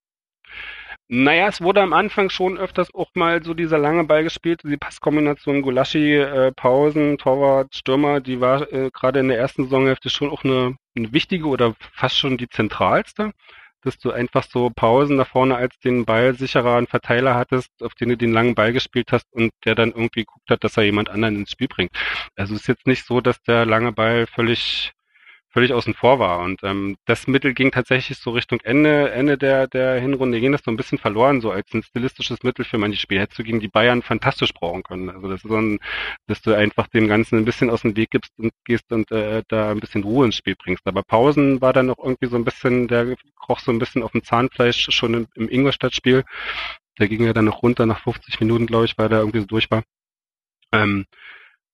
Naja, 1.10 1.48
es 1.48 1.62
wurde 1.62 1.82
am 1.82 1.94
Anfang 1.94 2.30
schon 2.30 2.58
öfters 2.58 2.94
auch 2.94 3.10
mal 3.14 3.42
so 3.42 3.54
dieser 3.54 3.78
lange 3.78 4.04
Ball 4.04 4.24
gespielt, 4.24 4.62
die 4.64 4.76
Passkombination 4.76 5.62
Gulaschi, 5.62 6.16
äh, 6.16 6.52
Pausen, 6.52 7.18
Torwart, 7.18 7.74
Stürmer, 7.74 8.20
die 8.20 8.42
war 8.42 8.72
äh, 8.74 8.90
gerade 8.92 9.22
in 9.22 9.30
der 9.30 9.38
ersten 9.38 9.64
Saisonhälfte 9.64 10.10
schon 10.10 10.30
auch 10.30 10.44
eine, 10.44 10.76
eine 10.98 11.14
wichtige 11.14 11.48
oder 11.48 11.76
fast 11.94 12.18
schon 12.18 12.38
die 12.38 12.50
zentralste 12.50 13.32
dass 13.88 13.98
du 13.98 14.12
einfach 14.12 14.44
so 14.44 14.70
Pausen 14.70 15.18
da 15.18 15.26
vorne 15.26 15.56
als 15.56 15.80
den 15.80 16.06
Ball 16.06 16.36
sicherer 16.36 16.86
Verteiler 16.88 17.36
hattest, 17.36 17.72
auf 17.82 17.94
den 17.96 18.10
du 18.10 18.18
den 18.18 18.34
langen 18.34 18.56
Ball 18.56 18.74
gespielt 18.74 19.12
hast 19.12 19.26
und 19.32 19.52
der 19.66 19.76
dann 19.76 19.92
irgendwie 19.92 20.26
guckt 20.26 20.50
hat, 20.50 20.64
dass 20.64 20.78
er 20.78 20.84
jemand 20.84 21.10
anderen 21.10 21.38
ins 21.38 21.52
Spiel 21.52 21.68
bringt. 21.68 21.92
Also 22.36 22.54
es 22.54 22.62
ist 22.62 22.68
jetzt 22.68 22.88
nicht 22.88 23.06
so, 23.06 23.22
dass 23.22 23.42
der 23.44 23.66
lange 23.66 23.94
Ball 23.94 24.28
völlig 24.28 24.94
völlig 25.58 25.74
außen 25.74 25.96
vor 25.96 26.20
war. 26.20 26.42
Und 26.42 26.62
ähm, 26.62 26.98
das 27.06 27.26
Mittel 27.26 27.56
ging 27.56 27.72
tatsächlich 27.72 28.20
so 28.20 28.30
Richtung 28.30 28.60
Ende, 28.62 29.10
Ende 29.10 29.40
der, 29.40 29.66
der 29.68 30.00
Hinrunde, 30.00 30.40
ging 30.40 30.52
das 30.52 30.62
so 30.64 30.70
ein 30.70 30.78
bisschen 30.78 31.00
verloren, 31.00 31.42
so 31.42 31.50
als 31.50 31.74
ein 31.74 31.82
stilistisches 31.82 32.44
Mittel 32.44 32.64
für 32.64 32.78
manche 32.78 33.00
Spiele. 33.00 33.22
Hättest 33.22 33.40
du 33.40 33.44
gegen 33.44 33.60
die 33.60 33.68
Bayern 33.68 34.04
fantastisch 34.04 34.54
brauchen 34.54 34.84
können. 34.84 35.10
Also 35.10 35.28
das 35.28 35.44
ist 35.44 35.50
so 35.50 35.58
ein, 35.58 35.80
dass 36.28 36.44
du 36.44 36.54
einfach 36.54 36.86
dem 36.90 37.08
Ganzen 37.08 37.40
ein 37.40 37.46
bisschen 37.46 37.72
aus 37.72 37.82
dem 37.82 37.98
Weg 37.98 38.12
gibst 38.12 38.34
und 38.38 38.52
gehst 38.66 38.92
und 38.92 39.12
äh, 39.12 39.42
da 39.48 39.72
ein 39.72 39.80
bisschen 39.80 40.04
Ruhe 40.04 40.28
ins 40.28 40.36
Spiel 40.36 40.56
bringst. 40.56 40.86
Aber 40.86 41.02
Pausen 41.02 41.60
war 41.60 41.74
dann 41.74 41.88
noch 41.88 41.98
irgendwie 41.98 42.28
so 42.28 42.36
ein 42.36 42.46
bisschen, 42.46 42.88
der 42.88 43.16
kroch 43.36 43.60
so 43.60 43.72
ein 43.72 43.80
bisschen 43.80 44.04
auf 44.04 44.12
dem 44.12 44.24
Zahnfleisch 44.24 44.90
schon 44.92 45.16
im, 45.16 45.28
im 45.34 45.50
Ingolstadt-Spiel. 45.50 46.24
Der 47.00 47.08
ging 47.08 47.24
ja 47.24 47.34
dann 47.34 47.46
noch 47.46 47.64
runter 47.64 47.88
nach 47.88 48.04
50 48.04 48.40
Minuten, 48.42 48.68
glaube 48.68 48.86
ich, 48.86 48.96
weil 49.00 49.10
der 49.10 49.22
irgendwie 49.22 49.40
so 49.40 49.48
durch 49.48 49.72
war. 49.72 49.82
Ähm, 50.72 51.08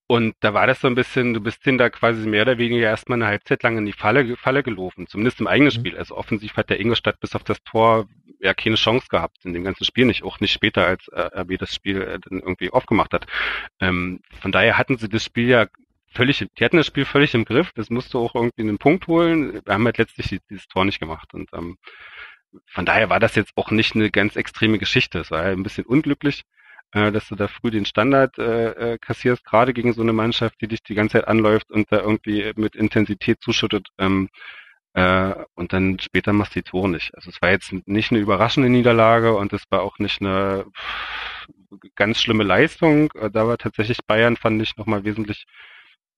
und 0.08 0.36
da 0.42 0.54
war 0.54 0.68
das 0.68 0.82
so 0.82 0.88
ein 0.88 0.96
bisschen, 0.96 1.34
du 1.34 1.40
bist 1.40 1.64
hin 1.64 1.78
da 1.78 1.90
quasi 1.90 2.28
mehr 2.28 2.42
oder 2.42 2.58
weniger 2.58 2.88
erstmal 2.88 3.18
eine 3.18 3.28
Halbzeit 3.28 3.64
lang 3.64 3.78
in 3.78 3.86
die 3.86 3.94
Falle, 3.94 4.36
Falle 4.36 4.62
gelaufen, 4.62 5.08
zumindest 5.08 5.40
im 5.40 5.48
eigenen 5.48 5.74
mhm. 5.74 5.80
Spiel. 5.80 5.98
Also 5.98 6.18
offensiv 6.18 6.58
hat 6.58 6.70
der 6.70 6.80
Ingolstadt 6.80 7.20
bis 7.20 7.36
auf 7.36 7.44
das 7.44 7.64
Tor 7.64 8.08
ja 8.40 8.54
keine 8.54 8.76
Chance 8.76 9.08
gehabt, 9.10 9.38
in 9.46 9.54
dem 9.54 9.64
ganzen 9.64 9.86
Spiel 9.86 10.06
nicht, 10.06 10.24
auch 10.24 10.40
nicht 10.42 10.52
später, 10.52 10.86
als 10.86 11.08
äh, 11.08 11.40
RB 11.40 11.58
das 11.58 11.74
Spiel 11.74 12.02
äh, 12.02 12.20
dann 12.20 12.40
irgendwie 12.40 12.72
aufgemacht 12.72 13.14
hat. 13.14 13.28
Ähm, 13.80 14.22
von 14.42 14.52
daher 14.52 14.78
hatten 14.78 14.98
sie 14.98 15.08
das 15.08 15.24
Spiel 15.24 15.48
ja 15.48 15.68
völlig, 16.12 16.46
die 16.60 16.66
hatten 16.66 16.78
das 16.78 16.88
Spiel 16.88 17.06
völlig 17.06 17.34
im 17.34 17.46
Griff, 17.46 17.72
das 17.74 17.90
musst 17.90 18.14
du 18.14 18.20
auch 18.20 18.36
irgendwie 18.36 18.62
einen 18.62 18.78
Punkt 18.78 19.08
holen. 19.08 19.62
Wir 19.66 19.74
haben 19.74 19.86
halt 19.86 19.98
letztlich 19.98 20.42
dieses 20.50 20.68
Tor 20.68 20.84
nicht 20.84 21.00
gemacht 21.00 21.34
und 21.34 21.50
ähm, 21.54 21.78
von 22.68 22.86
daher 22.86 23.10
war 23.10 23.20
das 23.20 23.36
jetzt 23.36 23.54
auch 23.56 23.72
nicht 23.72 23.96
eine 23.96 24.12
ganz 24.12 24.36
extreme 24.36 24.78
Geschichte. 24.78 25.20
Es 25.20 25.32
war 25.32 25.46
ja 25.46 25.52
ein 25.52 25.64
bisschen 25.64 25.86
unglücklich 25.86 26.44
äh, 26.94 27.12
dass 27.12 27.28
du 27.28 27.36
da 27.36 27.48
früh 27.48 27.72
den 27.72 27.86
Standard 27.86 28.38
äh, 28.38 28.94
äh, 28.94 28.98
kassierst, 29.00 29.44
gerade 29.44 29.74
gegen 29.74 29.94
so 29.94 30.02
eine 30.02 30.14
Mannschaft, 30.14 30.62
die 30.62 30.68
dich 30.68 30.84
die 30.84 30.96
ganze 30.96 31.14
Zeit 31.20 31.28
anläuft 31.28 31.72
und 31.72 31.92
da 31.92 32.00
irgendwie 32.00 32.52
mit 32.56 32.76
Intensität 32.76 33.42
zuschüttet. 33.42 33.88
Ähm, 33.98 34.30
äh, 34.94 35.34
und 35.56 35.74
dann 35.74 36.00
später 36.00 36.34
machst 36.34 36.56
du 36.56 36.60
die 36.60 36.70
Tore 36.70 36.90
nicht. 36.90 37.16
Also 37.16 37.32
es 37.32 37.42
war 37.42 37.50
jetzt 37.50 37.74
nicht 37.88 38.12
eine 38.12 38.20
überraschende 38.20 38.70
Niederlage 38.70 39.36
und 39.36 39.52
es 39.54 39.64
war 39.72 39.82
auch 39.82 39.98
nicht 39.98 40.22
eine 40.22 40.66
ganz 41.96 42.22
schlimme 42.22 42.44
Leistung. 42.44 43.12
Äh, 43.14 43.32
da 43.32 43.48
war 43.48 43.58
tatsächlich 43.58 44.00
Bayern, 44.06 44.38
fand 44.38 44.62
ich, 44.62 44.78
nochmal 44.78 45.04
wesentlich 45.04 45.46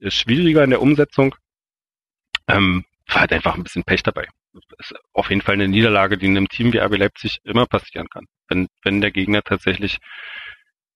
schwieriger 0.02 0.64
in 0.64 0.72
der 0.72 0.82
Umsetzung. 0.82 1.36
Ähm, 2.48 2.84
war 3.08 3.22
halt 3.22 3.34
einfach 3.34 3.56
ein 3.56 3.64
bisschen 3.64 3.84
Pech 3.84 4.04
dabei. 4.04 4.28
Das 4.54 4.92
ist 4.92 4.96
auf 5.14 5.30
jeden 5.30 5.42
Fall 5.42 5.54
eine 5.54 5.68
Niederlage, 5.68 6.18
die 6.18 6.26
in 6.26 6.38
einem 6.38 6.50
Team 6.50 6.74
wie 6.74 6.80
RB 6.80 6.98
Leipzig 6.98 7.40
immer 7.44 7.66
passieren 7.66 8.10
kann. 8.10 8.26
Wenn, 8.50 8.68
wenn 8.84 9.02
der 9.02 9.12
Gegner 9.12 9.42
tatsächlich 9.42 10.00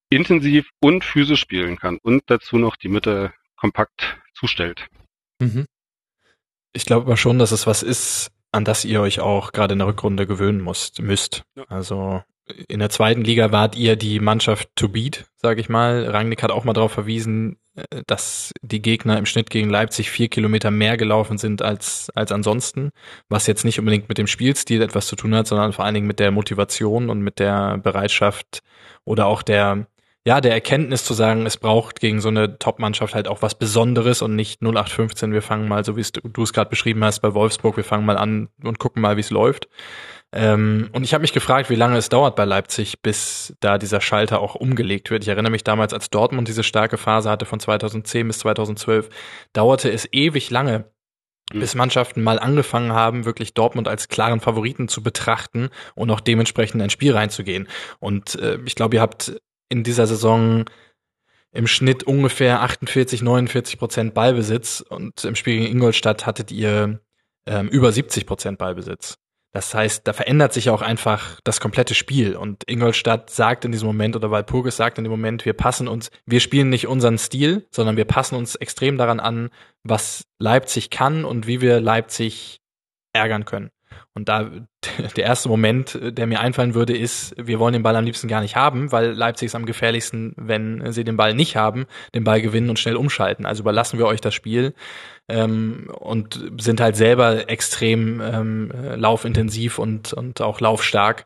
intensiv 0.10 0.70
und 0.80 1.04
physisch 1.04 1.40
spielen 1.40 1.78
kann 1.78 1.98
und 2.02 2.24
dazu 2.28 2.58
noch 2.58 2.76
die 2.76 2.90
Mitte 2.90 3.34
kompakt 3.56 4.18
zustellt. 4.34 4.88
Mhm. 5.40 5.66
Ich 6.74 6.86
glaube 6.86 7.06
aber 7.06 7.18
schon, 7.18 7.40
dass 7.40 7.52
es 7.52 7.68
was 7.68 7.84
ist, 7.84 8.32
an 8.52 8.66
das 8.66 8.86
ihr 8.86 9.02
euch 9.02 9.20
auch 9.20 9.52
gerade 9.52 9.74
in 9.74 9.80
der 9.80 9.88
Rückrunde 9.88 10.26
gewöhnen 10.28 10.62
musst, 10.62 11.02
müsst. 11.02 11.44
Ja. 11.56 11.64
Also 11.68 12.24
in 12.68 12.80
der 12.80 12.90
zweiten 12.90 13.24
Liga 13.24 13.52
wart 13.52 13.76
ihr 13.76 13.96
die 13.96 14.20
Mannschaft 14.20 14.70
to 14.76 14.90
beat, 14.90 15.26
sage 15.36 15.62
ich 15.62 15.70
mal. 15.70 16.06
Rangnick 16.06 16.42
hat 16.42 16.52
auch 16.52 16.64
mal 16.64 16.74
darauf 16.74 16.92
verwiesen, 16.92 17.58
äh, 17.76 18.04
dass 18.08 18.52
die 18.62 18.82
Gegner 18.82 19.18
im 19.18 19.26
Schnitt 19.26 19.50
gegen 19.50 19.70
Leipzig 19.70 20.10
vier 20.10 20.30
Kilometer 20.30 20.72
mehr 20.72 20.98
gelaufen 20.98 21.38
sind 21.38 21.62
als, 21.62 22.10
als 22.16 22.32
ansonsten, 22.32 22.92
was 23.28 23.48
jetzt 23.48 23.66
nicht 23.66 23.80
unbedingt 23.80 24.10
mit 24.10 24.18
dem 24.18 24.28
Spielstil 24.28 24.82
etwas 24.82 25.08
zu 25.08 25.16
tun 25.16 25.36
hat, 25.36 25.48
sondern 25.48 25.74
vor 25.74 25.86
allen 25.86 25.94
Dingen 25.94 26.08
mit 26.08 26.20
der 26.20 26.32
Motivation 26.32 27.10
und 27.10 27.22
mit 27.22 27.40
der 27.40 27.78
Bereitschaft 27.78 28.62
oder 29.06 29.28
auch 29.28 29.44
der, 29.44 29.88
ja, 30.26 30.42
der 30.42 30.52
Erkenntnis 30.52 31.06
zu 31.06 31.14
sagen, 31.14 31.46
es 31.46 31.58
braucht 31.58 32.00
gegen 32.00 32.20
so 32.20 32.28
eine 32.28 32.60
Top-Mannschaft 32.60 33.16
halt 33.16 33.28
auch 33.28 33.42
was 33.42 33.56
Besonderes 33.56 34.22
und 34.22 34.36
nicht 34.36 34.62
0815, 34.62 35.32
wir 35.32 35.42
fangen 35.42 35.68
mal, 35.68 35.86
so 35.86 35.96
wie 35.96 36.04
du 36.24 36.44
es 36.44 36.54
gerade 36.54 36.70
beschrieben 36.70 37.04
hast, 37.04 37.22
bei 37.22 37.34
Wolfsburg, 37.34 37.78
wir 37.78 37.84
fangen 37.84 38.06
mal 38.06 38.18
an 38.18 38.50
und 38.64 38.80
gucken 38.80 39.02
mal, 39.02 39.16
wie 39.16 39.22
es 39.22 39.30
läuft. 39.30 39.70
Ähm, 40.32 40.90
und 40.94 41.04
ich 41.04 41.14
habe 41.14 41.22
mich 41.24 41.34
gefragt, 41.34 41.70
wie 41.70 41.76
lange 41.76 41.98
es 41.98 42.10
dauert 42.10 42.36
bei 42.36 42.46
Leipzig, 42.46 43.02
bis 43.02 43.56
da 43.62 43.78
dieser 43.78 44.02
Schalter 44.02 44.42
auch 44.42 44.56
umgelegt 44.56 45.10
wird. 45.10 45.24
Ich 45.24 45.30
erinnere 45.30 45.52
mich 45.52 45.64
damals, 45.64 45.94
als 45.94 46.10
Dortmund 46.12 46.48
diese 46.48 46.64
starke 46.64 46.98
Phase 46.98 47.30
hatte 47.30 47.46
von 47.46 47.60
2010 47.60 48.28
bis 48.28 48.40
2012, 48.40 49.10
dauerte 49.54 49.92
es 49.92 50.08
ewig 50.12 50.52
lange, 50.52 50.92
mhm. 51.52 51.60
bis 51.62 51.74
Mannschaften 51.74 52.22
mal 52.22 52.38
angefangen 52.38 52.92
haben, 52.92 53.26
wirklich 53.26 53.56
Dortmund 53.56 53.88
als 53.88 54.08
klaren 54.08 54.40
Favoriten 54.40 54.88
zu 54.88 55.02
betrachten 55.02 55.70
und 55.96 56.12
auch 56.12 56.20
dementsprechend 56.20 56.82
ein 56.84 56.92
Spiel 56.92 57.14
reinzugehen. 57.14 57.68
Und 58.00 58.36
äh, 58.36 58.60
ich 58.66 58.76
glaube, 58.76 58.98
ihr 58.98 59.02
habt 59.02 59.42
in 59.70 59.84
dieser 59.84 60.08
Saison 60.08 60.66
im 61.52 61.68
Schnitt 61.68 62.04
ungefähr 62.04 62.62
48, 62.62 63.22
49 63.22 63.80
Prozent 63.80 64.14
Ballbesitz 64.14 64.82
und 64.82 65.24
im 65.24 65.36
Spiel 65.36 65.60
gegen 65.60 65.72
Ingolstadt 65.72 66.26
hattet 66.26 66.52
ihr 66.52 67.00
ähm, 67.48 67.70
über 67.70 67.92
70 67.92 68.26
Prozent 68.26 68.58
Ballbesitz. 68.58 69.18
Das 69.52 69.74
heißt, 69.74 70.08
da 70.08 70.14
verändert 70.14 70.54
sich 70.54 70.70
auch 70.70 70.84
einfach 70.84 71.40
das 71.44 71.60
komplette 71.60 71.96
Spiel. 71.96 72.36
Und 72.36 72.70
Ingolstadt 72.70 73.32
sagt 73.32 73.66
in 73.66 73.72
diesem 73.72 73.88
Moment, 73.88 74.16
oder 74.16 74.30
Walpurgis 74.30 74.78
sagt 74.78 75.00
in 75.00 75.04
dem 75.04 75.10
Moment, 75.10 75.44
wir 75.44 75.54
passen 75.54 75.88
uns, 75.88 76.12
wir 76.28 76.40
spielen 76.40 76.70
nicht 76.70 76.86
unseren 76.86 77.18
Stil, 77.18 77.68
sondern 77.72 77.98
wir 77.98 78.06
passen 78.06 78.36
uns 78.36 78.56
extrem 78.56 78.98
daran 79.00 79.20
an, 79.20 79.50
was 79.84 80.24
Leipzig 80.38 80.92
kann 80.92 81.26
und 81.26 81.48
wie 81.48 81.62
wir 81.62 81.82
Leipzig 81.82 82.62
ärgern 83.12 83.46
können. 83.46 83.72
Und 84.14 84.30
da 84.30 84.50
der 85.18 85.24
erste 85.24 85.50
Moment, 85.50 85.98
der 86.02 86.28
mir 86.28 86.40
einfallen 86.40 86.74
würde, 86.74 86.98
ist, 86.98 87.36
wir 87.38 87.60
wollen 87.60 87.74
den 87.74 87.84
Ball 87.84 87.96
am 87.96 88.06
liebsten 88.06 88.28
gar 88.28 88.42
nicht 88.42 88.56
haben, 88.56 88.92
weil 88.92 89.12
Leipzig 89.12 89.48
ist 89.48 89.56
am 89.56 89.66
gefährlichsten, 89.66 90.34
wenn 90.38 90.92
sie 90.92 91.04
den 91.04 91.18
Ball 91.18 91.34
nicht 91.34 91.56
haben, 91.56 91.86
den 92.16 92.24
Ball 92.24 92.42
gewinnen 92.42 92.70
und 92.70 92.80
schnell 92.80 92.96
umschalten. 92.96 93.46
Also 93.46 93.64
überlassen 93.64 94.00
wir 94.00 94.08
euch 94.08 94.22
das 94.22 94.34
Spiel 94.34 94.74
ähm, 95.28 95.90
und 95.94 96.40
sind 96.60 96.82
halt 96.82 96.96
selber 96.96 97.50
extrem 97.50 98.22
ähm, 98.22 98.72
laufintensiv 98.96 99.80
und, 99.80 100.14
und 100.14 100.42
auch 100.42 100.60
laufstark 100.60 101.26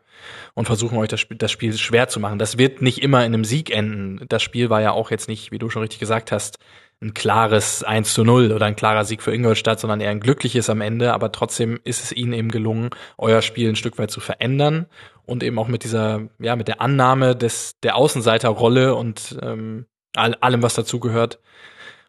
und 0.53 0.65
versuchen 0.65 0.97
euch 0.97 1.09
das 1.09 1.19
Spiel, 1.19 1.37
das 1.37 1.51
Spiel 1.51 1.73
schwer 1.73 2.07
zu 2.07 2.19
machen. 2.19 2.39
Das 2.39 2.57
wird 2.57 2.81
nicht 2.81 3.01
immer 3.01 3.25
in 3.25 3.33
einem 3.33 3.45
Sieg 3.45 3.71
enden. 3.71 4.25
Das 4.29 4.43
Spiel 4.43 4.69
war 4.69 4.81
ja 4.81 4.91
auch 4.91 5.11
jetzt 5.11 5.27
nicht, 5.27 5.51
wie 5.51 5.59
du 5.59 5.69
schon 5.69 5.81
richtig 5.81 5.99
gesagt 5.99 6.31
hast, 6.31 6.59
ein 7.03 7.13
klares 7.13 7.83
1 7.83 8.13
zu 8.13 8.23
0 8.23 8.51
oder 8.51 8.65
ein 8.65 8.75
klarer 8.75 9.05
Sieg 9.05 9.21
für 9.21 9.33
Ingolstadt, 9.33 9.79
sondern 9.79 10.01
eher 10.01 10.09
ein 10.09 10.19
glückliches 10.19 10.69
am 10.69 10.81
Ende. 10.81 11.13
Aber 11.13 11.31
trotzdem 11.31 11.79
ist 11.83 12.03
es 12.03 12.11
ihnen 12.11 12.33
eben 12.33 12.49
gelungen, 12.49 12.89
euer 13.17 13.41
Spiel 13.41 13.69
ein 13.69 13.75
Stück 13.75 13.97
weit 13.97 14.11
zu 14.11 14.19
verändern 14.19 14.87
und 15.25 15.43
eben 15.43 15.59
auch 15.59 15.67
mit 15.67 15.83
dieser, 15.83 16.29
ja, 16.39 16.55
mit 16.55 16.67
der 16.67 16.81
Annahme 16.81 17.35
des, 17.35 17.79
der 17.81 17.95
Außenseiterrolle 17.95 18.95
und 18.95 19.37
ähm, 19.41 19.85
all, 20.15 20.35
allem, 20.35 20.63
was 20.63 20.75
dazugehört, 20.75 21.39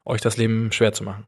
euch 0.04 0.20
das 0.20 0.36
Leben 0.36 0.72
schwer 0.72 0.92
zu 0.92 1.04
machen. 1.04 1.26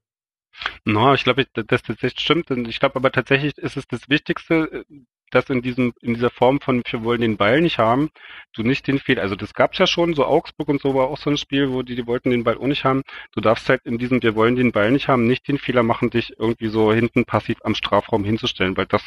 No, 0.85 1.13
ich 1.13 1.25
glaube, 1.25 1.47
das 1.53 1.83
tatsächlich 1.83 2.21
stimmt. 2.21 2.51
Und 2.51 2.69
ich 2.69 2.81
glaube 2.81 2.97
aber 2.97 3.13
tatsächlich 3.13 3.59
ist 3.59 3.77
es 3.77 3.87
das 3.87 4.09
Wichtigste, 4.09 4.87
dass 5.31 5.49
in 5.51 5.63
diesem, 5.63 5.93
in 6.01 6.15
dieser 6.15 6.31
Form 6.31 6.61
von 6.61 6.83
wir 6.89 7.05
wollen 7.05 7.21
den 7.21 7.37
Ball 7.37 7.61
nicht 7.61 7.79
haben, 7.79 8.11
du 8.53 8.63
nicht 8.63 8.87
den 8.87 8.99
Fehler, 8.99 9.23
also 9.23 9.37
das 9.37 9.55
gab's 9.55 9.79
ja 9.79 9.87
schon, 9.87 10.15
so 10.15 10.25
Augsburg 10.25 10.69
und 10.69 10.81
so 10.81 10.95
war 10.95 11.09
auch 11.09 11.19
so 11.19 11.31
ein 11.31 11.37
Spiel, 11.37 11.71
wo 11.71 11.83
die, 11.83 11.97
die 11.97 12.07
wollten 12.07 12.31
den 12.31 12.45
Ball 12.45 12.57
auch 12.57 12.67
nicht 12.67 12.85
haben. 12.85 13.03
Du 13.33 13.41
darfst 13.41 13.69
halt 13.69 13.83
in 13.85 13.99
diesem 13.99 14.23
wir 14.23 14.35
wollen 14.35 14.57
den 14.57 14.73
Ball 14.73 14.91
nicht 14.91 15.09
haben, 15.09 15.27
nicht 15.27 15.47
den 15.49 15.59
Fehler 15.59 15.83
machen, 15.83 16.11
dich 16.11 16.35
irgendwie 16.39 16.69
so 16.69 16.93
hinten 16.93 17.25
passiv 17.25 17.59
am 17.63 17.75
Strafraum 17.75 18.25
hinzustellen, 18.25 18.77
weil 18.77 18.87
das, 18.87 19.03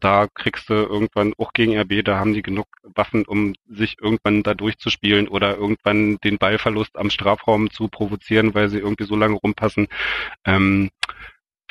da 0.00 0.26
kriegst 0.34 0.68
du 0.68 0.74
irgendwann 0.74 1.34
auch 1.38 1.52
gegen 1.52 1.78
RB, 1.78 2.04
da 2.04 2.18
haben 2.18 2.34
die 2.34 2.42
genug 2.42 2.66
Waffen, 2.82 3.24
um 3.24 3.54
sich 3.68 3.96
irgendwann 4.00 4.42
da 4.42 4.54
durchzuspielen 4.54 5.28
oder 5.28 5.56
irgendwann 5.56 6.18
den 6.18 6.38
Ballverlust 6.38 6.96
am 6.96 7.10
Strafraum 7.10 7.70
zu 7.70 7.88
provozieren, 7.88 8.54
weil 8.54 8.68
sie 8.68 8.78
irgendwie 8.78 9.04
so 9.04 9.16
lange 9.16 9.34
rumpassen. 9.34 9.88
Ähm, 10.44 10.90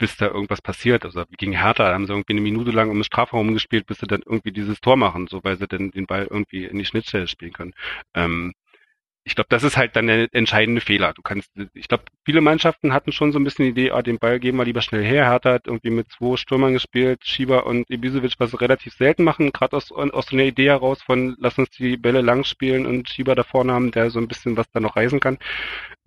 bis 0.01 0.17
da 0.17 0.25
irgendwas 0.25 0.63
passiert. 0.63 1.05
Also 1.05 1.23
gegen 1.37 1.53
Hertha 1.53 1.93
haben 1.93 2.07
sie 2.07 2.11
irgendwie 2.11 2.33
eine 2.33 2.41
Minute 2.41 2.71
lang 2.71 2.89
um 2.89 2.97
den 2.97 3.03
Strafraum 3.03 3.53
gespielt, 3.53 3.85
bis 3.85 3.99
sie 3.99 4.07
dann 4.07 4.23
irgendwie 4.25 4.51
dieses 4.51 4.81
Tor 4.81 4.97
machen, 4.97 5.27
so 5.27 5.43
weil 5.43 5.57
sie 5.57 5.67
dann 5.67 5.91
den 5.91 6.07
Ball 6.07 6.27
irgendwie 6.27 6.65
in 6.65 6.79
die 6.79 6.85
Schnittstelle 6.85 7.27
spielen 7.27 7.53
können. 7.53 7.73
Ähm, 8.15 8.53
ich 9.23 9.35
glaube, 9.35 9.49
das 9.49 9.61
ist 9.61 9.77
halt 9.77 9.95
dann 9.95 10.07
der 10.07 10.27
entscheidende 10.31 10.81
Fehler. 10.81 11.13
Du 11.13 11.21
kannst, 11.21 11.51
ich 11.75 11.87
glaube, 11.87 12.05
viele 12.25 12.41
Mannschaften 12.41 12.93
hatten 12.93 13.11
schon 13.11 13.31
so 13.31 13.37
ein 13.37 13.43
bisschen 13.43 13.65
die 13.65 13.71
Idee, 13.71 13.91
ah, 13.91 14.01
den 14.01 14.17
Ball 14.17 14.39
geben 14.39 14.57
wir 14.57 14.65
lieber 14.65 14.81
schnell 14.81 15.03
her. 15.03 15.29
Hertha 15.29 15.53
hat 15.53 15.67
irgendwie 15.67 15.91
mit 15.91 16.09
zwei 16.09 16.35
Stürmern 16.35 16.73
gespielt, 16.73 17.19
Schieber 17.23 17.67
und 17.67 17.87
Ibisevic, 17.91 18.33
was 18.39 18.49
sie 18.49 18.59
relativ 18.59 18.95
selten 18.95 19.23
machen, 19.23 19.51
gerade 19.51 19.77
aus, 19.77 19.91
aus 19.91 20.25
so 20.25 20.35
einer 20.35 20.45
Idee 20.45 20.69
heraus 20.69 21.03
von, 21.03 21.35
lass 21.37 21.59
uns 21.59 21.69
die 21.69 21.97
Bälle 21.97 22.21
lang 22.21 22.43
spielen 22.43 22.87
und 22.87 23.07
Schieber 23.07 23.35
da 23.35 23.43
vorne 23.43 23.73
haben, 23.73 23.91
der 23.91 24.09
so 24.09 24.17
ein 24.17 24.27
bisschen 24.27 24.57
was 24.57 24.65
da 24.71 24.79
noch 24.79 24.95
reisen 24.95 25.19
kann. 25.19 25.37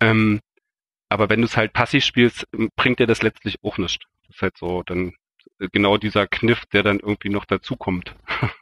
Ähm, 0.01 0.41
aber 1.09 1.29
wenn 1.29 1.41
du 1.41 1.47
es 1.47 1.57
halt 1.57 1.73
passiv 1.73 2.03
spielst, 2.03 2.47
bringt 2.75 2.99
dir 2.99 3.07
das 3.07 3.21
letztlich 3.21 3.63
auch 3.63 3.77
nichts. 3.77 4.05
Das 4.27 4.35
ist 4.35 4.41
halt 4.41 4.57
so 4.57 4.83
dann 4.83 5.13
äh, 5.59 5.67
genau 5.71 5.97
dieser 5.97 6.27
Kniff, 6.27 6.65
der 6.67 6.83
dann 6.83 6.99
irgendwie 6.99 7.29
noch 7.29 7.45
dazukommt. 7.45 8.15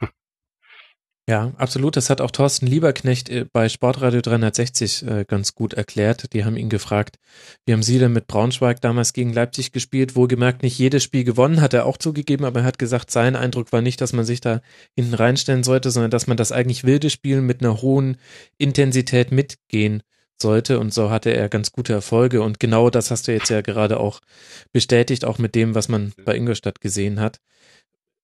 Ja, 1.29 1.53
absolut. 1.55 1.95
Das 1.95 2.09
hat 2.09 2.19
auch 2.19 2.31
Thorsten 2.31 2.67
Lieberknecht 2.67 3.29
äh, 3.29 3.45
bei 3.49 3.69
Sportradio 3.69 4.19
360 4.19 5.07
äh, 5.07 5.25
ganz 5.25 5.55
gut 5.55 5.73
erklärt. 5.73 6.33
Die 6.33 6.43
haben 6.43 6.57
ihn 6.57 6.67
gefragt, 6.67 7.17
wie 7.65 7.71
haben 7.71 7.81
Sie 7.81 7.97
denn 7.97 8.11
mit 8.11 8.27
Braunschweig 8.27 8.81
damals 8.81 9.13
gegen 9.13 9.31
Leipzig 9.31 9.71
gespielt? 9.71 10.17
Wohlgemerkt 10.17 10.63
nicht 10.63 10.77
jedes 10.77 11.01
Spiel 11.01 11.23
gewonnen, 11.23 11.61
hat 11.61 11.73
er 11.73 11.85
auch 11.85 11.97
zugegeben, 11.97 12.43
aber 12.43 12.59
er 12.59 12.65
hat 12.65 12.77
gesagt, 12.77 13.09
sein 13.09 13.37
Eindruck 13.37 13.71
war 13.71 13.81
nicht, 13.81 14.01
dass 14.01 14.11
man 14.11 14.25
sich 14.25 14.41
da 14.41 14.59
hinten 14.97 15.13
reinstellen 15.13 15.63
sollte, 15.63 15.91
sondern 15.91 16.11
dass 16.11 16.27
man 16.27 16.35
das 16.35 16.51
eigentlich 16.51 16.83
wilde 16.83 17.09
Spiel 17.09 17.39
mit 17.39 17.61
einer 17.61 17.81
hohen 17.81 18.17
Intensität 18.57 19.31
mitgehen 19.31 20.03
sollte 20.41 20.79
und 20.79 20.93
so 20.93 21.09
hatte 21.09 21.33
er 21.33 21.49
ganz 21.49 21.71
gute 21.71 21.93
Erfolge 21.93 22.41
und 22.41 22.59
genau 22.59 22.89
das 22.89 23.11
hast 23.11 23.27
du 23.27 23.33
jetzt 23.33 23.49
ja 23.49 23.61
gerade 23.61 23.99
auch 23.99 24.19
bestätigt, 24.71 25.25
auch 25.25 25.37
mit 25.37 25.55
dem, 25.55 25.75
was 25.75 25.89
man 25.89 26.13
bei 26.25 26.35
Ingolstadt 26.35 26.81
gesehen 26.81 27.19
hat. 27.19 27.39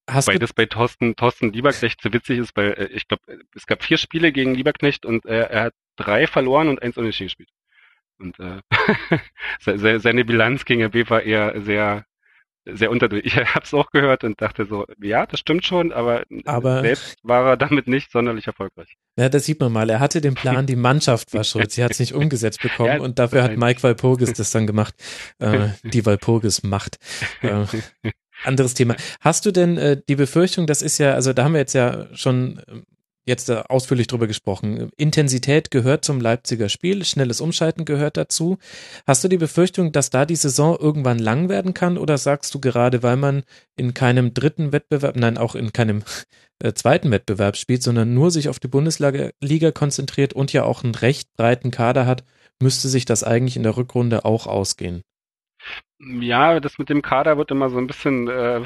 Hast 0.09 0.27
weil 0.27 0.39
das 0.39 0.53
bei 0.53 0.65
Thorsten, 0.65 1.15
Thorsten 1.15 1.53
Lieberknecht 1.53 2.01
so 2.01 2.11
witzig 2.11 2.39
ist, 2.39 2.55
weil 2.55 2.71
äh, 2.73 2.85
ich 2.87 3.07
glaube, 3.07 3.23
es 3.55 3.67
gab 3.67 3.83
vier 3.83 3.97
Spiele 3.97 4.31
gegen 4.31 4.55
Lieberknecht 4.55 5.05
und 5.05 5.25
äh, 5.25 5.41
er 5.41 5.63
hat 5.65 5.73
drei 5.97 6.25
verloren 6.25 6.67
und 6.67 6.81
eins 6.81 6.97
unentschieden 6.97 7.27
gespielt. 7.27 7.49
Und 8.17 8.37
äh, 8.39 8.61
seine 9.99 10.25
Bilanz 10.25 10.65
gegen 10.65 10.83
RB 10.83 11.09
war 11.09 11.21
eher 11.21 11.61
sehr 11.61 12.05
sehr 12.65 12.91
unterdurch. 12.91 13.23
Ich 13.29 13.35
habe 13.35 13.63
es 13.63 13.73
auch 13.73 13.91
gehört 13.91 14.23
und 14.23 14.41
dachte 14.41 14.65
so, 14.65 14.85
ja, 15.01 15.25
das 15.25 15.39
stimmt 15.39 15.65
schon, 15.65 15.91
aber, 15.91 16.23
aber 16.45 16.81
selbst 16.81 17.17
war 17.23 17.47
er 17.47 17.57
damit 17.57 17.87
nicht 17.87 18.11
sonderlich 18.11 18.47
erfolgreich. 18.47 18.95
Ja, 19.17 19.29
das 19.29 19.45
sieht 19.45 19.59
man 19.59 19.71
mal. 19.71 19.89
Er 19.89 19.99
hatte 19.99 20.21
den 20.21 20.35
Plan, 20.35 20.65
die 20.65 20.75
Mannschaft 20.75 21.33
war 21.33 21.43
schuld. 21.45 21.71
Sie 21.71 21.83
hat 21.83 21.91
es 21.91 21.99
nicht 21.99 22.13
umgesetzt 22.13 22.61
bekommen 22.61 22.97
ja, 22.97 23.01
und 23.01 23.19
dafür 23.19 23.43
hat 23.43 23.57
Mike 23.57 23.83
Walpurgis 23.83 24.33
das 24.33 24.51
dann 24.51 24.67
gemacht. 24.67 24.95
Äh, 25.39 25.69
die 25.83 26.05
Walpurgis 26.05 26.63
macht. 26.63 26.97
Äh, 27.41 27.65
anderes 28.43 28.73
Thema. 28.73 28.95
Hast 29.19 29.45
du 29.45 29.51
denn 29.51 29.77
äh, 29.77 30.01
die 30.07 30.15
Befürchtung, 30.15 30.65
das 30.67 30.81
ist 30.81 30.97
ja, 30.97 31.13
also 31.13 31.33
da 31.33 31.43
haben 31.43 31.53
wir 31.53 31.59
jetzt 31.59 31.73
ja 31.73 32.07
schon 32.15 32.61
jetzt 33.29 33.49
ausführlich 33.49 34.07
drüber 34.07 34.27
gesprochen. 34.27 34.89
Intensität 34.97 35.71
gehört 35.71 36.03
zum 36.03 36.19
Leipziger 36.19 36.67
Spiel, 36.67 37.05
schnelles 37.05 37.39
Umschalten 37.39 37.85
gehört 37.85 38.17
dazu. 38.17 38.57
Hast 39.07 39.23
du 39.23 39.29
die 39.29 39.37
Befürchtung, 39.37 39.93
dass 39.93 40.09
da 40.09 40.25
die 40.25 40.35
Saison 40.35 40.77
irgendwann 40.77 41.19
lang 41.19 41.47
werden 41.47 41.73
kann 41.73 41.97
oder 41.97 42.17
sagst 42.17 42.53
du 42.53 42.59
gerade, 42.59 43.03
weil 43.03 43.15
man 43.15 43.43
in 43.77 43.93
keinem 43.93 44.33
dritten 44.33 44.73
Wettbewerb, 44.73 45.15
nein, 45.15 45.37
auch 45.37 45.55
in 45.55 45.71
keinem 45.71 46.03
äh, 46.59 46.73
zweiten 46.73 47.11
Wettbewerb 47.11 47.55
spielt, 47.55 47.83
sondern 47.83 48.13
nur 48.13 48.31
sich 48.31 48.49
auf 48.49 48.59
die 48.59 48.67
Bundesliga 48.67 49.71
konzentriert 49.71 50.33
und 50.33 50.51
ja 50.51 50.63
auch 50.63 50.83
einen 50.83 50.95
recht 50.95 51.29
breiten 51.37 51.71
Kader 51.71 52.05
hat, 52.05 52.25
müsste 52.61 52.89
sich 52.89 53.05
das 53.05 53.23
eigentlich 53.23 53.55
in 53.55 53.63
der 53.63 53.77
Rückrunde 53.77 54.25
auch 54.25 54.47
ausgehen? 54.47 55.03
Ja, 56.01 56.61
das 56.61 56.77
mit 56.77 56.87
dem 56.89 57.01
Kader 57.01 57.37
wird 57.37 57.51
immer 57.51 57.69
so 57.69 57.77
ein 57.77 57.85
bisschen, 57.85 58.29
äh, 58.29 58.61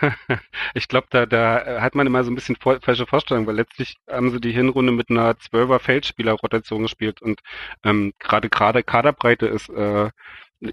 ich 0.74 0.88
glaube, 0.88 1.06
da, 1.10 1.26
da 1.26 1.82
hat 1.82 1.94
man 1.94 2.06
immer 2.06 2.24
so 2.24 2.30
ein 2.30 2.34
bisschen 2.34 2.56
vor, 2.56 2.80
falsche 2.80 3.06
Vorstellungen, 3.06 3.46
weil 3.46 3.56
letztlich 3.56 3.96
haben 4.08 4.30
sie 4.30 4.40
die 4.40 4.52
Hinrunde 4.52 4.92
mit 4.92 5.10
einer 5.10 5.38
Zwölfer 5.38 5.80
Feldspieler-Rotation 5.80 6.82
gespielt 6.82 7.20
und 7.20 7.40
ähm, 7.84 8.14
gerade 8.18 8.48
gerade 8.48 8.82
Kaderbreite 8.82 9.46
ist 9.46 9.68
äh, 9.68 10.06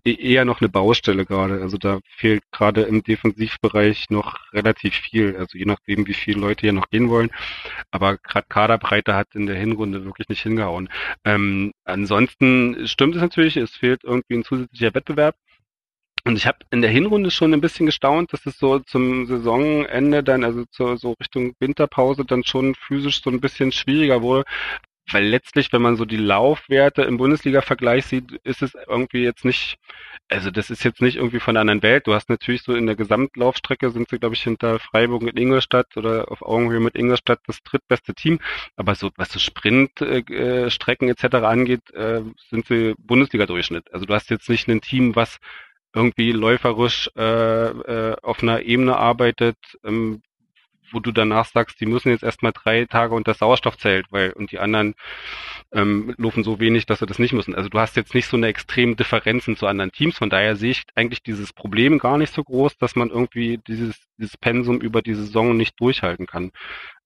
e-, 0.05 0.13
eher 0.13 0.45
noch 0.45 0.61
eine 0.61 0.69
Baustelle 0.69 1.25
gerade. 1.25 1.61
Also 1.61 1.77
da 1.77 1.99
fehlt 2.15 2.43
gerade 2.51 2.83
im 2.83 3.03
Defensivbereich 3.03 4.09
noch 4.09 4.37
relativ 4.53 4.95
viel, 4.95 5.35
also 5.37 5.57
je 5.57 5.65
nachdem, 5.65 6.07
wie 6.07 6.13
viele 6.13 6.39
Leute 6.39 6.61
hier 6.61 6.73
noch 6.73 6.89
gehen 6.89 7.09
wollen. 7.09 7.29
Aber 7.91 8.17
gerade 8.17 8.47
Kaderbreite 8.49 9.15
hat 9.15 9.35
in 9.35 9.47
der 9.47 9.57
Hinrunde 9.57 10.05
wirklich 10.05 10.29
nicht 10.29 10.43
hingehauen. 10.43 10.89
Ähm, 11.25 11.73
ansonsten 11.83 12.87
stimmt 12.87 13.15
es 13.15 13.21
natürlich, 13.21 13.57
es 13.57 13.71
fehlt 13.75 14.03
irgendwie 14.05 14.35
ein 14.35 14.43
zusätzlicher 14.45 14.93
Wettbewerb. 14.93 15.35
Und 16.27 16.37
ich 16.37 16.47
habe 16.47 16.57
in 16.71 16.81
der 16.81 16.89
Hinrunde 16.89 17.29
schon 17.29 17.53
ein 17.53 17.61
bisschen 17.61 17.85
gestaunt, 17.85 18.33
dass 18.33 18.45
es 18.47 18.57
so 18.57 18.79
zum 18.79 19.27
Saisonende 19.27 20.23
dann, 20.23 20.43
also 20.43 20.65
zur, 20.71 20.97
so 20.97 21.13
Richtung 21.19 21.53
Winterpause, 21.59 22.25
dann 22.25 22.43
schon 22.43 22.73
physisch 22.73 23.21
so 23.21 23.29
ein 23.29 23.39
bisschen 23.39 23.71
schwieriger 23.71 24.23
wurde. 24.23 24.43
Weil 25.11 25.25
letztlich, 25.25 25.71
wenn 25.71 25.83
man 25.83 25.97
so 25.97 26.05
die 26.05 26.17
Laufwerte 26.17 27.03
im 27.03 27.17
Bundesliga-Vergleich 27.17 28.07
sieht, 28.07 28.31
ist 28.43 28.63
es 28.63 28.73
irgendwie 28.73 29.21
jetzt 29.21 29.45
nicht, 29.45 29.77
also 30.27 30.49
das 30.49 30.71
ist 30.71 30.83
jetzt 30.83 30.99
nicht 30.99 31.17
irgendwie 31.17 31.39
von 31.39 31.53
der 31.53 31.61
anderen 31.61 31.83
Welt. 31.83 32.07
Du 32.07 32.15
hast 32.15 32.27
natürlich 32.27 32.63
so 32.63 32.73
in 32.73 32.87
der 32.87 32.95
Gesamtlaufstrecke 32.95 33.91
sind 33.91 34.09
sie, 34.09 34.17
glaube 34.17 34.33
ich, 34.33 34.41
hinter 34.41 34.79
Freiburg 34.79 35.21
und 35.21 35.39
Ingolstadt 35.39 35.95
oder 35.95 36.31
auf 36.31 36.41
Augenhöhe 36.41 36.79
mit 36.79 36.95
Ingolstadt 36.95 37.39
das 37.45 37.61
drittbeste 37.61 38.15
Team. 38.15 38.39
Aber 38.77 38.95
so, 38.95 39.11
was 39.15 39.29
so 39.29 39.37
Sprintstrecken 39.37 41.07
äh, 41.07 41.11
etc. 41.11 41.35
angeht, 41.35 41.91
äh, 41.93 42.21
sind 42.49 42.65
sie 42.65 42.95
Bundesliga-Durchschnitt. 42.97 43.93
Also 43.93 44.07
du 44.07 44.13
hast 44.15 44.31
jetzt 44.31 44.49
nicht 44.49 44.67
ein 44.67 44.81
Team, 44.81 45.15
was 45.15 45.39
irgendwie 45.95 46.31
läuferisch 46.31 47.09
äh, 47.15 47.69
äh, 47.69 48.15
auf 48.21 48.43
einer 48.43 48.61
Ebene 48.61 48.97
arbeitet, 48.97 49.57
ähm, 49.83 50.21
wo 50.91 50.99
du 50.99 51.11
danach 51.11 51.45
sagst, 51.45 51.79
die 51.81 51.85
müssen 51.85 52.09
jetzt 52.09 52.23
erstmal 52.23 52.51
drei 52.51 52.85
Tage 52.85 53.15
unter 53.15 53.33
Sauerstoffzelt, 53.33 54.07
weil 54.11 54.31
und 54.33 54.51
die 54.51 54.59
anderen 54.59 54.93
ähm, 55.71 56.13
laufen 56.17 56.43
so 56.43 56.59
wenig, 56.59 56.85
dass 56.85 56.99
sie 56.99 57.05
das 57.05 57.19
nicht 57.19 57.33
müssen. 57.33 57.55
Also 57.55 57.69
du 57.69 57.79
hast 57.79 57.95
jetzt 57.95 58.13
nicht 58.13 58.27
so 58.27 58.37
eine 58.37 58.47
extreme 58.47 58.95
Differenzen 58.95 59.57
zu 59.57 59.67
anderen 59.67 59.91
Teams. 59.91 60.17
Von 60.17 60.29
daher 60.29 60.55
sehe 60.55 60.71
ich 60.71 60.83
eigentlich 60.95 61.23
dieses 61.23 61.53
Problem 61.53 61.97
gar 61.97 62.17
nicht 62.17 62.33
so 62.33 62.43
groß, 62.43 62.77
dass 62.77 62.95
man 62.95 63.09
irgendwie 63.09 63.59
dieses 63.67 63.95
dieses 64.17 64.37
Pensum 64.37 64.81
über 64.81 65.01
die 65.01 65.13
Saison 65.13 65.55
nicht 65.55 65.79
durchhalten 65.79 66.25
kann. 66.25 66.51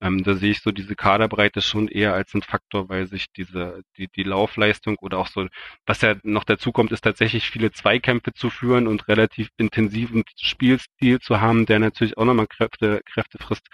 Ähm, 0.01 0.23
da 0.23 0.35
sehe 0.35 0.51
ich 0.51 0.61
so 0.61 0.71
diese 0.71 0.95
Kaderbreite 0.95 1.61
schon 1.61 1.87
eher 1.87 2.13
als 2.13 2.33
ein 2.33 2.41
Faktor, 2.41 2.89
weil 2.89 3.07
sich 3.07 3.27
diese, 3.35 3.81
die, 3.97 4.07
die 4.07 4.23
Laufleistung 4.23 4.97
oder 4.99 5.17
auch 5.17 5.27
so, 5.27 5.47
was 5.85 6.01
ja 6.01 6.15
noch 6.23 6.43
dazu 6.43 6.71
kommt, 6.71 6.91
ist 6.91 7.01
tatsächlich 7.01 7.49
viele 7.49 7.71
Zweikämpfe 7.71 8.33
zu 8.33 8.49
führen 8.49 8.87
und 8.87 9.07
relativ 9.07 9.49
intensiven 9.57 10.23
Spielstil 10.37 11.19
zu 11.19 11.41
haben, 11.41 11.65
der 11.65 11.79
natürlich 11.79 12.17
auch 12.17 12.25
nochmal 12.25 12.47
Kräfte, 12.47 13.01
Kräfte 13.05 13.37
frisst. 13.39 13.67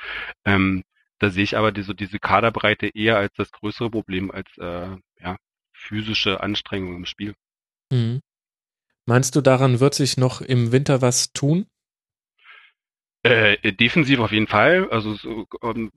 Ähm, 0.45 0.84
da 1.20 1.30
sehe 1.30 1.44
ich 1.44 1.57
aber 1.57 1.72
die, 1.72 1.84
so 1.84 1.94
diese 1.94 2.20
Kaderbreite 2.20 2.88
eher 2.88 3.18
als 3.18 3.34
das 3.36 3.52
größere 3.52 3.90
Problem 3.90 4.32
als 4.32 4.49
äh, 4.57 4.98
ja, 5.22 5.38
physische 5.74 6.41
Anstrengung 6.41 6.95
im 6.95 7.06
Spiel. 7.06 7.36
Mhm. 7.91 8.22
Meinst 9.06 9.36
du, 9.36 9.41
daran 9.41 9.80
wird 9.80 9.94
sich 9.94 10.18
noch 10.18 10.41
im 10.41 10.72
Winter 10.72 11.02
was 11.02 11.32
tun? 11.32 11.68
Äh, 13.26 13.73
defensiv 13.73 14.19
auf 14.19 14.31
jeden 14.31 14.45
Fall. 14.45 14.88
Also 14.91 15.15
so, 15.15 15.47
um, 15.61 15.91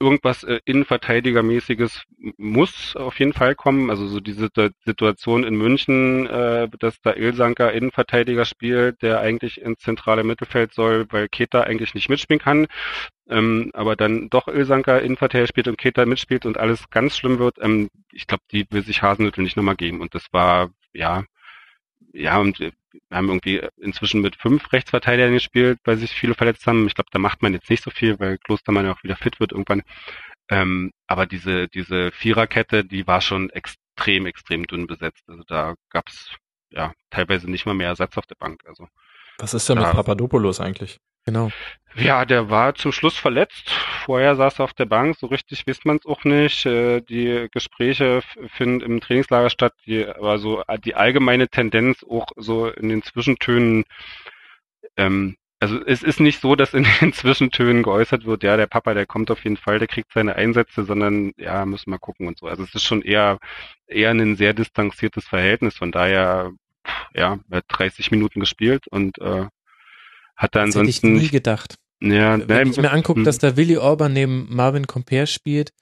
irgendwas 0.00 0.44
äh, 0.44 0.60
Innenverteidigermäßiges 0.64 2.04
muss 2.38 2.96
auf 2.96 3.18
jeden 3.18 3.34
Fall 3.34 3.54
kommen. 3.54 3.90
Also 3.90 4.06
so 4.08 4.18
diese 4.18 4.48
Situation 4.86 5.44
in 5.44 5.56
München, 5.56 6.26
äh, 6.26 6.70
dass 6.78 6.98
da 7.02 7.12
Ilsanker 7.12 7.70
Innenverteidiger 7.74 8.46
spielt, 8.46 9.02
der 9.02 9.20
eigentlich 9.20 9.60
ins 9.60 9.80
zentrale 9.80 10.24
Mittelfeld 10.24 10.72
soll, 10.72 11.04
weil 11.10 11.28
Keta 11.28 11.60
eigentlich 11.64 11.94
nicht 11.94 12.08
mitspielen 12.08 12.40
kann. 12.40 12.66
Ähm, 13.28 13.70
aber 13.74 13.94
dann 13.94 14.30
doch 14.30 14.48
Ilsanker 14.48 15.02
Innenverteidiger 15.02 15.48
spielt 15.48 15.68
und 15.68 15.76
Keta 15.76 16.06
mitspielt 16.06 16.46
und 16.46 16.56
alles 16.56 16.88
ganz 16.88 17.14
schlimm 17.18 17.38
wird. 17.38 17.58
Ähm, 17.60 17.90
ich 18.10 18.26
glaube, 18.26 18.44
die 18.52 18.66
will 18.70 18.82
sich 18.84 19.02
Hasenhüttel 19.02 19.44
nicht 19.44 19.56
nochmal 19.58 19.76
geben. 19.76 20.00
Und 20.00 20.14
das 20.14 20.24
war, 20.32 20.70
ja, 20.94 21.24
ja, 22.14 22.38
und 22.38 22.58
wir 22.92 23.16
haben 23.16 23.28
irgendwie 23.28 23.60
inzwischen 23.76 24.20
mit 24.20 24.36
fünf 24.36 24.72
Rechtsverteidigern 24.72 25.32
gespielt, 25.32 25.78
weil 25.84 25.96
sich 25.96 26.12
viele 26.12 26.34
verletzt 26.34 26.66
haben. 26.66 26.86
Ich 26.86 26.94
glaube, 26.94 27.10
da 27.12 27.18
macht 27.18 27.42
man 27.42 27.52
jetzt 27.52 27.70
nicht 27.70 27.82
so 27.82 27.90
viel, 27.90 28.18
weil 28.18 28.38
Klostermann 28.38 28.86
ja 28.86 28.92
auch 28.92 29.02
wieder 29.02 29.16
fit 29.16 29.40
wird 29.40 29.52
irgendwann. 29.52 29.82
Ähm, 30.48 30.92
aber 31.06 31.26
diese, 31.26 31.68
diese 31.68 32.10
Viererkette, 32.12 32.84
die 32.84 33.06
war 33.06 33.20
schon 33.20 33.50
extrem, 33.50 34.26
extrem 34.26 34.66
dünn 34.66 34.86
besetzt. 34.86 35.22
Also 35.28 35.42
da 35.46 35.74
gab's 35.90 36.34
ja 36.70 36.92
teilweise 37.10 37.50
nicht 37.50 37.66
mal 37.66 37.74
mehr 37.74 37.88
Ersatz 37.88 38.16
auf 38.16 38.26
der 38.26 38.36
Bank. 38.36 38.62
Also 38.66 38.88
was 39.38 39.54
ist 39.54 39.68
denn 39.68 39.78
mit 39.78 39.90
Papadopoulos 39.90 40.60
eigentlich? 40.60 40.98
Genau. 41.30 41.50
Ja, 41.94 42.24
der 42.24 42.50
war 42.50 42.74
zum 42.74 42.90
Schluss 42.90 43.16
verletzt. 43.16 43.70
Vorher 44.04 44.34
saß 44.34 44.58
er 44.58 44.64
auf 44.64 44.72
der 44.72 44.86
Bank, 44.86 45.16
so 45.16 45.26
richtig 45.26 45.64
wisst 45.66 45.84
man 45.84 45.96
es 45.98 46.06
auch 46.06 46.24
nicht. 46.24 46.66
Äh, 46.66 47.02
die 47.02 47.46
Gespräche 47.52 48.22
finden 48.48 48.80
im 48.80 49.00
Trainingslager 49.00 49.48
statt, 49.48 49.74
die, 49.86 50.06
aber 50.06 50.38
so 50.38 50.62
äh, 50.66 50.78
die 50.80 50.96
allgemeine 50.96 51.48
Tendenz 51.48 52.04
auch 52.08 52.26
so 52.36 52.68
in 52.68 52.88
den 52.88 53.02
Zwischentönen, 53.02 53.84
ähm, 54.96 55.36
also 55.60 55.84
es 55.84 56.02
ist 56.02 56.18
nicht 56.18 56.40
so, 56.40 56.56
dass 56.56 56.74
in 56.74 56.86
den 57.00 57.12
Zwischentönen 57.12 57.84
geäußert 57.84 58.24
wird, 58.24 58.42
ja, 58.42 58.56
der 58.56 58.66
Papa, 58.66 58.94
der 58.94 59.06
kommt 59.06 59.30
auf 59.30 59.44
jeden 59.44 59.56
Fall, 59.56 59.78
der 59.78 59.88
kriegt 59.88 60.12
seine 60.12 60.34
Einsätze, 60.34 60.84
sondern 60.84 61.32
ja, 61.36 61.64
müssen 61.64 61.90
wir 61.92 61.98
gucken 62.00 62.26
und 62.26 62.38
so. 62.38 62.46
Also 62.46 62.64
es 62.64 62.74
ist 62.74 62.84
schon 62.84 63.02
eher 63.02 63.38
eher 63.86 64.10
ein 64.10 64.36
sehr 64.36 64.54
distanziertes 64.54 65.26
Verhältnis. 65.28 65.76
Von 65.76 65.92
daher, 65.92 66.52
ja, 67.14 67.38
er 67.50 67.56
hat 67.58 67.64
30 67.68 68.10
Minuten 68.10 68.40
gespielt 68.40 68.86
und 68.88 69.18
äh, 69.20 69.46
hat 70.40 70.56
er 70.56 70.62
ansonsten. 70.62 70.86
Das 70.86 70.96
hätte 70.96 71.16
ich 71.16 71.22
nie 71.22 71.28
gedacht. 71.28 71.76
Ja, 72.02 72.38
Wenn 72.38 72.46
nein, 72.48 72.70
ich 72.70 72.76
mir 72.78 72.90
angucke, 72.90 73.22
dass 73.22 73.38
da 73.38 73.56
Willy 73.56 73.76
Orban 73.76 74.12
neben 74.14 74.46
Marvin 74.48 74.86
Comper 74.86 75.26
spielt 75.26 75.72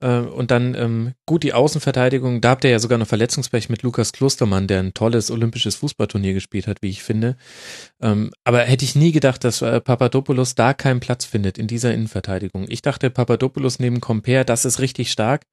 äh, 0.00 0.18
und 0.18 0.50
dann 0.50 0.74
ähm, 0.74 1.12
gut 1.24 1.44
die 1.44 1.54
Außenverteidigung, 1.54 2.42
da 2.42 2.50
habt 2.50 2.64
ihr 2.64 2.70
ja 2.70 2.78
sogar 2.78 2.98
noch 2.98 3.06
Verletzungspech 3.06 3.70
mit 3.70 3.82
Lukas 3.82 4.12
Klostermann, 4.12 4.66
der 4.66 4.80
ein 4.80 4.92
tolles 4.92 5.30
olympisches 5.30 5.76
Fußballturnier 5.76 6.34
gespielt 6.34 6.66
hat, 6.66 6.82
wie 6.82 6.90
ich 6.90 7.02
finde. 7.02 7.36
Ähm, 8.02 8.32
aber 8.44 8.60
hätte 8.60 8.84
ich 8.84 8.94
nie 8.96 9.12
gedacht, 9.12 9.44
dass 9.44 9.62
äh, 9.62 9.80
Papadopoulos 9.80 10.54
da 10.54 10.74
keinen 10.74 11.00
Platz 11.00 11.24
findet 11.24 11.56
in 11.56 11.66
dieser 11.66 11.94
Innenverteidigung. 11.94 12.66
Ich 12.68 12.82
dachte, 12.82 13.08
Papadopoulos 13.08 13.78
neben 13.78 14.02
Comper, 14.02 14.44
das 14.44 14.66
ist 14.66 14.78
richtig 14.78 15.10
stark. 15.10 15.46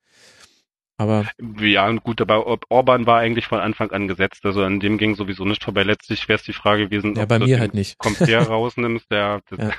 Aber 1.00 1.26
ja, 1.62 1.90
gut, 1.94 2.20
aber 2.20 2.46
Orban 2.70 3.06
war 3.06 3.20
eigentlich 3.20 3.48
von 3.48 3.62
Anfang 3.62 3.90
an 3.92 4.10
gesetzt. 4.10 4.46
Also 4.46 4.64
an 4.64 4.82
dem 4.82 4.98
ging 4.98 5.16
sowieso 5.16 5.46
nicht 5.46 5.64
vorbei. 5.64 5.84
Letztlich 5.84 6.28
wäre 6.28 6.36
es 6.36 6.44
die 6.44 6.52
Frage 6.52 6.90
gewesen, 6.90 7.16
ja, 7.16 7.24
ob 7.24 7.30
bei 7.30 7.40
du 7.40 7.46
mir 7.46 7.58
halt 7.58 7.74
nicht. 7.74 7.98
Compare 7.98 8.48
rausnimmst. 8.50 9.10
Der, 9.10 9.40
das 9.50 9.72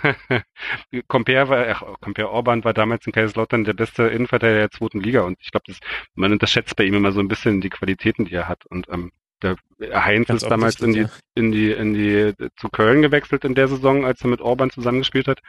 ja. 0.90 1.02
Compare 1.08 1.48
war, 1.50 1.66
ach, 1.68 1.82
Compare 2.00 2.30
Orban 2.30 2.64
war 2.64 2.72
damals 2.72 3.06
in 3.06 3.12
Kaiserslautern 3.12 3.64
der 3.64 3.74
beste 3.74 4.04
Innenverteidiger 4.04 4.60
der 4.60 4.70
zweiten 4.70 5.00
Liga 5.00 5.20
und 5.20 5.36
ich 5.42 5.50
glaube, 5.50 5.70
man 6.14 6.32
unterschätzt 6.32 6.74
bei 6.76 6.84
ihm 6.84 6.94
immer 6.94 7.12
so 7.12 7.20
ein 7.20 7.28
bisschen 7.28 7.60
die 7.60 7.68
Qualitäten, 7.68 8.24
die 8.24 8.34
er 8.34 8.48
hat. 8.48 8.64
Und 8.64 8.88
ähm, 8.88 9.12
der 9.42 9.56
Heinz 10.04 10.28
Ganz 10.28 10.42
ist 10.42 10.48
damals 10.48 10.80
in 10.80 10.92
die, 10.92 11.00
ja. 11.00 11.10
in 11.34 11.52
die, 11.52 11.70
in 11.70 11.94
die, 11.94 12.34
zu 12.56 12.68
Köln 12.68 13.02
gewechselt 13.02 13.44
in 13.44 13.54
der 13.54 13.68
Saison, 13.68 14.04
als 14.04 14.22
er 14.22 14.28
mit 14.28 14.40
Orban 14.40 14.70
zusammengespielt 14.70 15.28
hat. 15.28 15.40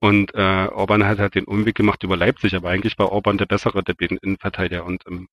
Und 0.00 0.34
äh, 0.34 0.68
Orban 0.68 1.04
hat 1.04 1.18
halt 1.18 1.34
den 1.34 1.44
Umweg 1.44 1.74
gemacht 1.74 2.02
über 2.02 2.16
Leipzig, 2.16 2.54
aber 2.54 2.70
eigentlich 2.70 2.98
war 2.98 3.12
Orban 3.12 3.38
der 3.38 3.46
bessere 3.46 3.82
der 3.82 3.94
beiden 3.94 4.18
Innenverteidiger 4.18 4.84
und 4.84 5.04
ähm, 5.06 5.28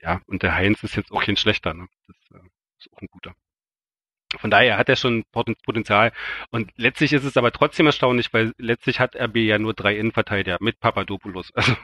ja, 0.00 0.20
und 0.26 0.42
der 0.42 0.54
Heinz 0.54 0.82
ist 0.82 0.96
jetzt 0.96 1.10
auch 1.10 1.24
kein 1.24 1.36
schlechter, 1.36 1.74
ne? 1.74 1.88
Das 2.06 2.40
äh, 2.40 2.44
ist 2.78 2.92
auch 2.92 3.00
ein 3.00 3.08
guter. 3.10 3.34
Von 4.36 4.50
daher 4.50 4.76
hat 4.76 4.90
er 4.90 4.96
schon 4.96 5.24
Potenzial. 5.32 6.12
Und 6.50 6.70
letztlich 6.76 7.14
ist 7.14 7.24
es 7.24 7.38
aber 7.38 7.50
trotzdem 7.50 7.86
erstaunlich, 7.86 8.32
weil 8.32 8.52
letztlich 8.58 9.00
hat 9.00 9.16
RB 9.16 9.36
ja 9.36 9.58
nur 9.58 9.72
drei 9.72 9.96
Innenverteidiger 9.96 10.58
mit 10.60 10.80
Papadopoulos. 10.80 11.50
Also 11.58 11.74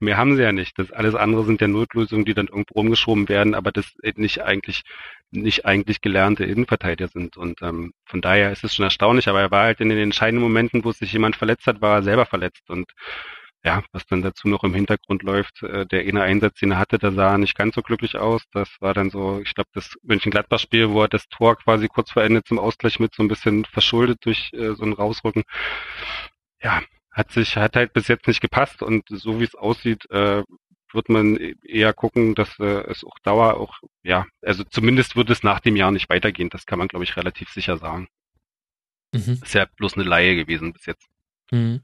mehr 0.00 0.16
haben 0.16 0.36
sie 0.36 0.42
ja 0.42 0.52
nicht. 0.52 0.78
Das 0.78 0.92
alles 0.92 1.14
andere 1.14 1.44
sind 1.44 1.60
ja 1.60 1.68
Notlösungen, 1.68 2.24
die 2.24 2.34
dann 2.34 2.48
irgendwo 2.48 2.74
rumgeschoben 2.74 3.28
werden, 3.28 3.54
aber 3.54 3.72
das 3.72 3.94
nicht 4.16 4.42
eigentlich 4.42 4.82
nicht 5.30 5.64
eigentlich 5.66 6.00
gelernte 6.00 6.44
Innenverteidiger 6.44 7.08
sind. 7.08 7.36
Und 7.36 7.62
ähm, 7.62 7.92
von 8.04 8.20
daher 8.20 8.52
ist 8.52 8.64
es 8.64 8.74
schon 8.74 8.84
erstaunlich. 8.84 9.28
Aber 9.28 9.40
er 9.40 9.50
war 9.50 9.64
halt 9.64 9.80
in 9.80 9.88
den 9.88 9.98
entscheidenden 9.98 10.42
Momenten, 10.42 10.84
wo 10.84 10.92
sich 10.92 11.12
jemand 11.12 11.36
verletzt 11.36 11.66
hat, 11.66 11.80
war 11.80 11.96
er 11.96 12.02
selber 12.02 12.26
verletzt. 12.26 12.68
Und 12.70 12.92
ja, 13.64 13.82
was 13.92 14.04
dann 14.06 14.22
dazu 14.22 14.46
noch 14.48 14.62
im 14.62 14.74
Hintergrund 14.74 15.22
läuft, 15.22 15.62
äh, 15.62 15.86
der 15.86 16.00
eine 16.00 16.22
Einsatz, 16.22 16.58
den 16.58 16.72
er 16.72 16.78
hatte, 16.78 16.98
da 16.98 17.10
sah 17.12 17.32
er 17.32 17.38
nicht 17.38 17.56
ganz 17.56 17.74
so 17.74 17.82
glücklich 17.82 18.16
aus. 18.16 18.42
Das 18.52 18.68
war 18.80 18.92
dann 18.92 19.10
so, 19.10 19.40
ich 19.40 19.54
glaube, 19.54 19.70
das 19.72 19.94
Mönchengladbach-Spiel, 20.02 20.90
wo 20.90 21.02
er 21.02 21.08
das 21.08 21.28
Tor 21.28 21.56
quasi 21.56 21.88
kurz 21.88 22.10
vor 22.10 22.22
Ende 22.22 22.44
zum 22.44 22.58
Ausgleich 22.58 23.00
mit 23.00 23.14
so 23.14 23.22
ein 23.22 23.28
bisschen 23.28 23.64
verschuldet 23.64 24.18
durch 24.26 24.52
äh, 24.52 24.74
so 24.74 24.84
ein 24.84 24.92
Rausrücken. 24.92 25.44
Ja, 26.60 26.82
hat 27.10 27.32
sich, 27.32 27.56
hat 27.56 27.76
halt 27.76 27.94
bis 27.94 28.08
jetzt 28.08 28.26
nicht 28.26 28.42
gepasst 28.42 28.82
und 28.82 29.04
so 29.08 29.40
wie 29.40 29.44
es 29.44 29.54
aussieht, 29.54 30.10
äh, 30.10 30.42
wird 30.92 31.08
man 31.08 31.36
eher 31.64 31.92
gucken, 31.92 32.34
dass 32.34 32.58
äh, 32.58 32.84
es 32.88 33.02
auch 33.02 33.18
Dauer 33.22 33.54
auch, 33.54 33.80
ja, 34.02 34.26
also 34.42 34.62
zumindest 34.64 35.16
wird 35.16 35.30
es 35.30 35.42
nach 35.42 35.60
dem 35.60 35.74
Jahr 35.76 35.90
nicht 35.90 36.08
weitergehen. 36.08 36.50
Das 36.50 36.66
kann 36.66 36.78
man, 36.78 36.88
glaube 36.88 37.04
ich, 37.04 37.16
relativ 37.16 37.48
sicher 37.50 37.78
sagen. 37.78 38.08
Mhm. 39.12 39.40
Ist 39.42 39.54
ja 39.54 39.66
bloß 39.76 39.94
eine 39.94 40.04
Laie 40.04 40.36
gewesen 40.36 40.72
bis 40.72 40.86
jetzt. 40.86 41.08
Mhm. 41.50 41.82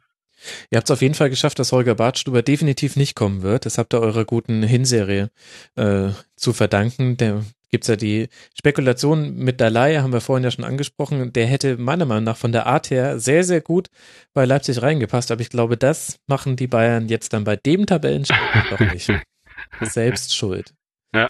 Ihr 0.71 0.77
habt 0.77 0.89
es 0.89 0.91
auf 0.91 1.03
jeden 1.03 1.15
Fall 1.15 1.31
geschafft, 1.31 1.59
dass 1.59 1.73
Holger 1.73 1.95
Bartstuber 1.95 2.43
definitiv 2.43 2.97
nicht 2.97 3.15
kommen 3.15 3.43
wird. 3.43 3.67
Das 3.67 3.79
habt 3.79 3.95
ihr 3.95 4.01
eurer 4.01 4.25
guten 4.25 4.63
Hinserie 4.63 5.31
äh, 5.77 6.09
zu 6.37 6.53
verdanken. 6.53 7.17
Da 7.17 7.43
gibt's 7.71 7.89
ja 7.89 7.97
die 7.97 8.29
Spekulation 8.59 9.37
mit 9.37 9.61
Dalai, 9.61 9.99
haben 9.99 10.13
wir 10.13 10.21
vorhin 10.21 10.45
ja 10.45 10.51
schon 10.51 10.65
angesprochen. 10.65 11.33
Der 11.33 11.47
hätte 11.47 11.77
meiner 11.77 12.05
Meinung 12.05 12.25
nach 12.25 12.37
von 12.37 12.53
der 12.53 12.67
Art 12.67 12.91
her 12.91 13.19
sehr, 13.19 13.45
sehr 13.45 13.61
gut 13.61 13.89
bei 14.33 14.45
Leipzig 14.45 14.83
reingepasst. 14.83 15.31
Aber 15.31 15.41
ich 15.41 15.51
glaube, 15.51 15.77
das 15.77 16.19
machen 16.27 16.57
die 16.57 16.67
Bayern 16.67 17.09
jetzt 17.09 17.33
dann 17.33 17.45
bei 17.45 17.57
dem 17.57 17.87
Tabellenspiel 17.87 18.39
doch 18.71 18.81
nicht. 18.81 19.11
Selbst 19.81 20.35
schuld. 20.35 20.75
Ja. 21.15 21.29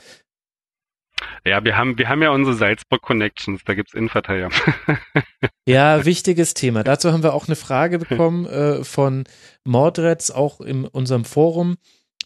Ja, 1.44 1.64
wir 1.64 1.76
haben, 1.76 1.98
wir 1.98 2.08
haben 2.08 2.22
ja 2.22 2.30
unsere 2.30 2.54
Salzburg 2.54 3.02
Connections, 3.02 3.62
da 3.64 3.74
gibt's 3.74 3.94
Innenverteidiger. 3.94 4.50
ja, 5.66 6.04
wichtiges 6.04 6.54
Thema. 6.54 6.84
Dazu 6.84 7.12
haben 7.12 7.22
wir 7.22 7.34
auch 7.34 7.48
eine 7.48 7.56
Frage 7.56 7.98
bekommen 7.98 8.46
äh, 8.46 8.84
von 8.84 9.24
Mordretz, 9.64 10.30
auch 10.30 10.60
in 10.60 10.84
unserem 10.84 11.24
Forum. 11.24 11.76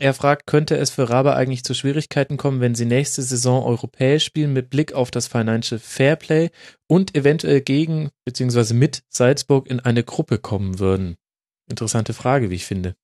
Er 0.01 0.13
fragt, 0.13 0.47
könnte 0.49 0.77
es 0.77 0.91
für 0.91 1.09
Rabe 1.09 1.37
eigentlich 1.37 1.63
zu 1.63 1.73
Schwierigkeiten 1.73 2.37
kommen, 2.37 2.61
wenn 2.61 2.75
sie 2.75 2.85
nächste 2.85 3.23
Saison 3.23 3.65
europäisch 3.65 4.25
spielen 4.25 4.53
mit 4.53 4.69
Blick 4.69 4.93
auf 4.93 5.13
das 5.13 5.29
Financial 5.29 5.79
Fairplay 5.79 6.51
und 6.89 7.15
eventuell 7.15 7.61
gegen 7.61 8.11
bzw. 8.25 8.75
mit 8.75 9.05
Salzburg 9.09 9.71
in 9.71 9.79
eine 9.79 10.03
Gruppe 10.03 10.39
kommen 10.39 10.81
würden? 10.81 11.17
Interessante 11.71 12.13
Frage, 12.13 12.51
wie 12.51 12.57
ich 12.57 12.67
finde. 12.67 12.97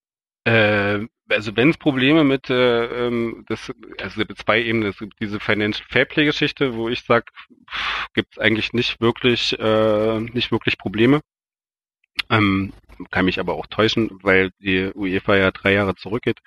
Äh, 0.43 1.07
also 1.29 1.55
wenn 1.55 1.69
es 1.69 1.77
Probleme 1.77 2.23
mit 2.23 2.49
äh, 2.49 3.07
ähm, 3.07 3.45
das, 3.47 3.71
also 3.99 4.23
zwei 4.35 4.61
Ebenen, 4.61 4.89
es 4.89 4.97
gibt 4.97 5.19
diese 5.19 5.39
Financial 5.39 5.85
Fairplay 5.89 6.25
Geschichte, 6.25 6.75
wo 6.75 6.89
ich 6.89 7.03
sage, 7.03 7.25
gibt 8.13 8.33
es 8.33 8.39
eigentlich 8.39 8.73
nicht 8.73 8.99
wirklich, 9.01 9.57
äh, 9.59 10.19
nicht 10.19 10.51
wirklich 10.51 10.77
Probleme. 10.77 11.21
Ähm, 12.29 12.73
kann 13.09 13.25
mich 13.25 13.39
aber 13.39 13.53
auch 13.53 13.67
täuschen, 13.67 14.09
weil 14.21 14.51
die 14.59 14.91
UEFA 14.93 15.35
ja 15.35 15.51
drei 15.51 15.73
Jahre 15.73 15.95
zurückgeht, 15.95 16.39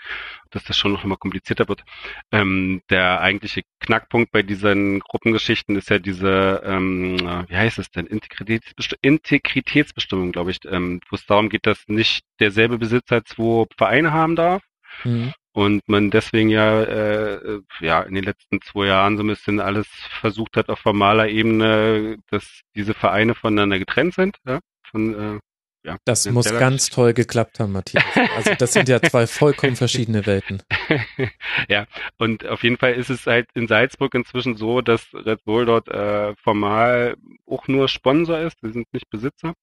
dass 0.51 0.64
das 0.64 0.76
schon 0.76 0.93
noch 0.93 1.05
mal 1.05 1.16
komplizierter 1.16 1.68
wird. 1.68 1.85
Ähm, 2.31 2.82
der 2.90 3.20
eigentliche 3.20 3.62
Knackpunkt 3.81 4.31
bei 4.31 4.43
diesen 4.43 5.01
Gruppengeschichten 5.01 5.76
ist 5.76 5.90
ja 5.90 5.98
diese, 5.98 6.62
ähm, 6.64 7.18
wie 7.48 7.56
heißt 7.56 7.78
es 7.78 7.90
denn, 7.90 8.06
Integritätsbestimmung, 8.06 9.01
Integritätsbestimmung 9.02 10.32
glaube 10.32 10.52
ich, 10.52 10.59
ähm, 10.66 11.01
wo 11.10 11.16
es 11.16 11.26
darum 11.26 11.48
geht, 11.48 11.66
dass 11.66 11.85
nicht 11.89 12.24
derselbe 12.40 12.78
Besitzer 12.78 13.24
zwei 13.24 13.66
Vereine 13.76 14.12
haben 14.12 14.36
darf. 14.36 14.62
Mhm. 15.05 15.32
Und 15.52 15.89
man 15.89 16.10
deswegen 16.10 16.48
ja, 16.48 16.82
äh, 16.82 17.60
ja 17.81 18.02
in 18.02 18.16
den 18.16 18.24
letzten 18.24 18.60
zwei 18.60 18.86
Jahren 18.86 19.16
so 19.16 19.22
ein 19.22 19.28
bisschen 19.28 19.60
alles 19.60 19.86
versucht 20.20 20.56
hat 20.56 20.68
auf 20.68 20.81
formaler 20.81 21.28
Ebene, 21.28 22.16
dass 22.28 22.62
diese 22.74 22.93
Vereine 22.93 23.36
voneinander 23.36 23.78
getrennt 23.78 24.14
sind, 24.14 24.36
ja, 24.44 24.59
von 24.90 25.36
äh, 25.36 25.40
ja. 25.85 25.98
Das 26.05 26.28
muss 26.31 26.51
ganz 26.51 26.89
toll 26.89 27.12
geklappt 27.12 27.61
haben, 27.61 27.73
Matthias. 27.73 28.05
Also 28.36 28.55
das 28.59 28.73
sind 28.73 28.89
ja 28.89 29.02
zwei 29.02 29.27
vollkommen 29.28 29.77
verschiedene 29.77 30.27
Welten. 30.27 30.62
ja, 31.69 31.86
und 32.19 32.47
auf 32.47 32.62
jeden 32.62 32.78
Fall 32.78 32.94
ist 32.94 33.11
es 33.11 33.27
halt 33.27 33.48
in 33.55 33.69
Salzburg 33.69 34.15
inzwischen 34.15 34.56
so, 34.56 34.81
dass 34.81 35.06
Red 35.12 35.44
Bull 35.44 35.66
dort 35.66 35.89
äh, 35.89 36.35
formal 36.36 37.16
auch 37.47 37.69
nur 37.69 37.89
Sponsor 37.89 38.39
ist, 38.40 38.59
sie 38.62 38.73
sind 38.73 38.93
nicht 38.93 39.11
Besitzer 39.11 39.55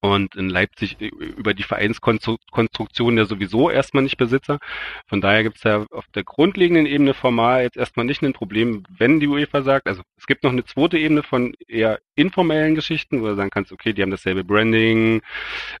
und 0.00 0.34
in 0.34 0.48
Leipzig 0.48 0.96
über 1.00 1.52
die 1.52 1.62
Vereinskonstruktion 1.62 3.18
ja 3.18 3.26
sowieso 3.26 3.70
erstmal 3.70 4.02
nicht 4.02 4.16
Besitzer. 4.16 4.58
Von 5.06 5.20
daher 5.20 5.42
gibt 5.42 5.58
es 5.58 5.64
ja 5.64 5.84
auf 5.90 6.06
der 6.14 6.24
grundlegenden 6.24 6.86
Ebene 6.86 7.12
formal 7.14 7.62
jetzt 7.62 7.76
erstmal 7.76 8.06
nicht 8.06 8.22
ein 8.22 8.32
Problem, 8.32 8.84
wenn 8.96 9.20
die 9.20 9.28
UEFA 9.28 9.62
sagt, 9.62 9.86
also 9.86 10.02
es 10.16 10.26
gibt 10.26 10.42
noch 10.42 10.52
eine 10.52 10.64
zweite 10.64 10.98
Ebene 10.98 11.22
von 11.22 11.54
eher 11.68 12.00
informellen 12.14 12.74
Geschichten, 12.74 13.20
wo 13.20 13.26
du 13.26 13.34
sagen 13.34 13.50
kannst, 13.50 13.72
okay, 13.72 13.92
die 13.92 14.02
haben 14.02 14.10
dasselbe 14.10 14.44
Branding, 14.44 15.20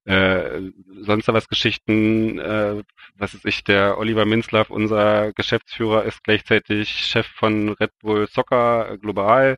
äh, 0.04 0.60
sonst 1.00 1.28
was 1.28 1.48
Geschichten, 1.48 2.38
äh, 2.38 2.82
was 3.16 3.34
ist 3.34 3.46
ich, 3.46 3.64
der 3.64 3.98
Oliver 3.98 4.26
Minzlaff, 4.26 4.70
unser 4.70 5.32
Geschäftsführer, 5.32 6.04
ist 6.04 6.22
gleichzeitig 6.24 6.90
Chef 6.90 7.26
von 7.26 7.70
Red 7.70 7.92
Bull 8.00 8.26
Soccer 8.26 8.98
global 8.98 9.56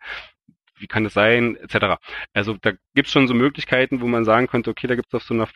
wie 0.82 0.86
kann 0.88 1.06
es 1.06 1.14
sein, 1.14 1.56
etc. 1.56 1.96
Also 2.34 2.56
da 2.60 2.72
gibt 2.94 3.06
es 3.06 3.12
schon 3.12 3.28
so 3.28 3.34
Möglichkeiten, 3.34 4.00
wo 4.00 4.06
man 4.06 4.24
sagen 4.24 4.48
könnte, 4.48 4.70
okay, 4.70 4.86
da 4.86 4.96
gibt 4.96 5.08
es 5.08 5.14
auf 5.14 5.22
so 5.22 5.34
einer 5.34 5.48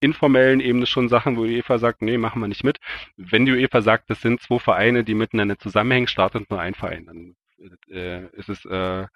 informellen 0.00 0.60
Ebene 0.60 0.86
schon 0.86 1.08
Sachen, 1.08 1.36
wo 1.36 1.44
die 1.44 1.56
UEFA 1.56 1.78
sagt, 1.78 2.02
nee, 2.02 2.18
machen 2.18 2.40
wir 2.40 2.48
nicht 2.48 2.64
mit. 2.64 2.78
Wenn 3.16 3.46
die 3.46 3.52
UEFA 3.52 3.82
sagt, 3.82 4.10
das 4.10 4.20
sind 4.20 4.40
zwei 4.40 4.58
Vereine, 4.58 5.04
die 5.04 5.14
miteinander 5.14 5.58
zusammenhängen, 5.58 6.08
startet 6.08 6.50
nur 6.50 6.60
ein 6.60 6.74
Verein, 6.74 7.06
dann 7.06 7.36
äh, 7.90 8.26
ist 8.36 8.48
es, 8.48 8.64
äh, 8.66 9.06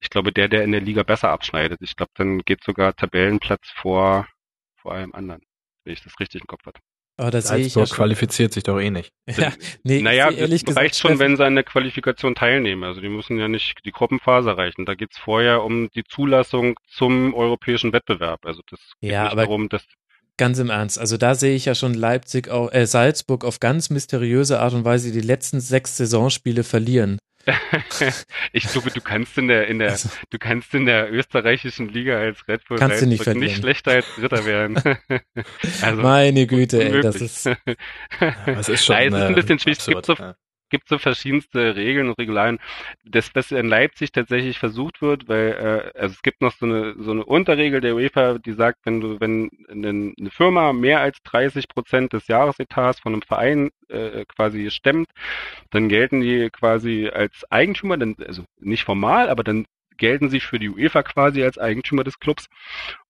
ich 0.00 0.10
glaube, 0.10 0.32
der, 0.32 0.48
der 0.48 0.64
in 0.64 0.72
der 0.72 0.80
Liga 0.80 1.02
besser 1.02 1.30
abschneidet. 1.30 1.80
Ich 1.82 1.96
glaube, 1.96 2.12
dann 2.14 2.40
geht 2.40 2.62
sogar 2.62 2.94
Tabellenplatz 2.94 3.70
vor, 3.70 4.28
vor 4.76 4.92
allem 4.92 5.14
anderen, 5.14 5.42
wenn 5.84 5.94
ich 5.94 6.02
das 6.02 6.18
richtig 6.20 6.42
im 6.42 6.46
Kopf 6.46 6.66
habe. 6.66 6.78
Aber 7.16 7.30
das 7.30 7.48
sehe 7.48 7.58
ich 7.58 7.74
ja 7.74 7.86
schon. 7.86 7.96
qualifiziert 7.96 8.52
sich 8.52 8.64
doch 8.64 8.80
eh 8.80 8.90
nicht. 8.90 9.12
Ja, 9.36 9.52
nee, 9.82 10.00
naja, 10.00 10.30
ehrlich 10.30 10.64
das 10.64 10.76
reicht 10.76 10.96
schon, 10.96 11.18
wenn 11.18 11.36
sie 11.36 11.44
an 11.44 11.54
der 11.54 11.64
Qualifikation 11.64 12.34
teilnehmen. 12.34 12.84
Also 12.84 13.00
die 13.00 13.08
müssen 13.08 13.38
ja 13.38 13.48
nicht 13.48 13.84
die 13.84 13.92
Gruppenphase 13.92 14.50
erreichen. 14.50 14.84
Da 14.84 14.94
geht's 14.94 15.18
vorher 15.18 15.62
um 15.62 15.88
die 15.90 16.04
Zulassung 16.04 16.74
zum 16.88 17.34
europäischen 17.34 17.92
Wettbewerb. 17.92 18.44
Also 18.44 18.62
das 18.68 18.80
geht 19.00 19.12
ja, 19.12 19.24
nicht 19.24 19.32
aber 19.32 19.42
darum, 19.42 19.68
dass 19.68 19.84
Ganz 20.36 20.58
im 20.58 20.68
Ernst, 20.68 20.98
also 20.98 21.16
da 21.16 21.36
sehe 21.36 21.54
ich 21.54 21.64
ja 21.64 21.76
schon 21.76 21.94
Leipzig, 21.94 22.48
auch, 22.48 22.72
äh, 22.72 22.86
Salzburg 22.86 23.44
auf 23.44 23.60
ganz 23.60 23.88
mysteriöse 23.90 24.58
Art 24.58 24.74
und 24.74 24.84
Weise 24.84 25.12
die 25.12 25.20
letzten 25.20 25.60
sechs 25.60 25.96
Saisonspiele 25.96 26.64
verlieren. 26.64 27.18
ich 28.52 28.64
glaube, 28.68 28.90
du 28.90 29.00
kannst 29.00 29.36
in 29.38 29.48
der 29.48 29.66
in 29.66 29.78
der 29.78 29.90
also, 29.90 30.08
du 30.30 30.38
kannst 30.38 30.74
in 30.74 30.86
der 30.86 31.12
österreichischen 31.12 31.88
Liga 31.88 32.18
als 32.18 32.46
Red 32.48 32.66
Bull 32.66 32.78
kannst 32.78 33.02
du 33.02 33.06
nicht, 33.06 33.26
nicht 33.26 33.56
schlechter 33.58 33.92
als 33.92 34.06
Dritter 34.16 34.44
werden. 34.44 34.76
also, 35.82 36.02
Meine 36.02 36.46
Güte, 36.46 36.82
ey, 36.82 37.00
das 37.00 37.16
ist. 37.16 37.44
Ja, 37.46 37.56
es 38.46 38.68
ist 38.68 38.84
schon. 38.84 38.96
Nein, 38.96 39.12
es 39.12 39.20
ist 39.20 39.26
ein 39.28 39.34
bisschen 39.34 39.58
schwierig. 39.58 39.78
Es 39.78 39.86
gibt 39.86 40.06
so, 40.06 40.16
gibt 40.70 40.88
so 40.88 40.98
verschiedenste 40.98 41.76
Regeln 41.76 42.08
und 42.08 42.18
Regularien. 42.18 42.58
Das, 43.04 43.30
was 43.34 43.52
in 43.52 43.68
Leipzig 43.68 44.12
tatsächlich 44.12 44.58
versucht 44.58 45.02
wird, 45.02 45.28
weil 45.28 45.92
äh, 45.94 45.98
also 45.98 46.14
es 46.14 46.22
gibt 46.22 46.40
noch 46.40 46.52
so 46.52 46.66
eine 46.66 46.94
so 46.98 47.10
eine 47.12 47.24
Unterregel 47.24 47.80
der 47.80 47.94
UEFA, 47.94 48.38
die 48.38 48.52
sagt, 48.52 48.80
wenn 48.84 49.00
du 49.00 49.20
wenn 49.20 49.50
eine, 49.70 50.30
Firma 50.30 50.72
mehr 50.72 51.00
als 51.00 51.18
30 51.24 51.68
Prozent 51.68 52.12
des 52.12 52.26
Jahresetats 52.28 53.00
von 53.00 53.12
einem 53.12 53.22
Verein 53.22 53.70
äh, 53.88 54.24
quasi 54.26 54.70
stemmt, 54.70 55.08
dann 55.70 55.88
gelten 55.88 56.20
die 56.20 56.50
quasi 56.50 57.08
als 57.12 57.44
Eigentümer, 57.50 57.96
dann, 57.96 58.16
also 58.26 58.44
nicht 58.58 58.84
formal, 58.84 59.28
aber 59.28 59.44
dann 59.44 59.66
gelten 59.96 60.28
sie 60.30 60.40
für 60.40 60.58
die 60.58 60.70
UEFA 60.70 61.02
quasi 61.02 61.42
als 61.44 61.58
Eigentümer 61.58 62.04
des 62.04 62.18
Clubs. 62.18 62.48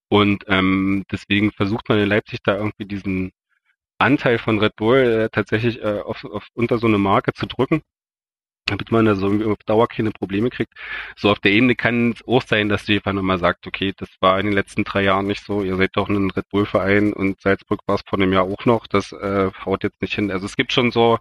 Und 0.07 0.45
ähm, 0.47 1.03
deswegen 1.11 1.51
versucht 1.51 1.89
man 1.89 1.99
in 1.99 2.09
Leipzig 2.09 2.39
da 2.43 2.55
irgendwie 2.57 2.85
diesen 2.85 3.31
Anteil 3.97 4.37
von 4.37 4.59
Red 4.59 4.75
Bull 4.75 4.97
äh, 4.97 5.29
tatsächlich 5.29 5.81
äh, 5.81 5.99
auf, 5.99 6.23
auf 6.25 6.47
unter 6.53 6.77
so 6.77 6.87
eine 6.87 6.97
Marke 6.97 7.33
zu 7.33 7.45
drücken, 7.45 7.81
damit 8.65 8.91
man 8.91 9.05
da 9.05 9.15
so 9.15 9.27
auf 9.27 9.57
Dauer 9.65 9.87
keine 9.87 10.11
Probleme 10.11 10.49
kriegt. 10.49 10.73
So 11.15 11.31
auf 11.31 11.39
der 11.39 11.51
Ebene 11.51 11.75
kann 11.75 12.11
es 12.11 12.27
auch 12.27 12.41
sein, 12.41 12.69
dass 12.69 12.89
einfach 12.89 13.13
nochmal 13.13 13.39
sagt, 13.39 13.67
okay, 13.67 13.93
das 13.95 14.09
war 14.19 14.39
in 14.39 14.47
den 14.47 14.55
letzten 14.55 14.83
drei 14.83 15.03
Jahren 15.03 15.27
nicht 15.27 15.43
so, 15.43 15.63
ihr 15.63 15.75
seid 15.77 15.91
doch 15.95 16.09
ein 16.09 16.31
Red 16.31 16.49
Bull-Verein 16.49 17.13
und 17.13 17.41
Salzburg 17.41 17.79
war 17.87 17.95
es 17.95 18.03
vor 18.07 18.19
einem 18.19 18.33
Jahr 18.33 18.43
auch 18.43 18.65
noch, 18.65 18.87
das 18.87 19.11
äh, 19.11 19.51
haut 19.65 19.83
jetzt 19.83 20.01
nicht 20.01 20.15
hin. 20.15 20.31
Also 20.31 20.45
es 20.45 20.55
gibt 20.55 20.73
schon 20.73 20.91
so 20.91 21.19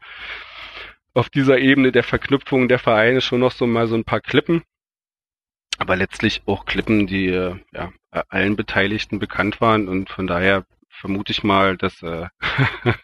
auf 1.14 1.30
dieser 1.30 1.58
Ebene 1.58 1.92
der 1.92 2.02
Verknüpfung 2.02 2.68
der 2.68 2.78
Vereine 2.80 3.20
schon 3.20 3.40
noch 3.40 3.52
so 3.52 3.66
mal 3.66 3.86
so 3.86 3.94
ein 3.94 4.04
paar 4.04 4.20
Klippen, 4.20 4.62
aber 5.78 5.96
letztlich 5.96 6.42
auch 6.46 6.66
Klippen, 6.66 7.06
die 7.06 7.28
äh, 7.28 7.56
ja, 7.72 7.92
allen 8.10 8.56
Beteiligten 8.56 9.18
bekannt 9.18 9.60
waren 9.60 9.88
und 9.88 10.10
von 10.10 10.26
daher 10.26 10.64
vermute 11.00 11.32
ich 11.32 11.42
mal, 11.42 11.76
dass 11.76 12.02
äh, 12.02 12.26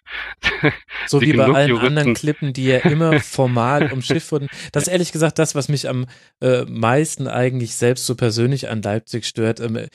so 1.07 1.21
wie 1.21 1.33
bei 1.33 1.45
allen 1.45 1.69
Juristen 1.69 1.99
anderen 1.99 2.15
Klippen, 2.15 2.53
die 2.53 2.65
ja 2.67 2.79
immer 2.79 3.21
formal 3.21 3.93
umschifft 3.93 4.33
wurden. 4.33 4.49
Das 4.73 4.85
ist 4.85 4.89
ehrlich 4.89 5.13
gesagt 5.13 5.39
das, 5.39 5.55
was 5.55 5.69
mich 5.69 5.89
am 5.89 6.07
äh, 6.41 6.65
meisten 6.65 7.29
eigentlich 7.29 7.75
selbst 7.75 8.07
so 8.07 8.15
persönlich 8.15 8.69
an 8.69 8.83
Leipzig 8.83 9.27
stört. 9.27 9.61
Ähm, 9.61 9.77
äh, 9.77 9.89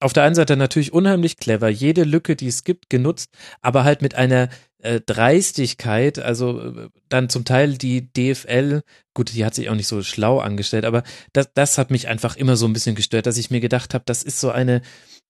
auf 0.00 0.12
der 0.12 0.24
einen 0.24 0.34
Seite 0.34 0.56
natürlich 0.56 0.92
unheimlich 0.92 1.36
clever, 1.36 1.68
jede 1.68 2.02
Lücke, 2.02 2.34
die 2.34 2.48
es 2.48 2.64
gibt, 2.64 2.90
genutzt, 2.90 3.30
aber 3.60 3.84
halt 3.84 4.02
mit 4.02 4.16
einer 4.16 4.48
äh, 4.78 5.00
Dreistigkeit, 5.00 6.18
also 6.18 6.60
äh, 6.60 6.88
dann 7.08 7.28
zum 7.28 7.44
Teil 7.44 7.78
die 7.78 8.12
DFL, 8.12 8.82
gut, 9.14 9.32
die 9.32 9.44
hat 9.44 9.54
sich 9.54 9.70
auch 9.70 9.76
nicht 9.76 9.86
so 9.86 10.02
schlau 10.02 10.40
angestellt, 10.40 10.84
aber 10.84 11.04
das, 11.32 11.50
das 11.54 11.78
hat 11.78 11.92
mich 11.92 12.08
einfach 12.08 12.36
immer 12.36 12.56
so 12.56 12.66
ein 12.66 12.72
bisschen 12.72 12.96
gestört, 12.96 13.26
dass 13.26 13.38
ich 13.38 13.50
mir 13.50 13.60
gedacht 13.60 13.94
habe, 13.94 14.02
das 14.04 14.24
ist 14.24 14.40
so 14.40 14.50
eine, 14.50 14.82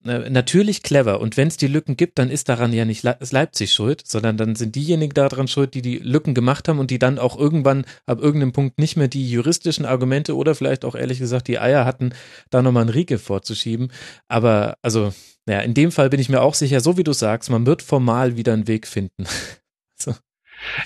natürlich 0.04 0.82
clever. 0.82 1.20
Und 1.20 1.36
wenn 1.36 1.48
es 1.48 1.56
die 1.56 1.66
Lücken 1.66 1.96
gibt, 1.96 2.18
dann 2.18 2.30
ist 2.30 2.48
daran 2.48 2.72
ja 2.72 2.84
nicht 2.84 3.02
Leipzig 3.02 3.72
schuld, 3.72 4.06
sondern 4.06 4.36
dann 4.36 4.54
sind 4.54 4.74
diejenigen 4.74 5.14
daran 5.14 5.48
schuld, 5.48 5.74
die 5.74 5.82
die 5.82 5.98
Lücken 5.98 6.34
gemacht 6.34 6.68
haben 6.68 6.78
und 6.78 6.90
die 6.90 6.98
dann 6.98 7.18
auch 7.18 7.38
irgendwann 7.38 7.84
ab 8.06 8.20
irgendeinem 8.20 8.52
Punkt 8.52 8.78
nicht 8.78 8.96
mehr 8.96 9.08
die 9.08 9.30
juristischen 9.30 9.84
Argumente 9.84 10.36
oder 10.36 10.54
vielleicht 10.54 10.84
auch 10.84 10.94
ehrlich 10.94 11.18
gesagt 11.18 11.48
die 11.48 11.58
Eier 11.58 11.84
hatten, 11.84 12.14
da 12.50 12.62
nochmal 12.62 12.82
einen 12.82 12.90
Riegel 12.90 13.18
vorzuschieben. 13.18 13.92
Aber 14.28 14.76
also, 14.82 15.12
ja, 15.46 15.60
in 15.60 15.74
dem 15.74 15.92
Fall 15.92 16.10
bin 16.10 16.20
ich 16.20 16.28
mir 16.28 16.42
auch 16.42 16.54
sicher, 16.54 16.80
so 16.80 16.96
wie 16.96 17.04
du 17.04 17.12
sagst, 17.12 17.50
man 17.50 17.66
wird 17.66 17.82
formal 17.82 18.36
wieder 18.36 18.52
einen 18.52 18.68
Weg 18.68 18.86
finden. 18.86 19.26
so. 19.96 20.14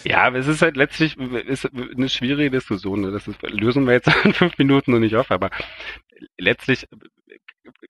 Ja, 0.05 0.25
aber 0.25 0.39
es 0.39 0.47
ist 0.47 0.63
halt 0.63 0.77
letztlich 0.77 1.17
ist 1.19 1.69
eine 1.75 2.09
schwierige 2.09 2.51
Diskussion. 2.51 3.03
Ne? 3.03 3.13
Das 3.13 3.29
ist, 3.29 3.41
lösen 3.43 3.87
wir 3.87 3.95
jetzt 3.95 4.11
in 4.25 4.33
fünf 4.33 4.57
Minuten 4.59 4.93
noch 4.93 5.01
nicht 5.01 5.17
auf, 5.17 5.31
aber 5.31 5.51
letztlich 6.39 6.87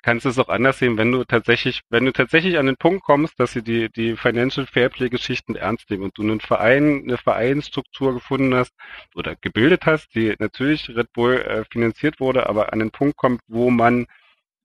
kannst 0.02 0.24
du 0.24 0.28
es 0.28 0.38
auch 0.38 0.48
anders 0.48 0.78
sehen, 0.78 0.98
wenn 0.98 1.12
du 1.12 1.24
tatsächlich, 1.24 1.82
wenn 1.90 2.04
du 2.04 2.12
tatsächlich 2.12 2.58
an 2.58 2.66
den 2.66 2.76
Punkt 2.76 3.02
kommst, 3.04 3.38
dass 3.40 3.52
sie 3.52 3.62
die, 3.62 3.90
die 3.90 4.16
Financial 4.16 4.66
Fairplay 4.66 5.08
Geschichten 5.08 5.56
ernst 5.56 5.90
nehmen 5.90 6.04
und 6.04 6.18
du 6.18 6.22
einen 6.22 6.40
Verein, 6.40 7.02
eine 7.04 7.18
Vereinsstruktur 7.18 8.14
gefunden 8.14 8.54
hast 8.54 8.72
oder 9.14 9.36
gebildet 9.36 9.86
hast, 9.86 10.14
die 10.14 10.34
natürlich 10.38 10.88
Red 10.88 11.12
Bull 11.12 11.36
äh, 11.36 11.64
finanziert 11.70 12.20
wurde, 12.20 12.48
aber 12.48 12.72
an 12.72 12.78
den 12.78 12.90
Punkt 12.90 13.16
kommt, 13.16 13.40
wo 13.48 13.70
man 13.70 14.06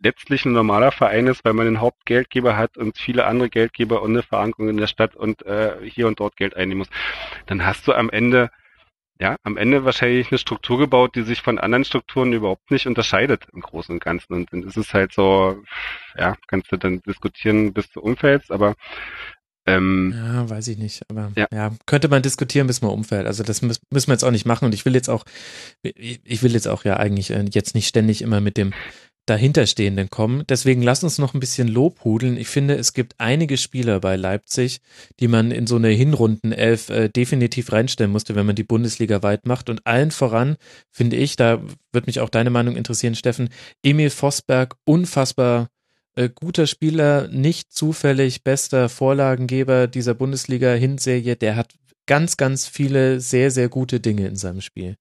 letztlich 0.04 0.46
ein 0.46 0.54
normaler 0.54 0.92
Verein 0.92 1.28
ist, 1.28 1.46
weil 1.46 1.54
man 1.54 1.68
einen 1.68 1.82
Hauptgeldgeber 1.82 2.58
hat 2.58 2.78
und 2.78 2.98
viele 2.98 3.26
andere 3.26 3.50
Geldgeber 3.50 4.02
und 4.02 4.12
eine 4.12 4.24
Verankerung 4.24 4.70
in 4.70 4.78
der 4.78 4.88
Stadt 4.88 5.16
und 5.16 5.46
äh, 5.46 5.78
hier 5.84 6.08
und 6.08 6.20
dort 6.20 6.38
Geld 6.38 6.56
einnehmen 6.56 6.80
muss, 6.80 6.90
dann 7.46 7.66
hast 7.66 7.88
du 7.88 7.94
am 7.94 8.10
Ende 8.10 8.50
ja, 9.22 9.36
am 9.44 9.56
Ende 9.56 9.86
wahrscheinlich 9.86 10.32
eine 10.32 10.40
Struktur 10.40 10.80
gebaut, 10.80 11.16
die 11.16 11.22
sich 11.22 11.44
von 11.44 11.60
anderen 11.60 11.86
Strukturen 11.86 12.34
überhaupt 12.34 12.72
nicht 12.72 12.88
unterscheidet 12.88 13.44
im 13.54 13.62
Großen 13.62 13.94
und 13.94 14.04
Ganzen. 14.04 14.34
Und 14.34 14.52
dann 14.52 14.64
ist 14.64 14.78
es 14.78 14.96
halt 14.96 15.14
so, 15.14 15.62
ja, 16.18 16.36
kannst 16.48 16.72
du 16.72 16.78
dann 16.78 17.04
diskutieren, 17.04 17.72
bis 17.72 17.92
du 17.92 18.02
umfällst, 18.02 18.52
aber 18.52 18.74
ähm, 19.68 20.12
ja, 20.16 20.50
weiß 20.50 20.70
ich 20.70 20.80
nicht, 20.80 21.04
aber 21.08 21.32
ja. 21.36 21.46
ja. 21.54 21.72
könnte 21.86 22.08
man 22.08 22.24
diskutieren, 22.24 22.66
bis 22.66 22.82
man 22.82 22.90
umfällt. 22.90 23.28
Also 23.28 23.44
das 23.44 23.62
müssen 23.62 23.80
wir 23.92 24.14
jetzt 24.14 24.24
auch 24.24 24.32
nicht 24.32 24.48
machen 24.48 24.66
und 24.66 24.74
ich 24.74 24.86
will 24.86 24.96
jetzt 24.96 25.10
auch, 25.10 25.24
ich 25.84 26.42
will 26.42 26.54
jetzt 26.54 26.68
auch 26.68 26.84
ja 26.84 26.98
eigentlich 26.98 27.30
äh, 27.30 27.46
jetzt 27.52 27.76
nicht 27.76 27.88
ständig 27.88 28.24
immer 28.24 28.42
mit 28.42 28.58
dem 28.58 28.74
dahinterstehenden 29.26 30.10
kommen. 30.10 30.44
Deswegen 30.50 30.82
lass 30.82 31.04
uns 31.04 31.18
noch 31.18 31.34
ein 31.34 31.40
bisschen 31.40 31.68
lobhudeln. 31.68 32.38
Ich 32.38 32.48
finde, 32.48 32.76
es 32.76 32.94
gibt 32.94 33.16
einige 33.18 33.58
Spieler 33.58 34.00
bei 34.00 34.16
Leipzig, 34.16 34.82
die 35.20 35.28
man 35.28 35.52
in 35.52 35.68
so 35.68 35.76
eine 35.76 35.90
Hinrundenelf 35.90 36.90
äh, 36.90 37.10
definitiv 37.10 37.72
reinstellen 37.72 38.12
musste, 38.12 38.36
wenn 38.36 38.46
man 38.46 38.56
die 38.56 38.64
Bundesliga 38.64 39.24
weit 39.24 39.46
macht. 39.46 39.70
Und 39.70 39.86
allen 39.86 40.12
voran 40.12 40.58
finde 40.90 41.18
ich, 41.18 41.36
da 41.36 41.62
wird 41.92 42.08
mich 42.08 42.20
auch 42.20 42.30
deine 42.30 42.50
Meinung 42.50 42.76
interessieren, 42.76 43.16
Steffen, 43.16 43.50
Emil 43.84 44.10
Vosberg, 44.10 44.76
unfassbar 44.86 45.68
äh, 46.16 46.30
guter 46.34 46.68
Spieler, 46.68 47.28
nicht 47.28 47.72
zufällig 47.72 48.44
bester 48.44 48.90
Vorlagengeber 48.90 49.88
dieser 49.88 50.14
Bundesliga-Hinserie. 50.14 51.36
Der 51.36 51.56
hat 51.56 51.76
ganz, 52.06 52.38
ganz 52.38 52.68
viele 52.68 53.22
sehr, 53.22 53.52
sehr 53.52 53.70
gute 53.70 54.00
Dinge 54.00 54.28
in 54.28 54.36
seinem 54.36 54.62
Spiel. 54.62 54.98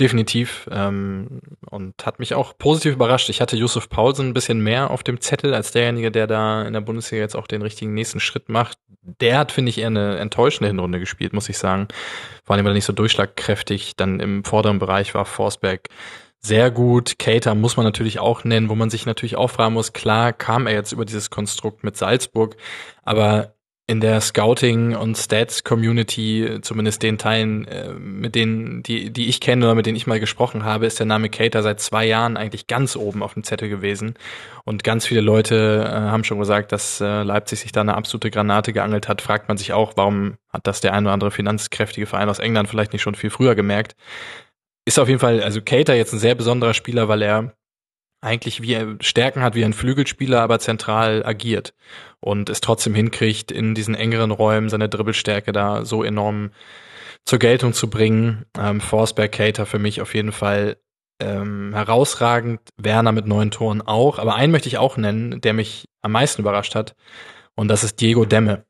Definitiv 0.00 0.66
ähm, 0.72 1.40
und 1.68 2.06
hat 2.06 2.18
mich 2.18 2.34
auch 2.34 2.56
positiv 2.56 2.94
überrascht. 2.94 3.28
Ich 3.28 3.42
hatte 3.42 3.56
Yusuf 3.56 3.90
Paulsen 3.90 4.28
ein 4.28 4.34
bisschen 4.34 4.60
mehr 4.60 4.90
auf 4.90 5.02
dem 5.02 5.20
Zettel 5.20 5.52
als 5.52 5.72
derjenige, 5.72 6.10
der 6.10 6.26
da 6.26 6.62
in 6.62 6.72
der 6.72 6.80
Bundesliga 6.80 7.22
jetzt 7.22 7.36
auch 7.36 7.46
den 7.46 7.60
richtigen 7.60 7.92
nächsten 7.92 8.18
Schritt 8.18 8.48
macht. 8.48 8.78
Der 9.02 9.36
hat, 9.36 9.52
finde 9.52 9.68
ich, 9.68 9.78
eher 9.78 9.88
eine 9.88 10.16
enttäuschende 10.16 10.68
Hinrunde 10.68 11.00
gespielt, 11.00 11.34
muss 11.34 11.50
ich 11.50 11.58
sagen. 11.58 11.88
Vor 12.44 12.56
allem, 12.56 12.64
weil 12.64 12.72
er 12.72 12.76
nicht 12.76 12.86
so 12.86 12.94
durchschlagkräftig 12.94 13.94
dann 13.96 14.20
im 14.20 14.42
vorderen 14.42 14.78
Bereich 14.78 15.14
war. 15.14 15.26
Forsberg 15.26 15.88
sehr 16.40 16.70
gut. 16.70 17.18
Cater 17.18 17.54
muss 17.54 17.76
man 17.76 17.84
natürlich 17.84 18.18
auch 18.18 18.44
nennen, 18.44 18.70
wo 18.70 18.74
man 18.74 18.88
sich 18.88 19.04
natürlich 19.04 19.36
auch 19.36 19.50
fragen 19.50 19.74
muss, 19.74 19.92
klar 19.92 20.32
kam 20.32 20.66
er 20.66 20.72
jetzt 20.72 20.92
über 20.92 21.04
dieses 21.04 21.28
Konstrukt 21.28 21.84
mit 21.84 21.98
Salzburg, 21.98 22.56
aber 23.02 23.54
in 23.90 24.00
der 24.00 24.20
Scouting 24.20 24.94
und 24.94 25.18
Stats 25.18 25.64
Community, 25.64 26.58
zumindest 26.62 27.02
den 27.02 27.18
Teilen, 27.18 27.66
äh, 27.66 27.92
mit 27.92 28.36
denen, 28.36 28.84
die, 28.84 29.10
die 29.10 29.28
ich 29.28 29.40
kenne 29.40 29.64
oder 29.64 29.74
mit 29.74 29.84
denen 29.84 29.96
ich 29.96 30.06
mal 30.06 30.20
gesprochen 30.20 30.64
habe, 30.64 30.86
ist 30.86 31.00
der 31.00 31.06
Name 31.06 31.28
Cater 31.28 31.64
seit 31.64 31.80
zwei 31.80 32.06
Jahren 32.06 32.36
eigentlich 32.36 32.68
ganz 32.68 32.94
oben 32.94 33.20
auf 33.20 33.34
dem 33.34 33.42
Zettel 33.42 33.68
gewesen. 33.68 34.14
Und 34.64 34.84
ganz 34.84 35.06
viele 35.06 35.22
Leute 35.22 35.84
äh, 35.84 35.92
haben 35.92 36.22
schon 36.22 36.38
gesagt, 36.38 36.70
dass 36.70 37.00
äh, 37.00 37.24
Leipzig 37.24 37.58
sich 37.58 37.72
da 37.72 37.80
eine 37.80 37.96
absolute 37.96 38.30
Granate 38.30 38.72
geangelt 38.72 39.08
hat. 39.08 39.22
Fragt 39.22 39.48
man 39.48 39.56
sich 39.56 39.72
auch, 39.72 39.94
warum 39.96 40.36
hat 40.50 40.68
das 40.68 40.80
der 40.80 40.94
ein 40.94 41.04
oder 41.06 41.12
andere 41.12 41.32
finanzkräftige 41.32 42.06
Verein 42.06 42.28
aus 42.28 42.38
England 42.38 42.68
vielleicht 42.68 42.92
nicht 42.92 43.02
schon 43.02 43.16
viel 43.16 43.30
früher 43.30 43.56
gemerkt? 43.56 43.96
Ist 44.84 45.00
auf 45.00 45.08
jeden 45.08 45.20
Fall, 45.20 45.42
also 45.42 45.62
Cater 45.62 45.96
jetzt 45.96 46.12
ein 46.12 46.20
sehr 46.20 46.36
besonderer 46.36 46.74
Spieler, 46.74 47.08
weil 47.08 47.22
er 47.22 47.54
eigentlich 48.20 48.62
wie 48.62 48.74
er 48.74 48.96
Stärken 49.00 49.42
hat 49.42 49.54
wie 49.54 49.64
ein 49.64 49.72
Flügelspieler, 49.72 50.40
aber 50.40 50.58
zentral 50.58 51.24
agiert 51.24 51.74
und 52.20 52.50
es 52.50 52.60
trotzdem 52.60 52.94
hinkriegt, 52.94 53.50
in 53.50 53.74
diesen 53.74 53.94
engeren 53.94 54.30
Räumen 54.30 54.68
seine 54.68 54.88
Dribbelstärke 54.88 55.52
da 55.52 55.84
so 55.84 56.04
enorm 56.04 56.50
zur 57.24 57.38
Geltung 57.38 57.72
zu 57.72 57.88
bringen. 57.88 58.44
Ähm, 58.58 58.80
Forsberg, 58.80 59.32
Cater 59.32 59.66
für 59.66 59.78
mich 59.78 60.00
auf 60.00 60.14
jeden 60.14 60.32
Fall 60.32 60.76
ähm, 61.20 61.72
herausragend, 61.74 62.60
Werner 62.76 63.12
mit 63.12 63.26
neun 63.26 63.50
Toren 63.50 63.82
auch, 63.82 64.18
aber 64.18 64.34
einen 64.34 64.52
möchte 64.52 64.68
ich 64.68 64.78
auch 64.78 64.96
nennen, 64.96 65.40
der 65.40 65.52
mich 65.52 65.86
am 66.02 66.12
meisten 66.12 66.42
überrascht 66.42 66.74
hat 66.74 66.94
und 67.54 67.68
das 67.68 67.84
ist 67.84 68.00
Diego 68.00 68.24
Demme 68.24 68.64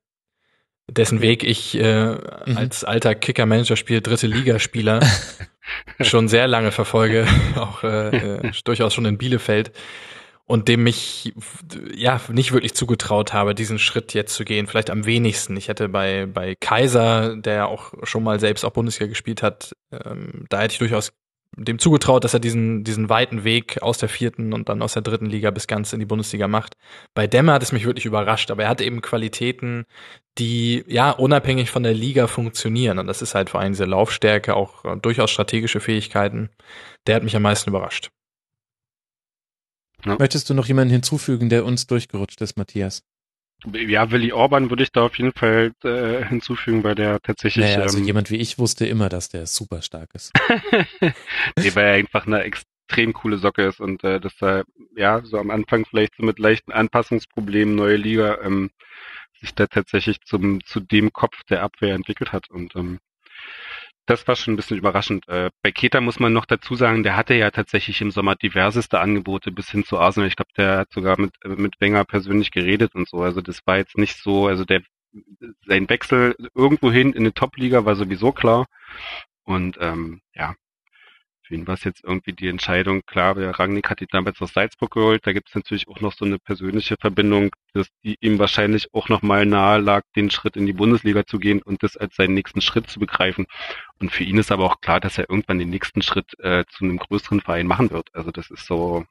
dessen 0.91 1.21
Weg 1.21 1.45
ich 1.45 1.79
äh, 1.79 2.15
mhm. 2.15 2.57
als 2.57 2.85
alter 2.85 3.15
Kicker-Manager-Spiel 3.15 4.01
dritte 4.01 4.27
Ligaspieler 4.27 5.01
schon 6.01 6.29
sehr 6.29 6.47
lange 6.47 6.73
verfolge, 6.73 7.27
auch 7.57 7.83
äh, 7.83 8.17
äh, 8.17 8.53
durchaus 8.65 8.95
schon 8.95 9.05
in 9.07 9.19
Bielefeld 9.19 9.73
und 10.47 10.67
dem 10.67 10.83
mich 10.83 11.33
ja 11.95 12.21
nicht 12.29 12.53
wirklich 12.53 12.75
zugetraut 12.75 13.33
habe, 13.33 13.55
diesen 13.55 13.79
Schritt 13.79 14.15
jetzt 14.15 14.35
zu 14.35 14.45
gehen. 14.45 14.67
Vielleicht 14.67 14.91
am 14.91 15.07
wenigsten. 15.07 15.57
Ich 15.57 15.69
hätte 15.69 15.89
bei 15.89 16.27
bei 16.27 16.57
Kaiser, 16.57 17.37
der 17.37 17.69
auch 17.69 17.93
schon 18.03 18.25
mal 18.25 18.41
selbst 18.41 18.65
auch 18.65 18.73
Bundesliga 18.73 19.09
gespielt 19.09 19.43
hat, 19.43 19.77
ähm, 19.93 20.47
da 20.49 20.61
hätte 20.61 20.73
ich 20.73 20.79
durchaus 20.79 21.13
dem 21.57 21.79
zugetraut, 21.79 22.25
dass 22.25 22.35
er 22.35 22.41
diesen, 22.41 22.85
diesen 22.85 23.09
weiten 23.09 23.45
Weg 23.45 23.83
aus 23.83 23.99
der 23.99 24.09
vierten 24.09 24.53
und 24.53 24.69
dann 24.69 24.83
aus 24.83 24.93
der 24.93 25.03
dritten 25.03 25.27
Liga 25.27 25.51
bis 25.51 25.67
ganz 25.67 25.93
in 25.93 25.99
die 25.99 26.07
Bundesliga 26.07 26.49
macht. 26.49 26.75
Bei 27.15 27.27
Demme 27.27 27.53
hat 27.53 27.63
es 27.63 27.73
mich 27.73 27.85
wirklich 27.85 28.07
überrascht, 28.07 28.51
aber 28.51 28.65
er 28.65 28.69
hat 28.69 28.81
eben 28.81 29.03
Qualitäten, 29.03 29.85
die 30.41 30.85
ja 30.89 31.11
unabhängig 31.11 31.71
von 31.71 31.83
der 31.83 31.95
Liga 31.95 32.27
funktionieren. 32.27 32.99
Und 32.99 33.07
das 33.07 33.23
ist 33.23 33.35
halt 33.35 33.51
vor 33.51 33.61
allem 33.61 33.73
diese 33.73 33.85
Laufstärke, 33.85 34.57
auch 34.57 34.85
äh, 34.85 34.97
durchaus 34.97 35.31
strategische 35.31 35.81
Fähigkeiten. 35.81 36.49
Der 37.07 37.17
hat 37.17 37.23
mich 37.23 37.37
am 37.37 37.43
meisten 37.43 37.71
überrascht. 37.71 38.11
Ja. 40.05 40.17
Möchtest 40.19 40.49
du 40.49 40.55
noch 40.55 40.67
jemanden 40.67 40.93
hinzufügen, 40.93 41.51
der 41.51 41.65
uns 41.67 41.87
durchgerutscht 41.87 42.41
ist, 42.41 42.57
Matthias? 42.57 43.03
Ja, 43.75 44.11
Willi 44.11 44.33
Orban 44.33 44.71
würde 44.71 44.83
ich 44.83 44.93
da 44.93 45.03
auf 45.03 45.19
jeden 45.19 45.35
Fall 45.35 45.73
äh, 45.85 46.25
hinzufügen, 46.25 46.83
weil 46.83 46.95
der 46.95 47.21
tatsächlich. 47.21 47.67
Naja, 47.67 47.83
also 47.83 47.99
ähm, 47.99 48.05
jemand 48.05 48.31
wie 48.31 48.37
ich 48.37 48.59
wusste 48.59 48.87
immer, 48.87 49.11
dass 49.11 49.29
der 49.29 49.45
super 49.45 49.83
stark 49.83 50.09
ist. 50.15 50.33
nee, 51.01 51.75
weil 51.75 51.85
er 51.85 51.93
einfach 51.93 52.27
eine 52.27 52.43
extrem 52.45 53.13
coole 53.13 53.37
Socke 53.37 53.67
ist 53.67 53.79
und 53.79 54.03
äh, 54.03 54.19
dass 54.19 54.33
er 54.41 54.65
ja 54.97 55.21
so 55.23 55.37
am 55.37 55.51
Anfang 55.51 55.85
vielleicht 55.85 56.15
so 56.17 56.23
mit 56.23 56.39
leichten 56.39 56.73
Anpassungsproblemen 56.73 57.75
neue 57.75 57.97
Liga 57.97 58.39
ähm, 58.43 58.71
sich 59.41 59.55
da 59.55 59.67
tatsächlich 59.67 60.21
zum 60.23 60.65
zu 60.65 60.81
dem 60.81 61.13
Kopf 61.13 61.43
der 61.45 61.63
Abwehr 61.63 61.95
entwickelt 61.95 62.33
hat 62.33 62.51
und 62.51 62.77
ähm, 62.77 63.01
das 64.07 64.27
war 64.27 64.35
schon 64.35 64.55
ein 64.55 64.57
bisschen 64.57 64.79
überraschend. 64.79 65.29
Äh, 65.29 65.51
bei 65.63 65.71
Keta 65.71 66.01
muss 66.01 66.19
man 66.19 66.33
noch 66.33 66.47
dazu 66.47 66.75
sagen, 66.75 67.03
der 67.05 67.17
hatte 67.17 67.35
ja 67.35 67.51
tatsächlich 67.51 68.01
im 68.01 68.11
Sommer 68.11 68.35
diverseste 68.35 68.99
Angebote 68.99 69.53
bis 69.53 69.71
hin 69.71 69.85
zu 69.85 69.99
Arsenal. 69.99 70.29
Ich 70.29 70.37
glaube, 70.37 70.51
der 70.57 70.79
hat 70.79 70.93
sogar 70.93 71.21
mit, 71.21 71.33
mit 71.45 71.81
Wenger 71.81 72.05
persönlich 72.05 72.51
geredet 72.51 72.95
und 72.95 73.09
so. 73.09 73.23
Also 73.23 73.41
das 73.41 73.61
war 73.67 73.77
jetzt 73.77 73.97
nicht 73.97 74.17
so, 74.17 74.49
also 74.49 74.65
der 74.65 74.83
sein 75.67 75.89
Wechsel 75.89 76.35
irgendwohin 76.55 77.13
in 77.13 77.21
eine 77.21 77.35
Top-Liga 77.35 77.85
war 77.85 77.95
sowieso 77.97 78.33
klar. 78.33 78.67
Und 79.45 79.79
ähm, 79.81 80.21
ja, 80.35 80.55
für 81.51 81.57
ihn 81.57 81.67
war 81.67 81.77
jetzt 81.83 82.05
irgendwie 82.05 82.33
die 82.33 82.47
Entscheidung, 82.47 83.03
klar, 83.05 83.35
der 83.35 83.51
Rangnick 83.51 83.91
hat 83.91 84.01
ihn 84.01 84.07
damals 84.13 84.41
aus 84.41 84.53
Salzburg 84.53 84.93
geholt, 84.93 85.27
da 85.27 85.33
gibt 85.33 85.49
es 85.49 85.55
natürlich 85.57 85.89
auch 85.89 86.01
noch 86.01 86.13
so 86.13 86.25
eine 86.25 86.39
persönliche 86.39 86.97
Verbindung, 86.97 87.51
dass 87.73 87.89
die 88.05 88.17
ihm 88.21 88.39
wahrscheinlich 88.39 88.95
auch 88.95 89.09
noch 89.09 89.23
mal 89.23 89.45
nahe 89.45 89.81
lag, 89.81 90.05
den 90.15 90.31
Schritt 90.31 90.57
in 90.57 90.67
die 90.67 90.73
Bundesliga 90.73 91.27
zu 91.27 91.41
gehen 91.41 91.61
und 91.61 91.83
das 91.83 91.97
als 91.97 92.15
seinen 92.15 92.35
nächsten 92.35 92.61
Schritt 92.61 92.89
zu 92.89 93.01
begreifen. 93.01 93.47
Und 93.99 94.13
für 94.13 94.23
ihn 94.23 94.39
ist 94.39 94.53
aber 94.53 94.65
auch 94.65 94.81
klar, 94.81 95.01
dass 95.01 95.19
er 95.19 95.29
irgendwann 95.29 95.59
den 95.59 95.71
nächsten 95.71 96.03
Schritt 96.03 96.39
äh, 96.39 96.65
zu 96.71 96.85
einem 96.85 96.99
größeren 96.99 97.41
Verein 97.41 97.67
machen 97.67 97.91
wird. 97.91 98.15
Also 98.15 98.31
das 98.31 98.49
ist 98.51 98.67
so, 98.67 99.05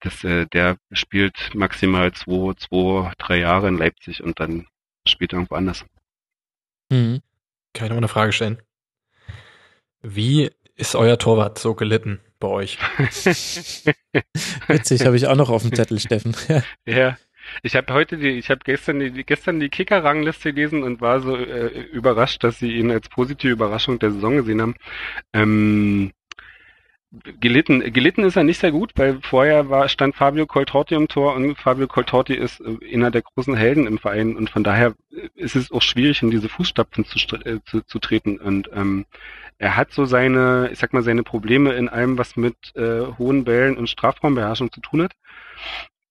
dass 0.00 0.24
äh, 0.24 0.46
der 0.46 0.76
spielt 0.90 1.54
maximal 1.54 2.12
zwei, 2.14 2.54
zwei, 2.54 3.12
drei 3.16 3.38
Jahre 3.38 3.68
in 3.68 3.78
Leipzig 3.78 4.24
und 4.24 4.40
dann 4.40 4.66
spielt 5.06 5.32
er 5.32 5.36
irgendwo 5.36 5.54
anders. 5.54 5.84
Mhm. 6.90 7.22
Kann 7.74 7.86
ich 7.86 7.90
noch 7.90 7.98
eine 7.98 8.08
Frage 8.08 8.32
stellen? 8.32 8.60
Wie 10.02 10.50
ist 10.78 10.94
euer 10.94 11.18
Torwart 11.18 11.58
so 11.58 11.74
gelitten 11.74 12.20
bei 12.38 12.48
euch? 12.48 12.78
Witzig, 14.68 15.04
habe 15.04 15.16
ich 15.16 15.26
auch 15.26 15.36
noch 15.36 15.50
auf 15.50 15.62
dem 15.62 15.74
Zettel, 15.74 15.98
Steffen. 15.98 16.34
ja. 16.48 16.62
ja. 16.86 17.18
Ich 17.62 17.76
habe 17.76 17.94
heute 17.94 18.18
die, 18.18 18.28
ich 18.28 18.50
habe 18.50 18.60
gestern 18.62 19.00
die, 19.00 19.24
gestern 19.24 19.58
die 19.58 19.70
Kicker-Rangliste 19.70 20.52
gelesen 20.52 20.82
und 20.82 21.00
war 21.00 21.20
so 21.20 21.34
äh, 21.34 21.80
überrascht, 21.92 22.44
dass 22.44 22.58
sie 22.58 22.76
ihn 22.76 22.90
als 22.90 23.08
positive 23.08 23.52
Überraschung 23.52 23.98
der 23.98 24.12
Saison 24.12 24.36
gesehen 24.36 24.60
haben. 24.60 24.74
Ähm, 25.32 26.12
gelitten, 27.40 27.80
gelitten 27.92 28.24
ist 28.24 28.36
er 28.36 28.44
nicht 28.44 28.60
sehr 28.60 28.72
gut, 28.72 28.92
weil 28.96 29.18
vorher 29.22 29.70
war, 29.70 29.88
stand 29.88 30.14
Fabio 30.14 30.46
Coltorti 30.46 30.94
im 30.94 31.08
Tor 31.08 31.34
und 31.34 31.56
Fabio 31.56 31.86
Coltorti 31.86 32.34
ist 32.34 32.60
äh, 32.60 32.94
einer 32.94 33.10
der 33.10 33.22
großen 33.22 33.56
Helden 33.56 33.86
im 33.86 33.98
Verein 33.98 34.36
und 34.36 34.50
von 34.50 34.62
daher 34.62 34.94
ist 35.34 35.56
es 35.56 35.72
auch 35.72 35.82
schwierig, 35.82 36.22
in 36.22 36.30
diese 36.30 36.50
Fußstapfen 36.50 37.06
zu, 37.06 37.18
äh, 37.36 37.60
zu, 37.64 37.80
zu 37.80 37.98
treten 37.98 38.38
und 38.38 38.68
ähm, 38.74 39.06
er 39.58 39.76
hat 39.76 39.92
so 39.92 40.04
seine, 40.04 40.70
ich 40.72 40.78
sag 40.78 40.92
mal, 40.92 41.02
seine 41.02 41.22
Probleme 41.22 41.72
in 41.74 41.88
allem, 41.88 42.16
was 42.16 42.36
mit 42.36 42.74
äh, 42.76 43.06
hohen 43.18 43.44
Bällen 43.44 43.76
und 43.76 43.90
Strafraumbeherrschung 43.90 44.72
zu 44.72 44.80
tun 44.80 45.02
hat. 45.02 45.12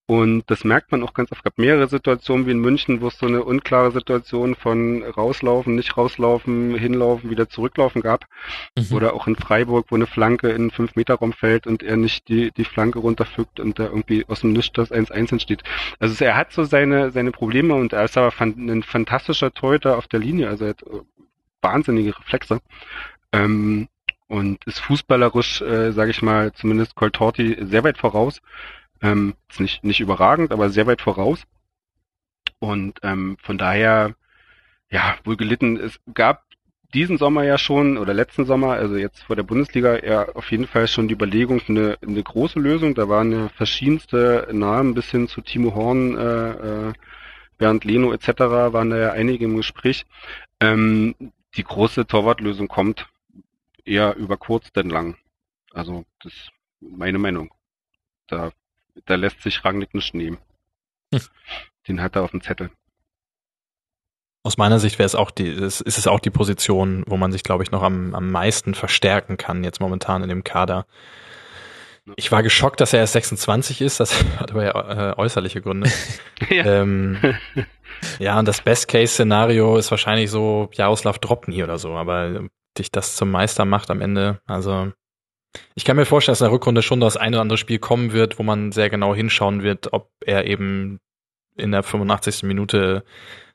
Und 0.09 0.49
das 0.49 0.63
merkt 0.63 0.93
man 0.93 1.03
auch 1.03 1.13
ganz 1.13 1.33
oft. 1.33 1.39
Es 1.39 1.43
gab 1.43 1.57
mehrere 1.57 1.89
Situationen 1.89 2.47
wie 2.47 2.51
in 2.51 2.59
München, 2.59 3.01
wo 3.01 3.09
es 3.09 3.19
so 3.19 3.25
eine 3.25 3.43
unklare 3.43 3.91
Situation 3.91 4.55
von 4.55 5.03
rauslaufen, 5.03 5.75
nicht 5.75 5.97
rauslaufen, 5.97 6.75
hinlaufen, 6.75 7.29
wieder 7.29 7.49
zurücklaufen 7.49 8.01
gab. 8.01 8.25
Mhm. 8.77 8.95
Oder 8.95 9.13
auch 9.13 9.27
in 9.27 9.35
Freiburg, 9.35 9.87
wo 9.89 9.95
eine 9.95 10.07
Flanke 10.07 10.49
in 10.49 10.55
einen 10.55 10.71
5-Meter-Raum 10.71 11.33
fällt 11.33 11.67
und 11.67 11.83
er 11.83 11.97
nicht 11.97 12.29
die, 12.29 12.51
die 12.51 12.63
Flanke 12.63 12.99
runterfügt 12.99 13.59
und 13.59 13.79
da 13.79 13.83
irgendwie 13.85 14.25
aus 14.29 14.41
dem 14.41 14.53
Nichts 14.53 14.71
das 14.73 14.91
1-1 14.91 15.33
entsteht. 15.33 15.63
Also 15.99 16.23
er 16.23 16.37
hat 16.37 16.53
so 16.53 16.63
seine, 16.63 17.11
seine 17.11 17.31
Probleme 17.31 17.75
und 17.75 17.91
er 17.91 18.05
ist 18.05 18.17
aber 18.17 18.31
ein 18.39 18.83
fantastischer 18.83 19.53
Torhüter 19.53 19.97
auf 19.97 20.07
der 20.07 20.21
Linie. 20.21 20.47
Also 20.47 20.63
er 20.63 20.69
hat 20.69 20.83
äh, 20.83 21.01
wahnsinnige 21.61 22.17
Reflexe. 22.17 22.61
Ähm, 23.37 23.87
und 24.27 24.65
ist 24.65 24.79
fußballerisch, 24.79 25.61
äh, 25.61 25.91
sage 25.91 26.11
ich 26.11 26.21
mal, 26.21 26.51
zumindest 26.53 26.95
Coltorti 26.95 27.57
sehr 27.61 27.83
weit 27.83 27.97
voraus. 27.97 28.41
Ähm, 29.01 29.35
ist 29.49 29.59
nicht, 29.59 29.83
nicht 29.83 29.99
überragend, 29.99 30.51
aber 30.51 30.69
sehr 30.69 30.87
weit 30.87 31.01
voraus. 31.01 31.43
Und 32.59 32.99
ähm, 33.03 33.37
von 33.41 33.57
daher, 33.57 34.15
ja, 34.89 35.15
wohl 35.23 35.37
gelitten. 35.37 35.77
Es 35.77 35.99
gab 36.13 36.43
diesen 36.93 37.17
Sommer 37.17 37.43
ja 37.43 37.57
schon, 37.57 37.97
oder 37.97 38.13
letzten 38.13 38.45
Sommer, 38.45 38.73
also 38.73 38.95
jetzt 38.97 39.23
vor 39.23 39.35
der 39.35 39.43
Bundesliga, 39.43 40.03
ja 40.03 40.29
auf 40.29 40.51
jeden 40.51 40.67
Fall 40.67 40.87
schon 40.87 41.07
die 41.07 41.13
Überlegung, 41.13 41.61
eine, 41.67 41.97
eine 42.01 42.23
große 42.23 42.59
Lösung. 42.59 42.95
Da 42.95 43.07
waren 43.07 43.31
ja 43.31 43.49
verschiedenste 43.49 44.47
Namen 44.51 44.93
bis 44.93 45.11
hin 45.11 45.27
zu 45.27 45.41
Timo 45.41 45.75
Horn, 45.75 46.17
äh, 46.17 46.89
äh, 46.89 46.93
Bernd 47.57 47.85
Leno 47.85 48.11
etc. 48.13 48.27
waren 48.73 48.89
da 48.89 48.97
ja 48.97 49.11
einige 49.11 49.45
im 49.45 49.57
Gespräch. 49.57 50.05
Ähm, 50.59 51.15
die 51.55 51.63
große 51.63 52.07
Torwartlösung 52.07 52.67
kommt 52.67 53.07
eher 53.87 54.15
über 54.15 54.37
kurz 54.37 54.71
denn 54.71 54.89
lang. 54.89 55.17
Also 55.73 56.05
das 56.21 56.33
ist 56.33 56.51
meine 56.79 57.17
Meinung. 57.17 57.53
Da, 58.27 58.51
da 59.05 59.15
lässt 59.15 59.41
sich 59.41 59.63
Rangnick 59.63 59.93
nicht 59.93 60.13
nehmen. 60.13 60.37
Hm. 61.13 61.21
Den 61.87 62.01
hat 62.01 62.15
er 62.15 62.23
auf 62.23 62.31
dem 62.31 62.41
Zettel. 62.41 62.69
Aus 64.43 64.57
meiner 64.57 64.79
Sicht 64.79 64.99
wäre 64.99 65.05
es 65.05 65.15
auch 65.15 65.31
die, 65.31 65.47
ist, 65.47 65.81
ist 65.81 65.97
es 65.97 66.07
auch 66.07 66.19
die 66.19 66.29
Position, 66.29 67.03
wo 67.07 67.17
man 67.17 67.31
sich, 67.31 67.43
glaube 67.43 67.63
ich, 67.63 67.71
noch 67.71 67.83
am, 67.83 68.15
am 68.15 68.31
meisten 68.31 68.75
verstärken 68.75 69.37
kann, 69.37 69.63
jetzt 69.63 69.81
momentan 69.81 70.23
in 70.23 70.29
dem 70.29 70.43
Kader. 70.43 70.85
Ich 72.15 72.31
war 72.31 72.43
geschockt, 72.43 72.79
dass 72.79 72.93
er 72.93 73.01
erst 73.01 73.13
26 73.13 73.81
ist, 73.81 73.99
das 73.99 74.23
hat 74.39 74.51
aber 74.51 74.63
ja 74.63 75.11
äh, 75.11 75.17
äußerliche 75.17 75.61
Gründe. 75.61 75.91
ja. 76.49 76.65
Ähm, 76.65 77.17
ja, 78.19 78.39
und 78.39 78.47
das 78.47 78.61
Best-Case-Szenario 78.61 79.77
ist 79.77 79.91
wahrscheinlich 79.91 80.31
so 80.31 80.69
Jaroslav 80.73 81.19
Dropny 81.19 81.63
oder 81.63 81.77
so, 81.77 81.95
aber 81.95 82.47
dich 82.79 82.91
das 82.91 83.15
zum 83.15 83.31
Meister 83.31 83.65
macht 83.65 83.89
am 83.91 84.01
Ende. 84.01 84.41
Also 84.45 84.91
ich 85.75 85.85
kann 85.85 85.95
mir 85.95 86.05
vorstellen, 86.05 86.33
dass 86.33 86.41
in 86.41 86.45
der 86.45 86.53
Rückrunde 86.53 86.81
schon 86.81 86.99
das 86.99 87.17
eine 87.17 87.37
oder 87.37 87.41
andere 87.41 87.57
Spiel 87.57 87.79
kommen 87.79 88.13
wird, 88.13 88.39
wo 88.39 88.43
man 88.43 88.71
sehr 88.71 88.89
genau 88.89 89.15
hinschauen 89.15 89.63
wird, 89.63 89.93
ob 89.93 90.09
er 90.23 90.45
eben 90.45 90.99
in 91.55 91.71
der 91.71 91.83
85. 91.83 92.43
Minute 92.43 93.03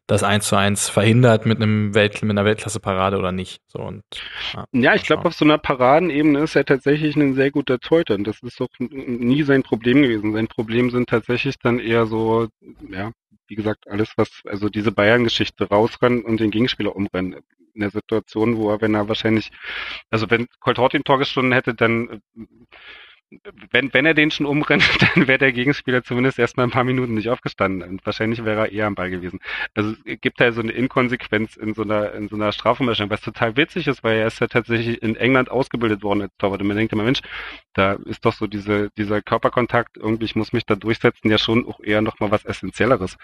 das 0.08 0.24
1 0.24 0.46
zu 0.46 0.56
1 0.56 0.88
verhindert 0.88 1.46
mit 1.46 1.58
einem 1.58 1.94
Welt, 1.94 2.22
mit 2.22 2.32
einer 2.32 2.44
Weltklasse-Parade 2.44 3.18
oder 3.18 3.30
nicht. 3.30 3.62
So 3.68 3.78
und 3.78 4.02
ja, 4.52 4.64
ja 4.72 4.94
ich 4.94 5.04
glaube, 5.04 5.26
auf 5.26 5.34
so 5.34 5.44
einer 5.44 5.58
Paradenebene 5.58 6.40
ist 6.40 6.56
er 6.56 6.64
tatsächlich 6.64 7.14
ein 7.16 7.34
sehr 7.34 7.50
guter 7.50 7.78
Torhüter. 7.78 8.14
Und 8.14 8.26
das 8.26 8.42
ist 8.42 8.58
doch 8.58 8.68
nie 8.78 9.42
sein 9.44 9.62
Problem 9.62 10.02
gewesen. 10.02 10.32
Sein 10.32 10.48
Problem 10.48 10.90
sind 10.90 11.08
tatsächlich 11.08 11.58
dann 11.58 11.78
eher 11.78 12.06
so, 12.06 12.48
ja, 12.90 13.12
wie 13.46 13.54
gesagt, 13.54 13.88
alles, 13.88 14.12
was, 14.16 14.28
also 14.44 14.68
diese 14.68 14.92
Bayern-Geschichte 14.92 15.68
rausrennen 15.68 16.22
und 16.22 16.40
den 16.40 16.50
Gegenspieler 16.50 16.96
umrennen. 16.96 17.36
In 17.74 17.80
der 17.80 17.90
Situation, 17.90 18.56
wo 18.56 18.70
er, 18.70 18.80
wenn 18.80 18.94
er 18.94 19.08
wahrscheinlich, 19.08 19.50
also 20.10 20.30
wenn 20.30 20.46
Colt 20.60 20.78
Hort 20.78 20.92
den 20.92 21.04
Tor 21.04 21.18
gestunden 21.18 21.52
hätte, 21.52 21.74
dann 21.74 22.22
wenn, 23.70 23.92
wenn 23.94 24.06
er 24.06 24.14
den 24.14 24.30
schon 24.30 24.46
umrennt, 24.46 24.84
dann 25.14 25.28
wäre 25.28 25.38
der 25.38 25.52
Gegenspieler 25.52 26.02
zumindest 26.02 26.38
erstmal 26.38 26.66
ein 26.66 26.70
paar 26.70 26.84
Minuten 26.84 27.14
nicht 27.14 27.28
aufgestanden 27.28 27.88
und 27.88 28.04
wahrscheinlich 28.04 28.44
wäre 28.44 28.60
er 28.60 28.72
eher 28.72 28.86
am 28.86 28.94
Ball 28.94 29.10
gewesen. 29.10 29.40
Also 29.74 29.94
es 30.04 30.20
gibt 30.20 30.40
da 30.40 30.52
so 30.52 30.60
eine 30.60 30.72
Inkonsequenz 30.72 31.56
in 31.56 31.74
so 31.74 31.82
einer, 31.82 32.12
in 32.12 32.28
so 32.28 32.36
einer 32.36 32.52
Strafumbestellung, 32.52 33.10
was 33.10 33.20
total 33.20 33.56
witzig 33.56 33.86
ist, 33.86 34.02
weil 34.04 34.18
er 34.18 34.26
ist 34.26 34.40
ja 34.40 34.46
tatsächlich 34.46 35.02
in 35.02 35.16
England 35.16 35.50
ausgebildet 35.50 36.02
worden 36.02 36.22
als 36.22 36.32
Torwart 36.38 36.60
und 36.60 36.68
man 36.68 36.76
denkt 36.76 36.92
immer, 36.92 37.04
Mensch, 37.04 37.20
da 37.74 37.94
ist 38.04 38.24
doch 38.24 38.34
so 38.34 38.46
diese, 38.46 38.90
dieser 38.96 39.22
Körperkontakt, 39.22 39.96
irgendwie, 39.96 40.26
ich 40.26 40.36
muss 40.36 40.52
mich 40.52 40.66
da 40.66 40.74
durchsetzen, 40.74 41.30
ja 41.30 41.38
schon 41.38 41.66
auch 41.66 41.80
eher 41.80 42.02
nochmal 42.02 42.30
was 42.30 42.44
Essentielleres. 42.44 43.16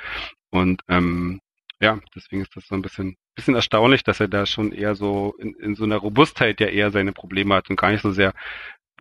Und, 0.50 0.82
ähm, 0.88 1.40
ja, 1.80 2.00
deswegen 2.14 2.42
ist 2.42 2.54
das 2.56 2.66
so 2.66 2.74
ein 2.74 2.82
bisschen, 2.82 3.16
bisschen 3.34 3.54
erstaunlich, 3.54 4.02
dass 4.02 4.20
er 4.20 4.28
da 4.28 4.46
schon 4.46 4.72
eher 4.72 4.94
so 4.94 5.34
in, 5.38 5.54
in 5.54 5.74
so 5.74 5.84
einer 5.84 5.96
Robustheit 5.96 6.60
ja 6.60 6.66
eher 6.66 6.90
seine 6.90 7.12
Probleme 7.12 7.54
hat 7.54 7.70
und 7.70 7.76
gar 7.76 7.90
nicht 7.90 8.02
so 8.02 8.12
sehr 8.12 8.34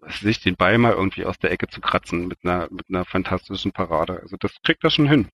sich 0.08 0.42
den 0.42 0.56
Ball 0.56 0.78
mal 0.78 0.94
irgendwie 0.94 1.26
aus 1.26 1.40
der 1.40 1.52
Ecke 1.52 1.68
zu 1.68 1.82
kratzen 1.82 2.28
mit 2.28 2.40
einer, 2.44 2.68
mit 2.70 2.86
einer 2.90 3.04
fantastischen 3.04 3.72
Parade. 3.72 4.20
Also 4.22 4.38
das 4.40 4.52
kriegt 4.64 4.84
er 4.84 4.92
schon 4.92 5.10
hin, 5.10 5.30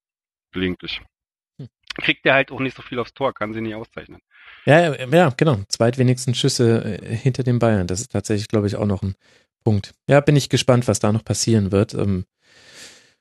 gelegentlich. 0.51 1.01
Hm. 1.59 1.67
Kriegt 1.97 2.25
er 2.25 2.33
halt 2.35 2.51
auch 2.51 2.61
nicht 2.61 2.75
so 2.75 2.81
viel 2.81 2.99
aufs 2.99 3.13
Tor, 3.13 3.33
kann 3.33 3.53
sie 3.53 3.61
nicht 3.61 3.75
auszeichnen. 3.75 4.21
Ja, 4.65 4.95
ja, 4.95 5.29
genau. 5.35 5.59
Zweitwenigsten 5.67 6.33
Schüsse 6.33 6.99
äh, 7.01 7.15
hinter 7.15 7.43
den 7.43 7.59
Bayern. 7.59 7.87
Das 7.87 7.99
ist 7.99 8.13
tatsächlich, 8.13 8.47
glaube 8.47 8.67
ich, 8.67 8.77
auch 8.77 8.85
noch 8.85 9.01
ein 9.03 9.15
Punkt. 9.63 9.93
Ja, 10.07 10.21
bin 10.21 10.37
ich 10.37 10.49
gespannt, 10.49 10.87
was 10.87 10.99
da 10.99 11.11
noch 11.11 11.25
passieren 11.25 11.71
wird. 11.71 11.93
Ähm, 11.93 12.25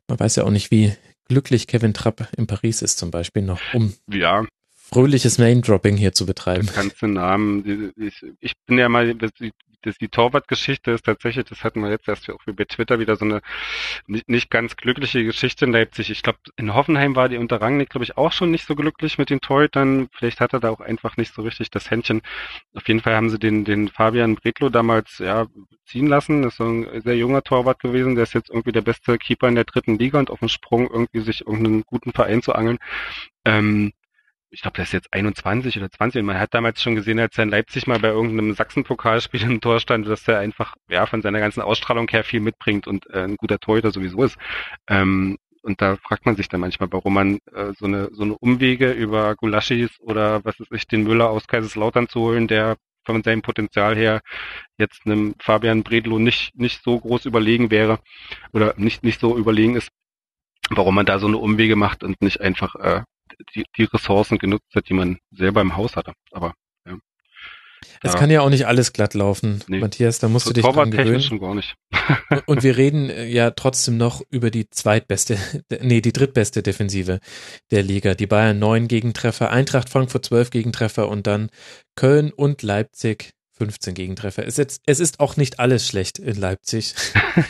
man 0.09 0.21
weiß 0.21 0.37
ja 0.37 0.45
auch 0.45 0.51
nicht, 0.51 0.71
wie 0.71 0.95
glücklich 1.33 1.67
Kevin 1.67 1.95
Trapp 1.95 2.29
in 2.37 2.47
Paris 2.47 2.83
ist, 2.83 2.99
zum 2.99 3.11
Beispiel 3.11 3.43
noch, 3.43 3.61
um 3.73 3.95
ja. 4.11 4.45
fröhliches 4.75 5.39
Name-Dropping 5.39 5.97
hier 5.97 6.13
zu 6.13 6.27
betreiben. 6.27 6.67
Du 6.67 6.73
kannst 6.75 7.01
den 7.01 7.15
Namen, 7.15 7.93
ich, 7.97 8.23
ich 8.41 8.53
bin 8.67 8.77
ja 8.77 8.91
mal, 8.91 9.17
das, 9.83 9.99
die 9.99 10.09
Torwartgeschichte 10.09 10.91
ist 10.93 11.05
tatsächlich, 11.05 11.45
das 11.47 11.65
hatten 11.65 11.81
wir 11.81 11.91
jetzt 11.91 12.09
erst 12.09 12.31
auch 12.31 12.41
bei 12.47 12.65
Twitter 12.65 12.99
wieder 12.99 13.17
so 13.17 13.25
eine 13.25 13.43
nicht, 14.07 14.29
nicht 14.29 14.51
ganz 14.51 14.77
glückliche 14.77 15.25
Geschichte 15.25 15.65
in 15.65 15.73
Leipzig. 15.73 16.11
Ich 16.11 16.23
glaube, 16.23 16.39
in 16.57 16.75
Hoffenheim 16.75 17.17
war 17.17 17.29
die 17.29 17.37
unter 17.37 17.61
Rangnick, 17.61 17.91
glaube 17.91 18.05
ich, 18.05 18.17
auch 18.17 18.33
schon 18.33 18.51
nicht 18.51 18.67
so 18.67 18.75
glücklich 18.75 19.19
mit 19.19 19.31
den 19.31 19.41
Torhütern. 19.41 20.09
Vielleicht 20.13 20.41
hat 20.41 20.53
er 20.53 20.61
da 20.61 20.71
auch 20.71 20.81
einfach 20.81 21.17
nicht 21.17 21.35
so 21.35 21.43
richtig 21.43 21.71
das 21.71 21.91
Händchen. 21.91 22.23
Auf 22.75 22.87
jeden 22.89 23.01
Fall 23.01 23.15
haben 23.17 23.31
sie 23.31 23.39
den, 23.39 23.65
den 23.65 23.89
Fabian 23.89 24.37
Bretlo 24.37 24.69
damals 24.69 25.19
ja 25.19 25.47
ziehen 25.87 26.07
lassen. 26.07 26.43
Das 26.43 26.55
ist 26.55 26.59
so 26.59 26.65
ein 26.65 27.03
sehr 27.03 27.17
junger 27.17 27.43
Torwart 27.43 27.81
gewesen. 27.81 28.15
Der 28.15 28.25
ist 28.25 28.35
jetzt 28.35 28.51
irgendwie 28.51 28.73
der 28.73 28.81
beste 28.83 29.19
Keeper 29.19 29.49
in 29.49 29.55
der 29.55 29.65
dritten 29.65 29.99
Liga 29.99 30.19
und 30.19 30.31
auf 30.31 30.41
dem 30.41 30.49
Sprung 30.49 30.89
irgendwie 30.91 31.21
sich 31.21 31.43
irgendeinen 31.43 31.83
guten 31.83 32.13
Verein 32.13 32.43
zu 32.43 32.55
angeln. 32.55 32.79
Ähm, 33.45 33.93
ich 34.53 34.61
glaube, 34.61 34.77
der 34.77 34.85
ist 34.85 34.93
jetzt 34.93 35.13
21 35.13 35.79
oder 35.79 35.91
20 35.91 36.21
und 36.21 36.27
man 36.27 36.39
hat 36.39 36.53
damals 36.53 36.83
schon 36.83 36.95
gesehen, 36.95 37.19
als 37.19 37.37
er 37.39 37.45
in 37.45 37.51
Leipzig 37.51 37.87
mal 37.87 37.99
bei 37.99 38.09
irgendeinem 38.09 38.53
Sachsen-Pokalspiel 38.53 39.43
im 39.43 39.61
Tor 39.63 39.81
stand, 39.81 40.07
dass 40.07 40.29
er 40.29 40.39
einfach 40.41 40.75
ja 40.91 41.07
von 41.07 41.23
seiner 41.23 41.41
ganzen 41.41 41.63
Ausstrahlung 41.63 42.07
her 42.09 42.23
viel 42.23 42.41
mitbringt 42.41 42.87
und 42.87 43.09
äh, 43.11 43.25
ein 43.25 43.37
guter 43.37 43.59
Torhüter 43.59 43.91
sowieso 43.91 44.25
ist. 44.25 44.37
Ähm, 44.89 45.39
und 45.63 45.81
da 45.81 45.97
fragt 45.97 46.27
man 46.27 46.37
sich 46.37 46.49
dann 46.49 46.61
manchmal, 46.61 46.93
warum 46.93 47.15
man 47.15 47.39
äh, 47.55 47.73
so 47.79 47.87
eine 47.87 48.11
so 48.13 48.25
eine 48.25 48.37
Umwege 48.39 48.93
über 48.93 49.37
Gulaschis 49.37 49.91
oder 50.01 50.45
was 50.45 50.61
ist 50.61 50.71
ich 50.73 50.87
den 50.87 51.05
Müller 51.05 51.31
aus 51.31 51.47
Kaiserslautern 51.47 52.09
zu 52.09 52.21
holen, 52.21 52.47
der 52.47 52.77
von 53.05 53.23
seinem 53.23 53.43
Potenzial 53.43 53.97
her 53.97 54.21
jetzt 54.77 55.07
einem 55.07 55.35
Fabian 55.41 55.83
Bredlo 55.83 56.19
nicht 56.19 56.55
nicht 56.59 56.83
so 56.83 57.01
groß 57.01 57.25
überlegen 57.25 57.71
wäre 57.71 58.01
oder 58.53 58.75
nicht 58.77 59.03
nicht 59.03 59.21
so 59.21 59.39
überlegen 59.39 59.77
ist, 59.77 59.89
warum 60.71 60.95
man 60.95 61.07
da 61.07 61.19
so 61.19 61.27
eine 61.27 61.39
Umwege 61.39 61.77
macht 61.77 62.05
und 62.05 62.21
nicht 62.21 62.41
einfach 62.41 62.75
äh, 62.77 63.03
die, 63.55 63.65
die 63.77 63.85
Ressourcen 63.85 64.39
genutzt 64.39 64.75
hat, 64.75 64.89
die 64.89 64.95
man 64.95 65.19
selber 65.31 65.61
im 65.61 65.77
Haus 65.77 65.97
hatte. 65.97 66.13
Aber 66.31 66.55
ja. 66.87 66.97
Es 68.03 68.13
ja. 68.13 68.19
kann 68.19 68.31
ja 68.31 68.41
auch 68.41 68.51
nicht 68.51 68.67
alles 68.67 68.93
glatt 68.93 69.15
laufen, 69.15 69.63
nee. 69.67 69.79
Matthias, 69.79 70.19
da 70.19 70.29
musst 70.29 70.47
so 70.47 70.53
du 70.53 70.61
dich 70.61 70.71
dran 70.71 70.91
gewöhnen. 70.91 71.21
schon 71.21 71.41
gar 71.41 71.55
nicht. 71.55 71.75
Und 72.47 72.63
wir 72.63 72.77
reden 72.77 73.11
äh, 73.11 73.27
ja 73.27 73.51
trotzdem 73.51 73.97
noch 73.97 74.23
über 74.31 74.51
die 74.51 74.69
zweitbeste, 74.71 75.39
nee, 75.81 76.01
die 76.01 76.13
drittbeste 76.13 76.63
Defensive 76.63 77.21
der 77.71 77.83
Liga. 77.83 78.15
Die 78.15 78.27
Bayern 78.27 78.59
neun 78.59 78.89
Gegentreffer, 78.89 79.51
Eintracht 79.51 79.89
Frankfurt 79.89 80.25
zwölf 80.25 80.51
Gegentreffer 80.51 81.09
und 81.09 81.27
dann 81.27 81.51
Köln 81.97 82.33
und 82.33 82.63
Leipzig 82.63 83.33
15 83.59 83.95
Gegentreffer. 83.95 84.47
Es 84.47 84.59
ist, 84.59 84.81
es 84.87 84.99
ist 84.99 85.21
auch 85.21 85.37
nicht 85.37 85.61
alles 85.61 85.87
schlecht 85.87 86.19
in 86.19 86.37
Leipzig. 86.37 86.95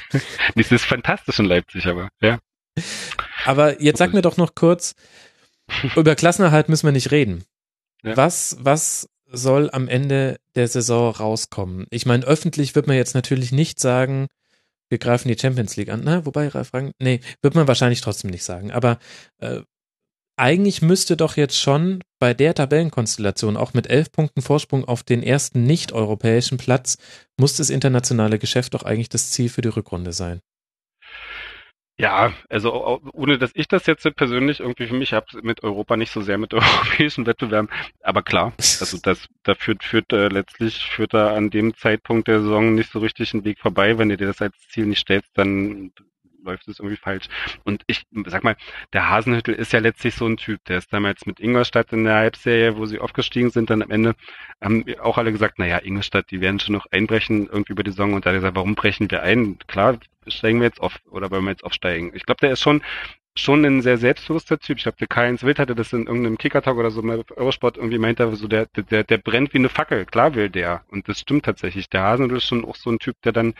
es 0.54 0.72
ist 0.72 0.84
fantastisch 0.84 1.38
in 1.38 1.46
Leipzig, 1.46 1.86
aber 1.86 2.09
ja. 2.20 2.38
Aber 3.44 3.80
jetzt 3.80 3.98
sag 3.98 4.12
mir 4.12 4.22
doch 4.22 4.36
noch 4.36 4.54
kurz, 4.54 4.94
über 5.96 6.14
Klassenerhalt 6.14 6.68
müssen 6.68 6.86
wir 6.86 6.92
nicht 6.92 7.10
reden. 7.10 7.44
Ja. 8.02 8.16
Was, 8.16 8.56
was 8.60 9.08
soll 9.26 9.70
am 9.72 9.88
Ende 9.88 10.38
der 10.54 10.68
Saison 10.68 11.10
rauskommen? 11.10 11.86
Ich 11.90 12.06
meine, 12.06 12.24
öffentlich 12.24 12.74
wird 12.74 12.86
man 12.86 12.96
jetzt 12.96 13.14
natürlich 13.14 13.52
nicht 13.52 13.80
sagen, 13.80 14.28
wir 14.88 14.98
greifen 14.98 15.28
die 15.28 15.38
Champions 15.38 15.76
League 15.76 15.88
an. 15.88 16.02
Na, 16.04 16.26
wobei, 16.26 16.48
Ralf 16.48 16.74
Rang, 16.74 16.92
nee, 16.98 17.20
wird 17.40 17.54
man 17.54 17.66
wahrscheinlich 17.66 18.02
trotzdem 18.02 18.30
nicht 18.30 18.44
sagen. 18.44 18.70
Aber 18.70 18.98
äh, 19.38 19.60
eigentlich 20.36 20.82
müsste 20.82 21.16
doch 21.16 21.36
jetzt 21.36 21.58
schon 21.58 22.02
bei 22.18 22.34
der 22.34 22.54
Tabellenkonstellation, 22.54 23.56
auch 23.56 23.74
mit 23.74 23.86
elf 23.88 24.12
Punkten 24.12 24.42
Vorsprung 24.42 24.84
auf 24.84 25.02
den 25.02 25.22
ersten 25.22 25.64
nicht-europäischen 25.64 26.58
Platz, 26.58 26.98
muss 27.38 27.56
das 27.56 27.70
internationale 27.70 28.38
Geschäft 28.38 28.74
doch 28.74 28.82
eigentlich 28.82 29.08
das 29.08 29.30
Ziel 29.30 29.48
für 29.48 29.62
die 29.62 29.68
Rückrunde 29.68 30.12
sein. 30.12 30.40
Ja, 32.02 32.32
also 32.48 33.00
ohne 33.12 33.38
dass 33.38 33.52
ich 33.54 33.68
das 33.68 33.86
jetzt 33.86 34.02
persönlich 34.16 34.58
irgendwie 34.58 34.88
für 34.88 34.94
mich 34.96 35.12
habe 35.12 35.26
mit 35.42 35.62
Europa 35.62 35.96
nicht 35.96 36.10
so 36.10 36.20
sehr 36.20 36.36
mit 36.36 36.52
europäischen 36.54 37.26
Wettbewerben, 37.26 37.70
aber 38.02 38.22
klar, 38.22 38.52
also 38.58 38.98
das 39.00 39.28
da 39.44 39.54
führt 39.54 39.84
führt 39.84 40.12
äh, 40.12 40.26
letztlich 40.26 40.84
führt 40.84 41.14
da 41.14 41.32
an 41.32 41.50
dem 41.50 41.76
Zeitpunkt 41.76 42.26
der 42.26 42.40
Saison 42.40 42.74
nicht 42.74 42.90
so 42.90 42.98
richtig 42.98 43.32
ein 43.34 43.44
Weg 43.44 43.60
vorbei, 43.60 43.98
wenn 43.98 44.08
du 44.08 44.16
dir 44.16 44.26
das 44.26 44.42
als 44.42 44.56
Ziel 44.70 44.86
nicht 44.86 44.98
stellst, 44.98 45.30
dann 45.38 45.92
läuft 46.43 46.69
es 46.69 46.78
irgendwie 46.78 46.97
falsch. 46.97 47.28
Und 47.64 47.82
ich 47.86 48.05
sag 48.27 48.44
mal, 48.44 48.56
der 48.93 49.09
Hasenhüttel 49.09 49.55
ist 49.55 49.73
ja 49.73 49.81
letztlich 49.81 50.14
so 50.14 50.27
ein 50.27 50.36
Typ, 50.36 50.64
der 50.64 50.78
ist 50.78 50.93
damals 50.93 51.27
mit 51.27 51.40
Ingolstadt 51.40 51.93
in 51.93 52.05
der 52.05 52.14
Halbserie, 52.14 52.77
wo 52.77 52.86
sie 52.86 52.98
aufgestiegen 52.98 53.51
sind, 53.51 53.70
dann 53.70 53.82
am 53.82 53.90
Ende 53.90 54.14
haben 54.60 54.85
auch 55.01 55.19
alle 55.19 55.32
gesagt, 55.32 55.59
naja, 55.59 55.78
Ingolstadt, 55.78 56.31
die 56.31 56.40
werden 56.40 56.60
schon 56.60 56.74
noch 56.74 56.86
einbrechen 56.90 57.47
irgendwie 57.47 57.73
über 57.73 57.82
die 57.82 57.90
Saison 57.90 58.14
und 58.14 58.24
da 58.24 58.31
hat 58.31 58.35
er 58.35 58.40
gesagt, 58.40 58.56
warum 58.56 58.74
brechen 58.74 59.10
wir 59.10 59.23
ein? 59.23 59.59
Klar, 59.66 59.98
steigen 60.27 60.60
wir 60.60 60.66
jetzt 60.66 60.81
auf 60.81 60.98
oder 61.10 61.31
wollen 61.31 61.44
wir 61.44 61.51
jetzt 61.51 61.64
aufsteigen? 61.64 62.12
Ich 62.14 62.24
glaube, 62.24 62.40
der 62.40 62.52
ist 62.52 62.60
schon 62.60 62.82
schon 63.35 63.64
ein 63.64 63.82
sehr 63.82 63.97
selbstbewusster 63.98 64.59
Typ. 64.59 64.77
Ich 64.77 64.82
glaube, 64.82 64.98
der 64.98 65.06
Karl-Heinz 65.06 65.43
Wild 65.43 65.59
hatte 65.59 65.74
das 65.74 65.93
in 65.93 66.06
irgendeinem 66.06 66.39
Kickertag 66.39 66.77
oder 66.77 66.90
so 66.90 67.02
mal 67.02 67.24
Eurosport 67.36 67.77
irgendwie 67.77 67.98
meint 67.98 68.20
er 68.20 68.35
so, 68.36 68.47
der, 68.47 68.66
der, 68.66 69.05
der 69.05 69.19
brennt 69.19 69.55
wie 69.55 69.59
eine 69.59 69.69
Fackel. 69.69 70.05
Klar 70.05 70.35
will 70.35 70.51
der. 70.51 70.85
Und 70.90 71.09
das 71.09 71.20
stimmt 71.20 71.44
tatsächlich. 71.44 71.89
Der 71.89 72.02
Hasenhüttel 72.02 72.39
ist 72.39 72.47
schon 72.47 72.64
auch 72.64 72.77
so 72.77 72.90
ein 72.90 72.98
Typ, 72.98 73.16
der 73.23 73.32
dann 73.32 73.55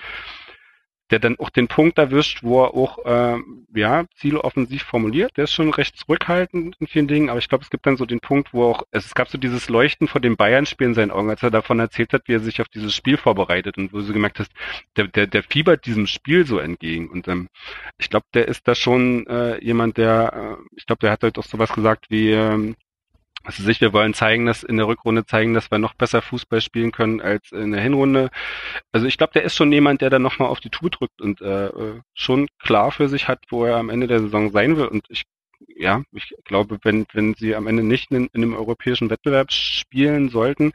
der 1.13 1.19
dann 1.19 1.39
auch 1.39 1.51
den 1.51 1.69
Punkt 1.69 1.99
erwischt, 1.99 2.43
wo 2.43 2.65
er 2.65 2.75
auch 2.75 3.05
äh, 3.05 3.39
ja 3.75 4.05
Ziele 4.17 4.43
offensiv 4.43 4.83
formuliert. 4.83 5.37
Der 5.37 5.45
ist 5.45 5.53
schon 5.53 5.71
recht 5.71 5.97
zurückhaltend 5.97 6.77
in 6.81 6.87
vielen 6.87 7.07
Dingen, 7.07 7.29
aber 7.29 7.39
ich 7.39 7.51
glaube, 7.51 7.63
es 7.63 7.71
gibt 7.71 7.85
dann 7.87 7.99
so 7.99 8.07
den 8.07 8.21
Punkt, 8.21 8.55
wo 8.55 8.65
auch 8.65 8.85
es 8.91 9.15
gab 9.15 9.29
so 9.29 9.37
dieses 9.37 9.69
Leuchten 9.69 10.09
vor 10.09 10.23
dem 10.23 10.37
Bayern-Spiel 10.37 10.89
in 10.89 10.95
seinen 10.95 11.11
Augen, 11.11 11.29
als 11.29 11.43
er 11.43 11.51
davon 11.51 11.79
erzählt 11.79 12.15
hat, 12.15 12.23
wie 12.27 12.35
er 12.35 12.41
sich 12.41 12.63
auf 12.63 12.69
dieses 12.69 12.95
Spiel 12.95 13.19
vorbereitet 13.19 13.77
und 13.77 13.93
wo 13.93 14.01
du 14.01 14.13
gemerkt 14.13 14.39
hast, 14.41 14.53
der 14.97 15.07
der 15.09 15.27
der 15.27 15.43
fiebert 15.43 15.85
diesem 15.85 16.07
Spiel 16.07 16.47
so 16.47 16.59
entgegen 16.59 17.11
und 17.11 17.29
ähm, 17.29 17.49
ich 17.99 18.09
glaube, 18.09 18.27
der 18.33 18.49
ist 18.49 18.67
da 18.67 18.75
schon 18.75 19.27
äh, 19.27 19.63
jemand, 19.63 19.99
der 19.99 20.57
äh, 20.59 20.77
ich 20.77 20.87
glaube, 20.87 21.01
der 21.01 21.11
hat 21.11 21.23
halt 21.23 21.39
auch 21.39 21.45
sowas 21.45 21.73
gesagt 21.75 22.07
wie 22.09 22.31
ähm, 22.33 22.75
also 23.45 23.63
sich, 23.63 23.81
wir 23.81 23.93
wollen 23.93 24.15
zeigen, 24.15 24.47
dass 24.47 24.63
in 24.63 24.77
der 24.77 24.87
Rückrunde 24.87 25.27
zeigen, 25.27 25.55
dass 25.55 25.71
wir 25.71 25.79
noch 25.79 25.95
besser 25.95 26.23
Fußball 26.23 26.61
spielen 26.61 26.93
können 26.93 27.21
als 27.21 27.53
in 27.53 27.73
der 27.73 27.81
Hinrunde. 27.81 28.31
Also 28.93 29.07
ich 29.07 29.19
glaube, 29.19 29.33
der 29.33 29.43
ist 29.43 29.57
schon 29.57 29.73
jemand, 29.73 30.01
der 30.01 30.11
dann 30.11 30.23
nochmal 30.23 30.49
auf 30.49 30.61
die 30.61 30.71
Tube 30.71 30.91
drückt 30.93 31.21
und 31.21 31.41
äh, 31.41 31.71
schon 32.15 32.49
klar 32.59 32.93
für 32.93 33.09
sich 33.09 33.29
hat, 33.29 33.45
wo 33.51 33.65
er 33.65 33.77
am 33.77 33.91
Ende 33.91 34.07
der 34.07 34.21
Saison 34.21 34.51
sein 34.51 34.77
will. 34.77 34.87
Und 34.87 35.05
ich 35.09 35.25
ja, 35.77 36.03
ich 36.13 36.35
glaube, 36.45 36.79
wenn, 36.83 37.07
wenn 37.13 37.35
sie 37.35 37.55
am 37.55 37.67
Ende 37.67 37.83
nicht 37.83 38.11
in, 38.11 38.29
in 38.33 38.43
einem 38.43 38.55
europäischen 38.55 39.11
Wettbewerb 39.11 39.53
spielen 39.53 40.29
sollten, 40.29 40.73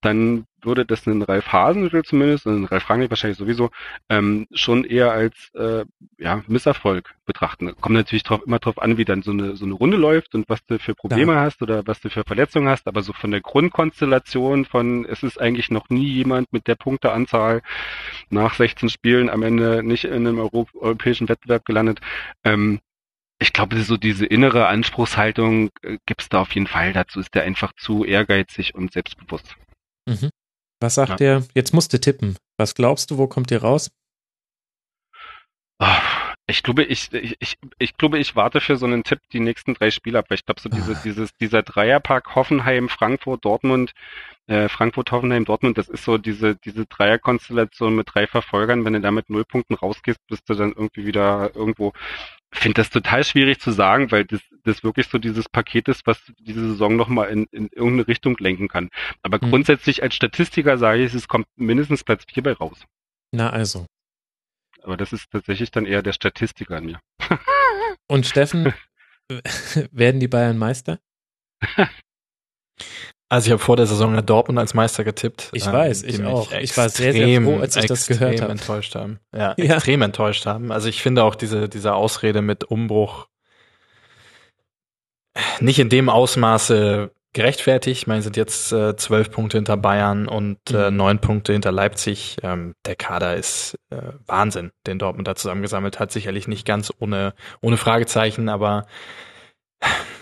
dann 0.00 0.46
würde 0.62 0.84
das 0.84 1.06
einen 1.06 1.22
Ralf 1.22 1.52
Hasenhüttl 1.52 2.02
zumindest, 2.02 2.46
und 2.46 2.54
einen 2.54 2.64
Ralf 2.64 2.88
Rangnick 2.88 3.10
wahrscheinlich 3.10 3.38
sowieso, 3.38 3.70
ähm, 4.08 4.46
schon 4.52 4.84
eher 4.84 5.12
als 5.12 5.50
äh, 5.54 5.84
ja, 6.18 6.42
Misserfolg 6.46 7.14
betrachten. 7.26 7.74
Kommt 7.80 7.94
natürlich 7.94 8.22
drauf, 8.22 8.42
immer 8.46 8.58
drauf 8.58 8.80
an, 8.80 8.98
wie 8.98 9.04
dann 9.04 9.22
so 9.22 9.30
eine, 9.30 9.56
so 9.56 9.64
eine 9.64 9.74
Runde 9.74 9.96
läuft 9.96 10.34
und 10.34 10.48
was 10.48 10.64
du 10.66 10.78
für 10.78 10.94
Probleme 10.94 11.32
ja. 11.32 11.40
hast 11.40 11.62
oder 11.62 11.86
was 11.86 12.00
du 12.00 12.10
für 12.10 12.24
Verletzungen 12.24 12.68
hast, 12.68 12.88
aber 12.88 13.02
so 13.02 13.12
von 13.12 13.30
der 13.30 13.40
Grundkonstellation 13.40 14.64
von, 14.64 15.04
es 15.06 15.22
ist 15.22 15.40
eigentlich 15.40 15.70
noch 15.70 15.88
nie 15.88 16.08
jemand 16.08 16.52
mit 16.52 16.66
der 16.66 16.74
Punkteanzahl 16.74 17.62
nach 18.28 18.54
16 18.54 18.88
Spielen 18.88 19.30
am 19.30 19.42
Ende 19.42 19.82
nicht 19.82 20.04
in 20.04 20.26
einem 20.26 20.38
Euro 20.38 20.66
europäischen 20.74 21.28
Wettbewerb 21.28 21.64
gelandet, 21.64 22.00
ähm, 22.44 22.80
ich 23.42 23.54
glaube, 23.54 23.80
so 23.82 23.96
diese 23.96 24.26
innere 24.26 24.66
Anspruchshaltung 24.66 25.70
äh, 25.80 25.96
gibt's 26.04 26.28
da 26.28 26.40
auf 26.42 26.54
jeden 26.54 26.66
Fall. 26.66 26.92
Dazu 26.92 27.20
ist 27.20 27.34
der 27.34 27.44
einfach 27.44 27.72
zu 27.74 28.04
ehrgeizig 28.04 28.74
und 28.74 28.92
selbstbewusst. 28.92 29.56
Mhm. 30.10 30.30
Was 30.80 30.94
sagt 30.94 31.10
ja. 31.10 31.16
der? 31.16 31.44
Jetzt 31.54 31.74
musst 31.74 31.92
du 31.92 32.00
tippen. 32.00 32.36
Was 32.58 32.74
glaubst 32.74 33.10
du, 33.10 33.18
wo 33.18 33.26
kommt 33.26 33.50
ihr 33.50 33.62
raus? 33.62 33.90
Ah, 35.78 36.34
ich 36.46 36.62
glaube, 36.62 36.82
ich, 36.84 37.12
ich, 37.12 37.36
ich, 37.38 37.56
ich 37.78 37.96
glaube, 37.96 38.18
ich 38.18 38.36
warte 38.36 38.60
für 38.60 38.76
so 38.76 38.84
einen 38.86 39.04
Tipp 39.04 39.20
die 39.32 39.40
nächsten 39.40 39.74
drei 39.74 39.90
Spiele 39.90 40.18
ab, 40.18 40.26
weil 40.28 40.36
ich 40.36 40.44
glaube, 40.44 40.60
so 40.60 40.68
diese, 40.68 40.92
Ah. 40.92 41.00
dieses, 41.04 41.30
dieser 41.40 41.62
Dreierpack 41.62 42.34
Hoffenheim, 42.34 42.88
Frankfurt, 42.88 43.44
Dortmund, 43.44 43.92
äh, 44.46 44.68
Frankfurt, 44.68 45.10
Hoffenheim, 45.12 45.44
Dortmund, 45.44 45.78
das 45.78 45.88
ist 45.88 46.04
so 46.04 46.18
diese, 46.18 46.56
diese 46.56 46.86
Dreierkonstellation 46.86 47.94
mit 47.94 48.08
drei 48.12 48.26
Verfolgern. 48.26 48.84
Wenn 48.84 48.94
du 48.94 49.00
da 49.00 49.10
mit 49.10 49.30
null 49.30 49.44
Punkten 49.44 49.74
rausgehst, 49.74 50.18
bist 50.28 50.42
du 50.48 50.54
dann 50.54 50.70
irgendwie 50.72 51.06
wieder 51.06 51.54
irgendwo. 51.54 51.92
Ich 52.52 52.58
finde 52.60 52.74
das 52.80 52.90
total 52.90 53.22
schwierig 53.24 53.60
zu 53.60 53.70
sagen, 53.70 54.10
weil 54.10 54.24
das, 54.24 54.40
das 54.64 54.82
wirklich 54.82 55.06
so 55.06 55.18
dieses 55.18 55.48
Paket 55.48 55.88
ist, 55.88 56.06
was 56.06 56.20
diese 56.38 56.60
Saison 56.70 56.96
nochmal 56.96 57.28
in, 57.30 57.44
in 57.52 57.68
irgendeine 57.68 58.08
Richtung 58.08 58.36
lenken 58.38 58.68
kann. 58.68 58.88
Aber 59.22 59.38
Mhm. 59.40 59.50
grundsätzlich 59.50 60.02
als 60.02 60.14
Statistiker 60.14 60.76
sage 60.76 61.04
ich, 61.04 61.14
es 61.14 61.28
kommt 61.28 61.46
mindestens 61.56 62.02
Platz 62.04 62.24
vier 62.28 62.42
bei 62.42 62.52
raus. 62.52 62.84
Na 63.32 63.50
also. 63.50 63.86
Aber 64.82 64.96
das 64.96 65.12
ist 65.12 65.30
tatsächlich 65.30 65.70
dann 65.70 65.86
eher 65.86 66.02
der 66.02 66.12
Statistiker 66.12 66.76
an 66.78 66.86
mir. 66.86 67.00
Und 68.08 68.26
Steffen, 68.26 68.72
werden 69.92 70.18
die 70.20 70.28
Bayern 70.28 70.58
Meister? 70.58 70.98
Also 73.30 73.46
ich 73.46 73.52
habe 73.52 73.62
vor 73.62 73.76
der 73.76 73.86
Saison 73.86 74.14
ja 74.14 74.22
Dortmund 74.22 74.58
als 74.58 74.74
Meister 74.74 75.04
getippt. 75.04 75.50
Ich 75.52 75.64
ähm, 75.66 75.72
weiß, 75.72 76.02
ich 76.02 76.22
auch. 76.24 76.50
Ich 76.52 76.76
war 76.76 76.88
sehr, 76.88 77.12
sehr 77.12 77.22
extrem, 77.22 77.44
froh, 77.44 77.58
als 77.60 77.76
ich 77.76 77.86
das 77.86 78.06
gehört 78.08 78.40
habe. 78.42 78.50
enttäuscht 78.52 78.94
haben. 78.96 79.20
Ja, 79.32 79.54
Ja. 79.56 79.76
extrem 79.76 80.02
enttäuscht 80.02 80.46
haben. 80.46 80.72
Also 80.72 80.88
ich 80.88 81.00
finde 81.00 81.22
auch 81.24 81.36
diese, 81.36 81.68
diese 81.68 81.94
Ausrede 81.94 82.42
mit 82.42 82.64
Umbruch 82.64 83.28
nicht 85.60 85.78
in 85.78 85.88
dem 85.88 86.08
Ausmaße 86.08 87.12
gerechtfertigt. 87.32 88.02
Ich 88.02 88.06
meine, 88.08 88.22
sind 88.22 88.36
jetzt 88.36 88.72
äh, 88.72 88.96
zwölf 88.96 89.30
Punkte 89.30 89.58
hinter 89.58 89.76
Bayern 89.76 90.26
und 90.26 90.58
äh, 90.72 90.90
Mhm. 90.90 90.96
neun 90.96 91.18
Punkte 91.20 91.52
hinter 91.52 91.70
Leipzig. 91.70 92.36
Ähm, 92.42 92.74
der 92.84 92.96
Kader 92.96 93.36
ist 93.36 93.78
äh, 93.90 93.96
Wahnsinn, 94.26 94.72
den 94.88 94.98
Dortmund 94.98 95.28
da 95.28 95.36
zusammengesammelt 95.36 96.00
hat. 96.00 96.10
Sicherlich 96.10 96.48
nicht 96.48 96.66
ganz 96.66 96.92
ohne, 96.98 97.34
ohne 97.60 97.76
Fragezeichen, 97.76 98.48
aber 98.48 98.86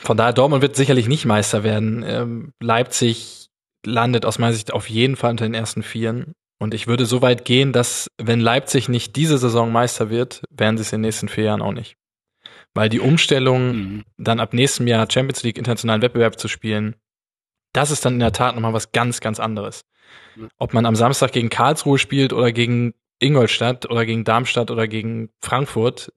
von 0.01 0.17
daher, 0.17 0.33
Dortmund 0.33 0.63
wird 0.63 0.77
sicherlich 0.77 1.09
nicht 1.09 1.25
Meister 1.27 1.63
werden. 1.65 2.03
Ähm, 2.07 2.53
Leipzig 2.61 3.49
landet 3.85 4.25
aus 4.25 4.39
meiner 4.39 4.53
Sicht 4.55 4.73
auf 4.73 4.89
jeden 4.89 5.17
Fall 5.17 5.31
unter 5.33 5.45
den 5.45 5.55
ersten 5.55 5.83
Vieren. 5.83 6.33
Und 6.61 6.75
ich 6.75 6.87
würde 6.89 7.07
so 7.07 7.23
weit 7.23 7.45
gehen, 7.45 7.73
dass 7.73 8.09
wenn 8.21 8.41
Leipzig 8.41 8.89
nicht 8.89 9.15
diese 9.17 9.39
Saison 9.39 9.71
Meister 9.71 10.11
wird, 10.11 10.43
werden 10.51 10.77
sie 10.77 10.83
es 10.83 10.93
in 10.93 10.99
den 10.99 11.09
nächsten 11.09 11.29
vier 11.29 11.45
Jahren 11.45 11.63
auch 11.63 11.73
nicht. 11.73 11.97
Weil 12.75 12.89
die 12.89 13.01
Umstellung, 13.01 13.77
Mhm. 13.77 14.05
dann 14.17 14.41
ab 14.41 14.53
nächstem 14.55 14.87
Jahr 14.87 15.07
Champions 15.11 15.43
League 15.43 15.57
internationalen 15.59 16.03
Wettbewerb 16.03 16.39
zu 16.39 16.49
spielen, 16.49 16.97
das 17.73 17.91
ist 17.91 18.05
dann 18.05 18.15
in 18.15 18.21
der 18.21 18.33
Tat 18.33 18.55
nochmal 18.55 18.73
was 18.73 18.93
ganz, 18.93 19.21
ganz 19.21 19.39
anderes. 19.41 19.85
Ob 20.57 20.75
man 20.75 20.87
am 20.87 20.97
Samstag 20.97 21.33
gegen 21.33 21.49
Karlsruhe 21.49 21.99
spielt 21.99 22.33
oder 22.33 22.51
gegen 22.53 22.95
Ingolstadt 23.21 23.91
oder 23.91 24.07
gegen 24.07 24.25
Darmstadt 24.25 24.71
oder 24.71 24.89
gegen 24.89 25.31
Frankfurt, 25.43 26.13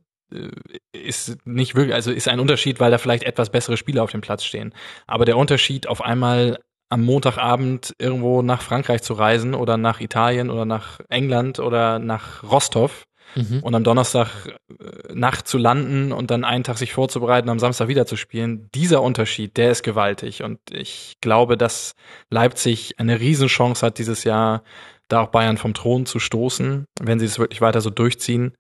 ist 0.92 1.46
nicht 1.46 1.76
wirklich, 1.76 1.94
also 1.94 2.12
ist 2.12 2.28
ein 2.28 2.40
Unterschied, 2.40 2.80
weil 2.80 2.92
da 2.92 2.98
vielleicht 2.98 3.24
etwas 3.24 3.50
bessere 3.50 3.78
Spieler 3.78 4.04
auf 4.04 4.12
dem 4.12 4.22
Platz 4.22 4.44
stehen. 4.44 4.74
Aber 5.08 5.26
der 5.26 5.38
Unterschied, 5.38 5.88
auf 5.88 6.02
einmal 6.02 6.60
am 6.90 7.04
Montagabend 7.04 7.94
irgendwo 8.00 8.42
nach 8.42 8.62
Frankreich 8.62 9.02
zu 9.02 9.14
reisen 9.14 9.54
oder 9.56 9.78
nach 9.78 10.02
Italien 10.02 10.50
oder 10.50 10.66
nach 10.66 11.00
England 11.10 11.60
oder 11.60 12.00
nach 12.00 12.44
Rostov 12.44 13.06
Mhm. 13.36 13.60
und 13.62 13.76
am 13.76 13.84
Donnerstag 13.84 14.28
äh, 14.48 15.14
Nacht 15.14 15.48
zu 15.48 15.58
landen 15.58 16.12
und 16.12 16.32
dann 16.32 16.44
einen 16.44 16.64
Tag 16.64 16.78
sich 16.78 16.94
vorzubereiten, 16.94 17.50
am 17.50 17.60
Samstag 17.60 17.88
wieder 17.88 18.06
zu 18.06 18.18
spielen, 18.18 18.70
dieser 18.76 19.02
Unterschied, 19.02 19.58
der 19.58 19.72
ist 19.72 19.84
gewaltig. 19.84 20.44
Und 20.44 20.60
ich 20.72 21.16
glaube, 21.22 21.58
dass 21.58 21.94
Leipzig 22.30 22.96
eine 23.00 23.20
Riesenchance 23.20 23.86
hat, 23.86 24.00
dieses 24.00 24.24
Jahr 24.24 24.64
da 25.08 25.22
auch 25.22 25.30
Bayern 25.30 25.58
vom 25.58 25.74
Thron 25.74 26.06
zu 26.06 26.20
stoßen, 26.20 26.86
wenn 27.00 27.20
sie 27.20 27.26
es 27.26 27.40
wirklich 27.40 27.62
weiter 27.62 27.82
so 27.82 27.90
durchziehen. 27.90 28.54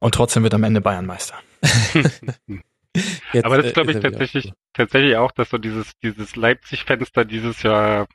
Und 0.00 0.14
trotzdem 0.14 0.42
wird 0.42 0.54
am 0.54 0.64
Ende 0.64 0.80
Bayern 0.80 1.06
Meister. 1.06 1.36
Jetzt, 3.32 3.44
Aber 3.44 3.58
das 3.58 3.66
äh, 3.66 3.72
glaube 3.72 3.90
ich 3.92 3.96
er 3.98 4.02
wieder 4.02 4.10
tatsächlich, 4.10 4.52
tatsächlich 4.72 5.16
auch, 5.16 5.30
dass 5.30 5.50
so 5.50 5.58
dieses, 5.58 5.92
dieses 6.02 6.34
Leipzig-Fenster 6.34 7.24
dieses 7.24 7.62
Jahr 7.62 8.08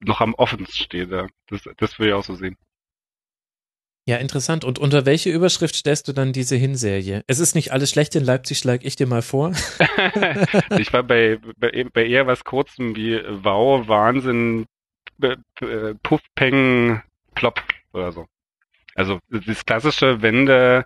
noch 0.00 0.20
am 0.20 0.34
offensten 0.34 0.76
steht. 0.76 1.10
Ja. 1.10 1.28
Das, 1.46 1.62
das 1.76 1.98
würde 1.98 2.10
ich 2.10 2.14
auch 2.14 2.24
so 2.24 2.34
sehen. 2.34 2.56
Ja, 4.06 4.16
interessant. 4.16 4.64
Und 4.64 4.78
unter 4.78 5.04
welche 5.04 5.28
Überschrift 5.28 5.74
stellst 5.74 6.08
du 6.08 6.14
dann 6.14 6.32
diese 6.32 6.56
Hinserie? 6.56 7.24
Es 7.26 7.40
ist 7.40 7.54
nicht 7.54 7.72
alles 7.72 7.90
schlecht 7.90 8.16
in 8.16 8.24
Leipzig, 8.24 8.58
schlage 8.58 8.86
ich 8.86 8.96
dir 8.96 9.06
mal 9.06 9.20
vor. 9.20 9.50
ich 10.78 10.92
war 10.94 11.02
bei, 11.02 11.38
bei, 11.58 11.84
bei 11.92 12.06
eher 12.06 12.26
was 12.26 12.42
Kurzem 12.42 12.96
wie 12.96 13.20
Wow, 13.28 13.86
Wahnsinn, 13.86 14.64
Puff, 16.02 16.22
Peng, 16.34 17.02
Plop 17.34 17.62
oder 17.92 18.12
so. 18.12 18.26
Also 18.98 19.20
das 19.30 19.64
klassische 19.64 20.22
Wende, 20.22 20.84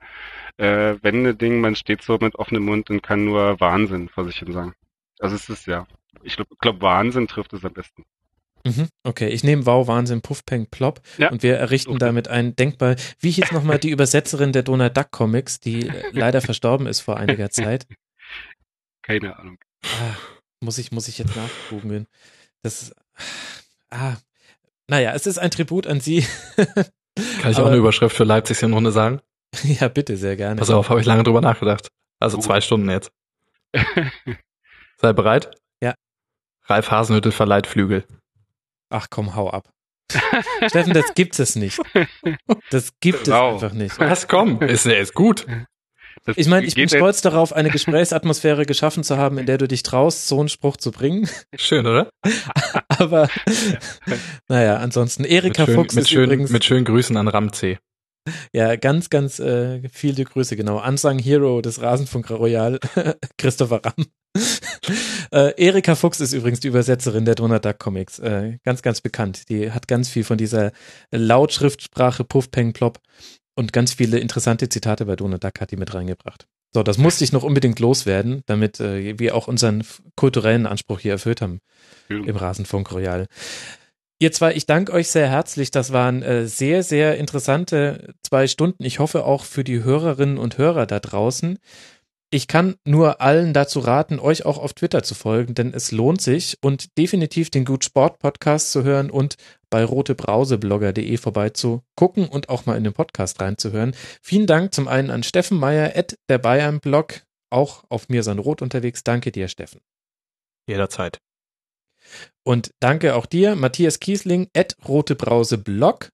äh, 0.59 0.97
Wende-Ding, 1.01 1.63
man 1.63 1.75
steht 1.77 2.03
so 2.03 2.19
mit 2.21 2.35
offenem 2.37 2.65
Mund 2.67 2.91
und 2.91 3.03
kann 3.03 3.25
nur 3.25 3.59
Wahnsinn 3.59 4.11
vor 4.11 4.27
sich 4.27 4.37
hin 4.37 4.53
sagen. 4.53 4.75
Also 5.19 5.35
es 5.35 5.49
ist 5.49 5.67
ja, 5.67 5.87
ich 6.23 6.37
glaube, 6.37 6.55
glaub, 6.61 6.83
Wahnsinn 6.83 7.27
trifft 7.27 7.55
es 7.55 7.65
am 7.65 7.73
besten. 7.73 8.05
Mhm. 8.67 8.89
Okay, 9.03 9.29
ich 9.29 9.43
nehme 9.45 9.65
Wow, 9.65 9.89
Wahnsinn, 9.89 10.21
Puff, 10.21 10.45
Peng, 10.45 10.67
Plop 10.67 11.01
Ja. 11.17 11.31
und 11.31 11.43
wir 11.43 11.57
errichten 11.57 11.93
Okay. 11.93 12.01
damit 12.01 12.29
ein 12.29 12.55
denkbar, 12.55 12.97
wie 13.19 13.31
hieß 13.31 13.51
nochmal 13.53 13.79
die 13.79 13.89
Übersetzerin 13.91 14.53
der 14.53 14.63
Donald 14.63 14.95
Duck 14.95 15.11
Comics, 15.11 15.59
die 15.59 15.91
leider 16.13 16.43
verstorben 16.43 16.87
ist 16.87 17.01
vor 17.01 17.17
einiger 17.17 17.49
Zeit. 17.51 17.87
Keine 19.03 19.39
Ahnung. 19.39 19.59
Ah, 19.85 20.17
muss 20.61 20.77
ich, 20.77 20.93
muss 20.93 21.09
ich 21.09 21.17
jetzt 21.17 21.35
nachgoogeln. 21.35 22.07
Das 22.63 22.83
ist, 22.83 22.95
ah, 23.91 24.17
naja, 24.87 25.13
es 25.15 25.27
ist 25.27 25.39
ein 25.39 25.51
Tribut 25.51 25.87
an 25.87 26.01
sie. 26.01 26.27
Kann 27.41 27.51
ich 27.51 27.57
Aber- 27.57 27.67
auch 27.67 27.71
eine 27.71 27.77
Überschrift 27.77 28.17
für 28.17 28.25
Leipzigs 28.25 28.61
Hinrunde 28.61 28.93
sagen? 28.93 29.21
ja, 29.65 29.89
bitte, 29.89 30.17
sehr 30.17 30.37
gerne. 30.37 30.57
Pass 30.59 30.71
auf, 30.71 30.89
habe 30.89 31.01
ich 31.01 31.07
lange 31.07 31.23
drüber 31.25 31.41
nachgedacht. 31.41 31.89
Also 32.21 32.39
Oh. 32.39 32.41
zwei 32.41 32.61
Stunden 32.61 32.89
jetzt. 32.91 33.11
Sei 34.99 35.13
bereit? 35.13 35.51
Ja. 35.83 35.95
Ralf 36.67 36.91
Hasenhüttel 36.91 37.33
verleiht 37.33 37.67
Flügel. 37.67 38.05
Ach 38.91 39.09
komm, 39.11 39.35
hau 39.35 39.51
ab. 39.51 39.69
Steffen, 40.67 40.93
das 40.93 41.15
gibt 41.15 41.39
es 41.39 41.57
nicht. 41.57 41.81
Das 42.71 42.91
gibt 43.01 43.23
es 43.27 43.33
Wow. 43.33 43.55
einfach 43.55 43.73
nicht. 43.75 43.99
Was 43.99 44.29
komm? 44.29 44.61
Ist, 44.63 44.87
ist 44.87 45.15
gut. 45.15 45.47
Das 46.25 46.37
Ich 46.37 46.47
meine, 46.47 46.67
ich 46.67 46.77
bin 46.77 46.89
stolz 46.89 47.21
darauf, 47.21 47.53
eine 47.53 47.71
Gesprächsatmosphäre 47.71 48.65
geschaffen 48.65 49.03
zu 49.03 49.17
haben, 49.17 49.39
in 49.39 49.47
der 49.47 49.59
du 49.59 49.67
dich 49.67 49.83
traust, 49.83 50.29
so 50.29 50.39
einen 50.39 50.49
Spruch 50.49 50.77
zu 50.77 50.93
bringen. 50.93 51.29
Schön, 51.57 51.87
oder? 51.87 52.11
Aber 52.89 53.29
naja, 54.49 54.77
ansonsten, 54.77 55.25
Erika 55.25 55.63
mit, 55.63 55.67
schön, 55.67 55.75
Fuchs 55.75 55.95
mit, 55.95 56.03
ist 56.03 56.11
schön, 56.11 56.25
übrigens, 56.25 56.51
mit 56.51 56.65
schönen 56.65 56.85
Grüßen 56.85 57.17
an 57.17 57.27
Ramsey. 57.27 57.79
ja, 58.53 58.77
ganz, 58.77 59.11
ganz 59.11 59.41
äh, 59.41 59.83
viele 59.89 60.25
Grüße, 60.25 60.55
genau. 60.55 60.87
Unsung 60.87 61.19
Hero 61.19 61.61
des 61.61 61.83
Rasenfunk 61.83 62.31
Royal, 62.31 62.79
Christopher 63.37 63.81
Ramm. 63.85 64.07
äh, 65.33 65.53
Erika 65.57 65.97
Fuchs 65.97 66.21
ist 66.21 66.33
übrigens 66.33 66.61
die 66.61 66.69
Übersetzerin 66.69 67.25
der 67.25 67.35
Donald 67.35 67.65
Duck 67.65 67.81
Comics. 67.81 68.21
Äh, 68.21 68.59
ganz, 68.65 68.83
ganz 68.83 69.01
bekannt. 69.01 69.49
Die 69.49 69.73
hat 69.73 69.89
ganz 69.89 70.09
viel 70.09 70.23
von 70.23 70.39
dieser 70.39 70.71
Lautschriftsprache 71.11 72.23
Puff, 72.23 72.53
Peng, 72.53 72.73
Plop 72.73 73.01
und 73.55 73.73
ganz 73.73 73.95
viele 73.95 74.19
interessante 74.19 74.69
Zitate 74.69 75.05
bei 75.07 75.17
Donald 75.17 75.45
Duck 75.45 75.61
hat 75.61 75.71
die 75.71 75.77
mit 75.77 75.95
reingebracht. 75.95 76.47
So, 76.75 76.83
das 76.83 76.97
musste 76.97 77.25
ich 77.25 77.33
noch 77.33 77.43
unbedingt 77.43 77.81
loswerden, 77.81 78.43
damit 78.47 78.81
äh, 78.81 79.19
wir 79.19 79.35
auch 79.35 79.47
unseren 79.47 79.85
kulturellen 80.17 80.67
Anspruch 80.67 81.01
hier 81.01 81.13
erfüllt 81.13 81.43
haben 81.43 81.61
im 82.09 82.37
Rasenfunk 82.37 82.91
Royal. 82.93 83.27
Ihr 84.19 84.33
zwei, 84.33 84.55
ich 84.55 84.67
danke 84.67 84.93
euch 84.93 85.09
sehr 85.09 85.29
herzlich. 85.29 85.71
Das 85.71 85.93
waren 85.93 86.23
äh, 86.23 86.47
sehr, 86.47 86.83
sehr 86.83 87.19
interessante 87.19 88.15
zwei 88.23 88.47
Stunden. 88.47 88.85
Ich 88.85 89.01
hoffe 89.01 89.25
auch 89.25 89.45
für 89.45 89.65
die 89.65 89.83
Hörerinnen 89.83 90.39
und 90.39 90.59
Hörer 90.59 90.87
da 90.87 91.01
draußen. 91.01 91.59
Ich 92.35 92.49
kann 92.49 92.77
nur 92.87 93.21
allen 93.21 93.53
dazu 93.53 93.79
raten, 93.81 94.19
euch 94.19 94.47
auch 94.47 94.57
auf 94.57 94.73
Twitter 94.73 95.03
zu 95.03 95.15
folgen, 95.15 95.53
denn 95.53 95.75
es 95.75 95.93
lohnt 95.93 96.23
sich 96.23 96.57
und 96.63 96.97
definitiv 96.97 97.51
den 97.51 97.67
Gut 97.67 97.85
Sport 97.85 98.21
Podcast 98.21 98.73
zu 98.73 98.85
hören 98.85 99.11
und 99.11 99.37
bei 99.69 99.85
rotebrauseblogger.de 99.85 101.19
vorbeizugucken 101.19 102.29
und 102.29 102.49
auch 102.49 102.65
mal 102.65 102.79
in 102.79 102.85
den 102.85 102.95
Podcast 102.95 103.39
reinzuhören. 103.43 103.95
Vielen 104.23 104.47
Dank 104.47 104.73
zum 104.73 104.89
einen 104.89 105.11
an 105.11 105.25
Steffen 105.25 105.59
Meyer 105.59 105.93
at 105.95 106.17
der 106.31 106.39
Bayern 106.39 106.81
Blog, 106.81 107.21
auch 107.51 107.85
auf 107.91 108.09
mir 108.09 108.23
sein 108.23 108.39
Rot 108.39 108.63
unterwegs. 108.63 109.05
Danke 109.05 109.31
dir, 109.31 109.49
Steffen. 109.49 109.83
Jederzeit. 110.67 111.19
Und 112.45 112.71
danke 112.81 113.15
auch 113.15 113.27
dir, 113.27 113.57
Matthias 113.57 114.01
Kiesling, 114.01 114.49
at 114.57 114.75
rotebrauseblog 114.89 116.09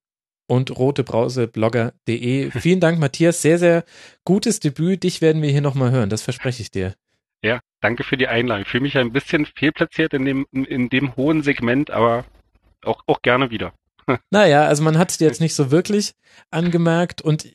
und 0.48 0.76
rotebrauseblogger.de. 0.76 2.50
Vielen 2.50 2.80
Dank, 2.80 2.98
Matthias. 2.98 3.42
Sehr, 3.42 3.58
sehr 3.58 3.84
gutes 4.24 4.58
Debüt. 4.58 5.04
Dich 5.04 5.20
werden 5.20 5.42
wir 5.42 5.50
hier 5.50 5.60
nochmal 5.60 5.92
hören. 5.92 6.10
Das 6.10 6.22
verspreche 6.22 6.62
ich 6.62 6.70
dir. 6.72 6.94
Ja, 7.42 7.60
danke 7.80 8.02
für 8.02 8.16
die 8.16 8.26
Einladung. 8.26 8.62
Ich 8.62 8.68
fühle 8.68 8.82
mich 8.82 8.96
ein 8.98 9.12
bisschen 9.12 9.46
fehlplatziert 9.46 10.14
in 10.14 10.24
dem, 10.24 10.46
in 10.50 10.88
dem 10.88 11.14
hohen 11.14 11.42
Segment, 11.42 11.90
aber 11.90 12.24
auch, 12.82 13.02
auch 13.06 13.22
gerne 13.22 13.50
wieder. 13.50 13.72
Naja, 14.30 14.66
also 14.66 14.82
man 14.82 14.96
hat 14.96 15.10
es 15.10 15.18
dir 15.18 15.26
jetzt 15.26 15.40
nicht 15.42 15.54
so 15.54 15.70
wirklich 15.70 16.14
angemerkt 16.50 17.20
und 17.20 17.46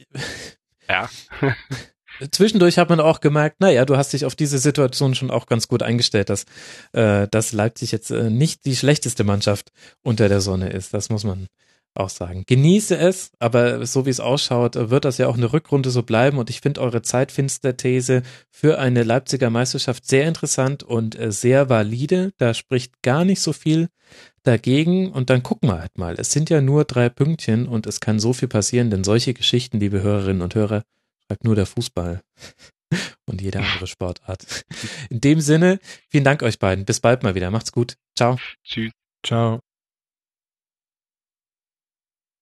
Ja. 0.87 1.09
zwischendurch 2.31 2.77
hat 2.77 2.89
man 2.89 2.99
auch 2.99 3.21
gemerkt, 3.21 3.59
naja, 3.59 3.85
du 3.85 3.97
hast 3.97 4.13
dich 4.13 4.23
auf 4.23 4.35
diese 4.35 4.59
Situation 4.59 5.15
schon 5.15 5.31
auch 5.31 5.47
ganz 5.47 5.67
gut 5.67 5.81
eingestellt, 5.81 6.29
dass, 6.29 6.45
äh, 6.91 7.27
dass 7.29 7.53
Leipzig 7.53 7.91
jetzt 7.91 8.11
äh, 8.11 8.29
nicht 8.29 8.65
die 8.65 8.75
schlechteste 8.75 9.23
Mannschaft 9.23 9.71
unter 10.03 10.29
der 10.29 10.41
Sonne 10.41 10.69
ist. 10.69 10.93
Das 10.93 11.09
muss 11.09 11.23
man 11.23 11.47
auch 11.95 12.09
sagen. 12.09 12.43
Genieße 12.45 12.97
es, 12.97 13.31
aber 13.39 13.85
so 13.85 14.05
wie 14.05 14.09
es 14.09 14.19
ausschaut, 14.19 14.75
wird 14.75 15.05
das 15.05 15.17
ja 15.17 15.27
auch 15.27 15.37
eine 15.37 15.53
Rückrunde 15.53 15.89
so 15.89 16.03
bleiben 16.03 16.37
und 16.37 16.49
ich 16.49 16.61
finde 16.61 16.81
eure 16.81 17.01
Zeitfinster-These 17.01 18.23
für 18.49 18.79
eine 18.79 19.03
Leipziger 19.03 19.49
Meisterschaft 19.49 20.05
sehr 20.05 20.27
interessant 20.27 20.83
und 20.83 21.17
äh, 21.19 21.31
sehr 21.31 21.69
valide. 21.69 22.31
Da 22.37 22.53
spricht 22.53 23.01
gar 23.01 23.25
nicht 23.25 23.41
so 23.41 23.53
viel 23.53 23.89
dagegen 24.43 25.11
und 25.11 25.29
dann 25.29 25.43
gucken 25.43 25.69
wir 25.69 25.79
halt 25.79 25.97
mal. 25.97 26.15
Es 26.17 26.31
sind 26.31 26.49
ja 26.49 26.61
nur 26.61 26.85
drei 26.85 27.09
Pünktchen 27.09 27.67
und 27.67 27.87
es 27.87 27.99
kann 27.99 28.19
so 28.19 28.33
viel 28.33 28.47
passieren, 28.47 28.89
denn 28.89 29.03
solche 29.03 29.33
Geschichten, 29.33 29.79
liebe 29.79 30.01
Hörerinnen 30.01 30.41
und 30.41 30.55
Hörer, 30.55 30.83
schreibt 31.25 31.43
nur 31.43 31.55
der 31.55 31.65
Fußball 31.65 32.21
und 33.25 33.41
jede 33.41 33.59
andere 33.59 33.87
Sportart. 33.87 34.65
In 35.09 35.21
dem 35.21 35.41
Sinne, 35.41 35.79
vielen 36.09 36.23
Dank 36.23 36.43
euch 36.43 36.59
beiden. 36.59 36.85
Bis 36.85 36.99
bald 36.99 37.23
mal 37.23 37.35
wieder. 37.35 37.51
Macht's 37.51 37.71
gut. 37.71 37.95
Ciao. 38.15 38.37
Tschüss. 38.63 38.91
Ciao. 39.25 39.59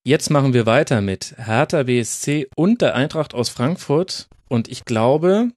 Jetzt 0.04 0.32
machen 0.32 0.54
wir 0.54 0.66
weiter 0.66 1.00
mit 1.00 1.36
Hertha 1.38 1.84
BSC 1.84 2.48
und 2.56 2.82
der 2.82 2.96
Eintracht 2.96 3.36
aus 3.36 3.50
Frankfurt. 3.50 4.30
Und 4.50 4.68
ich 4.68 4.84
glaube, 4.84 5.50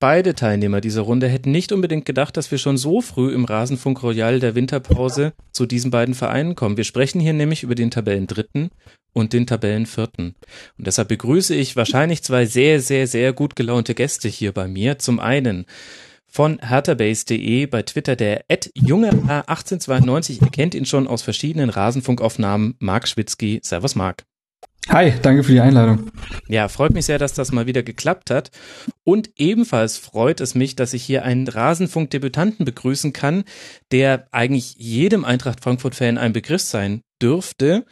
beide 0.00 0.34
Teilnehmer 0.34 0.80
dieser 0.80 1.02
Runde 1.02 1.28
hätten 1.28 1.52
nicht 1.52 1.70
unbedingt 1.70 2.04
gedacht, 2.04 2.36
dass 2.36 2.50
wir 2.50 2.58
schon 2.58 2.78
so 2.78 3.00
früh 3.00 3.32
im 3.32 3.44
Rasenfunk 3.44 4.02
Royal 4.02 4.40
der 4.40 4.56
Winterpause 4.56 5.34
zu 5.52 5.66
diesen 5.66 5.92
beiden 5.92 6.16
Vereinen 6.16 6.56
kommen. 6.56 6.76
Wir 6.76 6.82
sprechen 6.82 7.20
hier 7.20 7.32
nämlich 7.32 7.62
über 7.62 7.76
den 7.76 7.92
Tabellendritten 7.92 8.70
und 9.12 9.32
den 9.32 9.46
Tabellenvierten. 9.46 10.34
Und 10.78 10.86
deshalb 10.86 11.06
begrüße 11.06 11.54
ich 11.54 11.76
wahrscheinlich 11.76 12.24
zwei 12.24 12.44
sehr, 12.44 12.80
sehr, 12.80 13.06
sehr 13.06 13.32
gut 13.32 13.54
gelaunte 13.54 13.94
Gäste 13.94 14.26
hier 14.26 14.50
bei 14.50 14.66
mir. 14.66 14.98
Zum 14.98 15.20
einen 15.20 15.64
von 16.28 16.58
herterbase.de 16.58 17.66
bei 17.66 17.82
Twitter 17.82 18.16
der 18.16 18.44
junge1892. 18.48 20.42
Ihr 20.42 20.50
kennt 20.50 20.74
ihn 20.74 20.86
schon 20.86 21.06
aus 21.06 21.22
verschiedenen 21.22 21.70
Rasenfunkaufnahmen. 21.70 22.76
Marc 22.78 23.08
Schwitzky. 23.08 23.60
Servus, 23.62 23.94
Marc. 23.94 24.24
Hi, 24.88 25.12
danke 25.20 25.42
für 25.42 25.52
die 25.52 25.60
Einladung. 25.60 26.12
Ja, 26.48 26.68
freut 26.68 26.92
mich 26.94 27.06
sehr, 27.06 27.18
dass 27.18 27.34
das 27.34 27.50
mal 27.50 27.66
wieder 27.66 27.82
geklappt 27.82 28.30
hat. 28.30 28.52
Und 29.02 29.30
ebenfalls 29.36 29.98
freut 29.98 30.40
es 30.40 30.54
mich, 30.54 30.76
dass 30.76 30.94
ich 30.94 31.02
hier 31.02 31.24
einen 31.24 31.48
Rasenfunk-Debütanten 31.48 32.64
begrüßen 32.64 33.12
kann, 33.12 33.42
der 33.90 34.28
eigentlich 34.30 34.76
jedem 34.76 35.24
Eintracht 35.24 35.60
Frankfurt-Fan 35.60 36.18
ein 36.18 36.32
Begriff 36.32 36.62
sein 36.62 37.02
dürfte. 37.20 37.84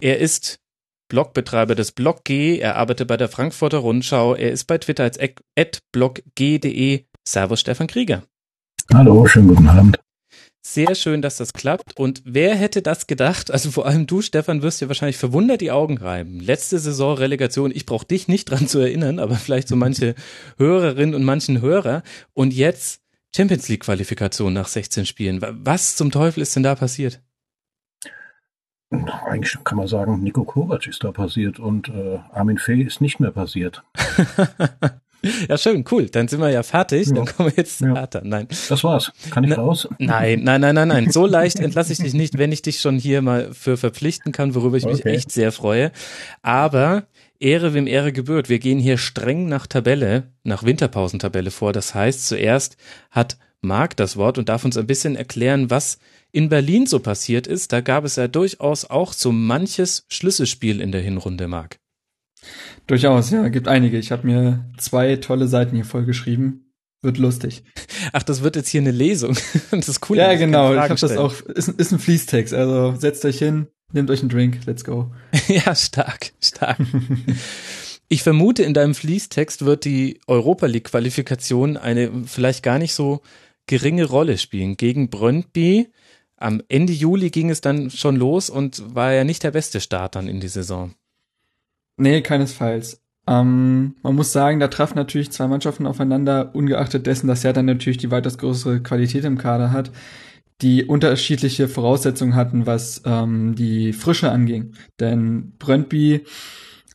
Er 0.00 0.18
ist 0.18 0.60
Blogbetreiber 1.08 1.74
des 1.74 1.90
Blog 1.92 2.24
G, 2.24 2.58
er 2.58 2.76
arbeitet 2.76 3.08
bei 3.08 3.16
der 3.16 3.28
Frankfurter 3.28 3.78
Rundschau, 3.78 4.36
er 4.36 4.52
ist 4.52 4.64
bei 4.64 4.78
Twitter 4.78 5.02
als 5.02 5.18
blogg.de 5.90 7.04
Servus 7.30 7.60
Stefan 7.60 7.86
Krieger. 7.86 8.24
Hallo, 8.92 9.24
schönen 9.26 9.48
guten 9.48 9.68
Abend. 9.68 10.00
Sehr 10.62 10.94
schön, 10.94 11.22
dass 11.22 11.36
das 11.36 11.52
klappt. 11.52 11.96
Und 11.96 12.22
wer 12.24 12.54
hätte 12.54 12.82
das 12.82 13.06
gedacht? 13.06 13.50
Also 13.50 13.70
vor 13.70 13.86
allem 13.86 14.06
du, 14.06 14.20
Stefan, 14.20 14.62
wirst 14.62 14.80
dir 14.80 14.88
wahrscheinlich 14.88 15.16
verwundert 15.16 15.60
die 15.60 15.70
Augen 15.70 15.96
reiben. 15.96 16.40
Letzte 16.40 16.78
Saison 16.78 17.16
Relegation, 17.16 17.70
ich 17.70 17.86
brauche 17.86 18.04
dich 18.04 18.28
nicht 18.28 18.50
dran 18.50 18.66
zu 18.66 18.78
erinnern, 18.80 19.18
aber 19.20 19.36
vielleicht 19.36 19.68
so 19.68 19.76
manche 19.76 20.14
Hörerinnen 20.58 21.14
und 21.14 21.24
manchen 21.24 21.60
Hörer. 21.60 22.02
Und 22.34 22.52
jetzt 22.52 23.00
Champions 23.34 23.68
League 23.68 23.84
Qualifikation 23.84 24.52
nach 24.52 24.66
16 24.66 25.06
Spielen. 25.06 25.40
Was 25.40 25.96
zum 25.96 26.10
Teufel 26.10 26.42
ist 26.42 26.56
denn 26.56 26.64
da 26.64 26.74
passiert? 26.74 27.22
Eigentlich 28.90 29.56
kann 29.62 29.78
man 29.78 29.86
sagen, 29.86 30.20
Nico 30.20 30.44
Kovac 30.44 30.88
ist 30.88 31.04
da 31.04 31.12
passiert 31.12 31.60
und 31.60 31.88
äh, 31.88 32.18
Armin 32.32 32.58
Fee 32.58 32.82
ist 32.82 33.00
nicht 33.00 33.20
mehr 33.20 33.30
passiert. 33.30 33.84
Ja, 35.48 35.58
schön, 35.58 35.84
cool. 35.90 36.06
Dann 36.06 36.28
sind 36.28 36.40
wir 36.40 36.50
ja 36.50 36.62
fertig. 36.62 37.08
Ja. 37.08 37.14
Dann 37.14 37.26
kommen 37.26 37.50
wir 37.50 37.56
jetzt 37.56 37.78
zu 37.78 37.86
ja. 37.86 38.08
Nein. 38.22 38.48
Das 38.68 38.84
war's. 38.84 39.12
Kann 39.30 39.44
ich 39.44 39.50
Na, 39.50 39.56
raus? 39.56 39.88
Nein, 39.98 40.42
nein, 40.42 40.60
nein, 40.60 40.74
nein, 40.74 40.88
nein. 40.88 41.10
So 41.10 41.26
leicht 41.26 41.60
entlasse 41.60 41.92
ich 41.92 41.98
dich 41.98 42.14
nicht, 42.14 42.38
wenn 42.38 42.52
ich 42.52 42.62
dich 42.62 42.80
schon 42.80 42.98
hier 42.98 43.22
mal 43.22 43.52
für 43.52 43.76
verpflichten 43.76 44.32
kann, 44.32 44.54
worüber 44.54 44.76
ich 44.76 44.84
okay. 44.84 44.94
mich 44.94 45.06
echt 45.06 45.32
sehr 45.32 45.52
freue. 45.52 45.92
Aber 46.42 47.06
Ehre 47.40 47.72
wem 47.74 47.86
Ehre 47.86 48.12
gebührt. 48.12 48.48
Wir 48.48 48.58
gehen 48.58 48.78
hier 48.78 48.98
streng 48.98 49.48
nach 49.48 49.66
Tabelle, 49.66 50.24
nach 50.44 50.62
Winterpausentabelle 50.62 51.50
vor. 51.50 51.72
Das 51.72 51.94
heißt, 51.94 52.28
zuerst 52.28 52.76
hat 53.10 53.38
Marc 53.62 53.96
das 53.96 54.16
Wort 54.16 54.38
und 54.38 54.48
darf 54.48 54.64
uns 54.64 54.76
ein 54.76 54.86
bisschen 54.86 55.16
erklären, 55.16 55.70
was 55.70 55.98
in 56.32 56.48
Berlin 56.48 56.86
so 56.86 57.00
passiert 57.00 57.46
ist. 57.46 57.72
Da 57.72 57.80
gab 57.80 58.04
es 58.04 58.16
ja 58.16 58.28
durchaus 58.28 58.84
auch 58.84 59.12
so 59.12 59.32
manches 59.32 60.04
Schlüsselspiel 60.08 60.80
in 60.80 60.92
der 60.92 61.00
Hinrunde, 61.00 61.48
Marc. 61.48 61.79
Durchaus, 62.86 63.30
ja, 63.30 63.48
gibt 63.48 63.68
einige. 63.68 63.98
Ich 63.98 64.12
habe 64.12 64.26
mir 64.26 64.64
zwei 64.78 65.16
tolle 65.16 65.46
Seiten 65.46 65.76
hier 65.76 65.84
vollgeschrieben. 65.84 66.70
Wird 67.02 67.16
lustig. 67.16 67.62
Ach, 68.12 68.22
das 68.22 68.42
wird 68.42 68.56
jetzt 68.56 68.68
hier 68.68 68.82
eine 68.82 68.90
Lesung. 68.90 69.36
Das 69.70 69.88
ist 69.88 70.10
cool. 70.10 70.18
Ja, 70.18 70.34
genau. 70.34 70.74
Ich 70.74 70.80
habe 70.80 70.94
das 70.94 71.16
auch. 71.16 71.40
Ist, 71.42 71.68
ist 71.68 71.92
ein 71.92 71.98
Fließtext. 71.98 72.52
Also 72.52 72.94
setzt 72.96 73.24
euch 73.24 73.38
hin, 73.38 73.68
nehmt 73.92 74.10
euch 74.10 74.20
einen 74.20 74.28
Drink, 74.28 74.58
let's 74.66 74.84
go. 74.84 75.10
ja, 75.48 75.74
stark, 75.74 76.32
stark. 76.42 76.78
ich 78.08 78.22
vermute, 78.22 78.64
in 78.64 78.74
deinem 78.74 78.94
Fließtext 78.94 79.64
wird 79.64 79.84
die 79.84 80.20
Europa 80.26 80.66
League 80.66 80.90
Qualifikation 80.90 81.76
eine 81.76 82.10
vielleicht 82.26 82.62
gar 82.62 82.78
nicht 82.78 82.92
so 82.92 83.22
geringe 83.66 84.04
Rolle 84.04 84.36
spielen. 84.36 84.76
Gegen 84.76 85.08
Brøndby. 85.08 85.88
Am 86.36 86.62
Ende 86.68 86.92
Juli 86.92 87.30
ging 87.30 87.50
es 87.50 87.60
dann 87.60 87.90
schon 87.90 88.16
los 88.16 88.50
und 88.50 88.94
war 88.94 89.12
ja 89.12 89.24
nicht 89.24 89.42
der 89.42 89.50
beste 89.50 89.80
Start 89.80 90.16
dann 90.16 90.26
in 90.26 90.40
die 90.40 90.48
Saison. 90.48 90.94
Nee, 92.00 92.22
keinesfalls. 92.22 93.02
Ähm, 93.28 93.94
man 94.02 94.16
muss 94.16 94.32
sagen, 94.32 94.58
da 94.58 94.68
trafen 94.68 94.96
natürlich 94.96 95.30
zwei 95.32 95.46
Mannschaften 95.46 95.86
aufeinander, 95.86 96.54
ungeachtet 96.54 97.06
dessen, 97.06 97.28
dass 97.28 97.44
er 97.44 97.52
dann 97.52 97.66
natürlich 97.66 97.98
die 97.98 98.10
weitaus 98.10 98.38
größere 98.38 98.80
Qualität 98.80 99.24
im 99.26 99.36
Kader 99.36 99.70
hat, 99.70 99.90
die 100.62 100.84
unterschiedliche 100.84 101.68
Voraussetzungen 101.68 102.34
hatten, 102.34 102.64
was 102.64 103.02
ähm, 103.04 103.54
die 103.54 103.92
Frische 103.92 104.30
anging. 104.30 104.72
Denn 104.98 105.52
Brøndby 105.58 106.24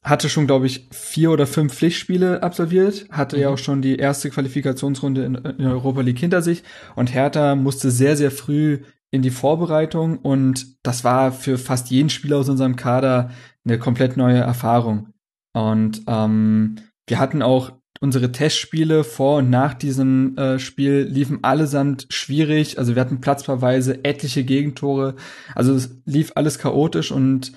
hatte 0.01 0.27
schon, 0.27 0.47
glaube 0.47 0.65
ich, 0.65 0.87
vier 0.91 1.29
oder 1.29 1.45
fünf 1.45 1.75
Pflichtspiele 1.75 2.41
absolviert, 2.41 3.05
hatte 3.11 3.35
mhm. 3.35 3.41
ja 3.43 3.49
auch 3.49 3.59
schon 3.59 3.83
die 3.83 3.97
erste 3.97 4.31
Qualifikationsrunde 4.31 5.23
in, 5.23 5.35
in 5.35 5.67
Europa 5.67 6.01
League 6.01 6.19
hinter 6.19 6.41
sich 6.41 6.63
und 6.95 7.13
Hertha 7.13 7.55
musste 7.55 7.91
sehr, 7.91 8.17
sehr 8.17 8.31
früh 8.31 8.79
in 9.11 9.21
die 9.21 9.29
Vorbereitung 9.29 10.17
und 10.17 10.65
das 10.83 11.03
war 11.03 11.31
für 11.31 11.59
fast 11.59 11.91
jeden 11.91 12.09
Spieler 12.09 12.37
aus 12.37 12.49
unserem 12.49 12.75
Kader 12.75 13.29
eine 13.65 13.79
komplett 13.79 14.17
neue 14.17 14.39
Erfahrung. 14.39 15.09
Und 15.53 16.01
ähm, 16.07 16.75
wir 17.07 17.19
hatten 17.19 17.41
auch 17.41 17.73
unsere 18.01 18.31
Testspiele 18.31 19.03
vor 19.03 19.37
und 19.37 19.49
nach 19.49 19.73
diesem 19.73 20.37
äh, 20.37 20.59
Spiel 20.59 21.07
liefen 21.09 21.43
allesamt 21.43 22.07
schwierig. 22.09 22.77
Also 22.77 22.95
wir 22.95 23.01
hatten 23.01 23.21
platzpaarweise 23.21 24.03
etliche 24.03 24.43
Gegentore. 24.43 25.15
Also 25.53 25.73
es 25.73 25.97
lief 26.05 26.33
alles 26.35 26.59
chaotisch 26.59 27.11
und 27.11 27.53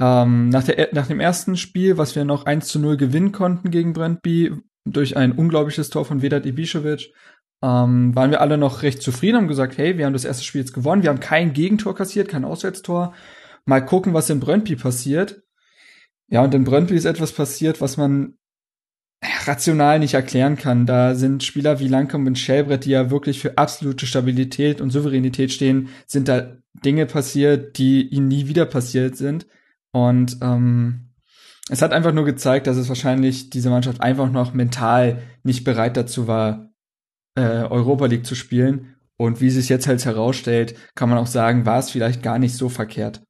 ähm, 0.00 0.48
nach, 0.48 0.64
der, 0.64 0.88
nach 0.92 1.06
dem 1.06 1.20
ersten 1.20 1.56
Spiel, 1.56 1.98
was 1.98 2.16
wir 2.16 2.24
noch 2.24 2.46
1 2.46 2.68
zu 2.68 2.78
0 2.78 2.96
gewinnen 2.96 3.32
konnten 3.32 3.70
gegen 3.70 3.92
Brentby, 3.92 4.52
durch 4.86 5.16
ein 5.16 5.32
unglaubliches 5.32 5.88
Tor 5.88 6.04
von 6.04 6.20
Vedat 6.20 6.44
Ibišević, 6.44 7.10
ähm, 7.62 8.14
waren 8.14 8.30
wir 8.30 8.40
alle 8.40 8.58
noch 8.58 8.82
recht 8.82 9.02
zufrieden, 9.02 9.36
haben 9.38 9.48
gesagt, 9.48 9.78
hey, 9.78 9.96
wir 9.96 10.04
haben 10.04 10.12
das 10.12 10.26
erste 10.26 10.44
Spiel 10.44 10.60
jetzt 10.60 10.74
gewonnen, 10.74 11.02
wir 11.02 11.10
haben 11.10 11.20
kein 11.20 11.52
Gegentor 11.52 11.94
kassiert, 11.94 12.28
kein 12.28 12.44
Auswärtstor. 12.44 13.14
Mal 13.66 13.80
gucken, 13.80 14.14
was 14.14 14.30
in 14.30 14.40
Brøndby 14.40 14.76
passiert. 14.76 15.42
Ja, 16.28 16.42
und 16.42 16.54
in 16.54 16.64
Brøndby 16.64 16.94
ist 16.94 17.04
etwas 17.04 17.32
passiert, 17.32 17.80
was 17.80 17.96
man 17.96 18.36
rational 19.46 19.98
nicht 19.98 20.14
erklären 20.14 20.56
kann. 20.56 20.86
Da 20.86 21.14
sind 21.14 21.42
Spieler 21.42 21.80
wie 21.80 21.88
Lancome 21.88 22.26
und 22.28 22.38
Schellbrett, 22.38 22.84
die 22.84 22.90
ja 22.90 23.10
wirklich 23.10 23.40
für 23.40 23.58
absolute 23.58 24.06
Stabilität 24.06 24.80
und 24.80 24.90
Souveränität 24.90 25.52
stehen, 25.52 25.88
sind 26.06 26.28
da 26.28 26.56
Dinge 26.84 27.06
passiert, 27.06 27.78
die 27.78 28.08
ihnen 28.08 28.28
nie 28.28 28.48
wieder 28.48 28.66
passiert 28.66 29.16
sind. 29.16 29.46
Und 29.92 30.38
ähm, 30.42 31.10
es 31.70 31.82
hat 31.82 31.92
einfach 31.92 32.12
nur 32.12 32.24
gezeigt, 32.24 32.66
dass 32.66 32.76
es 32.76 32.88
wahrscheinlich 32.88 33.50
diese 33.50 33.70
Mannschaft 33.70 34.00
einfach 34.00 34.30
noch 34.30 34.52
mental 34.52 35.22
nicht 35.42 35.64
bereit 35.64 35.96
dazu 35.96 36.26
war, 36.26 36.70
äh, 37.36 37.40
Europa 37.40 38.06
League 38.06 38.26
zu 38.26 38.34
spielen. 38.34 38.96
Und 39.16 39.40
wie 39.40 39.50
sich 39.50 39.68
jetzt 39.68 39.86
halt 39.86 40.04
herausstellt, 40.04 40.74
kann 40.94 41.08
man 41.08 41.18
auch 41.18 41.28
sagen, 41.28 41.64
war 41.64 41.78
es 41.78 41.90
vielleicht 41.90 42.22
gar 42.22 42.38
nicht 42.38 42.56
so 42.56 42.68
verkehrt. 42.68 43.22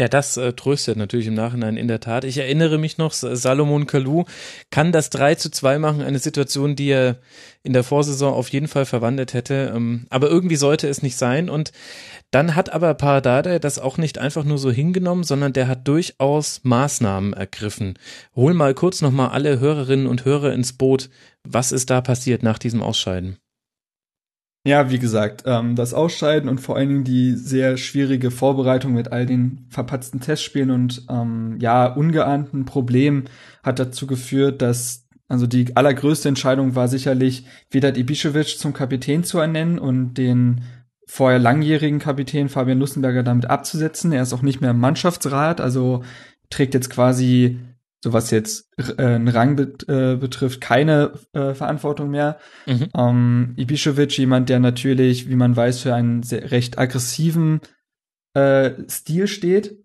Ja, 0.00 0.08
das 0.08 0.38
äh, 0.38 0.54
tröstet 0.54 0.96
natürlich 0.96 1.26
im 1.26 1.34
Nachhinein 1.34 1.76
in 1.76 1.86
der 1.86 2.00
Tat. 2.00 2.24
Ich 2.24 2.38
erinnere 2.38 2.78
mich 2.78 2.96
noch, 2.96 3.12
Salomon 3.12 3.86
Kalou 3.86 4.24
kann 4.70 4.92
das 4.92 5.10
3 5.10 5.34
zu 5.34 5.50
2 5.50 5.78
machen, 5.78 6.00
eine 6.00 6.18
Situation, 6.18 6.74
die 6.74 6.88
er 6.88 7.18
in 7.62 7.74
der 7.74 7.84
Vorsaison 7.84 8.32
auf 8.32 8.48
jeden 8.48 8.66
Fall 8.66 8.86
verwandelt 8.86 9.34
hätte. 9.34 9.74
Ähm, 9.76 10.06
aber 10.08 10.30
irgendwie 10.30 10.56
sollte 10.56 10.88
es 10.88 11.02
nicht 11.02 11.18
sein. 11.18 11.50
Und 11.50 11.72
dann 12.30 12.54
hat 12.54 12.72
aber 12.72 12.94
Paradade 12.94 13.60
das 13.60 13.78
auch 13.78 13.98
nicht 13.98 14.16
einfach 14.16 14.44
nur 14.44 14.56
so 14.56 14.70
hingenommen, 14.70 15.22
sondern 15.22 15.52
der 15.52 15.68
hat 15.68 15.86
durchaus 15.86 16.60
Maßnahmen 16.62 17.34
ergriffen. 17.34 17.98
Hol 18.34 18.54
mal 18.54 18.72
kurz 18.72 19.02
nochmal 19.02 19.28
alle 19.28 19.60
Hörerinnen 19.60 20.06
und 20.06 20.24
Hörer 20.24 20.54
ins 20.54 20.72
Boot. 20.72 21.10
Was 21.44 21.72
ist 21.72 21.90
da 21.90 22.00
passiert 22.00 22.42
nach 22.42 22.58
diesem 22.58 22.82
Ausscheiden? 22.82 23.36
Ja, 24.70 24.88
wie 24.88 25.00
gesagt, 25.00 25.42
ähm, 25.46 25.74
das 25.74 25.94
Ausscheiden 25.94 26.48
und 26.48 26.60
vor 26.60 26.76
allen 26.76 26.88
Dingen 26.88 27.02
die 27.02 27.32
sehr 27.32 27.76
schwierige 27.76 28.30
Vorbereitung 28.30 28.92
mit 28.92 29.10
all 29.10 29.26
den 29.26 29.66
verpatzten 29.68 30.20
Testspielen 30.20 30.70
und 30.70 31.06
ähm, 31.10 31.56
ja, 31.58 31.86
ungeahnten 31.86 32.66
Problemen 32.66 33.24
hat 33.64 33.80
dazu 33.80 34.06
geführt, 34.06 34.62
dass 34.62 35.08
also 35.26 35.48
die 35.48 35.76
allergrößte 35.76 36.28
Entscheidung 36.28 36.76
war 36.76 36.86
sicherlich, 36.86 37.46
Vedat 37.72 37.96
Ibišević 37.96 38.58
zum 38.58 38.72
Kapitän 38.72 39.24
zu 39.24 39.40
ernennen 39.40 39.80
und 39.80 40.14
den 40.14 40.60
vorher 41.04 41.40
langjährigen 41.40 41.98
Kapitän 41.98 42.48
Fabian 42.48 42.78
Lussenberger 42.78 43.24
damit 43.24 43.50
abzusetzen. 43.50 44.12
Er 44.12 44.22
ist 44.22 44.32
auch 44.32 44.42
nicht 44.42 44.60
mehr 44.60 44.70
im 44.70 44.78
Mannschaftsrat, 44.78 45.60
also 45.60 46.04
trägt 46.48 46.74
jetzt 46.74 46.90
quasi 46.90 47.58
so 48.02 48.12
was 48.12 48.30
jetzt 48.30 48.68
äh, 48.78 49.02
einen 49.02 49.28
Rang 49.28 49.56
bet, 49.56 49.88
äh, 49.88 50.16
betrifft, 50.16 50.60
keine 50.60 51.12
äh, 51.32 51.54
Verantwortung 51.54 52.10
mehr. 52.10 52.38
Mhm. 52.66 52.88
Ähm, 52.96 53.54
Ibišević, 53.58 54.18
jemand, 54.18 54.48
der 54.48 54.58
natürlich, 54.58 55.28
wie 55.28 55.36
man 55.36 55.54
weiß, 55.54 55.80
für 55.80 55.94
einen 55.94 56.22
sehr, 56.22 56.50
recht 56.50 56.78
aggressiven 56.78 57.60
äh, 58.34 58.70
Stil 58.88 59.26
steht, 59.26 59.76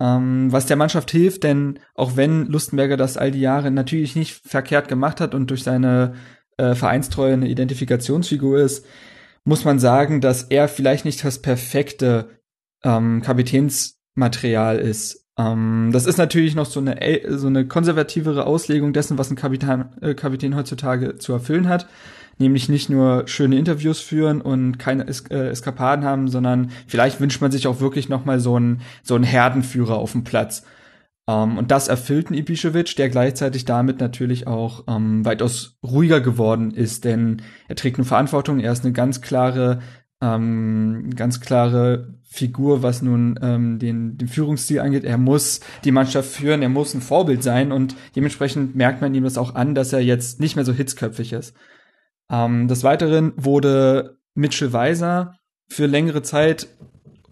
ähm, 0.00 0.50
was 0.50 0.66
der 0.66 0.76
Mannschaft 0.76 1.10
hilft, 1.10 1.44
denn 1.44 1.78
auch 1.94 2.16
wenn 2.16 2.46
Lustenberger 2.46 2.96
das 2.96 3.18
all 3.18 3.30
die 3.30 3.40
Jahre 3.40 3.70
natürlich 3.70 4.16
nicht 4.16 4.40
verkehrt 4.46 4.88
gemacht 4.88 5.20
hat 5.20 5.34
und 5.34 5.50
durch 5.50 5.62
seine 5.62 6.14
äh, 6.56 6.74
Vereinstreue 6.74 7.34
eine 7.34 7.48
Identifikationsfigur 7.48 8.58
ist, 8.60 8.86
muss 9.44 9.64
man 9.64 9.78
sagen, 9.78 10.20
dass 10.20 10.44
er 10.44 10.68
vielleicht 10.68 11.04
nicht 11.04 11.22
das 11.24 11.42
perfekte 11.42 12.30
ähm, 12.82 13.20
Kapitänsmaterial 13.22 14.78
ist 14.78 15.21
ähm, 15.38 15.90
das 15.92 16.06
ist 16.06 16.18
natürlich 16.18 16.54
noch 16.54 16.66
so 16.66 16.80
eine, 16.80 16.98
so 17.38 17.46
eine 17.46 17.66
konservativere 17.66 18.46
Auslegung 18.46 18.92
dessen, 18.92 19.18
was 19.18 19.30
ein 19.30 19.36
Kapitän, 19.36 19.86
äh, 20.00 20.14
Kapitän 20.14 20.56
heutzutage 20.56 21.18
zu 21.18 21.32
erfüllen 21.32 21.68
hat. 21.68 21.86
Nämlich 22.38 22.68
nicht 22.68 22.88
nur 22.88 23.28
schöne 23.28 23.58
Interviews 23.58 24.00
führen 24.00 24.40
und 24.40 24.78
keine 24.78 25.06
es 25.06 25.20
äh, 25.30 25.48
Eskapaden 25.48 26.04
haben, 26.04 26.28
sondern 26.28 26.70
vielleicht 26.86 27.20
wünscht 27.20 27.40
man 27.40 27.52
sich 27.52 27.66
auch 27.66 27.80
wirklich 27.80 28.08
noch 28.08 28.24
mal 28.24 28.40
so 28.40 28.56
einen, 28.56 28.80
so 29.02 29.14
einen 29.14 29.24
Herdenführer 29.24 29.96
auf 29.96 30.12
dem 30.12 30.24
Platz. 30.24 30.64
Um, 31.24 31.52
ähm, 31.52 31.58
und 31.58 31.70
das 31.70 31.86
erfüllt 31.86 32.30
ein 32.30 32.34
Ibišević, 32.34 32.96
der 32.96 33.08
gleichzeitig 33.08 33.64
damit 33.64 34.00
natürlich 34.00 34.48
auch 34.48 34.84
ähm, 34.88 35.24
weitaus 35.24 35.78
ruhiger 35.82 36.20
geworden 36.20 36.72
ist, 36.72 37.04
denn 37.04 37.42
er 37.68 37.76
trägt 37.76 37.98
eine 37.98 38.04
Verantwortung, 38.04 38.58
er 38.58 38.72
ist 38.72 38.84
eine 38.84 38.92
ganz 38.92 39.20
klare, 39.20 39.80
um, 40.20 41.10
ganz 41.14 41.40
klare 41.40 42.14
Figur, 42.32 42.82
was 42.82 43.02
nun 43.02 43.38
ähm, 43.42 43.78
den, 43.78 44.16
den 44.16 44.26
Führungsstil 44.26 44.80
angeht. 44.80 45.04
Er 45.04 45.18
muss 45.18 45.60
die 45.84 45.92
Mannschaft 45.92 46.30
führen, 46.30 46.62
er 46.62 46.70
muss 46.70 46.94
ein 46.94 47.02
Vorbild 47.02 47.42
sein 47.42 47.72
und 47.72 47.94
dementsprechend 48.16 48.74
merkt 48.74 49.02
man 49.02 49.14
ihm 49.14 49.24
das 49.24 49.36
auch 49.36 49.54
an, 49.54 49.74
dass 49.74 49.92
er 49.92 50.00
jetzt 50.00 50.40
nicht 50.40 50.56
mehr 50.56 50.64
so 50.64 50.72
hitzköpfig 50.72 51.34
ist. 51.34 51.54
Ähm, 52.30 52.68
des 52.68 52.84
Weiteren 52.84 53.34
wurde 53.36 54.16
Mitchell 54.34 54.72
Weiser 54.72 55.34
für 55.68 55.84
längere 55.84 56.22
Zeit, 56.22 56.68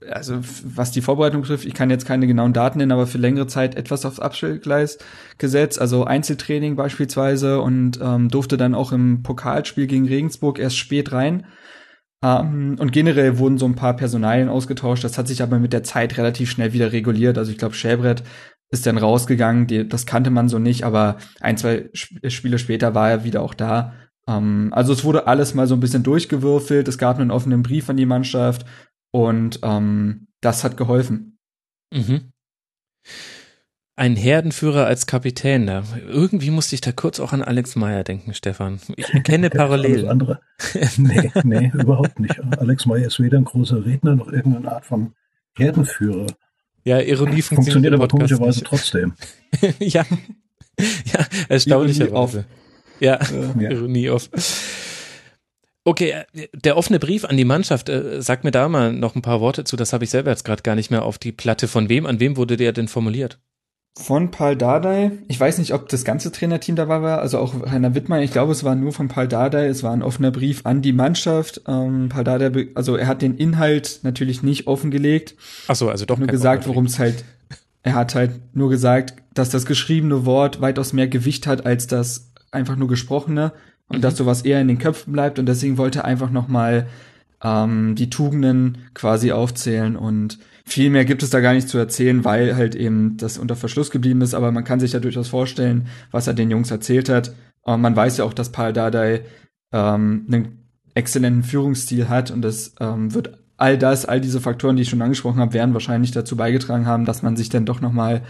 also 0.07 0.39
was 0.65 0.91
die 0.91 1.01
Vorbereitung 1.01 1.41
betrifft, 1.41 1.65
ich 1.65 1.73
kann 1.75 1.89
jetzt 1.89 2.05
keine 2.05 2.27
genauen 2.27 2.53
Daten 2.53 2.77
nennen, 2.77 2.93
aber 2.93 3.07
für 3.07 3.17
längere 3.17 3.47
Zeit 3.47 3.77
etwas 3.77 4.05
aufs 4.05 4.21
Abstellgleis 4.21 4.99
gesetzt, 5.39 5.81
also 5.81 6.05
Einzeltraining 6.05 6.77
beispielsweise 6.77 7.63
und 7.63 7.99
ähm, 8.03 8.29
durfte 8.29 8.59
dann 8.59 8.75
auch 8.75 8.93
im 8.93 9.23
Pokalspiel 9.23 9.87
gegen 9.87 10.07
Regensburg 10.07 10.59
erst 10.59 10.77
spät 10.77 11.13
rein. 11.13 11.47
Um, 12.23 12.77
und 12.79 12.93
generell 12.93 13.39
wurden 13.39 13.57
so 13.57 13.65
ein 13.65 13.77
paar 13.77 13.97
Personalien 13.97 14.51
ausgetauscht. 14.51 15.05
Das 15.05 15.17
hat 15.17 15.27
sich 15.27 15.43
aber 15.43 15.59
mit 15.59 15.73
der 15.73 15.83
Zeit 15.83 16.19
relativ 16.19 16.51
schnell 16.51 16.75
wieder 16.75 16.93
reguliert. 16.93 17.39
Also 17.39 17.51
ich 17.51 17.57
glaube, 17.57 17.75
Schäbrett 17.75 18.23
ist 18.71 18.87
dann 18.87 18.99
rausgegangen. 18.99 19.67
Die, 19.67 19.89
das 19.89 20.05
kannte 20.05 20.31
man 20.31 20.49
so 20.49 20.59
nicht, 20.59 20.85
aber 20.85 21.17
ein, 21.41 21.57
zwei 21.57 21.89
Spiele 21.95 22.59
später 22.59 22.95
war 22.95 23.11
er 23.11 23.25
wieder 23.25 23.43
auch 23.43 23.55
da. 23.55 23.95
Um, 24.27 24.71
also 24.73 24.93
es 24.93 25.03
wurde 25.03 25.27
alles 25.27 25.55
mal 25.55 25.67
so 25.67 25.75
ein 25.75 25.81
bisschen 25.81 26.03
durchgewürfelt. 26.03 26.89
Es 26.89 26.99
gab 26.99 27.19
einen 27.19 27.31
offenen 27.31 27.63
Brief 27.63 27.89
an 27.89 27.97
die 27.97 28.07
Mannschaft 28.07 28.67
und 29.13 29.63
um, 29.63 30.27
das 30.43 30.63
hat 30.63 30.77
geholfen. 30.77 31.39
Mhm 31.91 32.33
ein 34.01 34.17
Herdenführer 34.17 34.87
als 34.87 35.07
Kapitän. 35.07 35.67
Da. 35.67 35.85
Irgendwie 36.09 36.51
musste 36.51 36.75
ich 36.75 36.81
da 36.81 36.91
kurz 36.91 37.21
auch 37.21 37.35
an 37.35 37.43
Alex 37.43 37.77
Meyer 37.77 38.03
denken, 38.03 38.33
Stefan. 38.33 38.81
Ich 38.97 39.07
kenne 39.25 39.51
Parallelen. 39.51 40.09
andere. 40.09 40.41
Nee, 40.97 41.31
nee, 41.45 41.71
überhaupt 41.75 42.19
nicht. 42.19 42.35
Alex 42.59 42.87
Meyer 42.87 43.07
ist 43.07 43.21
weder 43.21 43.37
ein 43.37 43.45
großer 43.45 43.85
Redner 43.85 44.17
noch 44.17 44.33
irgendeine 44.33 44.73
Art 44.73 44.87
von 44.87 45.13
Herdenführer. 45.55 46.29
Ja, 46.83 46.99
Ironie 46.99 47.43
funktioniert, 47.43 47.49
funktioniert 47.49 47.95
aber 47.95 48.09
komischerweise 48.09 48.65
trotzdem. 48.65 49.13
ja, 49.79 50.07
ja, 50.79 51.27
erstaunlicherweise. 51.51 52.47
Ja, 53.01 53.19
ja, 53.59 53.71
Ironie 53.71 54.09
off. 54.09 54.31
Okay, 55.85 56.23
der 56.55 56.79
offene 56.79 56.99
Brief 56.99 57.27
an 57.27 57.37
die 57.37 57.45
Mannschaft, 57.45 57.91
äh, 57.91 58.23
sag 58.23 58.45
mir 58.45 58.51
da 58.51 58.67
mal 58.71 58.95
noch 58.95 59.15
ein 59.15 59.23
paar 59.23 59.43
Worte 59.43 59.65
zu, 59.65 59.77
das 59.77 59.93
habe 59.93 60.05
ich 60.05 60.11
selber 60.11 60.31
jetzt 60.31 60.45
gerade 60.45 60.63
gar 60.63 60.75
nicht 60.75 60.91
mehr 60.91 61.05
auf 61.05 61.19
die 61.19 61.33
Platte. 61.33 61.69
Von 61.69 61.91
wem, 61.91 62.07
an 62.07 62.19
wem 62.19 62.39
wurde 62.39 62.57
der 62.57 62.73
denn 62.73 62.89
formuliert? 62.89 63.39
Von 63.97 64.31
Paul 64.31 64.57
Dardai. 64.57 65.13
Ich 65.29 65.39
weiß 65.39 65.59
nicht, 65.59 65.75
ob 65.75 65.89
das 65.89 66.05
ganze 66.05 66.33
Trainerteam 66.33 66.77
dabei 66.77 67.03
war, 67.03 67.21
also 67.21 67.39
auch 67.39 67.55
Heiner 67.71 67.95
Wittmann. 67.95 68.23
Ich 68.23 68.33
glaube, 68.33 68.53
es 68.53 68.65
war 68.65 68.75
nur 68.75 68.93
von 68.93 69.09
Paul 69.09 69.29
Dardai. 69.29 69.67
Es 69.67 69.83
war 69.83 69.93
ein 69.93 70.03
offener 70.03 70.31
Brief 70.31 70.65
an 70.65 70.83
die 70.83 70.93
Mannschaft. 70.93 71.63
Ähm, 71.67 72.09
Paul 72.09 72.25
Dardai, 72.25 72.69
also 72.75 72.97
er 72.97 73.07
hat 73.07 73.23
den 73.23 73.37
Inhalt 73.37 74.01
natürlich 74.03 74.43
nicht 74.43 74.67
offengelegt. 74.67 75.35
Ach 75.69 75.77
so, 75.77 75.91
also 75.91 76.07
doch 76.07 76.19
nur 76.19 76.29
gesagt, 76.29 76.67
worum 76.67 76.87
es 76.87 76.99
halt. 76.99 77.25
Er 77.83 77.95
hat 77.95 78.15
halt 78.15 78.55
nur 78.55 78.69
gesagt, 78.69 79.15
dass 79.33 79.49
das 79.49 79.65
geschriebene 79.65 80.27
Wort 80.27 80.61
weitaus 80.61 80.93
mehr 80.93 81.09
Gewicht 81.09 81.47
hat 81.47 81.65
als 81.65 81.87
das 81.87 82.31
einfach 82.51 82.77
nur 82.77 82.89
gesprochene 82.89 83.53
und 83.89 83.99
mhm. 83.99 84.03
dass 84.03 84.17
sowas 84.17 84.43
eher 84.43 84.61
in 84.61 84.69
den 84.69 84.79
Köpfen 84.79 85.15
bleibt 85.15 85.39
und 85.39 85.47
deswegen 85.47 85.79
wollte 85.79 86.01
er 86.01 86.05
einfach 86.05 86.31
noch 86.31 86.47
mal 86.47 86.87
ähm, 87.43 87.95
die 87.95 88.11
Tugenden 88.11 88.79
quasi 88.93 89.33
aufzählen 89.33 89.97
und 89.97 90.39
viel 90.73 90.91
mehr 90.91 91.05
gibt 91.05 91.23
es 91.23 91.31
da 91.31 91.41
gar 91.41 91.53
nicht 91.53 91.69
zu 91.69 91.79
erzählen, 91.79 92.25
weil 92.25 92.57
halt 92.57 92.75
eben 92.75 93.17
das 93.17 93.39
unter 93.39 93.57
Verschluss 93.57 93.91
geblieben 93.91 94.23
ist, 94.23 94.35
aber 94.35 94.53
man 94.53 94.65
kann 94.65 94.81
sich 94.81 94.93
ja 94.93 95.01
durchaus 95.01 95.29
vorstellen, 95.29 95.89
was 96.11 96.27
er 96.27 96.35
den 96.35 96.51
Jungs 96.51 96.71
erzählt 96.71 97.09
hat. 97.09 97.35
Und 97.63 97.81
man 97.81 97.97
weiß 97.97 98.19
ja 98.19 98.25
auch, 98.25 98.33
dass 98.33 98.53
Paul 98.53 98.73
Dardai 98.73 99.23
ähm, 99.73 100.27
einen 100.29 100.59
exzellenten 100.95 101.43
Führungsstil 101.43 102.09
hat 102.09 102.31
und 102.31 102.43
das 102.43 102.75
ähm, 102.81 103.15
wird 103.15 103.39
all 103.57 103.77
das, 103.77 104.07
all 104.07 104.21
diese 104.21 104.41
Faktoren, 104.41 104.77
die 104.77 104.83
ich 104.83 104.89
schon 104.89 105.03
angesprochen 105.03 105.41
habe, 105.41 105.53
werden 105.53 105.75
wahrscheinlich 105.75 106.13
dazu 106.13 106.37
beigetragen 106.37 106.87
haben, 106.87 107.05
dass 107.05 107.23
man 107.23 107.37
sich 107.37 107.51
dann 107.51 107.67
doch 107.67 107.81
noch 107.81 107.93
mal 107.93 108.23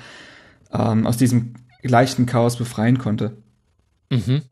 ähm, 0.72 1.06
aus 1.06 1.16
diesem 1.16 1.54
leichten 1.82 2.26
Chaos 2.26 2.56
befreien 2.56 2.98
konnte. 2.98 3.36
Mhm. 4.10 4.42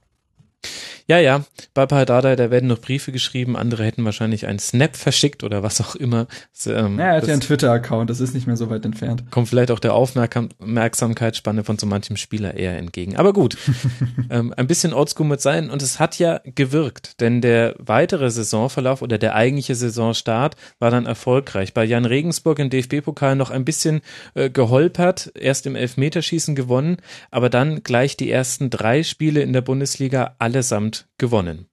Ja, 1.11 1.19
ja, 1.19 1.43
bei 1.73 1.87
Pardada, 1.87 2.37
da 2.37 2.51
werden 2.51 2.67
noch 2.67 2.83
Briefe 2.83 3.13
geschrieben, 3.13 3.57
andere 3.57 3.83
hätten 3.83 4.05
wahrscheinlich 4.05 4.47
einen 4.47 4.59
Snap 4.59 4.95
verschickt 4.95 5.43
oder 5.43 5.63
was 5.63 5.81
auch 5.81 5.95
immer. 5.95 6.27
Das, 6.53 6.67
ähm, 6.67 6.99
ja, 6.99 7.07
er 7.07 7.17
hat 7.17 7.27
ja 7.27 7.33
einen 7.33 7.41
Twitter-Account, 7.41 8.11
das 8.11 8.21
ist 8.21 8.35
nicht 8.35 8.47
mehr 8.47 8.59
so 8.59 8.69
weit 8.69 8.85
entfernt. 8.85 9.25
Kommt 9.31 9.49
vielleicht 9.49 9.71
auch 9.71 9.79
der 9.79 9.95
Aufmerksamkeitsspanne 9.95 11.65
von 11.65 11.79
so 11.79 11.87
manchem 11.87 12.19
Spieler 12.19 12.53
eher 12.53 12.77
entgegen. 12.77 13.17
Aber 13.17 13.33
gut, 13.33 13.57
ähm, 14.31 14.53
ein 14.55 14.67
bisschen 14.67 14.93
oldschool 14.93 15.25
mit 15.25 15.41
sein 15.41 15.71
und 15.71 15.81
es 15.81 15.99
hat 15.99 16.19
ja 16.19 16.43
gewirkt, 16.45 17.23
denn 17.23 17.41
der 17.41 17.75
weitere 17.79 18.31
Saisonverlauf 18.31 19.01
oder 19.01 19.17
der 19.17 19.35
eigentliche 19.35 19.77
Saisonstart 19.77 20.57
war 20.79 20.91
dann 20.91 21.07
erfolgreich. 21.07 21.73
Bei 21.73 21.85
Jan 21.85 22.05
Regensburg 22.05 22.59
im 22.59 22.69
DFB-Pokal 22.69 23.35
noch 23.35 23.51
ein 23.51 23.65
bisschen 23.65 24.03
äh, 24.35 24.51
geholpert, 24.51 25.33
erst 25.35 25.65
im 25.65 25.75
Elfmeterschießen 25.75 26.55
gewonnen, 26.55 26.99
aber 27.31 27.49
dann 27.49 27.83
gleich 27.83 28.19
die 28.19 28.31
ersten 28.31 28.69
drei 28.69 29.03
Spiele 29.03 29.41
in 29.41 29.55
der 29.55 29.63
Bundesliga 29.63 30.35
allesamt 30.39 30.98
gewonnen. 31.19 31.67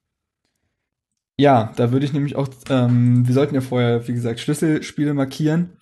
Ja, 1.37 1.73
da 1.75 1.91
würde 1.91 2.05
ich 2.05 2.13
nämlich 2.13 2.35
auch, 2.35 2.47
ähm, 2.69 3.27
wir 3.27 3.33
sollten 3.33 3.55
ja 3.55 3.61
vorher, 3.61 4.07
wie 4.07 4.13
gesagt, 4.13 4.39
Schlüsselspiele 4.39 5.13
markieren. 5.13 5.77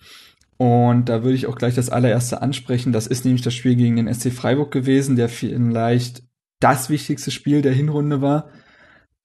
Und 0.56 1.08
da 1.08 1.22
würde 1.22 1.36
ich 1.36 1.46
auch 1.46 1.56
gleich 1.56 1.74
das 1.74 1.90
allererste 1.90 2.42
ansprechen. 2.42 2.92
Das 2.92 3.06
ist 3.06 3.24
nämlich 3.24 3.42
das 3.42 3.54
Spiel 3.54 3.76
gegen 3.76 3.96
den 3.96 4.12
SC 4.12 4.32
Freiburg 4.32 4.70
gewesen, 4.70 5.16
der 5.16 5.28
vielleicht 5.28 6.22
das 6.60 6.90
wichtigste 6.90 7.30
Spiel 7.30 7.62
der 7.62 7.72
Hinrunde 7.72 8.22
war. 8.22 8.50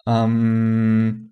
Ähm, 0.06 1.28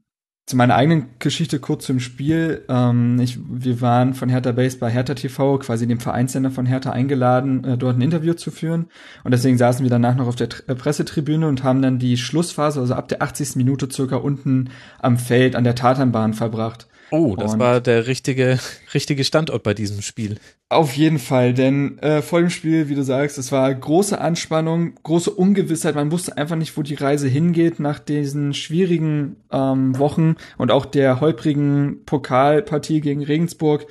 zu 0.48 0.56
meiner 0.56 0.76
eigenen 0.76 1.08
Geschichte 1.19 1.59
kurz 1.59 1.85
zum 1.85 2.00
Spiel. 2.00 2.64
Ähm, 2.69 3.19
ich, 3.19 3.38
wir 3.50 3.82
waren 3.82 4.14
von 4.14 4.30
Hertha 4.30 4.53
Base 4.53 4.77
bei 4.77 4.90
Hertha 4.90 5.14
TV, 5.14 5.59
quasi 5.59 5.85
dem 5.85 6.00
Vereinssender 6.00 6.51
von 6.51 6.66
Hertha, 6.66 6.92
eingeladen, 6.92 7.66
äh, 7.66 7.77
dort 7.77 7.98
ein 7.98 8.01
Interview 8.01 8.34
zu 8.34 8.50
führen. 8.50 8.88
Und 9.26 9.32
deswegen 9.34 9.58
saßen 9.58 9.84
wir 9.84 9.90
danach 9.90 10.16
noch 10.16 10.27
auf 10.27 10.38
der 10.38 10.48
T 10.48 10.64
äh, 10.67 10.74
Pressetribüne 10.74 11.50
und 11.50 11.66
haben 11.66 11.82
dann 11.82 12.00
die 12.00 12.16
Schlussphase, 12.16 12.80
also 12.80 12.93
ab 12.93 13.09
der 13.09 13.22
80. 13.22 13.58
Minute 13.58 13.90
circa 13.92 14.16
unten 14.16 14.69
am 15.00 15.17
Feld 15.17 15.58
an 15.58 15.66
der 15.66 15.76
Tatanbahn 15.76 16.34
verbracht. 16.34 16.88
Oh, 17.10 17.36
das 17.38 17.53
und 17.53 17.60
war 17.60 17.80
der 17.80 18.08
richtige, 18.08 18.60
richtige 18.94 19.24
Standort 19.24 19.64
bei 19.64 19.74
diesem 19.74 20.02
Spiel. 20.02 20.38
Auf 20.69 20.94
jeden 20.98 21.19
Fall, 21.19 21.53
denn 21.53 21.98
äh, 22.00 22.22
vor 22.22 22.40
dem 22.42 22.50
Spiel, 22.50 22.90
wie 22.90 22.95
du 22.95 23.03
sagst, 23.03 23.38
es 23.38 23.52
war 23.53 23.74
große 23.74 24.19
Anspannung, 24.19 24.95
große 25.03 25.32
Ungewissheit. 25.32 25.95
Man 25.95 26.11
wusste 26.11 26.38
einfach 26.38 26.58
nicht, 26.58 26.76
wo 26.76 26.82
die 26.82 26.95
Reise 26.95 27.30
hingeht 27.30 27.80
nach 27.80 28.00
diesen 28.00 28.53
schwierigen 28.53 29.38
ähm, 29.52 29.98
Wochen 29.98 30.36
und 30.58 30.72
auch 30.72 30.86
der 30.86 31.22
holprigen 31.22 32.03
Pokalpartie 32.06 33.00
gegen 33.00 33.24
Regensburg. 33.24 33.88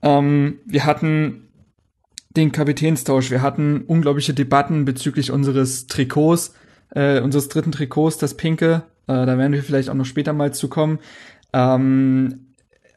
Ähm, 0.00 0.60
wir 0.64 0.86
hatten 0.86 1.48
den 2.36 2.52
Kapitänstausch, 2.52 3.30
wir 3.30 3.42
hatten 3.42 3.82
unglaubliche 3.82 4.34
Debatten 4.34 4.84
bezüglich 4.84 5.30
unseres 5.30 5.86
Trikots, 5.86 6.54
äh, 6.94 7.20
unseres 7.20 7.48
dritten 7.48 7.72
Trikots, 7.72 8.16
das 8.16 8.36
Pinke. 8.36 8.84
Äh, 9.06 9.26
da 9.26 9.38
werden 9.38 9.52
wir 9.52 9.62
vielleicht 9.62 9.90
auch 9.90 9.94
noch 9.94 10.06
später 10.06 10.32
mal 10.32 10.54
zu 10.54 10.68
kommen. 10.68 10.98
Ähm, 11.52 12.43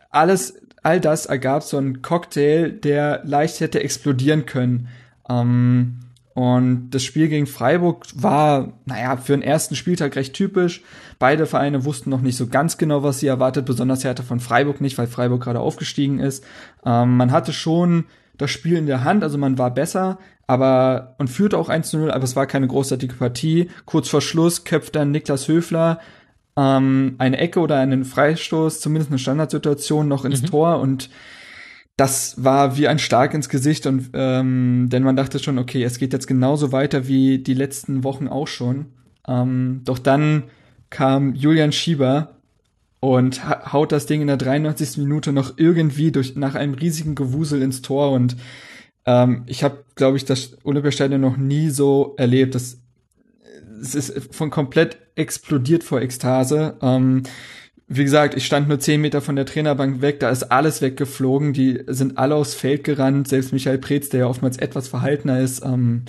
alles, 0.10 0.60
all 0.84 1.00
das 1.00 1.26
ergab 1.26 1.64
so 1.64 1.78
einen 1.78 2.02
Cocktail, 2.02 2.72
der 2.72 3.22
leicht 3.24 3.60
hätte 3.60 3.82
explodieren 3.82 4.46
können. 4.46 4.88
Ähm, 5.30 6.00
und 6.38 6.92
das 6.92 7.04
Spiel 7.04 7.30
gegen 7.30 7.48
Freiburg 7.48 8.06
war, 8.14 8.74
naja, 8.86 9.18
für 9.18 9.32
den 9.34 9.42
ersten 9.42 9.76
Spieltag 9.76 10.16
recht 10.16 10.36
typisch. 10.36 10.84
Beide 11.18 11.48
Vereine 11.48 11.84
wussten 11.84 12.12
noch 12.12 12.22
nicht 12.22 12.38
so 12.38 12.46
ganz 12.46 12.78
genau, 12.78 13.02
was 13.02 13.20
sie 13.20 13.26
erwartet, 13.26 13.66
besonders 13.66 14.04
Hertha 14.04 14.22
von 14.22 14.40
Freiburg 14.40 14.80
nicht, 14.80 15.00
weil 15.00 15.08
Freiburg 15.08 15.42
gerade 15.42 15.60
aufgestiegen 15.60 16.20
ist. 16.20 16.46
Ähm, 16.86 17.18
man 17.18 17.32
hatte 17.32 17.54
schon 17.54 18.06
das 18.38 18.52
Spiel 18.52 18.78
in 18.78 18.86
der 18.86 19.04
Hand, 19.04 19.24
also 19.24 19.40
man 19.40 19.58
war 19.58 19.74
besser, 19.74 20.20
aber 20.46 21.16
und 21.18 21.30
führte 21.30 21.58
auch 21.58 21.70
1 21.70 21.90
zu 21.90 21.98
0, 21.98 22.12
aber 22.12 22.24
es 22.24 22.36
war 22.36 22.46
keine 22.46 22.68
großartige 22.68 23.16
Partie. 23.16 23.72
Kurz 23.86 24.08
vor 24.08 24.22
Schluss 24.22 24.64
köpft 24.64 24.96
dann 24.96 25.10
Niklas 25.10 25.48
Höfler 25.48 26.00
ähm, 26.58 27.16
eine 27.20 27.38
Ecke 27.38 27.60
oder 27.60 27.78
einen 27.78 28.04
Freistoß, 28.04 28.82
zumindest 28.82 29.12
eine 29.12 29.20
Standardsituation, 29.20 30.08
noch 30.08 30.26
ins 30.26 30.42
mhm. 30.42 30.48
Tor 30.48 30.80
und 30.80 31.10
das 31.96 32.44
war 32.44 32.78
wie 32.78 32.88
ein 32.88 33.00
Schlag 33.00 33.34
ins 33.34 33.50
Gesicht 33.50 33.86
und 33.88 34.10
ähm, 34.14 34.88
denn 34.90 35.04
man 35.04 35.16
dachte 35.16 35.40
schon, 35.40 35.58
okay, 35.58 35.84
es 35.84 35.98
geht 35.98 36.14
jetzt 36.14 36.28
genauso 36.28 36.72
weiter 36.72 37.08
wie 37.08 37.40
die 37.40 37.56
letzten 37.56 38.04
Wochen 38.04 38.28
auch 38.28 38.48
schon. 38.48 38.88
Ähm, 39.28 39.82
doch 39.84 39.98
dann 39.98 40.44
kam 40.90 41.34
Julian 41.34 41.72
Schieber 41.72 42.38
und 43.00 43.44
haut 43.72 43.92
das 43.92 44.06
Ding 44.06 44.22
in 44.22 44.28
der 44.28 44.38
93. 44.38 44.98
Minute 44.98 45.32
noch 45.32 45.58
irgendwie 45.58 46.12
durch 46.12 46.36
nach 46.36 46.56
einem 46.56 46.76
riesigen 46.76 47.16
Gewusel 47.16 47.62
ins 47.62 47.82
Tor 47.82 48.12
und 48.12 48.38
ähm, 49.06 49.44
ich 49.48 49.64
habe, 49.64 49.84
glaube 49.96 50.18
ich, 50.18 50.26
das 50.26 50.58
Olympiastadion 50.64 51.22
noch 51.22 51.38
nie 51.38 51.70
so 51.70 52.14
erlebt. 52.18 52.54
Das 52.54 52.80
es 53.82 53.96
ist 53.96 54.36
von 54.36 54.50
komplett 54.50 54.98
explodiert 55.16 55.84
vor 55.84 56.02
Ekstase. 56.02 56.78
Ähm, 56.82 57.24
wie 57.90 58.04
gesagt, 58.04 58.36
ich 58.36 58.46
stand 58.46 58.68
nur 58.68 58.80
zehn 58.80 59.00
Meter 59.00 59.22
von 59.22 59.38
der 59.38 59.46
Trainerbank 59.46 60.02
weg, 60.02 60.20
da 60.20 60.30
ist 60.30 60.44
alles 60.44 60.82
weggeflogen, 60.82 61.54
die 61.54 61.84
sind 61.88 62.18
alle 62.18 62.36
aufs 62.36 62.54
Feld 62.54 62.84
gerannt, 62.84 63.30
selbst 63.30 63.54
Michael 63.54 63.78
Preetz, 63.78 64.10
der 64.10 64.22
ja 64.22 64.28
oftmals 64.28 64.58
etwas 64.58 64.90
verhaltener 64.90 65.40
ist. 65.40 65.64
Ähm, 65.64 66.04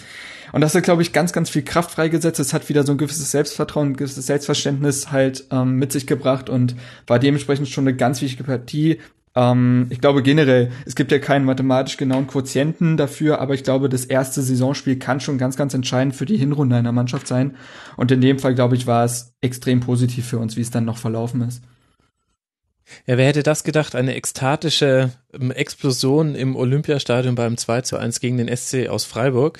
und 0.52 0.60
das 0.60 0.74
hat, 0.74 0.82
glaube 0.82 1.02
ich, 1.02 1.12
ganz, 1.12 1.32
ganz 1.32 1.50
viel 1.50 1.62
Kraft 1.62 1.92
freigesetzt. 1.92 2.40
Es 2.40 2.52
hat 2.52 2.68
wieder 2.68 2.84
so 2.84 2.92
ein 2.92 2.98
gewisses 2.98 3.30
Selbstvertrauen, 3.30 3.90
ein 3.90 3.96
gewisses 3.96 4.26
Selbstverständnis 4.26 5.12
halt 5.12 5.44
ähm, 5.50 5.76
mit 5.76 5.92
sich 5.92 6.06
gebracht 6.06 6.48
und 6.48 6.74
war 7.06 7.18
dementsprechend 7.18 7.68
schon 7.68 7.86
eine 7.86 7.96
ganz 7.96 8.22
wichtige 8.22 8.44
Partie. 8.44 8.98
Ähm, 9.34 9.86
ich 9.90 10.00
glaube 10.00 10.22
generell, 10.22 10.70
es 10.86 10.94
gibt 10.94 11.12
ja 11.12 11.18
keinen 11.18 11.44
mathematisch 11.44 11.96
genauen 11.96 12.26
Quotienten 12.26 12.96
dafür, 12.96 13.40
aber 13.40 13.54
ich 13.54 13.64
glaube, 13.64 13.88
das 13.88 14.04
erste 14.04 14.42
Saisonspiel 14.42 14.98
kann 14.98 15.20
schon 15.20 15.38
ganz, 15.38 15.56
ganz 15.56 15.74
entscheidend 15.74 16.14
für 16.14 16.26
die 16.26 16.36
Hinrunde 16.36 16.76
einer 16.76 16.92
Mannschaft 16.92 17.26
sein. 17.26 17.56
Und 17.96 18.10
in 18.10 18.20
dem 18.20 18.38
Fall, 18.38 18.54
glaube 18.54 18.76
ich, 18.76 18.86
war 18.86 19.04
es 19.04 19.34
extrem 19.40 19.80
positiv 19.80 20.26
für 20.26 20.38
uns, 20.38 20.56
wie 20.56 20.62
es 20.62 20.70
dann 20.70 20.84
noch 20.84 20.98
verlaufen 20.98 21.42
ist. 21.42 21.62
Ja, 23.06 23.18
wer 23.18 23.26
hätte 23.26 23.42
das 23.42 23.64
gedacht? 23.64 23.94
Eine 23.94 24.14
ekstatische 24.14 25.12
ähm, 25.32 25.50
Explosion 25.50 26.34
im 26.34 26.56
Olympiastadion 26.56 27.34
beim 27.34 27.56
2 27.56 27.82
zu 27.82 27.96
1 27.96 28.20
gegen 28.20 28.38
den 28.38 28.54
SC 28.54 28.88
aus 28.88 29.04
Freiburg. 29.04 29.58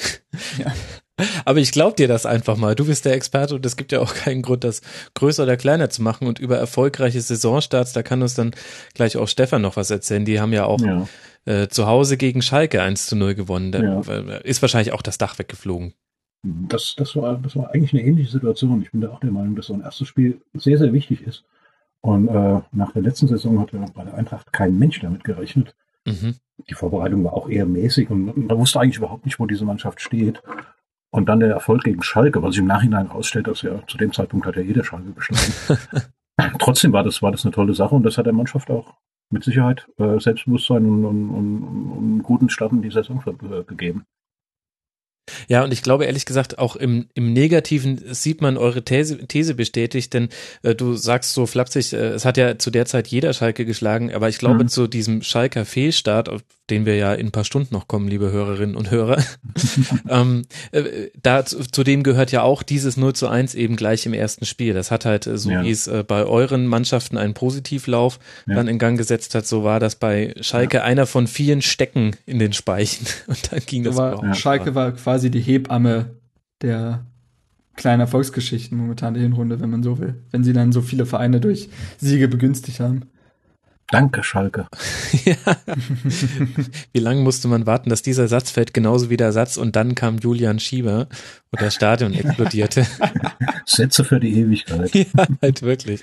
Ja. 0.59 0.73
Aber 1.45 1.59
ich 1.59 1.73
glaube 1.73 1.97
dir 1.97 2.09
das 2.09 2.27
einfach 2.27 2.57
mal. 2.57 2.75
Du 2.75 2.87
bist 2.87 3.05
der 3.05 3.15
Experte 3.15 3.55
und 3.55 3.67
es 3.67 3.77
gibt 3.77 3.93
ja 3.93 4.01
auch 4.01 4.15
keinen 4.15 4.43
Grund, 4.43 4.65
das 4.65 4.81
größer 5.15 5.43
oder 5.43 5.57
kleiner 5.57 5.91
zu 5.91 6.03
machen. 6.03 6.27
Und 6.27 6.39
über 6.39 6.57
erfolgreiche 6.57 7.21
Saisonstarts, 7.21 7.93
da 7.93 8.03
kann 8.03 8.23
uns 8.23 8.35
dann 8.35 8.53
gleich 8.95 9.17
auch 9.17 9.29
Stefan 9.29 9.63
noch 9.63 9.77
was 9.77 9.91
erzählen. 9.91 10.25
Die 10.25 10.41
haben 10.41 10.53
ja 10.53 10.65
auch 10.65 10.81
ja. 10.81 11.09
Äh, 11.45 11.69
zu 11.69 11.87
Hause 11.87 12.17
gegen 12.17 12.43
Schalke 12.43 12.83
1 12.83 13.07
zu 13.07 13.17
0 13.17 13.35
gewonnen. 13.35 13.73
Da 13.73 13.83
ja. 13.83 14.01
ist 14.39 14.63
wahrscheinlich 14.63 14.93
auch 14.93 15.03
das 15.03 15.19
Dach 15.19 15.39
weggeflogen. 15.39 15.95
Das, 16.43 16.95
das, 16.97 17.17
war, 17.17 17.37
das 17.39 17.57
war 17.57 17.75
eigentlich 17.75 17.93
eine 17.93 18.03
ähnliche 18.03 18.31
Situation. 18.31 18.83
Ich 18.83 18.93
bin 18.93 19.01
da 19.01 19.09
auch 19.09 19.21
der 19.21 19.31
Meinung, 19.31 19.57
dass 19.57 19.67
so 19.67 19.75
ein 19.75 19.81
erstes 19.81 20.09
Spiel 20.09 20.41
sehr, 20.55 20.79
sehr 20.79 20.93
wichtig 20.93 21.23
ist. 21.23 21.45
Und 22.01 22.29
äh, 22.29 22.61
nach 22.73 22.93
der 22.93 23.03
letzten 23.03 23.27
Saison 23.27 23.61
hat 23.61 23.73
ja 23.73 23.85
bei 23.93 24.05
der 24.05 24.15
Eintracht 24.15 24.53
kein 24.53 24.79
Mensch 24.79 25.01
damit 25.01 25.25
gerechnet. 25.25 25.75
Mhm. 26.07 26.37
Die 26.69 26.75
Vorbereitung 26.75 27.25
war 27.25 27.33
auch 27.33 27.49
eher 27.49 27.67
mäßig 27.67 28.11
und 28.11 28.49
man 28.49 28.59
wusste 28.59 28.81
eigentlich 28.81 28.99
überhaupt 28.99 29.25
nicht, 29.25 29.39
wo 29.39 29.47
diese 29.47 29.65
Mannschaft 29.65 30.01
steht. 30.01 30.43
Und 31.11 31.29
dann 31.29 31.41
der 31.41 31.51
Erfolg 31.51 31.85
gegen 31.85 32.03
Schalke, 32.03 32.43
was 32.43 32.53
sich 32.53 32.61
im 32.61 32.67
Nachhinein 32.67 33.09
herausstellt, 33.09 33.47
dass 33.47 33.63
ja 33.63 33.81
zu 33.87 33.97
dem 33.97 34.13
Zeitpunkt 34.13 34.47
hat 34.47 34.57
ja 34.57 34.63
jeder 34.63 34.85
Schalke 34.85 35.13
geschlagen. 35.13 36.13
Trotzdem 36.59 36.93
war 36.93 37.03
das, 37.03 37.23
war 37.23 37.33
das 37.33 37.45
eine 37.45 37.53
tolle 37.53 37.75
Sache 37.75 37.95
und 37.95 38.03
das 38.03 38.19
hat 38.19 38.27
der 38.27 38.33
Mannschaft 38.33 38.71
auch 38.71 38.95
mit 39.31 39.45
Sicherheit 39.45 39.89
äh, 39.99 40.19
Selbstbewusstsein 40.19 40.85
und, 40.85 41.05
und, 41.05 41.31
und, 41.31 41.63
und 41.63 41.99
einen 41.99 42.23
guten 42.23 42.49
Start 42.49 42.73
in 42.73 42.83
die 42.83 42.91
Saison 42.91 43.23
äh, 43.27 43.65
gegeben. 43.65 44.05
Ja, 45.49 45.65
und 45.65 45.73
ich 45.73 45.83
glaube 45.83 46.05
ehrlich 46.05 46.27
gesagt, 46.27 46.59
auch 46.59 46.77
im, 46.77 47.07
im 47.15 47.33
Negativen 47.33 48.01
sieht 48.13 48.41
man 48.41 48.57
eure 48.57 48.83
These, 48.83 49.27
These 49.27 49.55
bestätigt, 49.55 50.15
denn 50.15 50.29
äh, 50.63 50.75
du 50.75 50.95
sagst 50.95 51.35
so 51.35 51.47
flapsig, 51.47 51.93
äh, 51.93 52.09
es 52.09 52.25
hat 52.25 52.37
ja 52.37 52.59
zu 52.59 52.71
der 52.71 52.87
Zeit 52.87 53.09
jeder 53.09 53.33
Schalke 53.33 53.65
geschlagen, 53.65 54.13
aber 54.13 54.29
ich 54.29 54.39
glaube 54.39 54.65
mhm. 54.65 54.69
zu 54.69 54.87
diesem 54.87 55.23
Schalker 55.23 55.65
Fehlstart, 55.65 56.29
auf 56.29 56.43
den 56.71 56.85
wir 56.85 56.97
ja 56.97 57.15
in 57.15 57.29
ein 57.29 57.33
paar 57.33 57.45
Stunden 57.45 57.75
noch 57.75 57.89
kommen, 57.89 58.09
liebe 58.09 58.31
Hörerinnen 58.31 58.77
und 58.77 58.91
Hörer, 58.91 59.23
ähm, 60.09 60.45
äh, 60.73 61.09
da 61.21 61.45
zu, 61.45 61.61
zu, 61.61 61.83
dem 61.83 62.03
gehört 62.03 62.31
ja 62.31 62.43
auch 62.43 62.63
dieses 62.63 62.97
0 62.97 63.15
zu 63.15 63.29
1 63.29 63.55
eben 63.55 63.77
gleich 63.77 64.05
im 64.07 64.13
ersten 64.13 64.45
Spiel. 64.45 64.75
Das 64.75 64.91
hat 64.91 65.05
halt, 65.05 65.27
äh, 65.27 65.39
so 65.39 65.51
ja. 65.51 65.65
wie 65.65 65.71
es 65.71 65.87
äh, 65.87 66.05
bei 66.07 66.25
euren 66.25 66.67
Mannschaften 66.67 67.17
einen 67.17 67.35
Positivlauf 67.35 68.19
ja. 68.47 68.55
dann 68.55 68.69
in 68.69 68.79
Gang 68.79 68.99
gesetzt 68.99 69.35
hat, 69.35 69.47
so 69.47 69.65
war 69.65 69.81
das 69.81 69.97
bei 69.97 70.35
Schalke 70.41 70.79
ja. 70.79 70.83
einer 70.85 71.07
von 71.07 71.27
vielen 71.27 71.63
Stecken 71.63 72.17
in 72.27 72.39
den 72.39 72.53
Speichen 72.53 73.07
und 73.27 73.53
dann 73.53 73.61
ging 73.65 73.85
das 73.85 73.97
war, 73.97 74.35
Schalke 74.35 74.75
war 74.75 74.93
quasi 74.93 75.18
quasi 75.19 75.33
die 75.33 75.41
Hebamme 75.41 76.15
der 76.63 77.05
kleinen 77.75 77.99
Erfolgsgeschichten 77.99 78.79
momentan 78.79 79.15
der 79.15 79.23
Hinrunde, 79.25 79.59
wenn 79.59 79.69
man 79.69 79.83
so 79.83 79.99
will. 79.99 80.15
Wenn 80.31 80.45
sie 80.45 80.53
dann 80.53 80.71
so 80.71 80.81
viele 80.81 81.07
Vereine 81.07 81.41
durch 81.41 81.71
Siege 81.99 82.29
begünstigt 82.29 82.79
haben. 82.79 83.01
Danke, 83.91 84.23
Schalke. 84.23 84.67
ja. 85.25 85.37
Wie 86.93 87.01
lange 87.01 87.23
musste 87.23 87.49
man 87.49 87.65
warten, 87.65 87.89
dass 87.89 88.03
dieser 88.03 88.29
Satz 88.29 88.51
fällt, 88.51 88.75
genauso 88.75 89.09
wie 89.09 89.17
der 89.17 89.33
Satz 89.33 89.57
und 89.57 89.77
dann 89.77 89.95
kam 89.95 90.19
Julian 90.19 90.61
Schieber 90.61 91.09
und 91.51 91.63
das 91.63 91.75
Stadion 91.75 92.13
explodierte. 92.15 92.87
Sätze 93.65 94.05
für 94.05 94.21
die 94.21 94.39
Ewigkeit. 94.39 94.95
ja, 94.95 95.27
halt 95.41 95.63
wirklich. 95.63 96.03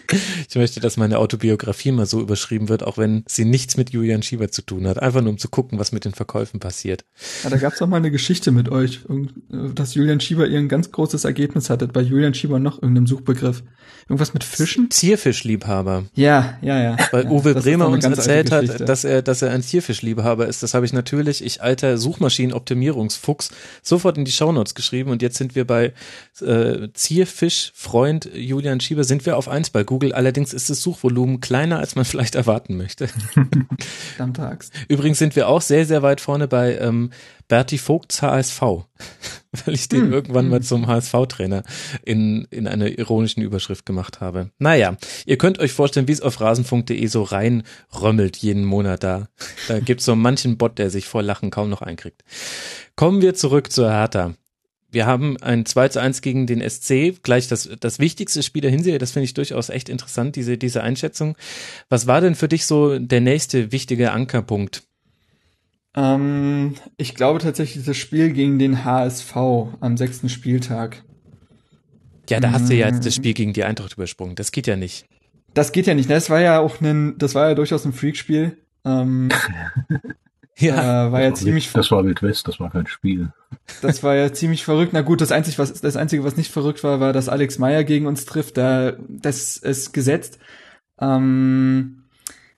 Ich 0.50 0.56
möchte, 0.56 0.80
dass 0.80 0.98
meine 0.98 1.20
Autobiografie 1.20 1.92
mal 1.92 2.08
so 2.08 2.22
überschrieben 2.22 2.70
wird, 2.70 2.82
auch 2.82 2.98
wenn 2.98 3.24
sie 3.28 3.46
nichts 3.46 3.78
mit 3.78 3.92
Julian 3.92 4.24
Schieber 4.24 4.50
zu 4.50 4.64
tun 4.64 4.88
hat. 4.88 5.00
Einfach 5.00 5.22
nur 5.22 5.30
um 5.32 5.38
zu 5.38 5.50
gucken, 5.50 5.78
was 5.78 5.92
mit 5.92 6.06
den 6.06 6.14
Verkäufen 6.14 6.60
passiert. 6.60 7.06
Ja, 7.44 7.52
da 7.52 7.58
gab's 7.58 7.78
doch 7.78 7.88
mal 7.88 7.98
eine 7.98 8.10
Geschichte 8.10 8.52
mit 8.52 8.70
euch, 8.70 9.02
dass 9.50 9.94
Julian 9.94 10.20
Schieber 10.20 10.48
ihr 10.48 10.58
ein 10.58 10.70
ganz 10.70 10.92
großes 10.92 11.24
Ergebnis 11.26 11.70
hatte. 11.70 11.88
Bei 11.88 12.02
Julian 12.02 12.34
Schieber 12.34 12.58
noch 12.58 12.82
irgendeinem 12.82 13.06
Suchbegriff. 13.06 13.64
Irgendwas 14.08 14.34
mit 14.34 14.44
Fischen? 14.44 14.92
Zierfischliebhaber. 14.92 16.06
Ja, 16.14 16.58
ja, 16.62 16.80
ja. 16.82 16.98
Uwe 17.30 17.54
ja, 17.54 17.62
Bremer 17.78 17.94
uns 17.94 18.06
erzählt 18.06 18.52
hat, 18.52 18.88
dass 18.88 19.04
er, 19.04 19.22
dass 19.22 19.42
er 19.42 19.52
ein 19.52 19.62
Zierfischliebhaber 19.62 20.48
ist. 20.48 20.64
Das 20.64 20.74
habe 20.74 20.86
ich 20.86 20.94
natürlich, 20.94 21.44
ich 21.44 21.62
alter 21.62 21.98
Suchmaschinenoptimierungsfuchs, 21.98 23.50
sofort 23.82 24.18
in 24.18 24.26
die 24.26 24.32
Shownotes 24.32 24.76
geschrieben 24.76 25.12
und 25.12 25.22
jetzt 25.22 25.38
sind 25.38 25.56
wir 25.56 25.66
bei 25.66 25.94
äh, 26.42 26.90
Zierfischfreund 26.94 28.30
Julian 28.34 28.80
Schieber, 28.80 29.04
sind 29.04 29.26
wir 29.26 29.38
auf 29.38 29.48
eins 29.48 29.70
bei 29.70 29.84
Google. 29.84 30.14
Allerdings 30.14 30.54
ist 30.54 30.70
das 30.70 30.82
Suchvolumen 30.82 31.42
kleiner, 31.42 31.80
als 31.80 31.96
man 31.96 32.06
vielleicht 32.06 32.36
erwarten 32.36 32.78
möchte. 32.78 33.10
Übrigens 34.88 35.20
sind 35.20 35.36
wir 35.36 35.48
auch 35.48 35.62
sehr, 35.62 35.86
sehr 35.86 36.02
weit 36.02 36.22
vorne 36.22 36.48
bei 36.48 36.78
ähm, 36.78 37.12
Berti 37.48 37.78
Vogts 37.78 38.22
HSV, 38.22 38.62
weil 39.66 39.74
ich 39.74 39.90
den 39.90 40.04
hm. 40.04 40.14
irgendwann 40.14 40.50
mal 40.50 40.60
hm. 40.60 40.64
zum 40.64 40.88
HSV-Trainer 40.88 41.64
in, 42.04 42.48
in 42.52 42.68
einer 42.68 42.88
ironischen 42.88 43.44
Überschrift 43.44 43.86
gemacht 43.86 44.22
habe. 44.22 44.52
Naja, 44.60 44.98
ihr 45.26 45.38
könnt 45.38 45.60
euch 45.60 45.72
vorstellen, 45.72 46.08
wie 46.08 46.14
es 46.14 46.22
auf 46.22 46.42
rasenfunk.de 46.42 47.06
so 47.08 47.24
reinrömmelt 47.24 48.38
jeden 48.38 48.66
Monat 48.66 49.04
da. 49.04 49.28
Da 49.68 49.80
gibt's 49.80 50.06
so 50.06 50.16
manchen 50.16 50.58
Bot, 50.58 50.78
der 50.78 50.90
sich 50.90 51.06
vor 51.06 51.24
Lachen 51.24 51.52
kaum 51.52 51.70
noch 51.70 51.82
einkriegt. 51.82 52.24
Kommen 52.96 53.22
wir 53.22 53.34
zurück 53.34 53.72
zur 53.72 53.92
Hertha. 53.92 54.36
Wir 54.96 55.06
haben 55.06 55.36
ein 55.42 55.66
2 55.66 55.90
zu 55.90 56.02
1 56.02 56.22
gegen 56.22 56.48
den 56.48 56.62
SC, 56.68 57.22
gleich 57.22 57.50
das, 57.50 57.70
das 57.82 58.00
wichtigste 58.00 58.42
Spiel 58.44 58.62
der 58.62 58.72
Hinserie. 58.72 58.98
Das 58.98 59.12
finde 59.12 59.26
ich 59.26 59.34
durchaus 59.34 59.68
echt 59.68 59.90
interessant, 59.90 60.38
diese, 60.38 60.58
diese 60.58 60.84
Einschätzung. 60.84 61.36
Was 61.90 62.08
war 62.08 62.22
denn 62.22 62.34
für 62.34 62.48
dich 62.48 62.66
so 62.66 62.98
der 62.98 63.20
nächste 63.20 63.74
wichtige 63.74 64.14
Ankerpunkt 64.14 64.84
ähm, 65.96 66.76
ich 66.98 67.16
glaube 67.16 67.40
tatsächlich 67.40 67.86
das 67.86 67.98
Spiel 67.98 68.32
gegen 68.34 68.60
den 68.60 68.84
HSV 68.84 69.36
am 69.36 69.98
sechsten 69.98 70.30
Spieltag. 70.30 71.04
Ja, 72.30 72.40
da 72.40 72.52
hast 72.52 72.70
du 72.70 72.74
ja 72.74 72.88
jetzt 72.88 73.06
das 73.06 73.16
mm. 73.16 73.20
Spiel 73.20 73.34
gegen 73.34 73.54
die 73.54 73.64
Eintracht 73.64 73.94
übersprungen. 73.94 74.36
Das 74.36 74.52
geht 74.52 74.68
ja 74.68 74.76
nicht. 74.76 75.06
Das 75.54 75.72
geht 75.72 75.88
ja 75.88 75.94
nicht. 75.94 76.10
Das 76.10 76.30
war 76.30 76.42
ja 76.42 76.60
auch 76.60 76.82
ein, 76.82 77.18
das 77.18 77.36
war 77.36 77.50
ja 77.50 77.56
durchaus 77.56 77.86
ein 77.86 77.94
Freakspiel. 77.94 78.58
Ähm, 78.84 79.30
ja, 80.58 81.08
äh, 81.08 81.12
war 81.12 81.22
ja 81.22 81.30
das 81.30 81.40
ziemlich. 81.40 81.72
Das 81.72 81.92
war 81.92 82.04
Wild 82.04 82.22
West, 82.24 82.48
das 82.48 82.60
war 82.60 82.72
kein 82.72 82.88
Spiel. 82.88 83.32
Das 83.82 84.04
war 84.04 84.16
ja 84.16 84.34
ziemlich 84.34 84.66
verrückt. 84.66 84.92
Na 84.92 85.02
gut, 85.02 85.22
das 85.22 85.32
einzige, 85.32 85.60
was, 85.60 85.74
das 85.80 85.96
einzige, 85.96 86.24
was 86.24 86.36
nicht 86.36 86.52
verrückt 86.52 86.84
war, 86.84 87.00
war, 87.00 87.14
dass 87.14 87.30
Alex 87.30 87.58
Meyer 87.58 87.84
gegen 87.84 88.08
uns 88.08 88.26
trifft. 88.26 88.58
Da, 88.58 88.94
das 89.08 89.58
ist 89.58 89.94
gesetzt. 89.94 90.40
Ähm, 91.00 92.04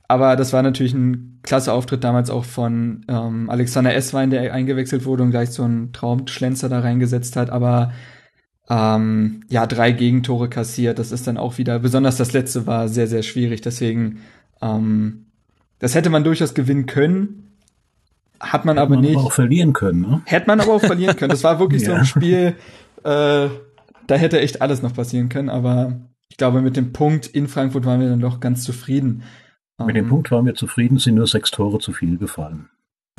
aber 0.07 0.35
das 0.35 0.53
war 0.53 0.64
natürlich 0.64 0.93
ein 0.93 1.26
klasse 1.43 1.74
Auftritt 1.74 2.03
damals 2.03 2.30
auch 2.30 2.45
von 2.45 3.06
ähm, 3.07 3.49
Alexander 3.49 3.93
Esswein, 3.95 4.30
der 4.30 4.53
eingewechselt 4.53 5.06
wurde 5.06 5.24
und 5.24 5.32
gleich 5.32 5.51
so 5.51 5.64
einen 5.64 5.93
Traumschlenzer 5.93 6.69
da 6.69 6.80
reingesetzt 6.80 7.35
hat. 7.35 7.49
Aber 7.49 7.91
ähm, 8.69 9.41
ja, 9.49 9.66
drei 9.66 9.91
Gegentore 9.91 10.49
kassiert. 10.49 10.99
Das 10.99 11.11
ist 11.11 11.27
dann 11.27 11.38
auch 11.38 11.57
wieder, 11.57 11.80
besonders 11.80 12.17
das 12.17 12.33
letzte 12.33 12.67
war 12.67 12.90
sehr, 12.90 13.07
sehr 13.07 13.24
schwierig. 13.24 13.61
Deswegen, 13.61 14.19
ähm, 14.61 15.27
das 15.80 15.95
hätte 15.95 16.09
man 16.09 16.24
durchaus 16.24 16.53
gewinnen 16.53 16.85
können. 16.85 17.43
Hat 18.40 18.66
man 18.66 18.75
Hätte 18.75 18.83
aber 18.83 18.95
man 18.95 19.03
nicht. 19.03 19.16
Aber 19.16 19.27
auch 19.27 19.32
verlieren 19.32 19.74
können, 19.74 20.01
ne? 20.01 20.22
Hätte 20.25 20.48
man 20.48 20.59
aber 20.59 20.74
auch 20.74 20.82
verlieren 20.82 21.16
können. 21.16 21.32
Das 21.32 21.43
war 21.43 21.59
wirklich 21.59 21.83
so 21.83 21.91
Ja. 21.93 21.98
ein 21.99 22.06
Spiel, 22.06 22.56
äh, 23.03 23.48
da 24.07 24.16
hätte 24.16 24.40
echt 24.40 24.61
alles 24.61 24.82
noch 24.82 24.93
passieren 24.93 25.30
können. 25.30 25.49
Aber 25.49 26.01
ich 26.30 26.38
glaube, 26.38 26.61
mit 26.61 26.77
dem 26.77 26.93
Punkt 26.93 27.25
in 27.27 27.48
Frankfurt 27.48 27.85
waren 27.85 27.99
wir 27.99 28.09
dann 28.09 28.19
doch 28.19 28.40
ganz 28.40 28.64
zufrieden. 28.64 29.24
Mit 29.80 29.95
dem 29.95 30.06
Ähm, 30.06 30.09
Punkt 30.09 30.31
waren 30.31 30.45
wir 30.45 30.56
zufrieden, 30.56 30.97
sind 30.99 31.15
nur 31.15 31.27
sechs 31.27 31.51
Tore 31.51 31.80
zu 31.80 31.93
viel 31.93 32.17
gefallen. 32.17 32.69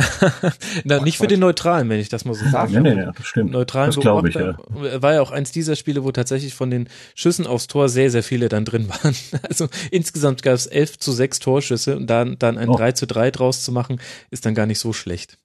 Na, 0.84 1.00
nicht 1.02 1.18
für 1.18 1.26
den 1.26 1.40
Neutralen, 1.40 1.88
wenn 1.88 1.98
ich 1.98 2.08
das 2.08 2.24
mal 2.24 2.32
so 2.34 2.48
sagen 2.48 2.72
Nee, 2.72 2.80
nee, 2.80 2.94
nee, 2.94 3.10
das 3.16 3.26
stimmt. 3.26 3.50
neutralen 3.50 3.88
das 3.90 3.98
glaube 3.98 4.28
ich, 4.28 4.36
ja. 4.36 4.56
War 5.02 5.14
ja 5.14 5.20
auch 5.22 5.32
eins 5.32 5.50
dieser 5.50 5.74
Spiele, 5.74 6.04
wo 6.04 6.12
tatsächlich 6.12 6.54
von 6.54 6.70
den 6.70 6.88
Schüssen 7.16 7.48
aufs 7.48 7.66
Tor 7.66 7.88
sehr, 7.88 8.08
sehr 8.10 8.22
viele 8.22 8.48
dann 8.48 8.64
drin 8.64 8.88
waren. 9.02 9.14
Also 9.48 9.68
insgesamt 9.90 10.42
gab 10.44 10.54
es 10.54 10.66
11 10.66 10.98
zu 11.00 11.10
6 11.12 11.40
Torschüsse 11.40 11.96
und 11.96 12.06
dann, 12.08 12.38
dann 12.38 12.58
ein 12.58 12.68
Oh. 12.68 12.76
3 12.76 12.92
zu 12.92 13.06
3 13.08 13.32
draus 13.32 13.64
zu 13.64 13.72
machen, 13.72 14.00
ist 14.30 14.46
dann 14.46 14.54
gar 14.54 14.66
nicht 14.66 14.78
so 14.78 14.92
schlecht. 14.92 15.38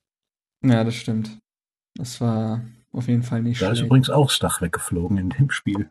Ja, 0.64 0.83
das 0.83 0.95
stimmt. 0.95 1.38
Das 1.95 2.22
war 2.22 2.61
auf 2.92 3.08
jeden 3.08 3.24
Fall 3.24 3.42
nicht 3.42 3.59
Da 3.61 3.69
ist 3.72 3.77
schlecht. 3.80 3.88
übrigens 3.88 4.09
auch 4.11 4.27
das 4.27 4.38
Dach 4.40 4.61
weggeflogen 4.61 5.17
in 5.17 5.30
dem 5.30 5.50
Spiel. 5.50 5.90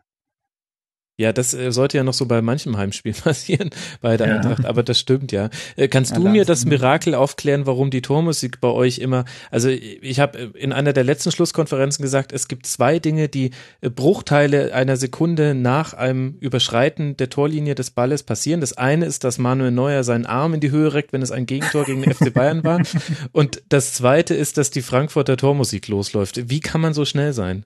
Ja, 1.19 1.31
das 1.31 1.53
äh, 1.53 1.71
sollte 1.71 1.97
ja 1.97 2.03
noch 2.03 2.13
so 2.15 2.25
bei 2.25 2.41
manchem 2.41 2.75
Heimspiel 2.75 3.13
passieren 3.23 3.69
bei 4.01 4.17
der 4.17 4.27
Ja. 4.27 4.35
Eintracht, 4.37 4.65
aber 4.65 4.81
das 4.81 4.99
stimmt 4.99 5.31
ja. 5.31 5.49
Äh, 5.75 5.87
kannst 5.87 6.11
Ja, 6.11 6.17
du 6.19 6.27
mir 6.29 6.43
das 6.43 6.65
Mirakel 6.65 7.13
aufklären, 7.13 7.67
warum 7.67 7.91
die 7.91 8.01
Tormusik 8.01 8.59
bei 8.59 8.69
euch 8.69 8.97
immer, 8.97 9.25
also 9.51 9.69
ich 9.69 10.19
habe 10.19 10.39
in 10.55 10.73
einer 10.73 10.91
der 10.91 11.03
letzten 11.03 11.31
Schlusskonferenzen 11.31 12.01
gesagt, 12.01 12.31
es 12.31 12.47
gibt 12.47 12.65
zwei 12.65 12.97
Dinge, 12.97 13.29
die 13.29 13.51
äh, 13.81 13.91
Bruchteile 13.91 14.73
einer 14.73 14.97
Sekunde 14.97 15.53
nach 15.53 15.93
einem 15.93 16.37
Überschreiten 16.39 17.15
der 17.17 17.29
Torlinie 17.29 17.75
des 17.75 17.91
Balles 17.91 18.23
passieren. 18.23 18.59
Das 18.61 18.73
eine 18.73 19.05
ist, 19.05 19.23
dass 19.23 19.37
Manuel 19.37 19.71
Neuer 19.71 20.03
seinen 20.03 20.25
Arm 20.25 20.55
in 20.55 20.61
die 20.61 20.71
Höhe 20.71 20.93
reckt, 20.95 21.13
wenn 21.13 21.21
es 21.21 21.31
ein 21.31 21.45
Gegentor 21.45 21.85
gegen 21.85 22.01
den 22.01 22.13
FC 22.13 22.33
Bayern 22.33 22.63
war. 22.63 22.81
Und 23.31 23.61
das 23.69 23.93
zweite 23.93 24.33
ist, 24.33 24.57
dass 24.57 24.71
die 24.71 24.81
Frankfurter 24.81 25.37
Tormusik 25.37 25.87
losläuft. 25.87 26.49
Wie 26.49 26.59
kann 26.59 26.81
man 26.81 26.93
so 26.95 27.05
schnell 27.05 27.33
sein? 27.33 27.65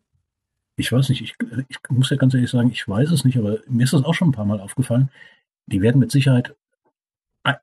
Ich 0.78 0.92
weiß 0.92 1.10
nicht, 1.10 1.22
ich, 1.22 1.36
ich 1.68 1.78
muss 1.90 2.10
ja 2.10 2.18
ganz 2.18 2.34
ehrlich 2.34 2.52
sagen, 2.52 2.72
ich 2.72 2.88
weiß 2.88 3.12
es 3.12 3.26
nicht, 3.26 3.38
aber 3.38 3.58
mir 3.68 3.84
ist 3.84 3.94
das 3.94 4.04
auch 4.04 4.14
schon 4.14 4.30
ein 4.30 4.34
paar 4.34 4.46
Mal 4.46 4.60
aufgefallen. 4.60 5.10
Die 5.66 5.82
werden 5.82 6.00
mit 6.00 6.12
Sicherheit 6.12 6.56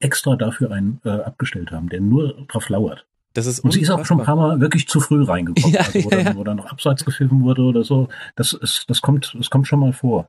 extra 0.00 0.36
dafür 0.36 0.72
einen 0.72 1.00
äh, 1.04 1.10
abgestellt 1.10 1.70
haben, 1.70 1.88
der 1.88 2.00
nur 2.00 2.46
drauf 2.48 2.68
lauert. 2.68 3.06
Das 3.34 3.46
ist 3.46 3.60
Und 3.60 3.72
sie 3.72 3.80
ist 3.80 3.90
auch 3.90 4.04
schon 4.04 4.20
ein 4.20 4.26
paar 4.26 4.36
Mal 4.36 4.60
wirklich 4.60 4.88
zu 4.88 5.00
früh 5.00 5.22
reingekommen, 5.22 5.74
Ja, 5.74 5.80
also, 5.80 6.04
wo, 6.04 6.10
ja, 6.10 6.18
ja. 6.18 6.24
dann, 6.24 6.36
wo 6.36 6.44
dann 6.44 6.56
noch 6.56 6.66
abseits 6.66 7.04
gepfiffen 7.04 7.42
wurde 7.42 7.62
oder 7.62 7.82
so. 7.82 8.08
Das 8.36 8.52
ist, 8.52 8.88
das 8.88 9.00
kommt, 9.00 9.34
das 9.36 9.50
kommt 9.50 9.66
schon 9.66 9.80
mal 9.80 9.92
vor. 9.92 10.28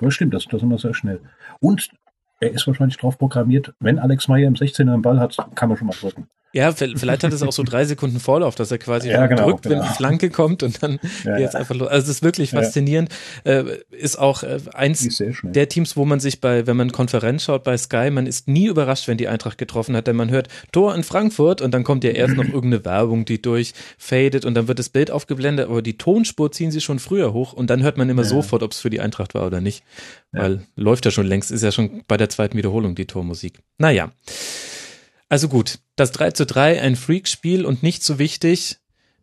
Das 0.00 0.14
stimmt, 0.14 0.34
das, 0.34 0.44
das 0.44 0.54
ist 0.54 0.62
immer 0.62 0.78
sehr 0.78 0.94
schnell. 0.94 1.20
Und 1.60 1.90
er 2.40 2.52
ist 2.52 2.66
wahrscheinlich 2.66 2.98
drauf 2.98 3.18
programmiert, 3.18 3.74
wenn 3.80 3.98
Alex 3.98 4.28
Meyer 4.28 4.46
im 4.46 4.54
16er 4.54 4.92
einen 4.92 5.02
Ball 5.02 5.18
hat, 5.18 5.36
kann 5.54 5.68
man 5.68 5.78
schon 5.78 5.88
mal 5.88 5.96
drücken. 5.98 6.28
Ja, 6.56 6.72
vielleicht 6.72 7.22
hat 7.22 7.34
es 7.34 7.42
auch 7.42 7.52
so 7.52 7.64
drei 7.64 7.84
Sekunden 7.84 8.18
Vorlauf, 8.18 8.54
dass 8.54 8.70
er 8.70 8.78
quasi 8.78 9.10
Ja, 9.16 9.26
genau, 9.26 9.50
drückt, 9.50 9.66
wenn 9.66 9.72
genau. 9.72 9.86
die 9.86 9.94
Flanke 9.94 10.30
kommt 10.30 10.62
und 10.62 10.82
dann 10.82 10.98
Ja, 11.24 11.36
ja. 11.36 11.50
einfach 11.50 11.74
los. 11.74 11.88
Also 11.88 12.04
es 12.04 12.16
ist 12.16 12.22
wirklich 12.22 12.50
faszinierend. 12.50 13.10
Äh, 13.44 13.64
ist 13.90 14.18
auch 14.18 14.42
äh, 14.42 14.58
eins 14.72 15.04
ist 15.04 15.22
der 15.42 15.68
Teams, 15.68 15.98
wo 15.98 16.06
man 16.06 16.18
sich 16.18 16.40
bei, 16.40 16.66
wenn 16.66 16.78
man 16.78 16.92
Konferenz 16.92 17.44
schaut 17.44 17.62
bei 17.62 17.76
Sky, 17.76 18.10
man 18.10 18.26
ist 18.26 18.48
nie 18.48 18.68
überrascht, 18.68 19.06
wenn 19.06 19.18
die 19.18 19.28
Eintracht 19.28 19.58
getroffen 19.58 19.94
hat, 19.94 20.06
denn 20.06 20.16
man 20.16 20.30
hört 20.30 20.48
Tor 20.72 20.94
in 20.94 21.02
Frankfurt 21.02 21.60
und 21.60 21.74
dann 21.74 21.84
kommt 21.84 22.04
ja 22.04 22.10
erst 22.10 22.36
noch 22.36 22.44
irgendeine 22.46 22.86
Werbung, 22.86 23.26
die 23.26 23.42
durchfadet 23.42 24.46
und 24.46 24.54
dann 24.54 24.66
wird 24.66 24.78
das 24.78 24.88
Bild 24.88 25.10
aufgeblendet, 25.10 25.68
aber 25.68 25.82
die 25.82 25.98
Tonspur 25.98 26.52
ziehen 26.52 26.70
sie 26.70 26.80
schon 26.80 27.00
früher 27.00 27.34
hoch 27.34 27.52
und 27.52 27.68
dann 27.68 27.82
hört 27.82 27.98
man 27.98 28.08
immer 28.08 28.24
sofort, 28.24 28.62
ob 28.62 28.72
es 28.72 28.80
für 28.80 28.88
die 28.88 29.00
Eintracht 29.00 29.34
war 29.34 29.46
oder 29.46 29.60
nicht, 29.60 29.84
weil 30.32 30.62
läuft 30.74 31.04
ja 31.04 31.10
schon 31.10 31.26
längst, 31.26 31.50
ist 31.50 31.62
ja 31.62 31.70
schon 31.70 32.02
bei 32.08 32.16
der 32.16 32.30
zweiten 32.30 32.56
Wiederholung 32.56 32.94
die 32.94 33.06
Tormusik. 33.06 33.58
Naja. 33.76 34.10
Also 35.28 35.48
gut, 35.48 35.80
das 35.96 36.12
3 36.12 36.32
zu 36.32 36.46
3, 36.46 36.80
ein 36.80 36.96
Freak-Spiel 36.96 37.64
und 37.64 37.82
nicht 37.82 38.04
so 38.04 38.18
wichtig 38.18 38.78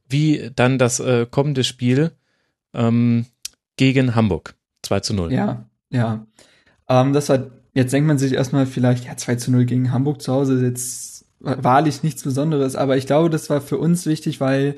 wie 0.07 0.51
dann 0.55 0.77
das 0.77 0.99
äh, 0.99 1.25
kommende 1.29 1.63
Spiel 1.63 2.11
ähm, 2.73 3.25
gegen 3.77 4.15
Hamburg. 4.15 4.55
2 4.83 4.99
zu 4.99 5.13
0. 5.13 5.31
Ja, 5.31 5.65
ja. 5.89 6.27
Ähm, 6.89 7.13
das 7.13 7.29
war, 7.29 7.47
jetzt 7.73 7.93
denkt 7.93 8.07
man 8.07 8.17
sich 8.17 8.33
erstmal 8.33 8.65
vielleicht, 8.65 9.05
ja, 9.05 9.15
2 9.15 9.35
zu 9.35 9.51
0 9.51 9.65
gegen 9.65 9.91
Hamburg 9.91 10.21
zu 10.21 10.33
Hause 10.33 10.55
ist 10.55 10.61
jetzt 10.61 11.25
wahrlich 11.39 12.03
nichts 12.03 12.23
Besonderes, 12.23 12.75
aber 12.75 12.95
ich 12.97 13.05
glaube, 13.05 13.29
das 13.29 13.49
war 13.49 13.59
für 13.59 13.77
uns 13.77 14.05
wichtig, 14.05 14.39
weil 14.39 14.75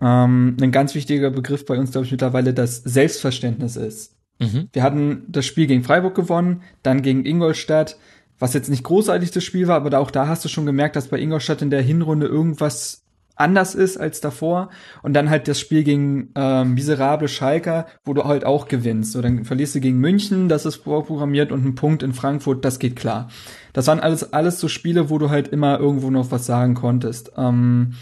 ähm, 0.00 0.56
ein 0.60 0.72
ganz 0.72 0.94
wichtiger 0.94 1.30
Begriff 1.30 1.64
bei 1.64 1.78
uns, 1.78 1.92
glaube 1.92 2.06
ich, 2.06 2.10
mittlerweile 2.10 2.52
das 2.52 2.78
Selbstverständnis 2.78 3.76
ist. 3.76 4.16
Mhm. 4.40 4.68
Wir 4.72 4.82
hatten 4.82 5.24
das 5.28 5.46
Spiel 5.46 5.66
gegen 5.66 5.84
Freiburg 5.84 6.14
gewonnen, 6.14 6.62
dann 6.82 7.02
gegen 7.02 7.24
Ingolstadt, 7.24 7.96
was 8.42 8.54
jetzt 8.54 8.68
nicht 8.68 8.82
großartig 8.82 9.30
das 9.30 9.44
Spiel 9.44 9.68
war, 9.68 9.76
aber 9.76 9.88
da, 9.88 9.98
auch 9.98 10.10
da 10.10 10.26
hast 10.26 10.44
du 10.44 10.48
schon 10.48 10.66
gemerkt, 10.66 10.96
dass 10.96 11.06
bei 11.06 11.20
Ingolstadt 11.20 11.62
in 11.62 11.70
der 11.70 11.80
Hinrunde 11.80 12.26
irgendwas 12.26 13.04
anders 13.36 13.76
ist 13.76 13.98
als 13.98 14.20
davor. 14.20 14.70
Und 15.00 15.14
dann 15.14 15.30
halt 15.30 15.46
das 15.46 15.60
Spiel 15.60 15.84
gegen 15.84 16.30
ähm, 16.34 16.74
miserable 16.74 17.28
Schalker, 17.28 17.86
wo 18.04 18.14
du 18.14 18.24
halt 18.24 18.44
auch 18.44 18.66
gewinnst. 18.66 19.12
So, 19.12 19.22
dann 19.22 19.44
verlierst 19.44 19.76
du 19.76 19.80
gegen 19.80 19.98
München, 19.98 20.48
das 20.48 20.66
ist 20.66 20.74
vorprogrammiert, 20.74 21.52
und 21.52 21.64
ein 21.64 21.76
Punkt 21.76 22.02
in 22.02 22.14
Frankfurt, 22.14 22.64
das 22.64 22.80
geht 22.80 22.96
klar. 22.96 23.28
Das 23.74 23.86
waren 23.86 24.00
alles, 24.00 24.32
alles 24.32 24.58
so 24.58 24.66
Spiele, 24.66 25.08
wo 25.08 25.18
du 25.18 25.30
halt 25.30 25.46
immer 25.46 25.78
irgendwo 25.78 26.10
noch 26.10 26.32
was 26.32 26.44
sagen 26.44 26.74
konntest. 26.74 27.30
Ähm, 27.36 27.94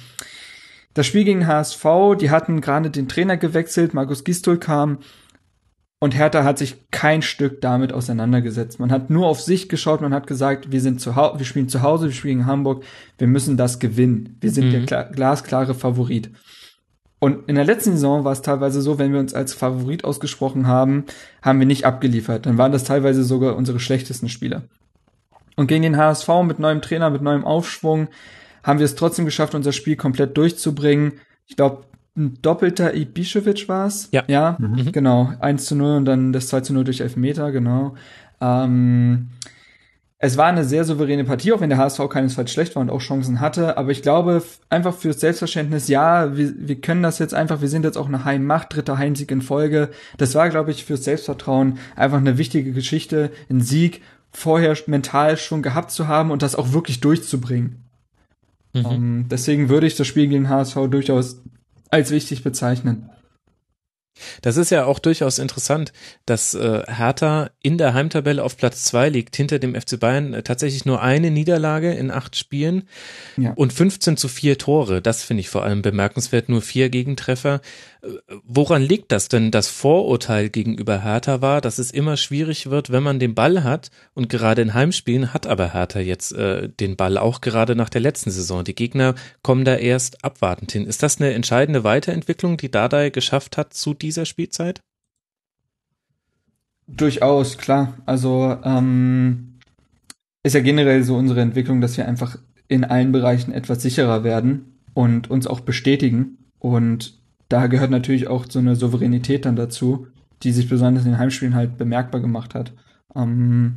das 0.94 1.06
Spiel 1.06 1.24
gegen 1.24 1.46
HSV, 1.46 1.84
die 2.18 2.30
hatten 2.30 2.62
gerade 2.62 2.88
den 2.88 3.08
Trainer 3.08 3.36
gewechselt, 3.36 3.92
Markus 3.92 4.24
Gistol 4.24 4.56
kam 4.56 5.00
und 6.00 6.16
Hertha 6.16 6.44
hat 6.44 6.58
sich 6.58 6.90
kein 6.90 7.20
Stück 7.20 7.60
damit 7.60 7.92
auseinandergesetzt. 7.92 8.80
Man 8.80 8.90
hat 8.90 9.10
nur 9.10 9.26
auf 9.26 9.40
sich 9.40 9.68
geschaut, 9.68 10.00
man 10.00 10.14
hat 10.14 10.26
gesagt, 10.26 10.72
wir 10.72 10.80
sind 10.80 11.00
zu 11.00 11.14
Hause, 11.14 11.38
wir 11.38 11.46
spielen 11.46 11.68
zu 11.68 11.82
Hause, 11.82 12.06
wir 12.06 12.12
spielen 12.12 12.38
gegen 12.38 12.46
Hamburg, 12.46 12.84
wir 13.18 13.26
müssen 13.26 13.58
das 13.58 13.78
gewinnen. 13.78 14.38
Wir 14.40 14.50
sind 14.50 14.68
Mhm. 14.68 14.72
der 14.72 14.86
klar, 14.86 15.04
glasklare 15.04 15.74
Favorit. 15.74 16.30
Und 17.18 17.50
in 17.50 17.54
der 17.54 17.66
letzten 17.66 17.92
Saison 17.92 18.24
war 18.24 18.32
es 18.32 18.40
teilweise 18.40 18.80
so, 18.80 18.98
wenn 18.98 19.12
wir 19.12 19.20
uns 19.20 19.34
als 19.34 19.52
Favorit 19.52 20.04
ausgesprochen 20.04 20.66
haben, 20.66 21.04
haben 21.42 21.58
wir 21.58 21.66
nicht 21.66 21.84
abgeliefert. 21.84 22.46
Dann 22.46 22.56
waren 22.56 22.72
das 22.72 22.84
teilweise 22.84 23.22
sogar 23.22 23.56
unsere 23.56 23.78
schlechtesten 23.78 24.30
Spieler. 24.30 24.62
Und 25.54 25.66
gegen 25.66 25.82
den 25.82 25.98
HSV 25.98 26.28
mit 26.44 26.58
neuem 26.58 26.80
Trainer, 26.80 27.10
mit 27.10 27.20
neuem 27.20 27.44
Aufschwung, 27.44 28.08
haben 28.62 28.78
wir 28.78 28.86
es 28.86 28.94
trotzdem 28.94 29.26
geschafft, 29.26 29.54
unser 29.54 29.72
Spiel 29.72 29.96
komplett 29.96 30.34
durchzubringen. 30.38 31.20
Ich 31.46 31.56
glaube, 31.56 31.82
ein 32.16 32.38
doppelter 32.42 32.92
Ibišević 32.94 33.68
war's. 33.68 34.08
Ja. 34.12 34.24
Ja, 34.26 34.56
Mhm. 34.58 34.92
genau. 34.92 35.32
1 35.40 35.64
zu 35.66 35.76
0 35.76 35.96
und 35.98 36.04
dann 36.04 36.32
das 36.32 36.48
2 36.48 36.60
zu 36.62 36.72
0 36.74 36.84
durch 36.84 37.00
Elfmeter, 37.00 37.52
genau. 37.52 37.94
Ähm, 38.40 39.28
es 40.22 40.36
war 40.36 40.46
eine 40.48 40.64
sehr 40.64 40.84
souveräne 40.84 41.24
Partie, 41.24 41.52
auch 41.52 41.60
wenn 41.62 41.70
der 41.70 41.78
HSV 41.78 42.00
keinesfalls 42.10 42.52
schlecht 42.52 42.74
war 42.76 42.82
und 42.82 42.90
auch 42.90 43.00
Chancen 43.00 43.40
hatte. 43.40 43.78
Aber 43.78 43.90
ich 43.90 44.02
glaube, 44.02 44.42
einfach 44.68 44.94
fürs 44.94 45.20
Selbstverständnis, 45.20 45.88
ja, 45.88 46.36
wir, 46.36 46.52
wir 46.58 46.78
können 46.80 47.02
das 47.02 47.18
jetzt 47.18 47.32
einfach, 47.32 47.62
wir 47.62 47.68
sind 47.68 47.84
jetzt 47.86 47.96
auch 47.96 48.06
eine 48.08 48.24
Heimmacht, 48.26 48.74
dritter 48.74 48.98
Heimsieg 48.98 49.30
in 49.30 49.40
Folge. 49.40 49.88
Das 50.18 50.34
war, 50.34 50.50
glaube 50.50 50.72
ich, 50.72 50.84
fürs 50.84 51.04
Selbstvertrauen 51.04 51.78
einfach 51.96 52.18
eine 52.18 52.36
wichtige 52.36 52.72
Geschichte, 52.72 53.30
einen 53.48 53.62
Sieg 53.62 54.02
vorher 54.30 54.76
mental 54.86 55.38
schon 55.38 55.62
gehabt 55.62 55.90
zu 55.90 56.06
haben 56.06 56.30
und 56.30 56.42
das 56.42 56.54
auch 56.54 56.72
wirklich 56.74 57.00
durchzubringen. 57.00 57.84
Mhm. 58.74 58.86
Ähm, 58.90 59.24
deswegen 59.30 59.70
würde 59.70 59.86
ich 59.86 59.96
das 59.96 60.06
Spiel 60.06 60.26
gegen 60.28 60.50
HSV 60.50 60.76
durchaus 60.90 61.40
als 61.90 62.10
wichtig 62.10 62.42
bezeichnen. 62.42 63.10
Das 64.42 64.56
ist 64.56 64.70
ja 64.70 64.84
auch 64.84 64.98
durchaus 64.98 65.38
interessant, 65.38 65.92
dass 66.26 66.54
äh, 66.54 66.82
Hertha 66.86 67.50
in 67.62 67.78
der 67.78 67.94
Heimtabelle 67.94 68.42
auf 68.42 68.56
Platz 68.56 68.84
zwei 68.84 69.08
liegt, 69.08 69.36
hinter 69.36 69.58
dem 69.58 69.74
FC 69.74 69.98
Bayern 69.98 70.34
äh, 70.34 70.42
tatsächlich 70.42 70.84
nur 70.84 71.02
eine 71.02 71.30
Niederlage 71.30 71.92
in 71.92 72.10
acht 72.10 72.36
Spielen 72.36 72.88
Ja. 73.36 73.52
und 73.54 73.72
15 73.72 74.16
zu 74.16 74.28
vier 74.28 74.58
Tore. 74.58 75.00
Das 75.02 75.22
finde 75.22 75.40
ich 75.40 75.48
vor 75.48 75.62
allem 75.64 75.82
bemerkenswert, 75.82 76.48
nur 76.48 76.62
vier 76.62 76.88
Gegentreffer. 76.90 77.60
Äh, 78.02 78.08
Woran 78.44 78.82
liegt 78.82 79.12
das 79.12 79.28
denn? 79.28 79.50
Das 79.50 79.68
Vorurteil 79.68 80.48
gegenüber 80.48 81.02
Hertha 81.02 81.40
war, 81.40 81.60
dass 81.60 81.78
es 81.78 81.90
immer 81.90 82.16
schwierig 82.16 82.70
wird, 82.70 82.90
wenn 82.90 83.02
man 83.02 83.18
den 83.18 83.34
Ball 83.34 83.62
hat 83.64 83.90
und 84.14 84.28
gerade 84.28 84.62
in 84.62 84.74
Heimspielen 84.74 85.32
hat 85.34 85.46
aber 85.46 85.72
Hertha 85.72 86.00
jetzt 86.00 86.32
äh, 86.32 86.68
den 86.68 86.96
Ball 86.96 87.18
auch 87.18 87.40
gerade 87.40 87.74
nach 87.76 87.88
der 87.88 88.00
letzten 88.00 88.30
Saison. 88.30 88.64
Die 88.64 88.74
Gegner 88.74 89.14
kommen 89.42 89.64
da 89.64 89.76
erst 89.76 90.24
abwartend 90.24 90.72
hin. 90.72 90.86
Ist 90.86 91.02
das 91.02 91.20
eine 91.20 91.32
entscheidende 91.34 91.84
Weiterentwicklung, 91.84 92.56
die 92.56 92.70
Dardai 92.70 93.10
geschafft 93.10 93.56
hat 93.56 93.74
zu 93.74 93.94
dieser 94.10 94.26
Spielzeit? 94.26 94.80
Durchaus, 96.86 97.56
klar. 97.56 97.94
Also 98.04 98.58
ähm, 98.64 99.58
ist 100.42 100.54
ja 100.54 100.60
generell 100.60 101.02
so 101.04 101.16
unsere 101.16 101.40
Entwicklung, 101.40 101.80
dass 101.80 101.96
wir 101.96 102.08
einfach 102.08 102.38
in 102.68 102.84
allen 102.84 103.12
Bereichen 103.12 103.52
etwas 103.52 103.82
sicherer 103.82 104.24
werden 104.24 104.78
und 104.94 105.30
uns 105.30 105.46
auch 105.46 105.60
bestätigen. 105.60 106.38
Und 106.58 107.18
da 107.48 107.68
gehört 107.68 107.90
natürlich 107.90 108.28
auch 108.28 108.46
so 108.48 108.58
eine 108.58 108.76
Souveränität 108.76 109.44
dann 109.44 109.56
dazu, 109.56 110.08
die 110.42 110.52
sich 110.52 110.68
besonders 110.68 111.04
in 111.04 111.12
den 111.12 111.18
Heimspielen 111.18 111.54
halt 111.54 111.78
bemerkbar 111.78 112.20
gemacht 112.20 112.54
hat. 112.54 112.72
Ähm, 113.14 113.76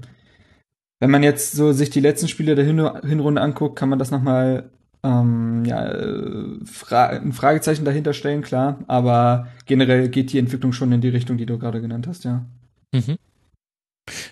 wenn 0.99 1.11
man 1.11 1.23
jetzt 1.23 1.51
so 1.51 1.73
sich 1.73 1.89
die 1.89 1.99
letzten 1.99 2.27
Spiele 2.27 2.55
der 2.55 2.65
Hin 2.65 2.89
Hinrunde 3.03 3.41
anguckt, 3.41 3.77
kann 3.77 3.89
man 3.89 3.99
das 3.99 4.11
nochmal 4.11 4.69
ähm, 5.03 5.65
ja, 5.65 5.85
äh, 5.85 6.65
Fra 6.65 7.07
ein 7.07 7.33
Fragezeichen 7.33 7.85
dahinter 7.85 8.13
stellen, 8.13 8.41
klar, 8.41 8.79
aber 8.87 9.47
generell 9.65 10.09
geht 10.09 10.31
die 10.31 10.39
Entwicklung 10.39 10.73
schon 10.73 10.91
in 10.91 11.01
die 11.01 11.09
Richtung, 11.09 11.37
die 11.37 11.45
du 11.45 11.57
gerade 11.57 11.81
genannt 11.81 12.07
hast, 12.07 12.23
ja. 12.23 12.45
Mhm. 12.93 13.17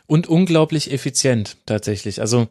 Und 0.08 0.28
unglaublich 0.28 0.92
effizient 0.92 1.58
tatsächlich. 1.66 2.22
Also 2.22 2.48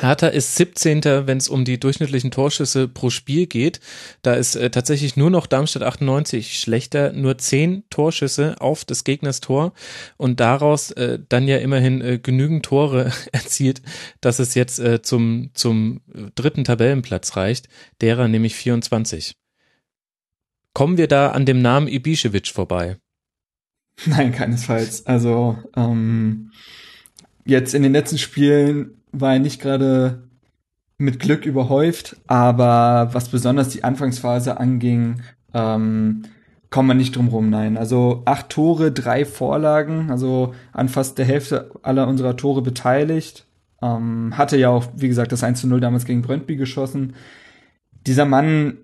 Hertha 0.00 0.28
ist 0.28 0.56
17. 0.56 1.04
wenn 1.04 1.36
es 1.38 1.48
um 1.48 1.64
die 1.64 1.78
durchschnittlichen 1.78 2.30
Torschüsse 2.30 2.88
pro 2.88 3.10
Spiel 3.10 3.46
geht. 3.46 3.80
Da 4.22 4.34
ist 4.34 4.56
äh, 4.56 4.70
tatsächlich 4.70 5.16
nur 5.16 5.30
noch 5.30 5.46
Darmstadt 5.46 5.82
98 5.82 6.58
schlechter, 6.58 7.12
nur 7.12 7.36
10 7.36 7.84
Torschüsse 7.90 8.56
auf 8.60 8.84
des 8.84 9.04
Gegners 9.04 9.40
Tor 9.40 9.72
und 10.16 10.40
daraus 10.40 10.90
äh, 10.92 11.18
dann 11.28 11.46
ja 11.46 11.58
immerhin 11.58 12.00
äh, 12.00 12.18
genügend 12.18 12.64
Tore 12.64 13.12
erzielt, 13.32 13.82
dass 14.20 14.38
es 14.38 14.54
jetzt 14.54 14.78
äh, 14.78 15.02
zum, 15.02 15.50
zum 15.52 16.00
dritten 16.34 16.64
Tabellenplatz 16.64 17.36
reicht, 17.36 17.68
derer 18.00 18.28
nämlich 18.28 18.54
24. 18.54 19.36
Kommen 20.72 20.96
wir 20.96 21.06
da 21.06 21.32
an 21.32 21.44
dem 21.44 21.60
Namen 21.60 21.86
Ibišević 21.86 22.50
vorbei? 22.52 22.96
Nein, 24.06 24.32
keinesfalls. 24.32 25.06
Also 25.06 25.58
ähm, 25.76 26.50
jetzt 27.44 27.74
in 27.74 27.82
den 27.82 27.92
letzten 27.92 28.16
Spielen 28.16 29.01
war 29.12 29.34
er 29.34 29.38
nicht 29.38 29.60
gerade 29.60 30.22
mit 30.98 31.18
Glück 31.20 31.46
überhäuft, 31.46 32.16
aber 32.26 33.10
was 33.12 33.28
besonders 33.28 33.68
die 33.68 33.84
Anfangsphase 33.84 34.58
anging, 34.58 35.22
ähm, 35.52 36.22
kommen 36.70 36.88
wir 36.88 36.94
nicht 36.94 37.16
drum 37.16 37.28
rum, 37.28 37.50
nein. 37.50 37.76
Also 37.76 38.22
acht 38.24 38.48
Tore, 38.48 38.92
drei 38.92 39.24
Vorlagen, 39.24 40.10
also 40.10 40.54
an 40.72 40.88
fast 40.88 41.18
der 41.18 41.26
Hälfte 41.26 41.70
aller 41.82 42.08
unserer 42.08 42.36
Tore 42.36 42.62
beteiligt. 42.62 43.46
Ähm, 43.82 44.36
hatte 44.38 44.56
ja 44.56 44.70
auch, 44.70 44.86
wie 44.96 45.08
gesagt, 45.08 45.32
das 45.32 45.44
1 45.44 45.60
zu 45.60 45.66
0 45.66 45.80
damals 45.80 46.04
gegen 46.04 46.22
Brøndby 46.22 46.56
geschossen. 46.56 47.14
Dieser 48.06 48.24
Mann 48.24 48.78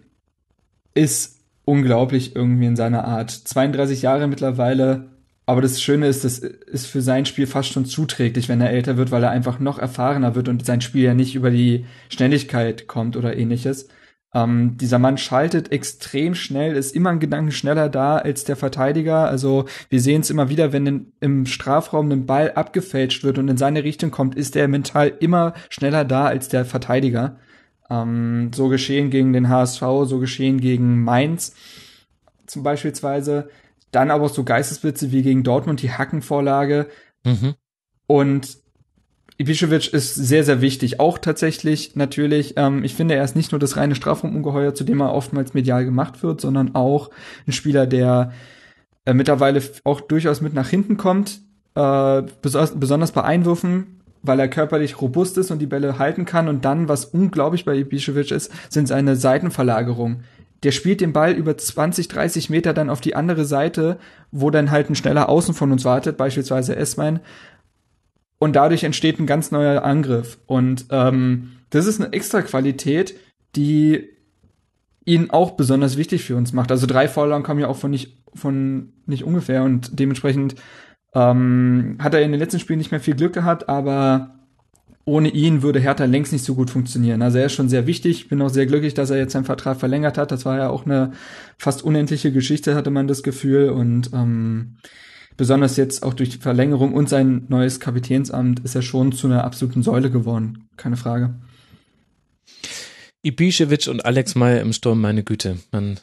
ist 0.94 1.40
unglaublich 1.64 2.34
irgendwie 2.34 2.66
in 2.66 2.76
seiner 2.76 3.04
Art. 3.04 3.30
32 3.30 4.02
Jahre 4.02 4.26
mittlerweile, 4.26 5.08
aber 5.48 5.62
das 5.62 5.80
Schöne 5.80 6.08
ist, 6.08 6.24
das 6.24 6.40
ist 6.40 6.86
für 6.88 7.00
sein 7.00 7.24
Spiel 7.24 7.46
fast 7.46 7.70
schon 7.72 7.86
zuträglich, 7.86 8.50
wenn 8.50 8.60
er 8.60 8.68
älter 8.68 8.98
wird, 8.98 9.10
weil 9.10 9.22
er 9.22 9.30
einfach 9.30 9.60
noch 9.60 9.78
erfahrener 9.78 10.34
wird 10.34 10.46
und 10.46 10.66
sein 10.66 10.82
Spiel 10.82 11.04
ja 11.04 11.14
nicht 11.14 11.34
über 11.34 11.50
die 11.50 11.86
Schnelligkeit 12.10 12.86
kommt 12.86 13.16
oder 13.16 13.34
ähnliches. 13.34 13.88
Ähm, 14.34 14.76
dieser 14.76 14.98
Mann 14.98 15.16
schaltet 15.16 15.72
extrem 15.72 16.34
schnell, 16.34 16.76
ist 16.76 16.94
immer 16.94 17.08
ein 17.08 17.18
Gedanken 17.18 17.50
schneller 17.50 17.88
da 17.88 18.18
als 18.18 18.44
der 18.44 18.56
Verteidiger. 18.56 19.26
Also 19.26 19.64
wir 19.88 20.02
sehen 20.02 20.20
es 20.20 20.28
immer 20.28 20.50
wieder, 20.50 20.74
wenn 20.74 20.86
in, 20.86 21.12
im 21.20 21.46
Strafraum 21.46 22.12
ein 22.12 22.26
Ball 22.26 22.50
abgefälscht 22.50 23.24
wird 23.24 23.38
und 23.38 23.48
in 23.48 23.56
seine 23.56 23.84
Richtung 23.84 24.10
kommt, 24.10 24.34
ist 24.34 24.54
er 24.54 24.68
mental 24.68 25.14
immer 25.18 25.54
schneller 25.70 26.04
da 26.04 26.26
als 26.26 26.48
der 26.48 26.66
Verteidiger. 26.66 27.38
Ähm, 27.88 28.50
so 28.54 28.68
geschehen 28.68 29.08
gegen 29.08 29.32
den 29.32 29.48
HSV, 29.48 29.80
so 30.04 30.18
geschehen 30.18 30.60
gegen 30.60 31.02
Mainz 31.04 31.54
zum 32.44 32.62
beispielsweise. 32.62 33.48
Dann 33.90 34.10
aber 34.10 34.28
so 34.28 34.44
Geistesblitze 34.44 35.12
wie 35.12 35.22
gegen 35.22 35.42
Dortmund 35.42 35.82
die 35.82 35.92
Hackenvorlage. 35.92 36.88
Mhm. 37.24 37.54
Und 38.06 38.58
Ibišević 39.40 39.92
ist 39.92 40.14
sehr, 40.14 40.42
sehr 40.42 40.60
wichtig. 40.60 40.98
Auch 40.98 41.18
tatsächlich 41.18 41.94
natürlich, 41.94 42.54
ähm, 42.56 42.82
ich 42.82 42.94
finde, 42.94 43.14
er 43.14 43.24
ist 43.24 43.36
nicht 43.36 43.52
nur 43.52 43.60
das 43.60 43.76
reine 43.76 43.94
Strafraumungeheuer, 43.94 44.74
zu 44.74 44.82
dem 44.82 45.00
er 45.00 45.14
oftmals 45.14 45.54
medial 45.54 45.84
gemacht 45.84 46.22
wird, 46.22 46.40
sondern 46.40 46.74
auch 46.74 47.10
ein 47.46 47.52
Spieler, 47.52 47.86
der 47.86 48.32
äh, 49.04 49.14
mittlerweile 49.14 49.62
auch 49.84 50.00
durchaus 50.00 50.40
mit 50.40 50.54
nach 50.54 50.68
hinten 50.68 50.96
kommt, 50.96 51.40
äh, 51.76 52.22
bes 52.42 52.72
besonders 52.74 53.12
bei 53.12 53.22
Einwürfen, 53.22 54.00
weil 54.22 54.40
er 54.40 54.48
körperlich 54.48 55.00
robust 55.00 55.38
ist 55.38 55.52
und 55.52 55.60
die 55.60 55.66
Bälle 55.66 56.00
halten 56.00 56.24
kann. 56.24 56.48
Und 56.48 56.64
dann, 56.64 56.88
was 56.88 57.04
unglaublich 57.04 57.64
bei 57.64 57.76
Ibišević 57.76 58.34
ist, 58.34 58.52
sind 58.68 58.88
seine 58.88 59.14
Seitenverlagerungen 59.14 60.24
der 60.62 60.72
spielt 60.72 61.00
den 61.00 61.12
Ball 61.12 61.32
über 61.34 61.56
20, 61.56 62.08
30 62.08 62.50
Meter 62.50 62.74
dann 62.74 62.90
auf 62.90 63.00
die 63.00 63.14
andere 63.14 63.44
Seite, 63.44 63.98
wo 64.32 64.50
dann 64.50 64.70
halt 64.70 64.90
ein 64.90 64.96
schneller 64.96 65.28
Außen 65.28 65.54
von 65.54 65.70
uns 65.70 65.84
wartet, 65.84 66.16
beispielsweise 66.16 66.74
Esmein. 66.74 67.20
Und 68.38 68.56
dadurch 68.56 68.84
entsteht 68.84 69.18
ein 69.18 69.26
ganz 69.26 69.50
neuer 69.50 69.82
Angriff. 69.82 70.38
Und 70.46 70.86
ähm, 70.90 71.52
das 71.70 71.86
ist 71.86 72.00
eine 72.00 72.12
extra 72.12 72.42
Qualität, 72.42 73.14
die 73.56 74.08
ihn 75.04 75.30
auch 75.30 75.52
besonders 75.52 75.96
wichtig 75.96 76.24
für 76.24 76.36
uns 76.36 76.52
macht. 76.52 76.70
Also 76.70 76.86
drei 76.86 77.08
Vorlagen 77.08 77.44
kommen 77.44 77.60
ja 77.60 77.68
auch 77.68 77.76
von 77.76 77.90
nicht, 77.90 78.22
von 78.34 78.92
nicht 79.06 79.24
ungefähr 79.24 79.62
und 79.62 79.98
dementsprechend 79.98 80.56
ähm, 81.14 81.96
hat 82.00 82.14
er 82.14 82.22
in 82.22 82.30
den 82.30 82.38
letzten 82.38 82.60
Spielen 82.60 82.78
nicht 82.78 82.90
mehr 82.90 83.00
viel 83.00 83.16
Glück 83.16 83.32
gehabt, 83.32 83.68
aber 83.68 84.37
ohne 85.08 85.30
ihn 85.30 85.62
würde 85.62 85.80
Hertha 85.80 86.04
längst 86.04 86.32
nicht 86.32 86.44
so 86.44 86.54
gut 86.54 86.70
funktionieren. 86.70 87.22
Also 87.22 87.38
er 87.38 87.46
ist 87.46 87.54
schon 87.54 87.68
sehr 87.68 87.86
wichtig. 87.86 88.28
Bin 88.28 88.42
auch 88.42 88.50
sehr 88.50 88.66
glücklich, 88.66 88.94
dass 88.94 89.10
er 89.10 89.16
jetzt 89.16 89.32
seinen 89.32 89.44
Vertrag 89.44 89.78
verlängert 89.78 90.18
hat. 90.18 90.30
Das 90.30 90.44
war 90.44 90.58
ja 90.58 90.68
auch 90.68 90.86
eine 90.86 91.12
fast 91.56 91.82
unendliche 91.82 92.30
Geschichte, 92.30 92.74
hatte 92.74 92.90
man 92.90 93.08
das 93.08 93.22
Gefühl. 93.22 93.70
Und 93.70 94.10
ähm, 94.12 94.76
besonders 95.36 95.76
jetzt 95.76 96.02
auch 96.02 96.14
durch 96.14 96.28
die 96.28 96.38
Verlängerung 96.38 96.92
und 96.92 97.08
sein 97.08 97.46
neues 97.48 97.80
Kapitänsamt 97.80 98.60
ist 98.60 98.74
er 98.74 98.82
schon 98.82 99.12
zu 99.12 99.26
einer 99.26 99.44
absoluten 99.44 99.82
Säule 99.82 100.10
geworden. 100.10 100.68
Keine 100.76 100.96
Frage. 100.96 101.34
Ibišević 103.24 103.88
und 103.88 104.04
Alex 104.04 104.34
Meyer 104.34 104.60
im 104.60 104.72
Sturm, 104.72 105.00
meine 105.00 105.24
Güte. 105.24 105.58
Man, 105.72 105.98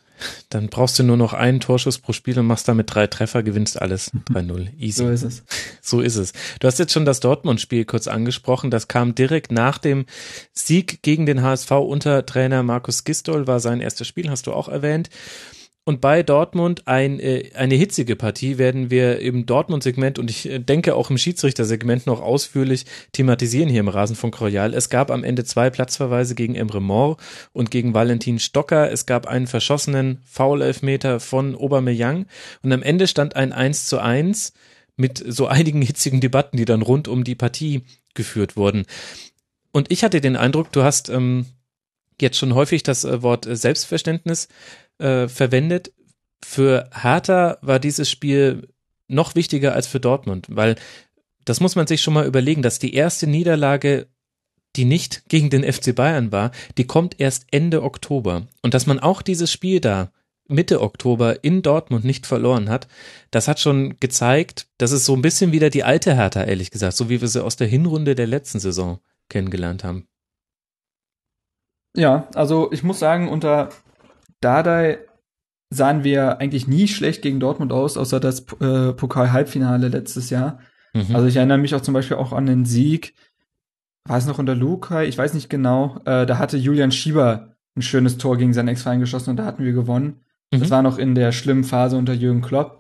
dann 0.49 0.67
brauchst 0.67 0.99
du 0.99 1.03
nur 1.03 1.15
noch 1.15 1.33
einen 1.33 1.61
Torschuss 1.61 1.99
pro 1.99 2.11
Spiel 2.11 2.37
und 2.37 2.45
machst 2.45 2.67
damit 2.67 2.93
drei 2.93 3.07
Treffer, 3.07 3.41
gewinnst 3.41 3.81
alles 3.81 4.11
3-0. 4.29 4.67
Easy. 4.77 5.03
So 5.03 5.09
ist 5.09 5.23
es. 5.23 5.43
So 5.81 6.01
ist 6.01 6.17
es. 6.17 6.33
Du 6.59 6.67
hast 6.67 6.77
jetzt 6.77 6.91
schon 6.91 7.05
das 7.05 7.21
Dortmund-Spiel 7.21 7.85
kurz 7.85 8.07
angesprochen. 8.07 8.69
Das 8.69 8.87
kam 8.87 9.15
direkt 9.15 9.51
nach 9.51 9.77
dem 9.77 10.05
Sieg 10.53 11.01
gegen 11.03 11.25
den 11.25 11.41
HSV 11.41 11.71
unter 11.71 12.25
Trainer 12.25 12.63
Markus 12.63 13.05
Gistol, 13.05 13.47
war 13.47 13.59
sein 13.59 13.79
erstes 13.79 14.07
Spiel, 14.07 14.29
hast 14.29 14.47
du 14.47 14.53
auch 14.53 14.67
erwähnt. 14.67 15.09
Und 15.87 16.01
bei 16.01 16.23
Dortmund 16.23 16.87
ein, 16.87 17.19
äh, 17.19 17.51
eine 17.53 17.75
hitzige 17.75 18.15
Partie 18.15 18.57
werden 18.57 18.89
wir 18.89 19.19
im 19.19 19.45
Dortmund-Segment 19.45 20.17
und 20.17 20.31
ich 20.31 20.49
äh, 20.49 20.57
denke 20.57 20.95
auch 20.95 21.11
im 21.11 21.19
Schiedsrichter-Segment 21.19 22.07
noch 22.07 22.21
ausführlich 22.21 22.87
thematisieren 23.11 23.69
hier 23.69 23.81
im 23.81 23.87
Rasenfunk 23.87 24.41
Royal. 24.41 24.73
Es 24.73 24.89
gab 24.89 25.11
am 25.11 25.23
Ende 25.23 25.43
zwei 25.43 25.69
Platzverweise 25.69 26.33
gegen 26.33 26.55
Emre 26.55 26.81
Mor 26.81 27.17
und 27.53 27.69
gegen 27.69 27.93
Valentin 27.93 28.39
Stocker. 28.39 28.91
Es 28.91 29.05
gab 29.05 29.27
einen 29.27 29.45
verschossenen 29.45 30.23
Foul-Elfmeter 30.25 31.19
von 31.19 31.55
Aubameyang 31.55 32.25
und 32.63 32.73
am 32.73 32.81
Ende 32.81 33.07
stand 33.07 33.35
ein 33.35 33.53
1 33.53 33.85
zu 33.85 33.99
1 33.99 34.53
mit 34.97 35.23
so 35.23 35.45
einigen 35.45 35.83
hitzigen 35.83 36.19
Debatten, 36.19 36.57
die 36.57 36.65
dann 36.65 36.81
rund 36.81 37.07
um 37.07 37.23
die 37.23 37.35
Partie 37.35 37.83
geführt 38.15 38.57
wurden. 38.57 38.85
Und 39.71 39.91
ich 39.91 40.03
hatte 40.03 40.19
den 40.19 40.35
Eindruck, 40.35 40.71
du 40.71 40.81
hast 40.81 41.09
ähm, 41.09 41.45
jetzt 42.19 42.37
schon 42.37 42.55
häufig 42.55 42.83
das 42.83 43.03
äh, 43.03 43.21
Wort 43.21 43.45
äh, 43.45 43.55
Selbstverständnis 43.55 44.47
äh, 44.99 45.27
verwendet. 45.27 45.93
Für 46.43 46.89
Hertha 46.93 47.57
war 47.61 47.79
dieses 47.79 48.09
Spiel 48.09 48.69
noch 49.07 49.35
wichtiger 49.35 49.73
als 49.73 49.87
für 49.87 49.99
Dortmund, 49.99 50.47
weil 50.49 50.75
das 51.43 51.59
muss 51.59 51.75
man 51.75 51.87
sich 51.87 52.01
schon 52.01 52.13
mal 52.13 52.25
überlegen, 52.25 52.61
dass 52.61 52.79
die 52.79 52.93
erste 52.93 53.27
Niederlage, 53.27 54.07
die 54.75 54.85
nicht 54.85 55.29
gegen 55.29 55.49
den 55.49 55.63
FC 55.63 55.95
Bayern 55.95 56.31
war, 56.31 56.51
die 56.77 56.87
kommt 56.87 57.19
erst 57.19 57.45
Ende 57.51 57.83
Oktober. 57.83 58.47
Und 58.61 58.73
dass 58.73 58.87
man 58.87 58.99
auch 58.99 59.21
dieses 59.21 59.51
Spiel 59.51 59.79
da 59.79 60.11
Mitte 60.47 60.81
Oktober 60.81 61.43
in 61.43 61.61
Dortmund 61.61 62.03
nicht 62.03 62.27
verloren 62.27 62.69
hat, 62.69 62.87
das 63.31 63.47
hat 63.47 63.59
schon 63.59 63.97
gezeigt, 63.99 64.67
dass 64.77 64.91
es 64.91 65.05
so 65.05 65.15
ein 65.15 65.21
bisschen 65.21 65.51
wieder 65.51 65.69
die 65.69 65.83
alte 65.83 66.15
Hertha, 66.15 66.43
ehrlich 66.43 66.71
gesagt, 66.71 66.95
so 66.95 67.09
wie 67.09 67.21
wir 67.21 67.27
sie 67.27 67.43
aus 67.43 67.55
der 67.55 67.67
Hinrunde 67.67 68.15
der 68.15 68.27
letzten 68.27 68.59
Saison 68.59 68.99
kennengelernt 69.29 69.83
haben. 69.83 70.07
Ja, 71.95 72.27
also 72.35 72.71
ich 72.71 72.83
muss 72.83 72.99
sagen, 72.99 73.29
unter 73.29 73.69
Dardai 74.45 74.99
sahen 75.71 76.03
wir 76.03 76.39
eigentlich 76.39 76.67
nie 76.67 76.87
schlecht 76.87 77.23
gegen 77.23 77.39
Dortmund 77.39 77.73
aus, 77.73 77.97
außer 77.97 78.19
das 78.19 78.45
äh, 78.61 78.93
Pokal-Halbfinale 78.93 79.87
letztes 79.87 80.29
Jahr. 80.29 80.59
Mhm. 80.93 81.15
Also 81.15 81.27
ich 81.27 81.35
erinnere 81.35 81.57
mich 81.57 81.73
auch 81.73 81.81
zum 81.81 81.95
Beispiel 81.95 82.17
auch 82.17 82.31
an 82.31 82.45
den 82.45 82.63
Sieg, 82.63 83.15
war 84.07 84.17
es 84.17 84.27
noch 84.27 84.37
unter 84.37 84.53
Lukai, 84.53 85.07
ich 85.07 85.17
weiß 85.17 85.33
nicht 85.33 85.49
genau, 85.49 85.99
äh, 86.05 86.27
da 86.27 86.37
hatte 86.37 86.57
Julian 86.57 86.91
Schieber 86.91 87.55
ein 87.75 87.81
schönes 87.81 88.19
Tor 88.19 88.37
gegen 88.37 88.53
seinen 88.53 88.67
Ex-Verein 88.67 88.99
geschossen 88.99 89.31
und 89.31 89.37
da 89.37 89.45
hatten 89.45 89.65
wir 89.65 89.73
gewonnen. 89.73 90.21
Mhm. 90.53 90.59
Das 90.59 90.69
war 90.69 90.83
noch 90.83 90.99
in 90.99 91.15
der 91.15 91.31
schlimmen 91.31 91.63
Phase 91.63 91.97
unter 91.97 92.13
Jürgen 92.13 92.41
Klopp. 92.41 92.79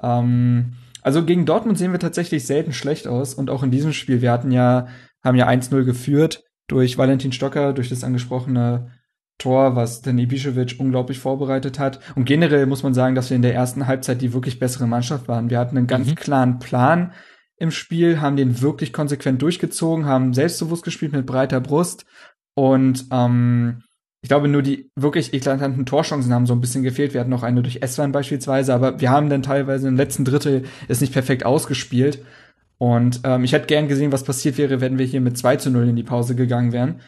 Ähm, 0.00 0.74
also 1.02 1.24
gegen 1.24 1.44
Dortmund 1.44 1.76
sehen 1.76 1.90
wir 1.90 1.98
tatsächlich 1.98 2.46
selten 2.46 2.72
schlecht 2.72 3.08
aus 3.08 3.34
und 3.34 3.50
auch 3.50 3.64
in 3.64 3.72
diesem 3.72 3.92
Spiel, 3.92 4.22
wir 4.22 4.30
hatten 4.30 4.52
ja, 4.52 4.86
haben 5.24 5.36
ja 5.36 5.48
1-0 5.48 5.82
geführt 5.82 6.44
durch 6.68 6.98
Valentin 6.98 7.32
Stocker, 7.32 7.72
durch 7.72 7.88
das 7.88 8.04
angesprochene 8.04 8.92
Tor, 9.40 9.74
was 9.74 10.02
dann 10.02 10.18
Ibišević 10.18 10.78
unglaublich 10.78 11.18
vorbereitet 11.18 11.78
hat. 11.80 11.98
Und 12.14 12.26
generell 12.26 12.66
muss 12.66 12.84
man 12.84 12.94
sagen, 12.94 13.16
dass 13.16 13.30
wir 13.30 13.36
in 13.36 13.42
der 13.42 13.54
ersten 13.54 13.88
Halbzeit 13.88 14.22
die 14.22 14.32
wirklich 14.32 14.60
bessere 14.60 14.86
Mannschaft 14.86 15.26
waren. 15.26 15.50
Wir 15.50 15.58
hatten 15.58 15.76
einen 15.76 15.88
ganz 15.88 16.10
mhm. 16.10 16.14
klaren 16.14 16.58
Plan 16.60 17.12
im 17.56 17.70
Spiel, 17.70 18.20
haben 18.20 18.36
den 18.36 18.60
wirklich 18.62 18.92
konsequent 18.92 19.42
durchgezogen, 19.42 20.06
haben 20.06 20.32
selbstbewusst 20.32 20.84
gespielt 20.84 21.12
mit 21.12 21.26
breiter 21.26 21.60
Brust 21.60 22.06
und 22.54 23.06
ähm, 23.10 23.82
ich 24.22 24.28
glaube, 24.28 24.48
nur 24.48 24.62
die 24.62 24.90
wirklich 24.96 25.32
eklatanten 25.32 25.86
Torchancen 25.86 26.32
haben 26.32 26.46
so 26.46 26.52
ein 26.52 26.60
bisschen 26.60 26.82
gefehlt. 26.82 27.14
Wir 27.14 27.20
hatten 27.20 27.30
noch 27.30 27.42
eine 27.42 27.62
durch 27.62 27.80
Eswan 27.80 28.12
beispielsweise, 28.12 28.74
aber 28.74 29.00
wir 29.00 29.10
haben 29.10 29.30
dann 29.30 29.42
teilweise 29.42 29.88
im 29.88 29.96
letzten 29.96 30.26
Drittel 30.26 30.64
es 30.88 31.00
nicht 31.00 31.14
perfekt 31.14 31.46
ausgespielt. 31.46 32.22
Und 32.76 33.20
ähm, 33.24 33.44
ich 33.44 33.52
hätte 33.52 33.66
gern 33.66 33.88
gesehen, 33.88 34.12
was 34.12 34.24
passiert 34.24 34.58
wäre, 34.58 34.80
wenn 34.82 34.98
wir 34.98 35.06
hier 35.06 35.22
mit 35.22 35.38
2 35.38 35.56
zu 35.56 35.70
0 35.70 35.88
in 35.88 35.96
die 35.96 36.02
Pause 36.02 36.34
gegangen 36.34 36.72
wären 36.72 37.00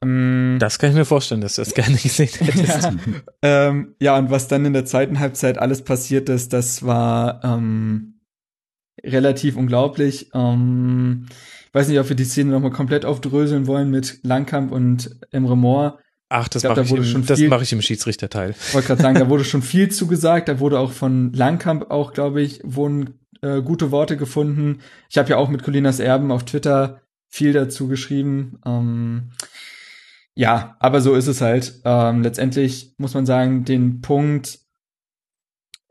das 0.00 0.78
kann 0.78 0.90
ich 0.90 0.96
mir 0.96 1.04
vorstellen, 1.04 1.42
dass 1.42 1.56
du 1.56 1.62
das 1.62 1.74
gerne 1.74 1.96
gesehen 2.02 2.28
hättest. 2.28 2.84
ja, 2.84 2.94
ähm, 3.42 3.94
ja, 4.00 4.16
und 4.16 4.30
was 4.30 4.48
dann 4.48 4.64
in 4.64 4.72
der 4.72 4.86
zweiten 4.86 5.18
Halbzeit 5.18 5.58
alles 5.58 5.82
passiert 5.82 6.28
ist, 6.28 6.52
das 6.52 6.84
war 6.84 7.44
ähm, 7.44 8.20
relativ 9.04 9.56
unglaublich. 9.56 10.30
Ähm, 10.32 11.26
ich 11.66 11.74
weiß 11.74 11.88
nicht, 11.88 12.00
ob 12.00 12.08
wir 12.08 12.16
die 12.16 12.24
Szene 12.24 12.50
nochmal 12.50 12.70
komplett 12.70 13.04
aufdröseln 13.04 13.66
wollen 13.66 13.90
mit 13.90 14.20
Langkamp 14.22 14.72
und 14.72 15.18
Emre 15.30 15.56
Moore. 15.56 15.98
Ach, 16.30 16.48
das 16.48 16.62
mache 16.62 16.82
ich, 16.82 17.26
das 17.26 17.40
mach 17.40 17.60
ich 17.60 17.72
im 17.72 17.82
Schiedsrichterteil. 17.82 18.54
Ich 18.58 18.74
wollte 18.74 18.86
gerade 18.88 19.02
sagen, 19.02 19.18
da 19.18 19.28
wurde 19.28 19.44
schon 19.46 19.62
viel 19.62 19.90
zugesagt. 19.90 20.48
Da 20.48 20.60
wurde 20.60 20.78
auch 20.78 20.92
von 20.92 21.32
Langkamp 21.32 21.90
auch, 21.90 22.12
glaube 22.12 22.40
ich, 22.40 22.60
wurden 22.64 23.20
äh, 23.42 23.60
gute 23.62 23.90
Worte 23.90 24.16
gefunden. 24.16 24.80
Ich 25.10 25.18
habe 25.18 25.28
ja 25.28 25.36
auch 25.36 25.48
mit 25.48 25.62
Colinas 25.62 26.00
Erben 26.00 26.30
auf 26.30 26.44
Twitter 26.44 27.02
viel 27.28 27.52
dazu 27.52 27.88
geschrieben. 27.88 28.60
Ähm, 28.64 29.32
ja, 30.40 30.74
aber 30.78 31.02
so 31.02 31.14
ist 31.14 31.26
es 31.26 31.42
halt. 31.42 31.82
Ähm, 31.84 32.22
letztendlich 32.22 32.94
muss 32.96 33.12
man 33.12 33.26
sagen, 33.26 33.66
den 33.66 34.00
Punkt, 34.00 34.58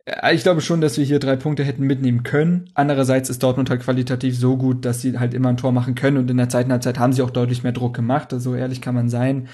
äh, 0.06 0.34
ich 0.34 0.42
glaube 0.42 0.62
schon, 0.62 0.82
dass 0.82 0.98
wir 0.98 1.06
hier 1.06 1.20
drei 1.20 1.36
Punkte 1.36 1.64
hätten 1.64 1.84
mitnehmen 1.84 2.24
können. 2.24 2.72
Andererseits 2.74 3.30
ist 3.30 3.44
Dortmund 3.44 3.70
halt 3.70 3.84
qualitativ 3.84 4.36
so 4.36 4.58
gut, 4.58 4.86
dass 4.86 5.02
sie 5.02 5.20
halt 5.20 5.36
immer 5.36 5.50
ein 5.50 5.58
Tor 5.58 5.72
machen 5.72 5.94
können 5.94 6.18
und 6.18 6.32
in 6.32 6.38
der 6.38 6.50
zweiten 6.50 6.72
Halbzeit 6.72 6.98
haben 6.98 7.14
sie 7.14 7.22
auch 7.22 7.30
deutlich 7.30 7.62
mehr 7.62 7.74
Druck 7.74 7.96
gemacht. 7.96 8.34
Also 8.34 8.56
ehrlich 8.56 8.82
kann 8.82 8.96
man 8.96 9.08
sein. 9.08 9.50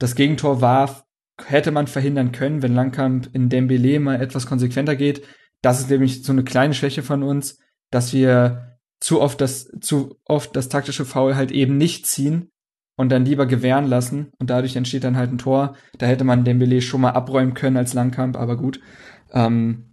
Das 0.00 0.16
Gegentor 0.16 0.60
war, 0.60 1.04
hätte 1.46 1.70
man 1.70 1.86
verhindern 1.86 2.32
können, 2.32 2.62
wenn 2.62 2.74
Langkamp 2.74 3.28
in 3.32 3.48
Dembele 3.48 4.00
mal 4.00 4.20
etwas 4.20 4.46
konsequenter 4.46 4.96
geht. 4.96 5.22
Das 5.60 5.78
ist 5.78 5.88
nämlich 5.88 6.24
so 6.24 6.32
eine 6.32 6.42
kleine 6.42 6.74
Schwäche 6.74 7.04
von 7.04 7.22
uns, 7.22 7.60
dass 7.92 8.12
wir 8.12 8.76
zu 8.98 9.20
oft 9.20 9.40
das, 9.40 9.70
zu 9.80 10.18
oft 10.24 10.56
das 10.56 10.68
taktische 10.68 11.04
Foul 11.04 11.36
halt 11.36 11.52
eben 11.52 11.76
nicht 11.76 12.08
ziehen 12.08 12.48
und 12.96 13.10
dann 13.10 13.24
lieber 13.24 13.46
gewähren 13.46 13.86
lassen 13.86 14.28
und 14.38 14.50
dadurch 14.50 14.76
entsteht 14.76 15.04
dann 15.04 15.16
halt 15.16 15.32
ein 15.32 15.38
Tor. 15.38 15.76
Da 15.98 16.06
hätte 16.06 16.24
man 16.24 16.44
Dembele 16.44 16.80
schon 16.82 17.00
mal 17.00 17.10
abräumen 17.10 17.54
können 17.54 17.76
als 17.76 17.94
Langkamp, 17.94 18.36
aber 18.36 18.56
gut. 18.56 18.80
Ähm, 19.32 19.84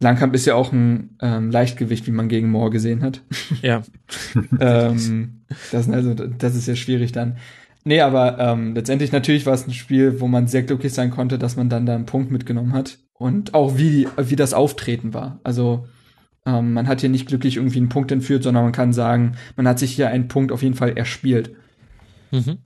Langkamp 0.00 0.34
ist 0.34 0.46
ja 0.46 0.54
auch 0.54 0.72
ein 0.72 1.16
ähm, 1.22 1.50
Leichtgewicht, 1.50 2.06
wie 2.06 2.12
man 2.12 2.28
gegen 2.28 2.50
Moore 2.50 2.70
gesehen 2.70 3.02
hat. 3.02 3.22
Ja. 3.62 3.82
ähm, 4.60 5.44
das, 5.72 5.88
also, 5.88 6.14
das 6.14 6.54
ist 6.54 6.68
ja 6.68 6.76
schwierig 6.76 7.12
dann. 7.12 7.38
Nee, 7.84 8.00
aber 8.00 8.38
ähm, 8.38 8.74
letztendlich 8.74 9.12
natürlich 9.12 9.44
war 9.46 9.54
es 9.54 9.66
ein 9.66 9.72
Spiel, 9.72 10.20
wo 10.20 10.26
man 10.26 10.46
sehr 10.46 10.62
glücklich 10.62 10.94
sein 10.94 11.10
konnte, 11.10 11.38
dass 11.38 11.56
man 11.56 11.68
dann 11.68 11.86
da 11.86 11.94
einen 11.94 12.06
Punkt 12.06 12.30
mitgenommen 12.30 12.72
hat. 12.72 12.98
Und 13.12 13.54
auch 13.54 13.78
wie, 13.78 14.08
wie 14.16 14.36
das 14.36 14.54
Auftreten 14.54 15.14
war. 15.14 15.38
Also 15.44 15.86
ähm, 16.46 16.72
man 16.72 16.88
hat 16.88 17.00
hier 17.00 17.10
nicht 17.10 17.26
glücklich 17.26 17.56
irgendwie 17.56 17.78
einen 17.78 17.90
Punkt 17.90 18.10
entführt, 18.10 18.42
sondern 18.42 18.64
man 18.64 18.72
kann 18.72 18.92
sagen, 18.92 19.36
man 19.56 19.68
hat 19.68 19.78
sich 19.78 19.92
hier 19.92 20.08
einen 20.08 20.28
Punkt 20.28 20.50
auf 20.50 20.62
jeden 20.62 20.74
Fall 20.74 20.96
erspielt. 20.96 21.54
Mhm. 22.34 22.58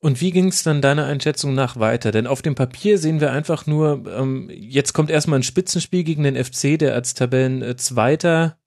Und 0.00 0.20
wie 0.20 0.32
ging 0.32 0.48
es 0.48 0.62
dann 0.62 0.82
deiner 0.82 1.06
Einschätzung 1.06 1.54
nach 1.54 1.78
weiter? 1.78 2.12
Denn 2.12 2.26
auf 2.26 2.42
dem 2.42 2.54
Papier 2.54 2.98
sehen 2.98 3.22
wir 3.22 3.32
einfach 3.32 3.66
nur, 3.66 4.04
ähm, 4.06 4.50
jetzt 4.52 4.92
kommt 4.92 5.10
erstmal 5.10 5.38
ein 5.38 5.44
Spitzenspiel 5.44 6.04
gegen 6.04 6.24
den 6.24 6.36
FC, 6.36 6.78
der 6.78 6.92
als 6.92 7.14
Tabellenzweiter 7.14 8.58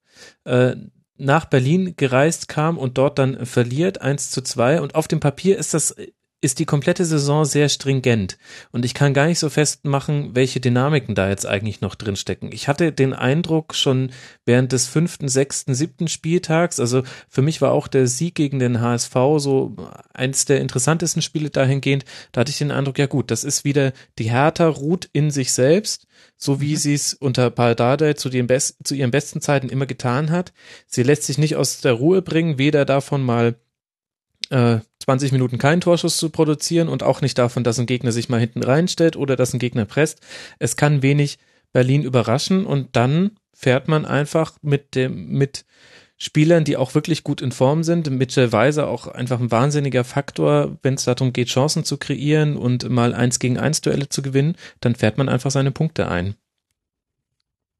äh, 0.45 0.76
nach 1.18 1.45
Berlin 1.45 1.94
gereist 1.95 2.48
kam 2.48 2.77
und 2.77 2.98
dort 2.98 3.19
dann 3.19 3.45
verliert, 3.45 4.02
1 4.02 4.32
zu 4.32 4.42
2. 4.42 4.82
Und 4.82 4.95
auf 4.95 5.08
dem 5.08 5.19
Papier 5.19 5.60
ist 5.60 5.76
das 5.76 5.95
ist 6.40 6.59
die 6.59 6.66
komplette 6.66 7.03
Saison 7.03 7.45
sehr 7.45 7.67
stringent 7.67 8.38
und 8.72 8.85
ich 8.85 8.93
kann 8.93 9.16
gar 9.16 9.25
nicht 9.25 9.40
so 9.40 9.49
festmachen, 9.49 10.35
welche 10.35 10.59
Dynamiken 10.59 11.16
da 11.16 11.30
jetzt 11.30 11.48
eigentlich 11.48 11.82
noch 11.82 11.95
drin 11.95 12.16
stecken. 12.16 12.51
Ich 12.51 12.67
hatte 12.67 12.91
den 12.91 13.14
Eindruck 13.14 13.74
schon 13.74 14.11
während 14.45 14.72
des 14.72 14.88
fünften, 14.88 15.30
sechsten, 15.30 15.74
siebten 15.74 16.07
Spieltags, 16.07 16.80
also 16.80 17.01
für 17.27 17.41
mich 17.41 17.59
war 17.61 17.72
auch 17.72 17.88
der 17.88 18.06
Sieg 18.06 18.35
gegen 18.35 18.59
den 18.59 18.82
HSV 18.82 19.16
so 19.38 19.75
eins 20.14 20.45
der 20.45 20.61
interessantesten 20.61 21.24
Spiele 21.24 21.49
dahingehend, 21.49 22.06
da 22.32 22.41
hatte 22.41 22.51
ich 22.51 22.59
den 22.59 22.72
Eindruck, 22.72 22.99
ja 22.99 23.07
gut, 23.07 23.32
das 23.32 23.43
ist 23.43 23.64
wieder 23.64 23.91
die 24.19 24.30
Hertha 24.30 24.67
ruht 24.67 25.09
in 25.14 25.32
sich 25.32 25.51
selbst, 25.53 26.06
so 26.38 26.61
wie 26.61 26.74
mhm. 26.74 26.77
sie 26.77 26.93
es 26.93 27.14
unter 27.16 27.49
Paldade 27.49 28.16
zu, 28.16 28.30
den 28.30 28.45
Best 28.45 28.77
zu 28.83 28.93
ihren 28.93 29.11
besten 29.11 29.41
Zeiten 29.41 29.69
immer 29.69 29.88
getan 29.88 30.30
hat. 30.30 30.53
Sie 30.85 31.01
lässt 31.03 31.24
sich 31.24 31.40
nicht 31.40 31.56
aus 31.56 31.82
der 31.82 31.93
Ruhe 31.93 32.22
bringen, 32.22 32.59
weder 32.59 32.85
davon 32.85 33.24
mal 33.24 33.56
äh, 34.49 34.80
20 35.08 35.32
Minuten 35.32 35.58
keinen 35.58 35.80
Torschuss 35.80 36.18
zu 36.18 36.30
produzieren 36.30 36.90
und 36.90 37.02
auch 37.02 37.22
nicht 37.22 37.38
davon, 37.38 37.64
dass 37.64 37.80
ein 37.80 37.86
Gegner 37.86 38.11
sich 38.11 38.27
mal 38.27 38.42
hinten 38.42 38.61
reinstellt 38.61 39.16
oder 39.16 39.38
dass 39.38 39.53
ein 39.53 39.60
Gegner 39.60 39.86
presst. 39.86 40.19
Es 40.60 40.76
kann 40.76 41.02
wenig 41.02 41.40
Berlin 41.72 42.03
überraschen 42.03 42.66
und 42.66 42.98
dann 42.98 43.32
fährt 43.53 43.88
man 43.88 44.06
einfach 44.06 44.58
mit 44.61 44.95
dem, 44.95 45.30
mit 45.30 45.64
Spielern, 46.18 46.66
die 46.66 46.76
auch 46.76 46.94
wirklich 46.94 47.24
gut 47.24 47.42
in 47.42 47.53
Form 47.53 47.84
sind. 47.84 48.10
Mitchell 48.10 48.52
Weiser 48.52 48.90
auch 48.90 49.08
einfach 49.08 49.40
ein 49.40 49.50
wahnsinniger 49.50 50.03
Faktor, 50.03 50.77
wenn 50.82 50.95
es 50.95 51.06
darum 51.06 51.32
geht, 51.32 51.48
Chancen 51.48 51.86
zu 51.86 51.95
kreieren 51.95 52.58
und 52.58 52.90
mal 52.90 53.14
eins 53.14 53.40
gegen 53.40 53.58
eins 53.58 53.80
Duelle 53.80 54.10
zu 54.10 54.22
gewinnen, 54.22 54.58
dann 54.82 54.94
fährt 54.94 55.18
man 55.18 55.30
einfach 55.30 55.52
seine 55.52 55.72
Punkte 55.72 56.10
ein. 56.10 56.36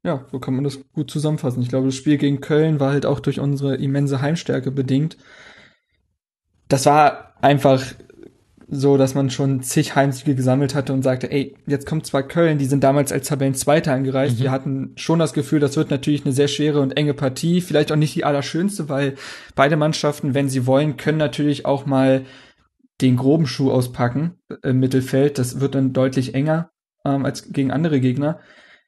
Ja, 0.02 0.24
so 0.32 0.38
kann 0.38 0.54
man 0.54 0.64
das 0.64 0.78
gut 0.94 1.10
zusammenfassen. 1.10 1.60
Ich 1.60 1.68
glaube, 1.68 1.88
das 1.88 1.96
Spiel 1.96 2.16
gegen 2.16 2.40
Köln 2.40 2.80
war 2.80 2.92
halt 2.92 3.04
auch 3.04 3.20
durch 3.20 3.38
unsere 3.38 3.74
immense 3.74 4.22
Heimstärke 4.22 4.70
bedingt 4.70 5.18
das 6.68 6.86
war 6.86 7.34
einfach 7.40 7.82
so, 8.70 8.98
dass 8.98 9.14
man 9.14 9.30
schon 9.30 9.62
zig 9.62 9.96
Heimsiege 9.96 10.34
gesammelt 10.34 10.74
hatte 10.74 10.92
und 10.92 11.02
sagte, 11.02 11.30
ey, 11.32 11.56
jetzt 11.66 11.86
kommt 11.86 12.04
zwar 12.04 12.22
Köln, 12.22 12.58
die 12.58 12.66
sind 12.66 12.84
damals 12.84 13.12
als 13.12 13.28
Tabellenzweiter 13.28 13.92
angereist. 13.94 14.38
Mhm. 14.38 14.42
Wir 14.42 14.50
hatten 14.50 14.92
schon 14.96 15.18
das 15.18 15.32
Gefühl, 15.32 15.58
das 15.58 15.76
wird 15.76 15.90
natürlich 15.90 16.24
eine 16.24 16.34
sehr 16.34 16.48
schwere 16.48 16.80
und 16.80 16.96
enge 16.96 17.14
Partie, 17.14 17.62
vielleicht 17.62 17.90
auch 17.90 17.96
nicht 17.96 18.14
die 18.14 18.24
allerschönste, 18.24 18.90
weil 18.90 19.14
beide 19.54 19.76
Mannschaften, 19.76 20.34
wenn 20.34 20.50
sie 20.50 20.66
wollen, 20.66 20.98
können 20.98 21.18
natürlich 21.18 21.64
auch 21.64 21.86
mal 21.86 22.26
den 23.00 23.16
groben 23.16 23.46
Schuh 23.46 23.70
auspacken 23.70 24.34
im 24.62 24.80
Mittelfeld. 24.80 25.38
Das 25.38 25.60
wird 25.60 25.74
dann 25.74 25.94
deutlich 25.94 26.34
enger 26.34 26.70
ähm, 27.06 27.24
als 27.24 27.50
gegen 27.50 27.70
andere 27.70 28.00
Gegner. 28.00 28.40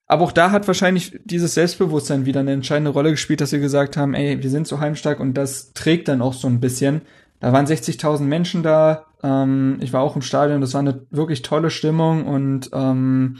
Aber 0.06 0.24
auch 0.24 0.32
da 0.32 0.50
hat 0.50 0.66
wahrscheinlich 0.66 1.18
dieses 1.24 1.54
Selbstbewusstsein 1.54 2.26
wieder 2.26 2.40
eine 2.40 2.52
entscheidende 2.52 2.90
Rolle 2.90 3.12
gespielt, 3.12 3.40
dass 3.40 3.52
wir 3.52 3.60
gesagt 3.60 3.96
haben, 3.96 4.12
ey, 4.12 4.42
wir 4.42 4.50
sind 4.50 4.66
so 4.66 4.80
heimstark 4.80 5.20
und 5.20 5.34
das 5.34 5.72
trägt 5.72 6.08
dann 6.08 6.20
auch 6.20 6.34
so 6.34 6.48
ein 6.48 6.60
bisschen. 6.60 7.02
Da 7.40 7.52
waren 7.52 7.66
60.000 7.66 8.22
Menschen 8.22 8.62
da. 8.62 9.06
Ähm, 9.22 9.78
ich 9.80 9.92
war 9.92 10.02
auch 10.02 10.16
im 10.16 10.22
Stadion. 10.22 10.60
Das 10.60 10.74
war 10.74 10.80
eine 10.80 11.06
wirklich 11.10 11.42
tolle 11.42 11.70
Stimmung 11.70 12.26
und 12.26 12.70
ähm, 12.72 13.38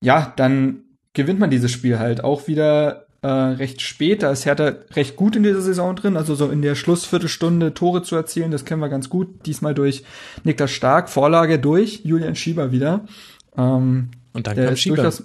ja, 0.00 0.32
dann 0.36 0.84
gewinnt 1.12 1.40
man 1.40 1.50
dieses 1.50 1.70
Spiel 1.70 1.98
halt 1.98 2.22
auch 2.24 2.46
wieder 2.48 3.06
äh, 3.22 3.28
recht 3.28 3.80
spät. 3.82 4.22
Da 4.22 4.30
ist 4.30 4.46
Hertha 4.46 4.74
recht 4.92 5.16
gut 5.16 5.36
in 5.36 5.42
dieser 5.42 5.62
Saison 5.62 5.96
drin. 5.96 6.16
Also 6.16 6.34
so 6.34 6.50
in 6.50 6.62
der 6.62 6.74
Schlussviertelstunde 6.74 7.74
Tore 7.74 8.02
zu 8.02 8.16
erzielen, 8.16 8.50
das 8.50 8.64
kennen 8.64 8.80
wir 8.80 8.88
ganz 8.88 9.08
gut. 9.08 9.46
Diesmal 9.46 9.74
durch 9.74 10.04
Niklas 10.44 10.70
Stark, 10.70 11.08
Vorlage 11.08 11.58
durch 11.58 12.00
Julian 12.04 12.36
Schieber 12.36 12.72
wieder. 12.72 13.04
Ähm, 13.56 14.10
und 14.32 14.46
dann 14.46 14.56
kam 14.56 14.76
Schieber. 14.76 14.96
Durchaus, 14.96 15.24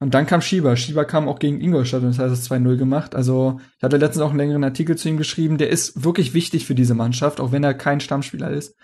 und 0.00 0.14
dann 0.14 0.26
kam 0.26 0.40
Schieber. 0.40 0.76
Schieber 0.76 1.04
kam 1.04 1.28
auch 1.28 1.38
gegen 1.38 1.60
Ingolstadt 1.60 2.02
und 2.02 2.08
das 2.08 2.18
heißt 2.18 2.32
es 2.32 2.50
2-0 2.50 2.76
gemacht. 2.76 3.14
Also 3.14 3.60
ich 3.76 3.82
hatte 3.82 3.98
letztens 3.98 4.22
auch 4.22 4.30
einen 4.30 4.38
längeren 4.38 4.64
Artikel 4.64 4.96
zu 4.96 5.10
ihm 5.10 5.18
geschrieben. 5.18 5.58
Der 5.58 5.68
ist 5.68 6.02
wirklich 6.02 6.32
wichtig 6.32 6.64
für 6.64 6.74
diese 6.74 6.94
Mannschaft, 6.94 7.38
auch 7.38 7.52
wenn 7.52 7.62
er 7.62 7.74
kein 7.74 8.00
Stammspieler 8.00 8.50
ist. 8.50 8.76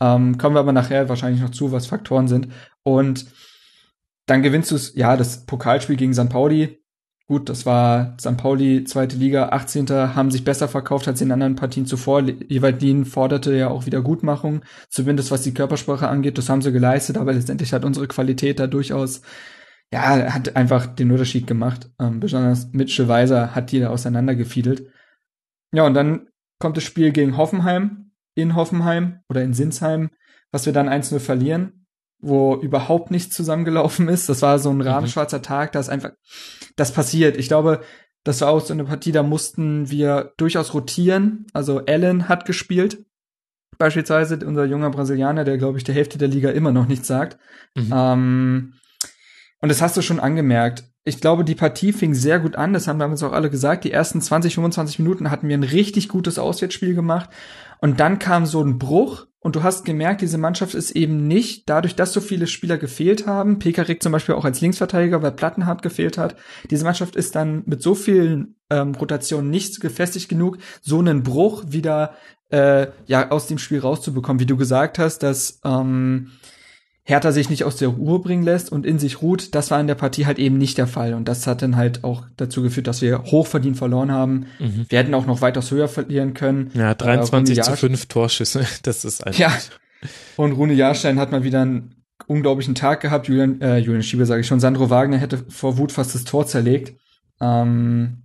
Ähm, 0.00 0.38
kommen 0.38 0.56
wir 0.56 0.60
aber 0.60 0.72
nachher 0.72 1.08
wahrscheinlich 1.08 1.40
noch 1.40 1.50
zu, 1.50 1.70
was 1.70 1.86
Faktoren 1.86 2.26
sind. 2.26 2.48
Und 2.82 3.26
dann 4.26 4.42
gewinnst 4.42 4.72
du 4.72 4.74
es, 4.74 4.94
ja, 4.96 5.16
das 5.16 5.46
Pokalspiel 5.46 5.94
gegen 5.94 6.14
St. 6.14 6.28
Pauli. 6.28 6.82
Gut, 7.28 7.48
das 7.48 7.64
war 7.64 8.16
St. 8.20 8.36
Pauli, 8.36 8.84
zweite 8.84 9.16
Liga, 9.16 9.50
18. 9.50 9.88
haben 9.88 10.32
sich 10.32 10.44
besser 10.44 10.68
verkauft 10.68 11.06
als 11.06 11.20
in 11.20 11.30
anderen 11.30 11.56
Partien 11.56 11.86
zuvor. 11.86 12.22
Jeweldin 12.22 13.04
forderte 13.04 13.56
ja 13.56 13.68
auch 13.68 13.86
wieder 13.86 14.02
Gutmachung, 14.02 14.62
zumindest 14.90 15.30
was 15.30 15.42
die 15.42 15.54
Körpersprache 15.54 16.08
angeht. 16.08 16.38
Das 16.38 16.48
haben 16.48 16.62
sie 16.62 16.72
geleistet, 16.72 17.18
aber 17.18 17.32
letztendlich 17.32 17.72
hat 17.72 17.84
unsere 17.84 18.08
Qualität 18.08 18.58
da 18.58 18.66
durchaus 18.66 19.22
ja, 19.92 20.32
hat 20.32 20.56
einfach 20.56 20.86
den 20.86 21.10
Unterschied 21.10 21.46
gemacht. 21.46 21.90
Ähm, 21.98 22.20
besonders 22.20 22.72
Mitchell 22.72 23.08
Weiser 23.08 23.54
hat 23.54 23.72
die 23.72 23.80
da 23.80 23.90
auseinandergefiedelt. 23.90 24.90
Ja, 25.72 25.86
und 25.86 25.94
dann 25.94 26.28
kommt 26.58 26.76
das 26.76 26.84
Spiel 26.84 27.12
gegen 27.12 27.36
Hoffenheim, 27.36 28.10
in 28.34 28.54
Hoffenheim 28.54 29.20
oder 29.28 29.42
in 29.42 29.54
Sinsheim, 29.54 30.10
was 30.50 30.66
wir 30.66 30.72
dann 30.72 30.88
1-0 30.88 31.18
verlieren, 31.20 31.86
wo 32.18 32.56
überhaupt 32.56 33.10
nichts 33.10 33.34
zusammengelaufen 33.34 34.08
ist. 34.08 34.28
Das 34.28 34.42
war 34.42 34.58
so 34.58 34.70
ein 34.70 34.76
mhm. 34.76 34.82
rahmenschwarzer 34.82 35.42
Tag, 35.42 35.72
da 35.72 35.80
ist 35.80 35.88
einfach, 35.88 36.12
das 36.76 36.92
passiert. 36.92 37.36
Ich 37.36 37.48
glaube, 37.48 37.82
das 38.24 38.40
war 38.40 38.48
auch 38.48 38.60
so 38.60 38.72
eine 38.72 38.84
Partie, 38.84 39.12
da 39.12 39.22
mussten 39.22 39.88
wir 39.90 40.32
durchaus 40.36 40.74
rotieren. 40.74 41.46
Also 41.52 41.84
Allen 41.86 42.28
hat 42.28 42.44
gespielt, 42.44 43.04
beispielsweise 43.78 44.38
unser 44.44 44.64
junger 44.64 44.90
Brasilianer, 44.90 45.44
der 45.44 45.58
glaube 45.58 45.78
ich 45.78 45.84
der 45.84 45.94
Hälfte 45.94 46.18
der 46.18 46.28
Liga 46.28 46.50
immer 46.50 46.72
noch 46.72 46.88
nichts 46.88 47.06
sagt. 47.06 47.38
Mhm. 47.76 47.92
Ähm, 47.94 48.72
und 49.60 49.68
das 49.68 49.82
hast 49.82 49.96
du 49.96 50.02
schon 50.02 50.20
angemerkt. 50.20 50.84
Ich 51.04 51.20
glaube, 51.20 51.44
die 51.44 51.54
Partie 51.54 51.92
fing 51.92 52.14
sehr 52.14 52.40
gut 52.40 52.56
an. 52.56 52.72
Das 52.72 52.88
haben 52.88 53.00
uns 53.00 53.22
auch 53.22 53.32
alle 53.32 53.48
gesagt. 53.48 53.84
Die 53.84 53.92
ersten 53.92 54.20
20, 54.20 54.56
25 54.56 54.98
Minuten 54.98 55.30
hatten 55.30 55.48
wir 55.48 55.56
ein 55.56 55.62
richtig 55.62 56.08
gutes 56.08 56.38
Auswärtsspiel 56.38 56.94
gemacht. 56.94 57.30
Und 57.80 58.00
dann 58.00 58.18
kam 58.18 58.44
so 58.44 58.60
ein 58.62 58.78
Bruch 58.78 59.26
und 59.38 59.54
du 59.54 59.62
hast 59.62 59.84
gemerkt, 59.84 60.22
diese 60.22 60.38
Mannschaft 60.38 60.74
ist 60.74 60.90
eben 60.90 61.28
nicht, 61.28 61.68
dadurch, 61.68 61.94
dass 61.94 62.12
so 62.12 62.20
viele 62.20 62.48
Spieler 62.48 62.78
gefehlt 62.78 63.28
haben, 63.28 63.60
Pekarik 63.60 64.02
zum 64.02 64.10
Beispiel 64.10 64.34
auch 64.34 64.44
als 64.44 64.60
Linksverteidiger, 64.60 65.22
weil 65.22 65.30
Plattenhardt 65.30 65.82
gefehlt 65.82 66.18
hat, 66.18 66.34
diese 66.70 66.84
Mannschaft 66.84 67.14
ist 67.14 67.36
dann 67.36 67.62
mit 67.66 67.80
so 67.80 67.94
vielen 67.94 68.56
ähm, 68.70 68.96
Rotationen 68.96 69.48
nicht 69.48 69.80
gefestigt 69.80 70.28
genug, 70.28 70.58
so 70.82 70.98
einen 70.98 71.22
Bruch 71.22 71.62
wieder 71.68 72.14
äh, 72.50 72.88
ja 73.06 73.30
aus 73.30 73.46
dem 73.46 73.58
Spiel 73.58 73.78
rauszubekommen, 73.78 74.40
wie 74.40 74.46
du 74.46 74.56
gesagt 74.56 74.98
hast, 74.98 75.22
dass 75.22 75.60
ähm, 75.64 76.32
Hertha 77.08 77.30
sich 77.30 77.50
nicht 77.50 77.62
aus 77.62 77.76
der 77.76 77.88
Ruhe 77.88 78.18
bringen 78.18 78.42
lässt 78.42 78.72
und 78.72 78.84
in 78.84 78.98
sich 78.98 79.22
ruht, 79.22 79.54
das 79.54 79.70
war 79.70 79.80
in 79.80 79.86
der 79.86 79.94
Partie 79.94 80.26
halt 80.26 80.40
eben 80.40 80.58
nicht 80.58 80.76
der 80.76 80.88
Fall. 80.88 81.14
Und 81.14 81.28
das 81.28 81.46
hat 81.46 81.62
dann 81.62 81.76
halt 81.76 82.02
auch 82.02 82.24
dazu 82.36 82.62
geführt, 82.62 82.88
dass 82.88 83.00
wir 83.00 83.22
hochverdient 83.22 83.76
verloren 83.76 84.10
haben. 84.10 84.46
Mhm. 84.58 84.86
Wir 84.88 84.98
hätten 84.98 85.14
auch 85.14 85.24
noch 85.24 85.40
weitaus 85.40 85.70
höher 85.70 85.86
verlieren 85.86 86.34
können. 86.34 86.72
Ja, 86.74 86.94
23 86.94 87.58
äh, 87.58 87.62
zu 87.62 87.76
5 87.76 88.06
Torschüsse, 88.06 88.66
das 88.82 89.04
ist 89.04 89.24
einfach. 89.24 89.38
Ja. 89.38 89.56
Und 90.34 90.52
Rune 90.52 90.72
Jahrstein 90.72 91.20
hat 91.20 91.30
mal 91.30 91.44
wieder 91.44 91.62
einen 91.62 91.94
unglaublichen 92.26 92.74
Tag 92.74 93.02
gehabt. 93.02 93.28
Julian, 93.28 93.60
äh, 93.60 93.78
Julian 93.78 94.02
Schieber 94.02 94.26
sage 94.26 94.40
ich 94.40 94.48
schon. 94.48 94.58
Sandro 94.58 94.90
Wagner 94.90 95.18
hätte 95.18 95.44
vor 95.48 95.78
Wut 95.78 95.92
fast 95.92 96.12
das 96.12 96.24
Tor 96.24 96.48
zerlegt. 96.48 96.98
Ähm, 97.40 98.24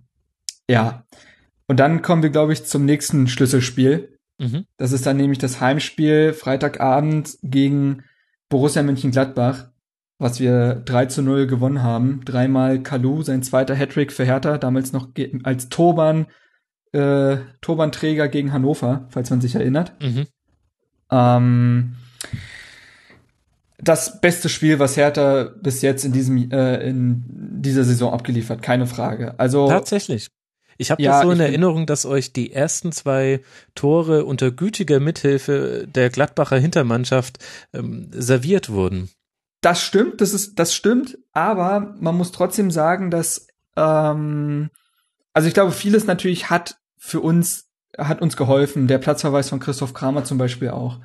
ja. 0.68 1.04
Und 1.68 1.78
dann 1.78 2.02
kommen 2.02 2.24
wir, 2.24 2.30
glaube 2.30 2.52
ich, 2.52 2.64
zum 2.64 2.84
nächsten 2.84 3.28
Schlüsselspiel. 3.28 4.18
Mhm. 4.38 4.64
Das 4.76 4.90
ist 4.90 5.06
dann 5.06 5.18
nämlich 5.18 5.38
das 5.38 5.60
Heimspiel 5.60 6.32
Freitagabend 6.32 7.38
gegen 7.44 8.02
Borussia 8.52 8.82
Mönchengladbach, 8.82 9.70
was 10.18 10.38
wir 10.38 10.74
3 10.74 11.06
zu 11.06 11.22
0 11.22 11.46
gewonnen 11.46 11.82
haben. 11.82 12.20
Dreimal 12.26 12.82
Kalu, 12.82 13.22
sein 13.22 13.42
zweiter 13.42 13.74
Hattrick 13.74 14.12
für 14.12 14.26
Hertha, 14.26 14.58
damals 14.58 14.92
noch 14.92 15.08
als 15.42 15.70
Turban, 15.70 16.26
äh, 16.92 17.38
Turbanträger 17.62 18.28
gegen 18.28 18.52
Hannover, 18.52 19.06
falls 19.08 19.30
man 19.30 19.40
sich 19.40 19.54
erinnert. 19.54 19.94
Mhm. 20.02 20.26
Ähm, 21.10 21.96
das 23.78 24.20
beste 24.20 24.50
Spiel, 24.50 24.78
was 24.78 24.98
Hertha 24.98 25.50
bis 25.62 25.80
jetzt 25.80 26.04
in 26.04 26.12
diesem 26.12 26.50
äh, 26.50 26.86
in 26.86 27.24
dieser 27.26 27.84
Saison 27.84 28.12
abgeliefert, 28.12 28.60
keine 28.60 28.86
Frage. 28.86 29.40
Also 29.40 29.66
tatsächlich. 29.68 30.28
Ich 30.78 30.90
habe 30.90 31.02
ja, 31.02 31.12
das 31.12 31.22
so 31.22 31.30
in 31.30 31.40
Erinnerung, 31.40 31.86
dass 31.86 32.06
euch 32.06 32.32
die 32.32 32.52
ersten 32.52 32.92
zwei 32.92 33.40
Tore 33.74 34.24
unter 34.24 34.50
gütiger 34.50 35.00
Mithilfe 35.00 35.86
der 35.86 36.10
Gladbacher 36.10 36.58
Hintermannschaft 36.58 37.38
ähm, 37.72 38.08
serviert 38.12 38.70
wurden. 38.70 39.10
Das 39.60 39.82
stimmt, 39.82 40.20
das 40.20 40.34
ist, 40.34 40.58
das 40.58 40.74
stimmt, 40.74 41.18
aber 41.32 41.94
man 42.00 42.16
muss 42.16 42.32
trotzdem 42.32 42.70
sagen, 42.70 43.10
dass 43.10 43.46
ähm, 43.76 44.70
also 45.32 45.48
ich 45.48 45.54
glaube, 45.54 45.72
vieles 45.72 46.06
natürlich 46.06 46.50
hat 46.50 46.76
für 46.98 47.20
uns 47.20 47.68
hat 47.98 48.22
uns 48.22 48.36
geholfen. 48.36 48.88
Der 48.88 48.98
Platzverweis 48.98 49.50
von 49.50 49.60
Christoph 49.60 49.94
Kramer 49.94 50.24
zum 50.24 50.38
Beispiel 50.38 50.70
auch. 50.70 51.00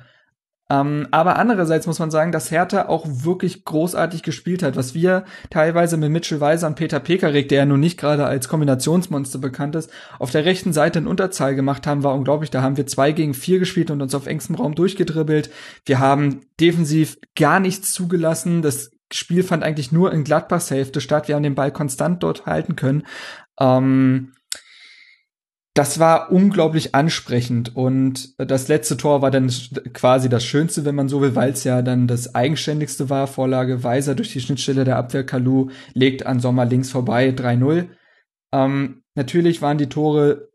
Ähm, 0.70 1.08
aber 1.10 1.36
andererseits 1.36 1.86
muss 1.86 1.98
man 1.98 2.10
sagen, 2.10 2.30
dass 2.30 2.50
Hertha 2.50 2.88
auch 2.88 3.06
wirklich 3.08 3.64
großartig 3.64 4.22
gespielt 4.22 4.62
hat, 4.62 4.76
was 4.76 4.94
wir 4.94 5.24
teilweise 5.48 5.96
mit 5.96 6.10
Mitchell 6.10 6.40
Weiser 6.40 6.66
und 6.66 6.74
Peter 6.74 7.00
Pekarik, 7.00 7.48
der 7.48 7.58
ja 7.58 7.66
nun 7.66 7.80
nicht 7.80 7.98
gerade 7.98 8.26
als 8.26 8.48
Kombinationsmonster 8.48 9.38
bekannt 9.38 9.76
ist, 9.76 9.90
auf 10.18 10.30
der 10.30 10.44
rechten 10.44 10.74
Seite 10.74 10.98
in 10.98 11.06
Unterzahl 11.06 11.54
gemacht 11.54 11.86
haben, 11.86 12.02
war 12.02 12.14
unglaublich. 12.14 12.50
Da 12.50 12.60
haben 12.60 12.76
wir 12.76 12.86
zwei 12.86 13.12
gegen 13.12 13.32
vier 13.32 13.58
gespielt 13.58 13.90
und 13.90 14.02
uns 14.02 14.14
auf 14.14 14.26
engstem 14.26 14.56
Raum 14.56 14.74
durchgedribbelt. 14.74 15.50
Wir 15.86 16.00
haben 16.00 16.42
defensiv 16.60 17.16
gar 17.34 17.60
nichts 17.60 17.94
zugelassen. 17.94 18.60
Das 18.60 18.90
Spiel 19.10 19.42
fand 19.42 19.62
eigentlich 19.62 19.90
nur 19.90 20.12
in 20.12 20.22
Gladbachs 20.22 20.70
Hälfte 20.70 21.00
statt. 21.00 21.28
Wir 21.28 21.36
haben 21.36 21.42
den 21.42 21.54
Ball 21.54 21.72
konstant 21.72 22.22
dort 22.22 22.44
halten 22.44 22.76
können. 22.76 23.04
Ähm, 23.58 24.32
das 25.78 26.00
war 26.00 26.32
unglaublich 26.32 26.96
ansprechend 26.96 27.76
und 27.76 28.34
das 28.36 28.66
letzte 28.66 28.96
Tor 28.96 29.22
war 29.22 29.30
dann 29.30 29.48
quasi 29.92 30.28
das 30.28 30.44
Schönste, 30.44 30.84
wenn 30.84 30.96
man 30.96 31.08
so 31.08 31.20
will, 31.20 31.36
weil 31.36 31.52
es 31.52 31.62
ja 31.62 31.82
dann 31.82 32.08
das 32.08 32.34
eigenständigste 32.34 33.10
war. 33.10 33.28
Vorlage 33.28 33.84
Weiser 33.84 34.16
durch 34.16 34.32
die 34.32 34.40
Schnittstelle 34.40 34.82
der 34.82 34.96
Abwehr 34.96 35.24
Kalu 35.24 35.70
legt 35.94 36.26
an 36.26 36.40
Sommer 36.40 36.64
links 36.64 36.90
vorbei 36.90 37.28
3-0. 37.28 37.90
Ähm, 38.52 39.04
natürlich 39.14 39.62
waren 39.62 39.78
die 39.78 39.88
Tore 39.88 40.48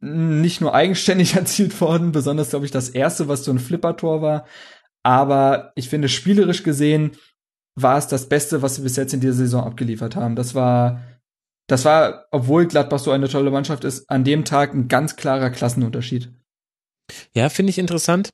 nicht 0.00 0.62
nur 0.62 0.74
eigenständig 0.74 1.34
erzielt 1.36 1.78
worden, 1.78 2.12
besonders 2.12 2.48
glaube 2.48 2.64
ich 2.64 2.72
das 2.72 2.88
erste, 2.88 3.28
was 3.28 3.44
so 3.44 3.52
ein 3.52 3.58
Flipper-Tor 3.58 4.22
war, 4.22 4.46
aber 5.02 5.72
ich 5.74 5.90
finde 5.90 6.08
spielerisch 6.08 6.62
gesehen 6.62 7.10
war 7.74 7.98
es 7.98 8.06
das 8.06 8.30
Beste, 8.30 8.62
was 8.62 8.78
wir 8.78 8.84
bis 8.84 8.96
jetzt 8.96 9.12
in 9.12 9.20
dieser 9.20 9.34
Saison 9.34 9.64
abgeliefert 9.64 10.16
haben. 10.16 10.34
Das 10.34 10.54
war 10.54 11.02
das 11.66 11.84
war, 11.84 12.26
obwohl 12.30 12.66
Gladbach 12.66 12.98
so 12.98 13.10
eine 13.10 13.28
tolle 13.28 13.50
Mannschaft 13.50 13.84
ist, 13.84 14.08
an 14.08 14.24
dem 14.24 14.44
Tag 14.44 14.74
ein 14.74 14.88
ganz 14.88 15.16
klarer 15.16 15.50
Klassenunterschied. 15.50 16.32
Ja, 17.34 17.48
finde 17.48 17.70
ich 17.70 17.78
interessant. 17.78 18.30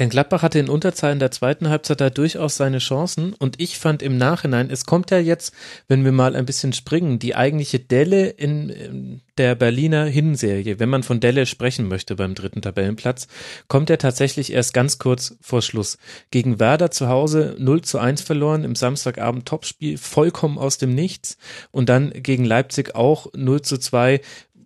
Denn 0.00 0.08
Gladbach 0.08 0.40
hatte 0.42 0.58
in 0.58 0.70
Unterzahl 0.70 1.12
in 1.12 1.18
der 1.18 1.30
zweiten 1.30 1.68
Halbzeit 1.68 2.00
da 2.00 2.08
durchaus 2.08 2.56
seine 2.56 2.78
Chancen. 2.78 3.34
Und 3.34 3.60
ich 3.60 3.78
fand 3.78 4.02
im 4.02 4.16
Nachhinein, 4.16 4.70
es 4.70 4.86
kommt 4.86 5.10
ja 5.10 5.18
jetzt, 5.18 5.54
wenn 5.88 6.06
wir 6.06 6.12
mal 6.12 6.34
ein 6.34 6.46
bisschen 6.46 6.72
springen, 6.72 7.18
die 7.18 7.36
eigentliche 7.36 7.78
Delle 7.78 8.28
in 8.28 9.20
der 9.36 9.54
Berliner 9.54 10.06
Hinserie, 10.06 10.78
wenn 10.78 10.88
man 10.88 11.02
von 11.02 11.20
Delle 11.20 11.44
sprechen 11.44 11.86
möchte 11.86 12.16
beim 12.16 12.34
dritten 12.34 12.62
Tabellenplatz, 12.62 13.28
kommt 13.68 13.90
er 13.90 13.98
tatsächlich 13.98 14.52
erst 14.52 14.72
ganz 14.72 14.98
kurz 14.98 15.36
vor 15.42 15.60
Schluss. 15.60 15.98
Gegen 16.30 16.58
Werder 16.58 16.90
zu 16.90 17.08
Hause 17.08 17.54
0 17.58 17.82
zu 17.82 17.98
1 17.98 18.22
verloren, 18.22 18.64
im 18.64 18.74
Samstagabend 18.74 19.46
Topspiel, 19.46 19.98
vollkommen 19.98 20.56
aus 20.56 20.78
dem 20.78 20.94
Nichts. 20.94 21.36
Und 21.72 21.90
dann 21.90 22.10
gegen 22.14 22.46
Leipzig 22.46 22.94
auch 22.94 23.26
0 23.34 23.60
zu 23.60 23.76
2 23.76 24.22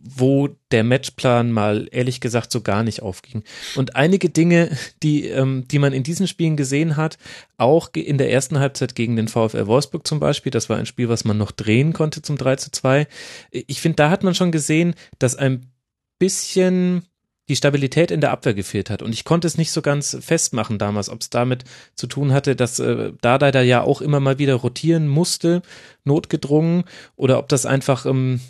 wo 0.07 0.51
der 0.71 0.85
Matchplan 0.85 1.51
mal 1.51 1.89
ehrlich 1.91 2.21
gesagt 2.21 2.53
so 2.53 2.61
gar 2.61 2.83
nicht 2.83 3.03
aufging. 3.03 3.43
Und 3.75 3.97
einige 3.97 4.29
Dinge, 4.29 4.77
die, 5.03 5.29
ähm, 5.29 5.67
die 5.69 5.79
man 5.79 5.93
in 5.93 6.03
diesen 6.03 6.29
Spielen 6.29 6.57
gesehen 6.57 6.97
hat, 6.97 7.17
auch 7.57 7.89
in 7.95 8.19
der 8.19 8.31
ersten 8.31 8.59
Halbzeit 8.59 8.95
gegen 8.95 9.17
den 9.17 9.29
VfL 9.29 9.67
Wolfsburg 9.67 10.07
zum 10.07 10.21
Beispiel, 10.21 10.51
das 10.53 10.69
war 10.69 10.77
ein 10.77 10.87
Spiel, 10.87 11.09
was 11.09 11.25
man 11.25 11.39
noch 11.39 11.53
drehen 11.53 11.93
konnte 11.95 12.21
zum 12.21 12.37
3 12.37 12.57
zu 12.57 12.71
2. 12.71 13.07
Ich 13.51 13.81
finde, 13.81 13.97
da 13.97 14.11
hat 14.11 14.23
man 14.23 14.35
schon 14.35 14.53
gesehen, 14.53 14.95
dass 15.19 15.37
ein 15.37 15.71
bisschen 16.19 17.07
die 17.49 17.57
Stabilität 17.57 18.11
in 18.11 18.23
der 18.23 18.31
Abwehr 18.31 18.55
gefehlt 18.55 18.89
hat. 18.89 19.03
Und 19.03 19.13
ich 19.13 19.25
konnte 19.25 19.47
es 19.47 19.59
nicht 19.59 19.71
so 19.71 19.83
ganz 19.83 20.17
festmachen 20.21 20.79
damals, 20.79 21.11
ob 21.11 21.21
es 21.21 21.29
damit 21.29 21.65
zu 21.95 22.07
tun 22.07 22.33
hatte, 22.33 22.57
dass 22.57 22.79
äh, 22.79 23.13
Dardai 23.21 23.51
da 23.51 23.61
ja 23.61 23.83
auch 23.83 24.01
immer 24.01 24.19
mal 24.19 24.39
wieder 24.39 24.55
rotieren 24.55 25.09
musste, 25.09 25.61
notgedrungen, 26.05 26.85
oder 27.17 27.39
ob 27.39 27.49
das 27.49 27.67
einfach 27.67 28.07
ähm, 28.07 28.41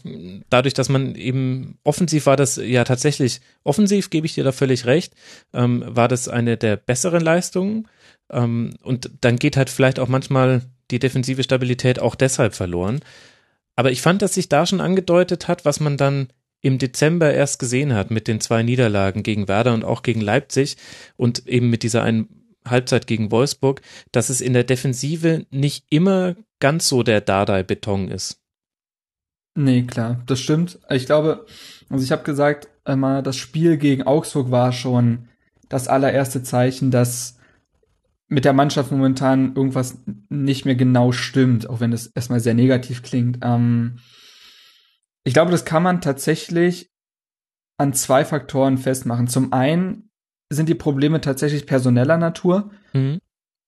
dadurch, 0.48 0.74
dass 0.74 0.88
man 0.88 1.16
eben 1.16 1.78
offensiv 1.82 2.26
war, 2.26 2.36
das 2.36 2.56
ja 2.56 2.84
tatsächlich 2.84 3.40
offensiv, 3.64 4.10
gebe 4.10 4.26
ich 4.26 4.34
dir 4.34 4.44
da 4.44 4.52
völlig 4.52 4.86
recht, 4.86 5.14
ähm, 5.52 5.84
war 5.86 6.06
das 6.06 6.28
eine 6.28 6.56
der 6.56 6.76
besseren 6.76 7.22
Leistungen. 7.22 7.88
Ähm, 8.30 8.74
und 8.82 9.10
dann 9.22 9.38
geht 9.38 9.56
halt 9.56 9.70
vielleicht 9.70 9.98
auch 9.98 10.08
manchmal 10.08 10.62
die 10.92 11.00
defensive 11.00 11.42
Stabilität 11.42 11.98
auch 11.98 12.14
deshalb 12.14 12.54
verloren. 12.54 13.00
Aber 13.76 13.90
ich 13.90 14.02
fand, 14.02 14.22
dass 14.22 14.34
sich 14.34 14.48
da 14.48 14.66
schon 14.66 14.80
angedeutet 14.80 15.48
hat, 15.48 15.64
was 15.64 15.80
man 15.80 15.96
dann 15.96 16.28
im 16.64 16.78
Dezember 16.78 17.30
erst 17.30 17.58
gesehen 17.58 17.92
hat 17.92 18.10
mit 18.10 18.26
den 18.26 18.40
zwei 18.40 18.62
Niederlagen 18.62 19.22
gegen 19.22 19.48
Werder 19.48 19.74
und 19.74 19.84
auch 19.84 20.02
gegen 20.02 20.22
Leipzig 20.22 20.78
und 21.16 21.46
eben 21.46 21.68
mit 21.68 21.82
dieser 21.82 22.02
einen 22.02 22.56
Halbzeit 22.66 23.06
gegen 23.06 23.30
Wolfsburg, 23.30 23.82
dass 24.12 24.30
es 24.30 24.40
in 24.40 24.54
der 24.54 24.64
Defensive 24.64 25.44
nicht 25.50 25.84
immer 25.90 26.36
ganz 26.60 26.88
so 26.88 27.02
der 27.02 27.20
Dardai-Beton 27.20 28.08
ist. 28.08 28.40
Nee, 29.54 29.82
klar, 29.82 30.22
das 30.24 30.40
stimmt. 30.40 30.78
Ich 30.88 31.04
glaube, 31.04 31.44
also 31.90 32.02
ich 32.02 32.10
habe 32.10 32.22
gesagt, 32.22 32.68
einmal 32.84 33.22
das 33.22 33.36
Spiel 33.36 33.76
gegen 33.76 34.04
Augsburg 34.04 34.50
war 34.50 34.72
schon 34.72 35.28
das 35.68 35.86
allererste 35.86 36.42
Zeichen, 36.42 36.90
dass 36.90 37.38
mit 38.26 38.46
der 38.46 38.54
Mannschaft 38.54 38.90
momentan 38.90 39.54
irgendwas 39.54 39.98
nicht 40.30 40.64
mehr 40.64 40.76
genau 40.76 41.12
stimmt, 41.12 41.68
auch 41.68 41.80
wenn 41.80 41.92
es 41.92 42.06
erstmal 42.06 42.40
sehr 42.40 42.54
negativ 42.54 43.02
klingt. 43.02 43.40
Ähm, 43.42 43.98
ich 45.24 45.34
glaube, 45.34 45.50
das 45.50 45.64
kann 45.64 45.82
man 45.82 46.00
tatsächlich 46.00 46.90
an 47.76 47.92
zwei 47.92 48.24
Faktoren 48.24 48.78
festmachen. 48.78 49.26
Zum 49.26 49.52
einen 49.52 50.10
sind 50.50 50.68
die 50.68 50.74
Probleme 50.74 51.20
tatsächlich 51.20 51.66
personeller 51.66 52.18
Natur. 52.18 52.70
Mhm. 52.92 53.18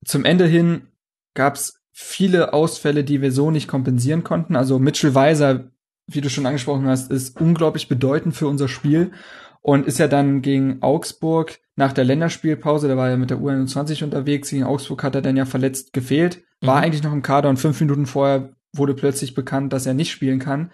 Zum 0.04 0.24
Ende 0.24 0.46
hin 0.46 0.88
gab 1.34 1.56
es 1.56 1.80
viele 1.92 2.52
Ausfälle, 2.52 3.04
die 3.04 3.22
wir 3.22 3.32
so 3.32 3.50
nicht 3.50 3.68
kompensieren 3.68 4.22
konnten. 4.22 4.54
Also 4.54 4.78
Mitchell 4.78 5.14
Weiser, 5.14 5.70
wie 6.06 6.20
du 6.20 6.28
schon 6.28 6.46
angesprochen 6.46 6.86
hast, 6.86 7.10
ist 7.10 7.40
unglaublich 7.40 7.88
bedeutend 7.88 8.36
für 8.36 8.46
unser 8.46 8.68
Spiel 8.68 9.12
und 9.62 9.86
ist 9.86 9.98
ja 9.98 10.06
dann 10.06 10.42
gegen 10.42 10.82
Augsburg 10.82 11.58
nach 11.74 11.92
der 11.92 12.04
Länderspielpause, 12.04 12.86
der 12.86 12.96
war 12.96 13.10
ja 13.10 13.16
mit 13.16 13.30
der 13.30 13.38
U21 13.38 14.04
unterwegs, 14.04 14.50
gegen 14.50 14.64
Augsburg 14.64 15.02
hat 15.02 15.14
er 15.14 15.22
dann 15.22 15.36
ja 15.36 15.44
verletzt 15.44 15.92
gefehlt, 15.92 16.44
war 16.60 16.76
mhm. 16.76 16.84
eigentlich 16.84 17.02
noch 17.02 17.12
im 17.12 17.22
Kader 17.22 17.48
und 17.48 17.56
fünf 17.56 17.80
Minuten 17.80 18.06
vorher 18.06 18.54
wurde 18.72 18.94
plötzlich 18.94 19.34
bekannt, 19.34 19.72
dass 19.72 19.86
er 19.86 19.94
nicht 19.94 20.10
spielen 20.10 20.38
kann. 20.38 20.70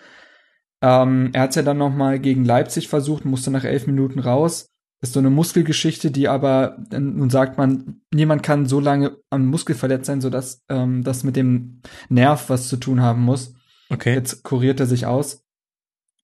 Ähm, 0.82 1.30
er 1.32 1.42
hat 1.42 1.50
es 1.50 1.56
ja 1.56 1.62
dann 1.62 1.78
noch 1.78 1.94
mal 1.94 2.18
gegen 2.18 2.44
Leipzig 2.44 2.88
versucht, 2.88 3.24
musste 3.24 3.50
nach 3.50 3.64
elf 3.64 3.86
Minuten 3.86 4.18
raus. 4.18 4.66
Ist 5.00 5.14
so 5.14 5.20
eine 5.20 5.30
Muskelgeschichte, 5.30 6.10
die 6.10 6.28
aber, 6.28 6.76
nun 6.90 7.30
sagt 7.30 7.58
man, 7.58 8.02
niemand 8.12 8.42
kann 8.42 8.66
so 8.66 8.78
lange 8.78 9.16
am 9.30 9.46
Muskel 9.46 9.74
verletzt 9.74 10.06
sein, 10.06 10.20
sodass 10.20 10.62
ähm, 10.68 11.02
das 11.02 11.24
mit 11.24 11.34
dem 11.34 11.80
Nerv 12.08 12.50
was 12.50 12.68
zu 12.68 12.76
tun 12.76 13.00
haben 13.00 13.22
muss. 13.22 13.54
Okay. 13.90 14.14
Jetzt 14.14 14.44
kuriert 14.44 14.78
er 14.80 14.86
sich 14.86 15.06
aus. 15.06 15.44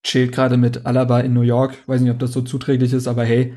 Chillt 0.05 0.33
gerade 0.33 0.57
mit 0.57 0.87
Alaba 0.87 1.21
in 1.21 1.35
New 1.35 1.43
York. 1.43 1.77
Weiß 1.87 2.01
nicht, 2.01 2.13
ob 2.13 2.21
das 2.21 2.33
so 2.33 2.41
zuträglich 2.41 2.93
ist, 2.93 3.09
aber 3.09 3.25
hey, 3.25 3.55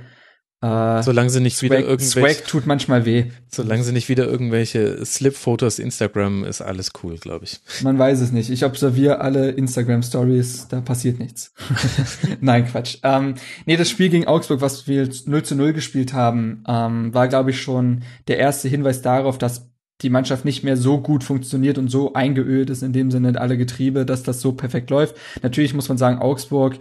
Äh, 0.62 1.02
solange 1.02 1.32
sie 1.32 1.40
nicht 1.40 1.58
Swag, 1.58 1.72
wieder 1.72 1.80
irgendwelche, 1.80 2.36
Swag 2.36 2.48
tut 2.48 2.68
manchmal 2.68 3.04
weh. 3.06 3.26
solange 3.48 3.84
sie 3.84 3.94
nicht 3.94 4.10
wieder 4.10 4.28
irgendwelche 4.28 5.04
Slip-Fotos 5.04 5.80
Instagram, 5.80 6.44
ist 6.44 6.62
alles 6.62 6.92
cool, 7.02 7.18
glaube 7.18 7.46
ich. 7.46 7.60
Man 7.82 7.98
weiß 7.98 8.22
es 8.22 8.32
nicht. 8.32 8.52
Ich 8.52 8.64
observiere 8.64 9.22
alle 9.22 9.50
Instagram-Stories, 9.50 10.68
da 10.70 10.82
passiert 10.82 11.18
nichts. 11.18 11.52
Nein, 12.42 12.68
Quatsch. 12.68 13.00
Ähm, 13.02 13.36
nee, 13.66 13.76
das 13.76 13.90
Spiel 13.90 14.10
gegen 14.10 14.28
Augsburg, 14.28 14.62
was 14.62 14.88
wir 14.88 15.10
0 15.26 15.44
zu 15.44 15.56
0 15.56 15.74
gespielt 15.74 16.14
haben, 16.14 16.64
ähm, 16.68 17.12
war, 17.12 17.28
glaube 17.28 17.50
ich, 17.50 17.60
schon 17.60 18.04
der 18.28 18.38
erste 18.38 18.68
Hinweis 18.68 19.02
darauf, 19.02 19.40
dass 19.40 19.72
die 20.02 20.12
Mannschaft 20.12 20.46
nicht 20.46 20.64
mehr 20.64 20.78
so 20.78 21.00
gut 21.00 21.24
funktioniert 21.24 21.80
und 21.80 21.88
so 21.88 22.14
eingeölt 22.14 22.70
ist, 22.70 22.84
in 22.84 22.94
dem 22.94 23.10
Sinne 23.10 23.40
alle 23.40 23.58
Getriebe, 23.58 24.06
dass 24.06 24.22
das 24.22 24.42
so 24.42 24.52
perfekt 24.52 24.92
läuft. 24.92 25.16
Natürlich 25.42 25.74
muss 25.74 25.90
man 25.90 25.98
sagen, 25.98 26.20
Augsburg 26.20 26.78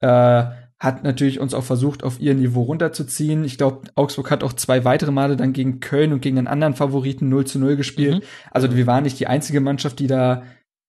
äh, 0.00 0.44
hat 0.80 1.04
natürlich 1.04 1.40
uns 1.40 1.52
auch 1.52 1.62
versucht, 1.62 2.02
auf 2.02 2.18
ihr 2.20 2.34
Niveau 2.34 2.62
runterzuziehen. 2.62 3.44
Ich 3.44 3.58
glaube, 3.58 3.82
Augsburg 3.94 4.30
hat 4.30 4.42
auch 4.42 4.54
zwei 4.54 4.84
weitere 4.86 5.12
Male 5.12 5.36
dann 5.36 5.52
gegen 5.52 5.80
Köln 5.80 6.12
und 6.14 6.22
gegen 6.22 6.38
einen 6.38 6.46
anderen 6.46 6.74
Favoriten 6.74 7.28
0 7.28 7.46
zu 7.46 7.58
0 7.58 7.76
gespielt. 7.76 8.22
Mhm. 8.22 8.26
Also 8.50 8.74
wir 8.74 8.86
waren 8.86 9.04
nicht 9.04 9.20
die 9.20 9.26
einzige 9.26 9.60
Mannschaft, 9.60 9.98
die 9.98 10.06
da 10.06 10.42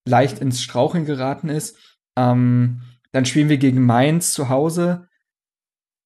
leicht 0.07 0.39
ins 0.39 0.61
Straucheln 0.63 1.05
geraten 1.05 1.49
ist. 1.49 1.77
Ähm, 2.17 2.81
dann 3.11 3.25
spielen 3.25 3.49
wir 3.49 3.57
gegen 3.57 3.85
Mainz 3.85 4.31
zu 4.31 4.47
Hause, 4.47 5.09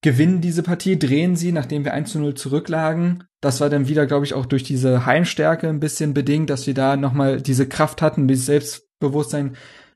gewinnen 0.02 0.42
diese 0.42 0.64
Partie, 0.64 0.98
drehen 0.98 1.36
sie, 1.36 1.52
nachdem 1.52 1.86
wir 1.86 1.94
1 1.94 2.12
zu 2.12 2.20
0 2.20 2.34
zurücklagen. 2.34 3.26
Das 3.40 3.62
war 3.62 3.70
dann 3.70 3.88
wieder, 3.88 4.08
glaube 4.08 4.26
ich, 4.26 4.34
auch 4.34 4.48
durch 4.48 4.64
diese 4.64 5.06
Heimstärke 5.06 5.70
ein 5.70 5.80
bisschen 5.80 6.16
bedingt, 6.16 6.50
dass 6.50 6.66
wir 6.66 6.74
da 6.74 6.98
nochmal 6.98 7.40
diese 7.40 7.70
Kraft 7.70 8.02
hatten, 8.02 8.28
dieses 8.28 8.48
Selbstbewusstsein 8.48 9.56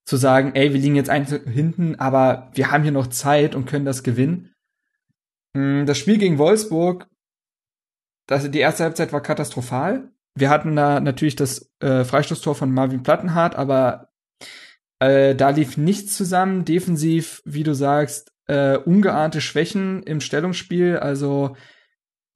zu 0.10 0.18
sagen, 0.18 0.56
ey, 0.56 0.74
wir 0.74 0.80
liegen 0.80 0.96
jetzt 0.96 1.12
eins 1.12 1.30
hinten, 1.30 1.94
aber 2.00 2.50
wir 2.56 2.72
haben 2.72 2.82
hier 2.82 2.92
noch 2.92 3.06
Zeit 3.06 3.54
und 3.54 3.68
können 3.68 3.86
das 3.86 4.02
gewinnen. 4.02 4.56
Mm, 5.54 5.86
das 5.86 6.00
Spiel 6.00 6.18
gegen 6.18 6.40
Wolfsburg, 6.40 7.08
das, 8.26 8.50
die 8.50 8.58
erste 8.58 8.86
Halbzeit 8.86 9.14
war 9.14 9.22
katastrophal. 9.22 10.10
Wir 10.34 10.50
hatten 10.50 10.76
da 10.76 11.00
natürlich 11.00 11.36
das 11.36 11.72
äh, 11.80 12.04
Freistoßtor 12.04 12.56
von 12.56 12.72
Marvin 12.72 13.04
Plattenhardt, 13.04 13.56
aber 13.56 14.10
äh, 14.98 15.36
da 15.36 15.52
lief 15.52 15.78
nichts 15.78 16.18
zusammen. 16.18 16.66
Defensiv, 16.66 17.44
wie 17.46 17.64
du 17.64 17.76
sagst, 17.76 18.32
äh, 18.48 18.78
ungeahnte 18.78 19.42
Schwächen 19.42 20.02
im 20.02 20.22
Stellungsspiel. 20.22 20.98
Also, 20.98 21.56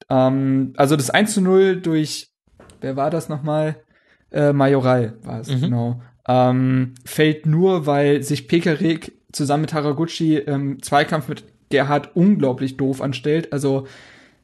ähm, 0.08 0.74
also 0.76 0.94
das 0.94 1.10
1 1.10 1.34
zu 1.34 1.40
0 1.40 1.80
durch, 1.80 2.30
wer 2.80 2.94
war 2.94 3.10
das 3.10 3.28
nochmal? 3.28 3.82
Äh, 4.30 4.52
Majoral 4.52 5.18
war 5.24 5.40
es, 5.40 5.48
mhm. 5.48 5.60
genau 5.60 6.02
ähm, 6.28 6.94
fällt 7.04 7.46
nur, 7.46 7.86
weil 7.86 8.22
sich 8.22 8.48
Pekarik 8.48 9.12
zusammen 9.32 9.62
mit 9.62 9.74
Haraguchi 9.74 10.36
im 10.36 10.82
Zweikampf 10.82 11.28
mit 11.28 11.44
Gerhard 11.70 12.14
unglaublich 12.14 12.76
doof 12.76 13.00
anstellt. 13.00 13.52
Also 13.52 13.86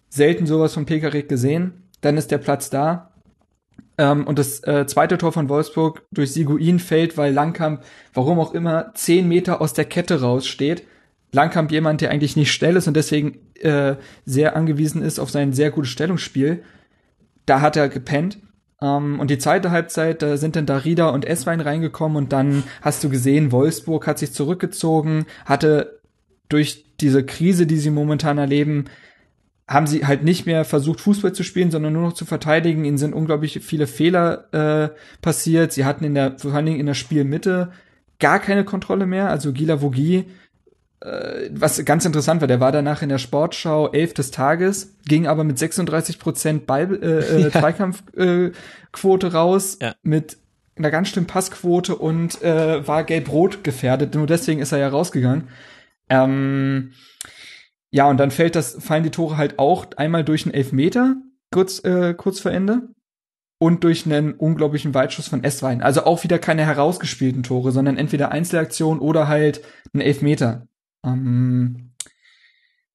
selten 0.08 0.46
sowas 0.46 0.74
von 0.74 0.86
Pekarik 0.86 1.28
gesehen. 1.28 1.84
Dann 2.00 2.16
ist 2.16 2.30
der 2.30 2.38
Platz 2.38 2.70
da. 2.70 3.10
Ähm, 3.98 4.26
und 4.26 4.38
das 4.38 4.62
äh, 4.64 4.86
zweite 4.86 5.18
Tor 5.18 5.32
von 5.32 5.48
Wolfsburg 5.48 6.02
durch 6.10 6.32
Siguin 6.32 6.78
fällt, 6.78 7.16
weil 7.16 7.32
Langkamp, 7.32 7.82
warum 8.14 8.40
auch 8.40 8.54
immer, 8.54 8.92
zehn 8.94 9.28
Meter 9.28 9.60
aus 9.60 9.72
der 9.72 9.84
Kette 9.84 10.20
raussteht. 10.20 10.84
Langkamp 11.32 11.70
jemand, 11.70 12.00
der 12.00 12.10
eigentlich 12.10 12.36
nicht 12.36 12.52
schnell 12.52 12.76
ist 12.76 12.88
und 12.88 12.94
deswegen 12.94 13.38
äh, 13.60 13.96
sehr 14.24 14.56
angewiesen 14.56 15.02
ist 15.02 15.18
auf 15.18 15.30
sein 15.30 15.52
sehr 15.52 15.70
gutes 15.70 15.90
Stellungsspiel. 15.90 16.64
Da 17.46 17.60
hat 17.60 17.76
er 17.76 17.88
gepennt. 17.88 18.38
Um, 18.82 18.88
ähm, 19.14 19.20
und 19.20 19.30
die 19.30 19.38
zweite 19.38 19.70
Halbzeit, 19.70 20.22
da 20.22 20.38
sind 20.38 20.56
dann 20.56 20.64
Darida 20.66 21.10
und 21.10 21.26
Esswein 21.26 21.60
reingekommen 21.60 22.16
und 22.16 22.32
dann 22.32 22.62
hast 22.80 23.04
du 23.04 23.10
gesehen, 23.10 23.52
Wolfsburg 23.52 24.06
hat 24.06 24.18
sich 24.18 24.32
zurückgezogen, 24.32 25.26
hatte 25.44 26.00
durch 26.48 26.86
diese 27.00 27.24
Krise, 27.24 27.66
die 27.66 27.76
sie 27.76 27.90
momentan 27.90 28.38
erleben, 28.38 28.86
haben 29.68 29.86
sie 29.86 30.04
halt 30.04 30.24
nicht 30.24 30.46
mehr 30.46 30.64
versucht, 30.64 31.00
Fußball 31.00 31.32
zu 31.32 31.44
spielen, 31.44 31.70
sondern 31.70 31.92
nur 31.92 32.02
noch 32.02 32.12
zu 32.12 32.24
verteidigen. 32.24 32.84
Ihnen 32.84 32.98
sind 32.98 33.14
unglaublich 33.14 33.60
viele 33.62 33.86
Fehler 33.86 34.52
äh, 34.52 34.88
passiert. 35.22 35.72
Sie 35.72 35.84
hatten 35.84 36.04
in 36.04 36.14
der, 36.14 36.38
vor 36.38 36.52
allen 36.52 36.66
Dingen 36.66 36.80
in 36.80 36.86
der 36.86 36.94
Spielmitte 36.94 37.70
gar 38.18 38.40
keine 38.40 38.64
Kontrolle 38.64 39.06
mehr. 39.06 39.30
Also 39.30 39.52
Gila 39.52 39.80
Vogie 39.80 40.16
äh, 40.16 40.24
was 41.02 41.82
ganz 41.84 42.04
interessant 42.04 42.42
war, 42.42 42.48
der 42.48 42.60
war 42.60 42.72
danach 42.72 43.00
in 43.02 43.08
der 43.08 43.18
Sportschau 43.18 43.90
elf 43.90 44.12
des 44.12 44.30
Tages, 44.30 44.96
ging 45.06 45.26
aber 45.26 45.44
mit 45.44 45.58
36 45.58 46.18
Prozent 46.18 46.66
Ball, 46.66 47.02
äh, 47.02 47.46
äh, 47.46 47.50
Zweikampfquote 47.52 49.26
äh, 49.26 49.30
raus, 49.30 49.78
ja. 49.80 49.94
mit 50.02 50.36
einer 50.76 50.90
ganz 50.90 51.08
schlimmen 51.08 51.26
Passquote 51.26 51.94
und 51.96 52.42
äh, 52.42 52.86
war 52.86 53.04
gelb-rot 53.04 53.64
gefährdet. 53.64 54.14
Nur 54.14 54.26
deswegen 54.26 54.60
ist 54.60 54.72
er 54.72 54.78
ja 54.78 54.88
rausgegangen. 54.88 55.48
Ähm, 56.08 56.92
ja, 57.90 58.08
und 58.08 58.18
dann 58.18 58.30
fällt 58.30 58.54
das, 58.54 58.76
fallen 58.80 59.02
die 59.02 59.10
Tore 59.10 59.36
halt 59.36 59.58
auch 59.58 59.86
einmal 59.96 60.24
durch 60.24 60.44
einen 60.44 60.54
Elfmeter, 60.54 61.16
kurz, 61.50 61.82
äh, 61.84 62.14
kurz 62.14 62.40
vor 62.40 62.52
Ende. 62.52 62.88
Und 63.62 63.84
durch 63.84 64.06
einen 64.06 64.32
unglaublichen 64.32 64.94
Weitschuss 64.94 65.28
von 65.28 65.44
Esswein. 65.44 65.82
Also 65.82 66.04
auch 66.04 66.24
wieder 66.24 66.38
keine 66.38 66.64
herausgespielten 66.64 67.42
Tore, 67.42 67.72
sondern 67.72 67.98
entweder 67.98 68.32
Einzelaktion 68.32 69.00
oder 69.00 69.28
halt 69.28 69.60
ein 69.92 70.00
Elfmeter. 70.00 70.66
Ähm, 71.04 71.92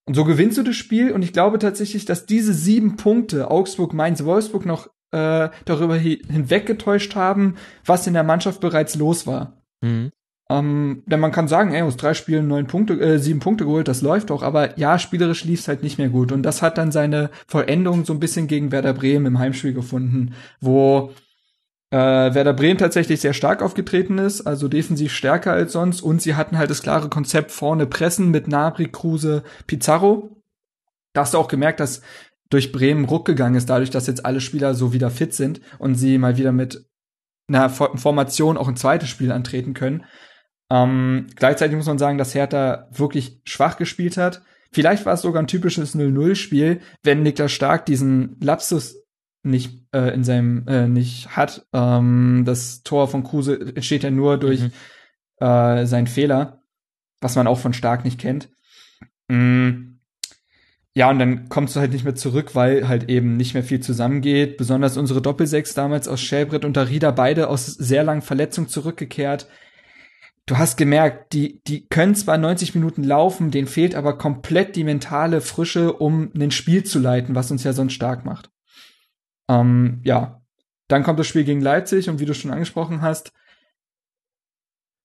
und 0.05 0.13
so 0.13 0.23
gewinnst 0.23 0.57
du 0.57 0.63
das 0.63 0.75
Spiel 0.75 1.11
und 1.11 1.23
ich 1.23 1.33
glaube 1.33 1.57
tatsächlich, 1.57 2.05
dass 2.05 2.25
diese 2.25 2.53
sieben 2.53 2.95
Punkte 2.95 3.49
Augsburg, 3.49 3.93
Mainz, 3.93 4.23
Wolfsburg 4.23 4.65
noch 4.65 4.87
äh, 5.11 5.49
darüber 5.65 5.95
hinweggetäuscht 5.95 7.15
haben, 7.15 7.55
was 7.85 8.05
in 8.05 8.13
der 8.13 8.23
Mannschaft 8.23 8.61
bereits 8.61 8.95
los 8.95 9.25
war. 9.25 9.61
Mhm. 9.81 10.11
Ähm, 10.47 11.01
denn 11.07 11.19
man 11.19 11.31
kann 11.31 11.47
sagen, 11.47 11.73
ey, 11.73 11.81
aus 11.81 11.97
drei 11.97 12.13
Spielen 12.13 12.47
neun 12.47 12.67
Punkte, 12.67 12.99
äh, 12.99 13.17
sieben 13.17 13.39
Punkte 13.39 13.65
geholt, 13.65 13.87
das 13.87 14.03
läuft 14.03 14.29
doch, 14.29 14.43
aber 14.43 14.77
ja, 14.77 14.99
spielerisch 14.99 15.43
lief's 15.43 15.67
halt 15.67 15.81
nicht 15.81 15.97
mehr 15.97 16.09
gut. 16.09 16.31
Und 16.31 16.43
das 16.43 16.61
hat 16.61 16.77
dann 16.77 16.91
seine 16.91 17.31
Vollendung 17.47 18.05
so 18.05 18.13
ein 18.13 18.19
bisschen 18.19 18.45
gegen 18.45 18.71
Werder 18.71 18.93
Bremen 18.93 19.25
im 19.25 19.39
Heimspiel 19.39 19.73
gefunden, 19.73 20.35
wo 20.61 21.11
äh, 21.95 22.33
Werder 22.33 22.51
Bremen 22.51 22.77
tatsächlich 22.77 23.21
sehr 23.21 23.31
stark 23.31 23.61
aufgetreten 23.61 24.17
ist, 24.17 24.41
also 24.41 24.67
defensiv 24.67 25.13
stärker 25.13 25.53
als 25.53 25.71
sonst 25.71 26.01
und 26.01 26.21
sie 26.21 26.35
hatten 26.35 26.57
halt 26.57 26.69
das 26.69 26.81
klare 26.81 27.07
Konzept 27.07 27.51
vorne 27.51 27.87
pressen 27.87 28.31
mit 28.31 28.49
Nabri, 28.49 28.89
Kruse, 28.89 29.43
Pizarro. 29.65 30.35
Da 31.13 31.21
hast 31.21 31.33
du 31.33 31.37
auch 31.37 31.47
gemerkt, 31.47 31.79
dass 31.79 32.01
durch 32.49 32.73
Bremen 32.73 33.05
Ruck 33.05 33.25
gegangen 33.25 33.55
ist, 33.55 33.69
dadurch, 33.69 33.91
dass 33.91 34.07
jetzt 34.07 34.25
alle 34.25 34.41
Spieler 34.41 34.73
so 34.73 34.91
wieder 34.91 35.09
fit 35.09 35.33
sind 35.33 35.61
und 35.79 35.95
sie 35.95 36.17
mal 36.17 36.35
wieder 36.35 36.51
mit 36.51 36.85
einer 37.47 37.69
Formation 37.69 38.57
auch 38.57 38.67
ein 38.67 38.75
zweites 38.75 39.07
Spiel 39.07 39.31
antreten 39.31 39.73
können. 39.73 40.03
Ähm, 40.69 41.27
gleichzeitig 41.37 41.77
muss 41.77 41.85
man 41.85 41.97
sagen, 41.97 42.17
dass 42.17 42.35
Hertha 42.35 42.89
wirklich 42.91 43.39
schwach 43.45 43.77
gespielt 43.77 44.17
hat. 44.17 44.41
Vielleicht 44.73 45.05
war 45.05 45.13
es 45.13 45.21
sogar 45.21 45.41
ein 45.41 45.47
typisches 45.47 45.95
0-0-Spiel, 45.95 46.81
wenn 47.03 47.23
Niklas 47.23 47.53
Stark 47.53 47.85
diesen 47.85 48.35
Lapsus 48.41 49.04
nicht 49.45 49.83
äh, 49.93 50.13
in 50.13 50.23
seinem 50.23 50.67
äh, 50.67 50.87
nicht 50.87 51.35
hat. 51.35 51.65
Ähm, 51.73 52.43
das 52.45 52.83
Tor 52.83 53.07
von 53.07 53.23
Kruse 53.23 53.59
entsteht 53.75 54.03
ja 54.03 54.11
nur 54.11 54.37
durch 54.37 54.61
mhm. 54.61 54.71
äh, 55.37 55.85
seinen 55.85 56.07
Fehler, 56.07 56.61
was 57.21 57.35
man 57.35 57.47
auch 57.47 57.59
von 57.59 57.73
Stark 57.73 58.05
nicht 58.05 58.19
kennt. 58.19 58.49
Mm. 59.27 59.95
Ja, 60.97 61.09
und 61.09 61.19
dann 61.19 61.49
kommst 61.49 61.75
du 61.75 61.81
halt 61.81 61.91
nicht 61.91 62.05
mehr 62.05 62.15
zurück, 62.15 62.55
weil 62.55 62.87
halt 62.87 63.09
eben 63.09 63.35
nicht 63.35 63.53
mehr 63.53 63.63
viel 63.63 63.81
zusammengeht. 63.81 64.55
Besonders 64.55 64.95
unsere 64.95 65.21
Doppelsechs 65.21 65.73
damals 65.73 66.07
aus 66.07 66.21
Schäbrett 66.21 66.63
und 66.63 66.77
Darida, 66.77 67.11
beide 67.11 67.49
aus 67.49 67.65
sehr 67.65 68.05
langen 68.05 68.21
Verletzungen 68.21 68.69
zurückgekehrt. 68.69 69.47
Du 70.45 70.57
hast 70.57 70.77
gemerkt, 70.77 71.33
die, 71.33 71.61
die 71.67 71.87
können 71.87 72.15
zwar 72.15 72.37
90 72.37 72.75
Minuten 72.75 73.03
laufen, 73.03 73.51
denen 73.51 73.67
fehlt 73.67 73.95
aber 73.95 74.17
komplett 74.17 74.75
die 74.75 74.83
mentale 74.83 75.41
Frische, 75.41 75.91
um 75.91 76.31
ein 76.33 76.51
Spiel 76.51 76.83
zu 76.83 76.99
leiten, 76.99 77.35
was 77.35 77.51
uns 77.51 77.63
ja 77.63 77.73
sonst 77.73 77.93
stark 77.93 78.23
macht. 78.25 78.51
Ähm, 79.49 80.01
ja, 80.03 80.41
dann 80.87 81.03
kommt 81.03 81.19
das 81.19 81.27
Spiel 81.27 81.43
gegen 81.43 81.61
Leipzig 81.61 82.09
und 82.09 82.19
wie 82.19 82.25
du 82.25 82.33
schon 82.33 82.51
angesprochen 82.51 83.01
hast, 83.01 83.31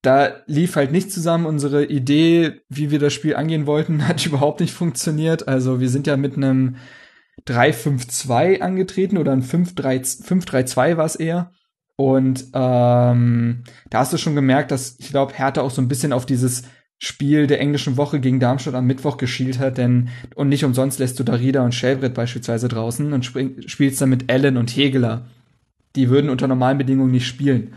da 0.03 0.43
lief 0.47 0.77
halt 0.77 0.93
nicht 0.93 1.13
zusammen. 1.13 1.47
Unsere 1.47 1.85
Idee, 1.85 2.61
wie 2.69 2.91
wir 2.91 2.99
das 2.99 3.13
Spiel 3.13 3.37
angehen 3.37 3.67
wollten, 3.67 4.07
hat 4.09 4.25
überhaupt 4.25 4.61
nicht 4.61 4.73
funktioniert. 4.73 5.49
Also 5.49 5.81
wir 5.81 5.89
sind 5.89 6.07
ja 6.07 6.17
mit 6.17 6.37
einem 6.37 6.77
3-5-2 7.47 8.61
angetreten 8.61 9.19
oder 9.19 9.33
ein 9.33 9.43
5-3-2 9.43 10.97
war 10.97 11.05
es 11.05 11.17
eher. 11.17 11.53
Und 11.97 12.47
ähm, 12.55 13.65
da 13.91 13.99
hast 13.99 14.13
du 14.13 14.17
schon 14.17 14.35
gemerkt, 14.35 14.71
dass 14.71 14.99
ich 14.99 15.11
glaube, 15.11 15.35
Hertha 15.35 15.61
auch 15.61 15.71
so 15.71 15.83
ein 15.83 15.89
bisschen 15.89 16.15
auf 16.15 16.25
dieses 16.25 16.63
Spiel 17.03 17.47
der 17.47 17.61
englischen 17.61 17.97
Woche 17.97 18.21
gegen 18.21 18.41
Darmstadt 18.41 18.75
am 18.75 18.87
Mittwoch 18.87 19.17
geschielt 19.17 19.59
hat, 19.59 19.79
denn 19.79 20.11
und 20.35 20.51
nicht 20.51 20.65
umsonst 20.65 20.99
lässt 20.99 21.19
du 21.19 21.25
Darida 21.25 21.65
und 21.65 21.75
Schellbrett 21.75 22.13
beispielsweise 22.13 22.69
draußen 22.69 23.15
und 23.15 23.25
spring, 23.25 23.57
spielst 23.67 24.01
dann 24.03 24.11
mit 24.11 24.31
Allen 24.31 24.59
und 24.59 24.71
Hegeler. 24.77 25.27
Die 25.97 26.11
würden 26.11 26.29
unter 26.29 26.47
normalen 26.47 26.77
Bedingungen 26.77 27.11
nicht 27.11 27.27
spielen. 27.27 27.73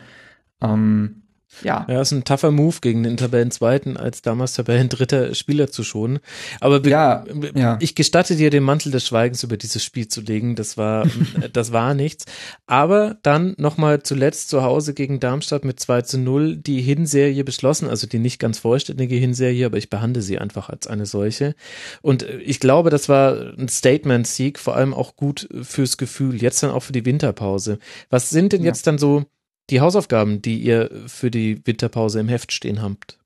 Ähm, 0.61 1.22
ja. 1.61 1.85
Ja, 1.89 2.01
ist 2.01 2.11
ein 2.11 2.23
tougher 2.23 2.51
Move 2.51 2.77
gegen 2.81 3.03
den 3.03 3.17
Tabellenzweiten 3.17 3.97
als 3.97 4.21
damals 4.21 4.53
Tabellendritter 4.53 5.35
Spieler 5.35 5.69
zu 5.69 5.83
schonen. 5.83 6.19
Aber 6.59 6.85
ja, 6.87 7.23
ja. 7.55 7.77
ich 7.79 7.95
gestatte 7.95 8.35
dir 8.35 8.49
den 8.49 8.63
Mantel 8.63 8.91
des 8.91 9.05
Schweigens 9.05 9.43
über 9.43 9.57
dieses 9.57 9.83
Spiel 9.83 10.07
zu 10.07 10.21
legen. 10.21 10.55
Das 10.55 10.77
war, 10.77 11.07
das 11.53 11.71
war 11.71 11.93
nichts. 11.93 12.25
Aber 12.65 13.17
dann 13.23 13.55
nochmal 13.57 14.03
zuletzt 14.03 14.49
zu 14.49 14.63
Hause 14.63 14.93
gegen 14.93 15.19
Darmstadt 15.19 15.65
mit 15.65 15.79
2 15.79 16.01
zu 16.03 16.17
0 16.17 16.57
die 16.57 16.81
Hinserie 16.81 17.43
beschlossen, 17.43 17.89
also 17.89 18.07
die 18.07 18.19
nicht 18.19 18.39
ganz 18.39 18.59
vollständige 18.59 19.15
Hinserie, 19.15 19.65
aber 19.65 19.77
ich 19.77 19.89
behandle 19.89 20.21
sie 20.21 20.39
einfach 20.39 20.69
als 20.69 20.87
eine 20.87 21.05
solche. 21.05 21.55
Und 22.01 22.23
ich 22.23 22.59
glaube, 22.59 22.89
das 22.89 23.09
war 23.09 23.53
ein 23.57 23.67
Statement-Sieg, 23.67 24.59
vor 24.59 24.75
allem 24.75 24.93
auch 24.93 25.15
gut 25.15 25.47
fürs 25.61 25.97
Gefühl, 25.97 26.41
jetzt 26.41 26.63
dann 26.63 26.71
auch 26.71 26.81
für 26.81 26.93
die 26.93 27.05
Winterpause. 27.05 27.79
Was 28.09 28.29
sind 28.29 28.53
denn 28.53 28.61
ja. 28.61 28.67
jetzt 28.67 28.87
dann 28.87 28.97
so 28.97 29.25
die 29.69 29.81
Hausaufgaben, 29.81 30.41
die 30.41 30.59
ihr 30.59 30.89
für 31.07 31.31
die 31.31 31.65
Winterpause 31.65 32.19
im 32.19 32.27
Heft 32.27 32.51
stehen 32.51 32.81
habt? 32.81 33.17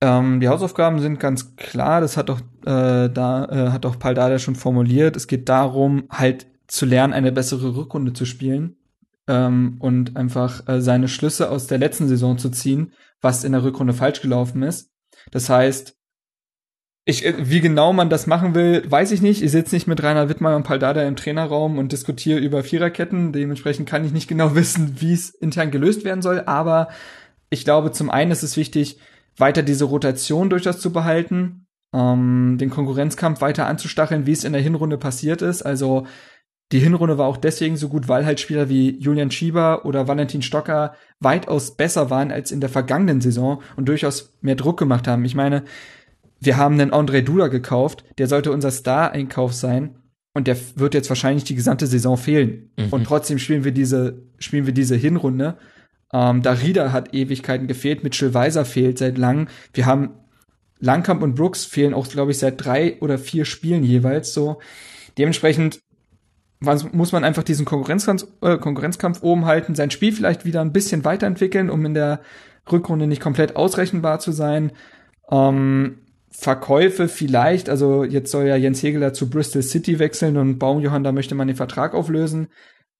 Ähm, 0.00 0.40
die 0.40 0.48
Hausaufgaben 0.48 1.00
sind 1.00 1.20
ganz 1.20 1.56
klar, 1.56 2.00
das 2.00 2.16
hat 2.16 2.28
doch 2.28 2.40
äh, 2.66 3.08
da 3.08 3.48
äh, 3.50 3.70
hat 3.70 3.84
doch 3.84 3.98
Paul 3.98 4.14
Dada 4.14 4.38
schon 4.38 4.56
formuliert. 4.56 5.16
Es 5.16 5.26
geht 5.26 5.48
darum, 5.48 6.04
halt 6.10 6.46
zu 6.66 6.86
lernen, 6.86 7.12
eine 7.12 7.32
bessere 7.32 7.76
Rückrunde 7.76 8.12
zu 8.12 8.24
spielen 8.24 8.76
ähm, 9.28 9.76
und 9.80 10.16
einfach 10.16 10.66
äh, 10.68 10.80
seine 10.80 11.08
Schlüsse 11.08 11.50
aus 11.50 11.66
der 11.66 11.78
letzten 11.78 12.08
Saison 12.08 12.38
zu 12.38 12.50
ziehen, 12.50 12.92
was 13.20 13.44
in 13.44 13.52
der 13.52 13.62
Rückrunde 13.62 13.94
falsch 13.94 14.20
gelaufen 14.20 14.62
ist. 14.62 14.90
Das 15.30 15.48
heißt, 15.48 15.96
ich, 17.04 17.24
äh, 17.24 17.34
wie 17.38 17.60
genau 17.60 17.92
man 17.92 18.10
das 18.10 18.26
machen 18.26 18.54
will, 18.54 18.82
weiß 18.90 19.12
ich 19.12 19.22
nicht. 19.22 19.42
Ich 19.42 19.50
sitze 19.50 19.74
nicht 19.74 19.86
mit 19.86 20.02
Rainer 20.02 20.28
Wittmann 20.28 20.54
und 20.54 20.62
Paldada 20.62 21.02
im 21.02 21.16
Trainerraum 21.16 21.78
und 21.78 21.92
diskutiere 21.92 22.38
über 22.38 22.62
Viererketten. 22.62 23.32
Dementsprechend 23.32 23.88
kann 23.88 24.04
ich 24.04 24.12
nicht 24.12 24.28
genau 24.28 24.54
wissen, 24.54 24.96
wie 25.00 25.12
es 25.12 25.30
intern 25.30 25.70
gelöst 25.70 26.04
werden 26.04 26.22
soll. 26.22 26.42
Aber 26.46 26.88
ich 27.50 27.64
glaube, 27.64 27.92
zum 27.92 28.10
einen 28.10 28.30
ist 28.30 28.42
es 28.42 28.56
wichtig, 28.56 28.98
weiter 29.36 29.62
diese 29.62 29.84
Rotation 29.84 30.48
durchaus 30.48 30.80
zu 30.80 30.92
behalten, 30.92 31.66
ähm, 31.92 32.56
den 32.58 32.70
Konkurrenzkampf 32.70 33.40
weiter 33.40 33.66
anzustacheln, 33.66 34.26
wie 34.26 34.32
es 34.32 34.44
in 34.44 34.52
der 34.52 34.62
Hinrunde 34.62 34.96
passiert 34.96 35.42
ist. 35.42 35.62
Also 35.62 36.06
die 36.72 36.80
Hinrunde 36.80 37.18
war 37.18 37.26
auch 37.26 37.36
deswegen 37.36 37.76
so 37.76 37.88
gut, 37.88 38.08
weil 38.08 38.24
halt 38.24 38.40
Spieler 38.40 38.68
wie 38.70 38.98
Julian 38.98 39.30
Schieber 39.30 39.84
oder 39.84 40.08
Valentin 40.08 40.40
Stocker 40.40 40.94
weitaus 41.20 41.76
besser 41.76 42.08
waren 42.08 42.32
als 42.32 42.50
in 42.50 42.60
der 42.60 42.70
vergangenen 42.70 43.20
Saison 43.20 43.62
und 43.76 43.88
durchaus 43.88 44.34
mehr 44.40 44.56
Druck 44.56 44.78
gemacht 44.78 45.06
haben. 45.06 45.24
Ich 45.24 45.34
meine, 45.34 45.64
wir 46.44 46.56
haben 46.56 46.80
einen 46.80 46.92
André 46.92 47.22
Duda 47.22 47.48
gekauft, 47.48 48.04
der 48.18 48.26
sollte 48.26 48.52
unser 48.52 48.70
Star-Einkauf 48.70 49.52
sein 49.52 49.96
und 50.34 50.46
der 50.46 50.56
wird 50.76 50.94
jetzt 50.94 51.08
wahrscheinlich 51.08 51.44
die 51.44 51.54
gesamte 51.54 51.86
Saison 51.86 52.16
fehlen. 52.16 52.70
Mhm. 52.76 52.88
Und 52.90 53.04
trotzdem 53.04 53.38
spielen 53.38 53.64
wir 53.64 53.72
diese, 53.72 54.22
spielen 54.38 54.66
wir 54.66 54.74
diese 54.74 54.96
Hinrunde. 54.96 55.56
Ähm, 56.12 56.42
Darida 56.42 56.92
hat 56.92 57.14
Ewigkeiten 57.14 57.66
gefehlt, 57.66 58.04
Mitchell 58.04 58.34
Weiser 58.34 58.64
fehlt 58.64 58.98
seit 58.98 59.18
langem. 59.18 59.48
Wir 59.72 59.86
haben 59.86 60.10
Langkamp 60.80 61.22
und 61.22 61.34
Brooks 61.34 61.64
fehlen 61.64 61.94
auch, 61.94 62.08
glaube 62.08 62.32
ich, 62.32 62.38
seit 62.38 62.64
drei 62.64 62.98
oder 63.00 63.18
vier 63.18 63.44
Spielen 63.44 63.84
jeweils 63.84 64.34
so. 64.34 64.60
Dementsprechend 65.16 65.80
muss 66.92 67.12
man 67.12 67.24
einfach 67.24 67.42
diesen 67.42 67.66
Konkurrenzkampf, 67.66 68.26
äh, 68.40 68.58
Konkurrenzkampf 68.58 69.22
oben 69.22 69.44
halten, 69.44 69.74
sein 69.74 69.90
Spiel 69.90 70.12
vielleicht 70.12 70.44
wieder 70.44 70.60
ein 70.60 70.72
bisschen 70.72 71.04
weiterentwickeln, 71.04 71.70
um 71.70 71.84
in 71.84 71.94
der 71.94 72.20
Rückrunde 72.70 73.06
nicht 73.06 73.20
komplett 73.20 73.56
ausrechenbar 73.56 74.18
zu 74.18 74.32
sein. 74.32 74.72
Ähm, 75.30 75.98
Verkäufe 76.36 77.08
vielleicht, 77.08 77.68
also 77.68 78.02
jetzt 78.02 78.32
soll 78.32 78.46
ja 78.46 78.56
Jens 78.56 78.82
Hegeler 78.82 79.12
zu 79.12 79.30
Bristol 79.30 79.62
City 79.62 80.00
wechseln 80.00 80.36
und 80.36 80.58
Baumjohann, 80.58 81.04
da 81.04 81.12
möchte 81.12 81.36
man 81.36 81.46
den 81.46 81.56
Vertrag 81.56 81.94
auflösen. 81.94 82.48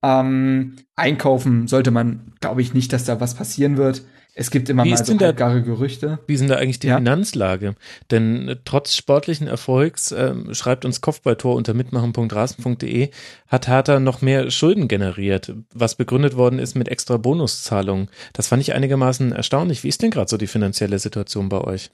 Ähm, 0.04 0.76
einkaufen 0.94 1.66
sollte 1.66 1.90
man, 1.90 2.34
glaube 2.40 2.62
ich, 2.62 2.74
nicht, 2.74 2.92
dass 2.92 3.04
da 3.04 3.20
was 3.20 3.34
passieren 3.34 3.76
wird. 3.76 4.02
Es 4.36 4.50
gibt 4.50 4.68
immer 4.68 4.84
wie 4.84 4.90
mal 4.90 5.04
so 5.04 5.16
gar 5.16 5.60
Gerüchte. 5.60 6.20
Wie 6.26 6.36
sind 6.36 6.48
da 6.48 6.56
eigentlich 6.56 6.78
die 6.78 6.88
ja? 6.88 6.96
Finanzlage? 6.96 7.74
Denn 8.10 8.48
äh, 8.48 8.56
trotz 8.64 8.94
sportlichen 8.94 9.46
Erfolgs, 9.46 10.12
äh, 10.12 10.34
schreibt 10.52 10.84
uns 10.84 11.00
Kopfballtor 11.00 11.54
unter 11.56 11.74
mitmachen.rasen.de, 11.74 13.10
hat 13.48 13.68
Hertha 13.68 13.98
noch 13.98 14.22
mehr 14.22 14.50
Schulden 14.50 14.86
generiert, 14.88 15.54
was 15.72 15.96
begründet 15.96 16.36
worden 16.36 16.58
ist 16.60 16.76
mit 16.76 16.88
extra 16.88 17.16
Bonuszahlungen. 17.16 18.08
Das 18.32 18.48
fand 18.48 18.62
ich 18.62 18.74
einigermaßen 18.74 19.32
erstaunlich. 19.32 19.82
Wie 19.82 19.88
ist 19.88 20.02
denn 20.02 20.10
gerade 20.10 20.30
so 20.30 20.36
die 20.36 20.46
finanzielle 20.46 20.98
Situation 20.98 21.48
bei 21.48 21.60
euch? 21.60 21.90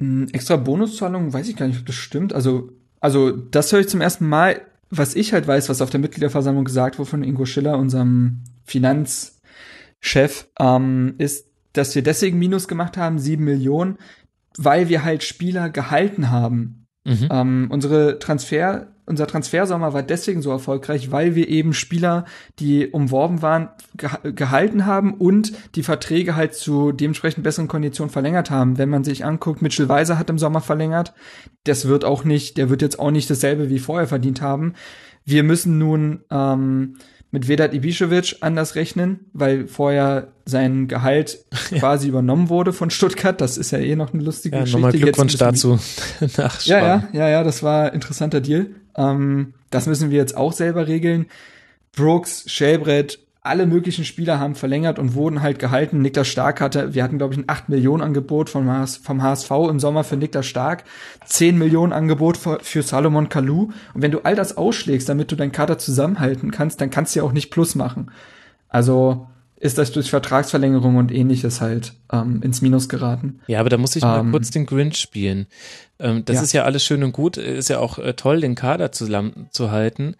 Hm, 0.00 0.28
extra 0.32 0.56
Bonuszahlungen, 0.56 1.32
weiß 1.32 1.48
ich 1.48 1.56
gar 1.56 1.66
nicht, 1.66 1.78
ob 1.78 1.86
das 1.86 1.94
stimmt. 1.94 2.32
Also, 2.32 2.72
also 3.00 3.30
das 3.30 3.72
höre 3.72 3.80
ich 3.80 3.88
zum 3.88 4.00
ersten 4.00 4.26
Mal. 4.26 4.62
Was 4.92 5.14
ich 5.14 5.32
halt 5.32 5.46
weiß, 5.46 5.68
was 5.68 5.82
auf 5.82 5.90
der 5.90 6.00
Mitgliederversammlung 6.00 6.64
gesagt 6.64 6.98
wurde 6.98 7.08
von 7.08 7.22
Ingo 7.22 7.44
Schiller, 7.44 7.78
unserem 7.78 8.42
Finanzchef, 8.64 10.48
ähm, 10.58 11.14
ist, 11.18 11.46
dass 11.74 11.94
wir 11.94 12.02
deswegen 12.02 12.40
Minus 12.40 12.66
gemacht 12.66 12.96
haben, 12.96 13.20
sieben 13.20 13.44
Millionen, 13.44 13.98
weil 14.58 14.88
wir 14.88 15.04
halt 15.04 15.22
Spieler 15.22 15.70
gehalten 15.70 16.30
haben. 16.30 16.86
Mhm. 17.04 17.28
Ähm, 17.30 17.66
unsere 17.70 18.18
Transfer 18.18 18.88
unser 19.10 19.26
Transfersommer 19.26 19.92
war 19.92 20.02
deswegen 20.04 20.40
so 20.40 20.50
erfolgreich, 20.50 21.10
weil 21.10 21.34
wir 21.34 21.48
eben 21.48 21.74
Spieler, 21.74 22.24
die 22.60 22.86
umworben 22.86 23.42
waren, 23.42 23.68
gehalten 24.22 24.86
haben 24.86 25.14
und 25.14 25.52
die 25.74 25.82
Verträge 25.82 26.36
halt 26.36 26.54
zu 26.54 26.92
dementsprechend 26.92 27.42
besseren 27.42 27.68
Konditionen 27.68 28.10
verlängert 28.10 28.50
haben. 28.50 28.78
Wenn 28.78 28.88
man 28.88 29.02
sich 29.02 29.24
anguckt, 29.24 29.62
Mitchell 29.62 29.88
Weiser 29.88 30.16
hat 30.16 30.30
im 30.30 30.38
Sommer 30.38 30.60
verlängert. 30.60 31.12
Das 31.64 31.88
wird 31.88 32.04
auch 32.04 32.24
nicht, 32.24 32.56
der 32.56 32.70
wird 32.70 32.82
jetzt 32.82 33.00
auch 33.00 33.10
nicht 33.10 33.28
dasselbe 33.28 33.68
wie 33.68 33.80
vorher 33.80 34.06
verdient 34.06 34.40
haben. 34.40 34.74
Wir 35.24 35.42
müssen 35.42 35.76
nun 35.78 36.20
ähm, 36.30 36.94
mit 37.30 37.48
Vedat 37.48 37.72
Ibišević 37.72 38.36
anders 38.40 38.74
rechnen, 38.74 39.20
weil 39.32 39.68
vorher 39.68 40.32
sein 40.44 40.88
Gehalt 40.88 41.44
quasi 41.78 42.08
übernommen 42.08 42.48
wurde 42.48 42.72
von 42.72 42.90
Stuttgart. 42.90 43.40
Das 43.40 43.56
ist 43.56 43.70
ja 43.70 43.78
eh 43.78 43.96
noch 43.96 44.12
eine 44.12 44.22
lustige 44.22 44.56
ja, 44.56 44.62
Geschichte. 44.62 44.80
Nochmal 44.80 44.98
Glückwunsch 44.98 45.36
dazu. 45.36 45.78
ja, 46.36 46.50
ja, 46.64 47.08
ja, 47.12 47.28
ja, 47.28 47.44
das 47.44 47.62
war 47.62 47.86
ein 47.86 47.94
interessanter 47.94 48.40
Deal. 48.40 48.70
Ähm, 49.00 49.54
das 49.70 49.86
müssen 49.86 50.10
wir 50.10 50.18
jetzt 50.18 50.36
auch 50.36 50.52
selber 50.52 50.86
regeln. 50.86 51.26
Brooks, 51.96 52.44
Shelbrett, 52.46 53.18
alle 53.42 53.66
möglichen 53.66 54.04
Spieler 54.04 54.38
haben 54.38 54.54
verlängert 54.54 54.98
und 54.98 55.14
wurden 55.14 55.40
halt 55.40 55.58
gehalten. 55.58 56.02
Niklas 56.02 56.28
Stark 56.28 56.60
hatte, 56.60 56.92
wir 56.94 57.02
hatten 57.02 57.16
glaube 57.16 57.32
ich 57.32 57.40
ein 57.40 57.48
8 57.48 57.70
Millionen 57.70 58.02
Angebot 58.02 58.50
vom, 58.50 58.70
HS, 58.70 58.98
vom 58.98 59.22
HSV 59.22 59.50
im 59.70 59.80
Sommer 59.80 60.04
für 60.04 60.16
Niklas 60.16 60.46
Stark, 60.46 60.84
10 61.24 61.56
Millionen 61.56 61.94
Angebot 61.94 62.36
für, 62.36 62.60
für 62.60 62.82
Salomon 62.82 63.30
Kalou. 63.30 63.70
Und 63.94 64.02
wenn 64.02 64.10
du 64.10 64.20
all 64.20 64.36
das 64.36 64.58
ausschlägst, 64.58 65.08
damit 65.08 65.32
du 65.32 65.36
deinen 65.36 65.52
Kader 65.52 65.78
zusammenhalten 65.78 66.50
kannst, 66.50 66.80
dann 66.80 66.90
kannst 66.90 67.14
du 67.14 67.20
ja 67.20 67.24
auch 67.24 67.32
nicht 67.32 67.50
Plus 67.50 67.74
machen. 67.74 68.10
Also 68.68 69.29
ist 69.60 69.76
das 69.76 69.92
durch 69.92 70.10
Vertragsverlängerung 70.10 70.96
und 70.96 71.12
ähnliches 71.12 71.60
halt 71.60 71.92
ähm, 72.10 72.40
ins 72.42 72.62
Minus 72.62 72.88
geraten. 72.88 73.40
Ja, 73.46 73.60
aber 73.60 73.68
da 73.68 73.76
muss 73.76 73.94
ich 73.94 74.02
mal 74.02 74.20
ähm, 74.20 74.32
kurz 74.32 74.50
den 74.50 74.64
Grinch 74.64 74.96
spielen. 74.96 75.46
Ähm, 75.98 76.24
das 76.24 76.36
ja. 76.36 76.42
ist 76.42 76.52
ja 76.52 76.64
alles 76.64 76.82
schön 76.82 77.04
und 77.04 77.12
gut, 77.12 77.36
ist 77.36 77.68
ja 77.68 77.78
auch 77.78 77.98
äh, 77.98 78.14
toll, 78.14 78.40
den 78.40 78.54
Kader 78.54 78.90
zusammenzuhalten. 78.90 80.16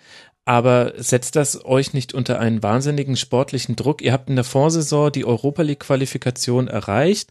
Aber 0.47 0.95
setzt 0.97 1.37
das 1.37 1.65
euch 1.65 1.93
nicht 1.93 2.15
unter 2.15 2.41
einen 2.41 2.63
wahnsinnigen 2.63 3.17
sportlichen 3.17 3.77
Druck? 3.77 4.01
Ihr 4.03 4.13
habt 4.13 4.31
in 4.31 4.37
der 4.37 4.45
Vorsaison 4.45 5.13
die 5.13 5.25
Europa 5.25 5.63
League 5.63 5.81
Qualifikation 5.81 6.67
erreicht, 6.67 7.31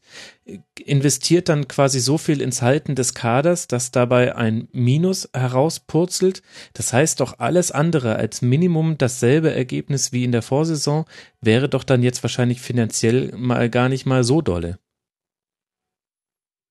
investiert 0.80 1.50
dann 1.50 1.68
quasi 1.68 2.00
so 2.00 2.18
viel 2.18 2.40
ins 2.40 2.62
Halten 2.62 2.96
des 2.96 3.16
Kaders, 3.16 3.68
dass 3.68 3.92
dabei 3.92 4.36
ein 4.36 4.68
Minus 4.72 5.28
herauspurzelt. 5.34 6.44
Das 6.74 6.94
heißt 6.94 7.20
doch 7.20 7.40
alles 7.40 7.72
andere 7.72 8.16
als 8.16 8.42
Minimum 8.42 8.98
dasselbe 8.98 9.54
Ergebnis 9.54 10.14
wie 10.14 10.24
in 10.24 10.32
der 10.32 10.44
Vorsaison 10.44 11.06
wäre 11.42 11.68
doch 11.68 11.84
dann 11.84 12.04
jetzt 12.04 12.24
wahrscheinlich 12.24 12.62
finanziell 12.62 13.34
mal 13.36 13.70
gar 13.70 13.90
nicht 13.90 14.06
mal 14.06 14.24
so 14.24 14.42
dolle. 14.42 14.80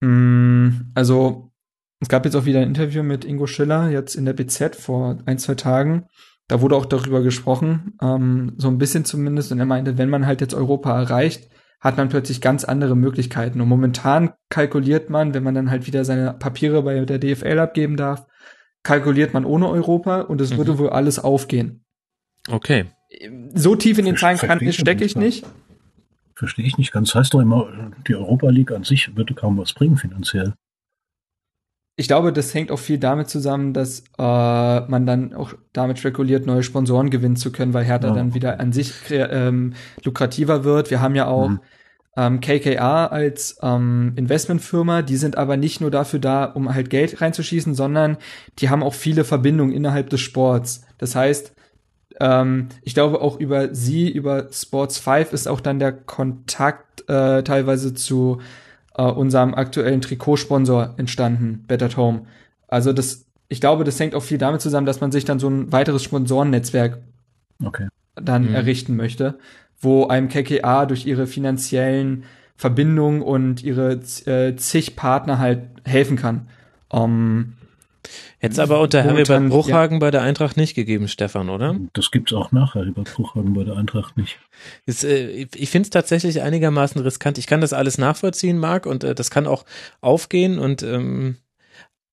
Mm, 0.01 0.93
also 0.95 1.48
es 2.01 2.09
gab 2.09 2.25
jetzt 2.25 2.35
auch 2.37 2.45
wieder 2.45 2.61
ein 2.61 2.69
Interview 2.69 3.03
mit 3.03 3.25
Ingo 3.25 3.47
Schiller 3.47 3.91
jetzt 3.91 4.15
in 4.15 4.25
der 4.25 4.33
BZ 4.33 4.77
vor 4.77 5.19
ein, 5.27 5.39
zwei 5.39 5.55
Tagen 5.55 6.07
da 6.49 6.63
wurde 6.63 6.77
auch 6.77 6.87
darüber 6.87 7.23
gesprochen, 7.23 7.93
ähm, 8.03 8.55
so 8.57 8.69
ein 8.69 8.79
bisschen 8.79 9.05
zumindest. 9.05 9.53
Und 9.53 9.61
er 9.61 9.67
meinte, 9.67 9.99
wenn 9.99 10.09
man 10.09 10.27
halt 10.27 10.41
jetzt 10.41 10.55
Europa 10.55 10.99
erreicht, 10.99 11.49
hat 11.79 11.97
man 11.99 12.09
plötzlich 12.09 12.41
ganz 12.41 12.65
andere 12.65 12.97
Möglichkeiten. 12.97 13.61
Und 13.61 13.69
momentan 13.69 14.33
kalkuliert 14.49 15.11
man, 15.11 15.35
wenn 15.35 15.45
man 15.45 15.55
dann 15.55 15.71
halt 15.71 15.87
wieder 15.87 16.05
seine 16.05 16.33
Papiere 16.33 16.83
bei 16.83 17.05
der 17.05 17.19
DFL 17.19 17.59
abgeben 17.59 17.97
darf, 17.97 18.27
kalkuliert 18.83 19.35
man 19.35 19.45
ohne 19.45 19.69
Europa 19.69 20.23
und 20.23 20.41
es 20.41 20.53
mhm. 20.53 20.57
würde 20.57 20.79
wohl 20.79 20.91
alles 20.91 21.19
aufgehen. 21.19 21.85
Okay. 22.49 22.87
So 23.55 23.77
tief 23.77 23.99
in 23.99 24.07
den 24.07 24.17
Zahlen 24.17 24.39
stecke 24.73 25.05
ich 25.05 25.17
nicht. 25.17 25.47
Verstehe 26.35 26.65
ich 26.65 26.79
nicht 26.79 26.93
ganz. 26.93 27.15
Heißt 27.15 27.35
doch 27.35 27.41
immer, 27.41 27.93
die 28.07 28.15
Europa 28.15 28.49
League 28.49 28.73
an 28.73 28.85
sich 28.85 29.17
würde 29.17 29.35
kaum 29.35 29.59
was 29.59 29.75
bringen 29.75 29.97
finanziell 29.97 30.55
ich 31.99 32.07
glaube, 32.07 32.33
das 32.33 32.55
hängt 32.55 32.71
auch 32.71 32.79
viel 32.79 32.99
damit 32.99 33.29
zusammen, 33.29 33.73
dass 33.73 34.05
äh, 34.19 34.23
man 34.23 35.05
dann 35.05 35.35
auch 35.35 35.55
damit 35.73 35.99
spekuliert, 35.99 36.47
neue 36.47 36.63
Sponsoren 36.63 37.11
gewinnen 37.11 37.35
zu 37.35 37.51
können, 37.51 37.75
weil 37.75 37.85
Hertha 37.85 38.07
ja. 38.07 38.15
dann 38.15 38.35
wieder 38.35 38.61
an 38.61 38.73
sich 38.73 38.93
ähm, 39.11 39.75
lukrativer 40.05 40.63
wird. 40.63 40.93
Wir 40.93 41.01
haben 41.01 41.17
ja 41.17 41.27
auch 41.27 41.49
mhm. 41.49 41.61
ähm, 42.17 42.41
KKA 42.41 43.07
als 43.07 43.59
ähm, 43.63 44.13
Investmentfirma, 44.15 45.03
die 45.03 45.17
sind 45.17 45.37
aber 45.37 45.57
nicht 45.57 45.81
nur 45.81 45.91
dafür 45.91 46.21
da, 46.21 46.45
um 46.45 46.73
halt 46.73 46.89
Geld 46.89 47.21
reinzuschießen, 47.21 47.75
sondern 47.75 48.17
die 48.61 48.71
haben 48.71 48.85
auch 48.85 48.95
viele 48.95 49.25
Verbindungen 49.25 49.75
innerhalb 49.75 50.09
des 50.09 50.21
Sports. 50.21 50.83
Das 50.99 51.17
heißt, 51.17 51.53
ähm, 52.21 52.69
ich 52.83 52.95
glaube 52.95 53.21
auch 53.21 53.41
über 53.41 53.75
sie, 53.75 54.09
über 54.09 54.47
Sports 54.53 54.99
5 54.99 55.33
ist 55.33 55.49
auch 55.49 55.61
dann 55.61 55.81
der 55.81 55.91
Kontakt 55.91 57.11
äh, 57.11 57.43
teilweise 57.43 57.93
zu 57.93 58.39
äh, 58.99 59.03
unserem 59.03 59.55
aktuellen 59.55 60.03
Trikotsponsor 60.03 60.95
entstanden, 60.99 61.65
Better 61.67 61.97
Home. 61.97 62.23
Also 62.67 62.93
das, 62.93 63.25
ich 63.49 63.61
glaube, 63.61 63.85
das 63.85 63.99
hängt 63.99 64.15
auch 64.15 64.23
viel 64.23 64.39
damit 64.39 64.61
zusammen, 64.61 64.87
dass 64.87 65.01
man 65.01 65.13
sich 65.13 65.25
dann 65.25 65.39
so 65.39 65.49
ein 65.49 65.73
weiteres 65.73 66.03
Sponsorennetzwerk 66.03 66.99
okay. 67.65 67.89
dann 68.17 68.49
mhm. 68.49 68.55
errichten 68.55 68.97
möchte, 68.97 69.39
wo 69.81 70.09
einem 70.09 70.29
KKA 70.29 70.85
durch 70.85 71.07
ihre 71.07 71.27
finanziellen 71.27 72.25
Verbindungen 72.57 73.23
und 73.23 73.63
ihre 73.63 73.93
äh, 74.27 74.57
zig 74.57 74.97
Partner 74.97 75.39
halt 75.39 75.63
helfen 75.85 76.17
kann. 76.17 76.49
Um, 76.91 77.55
Hätte 78.39 78.53
es 78.53 78.59
aber 78.59 78.81
unter 78.81 79.03
Heribert 79.03 79.49
Bruchhagen 79.49 79.97
ja. 79.97 80.01
bei 80.01 80.11
der 80.11 80.23
Eintracht 80.23 80.57
nicht 80.57 80.75
gegeben, 80.75 81.09
Stefan, 81.09 81.51
oder? 81.51 81.77
Das 81.93 82.11
gibt 82.11 82.31
es 82.31 82.37
auch 82.37 82.53
nach 82.53 82.75
Heribert 82.75 83.13
Bruchhagen 83.15 83.55
bei 83.55 83.65
der 83.65 83.77
Eintracht 83.77 84.17
nicht. 84.17 84.39
Ist, 84.87 85.05
äh, 85.05 85.47
ich 85.55 85.71
finde 85.71 85.87
es 85.87 85.91
tatsächlich 85.91 86.43
einigermaßen 86.43 87.01
riskant. 87.01 87.39
Ich 87.39 87.47
kann 87.47 87.61
das 87.61 87.73
alles 87.73 87.99
nachvollziehen, 87.99 88.59
Marc, 88.59 88.87
und 88.87 89.05
äh, 89.05 89.15
das 89.15 89.31
kann 89.31 89.47
auch 89.47 89.65
aufgehen 90.01 90.59
und 90.59 90.83
ähm, 90.83 91.37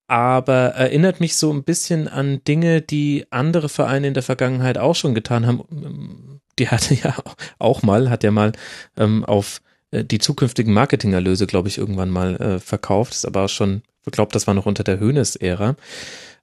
aber 0.08 0.74
erinnert 0.76 1.20
mich 1.20 1.36
so 1.36 1.52
ein 1.52 1.64
bisschen 1.64 2.08
an 2.08 2.44
Dinge, 2.44 2.82
die 2.82 3.26
andere 3.32 3.70
Vereine 3.70 4.08
in 4.08 4.14
der 4.14 4.24
Vergangenheit 4.24 4.78
auch 4.78 4.96
schon 4.96 5.16
getan 5.16 5.48
haben. 5.48 6.42
Die 6.60 6.70
hatte 6.70 6.94
ja 6.94 7.16
auch 7.58 7.82
mal, 7.82 8.10
hat 8.10 8.24
ja 8.24 8.32
mal 8.32 8.52
ähm, 8.98 9.26
auf 9.26 9.62
äh, 9.92 10.04
die 10.04 10.20
zukünftigen 10.20 10.74
Marketingerlöse, 10.74 11.48
glaube 11.48 11.70
ich, 11.70 11.78
irgendwann 11.78 12.10
mal 12.10 12.36
äh, 12.36 12.60
verkauft. 12.60 13.14
Ist 13.14 13.26
aber 13.26 13.48
schon, 13.48 13.82
glaube, 14.12 14.32
das 14.32 14.48
war 14.48 14.54
noch 14.54 14.66
unter 14.66 14.84
der 14.84 15.00
Höhnes-Ära. 15.00 15.76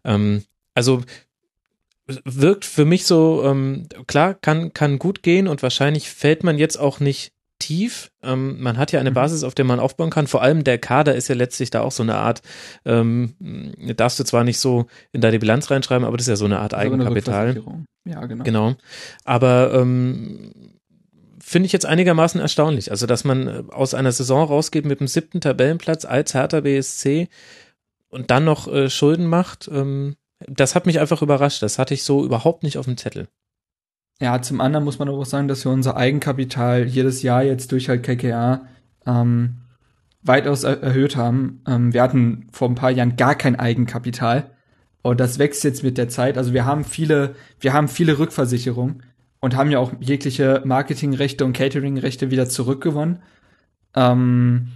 Ähm, 0.04 0.44
also 0.74 1.02
wirkt 2.24 2.64
für 2.64 2.84
mich 2.84 3.06
so, 3.06 3.42
ähm, 3.44 3.88
klar, 4.06 4.34
kann, 4.34 4.72
kann 4.72 4.98
gut 4.98 5.22
gehen 5.22 5.48
und 5.48 5.62
wahrscheinlich 5.62 6.10
fällt 6.10 6.44
man 6.44 6.58
jetzt 6.58 6.76
auch 6.78 7.00
nicht 7.00 7.32
tief. 7.62 8.10
Ähm, 8.22 8.60
man 8.60 8.76
hat 8.76 8.90
ja 8.90 9.00
eine 9.00 9.10
mhm. 9.10 9.14
Basis, 9.14 9.44
auf 9.44 9.54
der 9.54 9.64
man 9.64 9.78
aufbauen 9.78 10.10
kann. 10.10 10.26
Vor 10.26 10.42
allem 10.42 10.64
der 10.64 10.78
Kader 10.78 11.14
ist 11.14 11.28
ja 11.28 11.34
letztlich 11.34 11.70
da 11.70 11.82
auch 11.82 11.92
so 11.92 12.02
eine 12.02 12.16
Art, 12.16 12.42
ähm, 12.84 13.34
darfst 13.96 14.18
du 14.18 14.24
zwar 14.24 14.42
nicht 14.42 14.58
so 14.58 14.86
in 15.12 15.20
deine 15.20 15.38
Bilanz 15.38 15.70
reinschreiben, 15.70 16.04
aber 16.04 16.16
das 16.16 16.26
ist 16.26 16.30
ja 16.30 16.36
so 16.36 16.44
eine 16.44 16.58
Art 16.58 16.74
Eigenkapital. 16.74 17.62
Ja, 18.04 18.26
genau. 18.26 18.44
Genau. 18.44 18.74
Aber 19.24 19.72
ähm, 19.74 20.71
finde 21.42 21.66
ich 21.66 21.72
jetzt 21.72 21.86
einigermaßen 21.86 22.40
erstaunlich. 22.40 22.90
Also, 22.90 23.06
dass 23.06 23.24
man 23.24 23.48
äh, 23.48 23.62
aus 23.70 23.94
einer 23.94 24.12
Saison 24.12 24.46
rausgeht 24.46 24.86
mit 24.86 25.00
dem 25.00 25.08
siebten 25.08 25.40
Tabellenplatz 25.40 26.04
als 26.04 26.34
Hertha 26.34 26.60
BSC 26.60 27.28
und 28.08 28.30
dann 28.30 28.44
noch 28.44 28.72
äh, 28.72 28.88
Schulden 28.88 29.26
macht, 29.26 29.68
ähm, 29.72 30.16
das 30.48 30.74
hat 30.74 30.86
mich 30.86 31.00
einfach 31.00 31.22
überrascht. 31.22 31.62
Das 31.62 31.78
hatte 31.78 31.94
ich 31.94 32.04
so 32.04 32.24
überhaupt 32.24 32.62
nicht 32.62 32.78
auf 32.78 32.86
dem 32.86 32.96
Zettel. 32.96 33.28
Ja, 34.20 34.40
zum 34.40 34.60
anderen 34.60 34.84
muss 34.84 34.98
man 34.98 35.08
auch 35.08 35.24
sagen, 35.24 35.48
dass 35.48 35.64
wir 35.64 35.72
unser 35.72 35.96
Eigenkapital 35.96 36.86
jedes 36.86 37.22
Jahr 37.22 37.42
jetzt 37.42 37.72
durch 37.72 37.88
halt 37.88 38.02
KKA 38.02 38.66
ähm, 39.06 39.62
weitaus 40.22 40.62
er 40.62 40.82
erhöht 40.82 41.16
haben. 41.16 41.62
Ähm, 41.66 41.92
wir 41.92 42.02
hatten 42.02 42.46
vor 42.52 42.68
ein 42.68 42.76
paar 42.76 42.90
Jahren 42.90 43.16
gar 43.16 43.34
kein 43.34 43.56
Eigenkapital. 43.56 44.50
Und 45.02 45.18
das 45.18 45.40
wächst 45.40 45.64
jetzt 45.64 45.82
mit 45.82 45.98
der 45.98 46.08
Zeit. 46.08 46.38
Also 46.38 46.52
wir 46.52 46.64
haben 46.64 46.84
viele, 46.84 47.34
wir 47.58 47.72
haben 47.72 47.88
viele 47.88 48.18
Rückversicherungen 48.18 49.02
und 49.42 49.56
haben 49.56 49.70
ja 49.70 49.80
auch 49.80 49.92
jegliche 50.00 50.62
Marketingrechte 50.64 51.44
und 51.44 51.52
Cateringrechte 51.52 52.30
wieder 52.30 52.48
zurückgewonnen. 52.48 53.18
Ähm, 53.94 54.68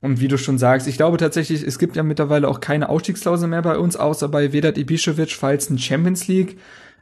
und 0.00 0.20
wie 0.20 0.28
du 0.28 0.36
schon 0.36 0.58
sagst, 0.58 0.86
ich 0.86 0.96
glaube 0.96 1.16
tatsächlich, 1.16 1.62
es 1.62 1.78
gibt 1.78 1.96
ja 1.96 2.02
mittlerweile 2.02 2.48
auch 2.48 2.60
keine 2.60 2.90
Ausstiegsklausel 2.90 3.48
mehr 3.48 3.62
bei 3.62 3.78
uns, 3.78 3.96
außer 3.96 4.28
bei 4.28 4.52
Vedat 4.52 4.76
Ibišević, 4.76 5.36
falls 5.36 5.70
ein 5.70 5.78
Champions 5.78 6.28
League 6.28 6.58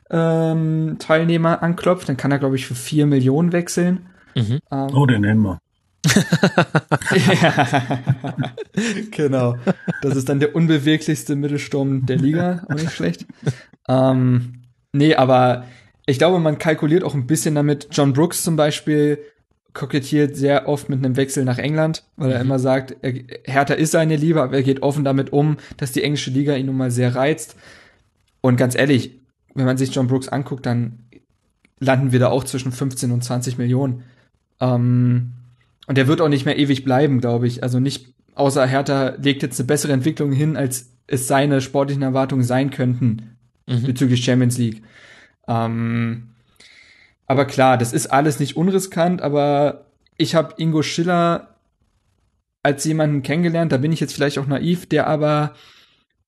ähm, 0.08 0.96
Teilnehmer 0.98 1.62
anklopft, 1.62 2.08
dann 2.08 2.16
kann 2.16 2.30
er, 2.30 2.38
glaube 2.38 2.56
ich, 2.56 2.66
für 2.66 2.74
vier 2.74 3.06
Millionen 3.06 3.52
wechseln. 3.52 4.06
Mhm. 4.36 4.60
Ähm, 4.70 4.88
oh, 4.94 5.06
den 5.06 5.22
nehmen 5.22 5.42
wir. 5.42 5.58
genau. 9.10 9.56
Das 10.02 10.16
ist 10.16 10.28
dann 10.28 10.40
der 10.40 10.54
unbeweglichste 10.54 11.36
Mittelsturm 11.36 12.06
der 12.06 12.16
Liga, 12.16 12.64
auch 12.68 12.74
nicht 12.74 12.92
schlecht. 12.92 13.26
Ähm, 13.88 14.62
nee, 14.92 15.14
aber 15.14 15.64
ich 16.10 16.18
glaube, 16.18 16.38
man 16.40 16.58
kalkuliert 16.58 17.04
auch 17.04 17.14
ein 17.14 17.26
bisschen 17.26 17.54
damit. 17.54 17.88
John 17.92 18.12
Brooks 18.12 18.42
zum 18.42 18.56
Beispiel 18.56 19.18
kokettiert 19.72 20.36
sehr 20.36 20.68
oft 20.68 20.88
mit 20.88 21.04
einem 21.04 21.16
Wechsel 21.16 21.44
nach 21.44 21.58
England, 21.58 22.04
weil 22.16 22.32
er 22.32 22.38
mhm. 22.38 22.46
immer 22.46 22.58
sagt, 22.58 22.96
er, 23.02 23.12
Hertha 23.44 23.74
ist 23.74 23.92
seine 23.92 24.16
Liebe, 24.16 24.42
aber 24.42 24.56
er 24.56 24.62
geht 24.62 24.82
offen 24.82 25.04
damit 25.04 25.32
um, 25.32 25.58
dass 25.76 25.92
die 25.92 26.02
englische 26.02 26.30
Liga 26.30 26.56
ihn 26.56 26.66
nun 26.66 26.76
mal 26.76 26.90
sehr 26.90 27.14
reizt. 27.14 27.56
Und 28.40 28.56
ganz 28.56 28.74
ehrlich, 28.74 29.20
wenn 29.54 29.66
man 29.66 29.76
sich 29.76 29.94
John 29.94 30.08
Brooks 30.08 30.28
anguckt, 30.28 30.66
dann 30.66 30.98
landen 31.78 32.12
wir 32.12 32.18
da 32.18 32.28
auch 32.28 32.44
zwischen 32.44 32.72
15 32.72 33.12
und 33.12 33.22
20 33.22 33.58
Millionen. 33.58 34.02
Ähm, 34.60 35.32
und 35.86 35.96
der 35.96 36.08
wird 36.08 36.20
auch 36.20 36.28
nicht 36.28 36.44
mehr 36.44 36.58
ewig 36.58 36.84
bleiben, 36.84 37.20
glaube 37.20 37.46
ich. 37.46 37.62
Also 37.62 37.80
nicht, 37.80 38.12
außer 38.34 38.66
Hertha 38.66 39.14
legt 39.20 39.42
jetzt 39.42 39.60
eine 39.60 39.66
bessere 39.66 39.92
Entwicklung 39.92 40.32
hin, 40.32 40.56
als 40.56 40.90
es 41.06 41.26
seine 41.26 41.60
sportlichen 41.60 42.02
Erwartungen 42.02 42.42
sein 42.44 42.70
könnten 42.70 43.36
mhm. 43.66 43.84
bezüglich 43.84 44.24
Champions 44.24 44.58
League. 44.58 44.82
Ähm, 45.50 46.28
aber 47.26 47.44
klar, 47.44 47.76
das 47.76 47.92
ist 47.92 48.06
alles 48.06 48.38
nicht 48.38 48.56
unriskant, 48.56 49.20
aber 49.20 49.86
ich 50.16 50.34
habe 50.34 50.54
Ingo 50.58 50.82
Schiller 50.82 51.56
als 52.62 52.84
jemanden 52.84 53.22
kennengelernt, 53.22 53.72
da 53.72 53.78
bin 53.78 53.92
ich 53.92 54.00
jetzt 54.00 54.14
vielleicht 54.14 54.38
auch 54.38 54.46
naiv, 54.46 54.86
der 54.88 55.06
aber 55.06 55.54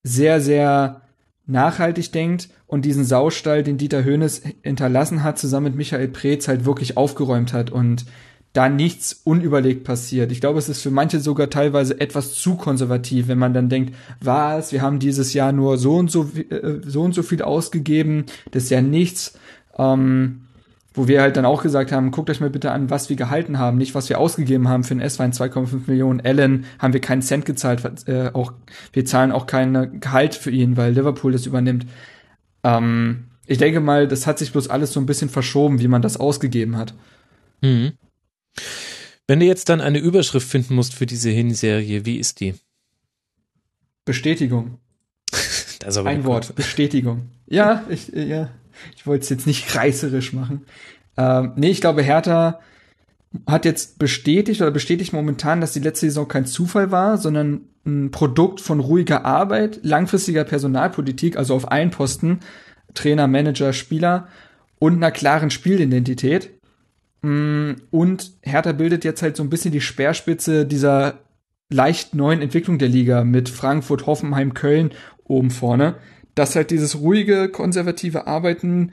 sehr, 0.03 0.41
sehr 0.41 1.03
nachhaltig 1.47 2.13
denkt 2.13 2.49
und 2.67 2.85
diesen 2.85 3.05
Saustall, 3.05 3.63
den 3.63 3.79
Dieter 3.79 4.03
Höhnes 4.03 4.43
hinterlassen 4.63 5.23
hat, 5.23 5.39
zusammen 5.39 5.67
mit 5.67 5.77
Michael 5.77 6.09
Preetz 6.09 6.49
halt 6.49 6.65
wirklich 6.65 6.97
aufgeräumt 6.97 7.53
hat. 7.53 7.71
Und 7.71 8.07
da 8.53 8.69
nichts 8.69 9.21
unüberlegt 9.25 9.85
passiert. 9.85 10.31
Ich 10.31 10.41
glaube, 10.41 10.59
es 10.59 10.69
ist 10.69 10.83
für 10.83 10.91
manche 10.91 11.21
sogar 11.21 11.49
teilweise 11.49 11.99
etwas 12.01 12.35
zu 12.35 12.57
konservativ, 12.57 13.29
wenn 13.29 13.39
man 13.39 13.55
dann 13.55 13.69
denkt, 13.69 13.95
was, 14.21 14.73
wir 14.73 14.83
haben 14.83 14.99
dieses 14.99 15.33
Jahr 15.33 15.53
nur 15.53 15.79
so 15.79 15.97
und 15.97 16.11
so, 16.11 16.31
äh, 16.51 16.81
so 16.85 17.03
und 17.03 17.15
so 17.15 17.23
viel 17.23 17.43
ausgegeben, 17.43 18.27
das 18.51 18.65
ist 18.65 18.71
ja 18.71 18.83
nichts. 18.83 19.39
Ähm, 19.79 20.43
wo 20.95 21.09
wir 21.09 21.23
halt 21.23 21.37
dann 21.37 21.47
auch 21.47 21.63
gesagt 21.63 21.91
haben, 21.91 22.11
guckt 22.11 22.29
euch 22.29 22.41
mal 22.41 22.51
bitte 22.51 22.71
an, 22.71 22.91
was 22.91 23.09
wir 23.09 23.17
gehalten 23.17 23.59
haben, 23.59 23.79
nicht 23.79 23.95
was 23.95 24.09
wir 24.09 24.19
ausgegeben 24.19 24.69
haben 24.69 24.85
für 24.85 24.95
den 24.95 25.01
S-Wein 25.01 25.33
2,5 25.33 25.83
Millionen. 25.87 26.21
Allen 26.21 26.67
haben 26.79 26.93
wir 26.93 27.01
keinen 27.01 27.23
Cent 27.23 27.47
gezahlt, 27.47 27.83
äh, 28.07 28.31
auch 28.33 28.53
wir 28.93 29.05
zahlen 29.07 29.33
auch 29.33 29.47
kein 29.47 30.01
Gehalt 30.01 30.35
für 30.35 30.51
ihn, 30.51 30.77
weil 30.77 30.93
Liverpool 30.93 31.33
das 31.33 31.47
übernimmt. 31.47 31.87
Ähm, 32.63 33.25
ich 33.47 33.59
denke 33.59 33.81
mal, 33.81 34.07
das 34.07 34.27
hat 34.27 34.39
sich 34.39 34.53
bloß 34.53 34.69
alles 34.69 34.93
so 34.93 35.01
ein 35.01 35.07
bisschen 35.07 35.31
verschoben, 35.31 35.81
wie 35.81 35.89
man 35.89 36.03
das 36.03 36.19
ausgegeben 36.19 36.77
hat. 36.77 36.95
Mhm. 37.63 37.93
Wenn 39.27 39.41
du 39.41 39.47
jetzt 39.47 39.69
dann 39.69 39.81
eine 39.81 39.99
Überschrift 39.99 40.49
finden 40.49 40.75
musst 40.75 40.95
für 40.95 41.07
diese 41.07 41.31
Hinserie, 41.31 42.05
wie 42.05 42.19
ist 42.19 42.41
die? 42.41 42.55
Bestätigung. 44.05 44.79
Ein 46.05 46.25
Wort, 46.25 46.55
Bestätigung. 46.55 47.29
Ja, 47.47 47.85
ich, 47.89 48.09
ja, 48.09 48.51
ich 48.97 49.07
wollte 49.07 49.25
es 49.25 49.29
jetzt 49.31 49.47
nicht 49.47 49.75
reißerisch 49.75 50.33
machen. 50.33 50.65
Ähm, 51.17 51.53
nee, 51.57 51.71
ich 51.71 51.81
glaube, 51.81 52.03
Hertha 52.03 52.61
hat 53.47 53.65
jetzt 53.65 53.99
bestätigt 53.99 54.61
oder 54.61 54.71
bestätigt 54.71 55.13
momentan, 55.13 55.61
dass 55.61 55.73
die 55.73 55.81
letzte 55.81 56.07
Saison 56.07 56.29
kein 56.29 56.47
Zufall 56.47 56.91
war, 56.91 57.19
sondern 57.19 57.63
ein 57.85 58.11
Produkt 58.11 58.61
von 58.61 58.81
ruhiger 58.81 59.25
Arbeit, 59.25 59.81
langfristiger 59.83 60.45
Personalpolitik, 60.45 61.37
also 61.37 61.55
auf 61.55 61.71
allen 61.71 61.91
Posten, 61.91 62.41
Trainer, 62.95 63.27
Manager, 63.27 63.73
Spieler 63.73 64.29
und 64.79 64.95
einer 64.95 65.11
klaren 65.11 65.51
Spielidentität. 65.51 66.51
Mm, 67.23 67.73
und 67.91 68.33
Hertha 68.43 68.73
bildet 68.73 69.05
jetzt 69.05 69.23
halt 69.23 69.37
so 69.37 69.43
ein 69.43 69.51
bisschen 69.51 69.73
die 69.73 69.81
Speerspitze 69.81 70.67
dieser 70.67 71.21
leicht 71.71 72.15
neuen 72.15 72.43
Entwicklung 72.43 72.79
der 72.79 72.89
Liga 72.89 73.25
mit 73.25 73.49
Frankfurt, 73.49 74.07
Hoffenheim, 74.07 74.55
Köln 74.55 74.91
oben 75.25 75.51
vorne, 75.51 75.95
dass 76.35 76.57
halt 76.57 76.71
dieses 76.71 77.01
ruhige, 77.01 77.49
konservative 77.49 78.27
Arbeiten 78.27 78.93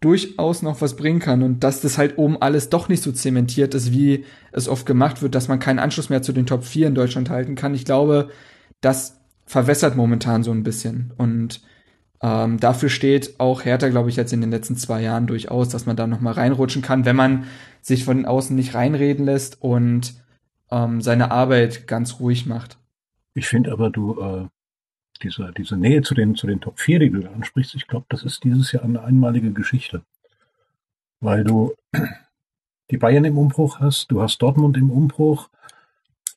durchaus 0.00 0.62
noch 0.62 0.80
was 0.80 0.96
bringen 0.96 1.20
kann 1.20 1.42
und 1.42 1.62
dass 1.62 1.82
das 1.82 1.98
halt 1.98 2.16
oben 2.16 2.40
alles 2.40 2.70
doch 2.70 2.88
nicht 2.88 3.02
so 3.02 3.12
zementiert 3.12 3.74
ist, 3.74 3.92
wie 3.92 4.24
es 4.52 4.68
oft 4.68 4.86
gemacht 4.86 5.20
wird, 5.20 5.34
dass 5.34 5.48
man 5.48 5.58
keinen 5.58 5.78
Anschluss 5.78 6.08
mehr 6.08 6.22
zu 6.22 6.32
den 6.32 6.46
Top 6.46 6.64
4 6.64 6.88
in 6.88 6.94
Deutschland 6.94 7.28
halten 7.28 7.54
kann. 7.54 7.74
Ich 7.74 7.84
glaube, 7.84 8.30
das 8.80 9.18
verwässert 9.44 9.96
momentan 9.96 10.42
so 10.42 10.52
ein 10.52 10.62
bisschen 10.62 11.12
und 11.18 11.60
ähm, 12.22 12.60
dafür 12.60 12.90
steht 12.90 13.40
auch 13.40 13.64
Hertha, 13.64 13.88
glaube 13.88 14.10
ich, 14.10 14.16
jetzt 14.16 14.32
in 14.32 14.40
den 14.40 14.50
letzten 14.50 14.76
zwei 14.76 15.00
Jahren 15.00 15.26
durchaus, 15.26 15.70
dass 15.70 15.86
man 15.86 15.96
da 15.96 16.06
noch 16.06 16.20
mal 16.20 16.32
reinrutschen 16.32 16.82
kann, 16.82 17.04
wenn 17.04 17.16
man 17.16 17.44
sich 17.80 18.04
von 18.04 18.26
außen 18.26 18.54
nicht 18.54 18.74
reinreden 18.74 19.24
lässt 19.24 19.62
und 19.62 20.14
ähm, 20.70 21.00
seine 21.00 21.30
Arbeit 21.30 21.86
ganz 21.86 22.20
ruhig 22.20 22.46
macht. 22.46 22.76
Ich 23.32 23.48
finde 23.48 23.72
aber, 23.72 23.90
du, 23.90 24.20
äh, 24.20 24.48
diese, 25.22 25.52
diese 25.56 25.76
Nähe 25.76 26.02
zu 26.02 26.14
den, 26.14 26.34
zu 26.34 26.46
den 26.46 26.60
Top 26.60 26.78
4, 26.78 26.98
die 26.98 27.10
du 27.10 27.26
ansprichst, 27.30 27.74
ich 27.74 27.86
glaube, 27.86 28.06
das 28.10 28.22
ist 28.22 28.44
dieses 28.44 28.72
Jahr 28.72 28.84
eine 28.84 29.02
einmalige 29.02 29.52
Geschichte. 29.52 30.02
Weil 31.20 31.44
du 31.44 31.74
die 32.90 32.98
Bayern 32.98 33.24
im 33.24 33.38
Umbruch 33.38 33.80
hast, 33.80 34.10
du 34.10 34.20
hast 34.20 34.38
Dortmund 34.38 34.76
im 34.76 34.90
Umbruch, 34.90 35.48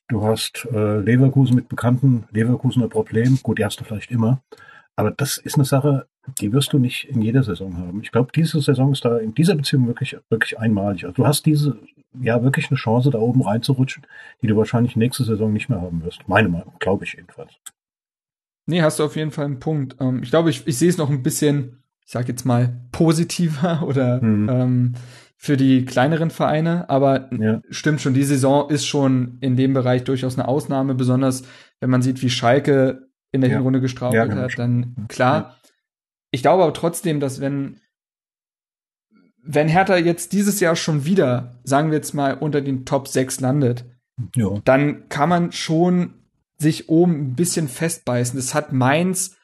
du 0.08 0.24
hast 0.24 0.66
äh, 0.72 0.98
Leverkusen 1.00 1.56
mit 1.56 1.68
bekannten 1.68 2.24
Leverkusener 2.30 2.88
Problemen, 2.88 3.38
gut, 3.42 3.58
die 3.58 3.64
hast 3.64 3.80
du 3.80 3.84
vielleicht 3.84 4.10
immer, 4.10 4.42
aber 4.96 5.10
das 5.10 5.38
ist 5.38 5.56
eine 5.56 5.64
Sache, 5.64 6.06
die 6.40 6.52
wirst 6.52 6.72
du 6.72 6.78
nicht 6.78 7.08
in 7.08 7.20
jeder 7.20 7.42
Saison 7.42 7.76
haben. 7.76 8.00
Ich 8.02 8.12
glaube, 8.12 8.30
diese 8.34 8.60
Saison 8.60 8.92
ist 8.92 9.04
da 9.04 9.18
in 9.18 9.34
dieser 9.34 9.54
Beziehung 9.54 9.86
wirklich, 9.86 10.16
wirklich 10.30 10.58
einmalig. 10.58 11.04
Also 11.04 11.14
du 11.14 11.26
hast 11.26 11.46
diese, 11.46 11.76
ja, 12.20 12.42
wirklich 12.42 12.70
eine 12.70 12.76
Chance, 12.76 13.10
da 13.10 13.18
oben 13.18 13.42
reinzurutschen, 13.42 14.06
die 14.40 14.46
du 14.46 14.56
wahrscheinlich 14.56 14.96
nächste 14.96 15.24
Saison 15.24 15.52
nicht 15.52 15.68
mehr 15.68 15.80
haben 15.80 16.04
wirst. 16.04 16.28
Meine 16.28 16.48
Meinung, 16.48 16.74
glaube 16.78 17.04
ich 17.04 17.14
jedenfalls. 17.14 17.52
Nee, 18.66 18.82
hast 18.82 18.98
du 18.98 19.04
auf 19.04 19.16
jeden 19.16 19.30
Fall 19.30 19.46
einen 19.46 19.60
Punkt. 19.60 19.96
Ähm, 20.00 20.22
ich 20.22 20.30
glaube, 20.30 20.50
ich, 20.50 20.66
ich 20.66 20.78
sehe 20.78 20.88
es 20.88 20.96
noch 20.96 21.10
ein 21.10 21.22
bisschen, 21.22 21.82
ich 22.04 22.12
sag 22.12 22.28
jetzt 22.28 22.44
mal, 22.44 22.80
positiver 22.92 23.82
oder 23.86 24.20
hm. 24.20 24.48
ähm, 24.48 24.92
für 25.36 25.56
die 25.58 25.84
kleineren 25.84 26.30
Vereine, 26.30 26.88
aber 26.88 27.28
ja. 27.34 27.60
stimmt 27.68 28.00
schon, 28.00 28.14
die 28.14 28.22
Saison 28.22 28.70
ist 28.70 28.86
schon 28.86 29.36
in 29.40 29.56
dem 29.56 29.74
Bereich 29.74 30.04
durchaus 30.04 30.38
eine 30.38 30.48
Ausnahme, 30.48 30.94
besonders 30.94 31.42
wenn 31.80 31.90
man 31.90 32.00
sieht, 32.00 32.22
wie 32.22 32.30
Schalke 32.30 33.03
in 33.34 33.40
der 33.40 33.50
ja. 33.50 33.56
Hinrunde 33.56 33.80
gestrauchelt 33.80 34.14
ja, 34.14 34.24
genau. 34.24 34.42
hat, 34.42 34.58
dann 34.58 35.06
klar. 35.08 35.56
Ich 36.30 36.42
glaube 36.42 36.62
aber 36.62 36.72
trotzdem, 36.72 37.20
dass 37.20 37.40
wenn 37.40 37.80
wenn 39.46 39.68
Hertha 39.68 39.96
jetzt 39.98 40.32
dieses 40.32 40.60
Jahr 40.60 40.74
schon 40.74 41.04
wieder, 41.04 41.60
sagen 41.64 41.90
wir 41.90 41.98
jetzt 41.98 42.14
mal, 42.14 42.34
unter 42.34 42.62
den 42.62 42.86
Top 42.86 43.08
6 43.08 43.40
landet, 43.40 43.84
ja. 44.34 44.48
dann 44.64 45.08
kann 45.10 45.28
man 45.28 45.52
schon 45.52 46.14
sich 46.56 46.88
oben 46.88 47.12
ein 47.12 47.34
bisschen 47.34 47.68
festbeißen. 47.68 48.38
Das 48.38 48.54
hat 48.54 48.72
Mainz 48.72 49.36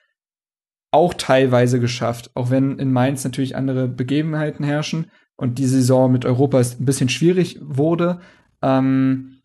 auch 0.91 1.13
teilweise 1.13 1.81
geschafft, 1.81 2.31
auch 2.35 2.51
wenn 2.51 2.79
in 2.79 2.93
Mainz 2.93 3.25
natürlich 3.25 3.57
andere 3.57 3.89
Begebenheiten 3.89 4.65
herrschen 4.65 5.11
und 5.37 5.59
die 5.59 5.67
Saison 5.67 6.11
mit 6.11 6.25
Europa 6.25 6.59
ein 6.59 6.85
bisschen 6.85 7.11
schwierig 7.11 7.59
wurde. 7.61 8.21
Ähm, 8.63 9.40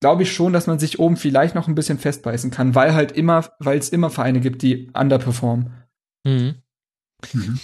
glaube 0.00 0.22
ich 0.22 0.32
schon, 0.32 0.52
dass 0.52 0.66
man 0.66 0.78
sich 0.78 0.98
oben 0.98 1.16
vielleicht 1.16 1.54
noch 1.54 1.68
ein 1.68 1.74
bisschen 1.74 1.98
festbeißen 1.98 2.50
kann, 2.50 2.74
weil 2.74 2.94
halt 2.94 3.12
immer, 3.12 3.50
weil 3.58 3.78
es 3.78 3.88
immer 3.88 4.10
Vereine 4.10 4.40
gibt, 4.40 4.62
die 4.62 4.90
underperformen. 4.92 5.72
Mhm. 6.24 6.54
Mhm. 7.32 7.60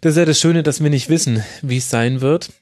Das 0.00 0.12
ist 0.12 0.18
ja 0.18 0.24
das 0.24 0.40
Schöne, 0.40 0.62
dass 0.62 0.82
wir 0.82 0.90
nicht 0.90 1.08
wissen, 1.08 1.42
wie 1.62 1.78
es 1.78 1.90
sein 1.90 2.20
wird. 2.20 2.52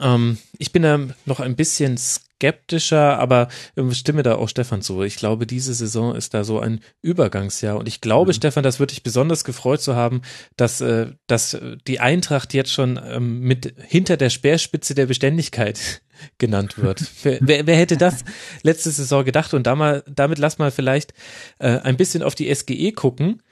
Ähm, 0.00 0.38
ich 0.58 0.72
bin 0.72 0.82
da 0.82 0.98
noch 1.26 1.40
ein 1.40 1.56
bisschen 1.56 1.98
skeptischer, 2.36 3.18
aber 3.18 3.48
stimme 3.92 4.22
da 4.22 4.36
auch 4.36 4.48
Stefan 4.48 4.82
zu. 4.82 5.02
Ich 5.02 5.16
glaube, 5.16 5.46
diese 5.46 5.74
Saison 5.74 6.14
ist 6.14 6.34
da 6.34 6.44
so 6.44 6.60
ein 6.60 6.80
Übergangsjahr 7.02 7.76
und 7.76 7.88
ich 7.88 8.00
glaube, 8.00 8.30
mhm. 8.30 8.34
Stefan, 8.34 8.62
das 8.62 8.78
würde 8.78 8.92
dich 8.92 9.02
besonders 9.02 9.44
gefreut 9.44 9.80
zu 9.80 9.96
haben, 9.96 10.22
dass, 10.56 10.80
äh, 10.80 11.08
dass 11.26 11.58
die 11.86 12.00
Eintracht 12.00 12.54
jetzt 12.54 12.72
schon 12.72 13.00
ähm, 13.02 13.40
mit 13.40 13.74
hinter 13.78 14.16
der 14.16 14.30
Speerspitze 14.30 14.94
der 14.94 15.06
Beständigkeit 15.06 16.02
genannt 16.38 16.78
wird. 16.78 17.02
wer, 17.22 17.38
wer, 17.40 17.66
wer 17.66 17.76
hätte 17.76 17.96
das 17.96 18.24
letzte 18.62 18.90
Saison 18.90 19.24
gedacht? 19.24 19.54
Und 19.54 19.66
da 19.66 19.74
mal, 19.74 20.04
damit 20.06 20.38
lass 20.38 20.58
mal 20.58 20.70
vielleicht 20.70 21.14
äh, 21.58 21.78
ein 21.78 21.96
bisschen 21.96 22.22
auf 22.22 22.34
die 22.34 22.54
SGE 22.54 22.92
gucken. 22.92 23.42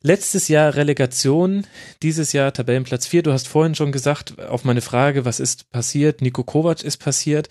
Letztes 0.00 0.46
Jahr 0.46 0.76
Relegation, 0.76 1.66
dieses 2.04 2.32
Jahr 2.32 2.52
Tabellenplatz 2.52 3.08
4. 3.08 3.24
Du 3.24 3.32
hast 3.32 3.48
vorhin 3.48 3.74
schon 3.74 3.90
gesagt, 3.90 4.38
auf 4.38 4.64
meine 4.64 4.80
Frage, 4.80 5.24
was 5.24 5.40
ist 5.40 5.72
passiert? 5.72 6.22
Nico 6.22 6.44
Kovac 6.44 6.84
ist 6.84 6.98
passiert. 6.98 7.48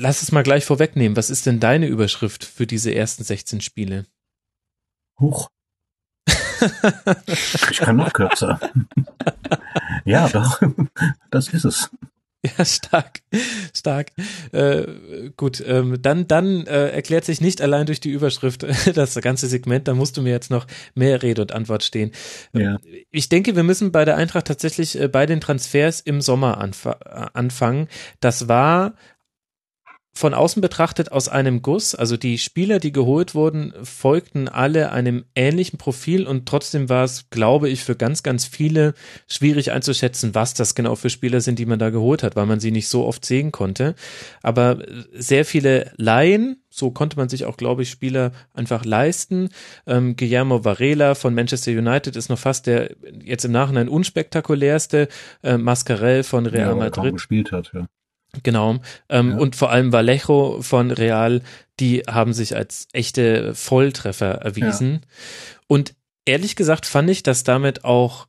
Lass 0.00 0.22
es 0.22 0.30
mal 0.30 0.44
gleich 0.44 0.64
vorwegnehmen. 0.64 1.16
Was 1.16 1.28
ist 1.28 1.44
denn 1.44 1.58
deine 1.58 1.88
Überschrift 1.88 2.44
für 2.44 2.68
diese 2.68 2.94
ersten 2.94 3.24
16 3.24 3.60
Spiele? 3.60 4.06
Huch. 5.18 5.48
ich 7.26 7.78
kann 7.78 7.96
noch 7.96 8.12
kürzer. 8.12 8.60
ja, 10.04 10.28
doch. 10.28 10.60
Das 11.30 11.48
ist 11.48 11.64
es. 11.64 11.90
Ja, 12.44 12.64
stark, 12.64 13.20
stark. 13.74 14.12
Äh, 14.52 15.30
gut, 15.36 15.60
ähm, 15.66 16.00
dann, 16.00 16.28
dann 16.28 16.68
äh, 16.68 16.90
erklärt 16.90 17.24
sich 17.24 17.40
nicht 17.40 17.60
allein 17.60 17.86
durch 17.86 17.98
die 17.98 18.10
Überschrift 18.10 18.64
das 18.96 19.16
ganze 19.16 19.48
Segment, 19.48 19.88
da 19.88 19.94
musst 19.94 20.16
du 20.16 20.22
mir 20.22 20.30
jetzt 20.30 20.50
noch 20.50 20.68
mehr 20.94 21.20
Rede 21.24 21.42
und 21.42 21.50
Antwort 21.50 21.82
stehen. 21.82 22.12
Ähm, 22.54 22.60
ja. 22.60 22.78
Ich 23.10 23.28
denke, 23.28 23.56
wir 23.56 23.64
müssen 23.64 23.90
bei 23.90 24.04
der 24.04 24.16
Eintracht 24.16 24.46
tatsächlich 24.46 25.00
äh, 25.00 25.08
bei 25.08 25.26
den 25.26 25.40
Transfers 25.40 26.00
im 26.00 26.20
Sommer 26.20 26.58
anf 26.58 26.86
anfangen. 26.86 27.88
Das 28.20 28.46
war 28.46 28.94
von 30.14 30.34
außen 30.34 30.60
betrachtet 30.60 31.12
aus 31.12 31.28
einem 31.28 31.62
Guss. 31.62 31.94
Also 31.94 32.16
die 32.16 32.38
Spieler, 32.38 32.80
die 32.80 32.90
geholt 32.92 33.34
wurden, 33.34 33.72
folgten 33.84 34.48
alle 34.48 34.90
einem 34.90 35.24
ähnlichen 35.34 35.78
Profil 35.78 36.26
und 36.26 36.46
trotzdem 36.46 36.88
war 36.88 37.04
es, 37.04 37.30
glaube 37.30 37.68
ich, 37.68 37.84
für 37.84 37.94
ganz, 37.94 38.22
ganz 38.22 38.44
viele 38.44 38.94
schwierig 39.28 39.70
einzuschätzen, 39.70 40.34
was 40.34 40.54
das 40.54 40.74
genau 40.74 40.96
für 40.96 41.10
Spieler 41.10 41.40
sind, 41.40 41.58
die 41.58 41.66
man 41.66 41.78
da 41.78 41.90
geholt 41.90 42.22
hat, 42.22 42.34
weil 42.34 42.46
man 42.46 42.58
sie 42.58 42.72
nicht 42.72 42.88
so 42.88 43.06
oft 43.06 43.24
sehen 43.24 43.52
konnte. 43.52 43.94
Aber 44.42 44.78
sehr 45.12 45.44
viele 45.44 45.92
Laien, 45.96 46.62
so 46.68 46.90
konnte 46.90 47.16
man 47.16 47.28
sich 47.28 47.44
auch, 47.44 47.56
glaube 47.56 47.82
ich, 47.82 47.90
Spieler 47.90 48.32
einfach 48.52 48.84
leisten. 48.84 49.50
Ähm, 49.86 50.16
Guillermo 50.16 50.64
Varela 50.64 51.14
von 51.14 51.34
Manchester 51.34 51.70
United 51.70 52.16
ist 52.16 52.28
noch 52.28 52.38
fast 52.38 52.66
der 52.66 52.90
jetzt 53.22 53.44
im 53.44 53.52
Nachhinein 53.52 53.88
unspektakulärste. 53.88 55.08
Äh, 55.42 55.58
Mascarell 55.58 56.24
von 56.24 56.46
Real 56.46 56.70
ja, 56.70 56.74
Madrid. 56.74 57.14
gespielt 57.14 57.52
hat, 57.52 57.70
ja. 57.72 57.86
Genau. 58.42 58.78
Ähm, 59.08 59.30
ja. 59.30 59.36
Und 59.38 59.56
vor 59.56 59.70
allem 59.70 59.92
Vallejo 59.92 60.60
von 60.60 60.90
Real, 60.90 61.42
die 61.80 62.00
haben 62.00 62.32
sich 62.32 62.54
als 62.54 62.88
echte 62.92 63.54
Volltreffer 63.54 64.32
erwiesen. 64.42 64.92
Ja. 64.92 65.58
Und 65.66 65.94
ehrlich 66.24 66.56
gesagt 66.56 66.86
fand 66.86 67.08
ich, 67.10 67.22
dass 67.22 67.44
damit 67.44 67.84
auch 67.84 68.26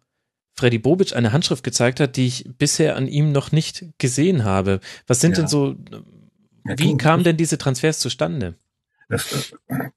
Freddy 0.55 0.77
Bobic 0.77 1.15
eine 1.15 1.31
Handschrift 1.31 1.63
gezeigt 1.63 1.99
hat, 1.99 2.15
die 2.15 2.27
ich 2.27 2.49
bisher 2.57 2.95
an 2.95 3.07
ihm 3.07 3.31
noch 3.31 3.51
nicht 3.51 3.85
gesehen 3.97 4.43
habe. 4.43 4.79
Was 5.07 5.21
sind 5.21 5.31
ja. 5.31 5.43
denn 5.43 5.47
so, 5.47 5.75
wie 6.63 6.97
kamen 6.97 7.23
denn 7.23 7.37
diese 7.37 7.57
Transfers 7.57 7.99
zustande? 7.99 8.55
Das, 9.09 9.53
äh, 9.67 9.89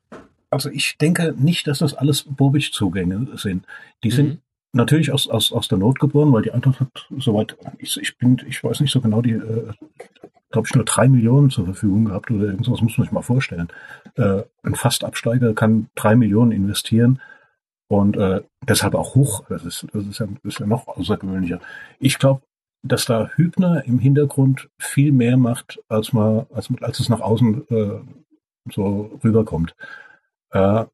also 0.51 0.71
ich 0.71 0.97
denke 0.99 1.35
nicht, 1.37 1.67
dass 1.67 1.79
das 1.79 1.95
alles 1.95 2.25
Bobic-Zugänge 2.25 3.37
sind. 3.37 3.67
Die 4.03 4.11
sind 4.11 4.29
mhm 4.29 4.39
natürlich 4.73 5.13
aus, 5.13 5.29
aus, 5.29 5.53
aus 5.53 5.69
der 5.69 5.79
Not 5.79 6.01
geboren, 6.01 6.33
weil 6.33 6.43
die 6.43 6.53
Eintracht 6.53 6.81
hat 6.81 7.09
soweit, 7.19 7.57
ich, 7.79 7.97
ich 8.01 8.19
bin, 8.19 8.41
ich 8.49 8.63
weiß 8.63 8.81
nicht 8.81 8.93
so 8.93 9.01
genau, 9.01 9.23
die, 9.23 9.33
äh, 9.33 9.73
glaube 10.51 10.69
ich, 10.69 10.75
nur 10.75 10.85
drei 10.85 11.09
Millionen 11.09 11.51
zur 11.51 11.65
Verfügung 11.65 12.07
gehabt 12.07 12.31
oder 12.31 12.47
irgendwas, 12.47 12.81
muss 12.81 12.99
man 12.99 13.07
sich 13.07 13.13
mal 13.13 13.23
vorstellen. 13.23 13.69
Äh, 14.17 14.43
ein 14.63 14.75
Fastabsteiger 14.75 15.55
kann 15.55 15.89
drei 15.95 16.15
Millionen 16.15 16.53
investieren 16.53 17.21
und 17.89 18.17
äh, 18.17 18.43
deshalb 18.67 18.95
auch 18.95 19.15
hoch. 19.15 19.45
Das 19.49 19.65
ist, 19.65 19.87
das 19.93 20.07
ist, 20.07 20.19
ja, 20.21 20.27
das 20.27 20.55
ist 20.55 20.61
ja 20.61 20.67
noch 20.67 20.87
außergewöhnlicher. 20.87 21.61
Ich 21.99 22.19
glaube, 22.19 22.43
dass 22.83 23.05
da 23.05 23.29
Hübner 23.35 23.85
im 23.85 23.99
Hintergrund 23.99 24.69
viel 24.79 25.13
mehr 25.13 25.37
macht, 25.37 25.81
als 25.89 26.13
man, 26.13 26.47
als, 26.53 26.69
als 26.81 27.01
es 27.01 27.09
nach 27.09 27.21
außen 27.21 27.69
äh, 27.69 28.01
so 28.71 29.19
rüberkommt. 29.23 29.75
Äh, 30.51 30.85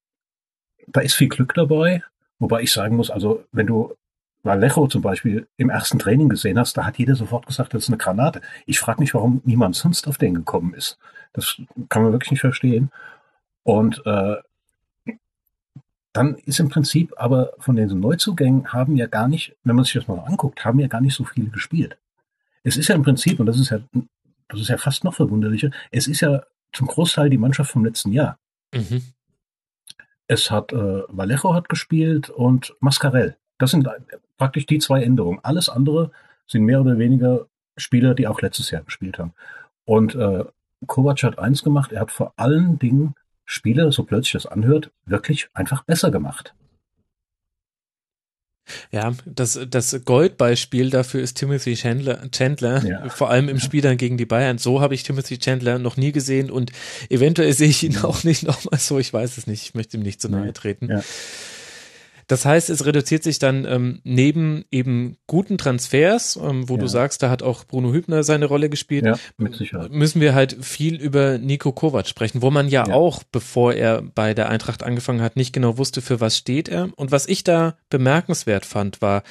da 0.87 1.01
ist 1.01 1.15
viel 1.15 1.29
Glück 1.29 1.55
dabei. 1.55 2.03
Wobei 2.39 2.63
ich 2.63 2.73
sagen 2.73 2.97
muss, 2.97 3.11
also 3.11 3.45
wenn 3.53 3.67
du 3.67 3.95
Vallejo 4.43 4.87
zum 4.87 5.03
Beispiel 5.03 5.47
im 5.57 5.71
ersten 5.71 5.99
Training 5.99 6.29
gesehen 6.29 6.59
hast, 6.59 6.77
da 6.77 6.85
hat 6.85 6.99
jeder 6.99 7.15
sofort 7.15 7.47
gesagt, 7.47 7.75
das 7.75 7.85
ist 7.85 7.89
eine 7.89 7.99
Granate. 7.99 8.41
Ich 8.67 8.79
frage 8.79 9.01
mich, 9.01 9.15
warum 9.15 9.43
niemand 9.45 9.77
sonst 9.77 10.07
auf 10.07 10.19
den 10.19 10.35
gekommen 10.35 10.75
ist. 10.75 10.99
Das 11.33 11.61
kann 11.89 12.03
man 12.03 12.13
wirklich 12.13 12.31
nicht 12.31 12.41
verstehen. 12.41 12.91
Und 13.65 14.03
äh, 14.07 14.37
dann 16.13 16.37
ist 16.37 16.61
im 16.61 16.69
Prinzip 16.69 17.13
aber 17.17 17.53
von 17.59 17.77
den 17.77 17.89
Neuzugängen 18.01 18.73
haben 18.73 18.97
ja 18.97 19.07
gar 19.07 19.29
nicht, 19.29 19.57
wenn 19.65 19.77
man 19.77 19.85
sich 19.85 19.95
das 19.95 20.09
mal 20.09 20.19
anguckt, 20.21 20.65
haben 20.65 20.79
ja 20.81 20.89
gar 20.89 21.01
nicht 21.01 21.15
so 21.15 21.25
viele 21.25 21.51
gespielt. 21.51 21.97
Es 22.63 22.77
ist 22.77 22.89
ja 22.89 22.95
im 22.95 23.03
Prinzip, 23.03 23.39
und 23.41 23.47
das 23.47 23.59
ist 23.59 23.71
ja, 23.71 23.81
das 24.49 24.61
ist 24.61 24.69
ja 24.69 24.79
fast 24.79 25.05
noch 25.05 25.15
verwunderlicher, 25.15 25.71
es 25.91 26.09
ist 26.09 26.21
ja 26.21 26.43
zum 26.73 26.87
Großteil 26.87 27.31
die 27.31 27.39
Mannschaft 27.39 27.71
vom 27.71 27.85
letzten 27.85 28.13
Jahr. 28.13 28.39
Mhm. 28.75 29.03
Es 30.29 30.51
hat 30.51 30.73
äh, 30.73 31.03
Vallejo 31.09 31.55
hat 31.55 31.69
gespielt 31.69 32.31
und 32.31 32.75
Mascarell. 32.81 33.37
Das 33.59 33.73
sind 33.73 33.89
praktisch 34.37 34.67
die 34.67 34.79
zwei 34.79 35.03
Änderungen. 35.03 35.41
Alles 35.43 35.69
andere 35.69 36.13
sind 36.47 36.65
mehr 36.65 36.81
oder 36.81 36.99
weniger 36.99 37.47
Spieler, 37.77 38.15
die 38.15 38.29
auch 38.29 38.41
letztes 38.41 38.71
Jahr 38.71 38.83
gespielt 38.83 39.19
haben. 39.19 39.33
Und 39.85 40.15
äh, 40.15 40.45
Kovac 40.87 41.23
hat 41.23 41.39
eins 41.39 41.65
gemacht, 41.65 41.93
er 41.93 42.03
hat 42.03 42.13
vor 42.13 42.35
allen 42.37 42.79
Dingen 42.79 43.15
Spieler, 43.45 43.91
so 43.91 44.05
plötzlich 44.05 44.33
das 44.33 44.47
anhört, 44.47 44.91
wirklich 45.07 45.49
einfach 45.55 45.83
besser 45.83 46.11
gemacht. 46.11 46.55
Ja, 48.91 49.15
das, 49.25 49.59
das 49.69 50.01
Goldbeispiel 50.05 50.91
dafür 50.91 51.23
ist 51.23 51.37
Timothy 51.37 51.75
Chandler, 51.75 52.31
Chandler 52.31 52.85
ja. 52.85 53.09
vor 53.09 53.31
allem 53.31 53.49
im 53.49 53.61
Spiel 53.61 53.83
dann 53.83 53.97
gegen 53.97 54.17
die 54.17 54.27
Bayern. 54.27 54.59
So 54.59 54.81
habe 54.81 54.95
ich 54.95 55.03
Timothy 55.03 55.39
Chandler 55.39 55.79
noch 55.79 55.97
nie 55.97 56.13
gesehen 56.13 56.51
und 56.51 56.73
eventuell 57.09 57.53
sehe 57.53 57.69
ich 57.69 57.83
ihn 57.83 57.99
auch 57.99 58.25
nicht 58.25 58.43
nochmal 58.47 58.79
so. 58.79 58.99
Ich 58.99 59.13
weiß 59.13 59.39
es 59.39 59.47
nicht. 59.47 59.63
Ich 59.63 59.75
möchte 59.75 59.97
ihm 59.97 60.03
nicht 60.03 60.21
zu 60.21 60.29
nahe 60.29 60.53
treten. 60.53 60.89
Ja. 60.91 61.03
Das 62.29 62.45
heißt, 62.45 62.69
es 62.69 62.85
reduziert 62.85 63.23
sich 63.23 63.39
dann 63.39 63.65
ähm, 63.65 64.01
neben 64.05 64.65
eben 64.71 65.17
guten 65.27 65.57
Transfers, 65.57 66.37
ähm, 66.37 66.69
wo 66.69 66.75
ja. 66.75 66.81
du 66.81 66.87
sagst, 66.87 67.23
da 67.23 67.31
hat 67.31 67.43
auch 67.43 67.65
Bruno 67.65 67.93
Hübner 67.93 68.23
seine 68.23 68.45
Rolle 68.45 68.69
gespielt, 68.69 69.07
ja, 69.07 69.19
mit 69.39 69.57
Sicherheit. 69.57 69.91
müssen 69.91 70.21
wir 70.21 70.35
halt 70.35 70.57
viel 70.61 70.97
über 71.01 71.39
Nico 71.39 71.73
Kovac 71.73 72.07
sprechen, 72.07 72.43
wo 72.43 72.51
man 72.51 72.69
ja, 72.69 72.87
ja, 72.87 72.95
auch, 72.95 73.23
bevor 73.25 73.73
er 73.73 74.03
bei 74.03 74.35
der 74.35 74.51
Eintracht 74.51 74.83
angefangen 74.83 75.23
hat, 75.23 75.37
nicht 75.37 75.55
genau 75.55 75.79
wusste, 75.79 76.03
für 76.03 76.21
was 76.21 76.37
steht 76.37 76.69
er. 76.69 76.91
Und 76.97 77.11
was 77.11 77.27
ich 77.27 77.45
da 77.45 77.79
bemerkenswert 77.89 78.67
fand, 78.67 79.01
war, 79.01 79.23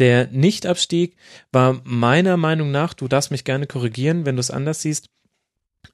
der 0.00 0.26
Nichtabstieg 0.32 1.16
war 1.52 1.80
meiner 1.84 2.36
Meinung 2.36 2.72
nach, 2.72 2.94
du 2.94 3.06
darfst 3.06 3.30
mich 3.30 3.44
gerne 3.44 3.68
korrigieren, 3.68 4.26
wenn 4.26 4.34
du 4.36 4.40
es 4.40 4.50
anders 4.50 4.82
siehst, 4.82 5.08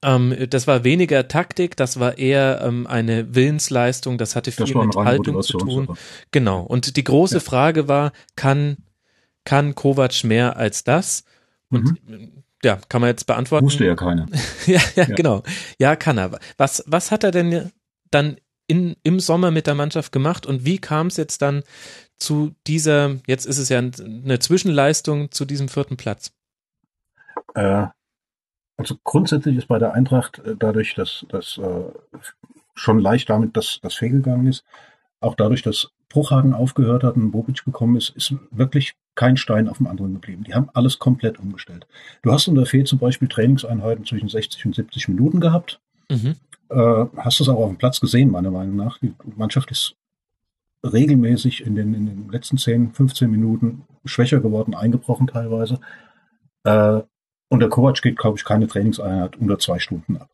Ähm, 0.02 0.34
das 0.50 0.66
war 0.66 0.84
weniger 0.84 1.28
Taktik, 1.28 1.76
das 1.76 1.98
war 1.98 2.18
eher 2.18 2.60
ähm, 2.62 2.86
eine 2.86 3.34
Willensleistung, 3.34 4.18
das 4.18 4.36
hatte 4.36 4.52
viel 4.52 4.66
das 4.66 4.74
mit 4.74 4.96
Haltung 4.96 5.42
zu 5.42 5.58
tun. 5.58 5.96
Genau. 6.30 6.62
Und 6.62 6.96
die 6.96 7.04
große 7.04 7.36
ja. 7.36 7.40
Frage 7.40 7.88
war, 7.88 8.12
kann, 8.34 8.78
kann 9.44 9.74
Kovac 9.74 10.24
mehr 10.24 10.56
als 10.56 10.84
das? 10.84 11.24
Und 11.70 12.08
mhm. 12.08 12.42
ja, 12.62 12.78
kann 12.88 13.00
man 13.00 13.10
jetzt 13.10 13.26
beantworten. 13.26 13.66
Wusste 13.66 13.84
ja 13.84 13.94
keiner. 13.94 14.26
ja, 14.66 14.80
ja, 14.94 15.04
ja, 15.04 15.14
genau. 15.14 15.42
Ja, 15.78 15.96
kann 15.96 16.18
er. 16.18 16.38
Was, 16.56 16.84
was 16.86 17.10
hat 17.10 17.24
er 17.24 17.30
denn 17.30 17.72
dann 18.10 18.36
in, 18.66 18.96
im 19.02 19.20
Sommer 19.20 19.50
mit 19.50 19.66
der 19.66 19.74
Mannschaft 19.74 20.12
gemacht 20.12 20.46
und 20.46 20.64
wie 20.64 20.78
kam 20.78 21.06
es 21.06 21.16
jetzt 21.16 21.42
dann 21.42 21.62
zu 22.18 22.54
dieser, 22.66 23.16
jetzt 23.26 23.46
ist 23.46 23.58
es 23.58 23.68
ja 23.68 23.78
eine 23.78 24.38
Zwischenleistung 24.38 25.30
zu 25.30 25.44
diesem 25.44 25.68
vierten 25.68 25.96
Platz? 25.96 26.32
Äh, 27.54 27.86
also 28.76 28.96
grundsätzlich 29.04 29.56
ist 29.56 29.68
bei 29.68 29.78
der 29.78 29.94
Eintracht 29.94 30.38
äh, 30.40 30.54
dadurch, 30.58 30.94
dass 30.94 31.26
das 31.28 31.58
äh, 31.58 32.18
schon 32.74 32.98
leicht 32.98 33.30
damit, 33.30 33.56
dass 33.56 33.80
das 33.82 33.94
fehlgegangen 33.94 34.46
ist, 34.46 34.64
auch 35.20 35.34
dadurch, 35.34 35.62
dass 35.62 35.90
Bruchhagen 36.08 36.54
aufgehört 36.54 37.02
hat 37.02 37.16
und 37.16 37.30
Bobic 37.30 37.64
gekommen 37.64 37.96
ist, 37.96 38.10
ist 38.10 38.34
wirklich 38.50 38.94
kein 39.14 39.36
Stein 39.36 39.68
auf 39.68 39.78
dem 39.78 39.86
anderen 39.86 40.14
geblieben. 40.14 40.44
Die 40.44 40.54
haben 40.54 40.68
alles 40.74 40.98
komplett 40.98 41.38
umgestellt. 41.38 41.86
Du 42.22 42.32
hast 42.32 42.48
unter 42.48 42.66
Fehl 42.66 42.84
zum 42.84 42.98
Beispiel 42.98 43.28
Trainingseinheiten 43.28 44.04
zwischen 44.04 44.28
60 44.28 44.66
und 44.66 44.74
70 44.74 45.08
Minuten 45.08 45.40
gehabt. 45.40 45.80
Mhm. 46.10 46.36
Äh, 46.68 47.06
hast 47.16 47.40
es 47.40 47.48
auch 47.48 47.56
auf 47.56 47.68
dem 47.68 47.78
Platz 47.78 48.00
gesehen, 48.00 48.30
meiner 48.30 48.50
Meinung 48.50 48.76
nach. 48.76 48.98
Die 48.98 49.14
Mannschaft 49.36 49.70
ist 49.70 49.96
regelmäßig 50.84 51.66
in 51.66 51.74
den, 51.74 51.94
in 51.94 52.06
den 52.06 52.28
letzten 52.30 52.58
10, 52.58 52.92
15 52.92 53.30
Minuten 53.30 53.84
schwächer 54.04 54.40
geworden, 54.40 54.74
eingebrochen 54.74 55.26
teilweise. 55.26 55.80
Äh, 56.64 57.00
und 57.48 57.60
der 57.60 57.68
Kovac 57.68 58.02
geht, 58.02 58.18
glaube 58.18 58.38
ich, 58.38 58.44
keine 58.44 58.66
Trainingseinheit 58.66 59.36
unter 59.36 59.58
zwei 59.58 59.78
Stunden 59.78 60.16
ab. 60.16 60.28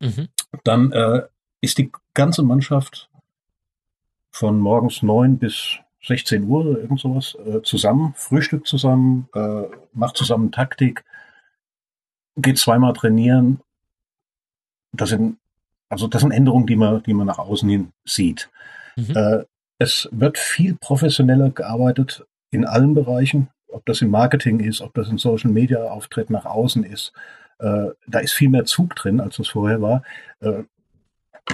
Mhm. 0.00 0.28
Dann 0.64 0.92
äh, 0.92 1.22
ist 1.60 1.78
die 1.78 1.90
ganze 2.14 2.42
Mannschaft 2.42 3.08
von 4.30 4.58
morgens 4.58 5.02
neun 5.02 5.38
bis 5.38 5.78
16 6.04 6.44
Uhr 6.44 6.66
oder 6.66 6.80
irgend 6.80 7.00
sowas 7.00 7.36
äh, 7.46 7.62
zusammen, 7.62 8.14
frühstückt 8.16 8.66
zusammen, 8.66 9.28
äh, 9.34 9.62
macht 9.92 10.16
zusammen 10.16 10.50
Taktik, 10.50 11.04
geht 12.36 12.58
zweimal 12.58 12.92
trainieren. 12.92 13.60
Das 14.92 15.10
sind 15.10 15.38
also 15.92 16.06
das 16.06 16.22
sind 16.22 16.32
Änderungen, 16.32 16.66
die 16.66 16.76
man, 16.76 17.02
die 17.02 17.12
man 17.12 17.26
nach 17.26 17.38
außen 17.38 17.68
hin 17.68 17.92
sieht. 18.06 18.48
Mhm. 18.96 19.14
Äh, 19.14 19.44
es 19.76 20.08
wird 20.10 20.38
viel 20.38 20.74
professioneller 20.74 21.50
gearbeitet 21.50 22.24
in 22.50 22.64
allen 22.64 22.94
Bereichen 22.94 23.48
ob 23.72 23.86
das 23.86 24.02
im 24.02 24.10
Marketing 24.10 24.60
ist, 24.60 24.80
ob 24.80 24.94
das 24.94 25.08
in 25.08 25.18
Social 25.18 25.50
Media 25.50 25.84
Auftritt 25.84 26.30
nach 26.30 26.44
außen 26.44 26.84
ist. 26.84 27.12
Äh, 27.58 27.88
da 28.06 28.18
ist 28.20 28.32
viel 28.32 28.48
mehr 28.48 28.64
Zug 28.64 28.94
drin, 28.96 29.20
als 29.20 29.36
das 29.36 29.48
vorher 29.48 29.80
war. 29.80 30.02
Äh, 30.40 30.64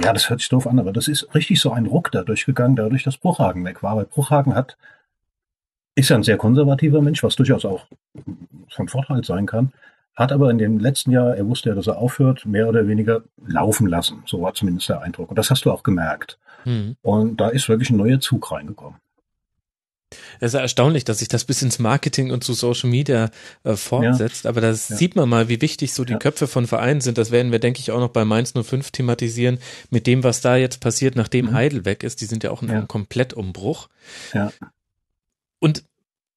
ja, 0.02 0.12
das 0.12 0.28
hört 0.28 0.40
sich 0.40 0.48
doof 0.48 0.66
an, 0.66 0.78
aber 0.78 0.92
das 0.92 1.08
ist 1.08 1.34
richtig 1.34 1.60
so 1.60 1.72
ein 1.72 1.86
Ruck 1.86 2.10
dadurch 2.12 2.44
gegangen, 2.44 2.76
dadurch, 2.76 3.04
dass 3.04 3.16
Bruchhagen 3.16 3.64
weg 3.64 3.82
war. 3.82 3.96
Weil 3.96 4.04
Bruchhagen 4.04 4.54
hat, 4.54 4.76
ist 5.94 6.10
ja 6.10 6.16
ein 6.16 6.22
sehr 6.22 6.36
konservativer 6.36 7.00
Mensch, 7.00 7.22
was 7.22 7.36
durchaus 7.36 7.64
auch 7.64 7.86
von 8.70 8.88
Vorteil 8.88 9.24
sein 9.24 9.46
kann, 9.46 9.72
hat 10.14 10.32
aber 10.32 10.50
in 10.50 10.58
dem 10.58 10.78
letzten 10.78 11.10
Jahr, 11.10 11.36
er 11.36 11.46
wusste 11.46 11.70
ja, 11.70 11.74
dass 11.74 11.86
er 11.86 11.98
aufhört, 11.98 12.44
mehr 12.44 12.68
oder 12.68 12.86
weniger 12.86 13.22
laufen 13.46 13.86
lassen. 13.86 14.22
So 14.26 14.42
war 14.42 14.54
zumindest 14.54 14.88
der 14.88 15.00
Eindruck. 15.00 15.30
Und 15.30 15.38
das 15.38 15.50
hast 15.50 15.64
du 15.64 15.72
auch 15.72 15.82
gemerkt. 15.82 16.38
Mhm. 16.64 16.96
Und 17.02 17.40
da 17.40 17.48
ist 17.48 17.68
wirklich 17.68 17.90
ein 17.90 17.96
neuer 17.96 18.20
Zug 18.20 18.50
reingekommen. 18.50 18.98
Es 20.40 20.54
ist 20.54 20.60
erstaunlich, 20.60 21.04
dass 21.04 21.18
sich 21.18 21.28
das 21.28 21.44
bis 21.44 21.60
ins 21.62 21.78
Marketing 21.78 22.30
und 22.30 22.42
zu 22.42 22.54
Social 22.54 22.88
Media 22.88 23.30
äh, 23.64 23.76
fortsetzt, 23.76 24.44
ja. 24.44 24.50
aber 24.50 24.60
da 24.60 24.68
ja. 24.68 24.74
sieht 24.74 25.16
man 25.16 25.28
mal, 25.28 25.48
wie 25.48 25.60
wichtig 25.60 25.92
so 25.92 26.04
die 26.04 26.14
ja. 26.14 26.18
Köpfe 26.18 26.46
von 26.46 26.66
Vereinen 26.66 27.00
sind. 27.00 27.18
Das 27.18 27.30
werden 27.30 27.52
wir, 27.52 27.58
denke 27.58 27.80
ich, 27.80 27.90
auch 27.90 28.00
noch 28.00 28.08
bei 28.08 28.24
Mainz 28.24 28.52
05 28.52 28.90
thematisieren, 28.90 29.58
mit 29.90 30.06
dem, 30.06 30.24
was 30.24 30.40
da 30.40 30.56
jetzt 30.56 30.80
passiert, 30.80 31.16
nachdem 31.16 31.46
mhm. 31.46 31.54
Heidel 31.54 31.84
weg 31.84 32.02
ist. 32.02 32.20
Die 32.20 32.26
sind 32.26 32.42
ja 32.42 32.50
auch 32.50 32.62
in 32.62 32.70
einem 32.70 32.88
Komplettumbruch. 32.88 33.88
Ja. 34.32 34.52
Und 35.58 35.84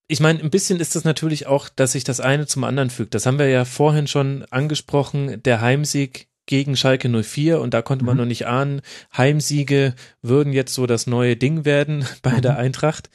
ich 0.08 0.20
meine, 0.20 0.42
ein 0.42 0.50
bisschen 0.50 0.82
ist 0.82 0.96
das 0.96 1.06
natürlich 1.06 1.48
auch, 1.48 1.70
dass 1.70 1.94
sich 1.94 2.04
das 2.04 2.20
eine 2.20 2.46
zum 2.46 2.66
anderen 2.66 2.90
fügt. 2.90 3.16
Das 3.16 3.26
haben 3.26 3.40
wir 3.40 3.48
ja 3.48 3.64
vorhin 3.64 4.08
schon 4.08 4.46
angesprochen. 4.50 5.42
Der 5.44 5.62
Heimsieg 5.62 6.28
gegen 6.48 6.76
Schalke 6.76 7.08
04 7.08 7.62
und 7.62 7.74
da 7.74 7.82
konnte 7.82 8.04
man 8.04 8.16
mhm. 8.16 8.22
noch 8.22 8.28
nicht 8.28 8.46
ahnen, 8.46 8.82
Heimsiege 9.16 9.94
würden 10.22 10.52
jetzt 10.52 10.74
so 10.74 10.86
das 10.86 11.08
neue 11.08 11.38
Ding 11.38 11.64
werden 11.64 12.06
bei 12.22 12.32
mhm. 12.32 12.42
der 12.42 12.58
Eintracht. 12.58 13.10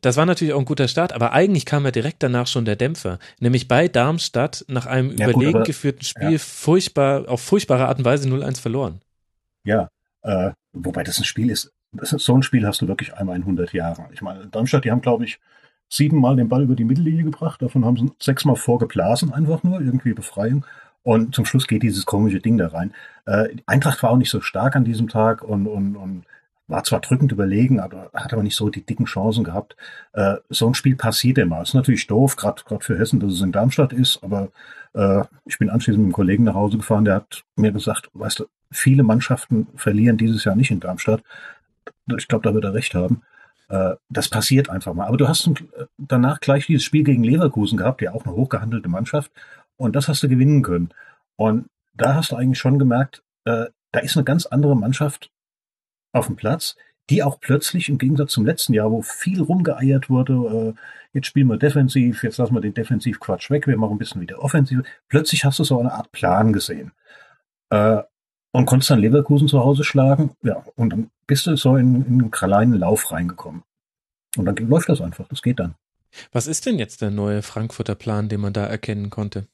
Das 0.00 0.16
war 0.16 0.24
natürlich 0.24 0.54
auch 0.54 0.58
ein 0.58 0.64
guter 0.64 0.88
Start, 0.88 1.12
aber 1.12 1.32
eigentlich 1.32 1.66
kam 1.66 1.84
ja 1.84 1.90
direkt 1.90 2.22
danach 2.22 2.46
schon 2.46 2.64
der 2.64 2.76
Dämpfer, 2.76 3.18
nämlich 3.40 3.68
bei 3.68 3.88
Darmstadt 3.88 4.64
nach 4.68 4.86
einem 4.86 5.10
ja, 5.18 5.28
überlegen 5.28 5.52
gut, 5.52 5.54
aber, 5.56 5.64
geführten 5.64 6.02
Spiel 6.02 6.32
ja. 6.32 6.38
furchtbar, 6.38 7.28
auf 7.28 7.42
furchtbare 7.42 7.86
Art 7.86 7.98
und 7.98 8.06
Weise 8.06 8.26
0-1 8.26 8.60
verloren. 8.60 9.02
Ja, 9.64 9.88
äh, 10.22 10.52
wobei 10.72 11.02
das 11.02 11.18
ein 11.18 11.24
Spiel 11.24 11.50
ist, 11.50 11.72
ist, 12.00 12.10
so 12.10 12.34
ein 12.34 12.42
Spiel 12.42 12.66
hast 12.66 12.80
du 12.80 12.88
wirklich 12.88 13.14
einmal 13.14 13.36
in 13.36 13.42
100 13.42 13.74
Jahren. 13.74 14.06
Ich 14.12 14.22
meine, 14.22 14.46
Darmstadt, 14.46 14.84
die 14.84 14.90
haben 14.90 15.02
glaube 15.02 15.24
ich 15.24 15.38
siebenmal 15.90 16.36
den 16.36 16.48
Ball 16.48 16.62
über 16.62 16.74
die 16.74 16.84
Mittellinie 16.84 17.24
gebracht, 17.24 17.60
davon 17.60 17.84
haben 17.84 17.96
sie 17.96 18.10
sechsmal 18.18 18.56
vorgeblasen, 18.56 19.32
einfach 19.32 19.62
nur, 19.62 19.80
irgendwie 19.80 20.14
Befreiung. 20.14 20.64
Und 21.02 21.34
zum 21.34 21.44
Schluss 21.44 21.68
geht 21.68 21.84
dieses 21.84 22.04
komische 22.04 22.40
Ding 22.40 22.56
da 22.58 22.68
rein. 22.68 22.92
Äh, 23.26 23.56
Eintracht 23.66 24.02
war 24.02 24.10
auch 24.10 24.16
nicht 24.16 24.30
so 24.30 24.40
stark 24.40 24.74
an 24.74 24.84
diesem 24.84 25.06
Tag 25.06 25.42
und, 25.44 25.68
und, 25.68 25.94
und 25.96 26.24
war 26.68 26.84
zwar 26.84 27.00
drückend 27.00 27.32
überlegen, 27.32 27.80
aber 27.80 28.10
hat 28.12 28.32
aber 28.32 28.42
nicht 28.42 28.56
so 28.56 28.68
die 28.70 28.84
dicken 28.84 29.06
Chancen 29.06 29.44
gehabt. 29.44 29.76
Äh, 30.12 30.36
so 30.48 30.66
ein 30.66 30.74
Spiel 30.74 30.96
passiert 30.96 31.38
immer. 31.38 31.62
Ist 31.62 31.74
natürlich 31.74 32.06
doof, 32.06 32.36
gerade 32.36 32.62
für 32.80 32.98
Hessen, 32.98 33.20
dass 33.20 33.32
es 33.32 33.40
in 33.40 33.52
Darmstadt 33.52 33.92
ist, 33.92 34.22
aber 34.22 34.50
äh, 34.94 35.22
ich 35.44 35.58
bin 35.58 35.70
anschließend 35.70 35.98
mit 35.98 36.06
einem 36.06 36.12
Kollegen 36.12 36.44
nach 36.44 36.54
Hause 36.54 36.78
gefahren, 36.78 37.04
der 37.04 37.16
hat 37.16 37.44
mir 37.54 37.72
gesagt, 37.72 38.10
weißt 38.14 38.40
du, 38.40 38.46
viele 38.70 39.02
Mannschaften 39.02 39.68
verlieren 39.76 40.16
dieses 40.16 40.44
Jahr 40.44 40.56
nicht 40.56 40.70
in 40.70 40.80
Darmstadt. 40.80 41.22
Ich 42.16 42.28
glaube, 42.28 42.48
da 42.48 42.54
wird 42.54 42.64
er 42.64 42.74
recht 42.74 42.94
haben. 42.94 43.22
Äh, 43.68 43.94
das 44.08 44.28
passiert 44.28 44.68
einfach 44.68 44.94
mal. 44.94 45.06
Aber 45.06 45.16
du 45.16 45.28
hast 45.28 45.48
danach 45.98 46.40
gleich 46.40 46.66
dieses 46.66 46.84
Spiel 46.84 47.04
gegen 47.04 47.22
Leverkusen 47.22 47.78
gehabt, 47.78 48.02
ja 48.02 48.12
auch 48.12 48.24
eine 48.24 48.34
hochgehandelte 48.34 48.88
Mannschaft, 48.88 49.30
und 49.76 49.94
das 49.94 50.08
hast 50.08 50.22
du 50.22 50.28
gewinnen 50.28 50.62
können. 50.62 50.90
Und 51.36 51.66
da 51.94 52.14
hast 52.14 52.32
du 52.32 52.36
eigentlich 52.36 52.58
schon 52.58 52.78
gemerkt, 52.78 53.22
äh, 53.44 53.66
da 53.92 54.00
ist 54.00 54.16
eine 54.16 54.24
ganz 54.24 54.46
andere 54.46 54.76
Mannschaft 54.76 55.30
auf 56.16 56.26
dem 56.26 56.36
Platz, 56.36 56.76
die 57.10 57.22
auch 57.22 57.40
plötzlich 57.40 57.88
im 57.88 57.98
Gegensatz 57.98 58.32
zum 58.32 58.44
letzten 58.44 58.74
Jahr, 58.74 58.90
wo 58.90 59.02
viel 59.02 59.40
rumgeeiert 59.40 60.10
wurde, 60.10 60.74
äh, 60.74 60.80
jetzt 61.12 61.26
spielen 61.26 61.48
wir 61.48 61.56
defensiv, 61.56 62.22
jetzt 62.22 62.38
lassen 62.38 62.54
wir 62.54 62.60
den 62.60 62.74
Defensivquatsch 62.74 63.50
weg, 63.50 63.66
wir 63.66 63.76
machen 63.76 63.94
ein 63.94 63.98
bisschen 63.98 64.20
wieder 64.20 64.42
offensiv. 64.42 64.82
Plötzlich 65.08 65.44
hast 65.44 65.58
du 65.58 65.64
so 65.64 65.78
eine 65.78 65.92
Art 65.92 66.10
Plan 66.12 66.52
gesehen. 66.52 66.92
Äh, 67.70 68.02
und 68.52 68.64
konntest 68.64 68.90
dann 68.90 69.00
Leverkusen 69.00 69.48
zu 69.48 69.60
Hause 69.60 69.84
schlagen, 69.84 70.30
ja, 70.42 70.64
und 70.76 70.90
dann 70.90 71.10
bist 71.26 71.46
du 71.46 71.56
so 71.56 71.76
in, 71.76 72.06
in 72.06 72.20
einen 72.20 72.30
kleinen 72.30 72.72
Lauf 72.72 73.12
reingekommen. 73.12 73.62
Und 74.36 74.46
dann 74.46 74.56
läuft 74.56 74.88
das 74.88 75.00
einfach, 75.00 75.28
das 75.28 75.42
geht 75.42 75.60
dann. 75.60 75.74
Was 76.32 76.46
ist 76.46 76.64
denn 76.64 76.78
jetzt 76.78 77.02
der 77.02 77.10
neue 77.10 77.42
Frankfurter 77.42 77.94
Plan, 77.94 78.28
den 78.28 78.40
man 78.40 78.54
da 78.54 78.64
erkennen 78.64 79.10
konnte? 79.10 79.46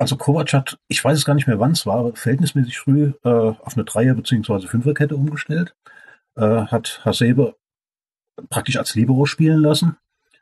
Also 0.00 0.16
Kovac 0.16 0.54
hat, 0.54 0.78
ich 0.88 1.04
weiß 1.04 1.18
es 1.18 1.26
gar 1.26 1.34
nicht 1.34 1.46
mehr 1.46 1.60
wann 1.60 1.72
es 1.72 1.84
war, 1.84 2.16
verhältnismäßig 2.16 2.78
früh 2.78 3.12
äh, 3.22 3.28
auf 3.28 3.76
eine 3.76 3.84
Dreier- 3.84 4.14
bzw. 4.14 4.66
Fünferkette 4.66 5.14
umgestellt, 5.14 5.74
äh, 6.36 6.42
hat 6.42 7.02
Hasebe 7.04 7.54
praktisch 8.48 8.78
als 8.78 8.94
Libero 8.94 9.26
spielen 9.26 9.60
lassen 9.60 9.98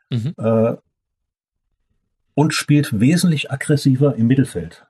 mhm. 0.09 0.33
äh, 0.37 0.77
und 2.35 2.53
spielt 2.53 3.01
wesentlich 3.01 3.51
aggressiver 3.51 4.15
im 4.15 4.27
Mittelfeld. 4.27 4.85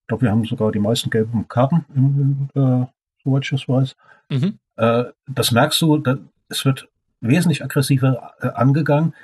Ich 0.00 0.06
glaube, 0.06 0.22
wir 0.22 0.30
haben 0.30 0.46
sogar 0.46 0.72
die 0.72 0.78
meisten 0.78 1.10
gelben 1.10 1.46
Karten, 1.46 1.84
im, 1.94 2.48
äh, 2.54 2.86
soweit 3.22 3.44
ich 3.44 3.50
das 3.50 3.68
weiß. 3.68 3.96
Mhm. 4.30 4.58
Äh, 4.76 5.04
das 5.26 5.50
merkst 5.50 5.82
du, 5.82 5.98
da, 5.98 6.16
es 6.48 6.64
wird 6.64 6.88
wesentlich 7.20 7.62
aggressiver 7.62 8.32
äh, 8.40 8.46
angegangen, 8.48 9.14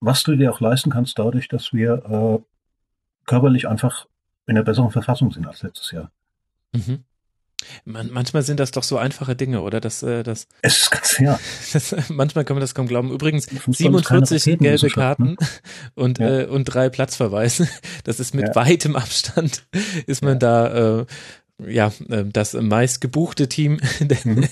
was 0.00 0.22
du 0.22 0.36
dir 0.36 0.52
auch 0.52 0.60
leisten 0.60 0.90
kannst 0.90 1.18
dadurch, 1.18 1.48
dass 1.48 1.72
wir 1.72 2.04
äh, 2.04 2.44
körperlich 3.24 3.66
einfach 3.66 4.06
in 4.48 4.56
einer 4.56 4.64
besseren 4.64 4.90
Verfassung 4.90 5.30
sind 5.30 5.46
als 5.46 5.62
letztes 5.62 5.90
Jahr. 5.92 6.10
Mhm. 6.72 7.04
Man, 7.84 8.10
manchmal 8.12 8.42
sind 8.42 8.60
das 8.60 8.70
doch 8.70 8.82
so 8.82 8.98
einfache 8.98 9.34
Dinge, 9.34 9.62
oder? 9.62 9.80
Das, 9.80 10.02
äh, 10.02 10.22
das, 10.22 10.46
es 10.62 10.82
ist 10.82 10.90
ganz 10.90 11.10
fair. 11.12 11.40
Das, 11.72 11.94
manchmal 12.08 12.44
kann 12.44 12.54
man 12.54 12.60
das 12.60 12.74
kaum 12.74 12.86
glauben. 12.86 13.10
Übrigens, 13.10 13.46
47 13.46 14.58
gelbe 14.58 14.88
Karten 14.88 15.24
ne? 15.30 15.36
und, 15.94 16.18
ja. 16.18 16.40
äh, 16.40 16.46
und 16.46 16.64
drei 16.64 16.88
Platzverweise. 16.88 17.68
Das 18.04 18.20
ist 18.20 18.34
mit 18.34 18.48
ja. 18.48 18.54
weitem 18.54 18.96
Abstand, 18.96 19.66
ist 20.06 20.22
man 20.22 20.34
ja. 20.34 20.38
da, 20.38 21.00
äh, 21.00 21.06
ja, 21.66 21.92
äh, 22.08 22.24
das 22.24 22.54
meist 22.54 23.00
gebuchte 23.00 23.48
Team 23.48 23.80
der, 24.00 24.18
mhm. 24.24 24.46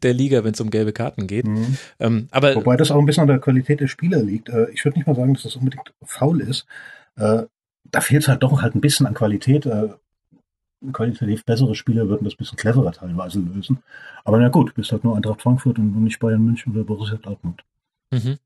der, 0.00 0.14
Liga, 0.14 0.44
wenn 0.44 0.54
es 0.54 0.60
um 0.60 0.70
gelbe 0.70 0.92
Karten 0.92 1.26
geht. 1.26 1.46
Mhm. 1.46 1.76
Ähm, 1.98 2.28
aber, 2.30 2.54
Wobei 2.54 2.76
das 2.76 2.90
auch 2.90 2.98
ein 2.98 3.06
bisschen 3.06 3.22
an 3.22 3.28
der 3.28 3.40
Qualität 3.40 3.80
der 3.80 3.88
Spieler 3.88 4.22
liegt. 4.22 4.48
Äh, 4.48 4.70
ich 4.70 4.84
würde 4.84 4.98
nicht 4.98 5.06
mal 5.06 5.16
sagen, 5.16 5.34
dass 5.34 5.42
das 5.42 5.56
unbedingt 5.56 5.92
faul 6.04 6.40
ist. 6.40 6.64
Da 7.90 8.00
fehlt 8.00 8.22
es 8.22 8.28
halt 8.28 8.42
doch 8.42 8.62
halt 8.62 8.74
ein 8.74 8.80
bisschen 8.80 9.06
an 9.06 9.14
Qualität. 9.14 9.66
Äh, 9.66 9.90
qualitativ 10.92 11.44
bessere 11.44 11.74
Spieler 11.74 12.08
würden 12.08 12.24
das 12.24 12.34
ein 12.34 12.38
bisschen 12.38 12.58
cleverer 12.58 12.92
teilweise 12.92 13.38
lösen. 13.38 13.82
Aber 14.24 14.38
na 14.38 14.48
gut, 14.48 14.74
bist 14.74 14.90
halt 14.90 15.04
nur 15.04 15.16
Eintracht 15.16 15.42
Frankfurt 15.42 15.78
und 15.78 16.02
nicht 16.02 16.18
Bayern 16.18 16.44
München 16.44 16.72
oder 16.72 16.84
Borussia 16.84 17.18
Dortmund. 17.18 17.62
Mhm. 18.10 18.38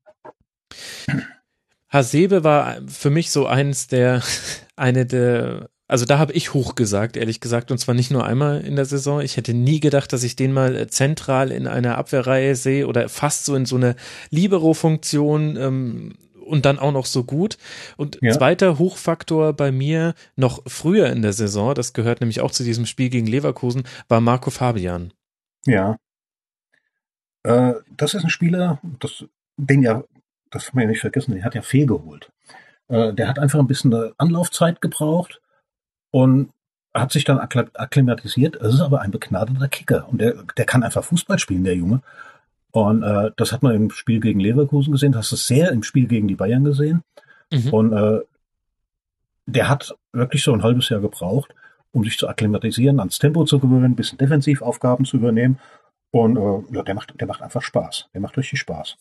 Hasebe 1.89 2.43
war 2.43 2.77
für 2.87 3.09
mich 3.09 3.31
so 3.31 3.47
eins 3.47 3.87
der, 3.87 4.21
eine 4.75 5.05
der 5.05 5.69
Also 5.87 6.05
da 6.05 6.19
habe 6.19 6.33
ich 6.33 6.53
hoch 6.53 6.75
gesagt, 6.75 7.17
ehrlich 7.17 7.39
gesagt, 7.39 7.71
und 7.71 7.77
zwar 7.77 7.95
nicht 7.95 8.11
nur 8.11 8.25
einmal 8.25 8.61
in 8.61 8.75
der 8.75 8.85
Saison. 8.85 9.21
Ich 9.21 9.37
hätte 9.37 9.53
nie 9.53 9.79
gedacht, 9.79 10.11
dass 10.11 10.23
ich 10.23 10.35
den 10.35 10.51
mal 10.51 10.75
äh, 10.75 10.87
zentral 10.87 11.51
in 11.51 11.65
einer 11.65 11.97
Abwehrreihe 11.97 12.55
sehe 12.55 12.87
oder 12.87 13.09
fast 13.09 13.45
so 13.45 13.55
in 13.55 13.65
so 13.65 13.77
eine 13.77 13.95
Libero-Funktion 14.29 15.55
ähm, 15.55 16.13
und 16.47 16.65
dann 16.65 16.79
auch 16.79 16.91
noch 16.91 17.05
so 17.05 17.23
gut. 17.23 17.57
Und 17.97 18.17
ja. 18.21 18.31
zweiter 18.31 18.79
Hochfaktor 18.79 19.53
bei 19.53 19.71
mir 19.71 20.13
noch 20.35 20.63
früher 20.67 21.07
in 21.07 21.21
der 21.21 21.33
Saison, 21.33 21.75
das 21.75 21.93
gehört 21.93 22.21
nämlich 22.21 22.41
auch 22.41 22.51
zu 22.51 22.63
diesem 22.63 22.85
Spiel 22.85 23.09
gegen 23.09 23.27
Leverkusen, 23.27 23.83
war 24.07 24.21
Marco 24.21 24.49
Fabian. 24.49 25.13
Ja. 25.65 25.97
Äh, 27.43 27.73
das 27.95 28.13
ist 28.13 28.23
ein 28.23 28.29
Spieler, 28.29 28.79
das, 28.99 29.25
den 29.57 29.83
ja, 29.83 30.03
das 30.49 30.67
haben 30.67 30.77
wir 30.77 30.83
ja 30.83 30.89
nicht 30.89 31.01
vergessen, 31.01 31.33
den 31.33 31.43
hat 31.45 31.55
ja 31.55 31.61
fehlgeholt. 31.61 32.31
Äh, 32.87 33.13
der 33.13 33.27
hat 33.27 33.39
einfach 33.39 33.59
ein 33.59 33.67
bisschen 33.67 33.93
Anlaufzeit 34.17 34.81
gebraucht 34.81 35.41
und 36.11 36.51
hat 36.93 37.11
sich 37.11 37.23
dann 37.23 37.39
akklimatisiert. 37.39 38.55
Es 38.55 38.73
ist 38.73 38.81
aber 38.81 39.01
ein 39.01 39.11
begnadeter 39.11 39.67
Kicker 39.67 40.07
und 40.09 40.19
der, 40.19 40.43
der 40.57 40.65
kann 40.65 40.83
einfach 40.83 41.03
Fußball 41.03 41.37
spielen, 41.39 41.63
der 41.63 41.75
Junge. 41.75 42.01
Und 42.77 43.01
äh, 43.01 43.31
das 43.37 43.53
hat 43.53 43.63
man 43.63 43.73
im 43.73 43.89
Spiel 43.89 44.19
gegen 44.19 44.39
Leverkusen 44.39 44.91
gesehen, 44.91 45.11
das 45.11 45.25
hast 45.25 45.31
du 45.31 45.35
sehr 45.35 45.71
im 45.71 45.81
Spiel 45.81 46.05
gegen 46.05 46.27
die 46.27 46.35
Bayern 46.35 46.63
gesehen. 46.63 47.01
Mhm. 47.51 47.73
Und 47.73 47.93
äh, 47.93 48.19
der 49.47 49.67
hat 49.67 49.95
wirklich 50.13 50.43
so 50.43 50.53
ein 50.53 50.61
halbes 50.61 50.87
Jahr 50.89 50.99
gebraucht, 50.99 51.55
um 51.91 52.03
sich 52.03 52.19
zu 52.19 52.27
akklimatisieren, 52.27 52.99
ans 52.99 53.17
Tempo 53.17 53.45
zu 53.45 53.57
gewöhnen, 53.57 53.85
ein 53.85 53.95
bisschen 53.95 54.19
Defensivaufgaben 54.19 55.05
zu 55.05 55.17
übernehmen. 55.17 55.57
Und 56.11 56.37
äh, 56.37 56.75
ja, 56.75 56.83
der 56.83 56.93
macht, 56.93 57.19
der 57.19 57.25
macht 57.25 57.41
einfach 57.41 57.63
Spaß. 57.63 58.09
Der 58.13 58.21
macht 58.21 58.37
richtig 58.37 58.59
Spaß. 58.59 58.97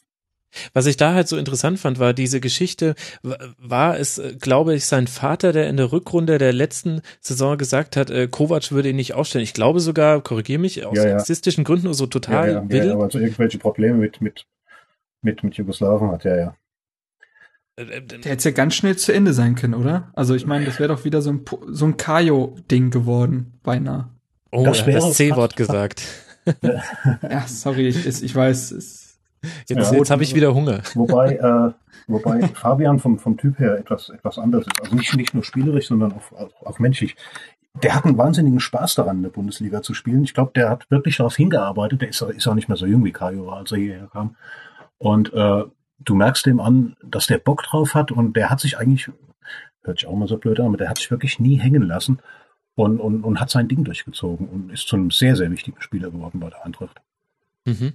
Was 0.72 0.86
ich 0.86 0.96
da 0.96 1.14
halt 1.14 1.28
so 1.28 1.36
interessant 1.36 1.78
fand, 1.78 1.98
war 1.98 2.12
diese 2.12 2.40
Geschichte, 2.40 2.94
war 3.22 3.98
es, 3.98 4.18
äh, 4.18 4.34
glaube 4.40 4.74
ich, 4.74 4.86
sein 4.86 5.06
Vater, 5.06 5.52
der 5.52 5.68
in 5.68 5.76
der 5.76 5.92
Rückrunde 5.92 6.38
der 6.38 6.52
letzten 6.52 7.02
Saison 7.20 7.58
gesagt 7.58 7.96
hat, 7.96 8.10
äh, 8.10 8.28
Kovac 8.28 8.72
würde 8.72 8.90
ihn 8.90 8.96
nicht 8.96 9.14
aufstellen. 9.14 9.42
Ich 9.44 9.54
glaube 9.54 9.80
sogar, 9.80 10.20
korrigiere 10.20 10.60
mich, 10.60 10.84
aus 10.84 10.96
ja, 10.96 11.08
ja. 11.08 11.18
sexistischen 11.18 11.64
Gründen 11.64 11.92
so 11.94 12.06
total 12.06 12.48
ja, 12.48 12.54
ja, 12.54 12.70
will. 12.70 12.86
Ja, 12.86 12.92
aber 12.94 13.10
so 13.10 13.18
irgendwelche 13.18 13.58
Probleme 13.58 13.98
mit, 13.98 14.20
mit, 14.20 14.46
mit, 15.22 15.42
mit 15.42 15.54
Jugoslawien 15.54 16.10
hat, 16.10 16.24
ja, 16.24 16.36
ja. 16.36 16.56
Der 17.78 18.30
hätte 18.32 18.48
ja 18.48 18.54
ganz 18.54 18.74
schnell 18.74 18.96
zu 18.96 19.12
Ende 19.12 19.34
sein 19.34 19.54
können, 19.54 19.74
oder? 19.74 20.10
Also 20.14 20.34
ich 20.34 20.46
meine, 20.46 20.64
das 20.64 20.78
wäre 20.78 20.88
doch 20.88 21.04
wieder 21.04 21.20
so 21.20 21.30
ein, 21.30 21.44
so 21.66 21.84
ein 21.84 21.98
Kajo-Ding 21.98 22.90
geworden, 22.90 23.52
beinahe. 23.62 24.08
Oh, 24.50 24.64
das, 24.64 24.86
wäre 24.86 25.00
das 25.00 25.12
C-Wort 25.12 25.56
gesagt. 25.56 26.02
ja, 27.22 27.46
sorry, 27.46 27.88
ich, 27.88 28.06
ich 28.06 28.34
weiß, 28.34 28.70
es 28.70 29.05
Jetzt, 29.68 29.92
ja, 29.92 29.98
jetzt 29.98 30.10
habe 30.10 30.22
ich 30.22 30.34
wieder 30.34 30.54
Hunger. 30.54 30.80
Wobei, 30.94 31.36
äh, 31.36 31.72
wobei 32.06 32.48
Fabian 32.48 32.98
vom, 32.98 33.18
vom 33.18 33.36
Typ 33.36 33.58
her 33.58 33.78
etwas, 33.78 34.08
etwas 34.10 34.38
anders 34.38 34.66
ist. 34.66 34.80
Also 34.82 34.94
nicht, 34.94 35.14
nicht 35.16 35.34
nur 35.34 35.44
spielerisch, 35.44 35.88
sondern 35.88 36.12
auch, 36.12 36.32
auch, 36.32 36.66
auch 36.66 36.78
menschlich. 36.78 37.16
Der 37.82 37.94
hat 37.94 38.04
einen 38.04 38.16
wahnsinnigen 38.16 38.60
Spaß 38.60 38.94
daran, 38.94 39.18
in 39.18 39.22
der 39.22 39.30
Bundesliga 39.30 39.82
zu 39.82 39.92
spielen. 39.92 40.24
Ich 40.24 40.32
glaube, 40.32 40.52
der 40.54 40.70
hat 40.70 40.90
wirklich 40.90 41.18
darauf 41.18 41.36
hingearbeitet. 41.36 42.00
Der 42.00 42.08
ist, 42.08 42.22
ist 42.22 42.46
auch 42.46 42.54
nicht 42.54 42.68
mehr 42.68 42.78
so 42.78 42.86
jung 42.86 43.04
wie 43.04 43.12
Kajo 43.12 43.50
als 43.50 43.72
er 43.72 43.78
hierher 43.78 44.08
kam. 44.10 44.36
Und 44.98 45.32
äh, 45.34 45.64
du 45.98 46.14
merkst 46.14 46.46
dem 46.46 46.60
an, 46.60 46.96
dass 47.02 47.26
der 47.26 47.38
Bock 47.38 47.62
drauf 47.62 47.94
hat 47.94 48.10
und 48.12 48.34
der 48.34 48.50
hat 48.50 48.60
sich 48.60 48.78
eigentlich, 48.78 49.10
hört 49.82 49.98
sich 49.98 50.08
auch 50.08 50.16
mal 50.16 50.28
so 50.28 50.38
blöd 50.38 50.58
an, 50.60 50.66
aber 50.66 50.76
der 50.76 50.88
hat 50.88 50.98
sich 50.98 51.10
wirklich 51.10 51.38
nie 51.38 51.56
hängen 51.56 51.82
lassen 51.82 52.20
und, 52.74 53.00
und, 53.00 53.24
und 53.24 53.40
hat 53.40 53.50
sein 53.50 53.68
Ding 53.68 53.84
durchgezogen 53.84 54.48
und 54.48 54.70
ist 54.70 54.86
zu 54.86 54.96
einem 54.96 55.10
sehr, 55.10 55.36
sehr 55.36 55.50
wichtigen 55.50 55.80
Spieler 55.80 56.10
geworden 56.10 56.40
bei 56.40 56.50
der 56.50 56.64
Eintracht. 56.64 57.00
Mhm. 57.64 57.94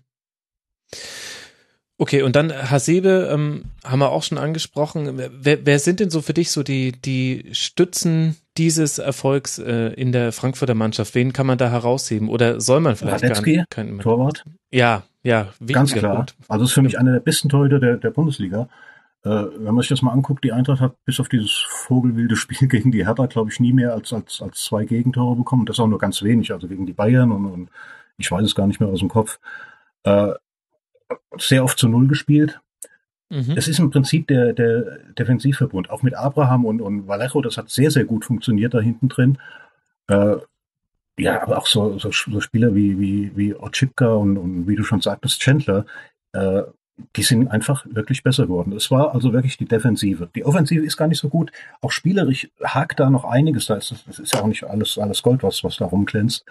Okay, 2.02 2.24
und 2.24 2.36
dann 2.36 2.52
Hasebe 2.52 3.30
ähm, 3.32 3.66
haben 3.86 4.00
wir 4.00 4.10
auch 4.10 4.24
schon 4.24 4.40
angesprochen. 4.40 5.22
Wer, 5.40 5.68
wer 5.68 5.78
sind 5.78 6.00
denn 6.00 6.10
so 6.10 6.24
für 6.24 6.34
dich 6.34 6.50
so 6.50 6.64
die, 6.64 6.94
die 6.94 7.52
Stützen 7.52 8.38
dieses 8.58 8.98
Erfolgs 8.98 9.60
äh, 9.60 9.90
in 9.90 10.12
der 10.12 10.32
Frankfurter 10.32 10.74
Mannschaft? 10.74 11.14
Wen 11.14 11.32
kann 11.32 11.46
man 11.46 11.60
da 11.60 11.70
herausheben? 11.70 12.28
Oder 12.28 12.60
soll 12.60 12.80
man 12.80 12.96
vielleicht 12.96 13.24
Radetzky, 13.24 13.58
gar 13.58 13.66
keinen 13.68 14.00
Torwart? 14.00 14.46
Ja, 14.72 15.04
ja. 15.22 15.50
Ganz 15.64 15.94
klar. 15.94 16.16
Punkt. 16.16 16.36
Also 16.48 16.66
ist 16.66 16.72
für 16.72 16.82
mich 16.82 16.98
einer 16.98 17.12
der 17.12 17.20
besten 17.20 17.50
Torhüter 17.50 17.80
der, 17.80 17.98
der 17.98 18.10
Bundesliga. 18.10 18.68
Äh, 19.24 19.30
wenn 19.30 19.76
man 19.76 19.82
sich 19.82 19.90
das 19.90 20.02
mal 20.02 20.12
anguckt, 20.12 20.44
die 20.44 20.54
Eintracht 20.54 20.82
hat 20.82 20.96
bis 21.06 21.20
auf 21.20 21.30
dieses 21.30 21.52
vogelwilde 21.70 22.36
Spiel 22.36 22.68
gegen 22.68 22.92
die 22.92 23.06
Hertha, 23.06 23.28
glaube 23.28 23.52
ich, 23.52 23.60
nie 23.60 23.74
mehr 23.74 23.94
als, 23.94 24.12
als, 24.12 24.42
als 24.42 24.64
zwei 24.64 24.86
Gegentore 24.86 25.36
bekommen. 25.36 25.68
Das 25.68 25.80
auch 25.80 25.86
nur 25.86 26.00
ganz 26.00 26.24
wenig, 26.24 26.52
also 26.52 26.68
gegen 26.68 26.88
die 26.88 26.94
Bayern 26.94 27.32
und, 27.32 27.46
und 27.46 27.70
ich 28.18 28.32
weiß 28.32 28.44
es 28.44 28.56
gar 28.56 28.66
nicht 28.66 28.80
mehr 28.80 28.90
aus 28.90 29.02
dem 29.02 29.10
Kopf. 29.10 29.40
Äh, 30.02 30.32
sehr 31.38 31.64
oft 31.64 31.78
zu 31.78 31.88
Null 31.88 32.08
gespielt. 32.08 32.60
Mhm. 33.30 33.54
Es 33.56 33.68
ist 33.68 33.80
im 33.80 33.92
Prinzip 33.92 34.28
der, 34.28 34.54
der 34.54 35.00
Defensivverbund. 35.18 35.90
Auch 35.90 36.04
mit 36.04 36.16
Abraham 36.16 36.66
und, 36.66 36.82
und 36.82 37.08
Vallejo, 37.08 37.42
das 37.42 37.58
hat 37.58 37.70
sehr, 37.70 37.90
sehr 37.90 38.04
gut 38.04 38.26
funktioniert 38.26 38.74
da 38.74 38.82
hinten 38.82 39.08
drin. 39.08 39.38
Äh, 40.08 40.38
ja, 41.18 41.42
aber 41.42 41.58
auch 41.58 41.68
so, 41.68 41.98
so, 41.98 42.12
so 42.12 42.42
Spieler 42.42 42.76
wie, 42.76 43.00
wie, 43.00 43.32
wie 43.36 43.56
Otschipka 43.56 44.14
und, 44.14 44.38
und 44.38 44.68
wie 44.68 44.76
du 44.76 44.84
schon 44.84 45.02
sagtest, 45.02 45.40
Chandler, 45.40 45.86
äh, 46.34 46.64
die 47.16 47.24
sind 47.24 47.48
einfach 47.48 47.86
wirklich 47.90 48.24
besser 48.24 48.44
geworden. 48.44 48.74
Es 48.74 48.92
war 48.92 49.14
also 49.14 49.34
wirklich 49.34 49.58
die 49.58 49.66
Defensive. 49.66 50.30
Die 50.36 50.46
Offensive 50.46 50.84
ist 50.84 50.98
gar 50.98 51.08
nicht 51.08 51.20
so 51.20 51.30
gut. 51.30 51.52
Auch 51.82 51.92
spielerisch 51.92 52.50
hakt 52.64 53.00
da 53.00 53.10
noch 53.10 53.24
einiges. 53.24 53.68
Da 53.68 53.76
ist, 53.76 53.92
das 54.08 54.20
ist 54.20 54.34
ja 54.34 54.42
auch 54.42 54.48
nicht 54.48 54.64
alles, 54.64 54.98
alles 54.98 55.22
Gold, 55.24 55.42
was, 55.44 55.64
was 55.64 55.78
da 55.78 55.86
rumglänzt. 55.86 56.46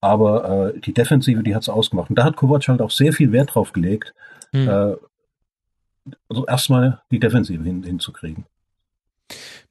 Aber 0.00 0.74
äh, 0.74 0.80
die 0.80 0.92
Defensive, 0.92 1.42
die 1.42 1.54
hat 1.54 1.62
es 1.62 1.68
ausgemacht. 1.68 2.10
Und 2.10 2.18
da 2.18 2.24
hat 2.24 2.36
Kovac 2.36 2.68
halt 2.68 2.82
auch 2.82 2.90
sehr 2.90 3.12
viel 3.12 3.32
Wert 3.32 3.54
drauf 3.54 3.72
gelegt, 3.72 4.14
hm. 4.52 4.68
äh, 4.68 4.96
also 6.28 6.46
erstmal 6.46 7.00
die 7.10 7.18
Defensive 7.18 7.62
hin, 7.62 7.82
hinzukriegen. 7.82 8.44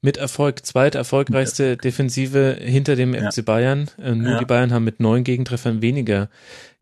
Mit 0.02 0.18
Erfolg, 0.18 0.66
zweiterfolgreichste 0.66 1.64
ja. 1.64 1.76
Defensive 1.76 2.58
hinter 2.60 2.96
dem 2.96 3.14
ja. 3.14 3.30
FC 3.30 3.44
Bayern. 3.44 3.88
Äh, 3.98 4.14
nur 4.14 4.32
ja. 4.32 4.38
die 4.38 4.44
Bayern 4.44 4.72
haben 4.72 4.84
mit 4.84 5.00
neun 5.00 5.24
Gegentreffern 5.24 5.80
weniger 5.80 6.28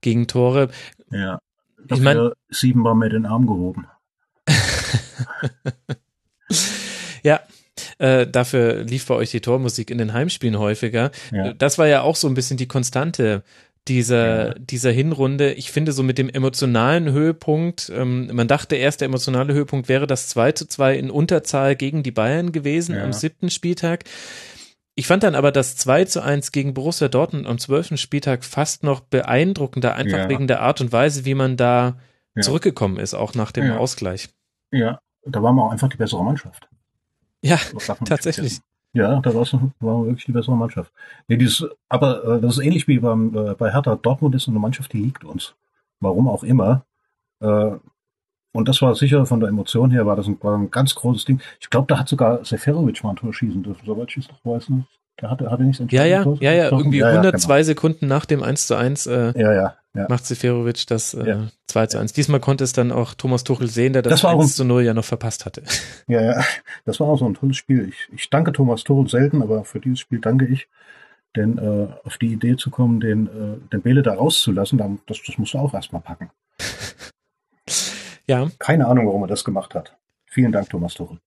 Gegentore. 0.00 0.68
Ja. 1.10 1.38
Ich 1.88 2.00
meine, 2.00 2.32
siebenmal 2.48 2.94
mit 2.94 3.12
den 3.12 3.26
Arm 3.26 3.46
gehoben. 3.46 3.86
ja, 7.22 7.40
äh, 7.98 8.26
dafür 8.26 8.84
lief 8.84 9.06
bei 9.06 9.14
euch 9.14 9.30
die 9.30 9.40
Tormusik 9.40 9.90
in 9.90 9.98
den 9.98 10.12
Heimspielen 10.12 10.58
häufiger. 10.58 11.10
Ja. 11.32 11.52
Das 11.52 11.78
war 11.78 11.86
ja 11.86 12.02
auch 12.02 12.16
so 12.16 12.28
ein 12.28 12.34
bisschen 12.34 12.56
die 12.56 12.68
Konstante 12.68 13.42
dieser, 13.88 14.46
ja. 14.46 14.54
dieser 14.58 14.90
Hinrunde. 14.90 15.52
Ich 15.52 15.70
finde 15.70 15.92
so 15.92 16.02
mit 16.02 16.18
dem 16.18 16.28
emotionalen 16.28 17.12
Höhepunkt, 17.12 17.92
ähm, 17.94 18.30
man 18.32 18.48
dachte 18.48 18.76
erst, 18.76 19.00
der 19.00 19.06
emotionale 19.06 19.52
Höhepunkt 19.52 19.88
wäre 19.88 20.06
das 20.06 20.28
2 20.28 20.52
zu 20.52 20.66
2 20.66 20.96
in 20.96 21.10
Unterzahl 21.10 21.76
gegen 21.76 22.02
die 22.02 22.10
Bayern 22.10 22.52
gewesen 22.52 22.94
ja. 22.94 23.04
am 23.04 23.12
siebten 23.12 23.50
Spieltag. 23.50 24.04
Ich 24.96 25.06
fand 25.06 25.22
dann 25.24 25.34
aber 25.34 25.52
das 25.52 25.76
2 25.76 26.04
zu 26.04 26.22
1 26.22 26.52
gegen 26.52 26.72
Borussia 26.72 27.08
Dortmund 27.08 27.46
am 27.46 27.58
zwölften 27.58 27.98
Spieltag 27.98 28.44
fast 28.44 28.84
noch 28.84 29.00
beeindruckender, 29.00 29.94
einfach 29.94 30.18
ja. 30.18 30.28
wegen 30.28 30.46
der 30.46 30.60
Art 30.60 30.80
und 30.80 30.92
Weise, 30.92 31.24
wie 31.24 31.34
man 31.34 31.56
da 31.56 31.98
zurückgekommen 32.40 32.98
ist, 32.98 33.14
auch 33.14 33.34
nach 33.34 33.52
dem 33.52 33.70
Ausgleich. 33.72 34.28
Ja, 34.72 34.98
da 35.24 35.42
waren 35.42 35.54
wir 35.54 35.64
auch 35.64 35.70
einfach 35.70 35.88
die 35.88 35.96
bessere 35.96 36.24
Mannschaft. 36.24 36.68
Ja, 37.44 37.58
tatsächlich. 38.04 38.60
Ja, 38.94 39.20
da 39.20 39.34
war 39.34 40.06
wirklich 40.06 40.24
die 40.24 40.32
bessere 40.32 40.56
Mannschaft. 40.56 40.92
Nee, 41.26 41.36
dieses, 41.36 41.68
aber 41.88 42.24
äh, 42.24 42.40
das 42.40 42.58
ist 42.58 42.64
ähnlich 42.64 42.86
wie 42.86 43.00
beim, 43.00 43.36
äh, 43.36 43.54
bei 43.54 43.72
Hertha. 43.72 43.96
Dortmund 43.96 44.34
ist 44.36 44.48
eine 44.48 44.58
Mannschaft, 44.58 44.92
die 44.92 44.98
liegt 44.98 45.24
uns. 45.24 45.54
Warum 46.00 46.28
auch 46.28 46.44
immer. 46.44 46.84
Äh, 47.40 47.72
und 48.52 48.68
das 48.68 48.80
war 48.82 48.94
sicher 48.94 49.26
von 49.26 49.40
der 49.40 49.48
Emotion 49.48 49.90
her, 49.90 50.06
war 50.06 50.14
das 50.14 50.28
ein, 50.28 50.38
war 50.42 50.56
ein 50.56 50.70
ganz 50.70 50.94
großes 50.94 51.24
Ding. 51.24 51.40
Ich 51.60 51.70
glaube, 51.70 51.88
da 51.88 51.98
hat 51.98 52.08
sogar 52.08 52.44
Seferovic 52.44 53.02
mal 53.02 53.10
ein 53.10 53.16
Tor 53.16 53.34
schießen 53.34 53.64
dürfen, 53.64 53.84
soweit 53.84 54.10
ich 54.10 54.18
es 54.18 54.28
noch 54.28 54.44
weiß. 54.44 54.68
Ne? 54.68 54.84
Der 55.20 55.28
hatte, 55.28 55.50
hatte 55.50 55.64
nicht 55.64 55.80
Ja, 55.92 56.04
ja, 56.04 56.24
ja, 56.40 56.52
ja, 56.52 56.70
irgendwie 56.70 56.98
ja, 56.98 57.08
102 57.08 57.54
genau. 57.54 57.64
Sekunden 57.64 58.06
nach 58.06 58.26
dem 58.26 58.44
1 58.44 58.68
zu 58.68 58.76
1 58.76 59.06
äh, 59.06 59.32
ja, 59.36 59.52
ja, 59.52 59.74
ja. 59.94 60.06
macht 60.08 60.26
Seferovic 60.26 60.86
das 60.86 61.14
äh, 61.14 61.26
ja. 61.26 61.48
2 61.68 61.86
zu 61.86 61.98
1. 61.98 62.12
Diesmal 62.12 62.40
konnte 62.40 62.64
es 62.64 62.72
dann 62.72 62.92
auch 62.92 63.14
Thomas 63.14 63.44
Tuchel 63.44 63.68
sehen, 63.68 63.92
der 63.92 64.02
das, 64.02 64.20
das 64.20 64.24
1 64.24 64.42
ein, 64.42 64.48
zu 64.48 64.64
0 64.64 64.82
ja 64.82 64.94
noch 64.94 65.04
verpasst 65.04 65.46
hatte. 65.46 65.62
Ja, 66.06 66.20
ja, 66.20 66.44
das 66.84 67.00
war 67.00 67.06
auch 67.06 67.18
so 67.18 67.24
ein 67.24 67.34
tolles 67.34 67.56
Spiel. 67.56 67.88
Ich, 67.88 68.08
ich 68.12 68.28
danke 68.28 68.52
Thomas 68.52 68.84
Tuchel 68.84 69.08
selten, 69.08 69.40
aber 69.40 69.64
für 69.64 69.80
dieses 69.80 70.00
Spiel 70.00 70.20
danke 70.20 70.46
ich. 70.46 70.68
Denn 71.34 71.58
äh, 71.58 71.88
auf 72.04 72.18
die 72.18 72.32
Idee 72.32 72.56
zu 72.56 72.70
kommen, 72.70 73.00
den, 73.00 73.26
äh, 73.26 73.70
den 73.72 73.80
Bele 73.80 74.02
da 74.02 74.14
rauszulassen, 74.14 74.76
dann, 74.76 75.00
das, 75.06 75.20
das 75.26 75.38
musst 75.38 75.54
du 75.54 75.58
auch 75.58 75.72
erstmal 75.72 76.02
packen. 76.02 76.30
ja. 78.26 78.50
Keine 78.58 78.86
Ahnung, 78.86 79.06
warum 79.06 79.22
er 79.22 79.28
das 79.28 79.44
gemacht 79.44 79.74
hat. 79.74 79.96
Vielen 80.26 80.52
Dank, 80.52 80.68
Thomas 80.68 80.94
Tuchel. 80.94 81.18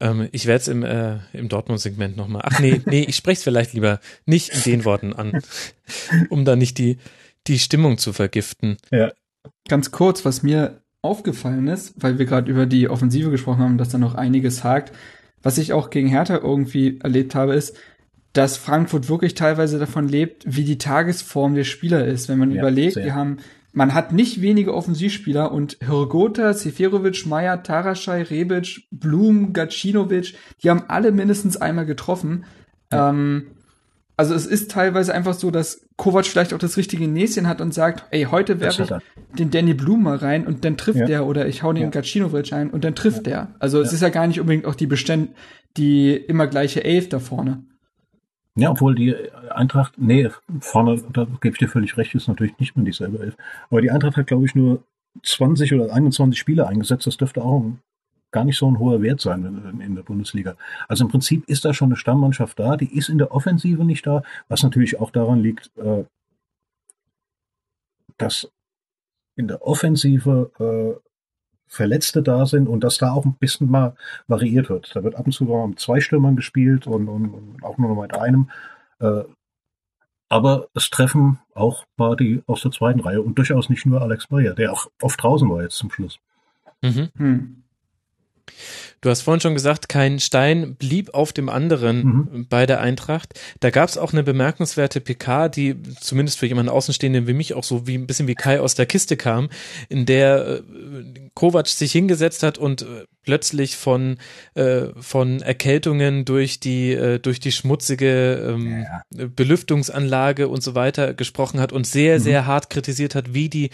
Ähm, 0.00 0.28
ich 0.32 0.46
werde 0.46 0.60
es 0.60 0.68
im, 0.68 0.84
äh, 0.84 1.18
im 1.32 1.48
Dortmund-Segment 1.48 2.16
nochmal. 2.16 2.42
Ach 2.44 2.60
nee, 2.60 2.80
nee, 2.86 3.02
ich 3.02 3.16
spreche 3.16 3.38
es 3.38 3.44
vielleicht 3.44 3.72
lieber 3.72 4.00
nicht 4.26 4.54
in 4.54 4.62
den 4.62 4.84
Worten 4.84 5.12
an, 5.12 5.42
um 6.30 6.44
da 6.44 6.54
nicht 6.54 6.78
die, 6.78 6.98
die 7.46 7.58
Stimmung 7.58 7.98
zu 7.98 8.12
vergiften. 8.12 8.76
Ja. 8.90 9.12
Ganz 9.68 9.90
kurz, 9.90 10.24
was 10.24 10.42
mir 10.42 10.82
aufgefallen 11.02 11.68
ist, 11.68 11.94
weil 11.96 12.18
wir 12.18 12.26
gerade 12.26 12.50
über 12.50 12.66
die 12.66 12.88
Offensive 12.88 13.30
gesprochen 13.30 13.60
haben, 13.60 13.78
dass 13.78 13.90
da 13.90 13.98
noch 13.98 14.14
einiges 14.14 14.64
hakt. 14.64 14.92
Was 15.42 15.58
ich 15.58 15.72
auch 15.72 15.90
gegen 15.90 16.08
Hertha 16.08 16.36
irgendwie 16.36 16.98
erlebt 17.00 17.34
habe, 17.34 17.54
ist, 17.54 17.76
dass 18.32 18.56
Frankfurt 18.56 19.08
wirklich 19.08 19.34
teilweise 19.34 19.78
davon 19.78 20.08
lebt, 20.08 20.44
wie 20.46 20.64
die 20.64 20.78
Tagesform 20.78 21.54
der 21.54 21.64
Spieler 21.64 22.04
ist. 22.04 22.28
Wenn 22.28 22.38
man 22.38 22.50
ja, 22.50 22.60
überlegt, 22.60 22.94
sehr. 22.94 23.04
wir 23.04 23.14
haben 23.14 23.38
man 23.72 23.94
hat 23.94 24.12
nicht 24.12 24.40
wenige 24.40 24.74
Offensivspieler 24.74 25.52
und 25.52 25.78
Hrgota, 25.80 26.54
Seferovic, 26.54 27.26
Meyer, 27.26 27.62
Taraschai, 27.62 28.22
Rebic, 28.22 28.88
Blum, 28.90 29.52
Gacinovic, 29.52 30.34
die 30.62 30.70
haben 30.70 30.84
alle 30.88 31.12
mindestens 31.12 31.56
einmal 31.56 31.86
getroffen. 31.86 32.44
Ja. 32.92 33.10
Ähm, 33.10 33.52
also 34.18 34.34
es 34.34 34.46
ist 34.46 34.72
teilweise 34.72 35.14
einfach 35.14 35.34
so, 35.34 35.52
dass 35.52 35.86
Kovac 35.96 36.26
vielleicht 36.26 36.52
auch 36.52 36.58
das 36.58 36.76
richtige 36.76 37.06
Näschen 37.06 37.46
hat 37.46 37.60
und 37.60 37.72
sagt, 37.72 38.04
ey, 38.10 38.24
heute 38.24 38.58
werfe 38.58 38.82
ich 38.82 39.36
den 39.38 39.50
Danny 39.50 39.74
Blum 39.74 40.02
mal 40.02 40.16
rein 40.16 40.44
und 40.44 40.64
dann 40.64 40.76
trifft 40.76 40.98
ja. 40.98 41.06
der 41.06 41.26
oder 41.26 41.46
ich 41.46 41.62
hau 41.62 41.72
den 41.72 41.84
ja. 41.84 41.88
Gacinovic 41.90 42.52
ein 42.52 42.70
und 42.70 42.82
dann 42.82 42.96
trifft 42.96 43.18
ja. 43.18 43.22
der. 43.22 43.54
Also 43.60 43.80
es 43.80 43.92
ist 43.92 44.02
ja 44.02 44.08
gar 44.08 44.26
nicht 44.26 44.40
unbedingt 44.40 44.66
auch 44.66 44.74
die 44.74 44.88
Bestand, 44.88 45.30
die 45.76 46.14
immer 46.14 46.48
gleiche 46.48 46.82
Elf 46.82 47.08
da 47.08 47.20
vorne. 47.20 47.62
Ja, 48.56 48.72
obwohl 48.72 48.96
die 48.96 49.14
Eintracht, 49.50 49.94
nee, 49.98 50.28
vorne, 50.58 51.00
da 51.12 51.28
gebe 51.40 51.54
ich 51.54 51.58
dir 51.58 51.68
völlig 51.68 51.96
recht, 51.96 52.16
ist 52.16 52.26
natürlich 52.26 52.58
nicht 52.58 52.74
mehr 52.74 52.84
dieselbe 52.84 53.20
Elf. 53.20 53.36
Aber 53.70 53.80
die 53.80 53.92
Eintracht 53.92 54.16
hat, 54.16 54.26
glaube 54.26 54.46
ich, 54.46 54.56
nur 54.56 54.82
20 55.22 55.74
oder 55.74 55.94
21 55.94 56.36
Spieler 56.36 56.66
eingesetzt. 56.66 57.06
Das 57.06 57.18
dürfte 57.18 57.40
auch 57.40 57.64
gar 58.30 58.44
nicht 58.44 58.58
so 58.58 58.70
ein 58.70 58.78
hoher 58.78 59.02
Wert 59.02 59.20
sein 59.20 59.80
in 59.80 59.94
der 59.94 60.02
Bundesliga. 60.02 60.56
Also 60.86 61.04
im 61.04 61.10
Prinzip 61.10 61.48
ist 61.48 61.64
da 61.64 61.72
schon 61.72 61.88
eine 61.88 61.96
Stammmannschaft 61.96 62.58
da, 62.58 62.76
die 62.76 62.96
ist 62.96 63.08
in 63.08 63.18
der 63.18 63.32
Offensive 63.32 63.84
nicht 63.84 64.06
da, 64.06 64.22
was 64.48 64.62
natürlich 64.62 65.00
auch 65.00 65.10
daran 65.10 65.40
liegt, 65.40 65.70
äh, 65.76 66.04
dass 68.18 68.50
in 69.36 69.48
der 69.48 69.66
Offensive 69.66 70.50
äh, 70.58 71.08
Verletzte 71.68 72.22
da 72.22 72.46
sind 72.46 72.66
und 72.66 72.82
dass 72.82 72.98
da 72.98 73.12
auch 73.12 73.26
ein 73.26 73.34
bisschen 73.34 73.70
mal 73.70 73.94
variiert 74.26 74.70
wird. 74.70 74.94
Da 74.96 75.04
wird 75.04 75.16
ab 75.16 75.26
und 75.26 75.32
zu 75.32 75.44
mal 75.44 75.68
mit 75.68 75.78
zwei 75.78 76.00
Stürmern 76.00 76.34
gespielt 76.34 76.86
und, 76.86 77.08
und, 77.08 77.28
und 77.28 77.62
auch 77.62 77.76
nur 77.76 77.94
noch 77.94 78.02
mit 78.02 78.14
einem. 78.14 78.50
Äh, 79.00 79.24
aber 80.30 80.68
es 80.74 80.90
treffen 80.90 81.38
auch 81.54 81.84
mal 81.96 82.16
die 82.16 82.42
aus 82.46 82.62
der 82.62 82.70
zweiten 82.70 83.00
Reihe 83.00 83.22
und 83.22 83.36
durchaus 83.36 83.68
nicht 83.68 83.86
nur 83.86 84.02
Alex 84.02 84.30
Meyer, 84.30 84.54
der 84.54 84.72
auch 84.72 84.90
oft 85.00 85.22
draußen 85.22 85.48
war 85.48 85.62
jetzt 85.62 85.76
zum 85.76 85.90
Schluss. 85.90 86.18
Mhm. 86.82 87.10
Hm. 87.16 87.62
Du 89.00 89.10
hast 89.10 89.22
vorhin 89.22 89.40
schon 89.40 89.54
gesagt, 89.54 89.88
kein 89.88 90.18
Stein 90.18 90.74
blieb 90.74 91.14
auf 91.14 91.32
dem 91.32 91.48
anderen 91.48 92.02
mhm. 92.02 92.46
bei 92.48 92.66
der 92.66 92.80
Eintracht. 92.80 93.38
Da 93.60 93.70
gab 93.70 93.88
es 93.88 93.96
auch 93.96 94.12
eine 94.12 94.24
bemerkenswerte 94.24 95.00
PK, 95.00 95.48
die 95.48 95.80
zumindest 96.00 96.38
für 96.38 96.46
jemanden 96.46 96.70
Außenstehenden 96.70 97.28
wie 97.28 97.32
mich 97.32 97.54
auch 97.54 97.62
so 97.62 97.86
wie 97.86 97.96
ein 97.96 98.06
bisschen 98.06 98.26
wie 98.26 98.34
Kai 98.34 98.60
aus 98.60 98.74
der 98.74 98.86
Kiste 98.86 99.16
kam, 99.16 99.50
in 99.88 100.04
der 100.04 100.46
äh, 100.46 100.62
Kovac 101.34 101.68
sich 101.68 101.92
hingesetzt 101.92 102.42
hat 102.42 102.58
und 102.58 102.82
äh, 102.82 103.04
plötzlich 103.22 103.76
von 103.76 104.16
äh, 104.54 104.86
von 104.98 105.42
Erkältungen 105.42 106.24
durch 106.24 106.58
die 106.58 106.92
äh, 106.92 107.18
durch 107.20 107.38
die 107.38 107.52
schmutzige 107.52 108.54
ähm, 108.56 108.84
ja. 109.14 109.26
Belüftungsanlage 109.28 110.48
und 110.48 110.62
so 110.62 110.74
weiter 110.74 111.14
gesprochen 111.14 111.60
hat 111.60 111.72
und 111.72 111.86
sehr 111.86 112.18
mhm. 112.18 112.22
sehr 112.22 112.46
hart 112.46 112.70
kritisiert 112.70 113.14
hat, 113.14 113.32
wie 113.34 113.48
die 113.48 113.70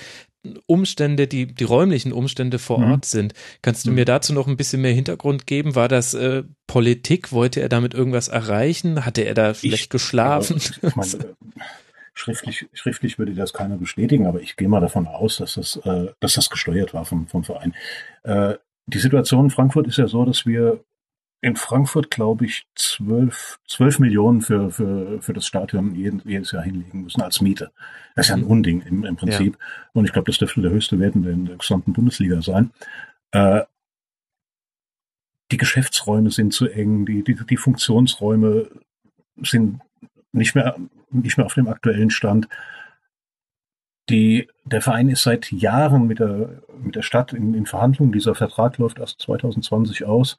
Umstände, 0.66 1.26
die, 1.26 1.46
die 1.46 1.64
räumlichen 1.64 2.12
Umstände 2.12 2.58
vor 2.58 2.78
mhm. 2.78 2.92
Ort 2.92 3.04
sind. 3.04 3.34
Kannst 3.62 3.86
du 3.86 3.90
mhm. 3.90 3.96
mir 3.96 4.04
dazu 4.04 4.32
noch 4.32 4.46
ein 4.46 4.56
bisschen 4.56 4.82
mehr 4.82 4.92
Hintergrund 4.92 5.46
geben? 5.46 5.74
War 5.74 5.88
das 5.88 6.14
äh, 6.14 6.44
Politik? 6.66 7.32
Wollte 7.32 7.60
er 7.60 7.68
damit 7.68 7.94
irgendwas 7.94 8.28
erreichen? 8.28 9.04
Hatte 9.04 9.22
er 9.22 9.34
da 9.34 9.54
schlecht 9.54 9.90
geschlafen? 9.90 10.60
Also, 10.82 10.86
ich 10.86 10.96
meine, 10.96 11.36
schriftlich, 12.14 12.66
schriftlich 12.72 13.18
würde 13.18 13.34
das 13.34 13.52
keiner 13.52 13.76
bestätigen, 13.76 14.26
aber 14.26 14.40
ich 14.40 14.56
gehe 14.56 14.68
mal 14.68 14.80
davon 14.80 15.06
aus, 15.06 15.38
dass 15.38 15.54
das, 15.54 15.76
äh, 15.84 16.06
dass 16.20 16.34
das 16.34 16.50
gesteuert 16.50 16.94
war 16.94 17.04
vom, 17.04 17.26
vom 17.26 17.44
Verein. 17.44 17.74
Äh, 18.22 18.54
die 18.86 18.98
Situation 18.98 19.46
in 19.46 19.50
Frankfurt 19.50 19.86
ist 19.86 19.98
ja 19.98 20.06
so, 20.06 20.24
dass 20.24 20.46
wir 20.46 20.84
in 21.44 21.56
Frankfurt, 21.56 22.10
glaube 22.10 22.46
ich, 22.46 22.66
zwölf, 22.74 23.58
zwölf 23.68 23.98
Millionen 23.98 24.40
für, 24.40 24.70
für, 24.70 25.20
für 25.20 25.34
das 25.34 25.46
Stadion 25.46 25.94
jedes 25.94 26.52
Jahr 26.52 26.62
hinlegen 26.62 27.02
müssen 27.02 27.20
als 27.20 27.42
Miete. 27.42 27.70
Das 28.16 28.26
ist 28.26 28.30
ja 28.30 28.36
ein 28.36 28.44
mhm. 28.44 28.50
Unding 28.50 28.80
im, 28.80 29.04
im 29.04 29.16
Prinzip. 29.16 29.58
Ja. 29.60 29.66
Und 29.92 30.06
ich 30.06 30.12
glaube, 30.14 30.30
das 30.30 30.38
dürfte 30.38 30.62
der 30.62 30.70
höchste 30.70 30.98
Wert 30.98 31.14
in 31.16 31.44
der 31.44 31.56
gesamten 31.56 31.92
Bundesliga 31.92 32.40
sein. 32.40 32.70
Äh, 33.32 33.60
die 35.52 35.58
Geschäftsräume 35.58 36.30
sind 36.30 36.54
zu 36.54 36.66
eng, 36.66 37.04
die, 37.04 37.22
die, 37.22 37.34
die 37.34 37.58
Funktionsräume 37.58 38.70
sind 39.42 39.82
nicht 40.32 40.54
mehr, 40.54 40.76
nicht 41.10 41.36
mehr 41.36 41.44
auf 41.44 41.54
dem 41.54 41.68
aktuellen 41.68 42.08
Stand. 42.08 42.48
Die, 44.08 44.48
der 44.64 44.80
Verein 44.80 45.10
ist 45.10 45.24
seit 45.24 45.52
Jahren 45.52 46.06
mit 46.06 46.20
der, 46.20 46.62
mit 46.82 46.96
der 46.96 47.02
Stadt 47.02 47.34
in, 47.34 47.52
in 47.52 47.66
Verhandlungen. 47.66 48.12
Dieser 48.12 48.34
Vertrag 48.34 48.78
läuft 48.78 48.98
erst 48.98 49.20
2020 49.20 50.06
aus 50.06 50.38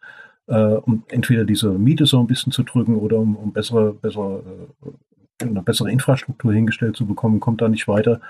um 0.54 1.04
entweder 1.10 1.44
diese 1.44 1.70
Miete 1.70 2.06
so 2.06 2.20
ein 2.20 2.28
bisschen 2.28 2.52
zu 2.52 2.64
drücken 2.64 2.98
oder 2.98 3.18
um, 3.18 3.36
um 3.36 3.52
bessere, 3.52 3.94
bessere, 3.94 4.44
äh, 5.42 5.44
eine 5.44 5.62
bessere 5.62 5.92
Infrastruktur 5.92 6.54
hingestellt 6.54 6.96
zu 6.96 7.06
bekommen, 7.06 7.40
kommt 7.40 7.62
da 7.62 7.68
nicht 7.68 7.88
weiter. 7.88 8.22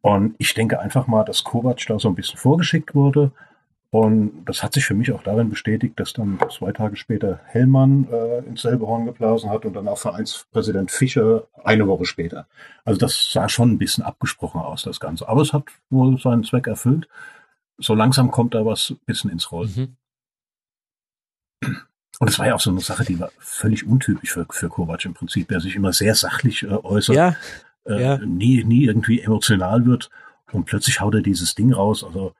Und 0.00 0.34
ich 0.38 0.54
denke 0.54 0.80
einfach 0.80 1.06
mal, 1.06 1.24
dass 1.24 1.44
Kovac 1.44 1.84
da 1.86 1.98
so 1.98 2.08
ein 2.08 2.14
bisschen 2.14 2.38
vorgeschickt 2.38 2.94
wurde. 2.94 3.32
Und 3.90 4.44
das 4.44 4.62
hat 4.62 4.74
sich 4.74 4.84
für 4.84 4.94
mich 4.94 5.12
auch 5.12 5.22
darin 5.22 5.48
bestätigt, 5.48 5.98
dass 5.98 6.12
dann 6.12 6.38
zwei 6.50 6.72
Tage 6.72 6.96
später 6.96 7.40
Hellmann 7.46 8.06
äh, 8.12 8.38
ins 8.40 8.62
selbe 8.62 8.86
Horn 8.86 9.06
geblasen 9.06 9.48
hat 9.48 9.64
und 9.64 9.74
dann 9.74 9.88
auch 9.88 9.98
Vereinspräsident 9.98 10.90
Fischer 10.90 11.44
eine 11.64 11.86
Woche 11.86 12.04
später. 12.04 12.46
Also 12.84 12.98
das 12.98 13.32
sah 13.32 13.48
schon 13.48 13.70
ein 13.70 13.78
bisschen 13.78 14.04
abgesprochen 14.04 14.60
aus, 14.60 14.82
das 14.82 15.00
Ganze. 15.00 15.28
Aber 15.28 15.42
es 15.42 15.52
hat 15.52 15.64
wohl 15.88 16.18
seinen 16.18 16.44
Zweck 16.44 16.66
erfüllt. 16.66 17.08
So 17.78 17.94
langsam 17.94 18.30
kommt 18.30 18.54
da 18.54 18.66
was 18.66 18.94
bisschen 19.06 19.30
ins 19.30 19.50
Rollen. 19.52 19.72
Mhm. 19.74 19.96
Und 22.18 22.28
es 22.28 22.38
war 22.38 22.46
ja 22.46 22.54
auch 22.54 22.60
so 22.60 22.70
eine 22.70 22.80
Sache, 22.80 23.04
die 23.04 23.20
war 23.20 23.30
völlig 23.38 23.86
untypisch 23.86 24.32
für, 24.32 24.46
für 24.50 24.68
Kovac 24.68 25.04
im 25.04 25.14
Prinzip, 25.14 25.48
der 25.48 25.60
sich 25.60 25.76
immer 25.76 25.92
sehr 25.92 26.14
sachlich 26.14 26.62
äh, 26.62 26.68
äußert, 26.68 27.16
ja, 27.16 27.36
äh, 27.84 28.02
ja. 28.02 28.18
Nie, 28.18 28.64
nie 28.64 28.84
irgendwie 28.84 29.20
emotional 29.20 29.84
wird 29.84 30.10
und 30.52 30.64
plötzlich 30.64 31.00
haut 31.00 31.14
er 31.14 31.20
dieses 31.20 31.54
Ding 31.54 31.72
raus. 31.72 32.04
Also 32.04 32.32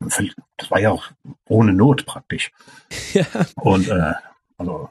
das 0.00 0.70
war 0.70 0.80
ja 0.80 0.90
auch 0.90 1.10
ohne 1.48 1.72
Not 1.72 2.06
praktisch. 2.06 2.52
Ja. 3.12 3.24
Und 3.56 3.88
äh, 3.88 4.14
also 4.56 4.88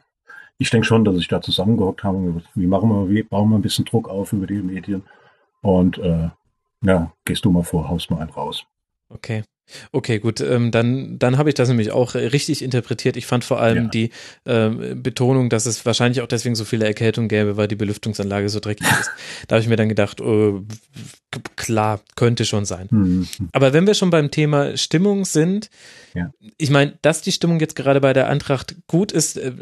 ich 0.58 0.69
denke 0.69 0.85
schon, 0.85 1.06
dass 1.06 1.17
ich 1.17 1.27
da 1.27 1.41
zusammengehockt 1.41 2.03
habe. 2.03 2.41
Wie 2.53 2.67
machen 2.67 2.90
wir, 2.90 3.09
wie 3.09 3.24
bauen 3.24 3.49
wir 3.49 3.58
ein 3.58 3.61
bisschen 3.61 3.85
Druck 3.85 4.09
auf 4.09 4.33
über 4.33 4.45
die 4.45 4.61
Medien? 4.61 5.03
Und 5.61 5.98
äh, 5.98 6.30
ja, 6.82 7.11
gehst 7.25 7.45
du 7.45 7.51
mal 7.51 7.64
vor, 7.64 7.90
haust 7.90 8.11
mal 8.11 8.19
einen 8.19 8.30
raus. 8.30 8.66
Okay. 9.09 9.43
Okay, 9.91 10.19
gut, 10.19 10.41
ähm, 10.41 10.72
dann, 10.72 11.19
dann 11.19 11.38
habe 11.38 11.49
ich 11.49 11.56
das 11.56 11.69
nämlich 11.69 11.91
auch 11.91 12.15
richtig 12.15 12.61
interpretiert. 12.61 13.17
Ich 13.17 13.25
fand 13.25 13.43
vor 13.43 13.59
allem 13.59 13.85
ja. 13.85 13.89
die 13.89 14.09
äh, 14.45 14.69
Betonung, 14.95 15.49
dass 15.49 15.65
es 15.65 15.85
wahrscheinlich 15.85 16.22
auch 16.22 16.27
deswegen 16.27 16.56
so 16.56 16.65
viele 16.65 16.85
Erkältungen 16.85 17.30
gäbe, 17.30 17.57
weil 17.57 17.67
die 17.67 17.75
Belüftungsanlage 17.75 18.49
so 18.49 18.59
dreckig 18.59 18.88
ist. 18.99 19.11
Da 19.48 19.56
habe 19.56 19.64
ich 19.64 19.69
mir 19.69 19.75
dann 19.75 19.89
gedacht, 19.89 20.22
oh, 20.22 20.64
klar, 21.56 22.01
könnte 22.15 22.45
schon 22.45 22.65
sein. 22.65 22.88
Mhm. 22.89 23.27
Aber 23.51 23.73
wenn 23.73 23.88
wir 23.88 23.93
schon 23.93 24.09
beim 24.09 24.31
Thema 24.31 24.77
Stimmung 24.77 25.25
sind, 25.25 25.69
ja. 26.14 26.31
ich 26.57 26.69
meine, 26.69 26.98
dass 27.01 27.22
die 27.22 27.31
Stimmung 27.31 27.59
jetzt 27.59 27.75
gerade 27.75 28.01
bei 28.01 28.14
der 28.14 28.27
Eintracht 28.27 28.75
gut 28.88 29.11
ist, 29.11 29.38
äh, 29.38 29.53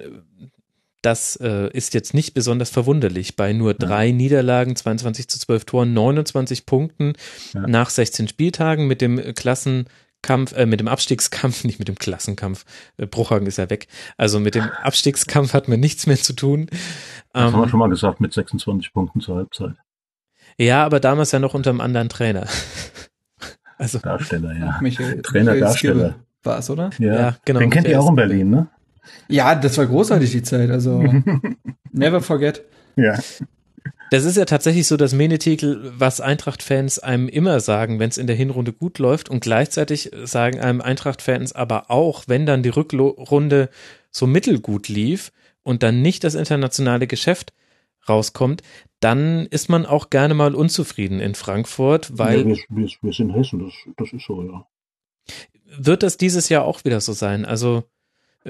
das 1.08 1.38
äh, 1.38 1.69
ist 1.69 1.94
jetzt 1.94 2.14
nicht 2.14 2.34
besonders 2.34 2.69
verwunderlich. 2.69 3.38
Bei 3.38 3.53
nur 3.53 3.74
drei 3.74 4.08
ja. 4.08 4.14
Niederlagen, 4.14 4.76
22 4.76 5.30
zu 5.30 5.40
12 5.40 5.64
Toren, 5.64 5.94
29 5.94 6.66
Punkten 6.66 7.14
ja. 7.53 7.61
nach 7.61 7.90
16 7.90 8.27
Spieltagen 8.27 8.88
mit 8.88 9.00
dem 9.00 9.34
Klassenkampf, 9.34 10.52
äh, 10.53 10.66
mit 10.66 10.82
dem 10.82 10.90
Abstiegskampf, 10.90 11.64
nicht 11.64 11.80
mit 11.80 11.88
dem 11.88 11.95
Klassenkampf, 11.95 12.66
äh, 12.98 13.06
Bruchhagen 13.06 13.48
ist 13.48 13.58
ja 13.58 13.69
weg. 13.69 13.88
Also 14.18 14.42
mit 14.42 14.56
dem 14.56 14.64
Abstiegskampf 14.84 15.53
hat 15.53 15.69
man 15.69 15.80
nichts 15.80 16.08
mehr 16.08 16.18
zu 16.18 16.34
tun. 16.34 16.68
Das 17.32 17.45
ähm, 17.45 17.53
haben 17.53 17.61
wir 17.61 17.69
schon 17.69 17.80
mal 17.80 17.90
gesagt, 17.90 18.19
mit 18.19 18.34
26 18.34 18.92
Punkten 18.92 19.22
zur 19.22 19.38
Halbzeit. 19.38 19.76
Ja, 20.58 20.84
aber 20.86 21.00
damals 21.00 21.32
ja 21.32 21.40
noch 21.40 21.53
unter 21.53 21.69
einem 21.69 21.80
anderen 21.80 22.10
Trainer. 22.10 22.48
also 23.77 24.00
Darsteller, 24.00 24.58
ja. 24.58 24.77
Michael, 24.82 25.22
Trainer, 25.22 25.53
Michael 25.53 25.60
Darsteller. 25.61 26.16
War 26.44 26.60
es, 26.60 26.69
oder? 26.69 26.90
Ja, 27.00 27.16
ja 27.16 27.38
genau. 27.45 27.61
Den 27.61 27.69
kennt 27.69 27.88
ihr 27.88 27.98
auch 27.98 28.10
in 28.10 28.16
Berlin, 28.18 28.50
ne? 28.50 28.68
Ja, 29.27 29.56
das 29.56 29.77
war 29.77 29.86
großartig 29.86 30.32
die 30.32 30.44
Zeit. 30.44 30.69
Also 30.69 31.03
never 31.92 32.22
forget. 32.22 32.64
Ja. 32.95 33.19
Das 34.10 34.24
ist 34.24 34.38
ja 34.38 34.45
tatsächlich 34.45 34.88
so 34.88 34.95
das 34.95 35.14
Menetikel, 35.14 35.92
was 35.98 36.22
Eintracht-Fans 36.22 37.00
einem 37.00 37.27
immer 37.27 37.60
sagen, 37.60 38.00
wenn 38.00 38.10
es 38.10 38.18
in 38.18 38.27
der 38.27 38.36
Hinrunde 38.36 38.72
gut 38.72 39.00
läuft 39.00 39.30
und 39.30 39.42
gleichzeitig 39.42 40.11
sagen 40.24 40.60
einem 40.60 40.82
Eintracht-Fans 40.82 41.53
aber 41.53 41.92
auch, 41.92 42.24
wenn 42.27 42.45
dann 42.45 42.64
die 42.64 42.69
Rückrunde 42.69 43.69
so 44.11 44.26
mittelgut 44.26 44.88
lief 44.88 45.32
und 45.64 45.84
dann 45.84 46.02
nicht 46.02 46.24
das 46.24 46.36
internationale 46.36 47.08
Geschäft 47.08 47.53
rauskommt, 48.08 48.61
dann 49.00 49.45
ist 49.48 49.69
man 49.69 49.86
auch 49.86 50.10
gerne 50.10 50.34
mal 50.34 50.56
unzufrieden 50.56 51.19
in 51.19 51.36
Frankfurt, 51.36 52.18
weil. 52.18 52.40
Ja, 52.40 52.45
wir, 52.45 52.58
wir, 52.69 52.90
wir 53.02 53.14
sind 53.14 53.32
Hessen, 53.32 53.60
das, 53.60 53.74
das 53.98 54.14
ist 54.14 54.26
so, 54.26 54.42
ja. 54.42 54.66
Wird 55.77 56.03
das 56.03 56.18
dieses 56.18 56.50
Jahr 56.50 56.64
auch 56.64 56.86
wieder 56.86 57.02
so 57.02 57.14
sein? 57.14 57.45
Also, 57.45 57.84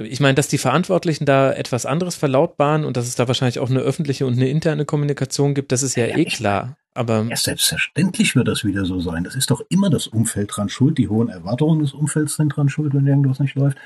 ich 0.04 0.20
meine, 0.20 0.36
dass 0.36 0.48
die 0.48 0.58
Verantwortlichen 0.58 1.26
da 1.26 1.52
etwas 1.52 1.86
anderes 1.86 2.16
verlautbaren 2.16 2.86
und 2.86 2.98
dass 2.98 3.08
es 3.08 3.16
da 3.16 3.28
wahrscheinlich 3.28 3.60
auch 3.60 3.70
eine 3.70 3.80
öffentliche 3.80 4.26
und 4.26 4.34
eine 4.34 4.50
interne 4.50 4.86
Kommunikation 4.86 5.54
gibt, 5.54 5.72
das 5.72 5.84
ist 5.84 5.96
ja, 5.96 6.06
ja 6.06 6.18
eh 6.18 6.26
klar. 6.26 6.78
Aber 6.94 7.26
ja, 7.30 7.36
selbstverständlich 7.36 8.36
wird 8.36 8.48
das 8.48 8.64
wieder 8.64 8.86
so 8.86 9.00
sein. 9.00 9.24
Das 9.24 9.36
ist 9.36 9.52
doch 9.52 9.62
immer 9.70 9.90
das 9.90 10.08
Umfeld 10.08 10.50
dran 10.56 10.70
schuld. 10.70 10.98
Die 10.98 11.10
hohen 11.10 11.30
Erwartungen 11.30 11.80
des 11.80 11.94
Umfelds 11.94 12.36
sind 12.36 12.50
dran 12.50 12.70
schuld, 12.70 12.94
wenn 12.94 13.06
irgendwas 13.06 13.40
nicht 13.40 13.56
läuft. 13.56 13.78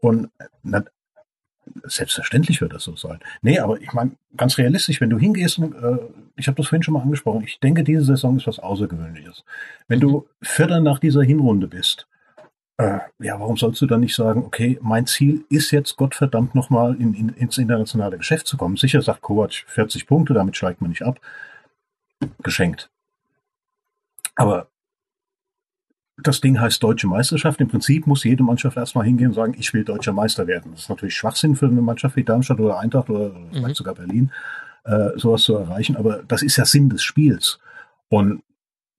Und 0.00 0.28
na, 0.62 0.84
Selbstverständlich 1.84 2.60
wird 2.60 2.72
das 2.72 2.84
so 2.84 2.96
sein. 2.96 3.20
Nee, 3.42 3.58
aber 3.58 3.80
ich 3.80 3.92
meine, 3.92 4.12
ganz 4.36 4.58
realistisch, 4.58 5.00
wenn 5.00 5.10
du 5.10 5.18
hingehst, 5.18 5.58
und, 5.58 5.74
äh, 5.74 5.98
ich 6.36 6.48
habe 6.48 6.56
das 6.56 6.68
vorhin 6.68 6.82
schon 6.82 6.94
mal 6.94 7.02
angesprochen, 7.02 7.44
ich 7.44 7.60
denke, 7.60 7.84
diese 7.84 8.04
Saison 8.04 8.36
ist 8.38 8.46
was 8.46 8.58
Außergewöhnliches. 8.58 9.44
Wenn 9.86 10.00
du 10.00 10.26
Vierter 10.42 10.80
nach 10.80 10.98
dieser 10.98 11.22
Hinrunde 11.22 11.68
bist, 11.68 12.08
ja, 12.80 13.40
warum 13.40 13.56
sollst 13.56 13.80
du 13.82 13.86
dann 13.86 14.00
nicht 14.00 14.14
sagen, 14.14 14.44
okay, 14.44 14.78
mein 14.80 15.06
Ziel 15.06 15.44
ist 15.48 15.70
jetzt 15.70 15.96
Gottverdammt 15.96 16.54
nochmal 16.54 16.94
in, 16.94 17.14
in, 17.14 17.28
ins 17.30 17.58
internationale 17.58 18.16
Geschäft 18.16 18.46
zu 18.46 18.56
kommen. 18.56 18.76
Sicher 18.76 19.02
sagt 19.02 19.22
Kovac 19.22 19.64
40 19.66 20.06
Punkte, 20.06 20.34
damit 20.34 20.56
steigt 20.56 20.80
man 20.80 20.90
nicht 20.90 21.02
ab. 21.02 21.20
Geschenkt. 22.42 22.90
Aber 24.34 24.68
das 26.22 26.40
Ding 26.40 26.60
heißt 26.60 26.82
Deutsche 26.82 27.06
Meisterschaft. 27.06 27.60
Im 27.60 27.68
Prinzip 27.68 28.06
muss 28.06 28.24
jede 28.24 28.42
Mannschaft 28.42 28.76
erstmal 28.76 29.04
hingehen 29.04 29.28
und 29.28 29.34
sagen, 29.34 29.54
ich 29.58 29.72
will 29.72 29.84
Deutscher 29.84 30.12
Meister 30.12 30.46
werden. 30.46 30.72
Das 30.72 30.82
ist 30.82 30.88
natürlich 30.88 31.14
Schwachsinn 31.14 31.56
für 31.56 31.66
eine 31.66 31.82
Mannschaft 31.82 32.16
wie 32.16 32.24
Darmstadt 32.24 32.60
oder 32.60 32.78
Eintracht 32.78 33.10
oder 33.10 33.30
mhm. 33.30 33.48
vielleicht 33.52 33.76
sogar 33.76 33.94
Berlin, 33.94 34.30
äh, 34.84 35.10
sowas 35.16 35.42
zu 35.42 35.56
erreichen. 35.56 35.96
Aber 35.96 36.22
das 36.22 36.42
ist 36.42 36.56
ja 36.56 36.64
Sinn 36.64 36.88
des 36.88 37.02
Spiels. 37.02 37.58
Und 38.08 38.42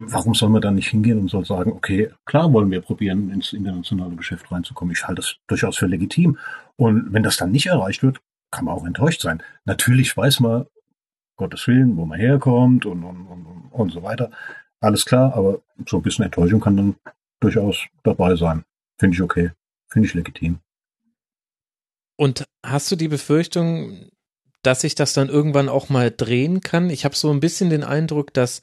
warum 0.03 0.33
soll 0.33 0.49
man 0.49 0.61
dann 0.61 0.75
nicht 0.75 0.89
hingehen 0.89 1.19
und 1.19 1.29
soll 1.29 1.45
sagen, 1.45 1.71
okay, 1.71 2.11
klar 2.25 2.51
wollen 2.51 2.71
wir 2.71 2.81
probieren, 2.81 3.29
ins 3.29 3.53
internationale 3.53 4.15
Geschäft 4.15 4.51
reinzukommen. 4.51 4.93
Ich 4.93 5.07
halte 5.07 5.21
das 5.21 5.35
durchaus 5.47 5.77
für 5.77 5.85
legitim. 5.85 6.39
Und 6.75 7.13
wenn 7.13 7.21
das 7.21 7.37
dann 7.37 7.51
nicht 7.51 7.67
erreicht 7.67 8.01
wird, 8.01 8.19
kann 8.49 8.65
man 8.65 8.75
auch 8.75 8.85
enttäuscht 8.85 9.21
sein. 9.21 9.43
Natürlich 9.65 10.17
weiß 10.17 10.39
man, 10.39 10.65
Gottes 11.37 11.67
Willen, 11.67 11.97
wo 11.97 12.05
man 12.05 12.19
herkommt 12.19 12.85
und, 12.85 13.03
und, 13.03 13.27
und, 13.27 13.69
und 13.71 13.91
so 13.91 14.01
weiter. 14.01 14.31
Alles 14.79 15.05
klar, 15.05 15.35
aber 15.35 15.61
so 15.87 15.97
ein 15.97 16.03
bisschen 16.03 16.25
Enttäuschung 16.25 16.59
kann 16.59 16.77
dann 16.77 16.95
durchaus 17.39 17.85
dabei 18.03 18.35
sein. 18.35 18.63
Finde 18.97 19.15
ich 19.15 19.21
okay. 19.21 19.51
Finde 19.87 20.07
ich 20.07 20.13
legitim. 20.15 20.59
Und 22.17 22.45
hast 22.65 22.91
du 22.91 22.95
die 22.95 23.07
Befürchtung, 23.07 24.09
dass 24.63 24.81
sich 24.81 24.95
das 24.95 25.13
dann 25.13 25.29
irgendwann 25.29 25.69
auch 25.69 25.89
mal 25.89 26.11
drehen 26.11 26.61
kann? 26.61 26.89
Ich 26.89 27.05
habe 27.05 27.15
so 27.15 27.31
ein 27.31 27.39
bisschen 27.39 27.69
den 27.69 27.83
Eindruck, 27.83 28.33
dass 28.33 28.61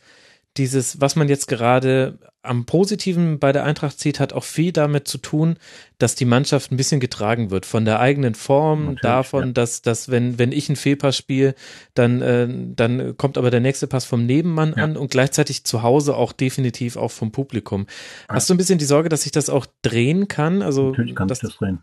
dieses, 0.59 1.01
was 1.01 1.17
man 1.17 1.29
jetzt 1.29 1.47
gerade 1.47 2.19
am 2.43 2.67
Positiven 2.67 3.39
bei 3.39 3.53
der 3.53 3.65
Eintracht 3.65 3.99
sieht, 3.99 4.21
hat 4.21 4.33
auch 4.33 4.45
viel 4.45 4.73
damit 4.73 5.07
zu 5.07 5.19
tun, 5.19 5.57
dass 5.99 6.15
die 6.15 6.25
Mannschaft 6.25 6.73
ein 6.73 6.77
bisschen 6.77 7.01
getragen 7.01 7.51
wird 7.51 7.67
von 7.67 7.85
der 7.85 8.01
eigenen 8.01 8.35
Form, 8.35 8.81
Natürlich, 8.81 9.01
davon, 9.03 9.47
ja. 9.47 9.53
dass, 9.53 9.83
dass 9.83 10.11
wenn, 10.11 10.39
wenn 10.39 10.53
ich 10.53 10.69
einen 10.69 10.77
Fehlpass 10.77 11.17
spiele, 11.17 11.55
dann, 11.95 12.23
äh, 12.23 12.49
dann 12.75 13.17
kommt 13.17 13.39
aber 13.39 13.51
der 13.51 13.61
nächste 13.61 13.87
Pass 13.87 14.05
vom 14.05 14.27
Nebenmann 14.27 14.75
ja. 14.77 14.85
an 14.85 14.97
und 14.97 15.11
gleichzeitig 15.11 15.65
zu 15.65 15.83
Hause 15.83 16.17
auch 16.17 16.33
definitiv 16.33 16.97
auch 16.97 17.11
vom 17.11 17.33
Publikum. 17.33 17.87
Ja. 18.29 18.37
Hast 18.37 18.51
du 18.51 18.55
ein 18.55 18.59
bisschen 18.59 18.79
die 18.79 18.85
Sorge, 18.85 19.09
dass 19.09 19.23
sich 19.23 19.33
das 19.33 19.51
auch 19.51 19.67
drehen 19.83 20.29
kann? 20.29 20.63
Also, 20.63 20.91
Natürlich 20.91 21.15
kann 21.15 21.29
sich 21.29 21.39
das 21.41 21.57
drehen. 21.57 21.83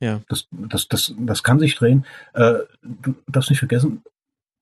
Ja. 0.00 0.22
Das, 0.28 0.48
das, 0.50 0.88
das, 0.88 1.14
das 1.18 1.42
kann 1.42 1.58
sich 1.58 1.76
drehen. 1.76 2.06
Äh, 2.32 2.54
du 2.82 3.14
darfst 3.28 3.50
nicht 3.50 3.58
vergessen, 3.58 4.02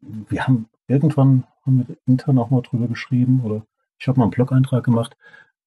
wir 0.00 0.46
haben 0.46 0.68
irgendwann 0.88 1.44
haben 1.64 1.86
wir 1.86 1.96
intern 2.06 2.38
auch 2.38 2.50
mal 2.50 2.62
drüber 2.62 2.88
geschrieben 2.88 3.42
oder 3.44 3.64
ich 3.98 4.08
habe 4.08 4.18
mal 4.18 4.24
einen 4.24 4.32
Blog-Eintrag 4.32 4.84
gemacht, 4.84 5.16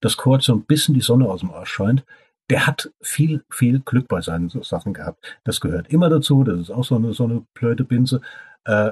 dass 0.01 0.17
Kurt 0.17 0.43
so 0.43 0.53
ein 0.53 0.65
bisschen 0.65 0.95
die 0.95 1.01
Sonne 1.01 1.29
aus 1.29 1.41
dem 1.41 1.51
Arsch 1.51 1.71
scheint. 1.71 2.03
Der 2.49 2.67
hat 2.67 2.91
viel, 3.01 3.43
viel 3.49 3.79
Glück 3.79 4.07
bei 4.07 4.21
seinen 4.21 4.49
Sachen 4.49 4.93
gehabt. 4.93 5.39
Das 5.43 5.61
gehört 5.61 5.89
immer 5.89 6.09
dazu. 6.09 6.43
Das 6.43 6.59
ist 6.59 6.71
auch 6.71 6.83
so 6.83 6.95
eine, 6.95 7.13
so 7.13 7.25
eine 7.25 7.45
blöde 7.53 7.85
Binse. 7.85 8.21
Äh, 8.65 8.91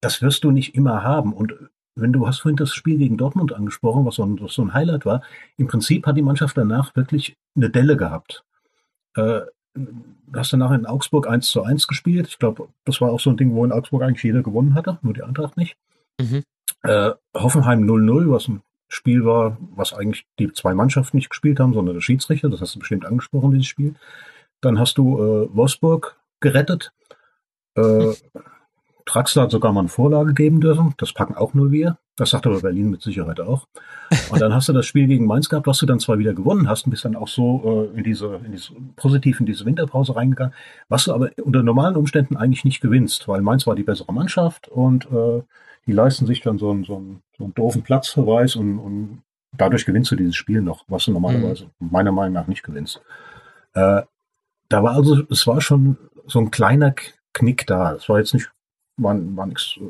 das 0.00 0.22
wirst 0.22 0.44
du 0.44 0.50
nicht 0.50 0.74
immer 0.74 1.02
haben. 1.02 1.32
Und 1.32 1.54
wenn 1.94 2.12
du 2.12 2.26
hast 2.26 2.40
vorhin 2.40 2.56
das 2.56 2.72
Spiel 2.72 2.98
gegen 2.98 3.16
Dortmund 3.16 3.52
angesprochen, 3.52 4.06
was 4.06 4.16
so 4.16 4.24
ein, 4.24 4.40
was 4.40 4.54
so 4.54 4.62
ein 4.62 4.72
Highlight 4.72 5.04
war, 5.04 5.22
im 5.56 5.66
Prinzip 5.66 6.06
hat 6.06 6.16
die 6.16 6.22
Mannschaft 6.22 6.56
danach 6.56 6.94
wirklich 6.94 7.36
eine 7.56 7.70
Delle 7.70 7.96
gehabt. 7.96 8.44
Äh, 9.16 9.40
du 9.76 10.38
hast 10.38 10.52
danach 10.52 10.72
in 10.72 10.86
Augsburg 10.86 11.28
1 11.28 11.48
zu 11.48 11.62
1 11.62 11.86
gespielt. 11.86 12.28
Ich 12.28 12.38
glaube, 12.38 12.68
das 12.84 13.00
war 13.00 13.10
auch 13.10 13.20
so 13.20 13.30
ein 13.30 13.36
Ding, 13.36 13.54
wo 13.54 13.64
in 13.64 13.72
Augsburg 13.72 14.02
eigentlich 14.02 14.22
jeder 14.22 14.42
gewonnen 14.42 14.74
hatte, 14.74 14.98
nur 15.02 15.14
die 15.14 15.22
Eintracht 15.22 15.56
nicht. 15.56 15.76
Mhm. 16.20 16.42
Äh, 16.82 17.12
Hoffenheim 17.34 17.82
0-0, 17.84 18.30
was 18.30 18.48
ein 18.48 18.62
Spiel 18.88 19.24
war, 19.24 19.56
was 19.74 19.92
eigentlich 19.92 20.26
die 20.38 20.52
zwei 20.52 20.74
Mannschaften 20.74 21.16
nicht 21.16 21.30
gespielt 21.30 21.58
haben, 21.58 21.74
sondern 21.74 21.94
der 21.94 22.02
Schiedsrichter. 22.02 22.48
Das 22.48 22.60
hast 22.60 22.74
du 22.74 22.78
bestimmt 22.78 23.04
angesprochen, 23.04 23.50
dieses 23.50 23.66
Spiel. 23.66 23.94
Dann 24.60 24.78
hast 24.78 24.98
du 24.98 25.18
äh, 25.18 25.54
Wolfsburg 25.54 26.16
gerettet. 26.40 26.92
Äh, 27.76 28.14
Draxler 29.06 29.42
hat 29.42 29.50
sogar 29.52 29.72
mal 29.72 29.80
eine 29.80 29.88
Vorlage 29.88 30.34
geben 30.34 30.60
dürfen. 30.60 30.94
Das 30.98 31.12
packen 31.12 31.34
auch 31.34 31.54
nur 31.54 31.70
wir. 31.70 31.96
Das 32.16 32.30
sagt 32.30 32.46
aber 32.46 32.60
Berlin 32.60 32.90
mit 32.90 33.02
Sicherheit 33.02 33.40
auch. 33.40 33.66
Und 34.30 34.40
dann 34.40 34.52
hast 34.52 34.68
du 34.68 34.72
das 34.72 34.86
Spiel 34.86 35.06
gegen 35.06 35.26
Mainz 35.26 35.48
gehabt, 35.48 35.66
was 35.66 35.78
du 35.78 35.86
dann 35.86 36.00
zwar 36.00 36.18
wieder 36.18 36.34
gewonnen 36.34 36.68
hast 36.68 36.86
und 36.86 36.90
bist 36.90 37.04
dann 37.04 37.14
auch 37.14 37.28
so 37.28 37.90
äh, 37.94 37.98
in 37.98 38.04
diese, 38.04 38.40
in 38.44 38.52
diese, 38.52 38.72
positiv 38.96 39.38
in 39.40 39.46
diese 39.46 39.64
Winterpause 39.64 40.16
reingegangen, 40.16 40.54
was 40.88 41.04
du 41.04 41.12
aber 41.12 41.30
unter 41.42 41.62
normalen 41.62 41.96
Umständen 41.96 42.36
eigentlich 42.36 42.64
nicht 42.64 42.80
gewinnst, 42.80 43.28
weil 43.28 43.42
Mainz 43.42 43.66
war 43.66 43.76
die 43.76 43.82
bessere 43.82 44.12
Mannschaft 44.12 44.68
und 44.68 45.06
äh, 45.12 45.42
die 45.86 45.92
leisten 45.92 46.26
sich 46.26 46.40
dann 46.40 46.58
so 46.58 46.70
einen, 46.70 46.84
so 46.84 46.96
einen, 46.96 47.22
so 47.36 47.44
einen 47.44 47.54
doofen 47.54 47.82
Platzverweis 47.82 48.56
und, 48.56 48.78
und 48.78 49.22
dadurch 49.52 49.84
gewinnst 49.84 50.10
du 50.10 50.16
dieses 50.16 50.36
Spiel 50.36 50.62
noch, 50.62 50.84
was 50.88 51.04
du 51.04 51.12
normalerweise 51.12 51.64
mhm. 51.78 51.90
meiner 51.90 52.12
Meinung 52.12 52.32
nach 52.32 52.48
nicht 52.48 52.62
gewinnst. 52.62 53.02
Äh, 53.74 54.02
da 54.68 54.82
war 54.82 54.94
also, 54.94 55.22
es 55.30 55.46
war 55.46 55.60
schon 55.60 55.96
so 56.26 56.40
ein 56.40 56.50
kleiner 56.50 56.94
Knick 57.34 57.66
da. 57.66 57.94
Es 57.94 58.08
war 58.08 58.18
jetzt 58.18 58.34
nicht, 58.34 58.50
war, 58.96 59.16
war 59.36 59.46
nichts 59.46 59.76
äh, 59.78 59.82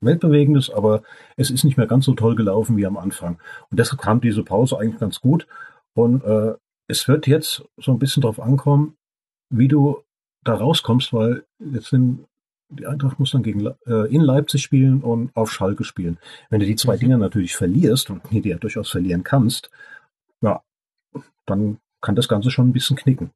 Weltbewegendes, 0.00 0.70
aber 0.70 1.02
es 1.36 1.50
ist 1.50 1.64
nicht 1.64 1.76
mehr 1.76 1.86
ganz 1.86 2.04
so 2.04 2.14
toll 2.14 2.34
gelaufen 2.34 2.76
wie 2.76 2.86
am 2.86 2.96
Anfang. 2.96 3.38
Und 3.70 3.78
deshalb 3.78 4.00
kam 4.00 4.20
diese 4.20 4.42
Pause 4.42 4.78
eigentlich 4.78 5.00
ganz 5.00 5.20
gut. 5.20 5.46
Und 5.94 6.24
äh, 6.24 6.54
es 6.88 7.06
wird 7.08 7.26
jetzt 7.26 7.64
so 7.76 7.92
ein 7.92 7.98
bisschen 7.98 8.22
drauf 8.22 8.40
ankommen, 8.40 8.96
wie 9.50 9.68
du 9.68 10.02
da 10.44 10.54
rauskommst, 10.54 11.12
weil 11.12 11.44
jetzt 11.58 11.90
sind 11.90 12.26
die 12.70 12.86
Eintracht 12.86 13.18
muss 13.18 13.32
dann 13.32 13.42
gegen 13.42 13.66
äh, 13.86 14.14
in 14.14 14.20
Leipzig 14.20 14.62
spielen 14.62 15.02
und 15.02 15.34
auf 15.34 15.50
Schalke 15.50 15.84
spielen. 15.84 16.18
Wenn 16.50 16.60
du 16.60 16.66
die 16.66 16.76
zwei 16.76 16.96
mhm. 16.96 17.00
Dinge 17.00 17.18
natürlich 17.18 17.56
verlierst 17.56 18.10
und 18.10 18.22
die 18.30 18.48
ja 18.48 18.58
durchaus 18.58 18.90
verlieren 18.90 19.24
kannst, 19.24 19.70
ja, 20.40 20.62
dann 21.46 21.78
kann 22.00 22.14
das 22.14 22.28
Ganze 22.28 22.50
schon 22.50 22.68
ein 22.68 22.72
bisschen 22.72 22.96
knicken. 22.96 23.30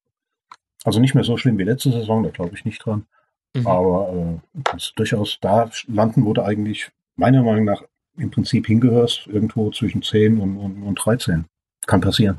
Also 0.84 1.00
nicht 1.00 1.14
mehr 1.14 1.24
so 1.24 1.36
schlimm 1.36 1.58
wie 1.58 1.64
letzte 1.64 1.90
Saison, 1.90 2.22
da 2.22 2.30
glaube 2.30 2.54
ich 2.54 2.64
nicht 2.64 2.84
dran. 2.84 3.06
Mhm. 3.54 3.66
Aber 3.66 4.40
äh, 4.56 4.60
kannst 4.64 4.92
durchaus 4.96 5.38
da 5.40 5.70
landen, 5.86 6.24
wo 6.24 6.32
du 6.32 6.42
eigentlich 6.42 6.90
meiner 7.16 7.42
Meinung 7.42 7.64
nach 7.64 7.82
im 8.16 8.30
Prinzip 8.30 8.66
hingehörst, 8.66 9.26
irgendwo 9.26 9.70
zwischen 9.70 10.02
10 10.02 10.40
und, 10.40 10.56
und, 10.56 10.82
und 10.82 10.94
13. 10.96 11.46
Kann 11.86 12.00
passieren. 12.00 12.38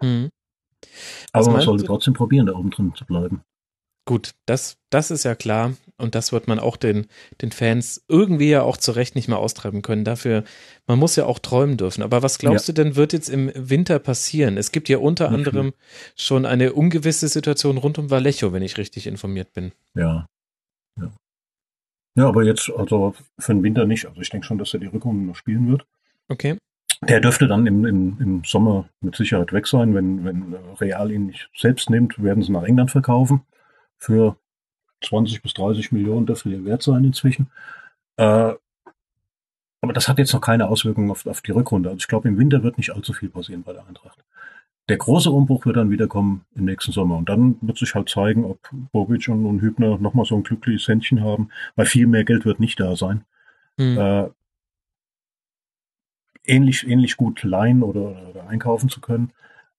Mhm. 0.00 0.30
Aber 1.32 1.50
man 1.50 1.62
sollte 1.62 1.84
trotzdem 1.84 2.14
probieren, 2.14 2.46
da 2.46 2.54
oben 2.54 2.70
drin 2.70 2.92
zu 2.94 3.04
bleiben. 3.04 3.42
Gut, 4.08 4.34
das, 4.46 4.78
das 4.90 5.10
ist 5.10 5.24
ja 5.24 5.34
klar. 5.34 5.74
Und 5.98 6.14
das 6.14 6.30
wird 6.30 6.46
man 6.46 6.60
auch 6.60 6.76
den, 6.76 7.06
den 7.40 7.50
Fans 7.50 8.04
irgendwie 8.06 8.50
ja 8.50 8.62
auch 8.62 8.76
zu 8.76 8.92
Recht 8.92 9.16
nicht 9.16 9.26
mehr 9.26 9.38
austreiben 9.38 9.82
können. 9.82 10.04
Dafür, 10.04 10.44
man 10.86 10.98
muss 10.98 11.16
ja 11.16 11.26
auch 11.26 11.40
träumen 11.40 11.76
dürfen. 11.76 12.02
Aber 12.02 12.22
was 12.22 12.38
glaubst 12.38 12.68
ja. 12.68 12.74
du 12.74 12.84
denn, 12.84 12.96
wird 12.96 13.12
jetzt 13.12 13.28
im 13.28 13.50
Winter 13.54 13.98
passieren? 13.98 14.58
Es 14.58 14.70
gibt 14.70 14.88
ja 14.88 14.98
unter 14.98 15.30
nicht 15.30 15.38
anderem 15.38 15.72
schon 16.14 16.46
eine 16.46 16.74
ungewisse 16.74 17.26
Situation 17.26 17.78
rund 17.78 17.98
um 17.98 18.10
Vallejo, 18.10 18.52
wenn 18.52 18.62
ich 18.62 18.78
richtig 18.78 19.08
informiert 19.08 19.52
bin. 19.54 19.72
Ja. 19.94 20.28
Ja, 20.98 21.10
ja 22.14 22.28
aber 22.28 22.44
jetzt, 22.44 22.70
also 22.76 23.14
für 23.38 23.54
den 23.54 23.62
Winter 23.62 23.86
nicht. 23.86 24.06
Also 24.06 24.20
ich 24.20 24.30
denke 24.30 24.46
schon, 24.46 24.58
dass 24.58 24.74
er 24.74 24.80
die 24.80 24.86
Rückrunde 24.86 25.24
noch 25.24 25.36
spielen 25.36 25.68
wird. 25.68 25.86
Okay. 26.28 26.58
Der 27.02 27.20
dürfte 27.20 27.46
dann 27.46 27.66
im, 27.66 27.84
im, 27.84 28.16
im 28.20 28.44
Sommer 28.44 28.88
mit 29.00 29.16
Sicherheit 29.16 29.52
weg 29.52 29.66
sein. 29.66 29.94
Wenn, 29.94 30.24
wenn 30.24 30.54
Real 30.80 31.10
ihn 31.10 31.26
nicht 31.26 31.50
selbst 31.54 31.90
nimmt, 31.90 32.22
werden 32.22 32.42
sie 32.42 32.52
nach 32.52 32.62
England 32.62 32.90
verkaufen 32.90 33.42
für 33.98 34.36
20 35.02 35.42
bis 35.42 35.54
30 35.54 35.92
Millionen 35.92 36.26
dürfte 36.26 36.48
der 36.48 36.64
wert 36.64 36.82
sein 36.82 37.04
inzwischen. 37.04 37.50
Äh, 38.16 38.54
aber 39.82 39.92
das 39.92 40.08
hat 40.08 40.18
jetzt 40.18 40.32
noch 40.32 40.40
keine 40.40 40.68
Auswirkungen 40.68 41.10
auf, 41.10 41.26
auf 41.26 41.42
die 41.42 41.52
Rückrunde. 41.52 41.90
Also 41.90 41.98
ich 41.98 42.08
glaube, 42.08 42.28
im 42.28 42.38
Winter 42.38 42.62
wird 42.62 42.78
nicht 42.78 42.94
allzu 42.94 43.12
viel 43.12 43.28
passieren 43.28 43.62
bei 43.62 43.72
der 43.72 43.86
Eintracht. 43.86 44.18
Der 44.88 44.98
große 44.98 45.30
Umbruch 45.30 45.66
wird 45.66 45.76
dann 45.76 45.90
wieder 45.90 46.06
kommen 46.06 46.44
im 46.54 46.64
nächsten 46.64 46.92
Sommer. 46.92 47.16
Und 47.16 47.28
dann 47.28 47.56
wird 47.60 47.78
sich 47.78 47.94
halt 47.94 48.08
zeigen, 48.08 48.44
ob 48.44 48.58
Bobic 48.92 49.28
und, 49.28 49.44
und 49.44 49.60
Hübner 49.60 49.98
nochmal 49.98 50.24
so 50.24 50.36
ein 50.36 50.44
glückliches 50.44 50.86
Händchen 50.86 51.22
haben, 51.22 51.48
weil 51.74 51.86
viel 51.86 52.06
mehr 52.06 52.24
Geld 52.24 52.44
wird 52.44 52.60
nicht 52.60 52.78
da 52.78 52.94
sein. 52.94 53.24
Mhm. 53.76 53.98
Äh, 53.98 54.28
ähnlich, 56.44 56.86
ähnlich 56.86 57.16
gut 57.16 57.42
leihen 57.42 57.82
oder, 57.82 58.28
oder 58.28 58.48
einkaufen 58.48 58.88
zu 58.88 59.00
können. 59.00 59.32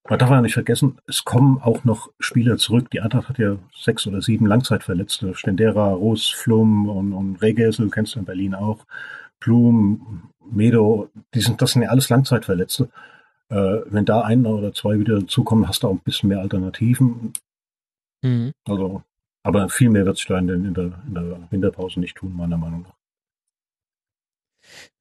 Man 0.10 0.20
darf 0.20 0.30
ja 0.30 0.42
nicht 0.42 0.54
vergessen, 0.54 1.00
es 1.06 1.26
kommen 1.26 1.60
auch 1.62 1.84
noch 1.84 2.12
Spieler 2.20 2.58
zurück. 2.58 2.90
Die 2.92 3.02
Eintracht 3.02 3.28
hat 3.28 3.40
ja 3.40 3.58
sechs 3.76 4.08
oder 4.08 4.22
sieben 4.22 4.46
Langzeitverletzte. 4.46 5.36
Stendera, 5.36 5.92
Roos, 5.92 6.30
Flum 6.30 6.88
und, 6.88 7.14
und 7.14 7.42
Regesel, 7.42 7.90
kennst 7.90 8.16
du 8.16 8.20
in 8.20 8.26
Berlin 8.26 8.56
auch. 8.56 8.86
Blum, 9.40 10.30
Medo, 10.50 11.10
die 11.34 11.42
sind, 11.42 11.62
das 11.62 11.72
sind 11.72 11.82
ja 11.82 11.90
alles 11.90 12.10
Langzeitverletzte. 12.10 12.90
Äh, 13.50 13.82
wenn 13.86 14.06
da 14.06 14.22
ein 14.22 14.46
oder 14.46 14.74
zwei 14.74 15.00
wieder 15.00 15.20
dazukommen, 15.22 15.68
hast 15.68 15.84
du 15.84 15.88
auch 15.88 15.94
ein 15.94 16.00
bisschen 16.00 16.30
mehr 16.30 16.40
Alternativen. 16.40 17.34
Mhm. 18.22 18.52
Also, 18.68 19.04
aber 19.44 19.70
viel 19.70 19.90
mehr 19.90 20.06
wird 20.06 20.18
sich 20.18 20.28
da 20.28 20.38
in, 20.38 20.50
in, 20.50 20.74
der, 20.74 21.02
in 21.08 21.14
der 21.14 21.48
Winterpause 21.50 22.00
nicht 22.00 22.18
tun, 22.18 22.36
meiner 22.36 22.58
Meinung 22.58 22.82
nach. 22.84 22.98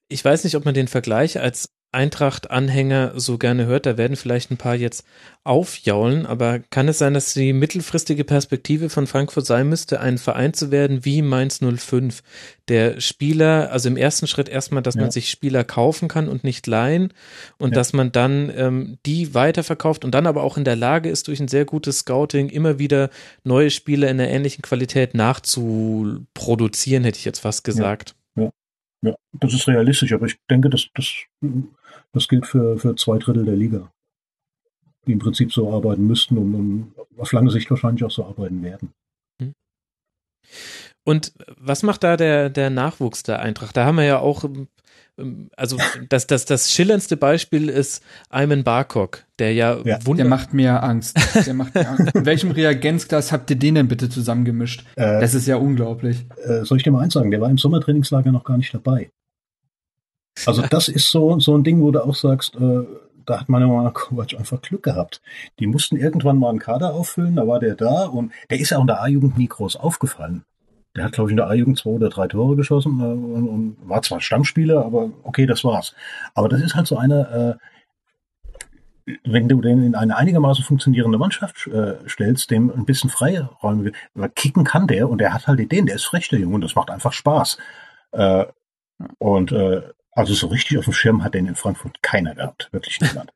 Ich 0.08 0.25
weiß 0.25 0.44
nicht, 0.44 0.55
ob 0.55 0.65
man 0.65 0.75
den 0.75 0.86
Vergleich 0.86 1.41
als 1.41 1.68
Eintracht-Anhänger 1.92 3.12
so 3.16 3.39
gerne 3.39 3.66
hört. 3.66 3.86
Da 3.86 3.97
werden 3.97 4.16
vielleicht 4.16 4.50
ein 4.50 4.56
paar 4.56 4.74
jetzt 4.74 5.05
aufjaulen, 5.44 6.26
aber 6.26 6.58
kann 6.58 6.89
es 6.89 6.98
sein, 6.98 7.15
dass 7.15 7.32
die 7.32 7.52
mittelfristige 7.52 8.24
Perspektive 8.24 8.90
von 8.90 9.06
Frankfurt 9.06 9.47
sein 9.47 9.68
müsste, 9.68 10.00
ein 10.00 10.18
Verein 10.18 10.52
zu 10.52 10.70
werden 10.70 11.05
wie 11.05 11.23
Mainz 11.23 11.60
05? 11.60 12.23
Der 12.68 13.00
Spieler, 13.00 13.70
also 13.70 13.89
im 13.89 13.97
ersten 13.97 14.26
Schritt 14.26 14.48
erstmal, 14.48 14.82
dass 14.82 14.97
ja. 14.97 15.02
man 15.02 15.10
sich 15.10 15.31
Spieler 15.31 15.62
kaufen 15.62 16.08
kann 16.08 16.28
und 16.28 16.42
nicht 16.44 16.66
leihen 16.66 17.12
und 17.58 17.70
ja. 17.70 17.74
dass 17.76 17.92
man 17.92 18.12
dann 18.12 18.52
ähm, 18.56 18.98
die 19.06 19.34
weiterverkauft 19.34 20.05
und 20.05 20.12
dann 20.12 20.26
aber 20.26 20.42
auch 20.42 20.56
in 20.56 20.65
der 20.65 20.76
Lage 20.76 21.08
ist, 21.08 21.28
durch 21.28 21.40
ein 21.40 21.48
sehr 21.48 21.65
gutes 21.65 22.00
Scouting 22.00 22.48
immer 22.48 22.78
wieder 22.78 23.10
neue 23.44 23.70
Spieler 23.70 24.10
in 24.10 24.18
der 24.18 24.31
ähnlichen 24.31 24.62
Qualität 24.62 25.15
nachzuproduzieren, 25.15 27.05
hätte 27.05 27.18
ich 27.18 27.24
jetzt 27.24 27.39
fast 27.39 27.62
gesagt. 27.62 28.10
Ja. 28.10 28.16
Ja, 29.02 29.15
das 29.33 29.55
ist 29.55 29.68
realistisch, 29.68 30.12
aber 30.12 30.26
ich 30.26 30.36
denke, 30.50 30.70
dass 30.70 30.89
das 30.94 31.12
das 32.12 32.28
gilt 32.28 32.47
für, 32.47 32.78
für 32.78 32.97
zwei 32.97 33.18
Drittel 33.18 33.44
der 33.44 33.57
Liga, 33.57 33.92
die 35.07 35.12
im 35.12 35.18
Prinzip 35.18 35.52
so 35.52 35.73
arbeiten 35.73 36.07
müssten 36.07 36.39
und, 36.39 36.55
und 36.55 36.94
auf 37.18 37.33
lange 37.33 37.50
Sicht 37.50 37.70
wahrscheinlich 37.70 38.05
auch 38.05 38.10
so 38.10 38.25
arbeiten 38.25 38.62
werden. 38.62 38.92
Hm. 39.41 39.52
Und 41.05 41.33
was 41.58 41.83
macht 41.83 42.05
da 42.05 42.16
der, 42.16 42.50
der 42.50 42.70
Nachwuchs 42.70 43.23
der 43.23 43.41
Eintracht? 43.41 43.76
Da 43.76 43.84
haben 43.84 43.97
wir 43.97 44.05
ja 44.05 44.18
auch, 44.18 44.44
also 45.57 45.78
das, 46.09 46.27
das, 46.27 46.45
das 46.45 46.70
schillerndste 46.70 47.17
Beispiel 47.17 47.70
ist 47.70 48.03
Ayman 48.28 48.65
Barkok, 48.65 49.25
der 49.39 49.55
ja, 49.55 49.78
ja 49.85 49.99
Der 49.99 50.25
macht 50.27 50.53
mir 50.53 50.83
Angst. 50.83 51.17
Der 51.47 51.55
macht 51.55 51.75
mir 51.75 51.89
Angst. 51.89 52.15
In 52.15 52.27
welchem 52.27 52.51
Reagenzglas 52.51 53.33
habt 53.33 53.49
ihr 53.51 53.57
den 53.57 53.77
denn 53.77 53.89
bitte 53.89 54.11
zusammengemischt? 54.11 54.85
Äh, 54.97 55.20
das 55.20 55.35
ist 55.35 55.47
ja 55.47 55.57
unglaublich. 55.57 56.27
Äh, 56.45 56.65
soll 56.65 56.78
ich 56.78 56.85
dir 56.85 56.91
mal 56.91 57.03
eins 57.03 57.15
sagen? 57.15 57.31
Der 57.31 57.41
war 57.41 57.49
im 57.49 57.57
Sommertrainingslager 57.57 58.31
noch 58.31 58.45
gar 58.45 58.59
nicht 58.59 58.75
dabei. 58.75 59.11
Also 60.45 60.62
das 60.70 60.89
ist 60.89 61.11
so, 61.11 61.41
so 61.41 61.57
ein 61.57 61.65
Ding, 61.65 61.81
wo 61.81 61.91
du 61.91 62.05
auch 62.05 62.15
sagst, 62.15 62.55
äh, 62.57 62.85
da 63.25 63.41
hat 63.41 63.49
Manuel 63.49 63.91
Kovac 63.93 64.35
einfach 64.39 64.61
Glück 64.61 64.83
gehabt. 64.83 65.23
Die 65.59 65.67
mussten 65.67 65.97
irgendwann 65.97 66.39
mal 66.39 66.51
einen 66.51 66.59
Kader 66.59 66.95
auffüllen, 66.95 67.36
da 67.36 67.47
war 67.47 67.59
der 67.59 67.75
da 67.75 68.05
und 68.05 68.33
der 68.51 68.61
ist 68.61 68.70
ja 68.70 68.78
auch 68.78 68.83
in 68.83 68.86
der 68.86 69.03
A-Jugend 69.03 69.39
nie 69.39 69.49
groß 69.49 69.77
aufgefallen. 69.77 70.45
Der 70.97 71.05
hat, 71.05 71.12
glaube 71.12 71.31
ich, 71.31 71.33
in 71.33 71.36
der 71.36 71.49
A-Jugend 71.49 71.78
zwei 71.78 71.91
oder 71.91 72.08
drei 72.08 72.26
Tore 72.26 72.57
geschossen 72.57 73.00
äh, 73.00 73.05
und, 73.05 73.49
und, 73.49 73.89
war 73.89 74.02
zwar 74.02 74.20
Stammspieler, 74.20 74.84
aber 74.84 75.10
okay, 75.23 75.47
das 75.47 75.62
war's. 75.62 75.94
Aber 76.34 76.49
das 76.49 76.62
ist 76.62 76.75
halt 76.75 76.86
so 76.86 76.97
einer, 76.97 77.58
äh, 79.07 79.15
wenn 79.25 79.49
du 79.49 79.60
den 79.60 79.83
in 79.83 79.94
eine 79.94 80.16
einigermaßen 80.16 80.65
funktionierende 80.65 81.18
Mannschaft 81.18 81.66
äh, 81.68 81.97
stellst, 82.08 82.50
dem 82.50 82.70
ein 82.70 82.86
bisschen 82.86 83.10
Freiräume, 83.10 83.92
kicken 84.34 84.65
kann 84.65 84.86
der 84.86 85.08
und 85.08 85.18
der 85.18 85.33
hat 85.33 85.47
halt 85.47 85.60
Ideen, 85.60 85.86
der 85.86 85.97
ist 85.97 86.07
frech, 86.07 86.28
der 86.28 86.41
Junge, 86.41 86.57
und 86.57 86.60
das 86.62 86.75
macht 86.75 86.91
einfach 86.91 87.12
Spaß. 87.12 87.58
Äh, 88.12 88.47
und 89.18 89.52
äh, 89.52 89.83
also 90.12 90.33
so 90.33 90.47
richtig 90.47 90.78
auf 90.78 90.84
dem 90.84 90.94
Schirm 90.94 91.23
hat 91.23 91.34
den 91.34 91.47
in 91.47 91.55
Frankfurt 91.55 92.02
keiner 92.02 92.34
gehabt, 92.34 92.68
wirklich 92.73 93.00
niemand. 93.00 93.33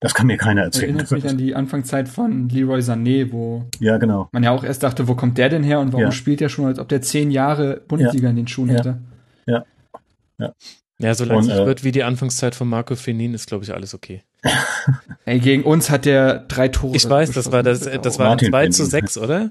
Das 0.00 0.14
kann 0.14 0.26
mir 0.26 0.38
keiner 0.38 0.62
erzählen. 0.62 0.96
Erinnert 0.96 1.10
mich 1.10 1.28
an 1.28 1.36
die 1.36 1.54
Anfangszeit 1.54 2.08
von 2.08 2.48
Leroy 2.48 2.80
Sané, 2.80 3.30
wo 3.32 3.66
ja, 3.80 3.98
genau. 3.98 4.30
man 4.32 4.42
ja 4.42 4.50
auch 4.50 4.64
erst 4.64 4.82
dachte, 4.82 5.08
wo 5.08 5.14
kommt 5.14 5.36
der 5.36 5.50
denn 5.50 5.62
her 5.62 5.78
und 5.80 5.92
warum 5.92 6.06
ja. 6.06 6.12
spielt 6.12 6.40
der 6.40 6.48
schon, 6.48 6.64
als 6.64 6.78
ob 6.78 6.88
der 6.88 7.02
zehn 7.02 7.30
Jahre 7.30 7.82
Bundesliga 7.86 8.24
ja. 8.24 8.30
in 8.30 8.36
den 8.36 8.48
Schuhen 8.48 8.70
ja. 8.70 8.74
hätte. 8.76 8.98
Ja. 9.46 9.64
Ja. 10.38 10.54
Ja, 10.98 11.14
solange 11.14 11.40
es 11.40 11.46
nicht 11.46 11.58
äh, 11.58 11.66
wird 11.66 11.82
wie 11.82 11.92
die 11.92 12.02
Anfangszeit 12.02 12.54
von 12.54 12.68
Marco 12.68 12.94
Fenin, 12.94 13.32
ist, 13.32 13.46
glaube 13.46 13.64
ich, 13.64 13.72
alles 13.72 13.94
okay. 13.94 14.22
Ey, 15.24 15.38
gegen 15.38 15.64
uns 15.64 15.88
hat 15.88 16.04
der 16.04 16.40
drei 16.40 16.68
Tore. 16.68 16.94
Ich 16.94 17.08
weiß, 17.08 17.32
das 17.32 17.52
war 17.52 17.62
das, 17.62 17.80
das 17.80 18.18
war 18.18 18.36
2 18.36 18.68
zu 18.68 18.84
6, 18.84 19.16
oder? 19.16 19.50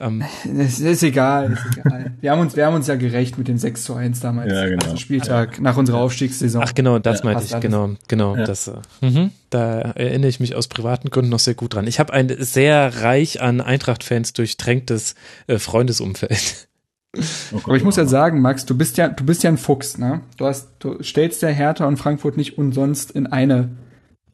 Ähm, 0.00 0.22
ist, 0.56 0.80
ist 0.80 1.02
egal, 1.02 1.52
ist 1.52 1.78
egal. 1.78 2.12
wir, 2.20 2.30
haben 2.30 2.40
uns, 2.40 2.54
wir 2.56 2.66
haben 2.66 2.74
uns 2.74 2.86
ja 2.86 2.94
gerecht 2.94 3.36
mit 3.36 3.48
dem 3.48 3.58
6 3.58 3.84
zu 3.84 3.94
1 3.94 4.20
damals. 4.20 4.52
Ja, 4.52 4.68
genau. 4.68 4.96
Spieltag 4.96 5.56
ja. 5.56 5.62
nach 5.62 5.76
unserer 5.76 5.98
Aufstiegssaison. 5.98 6.62
Ach 6.64 6.74
genau, 6.74 6.98
das 6.98 7.20
ja, 7.20 7.24
meinte 7.24 7.44
ich, 7.44 7.60
genau, 7.60 7.90
genau. 8.06 8.36
Ja. 8.36 8.44
Das, 8.44 8.68
äh, 8.68 8.74
mhm, 9.00 9.32
da 9.50 9.80
erinnere 9.80 10.28
ich 10.28 10.38
mich 10.38 10.54
aus 10.54 10.68
privaten 10.68 11.10
Gründen 11.10 11.30
noch 11.30 11.40
sehr 11.40 11.54
gut 11.54 11.74
dran. 11.74 11.86
Ich 11.88 11.98
habe 11.98 12.12
ein 12.12 12.32
sehr 12.38 13.02
reich 13.02 13.42
an 13.42 13.60
Eintracht-Fans 13.60 14.34
durchtränktes 14.34 15.16
äh, 15.48 15.58
Freundesumfeld. 15.58 16.68
Okay. 17.16 17.62
Aber 17.64 17.76
ich 17.76 17.84
muss 17.84 17.96
ja 17.96 18.04
sagen, 18.06 18.40
Max, 18.40 18.66
du 18.66 18.76
bist 18.76 18.98
ja, 18.98 19.08
du 19.08 19.24
bist 19.24 19.42
ja 19.42 19.50
ein 19.50 19.56
Fuchs, 19.56 19.98
ne? 19.98 20.20
Du 20.36 20.44
hast, 20.46 20.68
du 20.78 21.02
stellst 21.02 21.42
ja 21.42 21.48
Hertha 21.48 21.86
und 21.86 21.96
Frankfurt 21.96 22.36
nicht 22.36 22.58
umsonst 22.58 23.10
in 23.10 23.26
eine, 23.26 23.70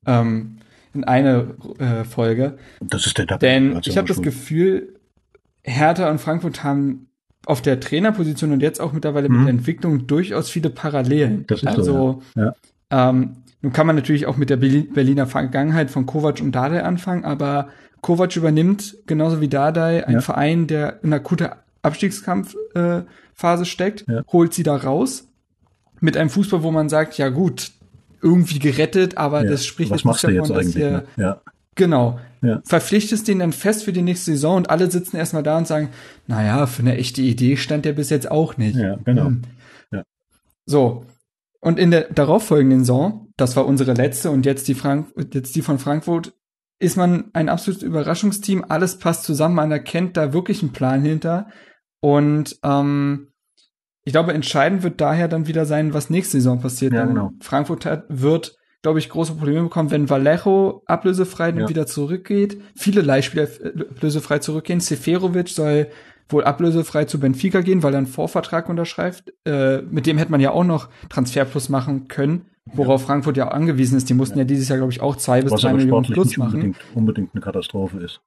ähm, 0.06 0.58
in 0.92 1.04
eine 1.04 1.54
äh, 1.78 2.04
Folge. 2.04 2.58
Das 2.80 3.06
ist 3.06 3.16
der 3.16 3.26
Double. 3.26 3.48
Denn 3.48 3.80
ich 3.84 3.96
habe 3.96 4.08
das 4.08 4.20
Gefühl, 4.20 4.93
Hertha 5.64 6.10
und 6.10 6.20
Frankfurt 6.20 6.62
haben 6.62 7.08
auf 7.46 7.62
der 7.62 7.80
Trainerposition 7.80 8.52
und 8.52 8.60
jetzt 8.60 8.80
auch 8.80 8.92
mittlerweile 8.92 9.28
mhm. 9.28 9.36
mit 9.36 9.46
der 9.46 9.54
Entwicklung 9.54 10.06
durchaus 10.06 10.50
viele 10.50 10.70
Parallelen. 10.70 11.46
Das 11.46 11.62
ist 11.62 11.68
also 11.68 11.82
so, 11.82 12.22
ja. 12.36 12.54
ähm, 12.90 13.36
nun 13.60 13.72
kann 13.72 13.86
man 13.86 13.96
natürlich 13.96 14.26
auch 14.26 14.36
mit 14.36 14.50
der 14.50 14.56
Berliner 14.56 15.26
Vergangenheit 15.26 15.90
von 15.90 16.06
Kovac 16.06 16.40
und 16.40 16.52
Dardai 16.52 16.82
anfangen, 16.82 17.24
aber 17.24 17.68
Kovac 18.02 18.36
übernimmt 18.36 18.96
genauso 19.06 19.40
wie 19.40 19.48
Dardai 19.48 20.06
einen 20.06 20.16
ja. 20.16 20.20
Verein, 20.20 20.66
der 20.66 21.02
in 21.02 21.12
einer 21.12 21.20
guten 21.20 21.48
Abstiegskampfphase 21.82 23.62
äh, 23.62 23.64
steckt, 23.64 24.04
ja. 24.06 24.22
holt 24.32 24.52
sie 24.54 24.62
da 24.62 24.76
raus 24.76 25.28
mit 26.00 26.16
einem 26.16 26.30
Fußball, 26.30 26.62
wo 26.62 26.70
man 26.70 26.88
sagt, 26.90 27.16
ja 27.16 27.30
gut, 27.30 27.72
irgendwie 28.22 28.58
gerettet, 28.58 29.16
aber 29.16 29.44
das 29.44 29.66
spricht 29.66 29.90
Was 29.90 30.04
machst 30.04 30.24
du 30.24 30.28
jetzt 30.28 30.50
eigentlich? 30.50 30.76
Ne? 30.76 31.04
Genau. 31.74 32.18
Ja. 32.42 32.60
Verpflichtest 32.64 33.26
den 33.26 33.38
dann 33.38 33.52
fest 33.52 33.84
für 33.84 33.92
die 33.92 34.02
nächste 34.02 34.32
Saison 34.32 34.56
und 34.58 34.70
alle 34.70 34.90
sitzen 34.90 35.16
erstmal 35.16 35.42
da 35.42 35.56
und 35.58 35.66
sagen, 35.66 35.90
naja, 36.26 36.66
für 36.66 36.82
eine 36.82 36.96
echte 36.96 37.22
Idee 37.22 37.56
stand 37.56 37.84
der 37.84 37.94
bis 37.94 38.10
jetzt 38.10 38.30
auch 38.30 38.56
nicht. 38.56 38.76
Ja, 38.76 38.96
genau. 39.04 39.26
Hm. 39.26 39.42
Ja. 39.90 40.02
So. 40.66 41.06
Und 41.60 41.78
in 41.78 41.90
der 41.90 42.12
darauffolgenden 42.12 42.80
Saison, 42.80 43.28
das 43.36 43.56
war 43.56 43.66
unsere 43.66 43.94
letzte 43.94 44.30
und 44.30 44.44
jetzt 44.44 44.68
die 44.68 44.74
Frank 44.74 45.08
jetzt 45.32 45.56
die 45.56 45.62
von 45.62 45.78
Frankfurt, 45.78 46.34
ist 46.78 46.96
man 46.96 47.30
ein 47.32 47.48
absolutes 47.48 47.82
Überraschungsteam, 47.82 48.64
alles 48.68 48.98
passt 48.98 49.24
zusammen, 49.24 49.54
man 49.54 49.72
erkennt 49.72 50.16
da 50.16 50.32
wirklich 50.32 50.62
einen 50.62 50.72
Plan 50.72 51.02
hinter. 51.02 51.48
Und 52.00 52.58
ähm, 52.62 53.28
ich 54.02 54.12
glaube, 54.12 54.34
entscheidend 54.34 54.82
wird 54.82 55.00
daher 55.00 55.28
dann 55.28 55.46
wieder 55.46 55.64
sein, 55.64 55.94
was 55.94 56.10
nächste 56.10 56.36
Saison 56.36 56.60
passiert. 56.60 56.92
Ja, 56.92 57.06
genau. 57.06 57.30
Frankfurt 57.40 57.86
hat, 57.86 58.04
wird 58.08 58.56
glaube 58.84 58.98
ich, 58.98 59.08
große 59.08 59.32
Probleme 59.36 59.62
bekommen, 59.62 59.90
wenn 59.90 60.10
Vallejo 60.10 60.82
ablösefrei 60.84 61.48
ja. 61.48 61.68
wieder 61.70 61.86
zurückgeht. 61.86 62.60
Viele 62.76 63.00
Leihspieler 63.00 63.48
ablösefrei 63.90 64.40
zurückgehen. 64.40 64.80
Seferovic 64.80 65.48
soll 65.48 65.88
wohl 66.28 66.44
ablösefrei 66.44 67.06
zu 67.06 67.18
Benfica 67.18 67.62
gehen, 67.62 67.82
weil 67.82 67.94
er 67.94 67.98
einen 67.98 68.06
Vorvertrag 68.06 68.68
unterschreibt. 68.68 69.32
Äh, 69.46 69.80
mit 69.80 70.04
dem 70.04 70.18
hätte 70.18 70.30
man 70.30 70.40
ja 70.42 70.50
auch 70.50 70.64
noch 70.64 70.90
Transferplus 71.08 71.70
machen 71.70 72.08
können, 72.08 72.44
worauf 72.74 73.00
ja. 73.00 73.06
Frankfurt 73.06 73.38
ja 73.38 73.48
auch 73.48 73.52
angewiesen 73.52 73.96
ist. 73.96 74.10
Die 74.10 74.14
mussten 74.14 74.36
ja, 74.36 74.42
ja 74.42 74.48
dieses 74.48 74.68
Jahr, 74.68 74.76
glaube 74.76 74.92
ich, 74.92 75.00
auch 75.00 75.16
zwei 75.16 75.40
bis 75.40 75.54
drei 75.54 75.72
Millionen 75.72 76.04
plus 76.04 76.36
machen. 76.36 76.52
Unbedingt, 76.52 76.76
unbedingt 76.94 77.30
eine 77.32 77.40
Katastrophe 77.40 78.00
ist. 78.00 78.20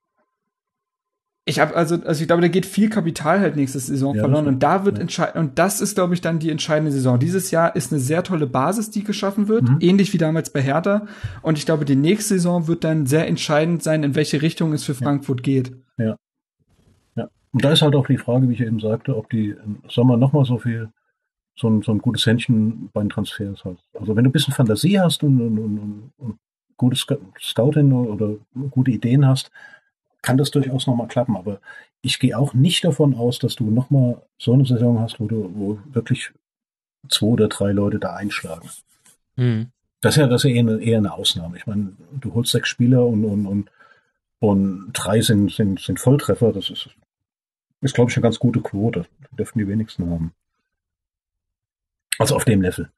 Ich 1.48 1.60
habe 1.60 1.74
also, 1.74 1.94
also 2.04 2.20
ich 2.20 2.26
glaube, 2.26 2.42
da 2.42 2.48
geht 2.48 2.66
viel 2.66 2.90
Kapital 2.90 3.40
halt 3.40 3.56
nächste 3.56 3.78
Saison 3.78 4.14
ja, 4.14 4.20
verloren 4.20 4.46
und 4.46 4.62
da 4.62 4.84
wird 4.84 4.98
ja. 4.98 5.02
entscheidend 5.02 5.36
und 5.36 5.58
das 5.58 5.80
ist, 5.80 5.94
glaube 5.94 6.12
ich, 6.12 6.20
dann 6.20 6.38
die 6.38 6.50
entscheidende 6.50 6.92
Saison. 6.92 7.18
Dieses 7.18 7.50
Jahr 7.50 7.74
ist 7.74 7.90
eine 7.90 8.02
sehr 8.02 8.22
tolle 8.22 8.46
Basis, 8.46 8.90
die 8.90 9.02
geschaffen 9.02 9.48
wird, 9.48 9.66
mhm. 9.66 9.78
ähnlich 9.80 10.12
wie 10.12 10.18
damals 10.18 10.50
bei 10.50 10.60
Hertha. 10.60 11.06
Und 11.40 11.56
ich 11.56 11.64
glaube, 11.64 11.86
die 11.86 11.96
nächste 11.96 12.34
Saison 12.34 12.66
wird 12.66 12.84
dann 12.84 13.06
sehr 13.06 13.26
entscheidend 13.26 13.82
sein, 13.82 14.02
in 14.02 14.14
welche 14.14 14.42
Richtung 14.42 14.74
es 14.74 14.84
für 14.84 14.92
Frankfurt 14.92 15.38
ja. 15.38 15.42
geht. 15.42 15.72
Ja. 15.96 16.16
Ja. 17.16 17.28
Und 17.52 17.64
da 17.64 17.72
ist 17.72 17.80
halt 17.80 17.94
auch 17.94 18.06
die 18.06 18.18
Frage, 18.18 18.46
wie 18.50 18.52
ich 18.52 18.60
eben 18.60 18.78
sagte, 18.78 19.16
ob 19.16 19.30
die 19.30 19.48
im 19.64 19.78
Sommer 19.88 20.18
nochmal 20.18 20.44
so 20.44 20.58
viel, 20.58 20.90
so 21.56 21.70
ein, 21.70 21.80
so 21.80 21.92
ein 21.92 21.98
gutes 22.00 22.26
Händchen 22.26 22.90
bei 22.92 23.00
den 23.00 23.08
Transfers 23.08 23.64
hast. 23.64 23.82
Also 23.98 24.14
wenn 24.14 24.24
du 24.24 24.28
ein 24.28 24.32
bisschen 24.32 24.52
Fantasie 24.52 25.00
hast 25.00 25.22
und, 25.22 25.40
und, 25.40 25.58
und, 25.58 26.12
und 26.18 26.38
gutes 26.76 27.06
Scouting 27.40 27.90
oder 27.92 28.34
gute 28.70 28.90
Ideen 28.90 29.26
hast, 29.26 29.50
kann 30.22 30.36
das 30.36 30.50
durchaus 30.50 30.86
nochmal 30.86 31.08
klappen. 31.08 31.36
Aber 31.36 31.60
ich 32.02 32.18
gehe 32.18 32.36
auch 32.36 32.54
nicht 32.54 32.84
davon 32.84 33.14
aus, 33.14 33.38
dass 33.38 33.56
du 33.56 33.70
nochmal 33.70 34.22
so 34.38 34.52
eine 34.52 34.66
Saison 34.66 35.00
hast, 35.00 35.20
wo 35.20 35.26
du 35.26 35.50
wo 35.54 35.78
wirklich 35.86 36.30
zwei 37.08 37.26
oder 37.26 37.48
drei 37.48 37.72
Leute 37.72 37.98
da 37.98 38.14
einschlagen. 38.14 38.68
Mhm. 39.36 39.70
Das 40.00 40.16
ist 40.16 40.20
ja, 40.20 40.26
das 40.28 40.44
ist 40.44 40.50
ja 40.50 40.56
eher, 40.56 40.60
eine, 40.60 40.82
eher 40.82 40.98
eine 40.98 41.14
Ausnahme. 41.14 41.56
Ich 41.56 41.66
meine, 41.66 41.92
du 42.12 42.34
holst 42.34 42.52
sechs 42.52 42.68
Spieler 42.68 43.04
und, 43.06 43.24
und, 43.24 43.46
und, 43.46 43.70
und 44.38 44.92
drei 44.92 45.20
sind, 45.20 45.50
sind, 45.50 45.80
sind 45.80 45.98
Volltreffer. 45.98 46.52
Das 46.52 46.70
ist, 46.70 46.88
ist 47.80 47.94
glaube 47.94 48.10
ich, 48.10 48.16
eine 48.16 48.22
ganz 48.22 48.38
gute 48.38 48.60
Quote. 48.60 49.06
Das 49.20 49.30
dürften 49.32 49.58
die 49.58 49.68
wenigsten 49.68 50.08
haben. 50.08 50.32
Also 52.18 52.36
auf 52.36 52.44
dem 52.44 52.62
Level. 52.62 52.90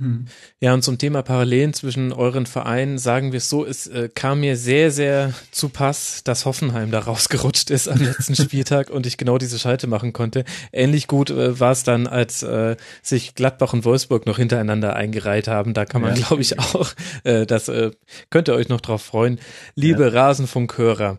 Hm. 0.00 0.26
Ja, 0.60 0.74
und 0.74 0.82
zum 0.82 0.98
Thema 0.98 1.22
Parallelen 1.22 1.72
zwischen 1.72 2.12
euren 2.12 2.46
Vereinen, 2.46 2.98
sagen 2.98 3.32
wir 3.32 3.38
es 3.38 3.48
so, 3.48 3.64
es 3.64 3.86
äh, 3.86 4.08
kam 4.12 4.40
mir 4.40 4.56
sehr, 4.56 4.90
sehr 4.90 5.32
zu 5.50 5.68
Pass, 5.68 6.22
dass 6.24 6.46
Hoffenheim 6.46 6.90
da 6.90 7.00
rausgerutscht 7.00 7.70
ist 7.70 7.88
am 7.88 7.98
letzten 7.98 8.34
Spieltag 8.42 8.90
und 8.90 9.06
ich 9.06 9.16
genau 9.16 9.38
diese 9.38 9.58
Schalte 9.58 9.86
machen 9.86 10.12
konnte. 10.12 10.44
Ähnlich 10.72 11.06
gut 11.06 11.30
äh, 11.30 11.60
war 11.60 11.72
es 11.72 11.84
dann, 11.84 12.06
als 12.06 12.42
äh, 12.42 12.76
sich 13.02 13.34
Gladbach 13.34 13.72
und 13.72 13.84
Wolfsburg 13.84 14.26
noch 14.26 14.38
hintereinander 14.38 14.96
eingereiht 14.96 15.48
haben. 15.48 15.74
Da 15.74 15.84
kann 15.84 16.02
man, 16.02 16.16
ja. 16.16 16.26
glaube 16.26 16.42
ich, 16.42 16.58
auch, 16.58 16.92
äh, 17.24 17.46
das 17.46 17.68
äh, 17.68 17.90
könnt 18.30 18.48
ihr 18.48 18.54
euch 18.54 18.68
noch 18.68 18.80
drauf 18.80 19.02
freuen. 19.02 19.38
Liebe 19.74 20.04
ja. 20.04 20.08
Rasenfunkhörer. 20.08 21.18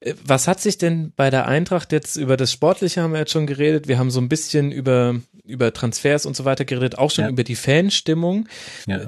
Äh, 0.00 0.14
was 0.24 0.48
hat 0.48 0.60
sich 0.60 0.78
denn 0.78 1.12
bei 1.14 1.30
der 1.30 1.46
Eintracht 1.46 1.92
jetzt 1.92 2.16
über 2.16 2.36
das 2.36 2.52
Sportliche 2.52 3.02
haben 3.02 3.12
wir 3.12 3.20
jetzt 3.20 3.32
schon 3.32 3.46
geredet? 3.46 3.88
Wir 3.88 3.98
haben 3.98 4.10
so 4.10 4.20
ein 4.20 4.28
bisschen 4.28 4.72
über 4.72 5.20
über 5.44 5.72
Transfers 5.72 6.26
und 6.26 6.36
so 6.36 6.44
weiter 6.44 6.64
geredet, 6.64 6.98
auch 6.98 7.10
schon 7.10 7.24
Ja. 7.24 7.30
über 7.30 7.42
die 7.44 7.56
Fanstimmung. 7.56 8.48
Ja. 8.86 9.00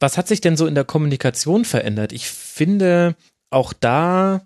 Was 0.00 0.16
hat 0.16 0.28
sich 0.28 0.40
denn 0.40 0.56
so 0.56 0.66
in 0.66 0.76
der 0.76 0.84
Kommunikation 0.84 1.64
verändert? 1.64 2.12
Ich 2.12 2.28
finde, 2.28 3.16
auch 3.50 3.72
da 3.72 4.42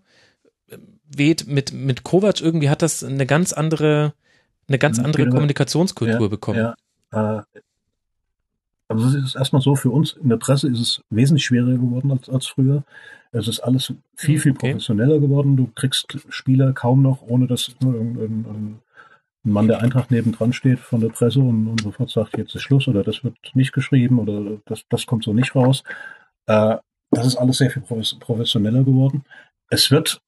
äh, 0.70 0.78
weht 1.08 1.46
mit, 1.46 1.72
mit 1.74 2.04
Kovac 2.04 2.40
irgendwie 2.40 2.70
hat 2.70 2.80
das 2.80 3.04
eine 3.04 3.26
ganz 3.26 3.52
andere, 3.52 4.14
eine 4.66 4.78
ganz 4.78 4.98
Mhm, 4.98 5.04
andere 5.04 5.22
genau. 5.24 5.34
Kommunikationskultur 5.34 6.20
ja, 6.22 6.28
bekommen. 6.28 6.74
Ja, 7.12 7.40
äh, 7.40 7.42
also 8.88 9.06
es 9.08 9.24
ist 9.24 9.34
erstmal 9.36 9.60
so, 9.62 9.74
für 9.76 9.90
uns 9.90 10.12
in 10.14 10.28
der 10.30 10.36
Presse 10.38 10.68
ist 10.68 10.80
es 10.80 11.02
wesentlich 11.10 11.44
schwieriger 11.44 11.78
geworden 11.78 12.10
als, 12.12 12.28
als 12.28 12.46
früher. 12.46 12.82
Es 13.32 13.48
ist 13.48 13.60
alles 13.60 13.94
viel, 14.14 14.38
viel 14.38 14.52
Okay. 14.52 14.72
professioneller 14.72 15.18
geworden. 15.18 15.56
Du 15.56 15.70
kriegst 15.74 16.18
Spieler 16.28 16.72
kaum 16.72 17.02
noch, 17.02 17.22
ohne 17.22 17.46
dass 17.46 17.74
ein, 17.82 18.80
Mann 19.44 19.66
der 19.66 19.80
Eintracht 19.80 20.10
nebendran 20.10 20.52
steht 20.52 20.78
von 20.78 21.00
der 21.00 21.08
Presse 21.08 21.40
und, 21.40 21.66
und 21.66 21.80
sofort 21.80 22.10
sagt, 22.10 22.38
jetzt 22.38 22.54
ist 22.54 22.62
Schluss 22.62 22.86
oder 22.86 23.02
das 23.02 23.24
wird 23.24 23.36
nicht 23.54 23.72
geschrieben 23.72 24.18
oder 24.20 24.58
das, 24.66 24.84
das 24.88 25.06
kommt 25.06 25.24
so 25.24 25.32
nicht 25.34 25.56
raus. 25.56 25.82
Äh, 26.46 26.76
das 27.10 27.26
ist 27.26 27.36
alles 27.36 27.58
sehr 27.58 27.70
viel 27.70 27.82
profes- 27.82 28.18
professioneller 28.20 28.84
geworden. 28.84 29.24
Es 29.68 29.90
wird, 29.90 30.20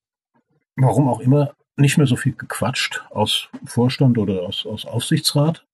warum 0.77 1.09
auch 1.09 1.21
immer, 1.21 1.55
nicht 1.77 1.97
mehr 1.99 2.07
so 2.07 2.17
viel 2.17 2.33
gequatscht 2.35 3.05
aus 3.11 3.49
Vorstand 3.65 4.19
oder 4.19 4.43
aus, 4.43 4.67
aus 4.67 4.85
Aufsichtsrat. 4.85 5.65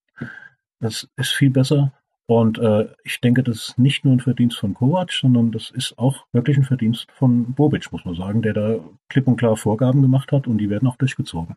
Das 0.81 1.09
ist 1.17 1.31
viel 1.31 1.51
besser. 1.51 1.93
Und 2.31 2.61
äh, 2.61 2.87
ich 3.03 3.21
denke, 3.21 3.43
das 3.43 3.57
ist 3.57 3.79
nicht 3.79 4.05
nur 4.05 4.15
ein 4.15 4.21
Verdienst 4.21 4.57
von 4.57 4.73
Kovac, 4.73 5.11
sondern 5.11 5.51
das 5.51 5.73
ist 5.73 5.99
auch 5.99 6.27
wirklich 6.31 6.57
ein 6.57 6.63
Verdienst 6.63 7.09
von 7.11 7.55
Bobic, 7.55 7.91
muss 7.91 8.05
man 8.05 8.15
sagen, 8.15 8.41
der 8.41 8.53
da 8.53 8.77
klipp 9.09 9.27
und 9.27 9.37
klar 9.37 9.57
Vorgaben 9.57 10.01
gemacht 10.01 10.31
hat 10.31 10.47
und 10.47 10.59
die 10.59 10.71
werden 10.71 10.87
auch 10.87 10.95
durchgezogen. 10.95 11.57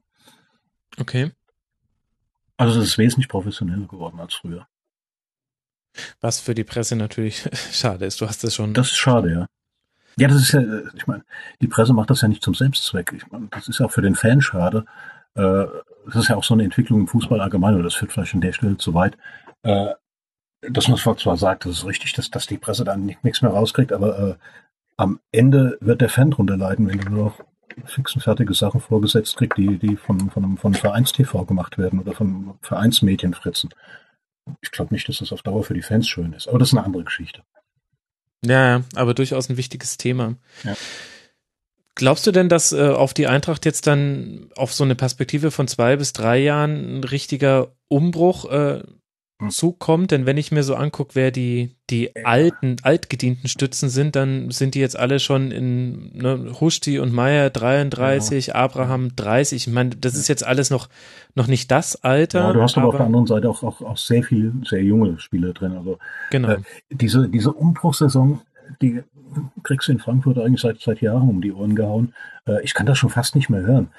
Okay. 0.99 1.31
Also 2.57 2.79
es 2.79 2.87
ist 2.87 2.97
wesentlich 2.97 3.27
professioneller 3.27 3.85
geworden 3.85 4.19
als 4.19 4.33
früher. 4.33 4.65
Was 6.21 6.39
für 6.39 6.55
die 6.55 6.63
Presse 6.63 6.95
natürlich 6.95 7.47
schade 7.71 8.05
ist. 8.05 8.19
Du 8.19 8.27
hast 8.27 8.43
es 8.43 8.55
schon. 8.55 8.73
Das 8.73 8.87
ist 8.87 8.97
schade, 8.97 9.31
ja. 9.31 9.45
Ja, 10.17 10.27
das 10.27 10.41
ist 10.41 10.53
ja, 10.53 10.61
äh, 10.61 10.85
ich 10.95 11.05
meine, 11.05 11.23
die 11.61 11.67
Presse 11.67 11.93
macht 11.93 12.09
das 12.09 12.21
ja 12.21 12.27
nicht 12.27 12.41
zum 12.41 12.55
Selbstzweck. 12.55 13.13
Ich 13.15 13.31
meine, 13.31 13.47
das 13.51 13.67
ist 13.67 13.79
auch 13.79 13.91
für 13.91 14.01
den 14.01 14.15
Fan 14.15 14.41
schade. 14.41 14.85
Äh, 15.35 15.65
das 16.07 16.15
ist 16.15 16.29
ja 16.29 16.35
auch 16.35 16.43
so 16.43 16.55
eine 16.55 16.63
Entwicklung 16.63 17.01
im 17.01 17.07
Fußball 17.07 17.41
allgemein, 17.41 17.75
oder 17.75 17.83
das 17.83 17.93
führt 17.93 18.11
vielleicht 18.11 18.33
an 18.33 18.41
der 18.41 18.53
Stelle 18.53 18.77
zu 18.77 18.95
weit. 18.95 19.19
Äh, 20.63 20.71
dass 20.71 20.87
man 20.87 20.97
zwar 20.97 21.37
sagt, 21.37 21.65
das 21.65 21.79
ist 21.79 21.85
richtig, 21.85 22.13
dass, 22.13 22.31
dass 22.31 22.47
die 22.47 22.57
Presse 22.57 22.83
dann 22.83 23.05
nicht, 23.05 23.23
nichts 23.23 23.41
mehr 23.41 23.51
rauskriegt, 23.51 23.91
aber 23.91 24.19
äh, 24.19 24.35
am 24.97 25.19
Ende 25.31 25.77
wird 25.81 26.01
der 26.01 26.09
Fan 26.09 26.31
drunter 26.31 26.57
leiden, 26.57 26.87
wenn 26.87 26.99
du 26.99 27.09
nur 27.09 27.25
noch 27.25 27.39
fix 27.85 28.13
und 28.13 28.21
fertige 28.21 28.53
Sachen 28.53 28.79
vorgesetzt 28.79 29.35
kriegst, 29.35 29.57
die, 29.57 29.79
die 29.79 29.95
von, 29.95 30.29
von, 30.29 30.57
von 30.57 30.73
Vereins-TV 30.73 31.45
gemacht 31.45 31.77
werden 31.77 31.99
oder 31.99 32.13
von 32.13 32.53
Vereinsmedien 32.61 33.33
fritzen. 33.33 33.69
Ich 34.61 34.71
glaube 34.71 34.93
nicht, 34.93 35.07
dass 35.09 35.19
das 35.19 35.31
auf 35.31 35.41
Dauer 35.41 35.63
für 35.63 35.73
die 35.73 35.81
Fans 35.81 36.07
schön 36.07 36.33
ist, 36.33 36.47
aber 36.47 36.59
das 36.59 36.69
ist 36.69 36.77
eine 36.77 36.85
andere 36.85 37.03
Geschichte. 37.03 37.43
Ja, 38.45 38.83
aber 38.95 39.13
durchaus 39.13 39.49
ein 39.49 39.57
wichtiges 39.57 39.97
Thema. 39.97 40.35
Ja. 40.63 40.75
Glaubst 41.95 42.27
du 42.27 42.31
denn, 42.31 42.49
dass 42.49 42.73
äh, 42.73 42.89
auf 42.89 43.13
die 43.13 43.27
Eintracht 43.27 43.65
jetzt 43.65 43.87
dann 43.87 44.49
auf 44.55 44.73
so 44.73 44.83
eine 44.83 44.95
Perspektive 44.95 45.51
von 45.51 45.67
zwei 45.67 45.95
bis 45.95 46.11
drei 46.11 46.39
Jahren 46.39 46.99
ein 46.99 47.03
richtiger 47.03 47.75
Umbruch 47.87 48.45
äh. 48.51 48.83
Zukommt? 49.49 50.11
Denn 50.11 50.25
wenn 50.25 50.37
ich 50.37 50.51
mir 50.51 50.63
so 50.63 50.75
angucke, 50.75 51.15
wer 51.15 51.31
die, 51.31 51.75
die 51.89 52.15
alten, 52.25 52.77
altgedienten 52.83 53.47
Stützen 53.47 53.89
sind, 53.89 54.15
dann 54.15 54.51
sind 54.51 54.75
die 54.75 54.79
jetzt 54.79 54.97
alle 54.97 55.19
schon 55.19 55.51
in 55.51 56.17
ne, 56.17 56.53
Huschti 56.59 56.99
und 56.99 57.13
Meier 57.13 57.49
33, 57.49 58.55
Abraham 58.55 59.15
30. 59.15 59.67
Ich 59.67 59.73
meine, 59.73 59.91
das 59.91 60.15
ist 60.15 60.27
jetzt 60.27 60.45
alles 60.45 60.69
noch, 60.69 60.89
noch 61.35 61.47
nicht 61.47 61.71
das 61.71 62.03
Alter. 62.03 62.39
Ja, 62.39 62.53
du 62.53 62.61
hast 62.61 62.77
aber, 62.77 62.87
auf 62.87 62.97
der 62.97 63.05
anderen 63.05 63.27
Seite 63.27 63.49
auch, 63.49 63.63
auch, 63.63 63.81
auch 63.81 63.97
sehr 63.97 64.23
viel, 64.23 64.53
sehr 64.65 64.83
junge 64.83 65.19
Spieler 65.19 65.53
drin. 65.53 65.73
Also 65.73 65.99
genau. 66.31 66.49
äh, 66.49 66.57
diese, 66.89 67.29
diese 67.29 67.51
Umbruchssaison, 67.51 68.41
die 68.81 69.03
kriegst 69.63 69.87
du 69.87 69.93
in 69.93 69.99
Frankfurt 69.99 70.37
eigentlich 70.37 70.61
seit, 70.61 70.79
seit 70.79 71.01
Jahren 71.01 71.29
um 71.29 71.41
die 71.41 71.51
Ohren 71.51 71.75
gehauen. 71.75 72.13
Äh, 72.47 72.63
ich 72.63 72.73
kann 72.73 72.85
das 72.85 72.97
schon 72.97 73.09
fast 73.09 73.35
nicht 73.35 73.49
mehr 73.49 73.61
hören. 73.61 73.89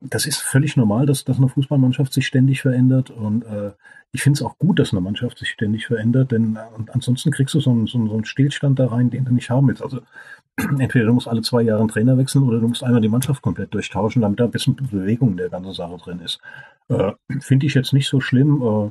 Das 0.00 0.24
ist 0.24 0.38
völlig 0.38 0.76
normal, 0.76 1.04
dass, 1.04 1.24
dass 1.24 1.36
eine 1.36 1.48
Fußballmannschaft 1.48 2.12
sich 2.12 2.26
ständig 2.26 2.62
verändert 2.62 3.10
und 3.10 3.44
äh, 3.44 3.72
ich 4.12 4.22
finde 4.22 4.38
es 4.38 4.42
auch 4.42 4.58
gut, 4.58 4.78
dass 4.78 4.92
eine 4.92 5.00
Mannschaft 5.00 5.38
sich 5.38 5.50
ständig 5.50 5.86
verändert, 5.86 6.32
denn 6.32 6.56
äh, 6.56 6.90
ansonsten 6.92 7.30
kriegst 7.30 7.54
du 7.54 7.60
so 7.60 7.70
einen, 7.70 7.86
so, 7.86 7.98
einen, 7.98 8.08
so 8.08 8.14
einen 8.14 8.24
Stillstand 8.24 8.78
da 8.78 8.86
rein, 8.88 9.10
den 9.10 9.24
du 9.24 9.32
nicht 9.32 9.50
haben 9.50 9.68
willst. 9.68 9.82
Also 9.82 10.00
entweder 10.56 11.06
du 11.06 11.14
musst 11.14 11.28
alle 11.28 11.42
zwei 11.42 11.62
Jahre 11.62 11.80
einen 11.80 11.88
Trainer 11.88 12.18
wechseln 12.18 12.44
oder 12.44 12.60
du 12.60 12.68
musst 12.68 12.82
einmal 12.82 13.00
die 13.00 13.08
Mannschaft 13.08 13.42
komplett 13.42 13.72
durchtauschen, 13.72 14.22
damit 14.22 14.40
da 14.40 14.44
ein 14.44 14.50
bisschen 14.50 14.76
Bewegung 14.76 15.32
in 15.32 15.36
der 15.36 15.50
ganzen 15.50 15.72
Sache 15.72 15.96
drin 15.98 16.20
ist. 16.20 16.40
Äh, 16.88 17.12
finde 17.40 17.66
ich 17.66 17.74
jetzt 17.74 17.92
nicht 17.92 18.08
so 18.08 18.20
schlimm 18.20 18.62
äh, 18.62 18.90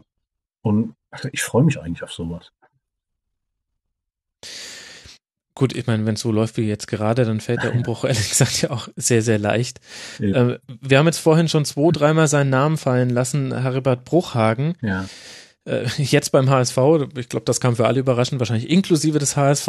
und 0.61 0.93
also 1.11 1.29
ich 1.31 1.41
freue 1.41 1.63
mich 1.63 1.79
eigentlich 1.79 2.03
auf 2.03 2.13
sowas. 2.13 2.51
Gut, 5.59 5.75
ich 5.75 5.87
meine, 5.87 6.05
wenn 6.05 6.15
es 6.15 6.21
so 6.21 6.31
läuft 6.31 6.55
wie 6.55 6.61
jetzt 6.61 6.87
gerade, 6.87 7.25
dann 7.25 7.41
fällt 7.41 7.63
der 7.63 7.75
Umbruch 7.75 8.03
ehrlich 8.05 8.29
gesagt 8.29 8.61
ja 8.61 8.69
auch 8.69 8.87
sehr, 8.95 9.21
sehr 9.21 9.37
leicht. 9.37 9.81
Ja. 10.17 10.51
Äh, 10.51 10.59
wir 10.79 10.97
haben 10.97 11.05
jetzt 11.05 11.17
vorhin 11.17 11.49
schon 11.49 11.65
zwei, 11.65 11.91
dreimal 11.91 12.29
seinen 12.29 12.49
Namen 12.49 12.77
fallen 12.77 13.09
lassen, 13.09 13.53
Heribert 13.53 14.05
Bruchhagen. 14.05 14.75
Ja. 14.81 15.03
Äh, 15.65 15.85
jetzt 15.97 16.31
beim 16.31 16.49
HSV, 16.49 16.77
ich 17.17 17.27
glaube, 17.27 17.43
das 17.43 17.59
kam 17.59 17.75
für 17.75 17.87
alle 17.87 17.99
überraschend, 17.99 18.39
wahrscheinlich 18.39 18.69
inklusive 18.69 19.19
des 19.19 19.35
HSV. 19.35 19.67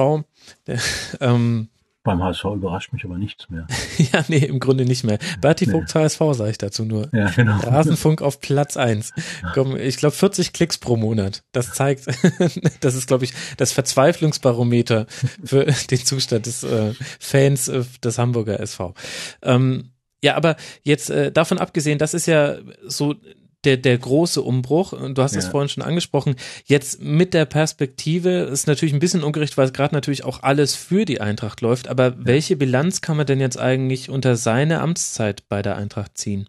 Der, 0.68 0.78
ähm, 1.20 1.70
Beim 2.02 2.22
HSV 2.22 2.44
überrascht 2.44 2.92
mich 2.94 3.04
aber 3.04 3.18
nichts 3.18 3.50
mehr. 3.50 3.66
ja, 3.98 4.24
nee, 4.28 4.38
im 4.38 4.58
Grunde 4.58 4.84
nicht 4.84 5.04
mehr. 5.04 5.18
Berti 5.40 5.66
Nee. 5.66 5.72
Vogts 5.72 5.94
HSV, 5.94 6.18
sage 6.32 6.50
ich 6.50 6.58
dazu 6.58 6.84
nur. 6.84 7.10
Ja, 7.12 7.28
genau. 7.30 7.58
Rasenfunk 7.58 8.22
auf 8.22 8.40
Platz 8.40 8.78
eins. 8.78 9.12
Komm, 9.52 9.76
ich 9.76 9.98
glaube 9.98 10.14
40 10.14 10.54
Klicks 10.54 10.78
pro 10.78 10.96
Monat. 10.96 11.42
Das 11.52 11.72
zeigt, 11.72 12.06
das 12.80 12.94
ist, 12.94 13.06
glaube 13.06 13.24
ich, 13.24 13.34
das 13.58 13.72
Verzweiflungsbarometer 13.72 15.06
für 15.44 15.66
den 15.66 16.04
Zustand 16.04 16.46
des 16.46 16.62
äh, 16.62 16.94
Fans 17.18 17.68
äh, 17.68 17.84
des 18.02 18.18
Hamburger 18.18 18.60
SV. 18.60 18.94
Ähm, 19.42 19.90
ja, 20.22 20.36
aber 20.36 20.56
jetzt 20.82 21.10
äh, 21.10 21.30
davon 21.32 21.58
abgesehen, 21.58 21.98
das 21.98 22.14
ist 22.14 22.26
ja 22.26 22.56
so 22.86 23.14
der, 23.64 23.76
der 23.76 23.98
große 23.98 24.40
Umbruch, 24.42 24.92
und 24.92 25.18
du 25.18 25.22
hast 25.22 25.36
es 25.36 25.44
Ja. 25.44 25.50
vorhin 25.50 25.68
schon 25.68 25.82
angesprochen, 25.82 26.36
jetzt 26.64 27.02
mit 27.02 27.34
der 27.34 27.44
Perspektive 27.44 28.30
ist 28.30 28.66
natürlich 28.66 28.94
ein 28.94 29.00
bisschen 29.00 29.22
ungerecht, 29.22 29.58
weil 29.58 29.66
es 29.66 29.72
gerade 29.72 29.94
natürlich 29.94 30.24
auch 30.24 30.42
alles 30.42 30.74
für 30.74 31.04
die 31.04 31.20
Eintracht 31.20 31.60
läuft, 31.60 31.88
aber 31.88 32.14
welche 32.24 32.56
Bilanz 32.56 33.00
kann 33.00 33.16
man 33.16 33.26
denn 33.26 33.40
jetzt 33.40 33.58
eigentlich 33.58 34.08
unter 34.10 34.36
seine 34.36 34.80
Amtszeit 34.80 35.48
bei 35.48 35.62
der 35.62 35.76
Eintracht 35.76 36.16
ziehen? 36.16 36.48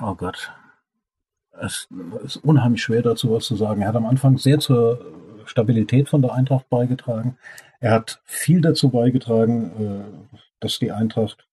Oh 0.00 0.14
Gott. 0.14 0.50
Es 1.60 1.88
ist 2.24 2.36
unheimlich 2.36 2.82
schwer 2.82 3.02
dazu 3.02 3.32
was 3.32 3.44
zu 3.44 3.56
sagen. 3.56 3.82
Er 3.82 3.88
hat 3.88 3.96
am 3.96 4.06
Anfang 4.06 4.38
sehr 4.38 4.60
zur 4.60 5.04
Stabilität 5.44 6.08
von 6.08 6.22
der 6.22 6.32
Eintracht 6.32 6.68
beigetragen. 6.68 7.36
Er 7.80 7.92
hat 7.92 8.20
viel 8.24 8.60
dazu 8.60 8.90
beigetragen, 8.90 9.72
äh, 9.78 10.36
dass 10.60 10.78
die 10.78 10.92
Eintracht 10.92 11.46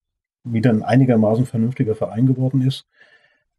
wieder 0.43 0.69
ein 0.69 0.83
einigermaßen 0.83 1.45
vernünftiger 1.45 1.95
Verein 1.95 2.27
geworden 2.27 2.61
ist. 2.61 2.85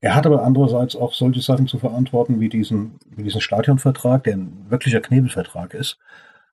Er 0.01 0.15
hat 0.15 0.27
aber 0.27 0.45
andererseits 0.45 0.95
auch 0.97 1.13
solche 1.15 1.41
Sachen 1.41 1.67
zu 1.67 1.79
verantworten 1.79 2.39
wie 2.41 2.49
diesen, 2.49 2.99
wie 3.11 3.25
diesen 3.25 3.41
Stadionvertrag, 3.41 4.25
der 4.25 4.35
ein 4.35 4.67
wirklicher 4.69 5.01
Knebelvertrag 5.01 5.75
ist. 5.75 5.99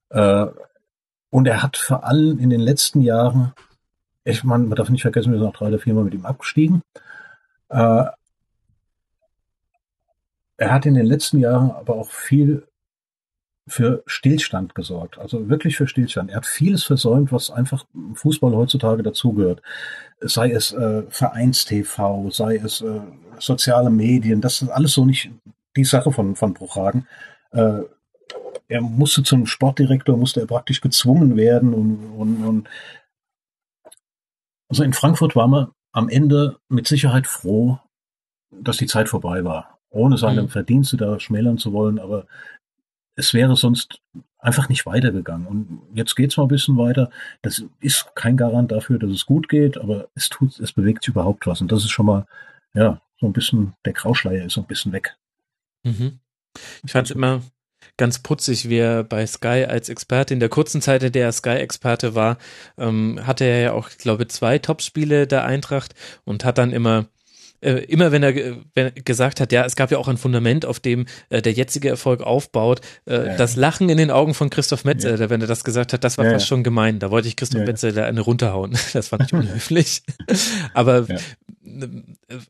Äh, 0.09 0.47
Und 1.29 1.47
er 1.47 1.63
hat 1.63 1.77
vor 1.77 2.03
allem 2.03 2.37
in 2.39 2.49
den 2.51 2.61
letzten 2.61 3.01
Jahren, 3.01 3.53
ich 4.23 4.43
meine, 4.43 4.65
man 4.65 4.75
darf 4.75 4.89
nicht 4.89 5.01
vergessen, 5.01 5.31
wir 5.31 5.39
sind 5.39 5.47
auch 5.47 5.57
drei 5.57 5.67
oder 5.67 5.79
viermal 5.79 6.03
mit 6.03 6.13
ihm 6.13 6.25
abgestiegen. 6.27 6.81
Äh, 7.69 8.05
er 10.57 10.71
hat 10.71 10.85
in 10.85 10.93
den 10.93 11.07
letzten 11.07 11.39
Jahren 11.39 11.71
aber 11.71 11.95
auch 11.95 12.11
viel 12.11 12.67
für 13.67 14.03
Stillstand 14.05 14.75
gesorgt, 14.75 15.17
also 15.17 15.49
wirklich 15.49 15.77
für 15.77 15.87
Stillstand. 15.87 16.29
Er 16.31 16.37
hat 16.37 16.45
vieles 16.45 16.83
versäumt, 16.83 17.31
was 17.31 17.49
einfach 17.49 17.85
Fußball 18.13 18.53
heutzutage 18.53 19.03
dazugehört. 19.03 19.61
Sei 20.19 20.51
es 20.51 20.73
äh, 20.73 21.03
Vereins-TV, 21.09 22.29
sei 22.29 22.57
es 22.57 22.81
äh, 22.81 23.01
soziale 23.39 23.89
Medien, 23.89 24.41
das 24.41 24.61
ist 24.61 24.69
alles 24.69 24.93
so 24.93 25.05
nicht 25.05 25.31
die 25.77 25.85
Sache 25.85 26.11
von, 26.11 26.35
von 26.35 26.53
Bruchhagen. 26.53 27.07
Äh, 27.51 27.83
er 28.67 28.81
musste 28.81 29.23
zum 29.23 29.45
Sportdirektor, 29.45 30.17
musste 30.17 30.41
er 30.41 30.47
praktisch 30.47 30.81
gezwungen 30.81 31.37
werden 31.37 31.73
und, 31.73 31.97
und, 32.17 32.45
und 32.45 32.69
also 34.69 34.83
in 34.83 34.93
Frankfurt 34.93 35.35
war 35.35 35.47
man 35.47 35.67
am 35.91 36.09
Ende 36.09 36.57
mit 36.67 36.87
Sicherheit 36.87 37.27
froh, 37.27 37.79
dass 38.51 38.77
die 38.77 38.87
Zeit 38.87 39.07
vorbei 39.09 39.43
war, 39.43 39.79
ohne 39.89 40.17
seine 40.17 40.43
Mhm. 40.43 40.49
Verdienste 40.49 40.97
da 40.97 41.19
schmälern 41.19 41.57
zu 41.57 41.71
wollen, 41.73 41.99
aber 41.99 42.25
es 43.15 43.33
wäre 43.33 43.55
sonst 43.55 44.01
einfach 44.39 44.69
nicht 44.69 44.85
weitergegangen. 44.85 45.47
Und 45.47 45.81
jetzt 45.93 46.15
geht's 46.15 46.37
mal 46.37 46.43
ein 46.43 46.49
bisschen 46.49 46.77
weiter. 46.77 47.09
Das 47.41 47.63
ist 47.79 48.13
kein 48.15 48.37
Garant 48.37 48.71
dafür, 48.71 48.99
dass 48.99 49.11
es 49.11 49.25
gut 49.25 49.47
geht, 49.47 49.77
aber 49.77 50.07
es 50.15 50.29
tut, 50.29 50.59
es 50.59 50.73
bewegt 50.73 51.03
sich 51.03 51.09
überhaupt 51.09 51.47
was. 51.47 51.61
Und 51.61 51.71
das 51.71 51.83
ist 51.83 51.91
schon 51.91 52.05
mal, 52.05 52.25
ja, 52.73 53.01
so 53.19 53.27
ein 53.27 53.33
bisschen, 53.33 53.73
der 53.85 53.93
Grauschleier 53.93 54.45
ist 54.45 54.53
so 54.53 54.61
ein 54.61 54.67
bisschen 54.67 54.91
weg. 54.91 55.15
Mhm. 55.83 56.19
Ich 56.83 56.91
fand 56.91 57.09
immer 57.11 57.41
ganz 57.97 58.19
putzig, 58.19 58.69
wie 58.69 58.77
er 58.77 59.03
bei 59.03 59.25
Sky 59.25 59.65
als 59.67 59.89
Experte 59.89 60.33
in 60.33 60.39
der 60.39 60.49
kurzen 60.49 60.81
Zeit, 60.81 61.03
in 61.03 61.11
der 61.11 61.25
er 61.25 61.31
Sky-Experte 61.31 62.15
war, 62.15 62.37
ähm, 62.77 63.19
hatte 63.25 63.45
er 63.45 63.59
ja 63.59 63.71
auch, 63.73 63.89
ich 63.89 63.97
glaube, 63.97 64.27
zwei 64.27 64.59
Topspiele 64.59 65.27
der 65.27 65.45
Eintracht 65.45 65.93
und 66.25 66.43
hat 66.45 66.57
dann 66.57 66.71
immer 66.71 67.05
äh, 67.63 67.83
immer 67.85 68.11
wenn 68.11 68.23
er 68.23 68.33
wenn, 68.73 68.91
gesagt 69.05 69.39
hat, 69.39 69.51
ja, 69.51 69.65
es 69.65 69.75
gab 69.75 69.91
ja 69.91 69.97
auch 69.97 70.07
ein 70.07 70.17
Fundament, 70.17 70.65
auf 70.65 70.79
dem 70.79 71.05
äh, 71.29 71.41
der 71.41 71.53
jetzige 71.53 71.89
Erfolg 71.89 72.21
aufbaut, 72.21 72.81
äh, 73.05 73.27
ja. 73.27 73.37
das 73.37 73.55
Lachen 73.55 73.89
in 73.89 73.97
den 73.97 74.11
Augen 74.11 74.33
von 74.33 74.49
Christoph 74.49 74.85
Metzel, 74.85 75.19
ja. 75.19 75.29
wenn 75.29 75.41
er 75.41 75.47
das 75.47 75.63
gesagt 75.63 75.93
hat, 75.93 76.03
das 76.03 76.17
war 76.17 76.25
fast 76.25 76.47
schon 76.47 76.63
gemein. 76.63 76.99
Da 76.99 77.11
wollte 77.11 77.27
ich 77.27 77.35
Christoph 77.35 77.65
Metzel 77.65 77.93
da 77.93 78.05
eine 78.05 78.21
runterhauen. 78.21 78.77
Das 78.93 79.07
fand 79.07 79.23
ich 79.25 79.33
unhöflich. 79.33 80.03
Aber 80.73 81.07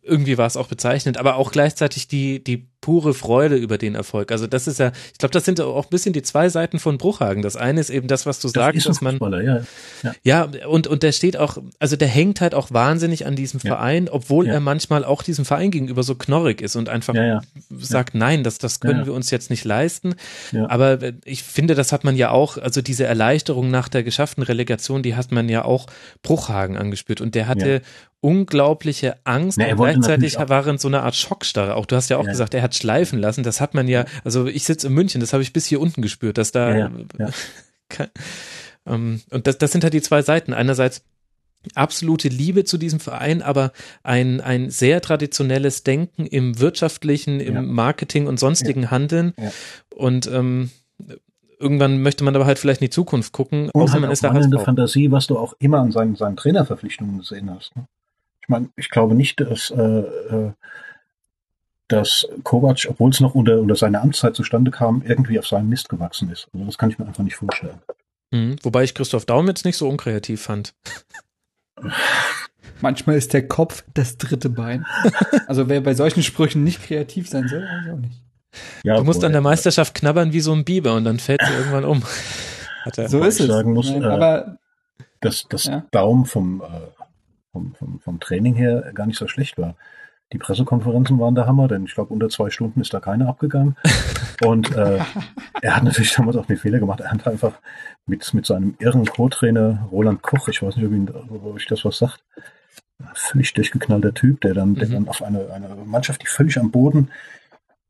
irgendwie 0.02 0.38
war 0.38 0.48
es 0.48 0.58
auch 0.58 0.68
bezeichnend, 0.68 1.18
aber 1.18 1.36
auch 1.36 1.52
gleichzeitig 1.52 2.08
die, 2.08 2.44
die 2.44 2.68
pure 2.82 3.14
Freude 3.14 3.56
über 3.56 3.78
den 3.78 3.96
Erfolg. 3.96 4.32
Also 4.32 4.46
das 4.46 4.68
ist 4.68 4.80
ja, 4.80 4.92
ich 5.12 5.18
glaube, 5.18 5.32
das 5.32 5.46
sind 5.46 5.62
auch 5.62 5.86
ein 5.86 5.90
bisschen 5.90 6.12
die 6.12 6.22
zwei 6.22 6.50
Seiten 6.50 6.80
von 6.80 6.98
Bruchhagen. 6.98 7.42
Das 7.42 7.56
eine 7.56 7.80
ist 7.80 7.90
eben 7.90 8.10
das, 8.10 8.26
was 8.26 8.42
du 8.42 8.50
das 8.50 8.54
sagst, 8.54 8.86
dass 8.88 9.00
man, 9.02 9.20
ja, 9.46 9.62
ja. 10.04 10.14
ja, 10.24 10.68
und, 10.68 10.88
und 10.88 11.02
der 11.02 11.14
steht 11.14 11.38
auch, 11.38 11.60
also 11.80 11.96
der 11.96 12.10
hängt 12.10 12.42
halt 12.42 12.54
auch 12.54 12.72
wahnsinnig 12.72 13.26
an 13.26 13.38
diesem 13.38 13.62
Verein, 13.62 14.10
obwohl 14.10 14.48
er 14.48 14.60
manchmal 14.60 15.06
auch 15.06 15.24
diesem 15.24 15.46
Verein 15.46 15.72
gegenüber 15.72 16.04
so 16.04 16.16
knorrig 16.16 16.62
ist 16.62 16.76
und 16.76 16.90
einfach 16.90 17.14
sagt, 17.70 18.16
nein, 18.16 18.44
das, 18.44 18.58
das 18.58 18.80
können 18.82 19.06
wir 19.06 19.14
uns 19.14 19.32
jetzt 19.32 19.50
nicht 19.50 19.64
leisten. 19.64 20.16
Aber 20.68 21.00
ich 21.24 21.44
finde, 21.44 21.76
das 21.76 21.92
hat 21.94 22.04
man 22.04 22.18
ja 22.18 22.32
auch, 22.32 22.58
also 22.58 22.82
diese 22.82 23.06
Erleichterung 23.06 23.72
nach 23.72 23.88
der 23.88 24.04
geschafften 24.04 24.44
Relegation, 24.44 25.04
die 25.04 25.16
hat 25.16 25.32
man 25.32 25.48
ja 25.48 25.64
auch 25.64 25.86
Bruchhagen 26.22 26.78
angespürt 26.78 27.22
und 27.22 27.36
der 27.36 27.48
hatte 27.48 27.82
unglaubliche 28.24 29.18
Angst 29.26 29.58
Na, 29.58 29.68
und 29.68 29.76
gleichzeitig 29.76 30.38
war 30.40 30.66
in 30.68 30.78
so 30.78 30.88
einer 30.88 31.04
Art 31.04 31.16
Schockstarre. 31.16 31.76
Auch 31.76 31.86
du 31.86 31.98
hast 31.98 32.10
ja 32.10 32.18
auch 32.18 32.24
ja. 32.24 32.32
gesagt, 32.32 32.54
er 32.54 32.62
hat 32.62 32.74
schleifen 32.74 33.20
lassen. 33.20 33.44
Das 33.44 33.60
hat 33.60 33.74
man 33.74 33.88
ja, 33.90 34.06
also 34.24 34.48
ich 34.48 34.64
sitze 34.64 34.88
in 34.88 34.94
München, 34.94 35.20
das 35.20 35.34
habe 35.34 35.44
ich 35.44 35.52
bis 35.52 35.66
hier 35.66 35.82
unten 35.82 36.02
gespürt, 36.02 36.38
dass 36.38 36.54
da 36.54 36.76
ja, 36.76 36.92
ja. 37.20 37.30
ähm, 38.88 39.22
und 39.30 39.46
das, 39.46 39.58
das 39.58 39.74
sind 39.74 39.84
halt 39.84 39.94
die 39.94 40.02
zwei 40.02 40.22
Seiten. 40.22 40.54
Einerseits 40.54 41.04
absolute 41.76 42.30
Liebe 42.30 42.64
zu 42.64 42.78
diesem 42.78 43.02
Verein, 43.02 43.42
aber 43.42 43.74
ein, 44.04 44.40
ein 44.40 44.70
sehr 44.70 45.02
traditionelles 45.02 45.84
Denken 45.84 46.26
im 46.26 46.60
wirtschaftlichen, 46.60 47.42
im 47.42 47.74
Marketing 47.74 48.28
und 48.28 48.40
sonstigen 48.40 48.90
Handeln. 48.90 49.34
Und 49.94 50.28
ähm, 50.28 50.72
irgendwann 51.60 52.02
möchte 52.02 52.24
man 52.24 52.36
aber 52.36 52.46
halt 52.46 52.60
vielleicht 52.60 52.82
in 52.82 52.86
die 52.86 52.92
Zukunft 52.92 53.34
gucken, 53.34 53.70
und 53.70 53.82
außer 53.82 53.94
halt 53.94 54.02
man 54.02 54.12
ist 54.12 54.24
da 54.24 54.34
Fantasie, 54.60 55.12
was 55.12 55.28
du 55.28 55.38
auch 55.38 55.54
immer 55.60 55.80
an 55.80 55.92
seinen, 55.92 56.16
seinen 56.16 56.38
Trainerverpflichtungen 56.38 57.20
gesehen 57.20 57.50
hast. 57.50 57.76
Ne? 57.76 57.86
Ich 58.44 58.50
meine, 58.50 58.70
ich 58.76 58.90
glaube 58.90 59.16
nicht, 59.16 59.40
dass, 59.40 59.72
äh, 59.72 59.82
äh, 59.82 60.52
dass 61.88 62.28
Kovac, 62.44 62.86
obwohl 62.90 63.10
es 63.10 63.22
noch 63.22 63.36
unter, 63.36 63.60
unter 63.60 63.78
seiner 63.78 64.02
Amtszeit 64.02 64.36
zustande 64.36 64.70
kam, 64.70 65.02
irgendwie 65.06 65.40
auf 65.40 65.48
seinen 65.48 65.70
Mist 65.70 65.88
gewachsen 65.88 66.30
ist. 66.30 66.50
Also 66.54 66.66
das 66.66 66.78
kann 66.78 66.90
ich 66.90 67.00
mir 67.00 67.06
einfach 67.06 67.24
nicht 67.24 67.38
vorstellen. 67.38 67.80
Mhm, 68.32 68.58
wobei 68.62 68.84
ich 68.84 68.96
Christoph 68.96 69.26
Daum 69.26 69.48
jetzt 69.48 69.64
nicht 69.64 69.78
so 69.78 69.88
unkreativ 69.88 70.42
fand. 70.42 70.74
Manchmal 72.82 73.16
ist 73.16 73.32
der 73.32 73.48
Kopf 73.48 73.86
das 73.94 74.18
dritte 74.18 74.50
Bein. 74.50 74.86
Also 75.48 75.70
wer 75.70 75.80
bei 75.80 75.94
solchen 75.94 76.22
Sprüchen 76.22 76.66
nicht 76.66 76.84
kreativ 76.84 77.30
sein 77.30 77.48
soll, 77.48 77.62
weiß 77.62 77.86
ich 77.86 77.92
auch 77.94 77.98
nicht. 77.98 78.22
Ja, 78.84 78.98
du 78.98 79.06
musst 79.06 79.22
boah, 79.22 79.28
an 79.28 79.32
der 79.32 79.42
Meisterschaft 79.42 79.94
knabbern 79.94 80.34
wie 80.34 80.42
so 80.42 80.52
ein 80.52 80.66
Biber 80.66 80.96
und 80.96 81.06
dann 81.06 81.20
fällt 81.20 81.42
sie 81.46 81.54
irgendwann 81.54 81.86
um. 81.86 82.04
so 83.08 83.24
ist 83.24 83.40
es. 83.40 83.48
Sagen 83.48 83.72
muss, 83.72 83.90
Nein, 83.90 84.04
äh, 84.04 84.06
aber 84.06 84.58
dass 85.22 85.46
das 85.48 85.64
ja. 85.66 85.86
Daum 85.92 86.26
vom 86.26 86.62
äh, 86.62 87.03
vom, 87.54 87.74
vom, 87.76 88.00
vom 88.02 88.20
Training 88.20 88.56
her 88.56 88.92
gar 88.94 89.06
nicht 89.08 89.18
so 89.18 89.28
schlecht 89.28 89.58
war. 89.58 89.76
Die 90.34 90.40
Pressekonferenzen 90.40 91.20
waren 91.20 91.36
der 91.36 91.46
Hammer, 91.46 91.68
denn 91.68 91.86
ich 91.86 91.94
glaube, 91.94 92.12
unter 92.12 92.28
zwei 92.28 92.50
Stunden 92.50 92.82
ist 92.82 92.94
da 92.94 93.00
keiner 93.00 93.30
abgegangen. 93.30 93.78
Und 94.44 94.76
äh, 94.76 95.00
er 95.62 95.76
hat 95.76 95.84
natürlich 95.84 96.14
damals 96.14 96.36
auch 96.36 96.48
den 96.48 96.58
Fehler 96.58 96.80
gemacht. 96.80 97.00
Er 97.00 97.12
hat 97.12 97.28
einfach 97.28 97.54
mit, 98.08 98.34
mit 98.34 98.46
seinem 98.46 98.76
irren 98.80 99.06
Co-Trainer 99.06 99.88
Roland 99.92 100.24
Koch, 100.24 100.48
ich 100.48 100.62
weiß 100.62 100.76
nicht, 100.76 100.86
ob, 100.88 100.92
ihn, 100.92 101.10
ob 101.10 101.58
ich 101.58 101.68
das 101.68 101.86
was 101.86 102.00
sagt, 102.00 102.24
völlig 103.14 103.54
durchgeknallter 103.54 104.14
Typ, 104.14 104.42
der 104.42 104.56
dann, 104.56 104.70
mhm. 104.70 104.76
der 104.76 104.90
dann 104.90 105.08
auf 105.08 105.22
eine, 105.22 105.52
eine 105.54 105.70
Mannschaft, 105.86 106.24
die 106.24 106.28
völlig 106.28 106.58
am 106.58 106.72
Boden 106.72 107.12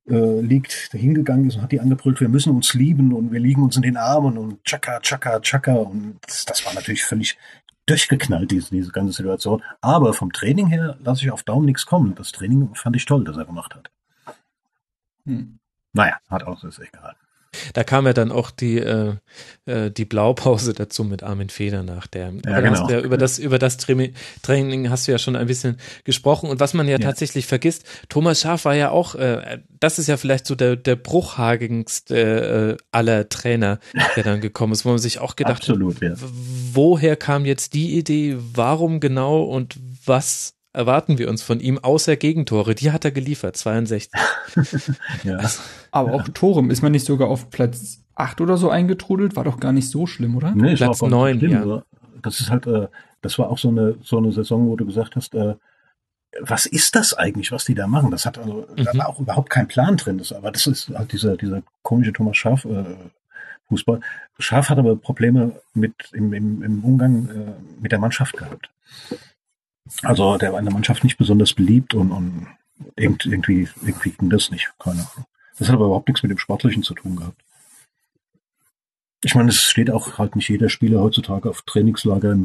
äh, 0.09 0.42
liegt, 0.42 0.90
hingegangen 0.92 1.48
ist 1.48 1.56
und 1.56 1.61
hat 1.61 1.72
die 1.72 1.80
angebrüllt, 1.80 2.19
wir 2.19 2.30
müssen 2.30 2.53
uns 2.53 2.74
lieben 2.74 3.14
und 3.14 3.32
wir 3.32 3.40
liegen 3.40 3.64
uns 3.64 3.77
in 3.77 3.83
den 3.83 3.95
Armen 3.95 4.38
und 4.38 4.64
tschakka, 4.66 5.00
tschakka, 5.00 5.40
tschakka. 5.40 5.74
Und 5.74 6.19
das, 6.27 6.43
das 6.43 6.66
war 6.66 6.74
natürlich 6.74 7.06
völlig 7.06 7.38
durchgeknallt, 7.85 8.51
diese, 8.51 8.71
diese 8.71 8.91
ganze 8.91 9.13
Situation. 9.13 9.63
Aber 9.81 10.13
vom 10.13 10.31
Training 10.31 10.67
her 10.67 10.97
lasse 11.03 11.23
ich 11.23 11.31
auf 11.31 11.43
Daumen 11.43 11.65
nichts 11.65 11.85
kommen. 11.85 12.15
Das 12.15 12.31
Training 12.31 12.73
fand 12.75 12.95
ich 12.95 13.05
toll, 13.05 13.23
das 13.23 13.37
er 13.37 13.45
gemacht 13.45 13.75
hat. 13.75 13.91
Hm. 15.25 15.59
Naja, 15.93 16.17
hat 16.29 16.43
auch, 16.43 16.63
ist 16.63 16.79
egal. 16.79 17.15
Da 17.73 17.83
kam 17.83 18.06
ja 18.06 18.14
dann 18.14 18.32
auch 18.32 18.51
die, 18.51 18.77
äh, 18.77 19.15
äh, 19.65 19.91
die 19.91 20.06
Blaupause 20.06 20.73
dazu 20.73 21.03
mit 21.03 21.23
Armin 21.23 21.49
Feder 21.49 21.83
nach. 21.83 22.07
Der, 22.07 22.33
ja, 22.45 22.61
genau. 22.61 22.90
ja 22.90 22.99
über 22.99 23.17
das, 23.17 23.40
über 23.40 23.59
das 23.59 23.77
Training 23.77 24.90
hast 24.90 25.07
du 25.07 25.11
ja 25.11 25.17
schon 25.17 25.35
ein 25.35 25.48
bisschen 25.48 25.77
gesprochen. 26.03 26.49
Und 26.49 26.59
was 26.59 26.73
man 26.73 26.88
ja, 26.88 26.93
ja. 26.93 26.99
tatsächlich 26.99 27.45
vergisst, 27.45 27.85
Thomas 28.09 28.41
Schaaf 28.41 28.65
war 28.65 28.75
ja 28.75 28.90
auch, 28.90 29.15
äh, 29.15 29.59
das 29.80 29.99
ist 29.99 30.07
ja 30.07 30.17
vielleicht 30.17 30.45
so 30.45 30.56
der, 30.56 30.75
der 30.75 30.95
bruchhagenste 30.95 32.77
äh, 32.80 32.83
aller 32.91 33.30
Trainer, 33.30 33.80
der 34.15 34.23
dann 34.23 34.41
gekommen 34.41 34.73
ist, 34.73 34.85
wo 34.85 34.90
man 34.90 34.99
sich 34.99 35.19
auch 35.19 35.35
gedacht 35.35 35.61
Absolut, 35.61 36.01
hat, 36.01 36.17
woher 36.73 37.15
kam 37.15 37.45
jetzt 37.45 37.73
die 37.73 37.98
Idee, 37.98 38.38
warum 38.38 38.99
genau 38.99 39.43
und 39.43 39.77
was 40.06 40.56
erwarten 40.74 41.18
wir 41.18 41.30
uns 41.30 41.43
von 41.43 41.60
ihm, 41.60 41.77
außer 41.77 42.18
Gegentore. 42.18 42.76
Die 42.76 42.92
hat 42.92 43.06
er 43.06 43.11
geliefert, 43.11 43.56
62. 43.56 44.11
ja. 45.24 45.38
Also, 45.38 45.61
aber 45.92 46.14
auch 46.14 46.27
Torem, 46.30 46.72
ist 46.72 46.82
man 46.82 46.92
nicht 46.92 47.06
sogar 47.06 47.30
auf 47.30 47.50
Platz 47.50 48.03
8 48.16 48.42
oder 48.42 48.58
so 48.58 48.69
eingetrudelt? 48.69 49.35
War 49.35 49.43
doch 49.43 49.60
gar 49.60 49.72
nicht 49.72 49.90
so 49.90 50.08
schlimm, 50.08 50.35
oder? 50.35 50.53
Nee, 50.56 50.76
Platz 50.76 51.02
9, 51.02 51.40
ja. 51.40 51.84
Das 52.22 52.40
ist 52.40 52.50
halt, 52.50 52.68
äh, 52.68 52.88
das 53.22 53.38
war 53.38 53.50
auch 53.50 53.58
so 53.58 53.69
eine, 53.69 53.95
so 54.02 54.18
eine 54.18 54.32
Saison, 54.32 54.68
wo 54.68 54.76
du 54.76 54.85
gesagt 54.85 55.16
hast, 55.16 55.35
äh, 55.35 55.56
was 56.42 56.66
ist 56.66 56.95
das 56.95 57.14
eigentlich, 57.14 57.52
was 57.52 57.66
die 57.66 57.76
da 57.76 57.85
machen? 57.85 58.10
Das 58.10 58.26
hat 58.26 58.40
also, 58.40 58.68
mhm. 58.76 58.84
da 58.84 58.98
war 58.98 59.10
auch 59.10 59.19
überhaupt 59.19 59.50
kein 59.50 59.68
Plan 59.68 59.98
drin. 59.98 60.18
Das, 60.18 60.34
aber 60.34 60.52
das 60.52 60.66
ist 60.66 60.90
halt 60.90 61.11
dieser, 61.11 61.38
dieser 61.38 61.61
komische 61.84 62.14
Thomas 62.14 62.38
Schaaf, 62.38 62.66
äh, 62.66 62.84
Fußball. 63.68 64.00
Schaaf 64.40 64.69
hat 64.69 64.80
aber 64.80 64.95
Probleme 64.95 65.53
mit, 65.74 65.93
im, 66.14 66.34
im, 66.34 66.64
im 66.64 66.84
Umgang 66.84 67.30
äh, 67.30 67.82
mit 67.82 67.92
der 67.92 68.00
Mannschaft 68.00 68.35
gehabt. 68.35 68.69
Also 70.01 70.37
der 70.37 70.53
war 70.53 70.59
in 70.59 70.65
der 70.65 70.73
Mannschaft 70.73 71.03
nicht 71.03 71.17
besonders 71.17 71.53
beliebt 71.53 71.93
und, 71.93 72.11
und 72.11 72.47
irgendwie, 72.95 73.67
irgendwie 73.81 74.11
ging 74.11 74.29
das 74.29 74.51
nicht. 74.51 74.71
Keine 74.79 75.01
Ahnung. 75.01 75.25
Das 75.57 75.67
hat 75.67 75.75
aber 75.75 75.85
überhaupt 75.85 76.07
nichts 76.07 76.23
mit 76.23 76.31
dem 76.31 76.37
Sportlichen 76.37 76.83
zu 76.83 76.93
tun 76.93 77.15
gehabt. 77.15 77.41
Ich 79.23 79.35
meine, 79.35 79.49
es 79.49 79.61
steht 79.61 79.89
auch 79.89 80.17
halt 80.17 80.35
nicht 80.35 80.49
jeder 80.49 80.69
Spieler 80.69 81.01
heutzutage 81.01 81.49
auf 81.49 81.61
Trainingslager 81.61 82.37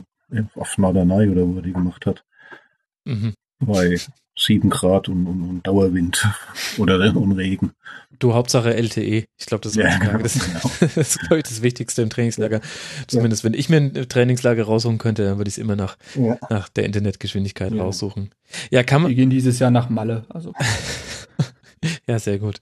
auf 0.55 0.79
Norderney 0.79 1.29
oder 1.29 1.47
wo 1.47 1.57
er 1.57 1.63
die 1.63 1.73
gemacht 1.73 2.07
hat. 2.07 2.25
Mhm. 3.05 3.35
Bei 3.59 3.99
sieben 4.39 4.71
Grad 4.71 5.09
und, 5.09 5.27
und, 5.27 5.43
und 5.43 5.67
Dauerwind 5.67 6.27
oder 6.79 7.15
und 7.17 7.33
Regen. 7.33 7.73
Du 8.19 8.35
Hauptsache 8.35 8.75
LTE. 8.75 9.27
Ich 9.37 9.47
glaube, 9.47 9.63
das, 9.63 9.75
ja, 9.75 9.97
genau, 9.99 10.19
das, 10.23 10.39
genau. 10.39 10.61
das 10.81 10.97
ist, 10.97 11.21
glaube 11.21 11.39
ich, 11.39 11.45
das 11.45 11.63
Wichtigste 11.63 12.03
im 12.03 12.11
Trainingslager. 12.11 12.61
Zumindest, 13.07 13.43
ja. 13.43 13.51
wenn 13.51 13.59
ich 13.59 13.69
mir 13.69 13.77
ein 13.77 14.09
Trainingslager 14.09 14.65
raussuchen 14.65 14.99
könnte, 14.99 15.25
dann 15.25 15.39
würde 15.39 15.49
ich 15.49 15.55
es 15.55 15.59
immer 15.59 15.77
nach, 15.77 15.97
ja. 16.15 16.39
nach 16.51 16.69
der 16.69 16.85
Internetgeschwindigkeit 16.85 17.73
ja. 17.73 17.83
raussuchen. 17.83 18.31
Ja, 18.71 18.83
kann 18.83 19.03
man. 19.03 19.11
Wir 19.11 19.17
gehen 19.17 19.31
dieses 19.31 19.59
Jahr 19.59 19.71
nach 19.71 19.89
Malle. 19.89 20.25
Also. 20.29 20.53
ja, 22.07 22.19
sehr 22.19 22.39
gut. 22.39 22.61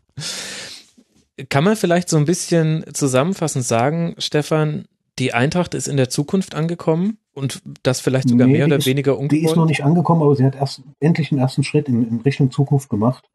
Kann 1.48 1.64
man 1.64 1.76
vielleicht 1.76 2.08
so 2.08 2.16
ein 2.16 2.24
bisschen 2.24 2.84
zusammenfassend 2.92 3.64
sagen, 3.64 4.14
Stefan, 4.18 4.86
die 5.18 5.34
Eintracht 5.34 5.74
ist 5.74 5.88
in 5.88 5.96
der 5.96 6.08
Zukunft 6.08 6.54
angekommen 6.54 7.18
und 7.36 7.62
das 7.82 8.00
vielleicht 8.00 8.28
sogar 8.30 8.46
nee, 8.46 8.54
mehr 8.54 8.66
oder 8.66 8.76
ist, 8.76 8.86
weniger 8.86 9.18
ungewollt? 9.18 9.32
Die 9.32 9.44
ist 9.44 9.56
noch 9.56 9.66
nicht 9.66 9.84
angekommen, 9.84 10.22
aber 10.22 10.34
sie 10.34 10.44
hat 10.44 10.56
erst 10.56 10.82
endlich 11.00 11.30
einen 11.30 11.40
ersten 11.40 11.62
Schritt 11.62 11.86
in, 11.86 12.08
in 12.08 12.20
Richtung 12.22 12.50
Zukunft 12.50 12.88
gemacht. 12.88 13.28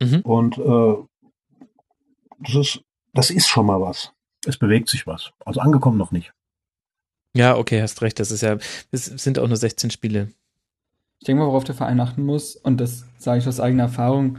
Mhm. 0.00 0.20
Und 0.20 0.58
äh, 0.58 0.94
das, 2.38 2.54
ist, 2.54 2.80
das 3.12 3.30
ist 3.30 3.48
schon 3.48 3.66
mal 3.66 3.80
was. 3.80 4.12
Es 4.46 4.58
bewegt 4.58 4.88
sich 4.88 5.06
was. 5.08 5.32
Also 5.44 5.60
angekommen 5.60 5.98
noch 5.98 6.12
nicht. 6.12 6.32
Ja, 7.34 7.56
okay, 7.56 7.82
hast 7.82 8.00
recht. 8.00 8.20
Das 8.20 8.30
ist 8.30 8.42
ja, 8.42 8.58
es 8.92 9.06
sind 9.06 9.38
auch 9.40 9.48
nur 9.48 9.56
16 9.56 9.90
Spiele. 9.90 10.28
Ich 11.18 11.26
denke 11.26 11.42
mal, 11.42 11.48
worauf 11.48 11.64
der 11.64 11.74
Verein 11.74 11.98
achten 11.98 12.22
muss, 12.22 12.54
und 12.54 12.80
das 12.80 13.06
sage 13.18 13.40
ich 13.40 13.48
aus 13.48 13.58
eigener 13.58 13.84
Erfahrung, 13.84 14.38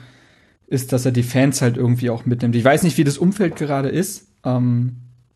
ist, 0.66 0.94
dass 0.94 1.06
er 1.06 1.12
die 1.12 1.24
Fans 1.24 1.62
halt 1.62 1.76
irgendwie 1.76 2.10
auch 2.10 2.26
mitnimmt. 2.26 2.56
Ich 2.56 2.64
weiß 2.64 2.84
nicht, 2.84 2.98
wie 2.98 3.04
das 3.04 3.18
Umfeld 3.18 3.58
gerade 3.58 3.90
ist. 3.90 4.28
Ähm, 4.46 4.96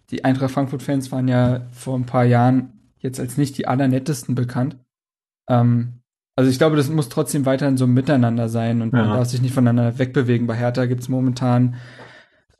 die 0.09 0.23
Eintracht 0.23 0.51
Frankfurt-Fans 0.51 1.11
waren 1.11 1.27
ja 1.27 1.67
vor 1.73 1.97
ein 1.97 2.05
paar 2.05 2.23
Jahren 2.23 2.72
jetzt 3.03 3.19
als 3.19 3.37
nicht 3.37 3.57
die 3.57 3.67
allernettesten 3.67 4.33
bekannt. 4.33 4.77
Ähm, 5.47 5.99
also 6.35 6.49
ich 6.49 6.57
glaube, 6.57 6.75
das 6.75 6.89
muss 6.89 7.09
trotzdem 7.09 7.45
weiterhin 7.45 7.77
so 7.77 7.85
ein 7.85 7.93
Miteinander 7.93 8.49
sein 8.49 8.81
und 8.81 8.91
ja. 8.91 9.05
man 9.05 9.17
darf 9.17 9.27
sich 9.27 9.41
nicht 9.41 9.53
voneinander 9.53 9.99
wegbewegen. 9.99 10.47
Bei 10.47 10.55
Hertha 10.55 10.85
gibt's 10.85 11.09
momentan, 11.09 11.75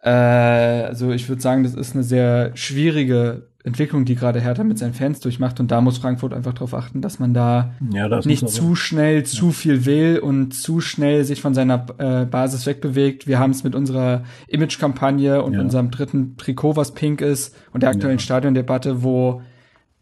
äh, 0.03 0.09
also 0.11 1.11
ich 1.11 1.27
würde 1.27 1.41
sagen, 1.41 1.63
das 1.63 1.73
ist 1.73 1.95
eine 1.95 2.03
sehr 2.03 2.55
schwierige 2.55 3.49
Entwicklung, 3.63 4.03
die 4.03 4.15
gerade 4.15 4.41
Hertha 4.41 4.63
mit 4.63 4.77
seinen 4.77 4.93
Fans 4.93 5.21
durchmacht. 5.21 5.59
Und 5.59 5.71
da 5.71 5.81
muss 5.81 5.97
Frankfurt 5.97 6.33
einfach 6.33 6.53
darauf 6.53 6.73
achten, 6.73 7.01
dass 7.01 7.17
man 7.17 7.33
da 7.33 7.73
ja, 7.91 8.09
das 8.09 8.25
nicht 8.25 8.47
zu 8.47 8.75
schnell 8.75 9.19
ja. 9.19 9.23
zu 9.23 9.51
viel 9.51 9.85
will 9.85 10.19
und 10.19 10.53
zu 10.53 10.81
schnell 10.81 11.23
sich 11.23 11.41
von 11.41 11.53
seiner 11.53 11.85
äh, 11.97 12.25
Basis 12.25 12.65
wegbewegt. 12.67 13.25
Wir 13.25 13.39
haben 13.39 13.51
es 13.51 13.63
mit 13.63 13.73
unserer 13.73 14.23
Image-Kampagne 14.49 15.41
und 15.41 15.57
unserem 15.57 15.89
dritten 15.89 16.35
Trikot, 16.35 16.75
was 16.75 16.93
pink 16.93 17.21
ist, 17.21 17.55
und 17.71 17.81
der 17.81 17.89
aktuellen 17.89 18.19
Stadiondebatte, 18.19 19.01
wo 19.01 19.41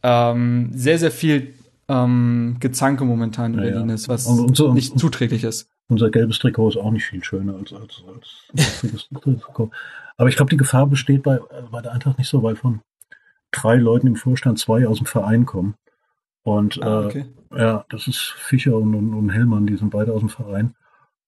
ähm, 0.03 0.69
sehr, 0.73 0.97
sehr 0.97 1.11
viel 1.11 1.53
ähm, 1.87 2.57
Gezanke 2.59 3.05
momentan 3.05 3.53
in 3.53 3.59
Berlin 3.59 3.89
ist, 3.89 4.07
was 4.07 4.25
so, 4.25 4.73
nicht 4.73 4.97
zuträglich 4.97 5.43
ist. 5.43 5.69
unser 5.87 6.09
gelbes 6.09 6.39
Trikot 6.39 6.69
ist 6.69 6.77
auch 6.77 6.91
nicht 6.91 7.05
viel 7.05 7.23
schöner 7.23 7.55
als, 7.55 7.73
als, 7.73 8.03
als, 8.07 8.83
als 8.93 9.09
Trikot. 9.21 9.71
Aber 10.17 10.29
ich 10.29 10.35
glaube, 10.35 10.49
die 10.49 10.57
Gefahr 10.57 10.87
besteht 10.87 11.23
bei, 11.23 11.39
bei 11.71 11.81
der 11.81 11.91
Eintracht 11.91 12.17
nicht 12.17 12.29
so, 12.29 12.43
weil 12.43 12.55
von 12.55 12.81
drei 13.51 13.75
Leuten 13.75 14.07
im 14.07 14.15
Vorstand 14.15 14.59
zwei 14.59 14.87
aus 14.87 14.97
dem 14.97 15.05
Verein 15.05 15.45
kommen. 15.45 15.75
Und 16.43 16.81
ah, 16.81 17.05
okay. 17.05 17.25
äh, 17.51 17.59
ja, 17.59 17.85
das 17.89 18.07
ist 18.07 18.33
Fischer 18.37 18.77
und, 18.77 18.95
und, 18.95 19.13
und 19.13 19.29
Hellmann, 19.29 19.67
die 19.67 19.75
sind 19.75 19.91
beide 19.91 20.13
aus 20.13 20.21
dem 20.21 20.29
Verein. 20.29 20.75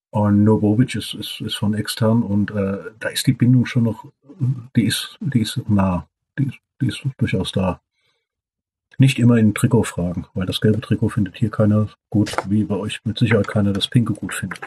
Und 0.10 0.44
Novovic 0.44 0.96
ist, 0.96 1.14
ist, 1.16 1.42
ist 1.42 1.56
von 1.56 1.74
extern 1.74 2.24
und 2.24 2.52
äh, 2.52 2.78
da 3.00 3.10
ist 3.10 3.26
die 3.26 3.34
Bindung 3.34 3.66
schon 3.66 3.84
noch, 3.84 4.06
die 4.76 4.86
ist, 4.86 5.18
die 5.20 5.42
ist 5.42 5.60
nah, 5.68 6.08
die 6.38 6.46
ist, 6.46 6.58
die 6.80 6.88
ist 6.88 7.04
durchaus 7.18 7.52
da. 7.52 7.82
Nicht 8.98 9.20
immer 9.20 9.38
in 9.38 9.54
Trikotfragen, 9.54 10.28
weil 10.34 10.46
das 10.46 10.62
gelbe 10.62 10.82
Trikot 10.82 11.10
findet 11.10 11.38
hier 11.38 11.50
keiner 11.50 11.90
gut, 12.10 12.36
wie 12.48 12.64
bei 12.64 12.76
euch 12.76 13.00
mit 13.06 13.18
Sicherheit 13.18 13.48
keiner 13.48 13.74
das 13.74 13.88
pinke 13.88 14.14
gut 14.14 14.34
findet. 14.34 14.60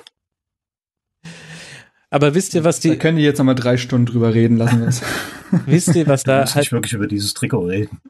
Aber 2.11 2.35
wisst 2.35 2.55
ihr, 2.55 2.65
was 2.65 2.81
die. 2.81 2.91
Da 2.91 2.97
können 2.97 3.19
die 3.19 3.25
jetzt 3.25 3.39
nochmal 3.39 3.55
drei 3.55 3.77
Stunden 3.77 4.07
drüber 4.07 4.33
reden, 4.33 4.57
lassen 4.57 4.81
wir 4.81 4.89
es. 4.89 5.03
wisst 5.67 5.95
ihr, 5.95 6.07
was 6.07 6.23
da. 6.23 6.45
Ich 6.45 6.55
halt 6.55 6.65
nicht 6.65 6.73
wirklich 6.73 6.93
über 6.93 7.07
dieses 7.07 7.35
Trikot 7.35 7.67
reden. 7.67 8.01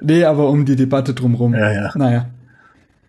Nee, 0.00 0.24
aber 0.24 0.48
um 0.48 0.64
die 0.64 0.76
Debatte 0.76 1.14
drumrum. 1.14 1.54
Ja, 1.54 1.72
ja. 1.72 1.92
Naja. 1.94 2.30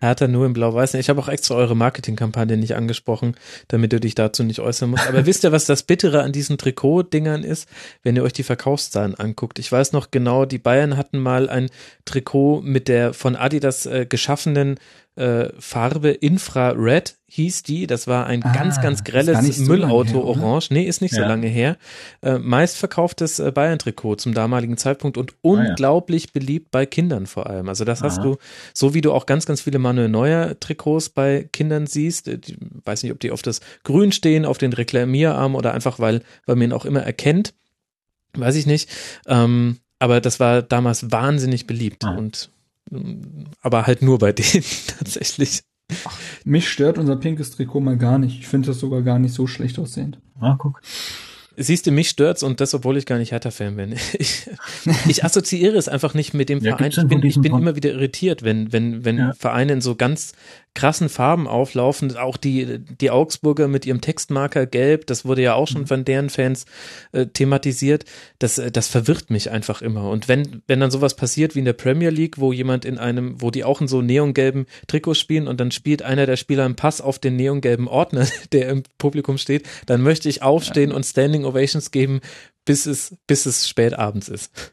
Hertha 0.02 0.26
nur 0.26 0.46
in 0.46 0.52
Blau-Weiß. 0.52 0.94
Ich 0.94 1.08
habe 1.08 1.20
auch 1.20 1.28
extra 1.28 1.54
eure 1.54 1.76
Marketingkampagne 1.76 2.56
nicht 2.56 2.74
angesprochen, 2.74 3.36
damit 3.68 3.92
du 3.92 4.00
dich 4.00 4.14
dazu 4.16 4.42
nicht 4.42 4.58
äußern 4.60 4.90
musst. 4.90 5.06
Aber 5.06 5.26
wisst 5.26 5.44
ihr, 5.44 5.52
was 5.52 5.64
das 5.64 5.84
Bittere 5.84 6.22
an 6.22 6.32
diesen 6.32 6.58
Trikot-Dingern 6.58 7.44
ist, 7.44 7.68
wenn 8.02 8.16
ihr 8.16 8.24
euch 8.24 8.32
die 8.32 8.42
Verkaufszahlen 8.42 9.14
anguckt? 9.14 9.60
Ich 9.60 9.70
weiß 9.70 9.92
noch 9.92 10.10
genau, 10.10 10.44
die 10.44 10.58
Bayern 10.58 10.96
hatten 10.96 11.20
mal 11.20 11.48
ein 11.48 11.70
Trikot 12.04 12.60
mit 12.62 12.88
der 12.88 13.14
von 13.14 13.36
Adidas 13.36 13.86
äh, 13.86 14.04
geschaffenen 14.04 14.78
äh, 15.16 15.50
Farbe 15.58 16.10
Infrared 16.10 17.16
hieß 17.26 17.62
die. 17.62 17.86
Das 17.86 18.06
war 18.06 18.26
ein 18.26 18.42
ah, 18.42 18.52
ganz, 18.52 18.80
ganz 18.80 19.04
grelles 19.04 19.56
so 19.56 19.64
Müllauto 19.64 20.14
her, 20.14 20.24
orange. 20.24 20.70
Nee, 20.70 20.84
ist 20.84 21.02
nicht 21.02 21.14
ja. 21.14 21.22
so 21.22 21.28
lange 21.28 21.48
her. 21.48 21.76
Äh, 22.22 22.38
meistverkauftes 22.38 23.38
äh, 23.38 23.50
Bayern-Trikot 23.52 24.16
zum 24.16 24.34
damaligen 24.34 24.76
Zeitpunkt 24.76 25.18
und 25.18 25.34
unglaublich 25.42 26.24
ah, 26.24 26.30
ja. 26.34 26.40
beliebt 26.40 26.70
bei 26.70 26.86
Kindern 26.86 27.26
vor 27.26 27.48
allem. 27.48 27.68
Also 27.68 27.84
das 27.84 28.00
Aha. 28.00 28.08
hast 28.08 28.24
du, 28.24 28.36
so 28.72 28.94
wie 28.94 29.00
du 29.00 29.12
auch 29.12 29.26
ganz, 29.26 29.46
ganz 29.46 29.60
viele 29.60 29.78
Manuel 29.78 30.08
Neuer 30.08 30.58
Trikots 30.60 31.10
bei 31.10 31.48
Kindern 31.52 31.86
siehst. 31.86 32.28
Ich 32.28 32.52
äh, 32.52 32.56
weiß 32.84 33.02
nicht, 33.02 33.12
ob 33.12 33.20
die 33.20 33.30
auf 33.30 33.42
das 33.42 33.60
Grün 33.84 34.12
stehen, 34.12 34.44
auf 34.44 34.58
den 34.58 34.72
Reklamierarm 34.72 35.54
oder 35.54 35.74
einfach, 35.74 35.98
weil, 35.98 36.22
weil 36.46 36.56
man 36.56 36.68
ihn 36.68 36.72
auch 36.72 36.84
immer 36.84 37.02
erkennt. 37.02 37.54
Weiß 38.34 38.56
ich 38.56 38.66
nicht. 38.66 38.88
Ähm, 39.26 39.78
aber 39.98 40.20
das 40.20 40.40
war 40.40 40.62
damals 40.62 41.12
wahnsinnig 41.12 41.66
beliebt 41.66 42.04
ah. 42.04 42.16
und 42.16 42.50
aber 43.60 43.86
halt 43.86 44.02
nur 44.02 44.18
bei 44.18 44.32
denen 44.32 44.64
tatsächlich. 44.86 45.62
Ach, 46.04 46.18
mich 46.44 46.68
stört 46.68 46.98
unser 46.98 47.16
pinkes 47.16 47.50
Trikot 47.50 47.80
mal 47.80 47.98
gar 47.98 48.18
nicht. 48.18 48.40
Ich 48.40 48.48
finde 48.48 48.68
das 48.68 48.80
sogar 48.80 49.02
gar 49.02 49.18
nicht 49.18 49.34
so 49.34 49.46
schlecht 49.46 49.78
aussehend. 49.78 50.18
Ah, 50.40 50.56
guck. 50.58 50.80
Siehst 51.56 51.86
du, 51.86 51.90
mich 51.90 52.08
stört's 52.08 52.42
und 52.42 52.60
das, 52.60 52.72
obwohl 52.72 52.96
ich 52.96 53.04
gar 53.04 53.18
nicht 53.18 53.32
Hertha-Fan 53.32 53.76
bin. 53.76 53.94
Ich, 54.18 54.46
ich 55.06 55.24
assoziiere 55.24 55.76
es 55.76 55.88
einfach 55.88 56.14
nicht 56.14 56.34
mit 56.34 56.48
dem 56.48 56.60
ja, 56.60 56.76
Verein. 56.76 56.90
Ich 56.90 57.06
bin, 57.06 57.22
ich 57.24 57.40
bin 57.40 57.54
immer 57.54 57.76
wieder 57.76 57.90
irritiert, 57.90 58.42
wenn, 58.42 58.72
wenn, 58.72 59.04
wenn 59.04 59.18
ja. 59.18 59.32
Vereine 59.34 59.74
in 59.74 59.80
so 59.80 59.94
ganz 59.94 60.32
krassen 60.74 61.08
Farben 61.08 61.46
auflaufen. 61.46 62.16
Auch 62.16 62.36
die, 62.36 62.78
die 62.78 63.10
Augsburger 63.10 63.68
mit 63.68 63.86
ihrem 63.86 64.00
Textmarker 64.00 64.66
gelb, 64.66 65.06
das 65.06 65.24
wurde 65.24 65.42
ja 65.42 65.54
auch 65.54 65.68
schon 65.68 65.82
mhm. 65.82 65.86
von 65.86 66.04
deren 66.04 66.30
Fans 66.30 66.64
äh, 67.12 67.26
thematisiert. 67.26 68.04
Das, 68.38 68.58
äh, 68.58 68.70
das 68.70 68.88
verwirrt 68.88 69.30
mich 69.30 69.50
einfach 69.50 69.82
immer. 69.82 70.08
Und 70.08 70.28
wenn, 70.28 70.62
wenn 70.66 70.80
dann 70.80 70.90
sowas 70.90 71.14
passiert 71.14 71.54
wie 71.54 71.60
in 71.60 71.64
der 71.64 71.72
Premier 71.74 72.10
League, 72.10 72.38
wo 72.38 72.52
jemand 72.52 72.84
in 72.84 72.98
einem, 72.98 73.40
wo 73.40 73.50
die 73.50 73.64
auch 73.64 73.80
in 73.80 73.88
so 73.88 74.02
neongelben 74.02 74.66
Trikots 74.86 75.18
spielen 75.18 75.48
und 75.48 75.60
dann 75.60 75.70
spielt 75.70 76.02
einer 76.02 76.26
der 76.26 76.36
Spieler 76.36 76.64
einen 76.64 76.76
Pass 76.76 77.00
auf 77.00 77.18
den 77.18 77.36
neongelben 77.36 77.88
Ordner, 77.88 78.26
der 78.52 78.68
im 78.68 78.82
Publikum 78.98 79.38
steht, 79.38 79.68
dann 79.86 80.02
möchte 80.02 80.28
ich 80.28 80.42
aufstehen 80.42 80.90
ja. 80.90 80.96
und 80.96 81.04
Standing 81.04 81.44
Ovations 81.44 81.90
geben, 81.90 82.20
bis 82.64 82.86
es, 82.86 83.16
bis 83.26 83.46
es 83.46 83.68
spät 83.68 83.98
abends 83.98 84.28
ist. 84.28 84.72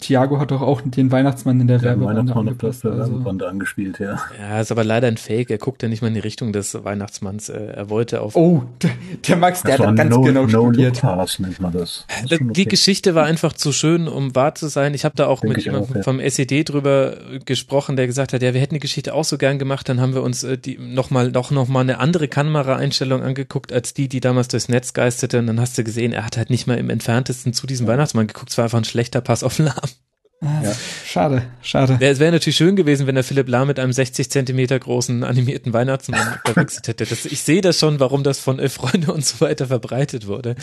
Thiago 0.00 0.38
hat 0.38 0.50
doch 0.50 0.62
auch 0.62 0.82
den 0.82 1.10
Weihnachtsmann 1.10 1.60
in 1.60 1.66
der, 1.66 1.78
der 1.78 1.98
Werbebande 1.98 2.34
angepasst, 2.34 2.84
der 2.84 2.92
also. 2.92 3.16
Angespielt, 3.46 3.98
ja. 3.98 4.18
Ja, 4.38 4.60
ist 4.60 4.70
aber 4.70 4.84
leider 4.84 5.08
ein 5.08 5.16
Fake. 5.16 5.50
Er 5.50 5.58
guckt 5.58 5.82
ja 5.82 5.88
nicht 5.88 6.02
mal 6.02 6.08
in 6.08 6.14
die 6.14 6.20
Richtung 6.20 6.52
des 6.52 6.84
Weihnachtsmanns. 6.84 7.48
Er 7.48 7.90
wollte 7.90 8.20
auf. 8.20 8.36
Oh, 8.36 8.62
der, 8.82 8.90
der 9.26 9.36
Max, 9.36 9.62
der 9.62 9.78
hat 9.78 9.96
ganz 9.96 10.10
no, 10.10 10.22
genau 10.22 10.42
no 10.42 10.48
studiert. 10.48 11.00
Pass, 11.00 11.38
nennt 11.38 11.60
man 11.60 11.72
das. 11.72 12.06
das 12.28 12.38
die 12.38 12.44
okay. 12.44 12.64
Geschichte 12.64 13.14
war 13.14 13.24
einfach 13.24 13.52
zu 13.52 13.72
schön, 13.72 14.08
um 14.08 14.34
wahr 14.34 14.54
zu 14.54 14.68
sein. 14.68 14.94
Ich 14.94 15.04
habe 15.04 15.16
da 15.16 15.26
auch 15.26 15.40
Denk 15.40 15.56
mit 15.56 15.64
jemandem 15.64 15.96
ja. 15.96 16.02
vom 16.02 16.20
SED 16.20 16.64
drüber 16.64 17.16
gesprochen, 17.44 17.96
der 17.96 18.06
gesagt 18.06 18.32
hat, 18.32 18.42
ja, 18.42 18.54
wir 18.54 18.60
hätten 18.60 18.74
die 18.74 18.80
Geschichte 18.80 19.14
auch 19.14 19.24
so 19.24 19.38
gern 19.38 19.58
gemacht. 19.58 19.88
Dann 19.88 20.00
haben 20.00 20.14
wir 20.14 20.22
uns 20.22 20.44
äh, 20.44 20.58
die 20.58 20.78
noch 20.78 21.10
mal, 21.10 21.30
noch, 21.30 21.50
noch 21.50 21.68
mal 21.68 21.80
eine 21.80 21.98
andere 21.98 22.28
Kameraeinstellung 22.28 23.22
angeguckt 23.22 23.72
als 23.72 23.94
die, 23.94 24.08
die 24.08 24.20
damals 24.20 24.48
durchs 24.48 24.68
Netz 24.68 24.92
geisterte. 24.92 25.38
Und 25.38 25.46
dann 25.46 25.60
hast 25.60 25.76
du 25.78 25.84
gesehen, 25.84 26.12
er 26.12 26.24
hat 26.24 26.36
halt 26.36 26.50
nicht 26.50 26.66
mal 26.66 26.78
im 26.78 26.90
entferntesten 26.90 27.52
zu 27.52 27.66
diesem 27.66 27.86
ja. 27.86 27.92
Weihnachtsmann 27.92 28.26
geguckt. 28.26 28.50
Es 28.50 28.58
war 28.58 28.64
einfach 28.64 28.78
ein 28.78 28.84
schlechter 28.84 29.20
Pass 29.20 29.42
auf 29.42 29.55
Lahm. 29.58 29.74
Ah, 30.42 30.62
ja. 30.62 30.74
Schade, 31.04 31.42
schade. 31.62 31.96
Es 32.00 32.18
wäre 32.18 32.32
natürlich 32.32 32.56
schön 32.56 32.76
gewesen, 32.76 33.06
wenn 33.06 33.14
der 33.14 33.24
Philipp 33.24 33.48
Lahm 33.48 33.68
mit 33.68 33.78
einem 33.78 33.92
60 33.92 34.30
Zentimeter 34.30 34.78
großen 34.78 35.24
animierten 35.24 35.72
Weihnachtsmann 35.72 36.38
verwechselt 36.44 36.88
hätte. 36.88 37.06
Das, 37.06 37.24
ich 37.24 37.40
sehe 37.40 37.62
das 37.62 37.78
schon, 37.78 38.00
warum 38.00 38.22
das 38.22 38.38
von 38.38 38.58
äh, 38.58 38.68
Freunde 38.68 39.12
und 39.12 39.24
so 39.24 39.40
weiter 39.40 39.66
verbreitet 39.66 40.26
wurde. 40.26 40.54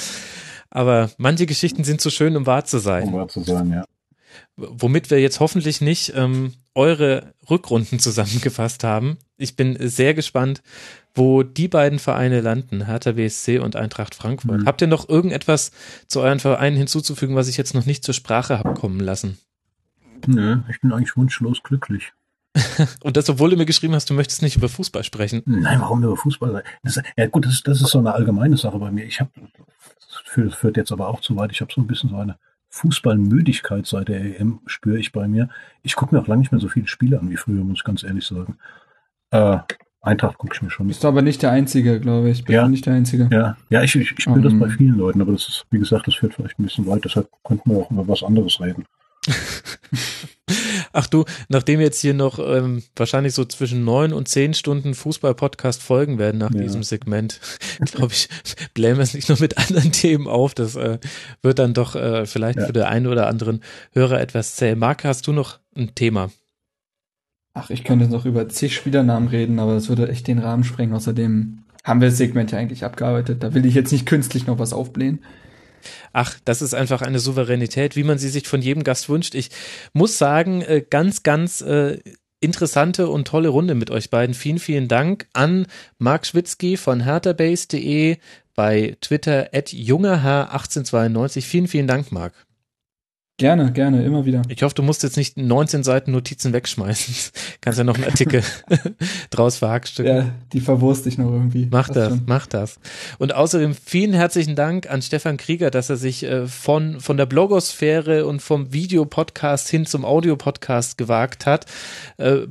Aber 0.69 1.11
manche 1.17 1.45
Geschichten 1.45 1.83
sind 1.83 2.01
zu 2.01 2.09
schön, 2.09 2.37
um 2.37 2.45
wahr 2.45 2.65
zu 2.65 2.79
sein. 2.79 3.07
Um 3.07 3.13
wahr 3.13 3.27
zu 3.27 3.43
sein, 3.43 3.71
ja. 3.71 3.85
Womit 4.55 5.09
wir 5.09 5.19
jetzt 5.19 5.39
hoffentlich 5.39 5.81
nicht 5.81 6.13
ähm, 6.15 6.53
eure 6.75 7.33
Rückrunden 7.49 7.99
zusammengefasst 7.99 8.83
haben. 8.83 9.17
Ich 9.37 9.55
bin 9.55 9.77
sehr 9.79 10.13
gespannt, 10.13 10.61
wo 11.15 11.43
die 11.43 11.67
beiden 11.67 11.99
Vereine 11.99 12.41
landen, 12.41 12.85
Hertha 12.85 13.13
BSC 13.13 13.59
und 13.59 13.75
Eintracht 13.75 14.15
Frankfurt. 14.15 14.61
Mhm. 14.61 14.65
Habt 14.65 14.81
ihr 14.81 14.87
noch 14.87 15.07
irgendetwas 15.07 15.71
zu 16.07 16.21
euren 16.21 16.39
Vereinen 16.39 16.77
hinzuzufügen, 16.77 17.35
was 17.35 17.47
ich 17.47 17.57
jetzt 17.57 17.75
noch 17.75 17.85
nicht 17.85 18.03
zur 18.03 18.13
Sprache 18.13 18.57
habe 18.57 18.73
kommen 18.73 18.99
lassen? 18.99 19.37
Nö, 20.25 20.59
ich 20.69 20.81
bin 20.81 20.91
eigentlich 20.91 21.15
wunschlos 21.15 21.61
glücklich. 21.63 22.13
Und 23.03 23.17
das, 23.17 23.29
obwohl 23.29 23.49
du 23.49 23.57
mir 23.57 23.65
geschrieben 23.65 23.93
hast, 23.95 24.09
du 24.09 24.13
möchtest 24.13 24.41
nicht 24.41 24.55
über 24.55 24.69
Fußball 24.69 25.03
sprechen. 25.03 25.41
Nein, 25.45 25.81
warum 25.81 26.03
über 26.03 26.15
Fußball? 26.15 26.63
Das, 26.83 27.01
ja 27.17 27.27
gut, 27.27 27.45
das, 27.45 27.61
das 27.63 27.81
ist 27.81 27.89
so 27.89 27.99
eine 27.99 28.13
allgemeine 28.13 28.57
Sache 28.57 28.77
bei 28.77 28.91
mir. 28.91 29.05
Ich 29.05 29.19
habe, 29.19 29.31
das 29.95 30.21
führt, 30.25 30.53
führt 30.53 30.77
jetzt 30.77 30.91
aber 30.91 31.07
auch 31.07 31.19
zu 31.21 31.35
weit, 31.35 31.51
ich 31.51 31.61
habe 31.61 31.73
so 31.73 31.81
ein 31.81 31.87
bisschen 31.87 32.11
so 32.11 32.17
eine 32.17 32.37
Fußballmüdigkeit 32.69 33.85
seit 33.85 34.07
der 34.07 34.39
EM, 34.39 34.59
spüre 34.65 34.97
ich 34.97 35.11
bei 35.11 35.27
mir. 35.27 35.49
Ich 35.81 35.95
gucke 35.95 36.13
mir 36.13 36.21
auch 36.21 36.27
lange 36.27 36.41
nicht 36.41 36.51
mehr 36.51 36.61
so 36.61 36.69
viele 36.69 36.87
Spiele 36.87 37.19
an 37.19 37.29
wie 37.29 37.37
früher, 37.37 37.63
muss 37.63 37.79
ich 37.79 37.83
ganz 37.83 38.03
ehrlich 38.03 38.25
sagen. 38.25 38.57
Äh, 39.31 39.59
Eintracht 40.03 40.37
gucke 40.37 40.53
ich 40.53 40.61
mir 40.61 40.69
schon. 40.69 40.87
Bist 40.87 41.03
du 41.03 41.07
aber 41.07 41.21
nicht 41.21 41.41
der 41.41 41.51
Einzige, 41.51 41.99
glaube 42.01 42.29
ich. 42.29 42.43
Bin 42.43 42.53
ja, 42.53 42.67
nicht 42.67 42.85
der 42.85 42.93
Einzige. 42.93 43.29
Ja, 43.31 43.55
ja 43.69 43.83
ich, 43.83 43.95
ich, 43.95 44.11
ich 44.11 44.23
spüre 44.23 44.35
um. 44.35 44.43
das 44.43 44.59
bei 44.59 44.69
vielen 44.69 44.97
Leuten, 44.97 45.21
aber 45.21 45.31
das 45.31 45.47
ist, 45.47 45.65
wie 45.71 45.79
gesagt, 45.79 46.07
das 46.07 46.15
führt 46.15 46.33
vielleicht 46.33 46.59
ein 46.59 46.63
bisschen 46.63 46.85
weit, 46.87 47.05
deshalb 47.05 47.29
könnten 47.45 47.71
wir 47.71 47.77
auch 47.77 47.89
über 47.89 48.05
was 48.07 48.21
anderes 48.21 48.59
reden. 48.59 48.85
Ach 50.91 51.07
du, 51.07 51.23
nachdem 51.47 51.79
jetzt 51.79 52.01
hier 52.01 52.13
noch 52.13 52.37
ähm, 52.37 52.83
wahrscheinlich 52.97 53.33
so 53.33 53.45
zwischen 53.45 53.85
neun 53.85 54.11
und 54.11 54.27
zehn 54.27 54.53
Stunden 54.53 54.93
Fußball-Podcast 54.93 55.81
folgen 55.81 56.19
werden 56.19 56.37
nach 56.37 56.53
ja. 56.53 56.61
diesem 56.61 56.83
Segment, 56.83 57.39
glaube 57.93 58.11
ich, 58.13 58.27
blähen 58.73 58.97
wir 58.97 59.03
es 59.03 59.13
nicht 59.13 59.29
nur 59.29 59.39
mit 59.39 59.57
anderen 59.57 59.93
Themen 59.93 60.27
auf. 60.27 60.53
Das 60.53 60.75
äh, 60.75 60.99
wird 61.41 61.59
dann 61.59 61.73
doch 61.73 61.95
äh, 61.95 62.25
vielleicht 62.25 62.59
ja. 62.59 62.65
für 62.65 62.73
den 62.73 62.83
einen 62.83 63.07
oder 63.07 63.27
anderen 63.27 63.63
Hörer 63.93 64.19
etwas 64.19 64.57
zäh. 64.57 64.75
Marc, 64.75 65.05
hast 65.05 65.27
du 65.27 65.31
noch 65.31 65.59
ein 65.75 65.95
Thema? 65.95 66.29
Ach, 67.53 67.69
ich 67.69 67.83
könnte 67.83 68.07
noch 68.07 68.25
über 68.25 68.49
zig 68.49 68.75
Spielernamen 68.75 69.29
reden, 69.29 69.59
aber 69.59 69.75
das 69.75 69.87
würde 69.89 70.09
echt 70.09 70.27
den 70.27 70.39
Rahmen 70.39 70.63
sprengen. 70.63 70.95
Außerdem 70.95 71.59
haben 71.83 72.01
wir 72.01 72.09
das 72.09 72.17
Segment 72.17 72.51
ja 72.51 72.57
eigentlich 72.57 72.83
abgearbeitet. 72.83 73.43
Da 73.43 73.53
will 73.53 73.65
ich 73.65 73.75
jetzt 73.75 73.91
nicht 73.91 74.05
künstlich 74.05 74.47
noch 74.47 74.57
was 74.57 74.73
aufblähen. 74.73 75.23
Ach, 76.13 76.39
das 76.45 76.61
ist 76.61 76.73
einfach 76.73 77.01
eine 77.01 77.19
Souveränität, 77.19 77.95
wie 77.95 78.03
man 78.03 78.17
sie 78.17 78.29
sich 78.29 78.47
von 78.47 78.61
jedem 78.61 78.83
Gast 78.83 79.09
wünscht. 79.09 79.35
Ich 79.35 79.49
muss 79.93 80.17
sagen, 80.17 80.61
äh, 80.61 80.83
ganz, 80.87 81.23
ganz 81.23 81.61
äh, 81.61 81.99
interessante 82.39 83.09
und 83.09 83.27
tolle 83.27 83.49
Runde 83.49 83.75
mit 83.75 83.91
euch 83.91 84.09
beiden. 84.09 84.33
Vielen, 84.33 84.59
vielen 84.59 84.87
Dank 84.87 85.27
an 85.33 85.67
Marc 85.97 86.25
Schwitzky 86.25 86.77
von 86.77 87.01
herterbase.de 87.01 88.17
bei 88.55 88.97
Twitter 89.01 89.49
at 89.53 89.69
jungerherr1892. 89.69 91.41
Vielen, 91.41 91.67
vielen 91.67 91.87
Dank, 91.87 92.11
Marc. 92.11 92.33
Gerne, 93.37 93.71
gerne, 93.71 94.05
immer 94.05 94.25
wieder. 94.25 94.43
Ich 94.47 94.61
hoffe, 94.61 94.75
du 94.75 94.83
musst 94.83 95.01
jetzt 95.01 95.17
nicht 95.17 95.37
19 95.37 95.81
Seiten 95.83 96.11
Notizen 96.11 96.53
wegschmeißen. 96.53 97.31
Kannst 97.61 97.79
ja 97.79 97.83
noch 97.83 97.95
einen 97.95 98.03
Artikel 98.03 98.43
draus 99.31 99.57
verhackstücken. 99.57 100.15
Ja, 100.15 100.29
die 100.53 100.59
verwurst 100.59 101.07
ich 101.07 101.17
noch 101.17 101.31
irgendwie. 101.31 101.67
Mach 101.71 101.89
das, 101.89 102.09
das 102.09 102.19
mach 102.27 102.45
das. 102.45 102.79
Und 103.17 103.33
außerdem 103.33 103.73
vielen 103.73 104.13
herzlichen 104.13 104.55
Dank 104.55 104.87
an 104.87 105.01
Stefan 105.01 105.37
Krieger, 105.37 105.71
dass 105.71 105.89
er 105.89 105.97
sich 105.97 106.23
äh, 106.23 106.45
von, 106.45 106.99
von 106.99 107.17
der 107.17 107.25
Blogosphäre 107.25 108.27
und 108.27 108.39
vom 108.39 108.71
Videopodcast 108.71 109.67
hin 109.67 109.87
zum 109.87 110.05
Audiopodcast 110.05 110.99
gewagt 110.99 111.47
hat. 111.47 111.65
Äh, 112.17 112.41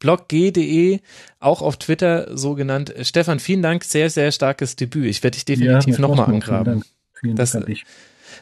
blogg.de, 0.00 1.00
auch 1.40 1.62
auf 1.62 1.78
Twitter 1.78 2.36
so 2.36 2.54
genannt. 2.54 2.94
Stefan, 3.02 3.40
vielen 3.40 3.62
Dank, 3.62 3.84
sehr, 3.84 4.10
sehr 4.10 4.32
starkes 4.32 4.76
Debüt. 4.76 5.06
Ich 5.06 5.22
werde 5.22 5.36
dich 5.36 5.46
definitiv 5.46 5.94
ja, 5.94 6.00
nochmal 6.00 6.26
angraben. 6.26 6.82
Vielen 7.18 7.36
Dank. 7.36 7.48
Vielen 7.48 7.64
Dank 7.64 7.78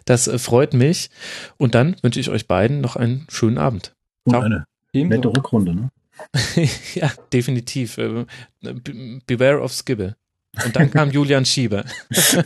das, 0.07 0.27
äh, 0.29 0.39
freut 0.39 0.73
mich. 0.73 1.11
Und 1.59 1.75
dann 1.75 1.97
wünsche 2.03 2.19
ich 2.19 2.31
euch 2.31 2.47
beiden 2.49 2.81
noch 2.81 2.97
einen 2.97 3.27
schönen 3.29 3.59
Abend. 3.59 3.95
Und 4.25 4.33
Ciao. 4.33 4.43
eine 4.43 4.67
nette 4.95 5.29
Rückrunde, 5.29 5.75
ne? 5.75 5.91
ja, 6.95 7.13
definitiv. 7.33 7.99
Äh, 7.99 8.25
beware 9.27 9.61
of 9.61 9.73
Skibbe. 9.73 10.17
Und 10.65 10.75
dann 10.75 10.91
kam 10.91 11.11
Julian 11.13 11.45
Schieber. 11.45 11.85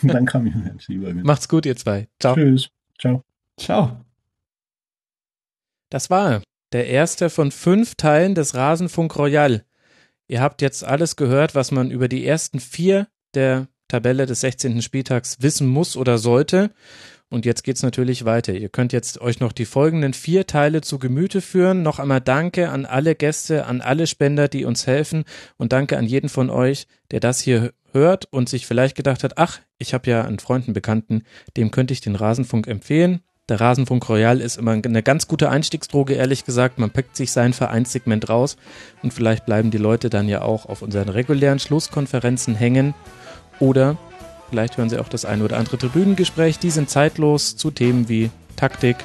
dann 0.02 0.26
kam 0.26 0.46
Julian 0.46 0.80
Schieber. 0.80 1.12
Genau. 1.12 1.24
Macht's 1.24 1.48
gut, 1.48 1.66
ihr 1.66 1.76
zwei. 1.76 2.08
Ciao. 2.18 2.34
Tschüss. 2.34 2.70
Ciao. 2.98 3.22
Ciao. 3.56 4.04
Das 5.90 6.10
war 6.10 6.42
der 6.72 6.86
erste 6.86 7.30
von 7.30 7.50
fünf 7.50 7.94
Teilen 7.94 8.34
des 8.34 8.54
Rasenfunk 8.54 9.16
Royal. 9.16 9.64
Ihr 10.28 10.40
habt 10.40 10.62
jetzt 10.62 10.84
alles 10.84 11.16
gehört, 11.16 11.54
was 11.54 11.72
man 11.72 11.90
über 11.90 12.08
die 12.08 12.24
ersten 12.24 12.60
vier 12.60 13.08
der 13.34 13.68
Tabelle 13.88 14.26
des 14.26 14.40
16. 14.40 14.82
Spieltags 14.82 15.38
wissen 15.40 15.66
muss 15.66 15.96
oder 15.96 16.18
sollte. 16.18 16.70
Und 17.30 17.46
jetzt 17.46 17.62
geht's 17.62 17.84
natürlich 17.84 18.24
weiter. 18.24 18.52
Ihr 18.52 18.68
könnt 18.68 18.92
jetzt 18.92 19.20
euch 19.20 19.38
noch 19.38 19.52
die 19.52 19.64
folgenden 19.64 20.14
vier 20.14 20.48
Teile 20.48 20.80
zu 20.80 20.98
Gemüte 20.98 21.40
führen. 21.40 21.82
Noch 21.82 22.00
einmal 22.00 22.20
Danke 22.20 22.70
an 22.70 22.86
alle 22.86 23.14
Gäste, 23.14 23.66
an 23.66 23.80
alle 23.80 24.08
Spender, 24.08 24.48
die 24.48 24.64
uns 24.64 24.88
helfen 24.88 25.24
und 25.56 25.72
danke 25.72 25.96
an 25.96 26.06
jeden 26.06 26.28
von 26.28 26.50
euch, 26.50 26.88
der 27.12 27.20
das 27.20 27.40
hier 27.40 27.72
hört 27.92 28.26
und 28.32 28.48
sich 28.48 28.66
vielleicht 28.66 28.96
gedacht 28.96 29.22
hat, 29.22 29.38
ach, 29.38 29.60
ich 29.78 29.94
habe 29.94 30.10
ja 30.10 30.24
einen 30.24 30.40
Freund, 30.40 30.66
einen 30.66 30.74
Bekannten, 30.74 31.22
dem 31.56 31.70
könnte 31.70 31.92
ich 31.94 32.00
den 32.00 32.16
Rasenfunk 32.16 32.66
empfehlen. 32.66 33.20
Der 33.48 33.60
Rasenfunk 33.60 34.08
Royal 34.08 34.40
ist 34.40 34.58
immer 34.58 34.72
eine 34.72 35.02
ganz 35.02 35.26
gute 35.26 35.50
Einstiegsdroge, 35.50 36.14
ehrlich 36.14 36.44
gesagt. 36.44 36.78
Man 36.78 36.90
packt 36.90 37.16
sich 37.16 37.32
sein 37.32 37.52
Vereinssegment 37.52 38.28
raus 38.28 38.56
und 39.02 39.12
vielleicht 39.12 39.44
bleiben 39.44 39.72
die 39.72 39.78
Leute 39.78 40.08
dann 40.08 40.28
ja 40.28 40.42
auch 40.42 40.66
auf 40.66 40.82
unseren 40.82 41.08
regulären 41.08 41.58
Schlusskonferenzen 41.58 42.54
hängen. 42.54 42.94
Oder 43.58 43.98
Vielleicht 44.50 44.76
hören 44.76 44.90
Sie 44.90 44.98
auch 44.98 45.08
das 45.08 45.24
ein 45.24 45.42
oder 45.42 45.56
andere 45.56 45.78
Tribünengespräch. 45.78 46.58
Die 46.58 46.70
sind 46.70 46.90
zeitlos 46.90 47.56
zu 47.56 47.70
Themen 47.70 48.08
wie 48.08 48.30
Taktik, 48.56 48.96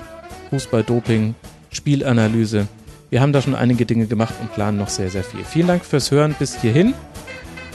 Fußballdoping, 0.50 1.36
Spielanalyse. 1.70 2.68
Wir 3.12 3.22
haben 3.22 3.32
da 3.32 3.42
schon 3.42 3.54
einige 3.54 3.86
Dinge 3.86 4.08
gemacht 4.08 4.34
und 4.42 4.52
planen 4.54 4.80
noch 4.80 4.90
sehr, 4.90 5.12
sehr 5.12 5.24
viel. 5.24 5.46
Vielen 5.46 5.68
Dank 5.68 5.86
fürs 5.86 6.10
Hören 6.10 6.36
bis 6.38 6.60
hierhin. 6.60 6.96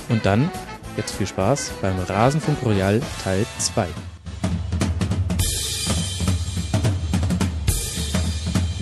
Und 0.09 0.27
dann 0.27 0.51
jetzt 0.97 1.15
viel 1.15 1.29
Spaß 1.29 1.71
beim 1.81 1.97
Rasenfunk 2.01 2.59
Royal 2.65 3.01
Teil 3.23 3.47
2. 3.59 3.87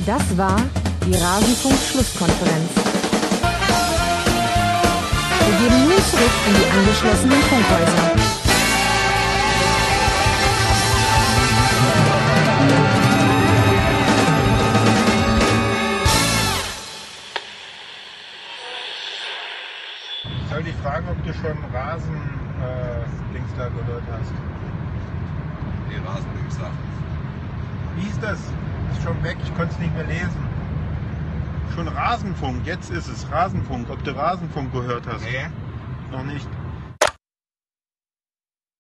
Das 0.07 0.39
war 0.39 0.57
die 1.05 1.15
Rasenfunk-Schlusskonferenz. 1.15 2.71
Wir 5.47 5.59
gehen 5.59 5.85
nun 5.85 5.99
zurück 6.11 6.31
in 6.47 6.55
die 6.55 6.71
angeschlossenen 6.79 7.43
Funkhäuser. 7.43 8.28
Soll 20.59 20.65
dich 20.65 20.75
fragen, 20.83 21.07
ob 21.09 21.25
du 21.25 21.33
schon 21.35 21.57
Rasen 21.73 22.17
äh, 22.61 23.33
links 23.33 23.51
da 23.57 23.69
gehört 23.69 24.03
hast. 24.11 24.33
Die 25.89 25.97
Rasenlinkssachen. 26.05 26.79
Wie 27.95 28.09
ist 28.09 28.21
das? 28.21 28.41
Ist 28.41 29.03
schon 29.05 29.23
weg, 29.23 29.37
ich 29.41 29.55
konnte 29.55 29.73
es 29.73 29.79
nicht 29.79 29.95
mehr 29.95 30.07
lesen. 30.07 30.49
Schon 31.77 31.87
Rasenfunk, 31.87 32.67
jetzt 32.67 32.91
ist 32.91 33.07
es 33.07 33.31
Rasenfunk. 33.31 33.89
Ob 33.89 34.03
du 34.03 34.11
Rasenfunk 34.11 34.73
gehört 34.73 35.07
hast? 35.07 35.23
Nee. 35.23 35.47
Noch 36.11 36.25
nicht. 36.25 36.49